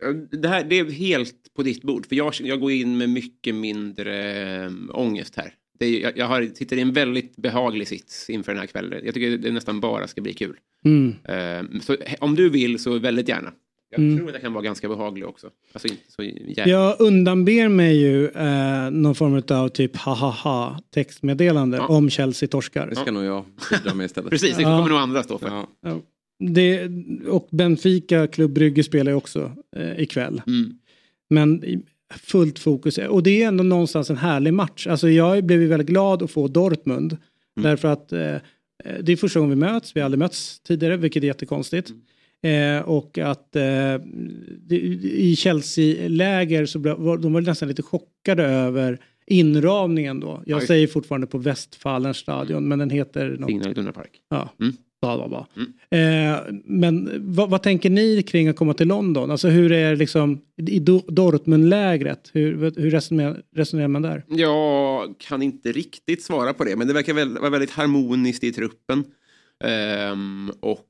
Eh, 0.01 0.09
Det 0.39 0.47
här 0.47 0.63
det 0.63 0.79
är 0.79 0.91
helt 0.91 1.53
på 1.55 1.63
ditt 1.63 1.81
bord. 1.81 2.05
För 2.05 2.15
jag, 2.15 2.33
jag 2.39 2.59
går 2.59 2.71
in 2.71 2.97
med 2.97 3.09
mycket 3.09 3.55
mindre 3.55 4.35
äh, 4.65 4.71
ångest 4.89 5.35
här. 5.35 5.53
Det 5.79 5.85
är, 5.85 6.01
jag 6.01 6.17
jag 6.17 6.25
har, 6.25 6.49
sitter 6.53 6.77
i 6.77 6.81
en 6.81 6.93
väldigt 6.93 7.35
behaglig 7.35 7.87
sits 7.87 8.29
inför 8.29 8.51
den 8.51 8.59
här 8.59 8.67
kvällen. 8.67 9.01
Jag 9.05 9.13
tycker 9.13 9.37
det 9.37 9.51
nästan 9.51 9.79
bara 9.79 10.07
ska 10.07 10.21
bli 10.21 10.33
kul. 10.33 10.57
Mm. 10.85 11.15
Eh, 11.23 11.79
så 11.81 11.97
om 12.19 12.35
du 12.35 12.49
vill 12.49 12.79
så 12.79 12.99
väldigt 12.99 13.29
gärna. 13.29 13.53
Jag 13.91 13.99
Mm. 13.99 14.17
tror 14.17 14.27
att 14.27 14.33
jag 14.33 14.41
kan 14.41 14.53
vara 14.53 14.63
ganska 14.63 14.89
behaglig 14.89 15.27
också. 15.27 15.49
Alltså 15.73 15.87
inte 15.87 16.03
så 16.07 16.23
jävla... 16.23 16.67
Jag 16.73 16.95
undanber 17.01 17.69
mig 17.69 17.97
ju 17.97 18.27
eh, 18.27 18.89
någon 18.91 19.15
form 19.15 19.43
av 19.49 19.69
typ 19.69 19.95
ha-ha-ha 19.97 20.79
textmeddelande 20.93 21.79
om 21.79 22.09
Chelsea 22.09 22.49
torskar. 22.49 22.87
Det 22.87 22.95
ska 22.95 23.11
nog 23.11 23.23
jag 23.23 23.45
bidra 23.71 23.93
med 23.93 24.05
istället. 24.05 24.29
Precis, 24.29 24.55
det 24.55 24.61
Ja. 24.61 24.77
kommer 24.77 24.89
nog 24.89 24.99
andra 24.99 25.23
stå 25.23 25.37
för. 25.37 25.47
Ja. 25.47 25.67
Ja. 25.81 26.01
Det, 26.39 26.89
och 27.27 27.47
Benfica, 27.51 28.27
Klubb 28.27 28.51
Brygge 28.51 28.83
spelar 28.83 29.11
ju 29.11 29.15
också 29.15 29.51
eh, 29.75 29.99
ikväll. 29.99 30.41
Mm. 30.47 30.73
Men 31.29 31.63
fullt 32.21 32.59
fokus. 32.59 32.97
Och 32.97 33.23
det 33.23 33.43
är 33.43 33.47
ändå 33.47 33.63
någonstans 33.63 34.09
en 34.09 34.17
härlig 34.17 34.53
match. 34.53 34.87
Alltså 34.87 35.09
jag 35.09 35.43
blev 35.45 35.61
ju 35.61 35.67
väldigt 35.67 35.87
glad 35.87 36.23
att 36.23 36.31
få 36.31 36.47
Dortmund. 36.47 37.17
Därför 37.61 37.87
att 37.87 38.11
eh, 38.13 38.35
det 39.01 39.11
är 39.11 39.15
första 39.15 39.39
gången 39.39 39.59
vi 39.59 39.65
möts. 39.65 39.95
Vi 39.95 39.99
har 39.99 40.05
aldrig 40.05 40.19
mötts 40.19 40.59
tidigare, 40.59 40.97
vilket 40.97 41.23
är 41.23 41.27
jättekonstigt. 41.27 41.91
Eh, 42.43 42.81
och 42.89 43.17
att 43.17 43.55
eh, 43.55 43.61
det, 44.67 44.75
i 45.03 45.35
Chelsea-läger 45.35 46.65
så 46.65 46.79
var, 46.79 47.17
de 47.17 47.33
var 47.33 47.41
nästan 47.41 47.69
lite 47.69 47.81
chockade 47.81 48.43
över 48.43 48.99
inramningen 49.27 50.19
då. 50.19 50.43
Jag 50.45 50.59
Oj. 50.59 50.67
säger 50.67 50.87
fortfarande 50.87 51.27
på 51.27 51.37
Westfalen 51.37 52.13
stadion 52.13 52.67
men 52.67 52.79
den 52.79 52.89
heter 52.89 53.37
något. 53.39 53.65
Iduna 53.65 53.91
Park. 53.91 54.11
Ja. 54.29 54.49
Mm. 54.59 54.73
Bla, 55.01 55.17
bla, 55.17 55.27
bla. 55.27 55.47
Eh, 55.99 56.39
men 56.65 57.09
vad, 57.19 57.49
vad 57.49 57.63
tänker 57.63 57.89
ni 57.89 58.23
kring 58.23 58.47
att 58.47 58.55
komma 58.55 58.73
till 58.73 58.87
London? 58.87 59.31
Alltså 59.31 59.47
hur 59.47 59.71
är 59.71 59.95
liksom 59.95 60.41
i 60.57 60.79
Do- 60.79 61.11
Dortmund-lägret? 61.11 62.29
Hur, 62.33 62.71
hur 62.81 62.91
resonerar, 62.91 63.41
resonerar 63.55 63.87
man 63.87 64.01
där? 64.01 64.23
Jag 64.27 65.15
kan 65.17 65.41
inte 65.41 65.71
riktigt 65.71 66.23
svara 66.23 66.53
på 66.53 66.63
det, 66.63 66.75
men 66.75 66.87
det 66.87 66.93
verkar 66.93 67.13
väl, 67.13 67.37
vara 67.37 67.49
väldigt 67.49 67.71
harmoniskt 67.71 68.43
i 68.43 68.51
truppen. 68.51 69.03
Ehm, 69.63 70.51
och... 70.59 70.85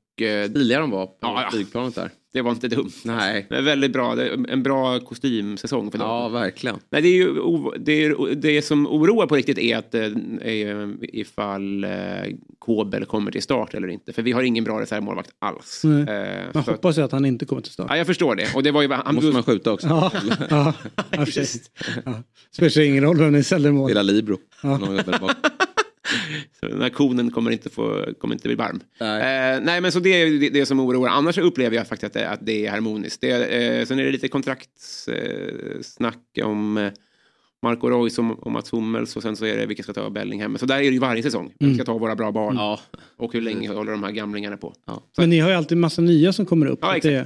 Stiliga 0.50 0.80
de 0.80 0.90
var 0.90 1.06
på 1.06 1.16
ja, 1.20 1.42
ja. 1.42 1.50
flygplanet 1.50 1.94
där. 1.94 2.10
Det 2.32 2.42
var 2.42 2.50
inte 2.50 2.68
dumt. 2.68 2.92
Nej. 3.04 3.46
Är 3.50 3.62
väldigt 3.62 3.92
bra. 3.92 4.22
En 4.48 4.62
bra 4.62 5.00
kostymsäsong 5.00 5.90
för 5.90 5.98
dem. 5.98 6.08
Ja, 6.08 6.28
verkligen. 6.28 6.76
Nej, 6.90 7.02
det, 7.02 7.08
är 7.08 7.12
ju, 7.12 7.34
det, 7.78 7.92
är, 8.04 8.34
det 8.34 8.62
som 8.62 8.86
oroar 8.86 9.26
på 9.26 9.36
riktigt 9.36 9.58
är 9.58 9.76
att 9.76 9.94
eh, 9.94 10.02
är, 10.40 10.96
ifall 11.02 11.84
eh, 11.84 11.90
Kobel 12.58 13.04
kommer 13.04 13.30
till 13.30 13.42
start 13.42 13.74
eller 13.74 13.88
inte. 13.88 14.12
För 14.12 14.22
vi 14.22 14.32
har 14.32 14.42
ingen 14.42 14.64
bra 14.64 14.80
reservmålvakt 14.80 15.30
alls. 15.38 15.82
Nej. 15.84 16.02
Eh, 16.02 16.44
Man 16.54 16.64
så 16.64 16.70
hoppas 16.70 16.98
ju 16.98 17.02
att 17.02 17.12
han 17.12 17.24
inte 17.24 17.44
kommer 17.46 17.62
till 17.62 17.72
start. 17.72 17.86
ja, 17.90 17.96
jag 17.96 18.06
förstår 18.06 18.34
det. 18.34 18.54
Och 18.54 18.62
det 18.62 18.70
var 18.70 18.82
ju, 18.82 18.92
han, 18.92 19.14
måste 19.14 19.30
man 19.32 19.42
skjuta 19.42 19.72
också. 19.72 19.86
Ja, 19.86 20.12
ja, 20.50 20.74
ja, 21.10 21.26
ja. 22.04 22.22
Spelar 22.50 22.80
ingen 22.80 23.04
roll 23.04 23.18
vem 23.18 23.32
ni 23.32 23.42
ställer 23.42 23.72
mål. 23.72 23.90
Spela 23.90 24.02
Libro. 24.02 24.38
Ja. 24.62 24.78
Konen 26.94 27.30
kommer 27.30 27.50
inte, 27.50 27.70
få, 27.70 28.04
kommer 28.18 28.34
inte 28.34 28.48
bli 28.48 28.54
varm. 28.54 28.80
Nej, 29.00 29.54
eh, 29.54 29.60
nej 29.60 29.80
men 29.80 29.92
så 29.92 30.00
det 30.00 30.10
är 30.10 30.40
det, 30.40 30.48
det 30.48 30.66
som 30.66 30.80
oroar. 30.80 31.08
Annars 31.08 31.38
upplever 31.38 31.76
jag 31.76 31.86
faktiskt 31.86 32.16
att 32.16 32.22
det, 32.22 32.28
att 32.28 32.46
det 32.46 32.66
är 32.66 32.70
harmoniskt. 32.70 33.20
Det, 33.20 33.30
eh, 33.30 33.86
sen 33.86 33.98
är 33.98 34.04
det 34.04 34.10
lite 34.10 34.28
kontraktssnack 34.28 35.18
eh, 35.18 35.80
snack 35.82 36.38
om 36.42 36.76
eh, 36.76 36.92
Marco 37.62 37.88
Reus 37.88 38.18
och, 38.18 38.46
och 38.46 38.52
Mats 38.52 38.72
Hummels 38.72 39.16
och 39.16 39.22
sen 39.22 39.36
så 39.36 39.44
är 39.44 39.56
det 39.56 39.66
vilka 39.66 39.82
ska 39.82 39.92
ta 39.92 40.10
Bellingham. 40.10 40.58
Så 40.58 40.66
där 40.66 40.76
är 40.76 40.82
det 40.82 40.86
ju 40.86 40.98
varje 40.98 41.22
säsong. 41.22 41.52
Vem 41.58 41.74
ska 41.74 41.84
ta 41.84 41.98
våra 41.98 42.16
bra 42.16 42.32
barn? 42.32 42.78
Och 43.16 43.32
hur 43.32 43.40
länge 43.40 43.68
håller 43.68 43.92
de 43.92 44.02
här 44.02 44.10
gamlingarna 44.10 44.56
på? 44.56 44.74
Men 45.18 45.30
ni 45.30 45.38
har 45.38 45.50
ju 45.50 45.56
alltid 45.56 45.78
massa 45.78 46.02
nya 46.02 46.32
som 46.32 46.46
kommer 46.46 46.66
upp. 46.66 46.78
Ja, 46.82 46.98
det, 47.02 47.16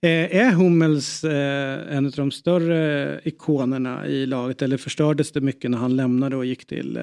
eh, 0.00 0.36
är 0.36 0.52
Hummels 0.52 1.24
eh, 1.24 1.96
en 1.96 2.06
av 2.06 2.12
de 2.12 2.30
större 2.30 3.20
ikonerna 3.24 4.06
i 4.06 4.26
laget 4.26 4.62
eller 4.62 4.76
förstördes 4.76 5.32
det 5.32 5.40
mycket 5.40 5.70
när 5.70 5.78
han 5.78 5.96
lämnade 5.96 6.36
och 6.36 6.44
gick 6.44 6.66
till 6.66 6.96
eh, 6.96 7.02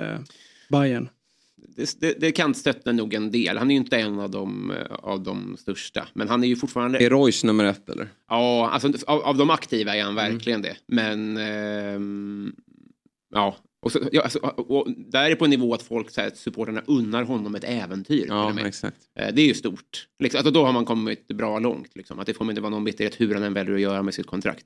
Bayern? 0.70 1.10
Det, 1.58 2.00
det, 2.00 2.16
det 2.20 2.32
kan 2.32 2.56
stötta 2.56 2.92
nog 2.92 3.14
en 3.14 3.32
del. 3.32 3.58
Han 3.58 3.72
är 3.72 3.76
ju 3.76 3.82
inte 3.82 3.98
en 3.98 4.20
av 4.20 4.30
de, 4.30 4.72
eh, 4.72 4.78
av 4.92 5.24
de 5.24 5.58
största. 5.58 6.08
Men 6.14 6.30
han 6.30 6.44
är 6.44 6.48
ju 6.48 6.56
fortfarande... 6.56 7.00
Är 7.00 7.10
Royce 7.10 7.44
nummer 7.44 7.66
ett 7.66 7.90
eller? 7.90 8.08
Ja, 8.30 8.70
alltså 8.70 8.92
av, 9.08 9.22
av 9.22 9.38
de 9.38 9.50
aktiva 9.50 9.96
är 9.96 10.04
han 10.04 10.16
verkligen 10.16 10.62
det. 10.62 10.78
Men 10.88 11.38
ehm, 11.38 12.56
ja, 13.34 13.56
och, 13.82 13.92
så, 13.92 14.00
ja 14.12 14.22
alltså, 14.22 14.40
och, 14.40 14.88
där 14.98 15.26
är 15.26 15.30
det 15.30 15.36
på 15.36 15.46
en 15.46 15.50
nivå 15.50 15.74
att 15.74 15.82
folk, 15.82 16.10
så 16.10 16.22
här, 16.22 16.32
supporterna 16.36 16.82
unnar 16.86 17.24
honom 17.24 17.56
ett 17.56 17.64
äventyr. 17.64 18.26
Ja, 18.28 18.60
exakt. 18.60 18.98
Eh, 19.20 19.34
Det 19.34 19.42
är 19.42 19.46
ju 19.46 19.54
stort. 19.54 20.08
Liksom, 20.20 20.38
alltså, 20.38 20.52
då 20.52 20.66
har 20.66 20.74
man 20.74 20.86
kommit 20.86 21.28
bra 21.28 21.60
långt. 21.60 21.96
Liksom. 21.96 22.20
Att 22.20 22.28
det 22.28 22.34
får 22.34 22.50
inte 22.50 22.62
vara 22.62 22.70
någon 22.70 22.84
bitterhet 22.84 23.22
hur 23.22 23.34
han 23.34 23.44
än 23.44 23.54
väljer 23.54 23.76
att 23.76 23.82
göra 23.82 24.04
med 24.04 24.14
sitt 24.14 24.28
kontrakt. 24.28 24.66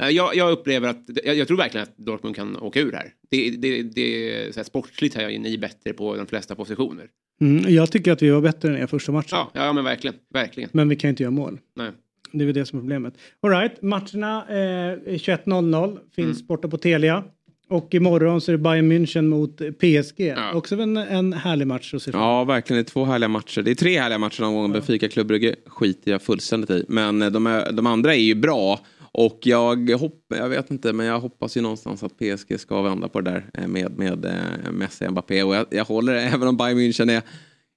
Eh, 0.00 0.08
Jag, 0.08 0.36
jag 0.36 0.52
upplever 0.52 0.88
att, 0.88 1.02
jag, 1.24 1.36
jag 1.36 1.48
tror 1.48 1.56
verkligen 1.56 1.82
att 1.82 1.96
Dortmund 1.96 2.36
kan 2.36 2.56
åka 2.56 2.80
ur 2.80 2.92
här. 2.92 3.12
Det, 3.30 3.50
det, 3.50 3.82
det, 3.82 4.54
så 4.54 4.60
här, 4.60 4.64
sportsligt 4.64 5.14
här 5.16 5.30
är 5.30 5.38
ni 5.38 5.58
bättre 5.58 5.92
på 5.92 6.16
de 6.16 6.26
flesta 6.26 6.54
positioner. 6.54 7.06
Mm, 7.40 7.74
jag 7.74 7.90
tycker 7.92 8.12
att 8.12 8.22
vi 8.22 8.30
var 8.30 8.40
bättre 8.40 8.68
än 8.68 8.76
er 8.76 8.86
första 8.86 9.12
matchen. 9.12 9.28
Ja, 9.32 9.50
ja 9.54 9.72
men 9.72 9.84
verkligen. 9.84 10.16
verkligen. 10.34 10.70
Men 10.72 10.88
vi 10.88 10.96
kan 10.96 11.10
inte 11.10 11.22
göra 11.22 11.30
mål. 11.30 11.58
Nej. 11.76 11.90
Det 12.32 12.44
är 12.44 12.46
väl 12.46 12.54
det 12.54 12.66
som 12.66 12.78
är 12.78 12.80
problemet. 12.82 13.14
All 13.42 13.50
right, 13.50 13.82
matcherna 13.82 14.44
eh, 14.48 14.54
21.00 14.54 15.98
finns 16.16 16.36
Mm. 16.36 16.46
borta 16.46 16.68
på 16.68 16.78
Telia. 16.78 17.24
Och 17.68 17.94
imorgon 17.94 18.40
så 18.40 18.52
är 18.52 18.56
det 18.56 18.62
Bayern 18.62 18.92
München 18.92 19.22
mot 19.28 19.56
PSG. 19.56 20.34
Också 20.54 20.74
en, 20.80 20.96
en 20.96 21.32
härlig 21.32 21.66
match 21.66 21.94
att 21.94 22.02
se 22.02 22.12
fram 22.12 22.20
Ja, 22.20 22.44
verkligen. 22.44 22.82
Det 22.82 22.88
är 22.88 22.90
två 22.92 23.04
härliga 23.04 23.28
matcher. 23.28 23.62
Det 23.62 23.70
är 23.70 23.74
tre 23.74 23.98
härliga 24.00 24.18
matcher 24.18 24.40
någon 24.42 24.54
gång. 24.54 24.72
Benfica, 24.72 25.08
Club 25.08 25.26
Brugge 25.26 25.54
skiter 25.66 26.10
jag 26.10 26.22
fullständigt 26.22 26.70
i. 26.70 26.84
Men 26.88 27.22
eh, 27.22 27.30
de, 27.30 27.46
är, 27.46 27.72
de 27.72 27.86
andra 27.86 28.14
är 28.14 28.18
ju 28.20 28.34
bra. 28.34 28.80
Och 29.12 29.38
jag 29.42 29.90
hoppas, 29.98 30.38
jag 30.38 30.48
vet 30.48 30.70
inte, 30.70 30.92
men 30.92 31.06
jag 31.06 31.20
hoppas 31.20 31.56
ju 31.56 31.60
någonstans 31.60 32.02
att 32.02 32.12
PSG 32.18 32.60
ska 32.60 32.82
vända 32.82 33.08
på 33.08 33.20
det 33.20 33.30
där 33.30 33.50
eh, 33.54 33.66
med, 33.68 33.98
med 33.98 34.24
eh, 34.24 34.72
Messi 34.72 35.06
och 35.06 35.12
Mbappé. 35.12 35.42
Och 35.42 35.54
jag, 35.54 35.66
jag 35.70 35.84
håller, 35.84 36.14
även 36.34 36.48
om 36.48 36.56
Bayern 36.56 36.78
München 36.78 37.10
är, 37.10 37.22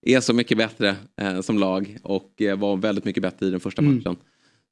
är 0.02 0.20
så 0.20 0.34
mycket 0.34 0.58
bättre 0.58 0.96
eh, 1.22 1.42
som 1.42 1.60
lag 1.60 1.98
och 2.04 2.42
eh, 2.42 2.58
var 2.60 2.78
väldigt 2.78 3.06
mycket 3.06 3.24
bättre 3.24 3.46
i 3.46 3.50
den 3.50 3.60
första 3.60 3.82
Mm. 3.82 3.96
matchen. 3.96 4.16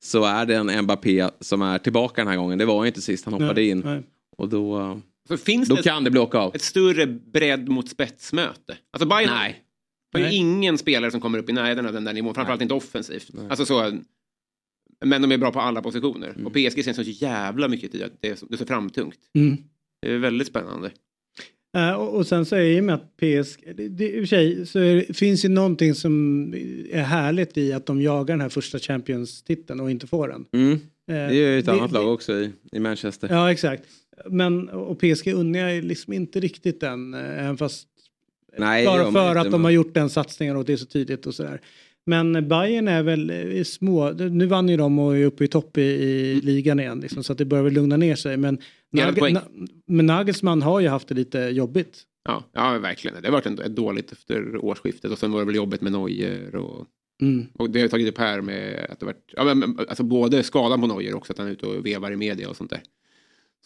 Så 0.03 0.23
är 0.25 0.45
det 0.45 0.55
en 0.55 0.81
Mbappé 0.83 1.29
som 1.39 1.61
är 1.61 1.77
tillbaka 1.77 2.21
den 2.21 2.27
här 2.27 2.37
gången. 2.37 2.57
Det 2.57 2.65
var 2.65 2.83
ju 2.83 2.87
inte 2.87 3.01
sist 3.01 3.25
han 3.25 3.33
hoppade 3.33 3.53
Nej, 3.53 3.69
in. 3.69 3.79
nej. 3.85 4.03
Och 4.37 4.49
då, 4.49 4.99
Så 5.27 5.37
finns 5.37 5.69
då 5.69 5.75
det 5.75 5.83
kan 5.83 6.03
det 6.03 6.11
bli 6.11 6.19
åka 6.19 6.37
av. 6.37 6.55
ett 6.55 6.61
större 6.61 7.05
bredd 7.07 7.69
mot 7.69 7.89
spetsmöte? 7.89 8.77
Alltså 8.93 9.07
Bayern 9.09 9.29
Nej. 9.29 9.63
har 10.13 10.19
ju 10.19 10.25
Nej. 10.25 10.35
ingen 10.35 10.77
spelare 10.77 11.11
som 11.11 11.21
kommer 11.21 11.37
upp 11.39 11.49
i 11.49 11.53
närheten 11.53 11.85
av 11.85 11.93
den 11.93 12.03
där 12.03 12.13
nivån, 12.13 12.33
framförallt 12.33 12.61
inte 12.61 12.73
offensivt. 12.73 13.29
Alltså 13.49 13.65
så, 13.65 13.91
men 15.05 15.21
de 15.21 15.31
är 15.31 15.37
bra 15.37 15.51
på 15.51 15.59
alla 15.59 15.81
positioner. 15.81 16.29
Mm. 16.29 16.47
Och 16.47 16.53
PSG 16.53 16.85
känns 16.85 16.95
så 16.97 17.01
jävla 17.03 17.67
mycket 17.67 18.01
att 18.05 18.11
det 18.19 18.29
är 18.29 18.35
så, 18.35 18.45
det 18.45 18.55
är 18.55 18.57
så 18.57 18.65
framtungt. 18.65 19.17
Mm. 19.35 19.57
Det 20.01 20.13
är 20.13 20.17
väldigt 20.17 20.47
spännande. 20.47 20.91
Eh, 21.77 21.91
och, 21.93 22.15
och 22.15 22.27
sen 22.27 22.45
så 22.45 22.55
är 22.55 22.59
det 22.63 22.77
och 22.77 22.83
med 22.83 22.95
att 22.95 23.17
PSG, 23.17 23.73
det, 23.75 23.87
det, 23.87 24.09
i 24.11 24.17
och 24.17 24.21
för 24.21 24.25
sig 24.25 24.65
så 24.65 24.79
är, 24.79 24.95
det- 24.95 25.13
finns 25.17 25.45
ju 25.45 25.49
någonting 25.49 25.95
som 25.95 26.43
är 26.91 27.01
härligt 27.03 27.57
i 27.57 27.73
att 27.73 27.85
de 27.85 28.01
jagar 28.01 28.33
den 28.33 28.41
här 28.41 28.49
första 28.49 28.79
Champions-titeln 28.79 29.79
och 29.79 29.91
inte 29.91 30.07
får 30.07 30.27
den. 30.27 30.45
Mm. 30.53 30.71
Eh, 30.73 30.77
Det 31.07 31.13
är 31.13 31.31
ju 31.31 31.59
ett 31.59 31.65
det- 31.65 31.71
annat 31.71 31.91
lag 31.91 32.13
också 32.13 32.33
i, 32.33 32.51
i 32.71 32.79
Manchester. 32.79 33.27
Ja, 33.31 33.51
exakt. 33.51 33.83
Men, 34.29 34.69
och 34.69 34.99
PSG 34.99 35.27
unnar 35.33 35.59
jag 35.59 35.83
liksom 35.83 36.13
inte 36.13 36.39
riktigt 36.39 36.79
den, 36.79 37.13
eh, 37.13 37.19
även 37.43 37.57
fast 37.57 37.87
Nej, 38.57 38.81
det 38.81 38.87
bara 38.87 39.11
för 39.11 39.35
att 39.35 39.51
de 39.51 39.63
har 39.63 39.71
gjort 39.71 39.93
den 39.93 40.09
satsningen 40.09 40.55
och 40.55 40.65
det 40.65 40.73
är 40.73 40.77
så 40.77 40.85
tydligt 40.85 41.25
och 41.25 41.35
sådär. 41.35 41.61
Men 42.05 42.47
Bayern 42.47 42.87
är 42.87 43.03
väl 43.03 43.29
eh, 43.57 43.63
små, 43.63 44.11
nu 44.11 44.45
vann 44.45 44.69
ju 44.69 44.77
de 44.77 44.99
och 44.99 45.17
är 45.17 45.25
uppe 45.25 45.43
i 45.43 45.47
topp 45.47 45.77
i, 45.77 45.81
i 45.81 46.41
ligan 46.41 46.79
igen 46.79 46.99
liksom, 46.99 47.23
så 47.23 47.31
att 47.31 47.37
det 47.37 47.45
börjar 47.45 47.63
väl 47.63 47.73
lugna 47.73 47.97
ner 47.97 48.15
sig. 48.15 48.37
Men, 48.37 48.57
poäng. 49.15 49.35
Na- 49.35 49.67
men 49.87 50.05
Nagelsmann 50.05 50.61
har 50.61 50.79
ju 50.79 50.87
haft 50.87 51.07
det 51.07 51.15
lite 51.15 51.39
jobbigt. 51.39 52.03
Ja, 52.23 52.43
ja 52.53 52.77
verkligen. 52.79 53.21
Det 53.21 53.27
har 53.29 53.41
varit 53.41 53.75
dåligt 53.75 54.11
efter 54.11 54.57
årsskiftet 54.65 55.11
och 55.11 55.17
sen 55.17 55.31
var 55.31 55.39
det 55.39 55.45
väl 55.45 55.55
jobbigt 55.55 55.81
med 55.81 55.91
Neuer 55.91 56.55
och, 56.55 56.85
Mm. 57.21 57.45
och 57.53 57.69
det 57.69 57.81
har 57.81 57.87
tagit 57.87 58.07
upp 58.09 58.17
här 58.17 58.41
med 58.41 58.87
att 58.89 58.99
det 58.99 59.05
varit, 59.05 59.33
ja, 59.37 59.53
men, 59.53 59.79
alltså 59.89 60.03
både 60.03 60.43
skadan 60.43 60.81
på 60.81 60.87
Neuer 60.87 61.13
också 61.15 61.33
att 61.33 61.37
han 61.39 61.47
är 61.47 61.51
ute 61.51 61.65
och 61.65 61.85
vevar 61.85 62.11
i 62.11 62.15
media 62.15 62.49
och 62.49 62.55
sånt 62.57 62.69
där. 62.69 62.81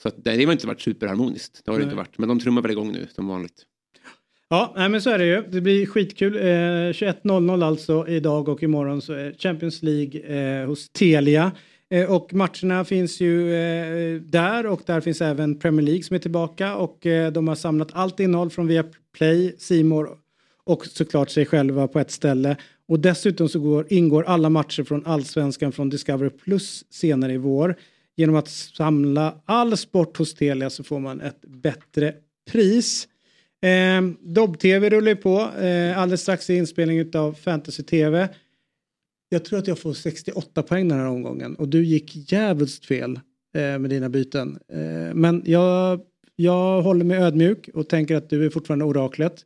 Så 0.02 0.08
att 0.08 0.24
det, 0.24 0.36
det 0.36 0.46
har 0.46 0.52
inte 0.52 0.68
varit 0.68 0.82
superharmoniskt. 0.82 1.62
Det 1.66 1.72
har 1.72 1.78
det 1.80 1.84
inte 1.84 1.96
varit. 1.96 2.18
Men 2.18 2.30
de 2.30 2.40
trummar 2.40 2.62
väl 2.62 2.72
igång 2.72 2.92
nu 2.92 3.08
som 3.16 3.28
vanligt. 3.28 3.64
Ja, 4.50 4.74
nej, 4.76 4.90
men 4.90 5.02
så 5.02 5.10
är 5.10 5.18
det 5.18 5.26
ju. 5.26 5.42
Det 5.42 5.62
blir 5.62 5.86
skitkul. 5.86 6.36
Eh, 6.36 6.40
21.00 6.40 7.66
alltså 7.66 8.08
idag 8.08 8.50
och 8.50 8.64
imorgon 8.64 9.02
så 9.02 9.14
är 9.14 9.34
Champions 9.34 9.84
League 9.84 10.22
eh, 10.22 10.68
hos 10.68 10.90
Telia. 10.90 11.52
Eh, 11.90 12.12
och 12.12 12.34
matcherna 12.34 12.86
finns 12.86 13.22
ju 13.22 13.56
eh, 13.56 14.22
där 14.22 14.66
och 14.66 14.82
där 14.86 15.02
finns 15.02 15.22
även 15.22 15.60
Premier 15.60 15.86
League 15.86 16.04
som 16.04 16.16
är 16.16 16.20
tillbaka 16.20 16.76
och 16.76 17.06
eh, 17.06 17.32
de 17.32 17.48
har 17.48 17.56
samlat 17.56 17.90
allt 17.92 18.20
innehåll 18.20 18.50
från 18.50 18.68
Viaplay, 18.68 19.56
Simor 19.58 20.10
och 20.64 20.86
såklart 20.86 21.30
sig 21.30 21.46
själva 21.46 21.88
på 21.88 22.00
ett 22.00 22.12
ställe. 22.12 22.58
Och 22.88 23.00
dessutom 23.00 23.50
så 23.50 23.60
går, 23.60 23.88
ingår 23.90 24.24
alla 24.24 24.50
matcher 24.50 24.84
från 24.84 25.06
Allsvenskan 25.06 25.72
från 25.72 25.90
Discovery 25.90 26.30
Plus 26.30 26.86
senare 26.90 27.34
i 27.34 27.38
vår. 27.38 27.76
Genom 28.18 28.36
att 28.36 28.48
samla 28.50 29.42
all 29.46 29.78
sport 29.78 30.18
hos 30.18 30.36
Telia 30.36 30.70
så 30.70 30.84
får 30.84 31.00
man 31.00 31.22
ett 31.22 31.42
bättre 31.42 32.14
pris. 32.52 33.08
Eh, 33.66 34.02
Dobb-TV 34.22 34.90
rullar 34.90 35.10
ju 35.10 35.16
på. 35.16 35.40
Eh, 35.40 36.00
alldeles 36.00 36.22
strax 36.22 36.50
är 36.50 36.54
inspelning 36.54 37.16
av 37.16 37.34
Fantasy-TV. 37.34 38.30
Jag 39.30 39.46
tror 39.46 39.60
att 39.60 39.68
jag 39.68 39.80
får 39.80 39.94
68 39.94 40.64
poäng 40.64 40.88
den 40.88 41.00
här 41.00 41.08
omgången 41.08 41.56
och 41.56 41.68
du 41.68 41.86
gick 41.86 42.32
jävligt 42.32 42.86
fel 42.86 43.20
eh, 43.56 43.80
med 43.80 43.90
dina 43.90 44.10
byten. 44.10 44.60
Eh, 44.74 45.14
men 45.14 45.44
jag, 45.46 46.00
jag 46.36 46.82
håller 46.82 47.06
mig 47.06 47.18
ödmjuk 47.18 47.70
och 47.74 47.90
tänker 47.90 48.16
att 48.16 48.30
du 48.30 48.46
är 48.46 48.50
fortfarande 48.50 48.86
oraklet. 48.86 49.46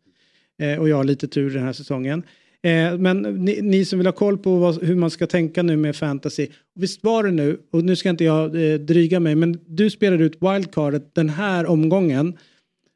Eh, 0.62 0.80
och 0.80 0.90
jag 0.90 0.98
har 0.98 1.04
lite 1.04 1.28
tur 1.28 1.50
den 1.50 1.64
här 1.64 1.74
säsongen. 1.74 2.24
Eh, 2.62 2.98
men 2.98 3.22
ni, 3.22 3.62
ni 3.62 3.86
som 3.86 4.00
vill 4.00 4.08
ha 4.08 4.14
koll 4.14 4.38
på 4.38 4.56
vad, 4.56 4.84
hur 4.84 4.96
man 4.96 5.10
ska 5.10 5.28
tänka 5.28 5.64
nu 5.64 5.78
med 5.78 5.96
fantasy. 5.96 6.48
Visst 6.76 7.04
var 7.04 7.24
det 7.24 7.32
nu, 7.32 7.60
och 7.72 7.84
nu 7.84 7.96
ska 7.96 8.10
inte 8.10 8.24
jag 8.24 8.72
eh, 8.72 8.80
dryga 8.80 9.20
mig, 9.20 9.36
men 9.36 9.60
du 9.66 9.90
spelade 9.90 10.24
ut 10.24 10.38
wildcardet 10.42 11.16
den 11.16 11.30
här 11.30 11.66
omgången. 11.66 12.38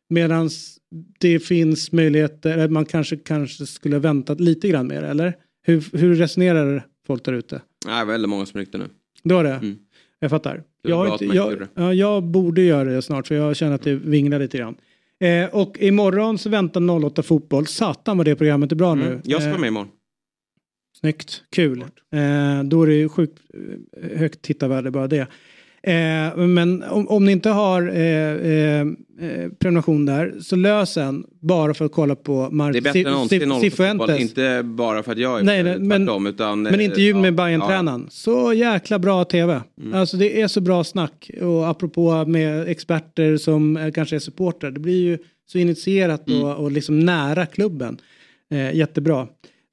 Medans 0.09 0.79
det 1.19 1.39
finns 1.39 1.91
möjligheter, 1.91 2.67
man 2.67 2.85
kanske, 2.85 3.17
kanske 3.17 3.65
skulle 3.65 3.95
ha 3.95 4.01
väntat 4.01 4.39
lite 4.39 4.67
grann 4.67 4.87
mer, 4.87 5.03
eller? 5.03 5.33
Hur, 5.61 5.97
hur 5.97 6.15
resonerar 6.15 6.85
folk 7.07 7.25
där 7.25 7.33
ute? 7.33 7.61
Nej, 7.85 8.05
väldigt 8.05 8.29
många 8.29 8.45
som 8.45 8.59
ryckte 8.59 8.77
nu. 8.77 8.85
Det 9.23 9.33
var 9.33 9.43
det? 9.43 9.75
Jag 10.19 10.29
fattar. 10.29 10.63
Det 10.83 10.89
Jag, 10.89 10.95
har 10.95 11.13
inte, 11.13 11.25
jag, 11.25 11.67
ja, 11.75 11.93
jag 11.93 12.23
borde 12.23 12.61
göra 12.61 12.89
det 12.89 13.01
snart 13.01 13.27
för 13.27 13.35
jag 13.35 13.55
känner 13.55 13.75
att 13.75 13.83
det 13.83 13.95
vinglar 13.95 14.39
lite 14.39 14.57
grann. 14.57 14.75
Eh, 15.19 15.55
och 15.55 15.77
imorgon 15.79 16.37
så 16.37 16.49
väntar 16.49 17.05
08 17.05 17.23
fotboll. 17.23 17.67
Satan 17.67 18.17
vad 18.17 18.25
det 18.25 18.35
programmet 18.35 18.71
är 18.71 18.75
bra 18.75 18.95
nu. 18.95 19.07
Mm. 19.07 19.21
Jag 19.23 19.41
ska 19.41 19.49
vara 19.49 19.55
Eh, 19.55 19.61
med 19.61 19.67
imorgon. 19.67 19.89
Snyggt, 20.99 21.43
kul. 21.49 21.81
Eh, 22.11 22.63
då 22.63 22.83
är 22.83 22.87
det 22.87 22.93
ju 22.93 23.09
sjukt 23.09 23.41
eh, 24.01 24.19
högt 24.19 24.41
tittarvärde 24.41 24.91
bara 24.91 25.07
det. 25.07 25.27
Eh, 25.87 26.37
men 26.37 26.83
om, 26.83 27.07
om 27.07 27.25
ni 27.25 27.31
inte 27.31 27.49
har 27.49 27.81
eh, 27.89 27.97
eh, 27.97 28.79
eh, 28.81 29.49
prenumeration 29.59 30.05
där 30.05 30.33
så 30.41 30.55
lös 30.55 30.97
en 30.97 31.23
bara 31.41 31.73
för 31.73 31.85
att 31.85 31.91
kolla 31.91 32.15
på 32.15 32.31
Mar- 32.51 32.71
Det 32.71 32.77
är 32.77 32.81
bättre 32.81 32.99
än 32.99 33.05
någonsin 33.11 33.41
Cif- 33.41 33.45
08 33.45 33.49
fotboll. 33.51 33.69
Cifuentes. 33.71 34.21
Inte 34.21 34.61
bara 34.63 35.03
för 35.03 35.11
att 35.11 35.17
jag 35.17 35.39
är 35.39 35.43
Nej, 35.43 35.63
nej, 35.63 35.79
men- 35.79 36.05
tvärtom. 36.05 36.27
Utan, 36.27 36.61
Men 36.61 36.81
intervjun 36.81 37.15
eh, 37.15 37.21
med 37.21 37.33
ja, 37.33 37.35
bayern 37.37 37.61
ja. 37.61 37.67
tränaren 37.67 38.07
Så 38.09 38.53
jäkla 38.53 38.99
bra 38.99 39.25
tv. 39.25 39.61
Alltså 39.93 40.17
det 40.17 40.41
är 40.41 40.47
så 40.47 40.61
bra 40.61 40.83
snack. 40.83 41.29
Och 41.41 41.67
apropå 41.69 42.25
med 42.27 42.67
experter 42.67 43.37
som 43.37 43.91
kanske 43.95 44.15
är 44.15 44.19
supportrar. 44.19 44.71
Det 44.71 44.79
blir 44.79 45.01
ju 45.03 45.17
så 45.45 45.57
initierat 45.57 46.29
och, 46.29 46.55
och 46.55 46.71
liksom 46.71 46.99
nära 46.99 47.45
klubben. 47.45 47.97
Eh, 48.51 48.75
jättebra. 48.75 49.27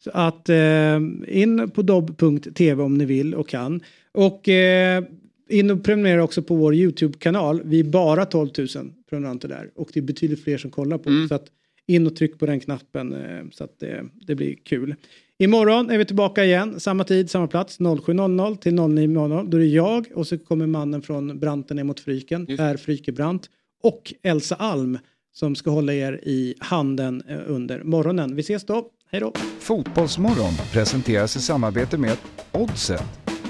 Så 0.05 0.11
att 0.15 0.49
eh, 0.49 0.97
in 1.28 1.70
på 1.74 1.82
dobb.tv 1.82 2.82
om 2.82 2.95
ni 2.95 3.05
vill 3.05 3.35
och 3.35 3.49
kan. 3.49 3.81
Och 4.12 4.49
eh, 4.49 5.05
in 5.51 5.70
och 5.70 5.85
prenumerera 5.85 6.24
också 6.24 6.43
på 6.43 6.55
vår 6.55 6.74
YouTube-kanal. 6.74 7.62
Vi 7.64 7.81
är 7.81 7.85
bara 7.85 8.24
12 8.24 8.51
000 8.59 8.68
prenumeranter 9.10 9.48
där. 9.48 9.70
Och 9.74 9.90
det 9.93 10.01
är 10.01 10.05
betydligt 10.05 10.44
fler 10.44 10.59
som 10.59 10.70
kollar 10.70 10.98
på. 10.98 11.27
Så 11.28 11.35
att 11.35 11.47
in 11.86 12.06
och 12.06 12.16
tryck 12.16 12.39
på 12.39 12.47
den 12.47 12.60
knappen 12.60 13.12
eh, 13.12 13.44
så 13.52 13.64
att 13.64 13.78
det, 13.78 14.05
det 14.27 14.35
blir 14.35 14.55
kul. 14.55 14.94
Imorgon 15.39 15.90
är 15.90 15.98
vi 15.98 16.05
tillbaka 16.05 16.44
igen, 16.44 16.81
samma 16.81 17.05
tid, 17.05 17.31
samma 17.31 17.47
plats, 17.47 17.81
07.00 17.81 18.56
till 18.56 18.72
09.00. 18.72 19.51
Då 19.51 19.56
är 19.56 19.60
det 19.60 19.66
jag 19.66 20.06
och 20.14 20.27
så 20.27 20.39
kommer 20.39 20.66
mannen 20.66 21.02
från 21.02 21.39
Branten 21.39 21.77
ner 21.77 21.85
mot 21.85 22.01
Fryken, 22.01 22.47
Per 22.47 22.77
Frykebrant 22.77 23.51
och 23.82 24.14
Elsa 24.22 24.55
Alm 24.55 24.98
som 25.32 25.55
ska 25.55 25.70
hålla 25.70 25.93
er 25.93 26.20
i 26.22 26.55
handen 26.59 27.22
eh, 27.28 27.39
under 27.47 27.82
morgonen. 27.82 28.36
Vi 28.36 28.40
ses 28.40 28.64
då, 28.64 28.86
hej 29.10 29.20
då! 29.20 29.32
Fotbollsmorgon 29.59 30.52
presenteras 30.72 31.36
i 31.36 31.40
samarbete 31.40 31.98
med 31.98 32.16
Oddset, 32.52 33.05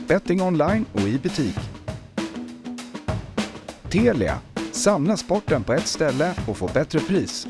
betting 0.08 0.42
online 0.42 0.84
och 0.92 1.08
i 1.08 1.18
butik. 1.22 1.79
Telia, 3.90 4.38
samla 4.72 5.16
sporten 5.16 5.64
på 5.64 5.72
ett 5.72 5.86
ställe 5.86 6.34
och 6.46 6.56
få 6.56 6.70
bättre 6.74 7.00
pris. 7.00 7.46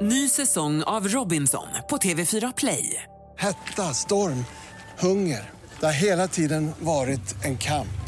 Ny 0.00 0.28
säsong 0.28 0.82
av 0.82 1.08
Robinson 1.08 1.66
på 1.90 1.96
TV4 1.96 2.52
Play. 2.56 3.02
Hetta, 3.38 3.94
storm, 3.94 4.44
hunger. 4.98 5.50
Det 5.80 5.86
har 5.86 5.92
hela 5.92 6.28
tiden 6.28 6.70
varit 6.80 7.44
en 7.44 7.58
kamp. 7.58 8.07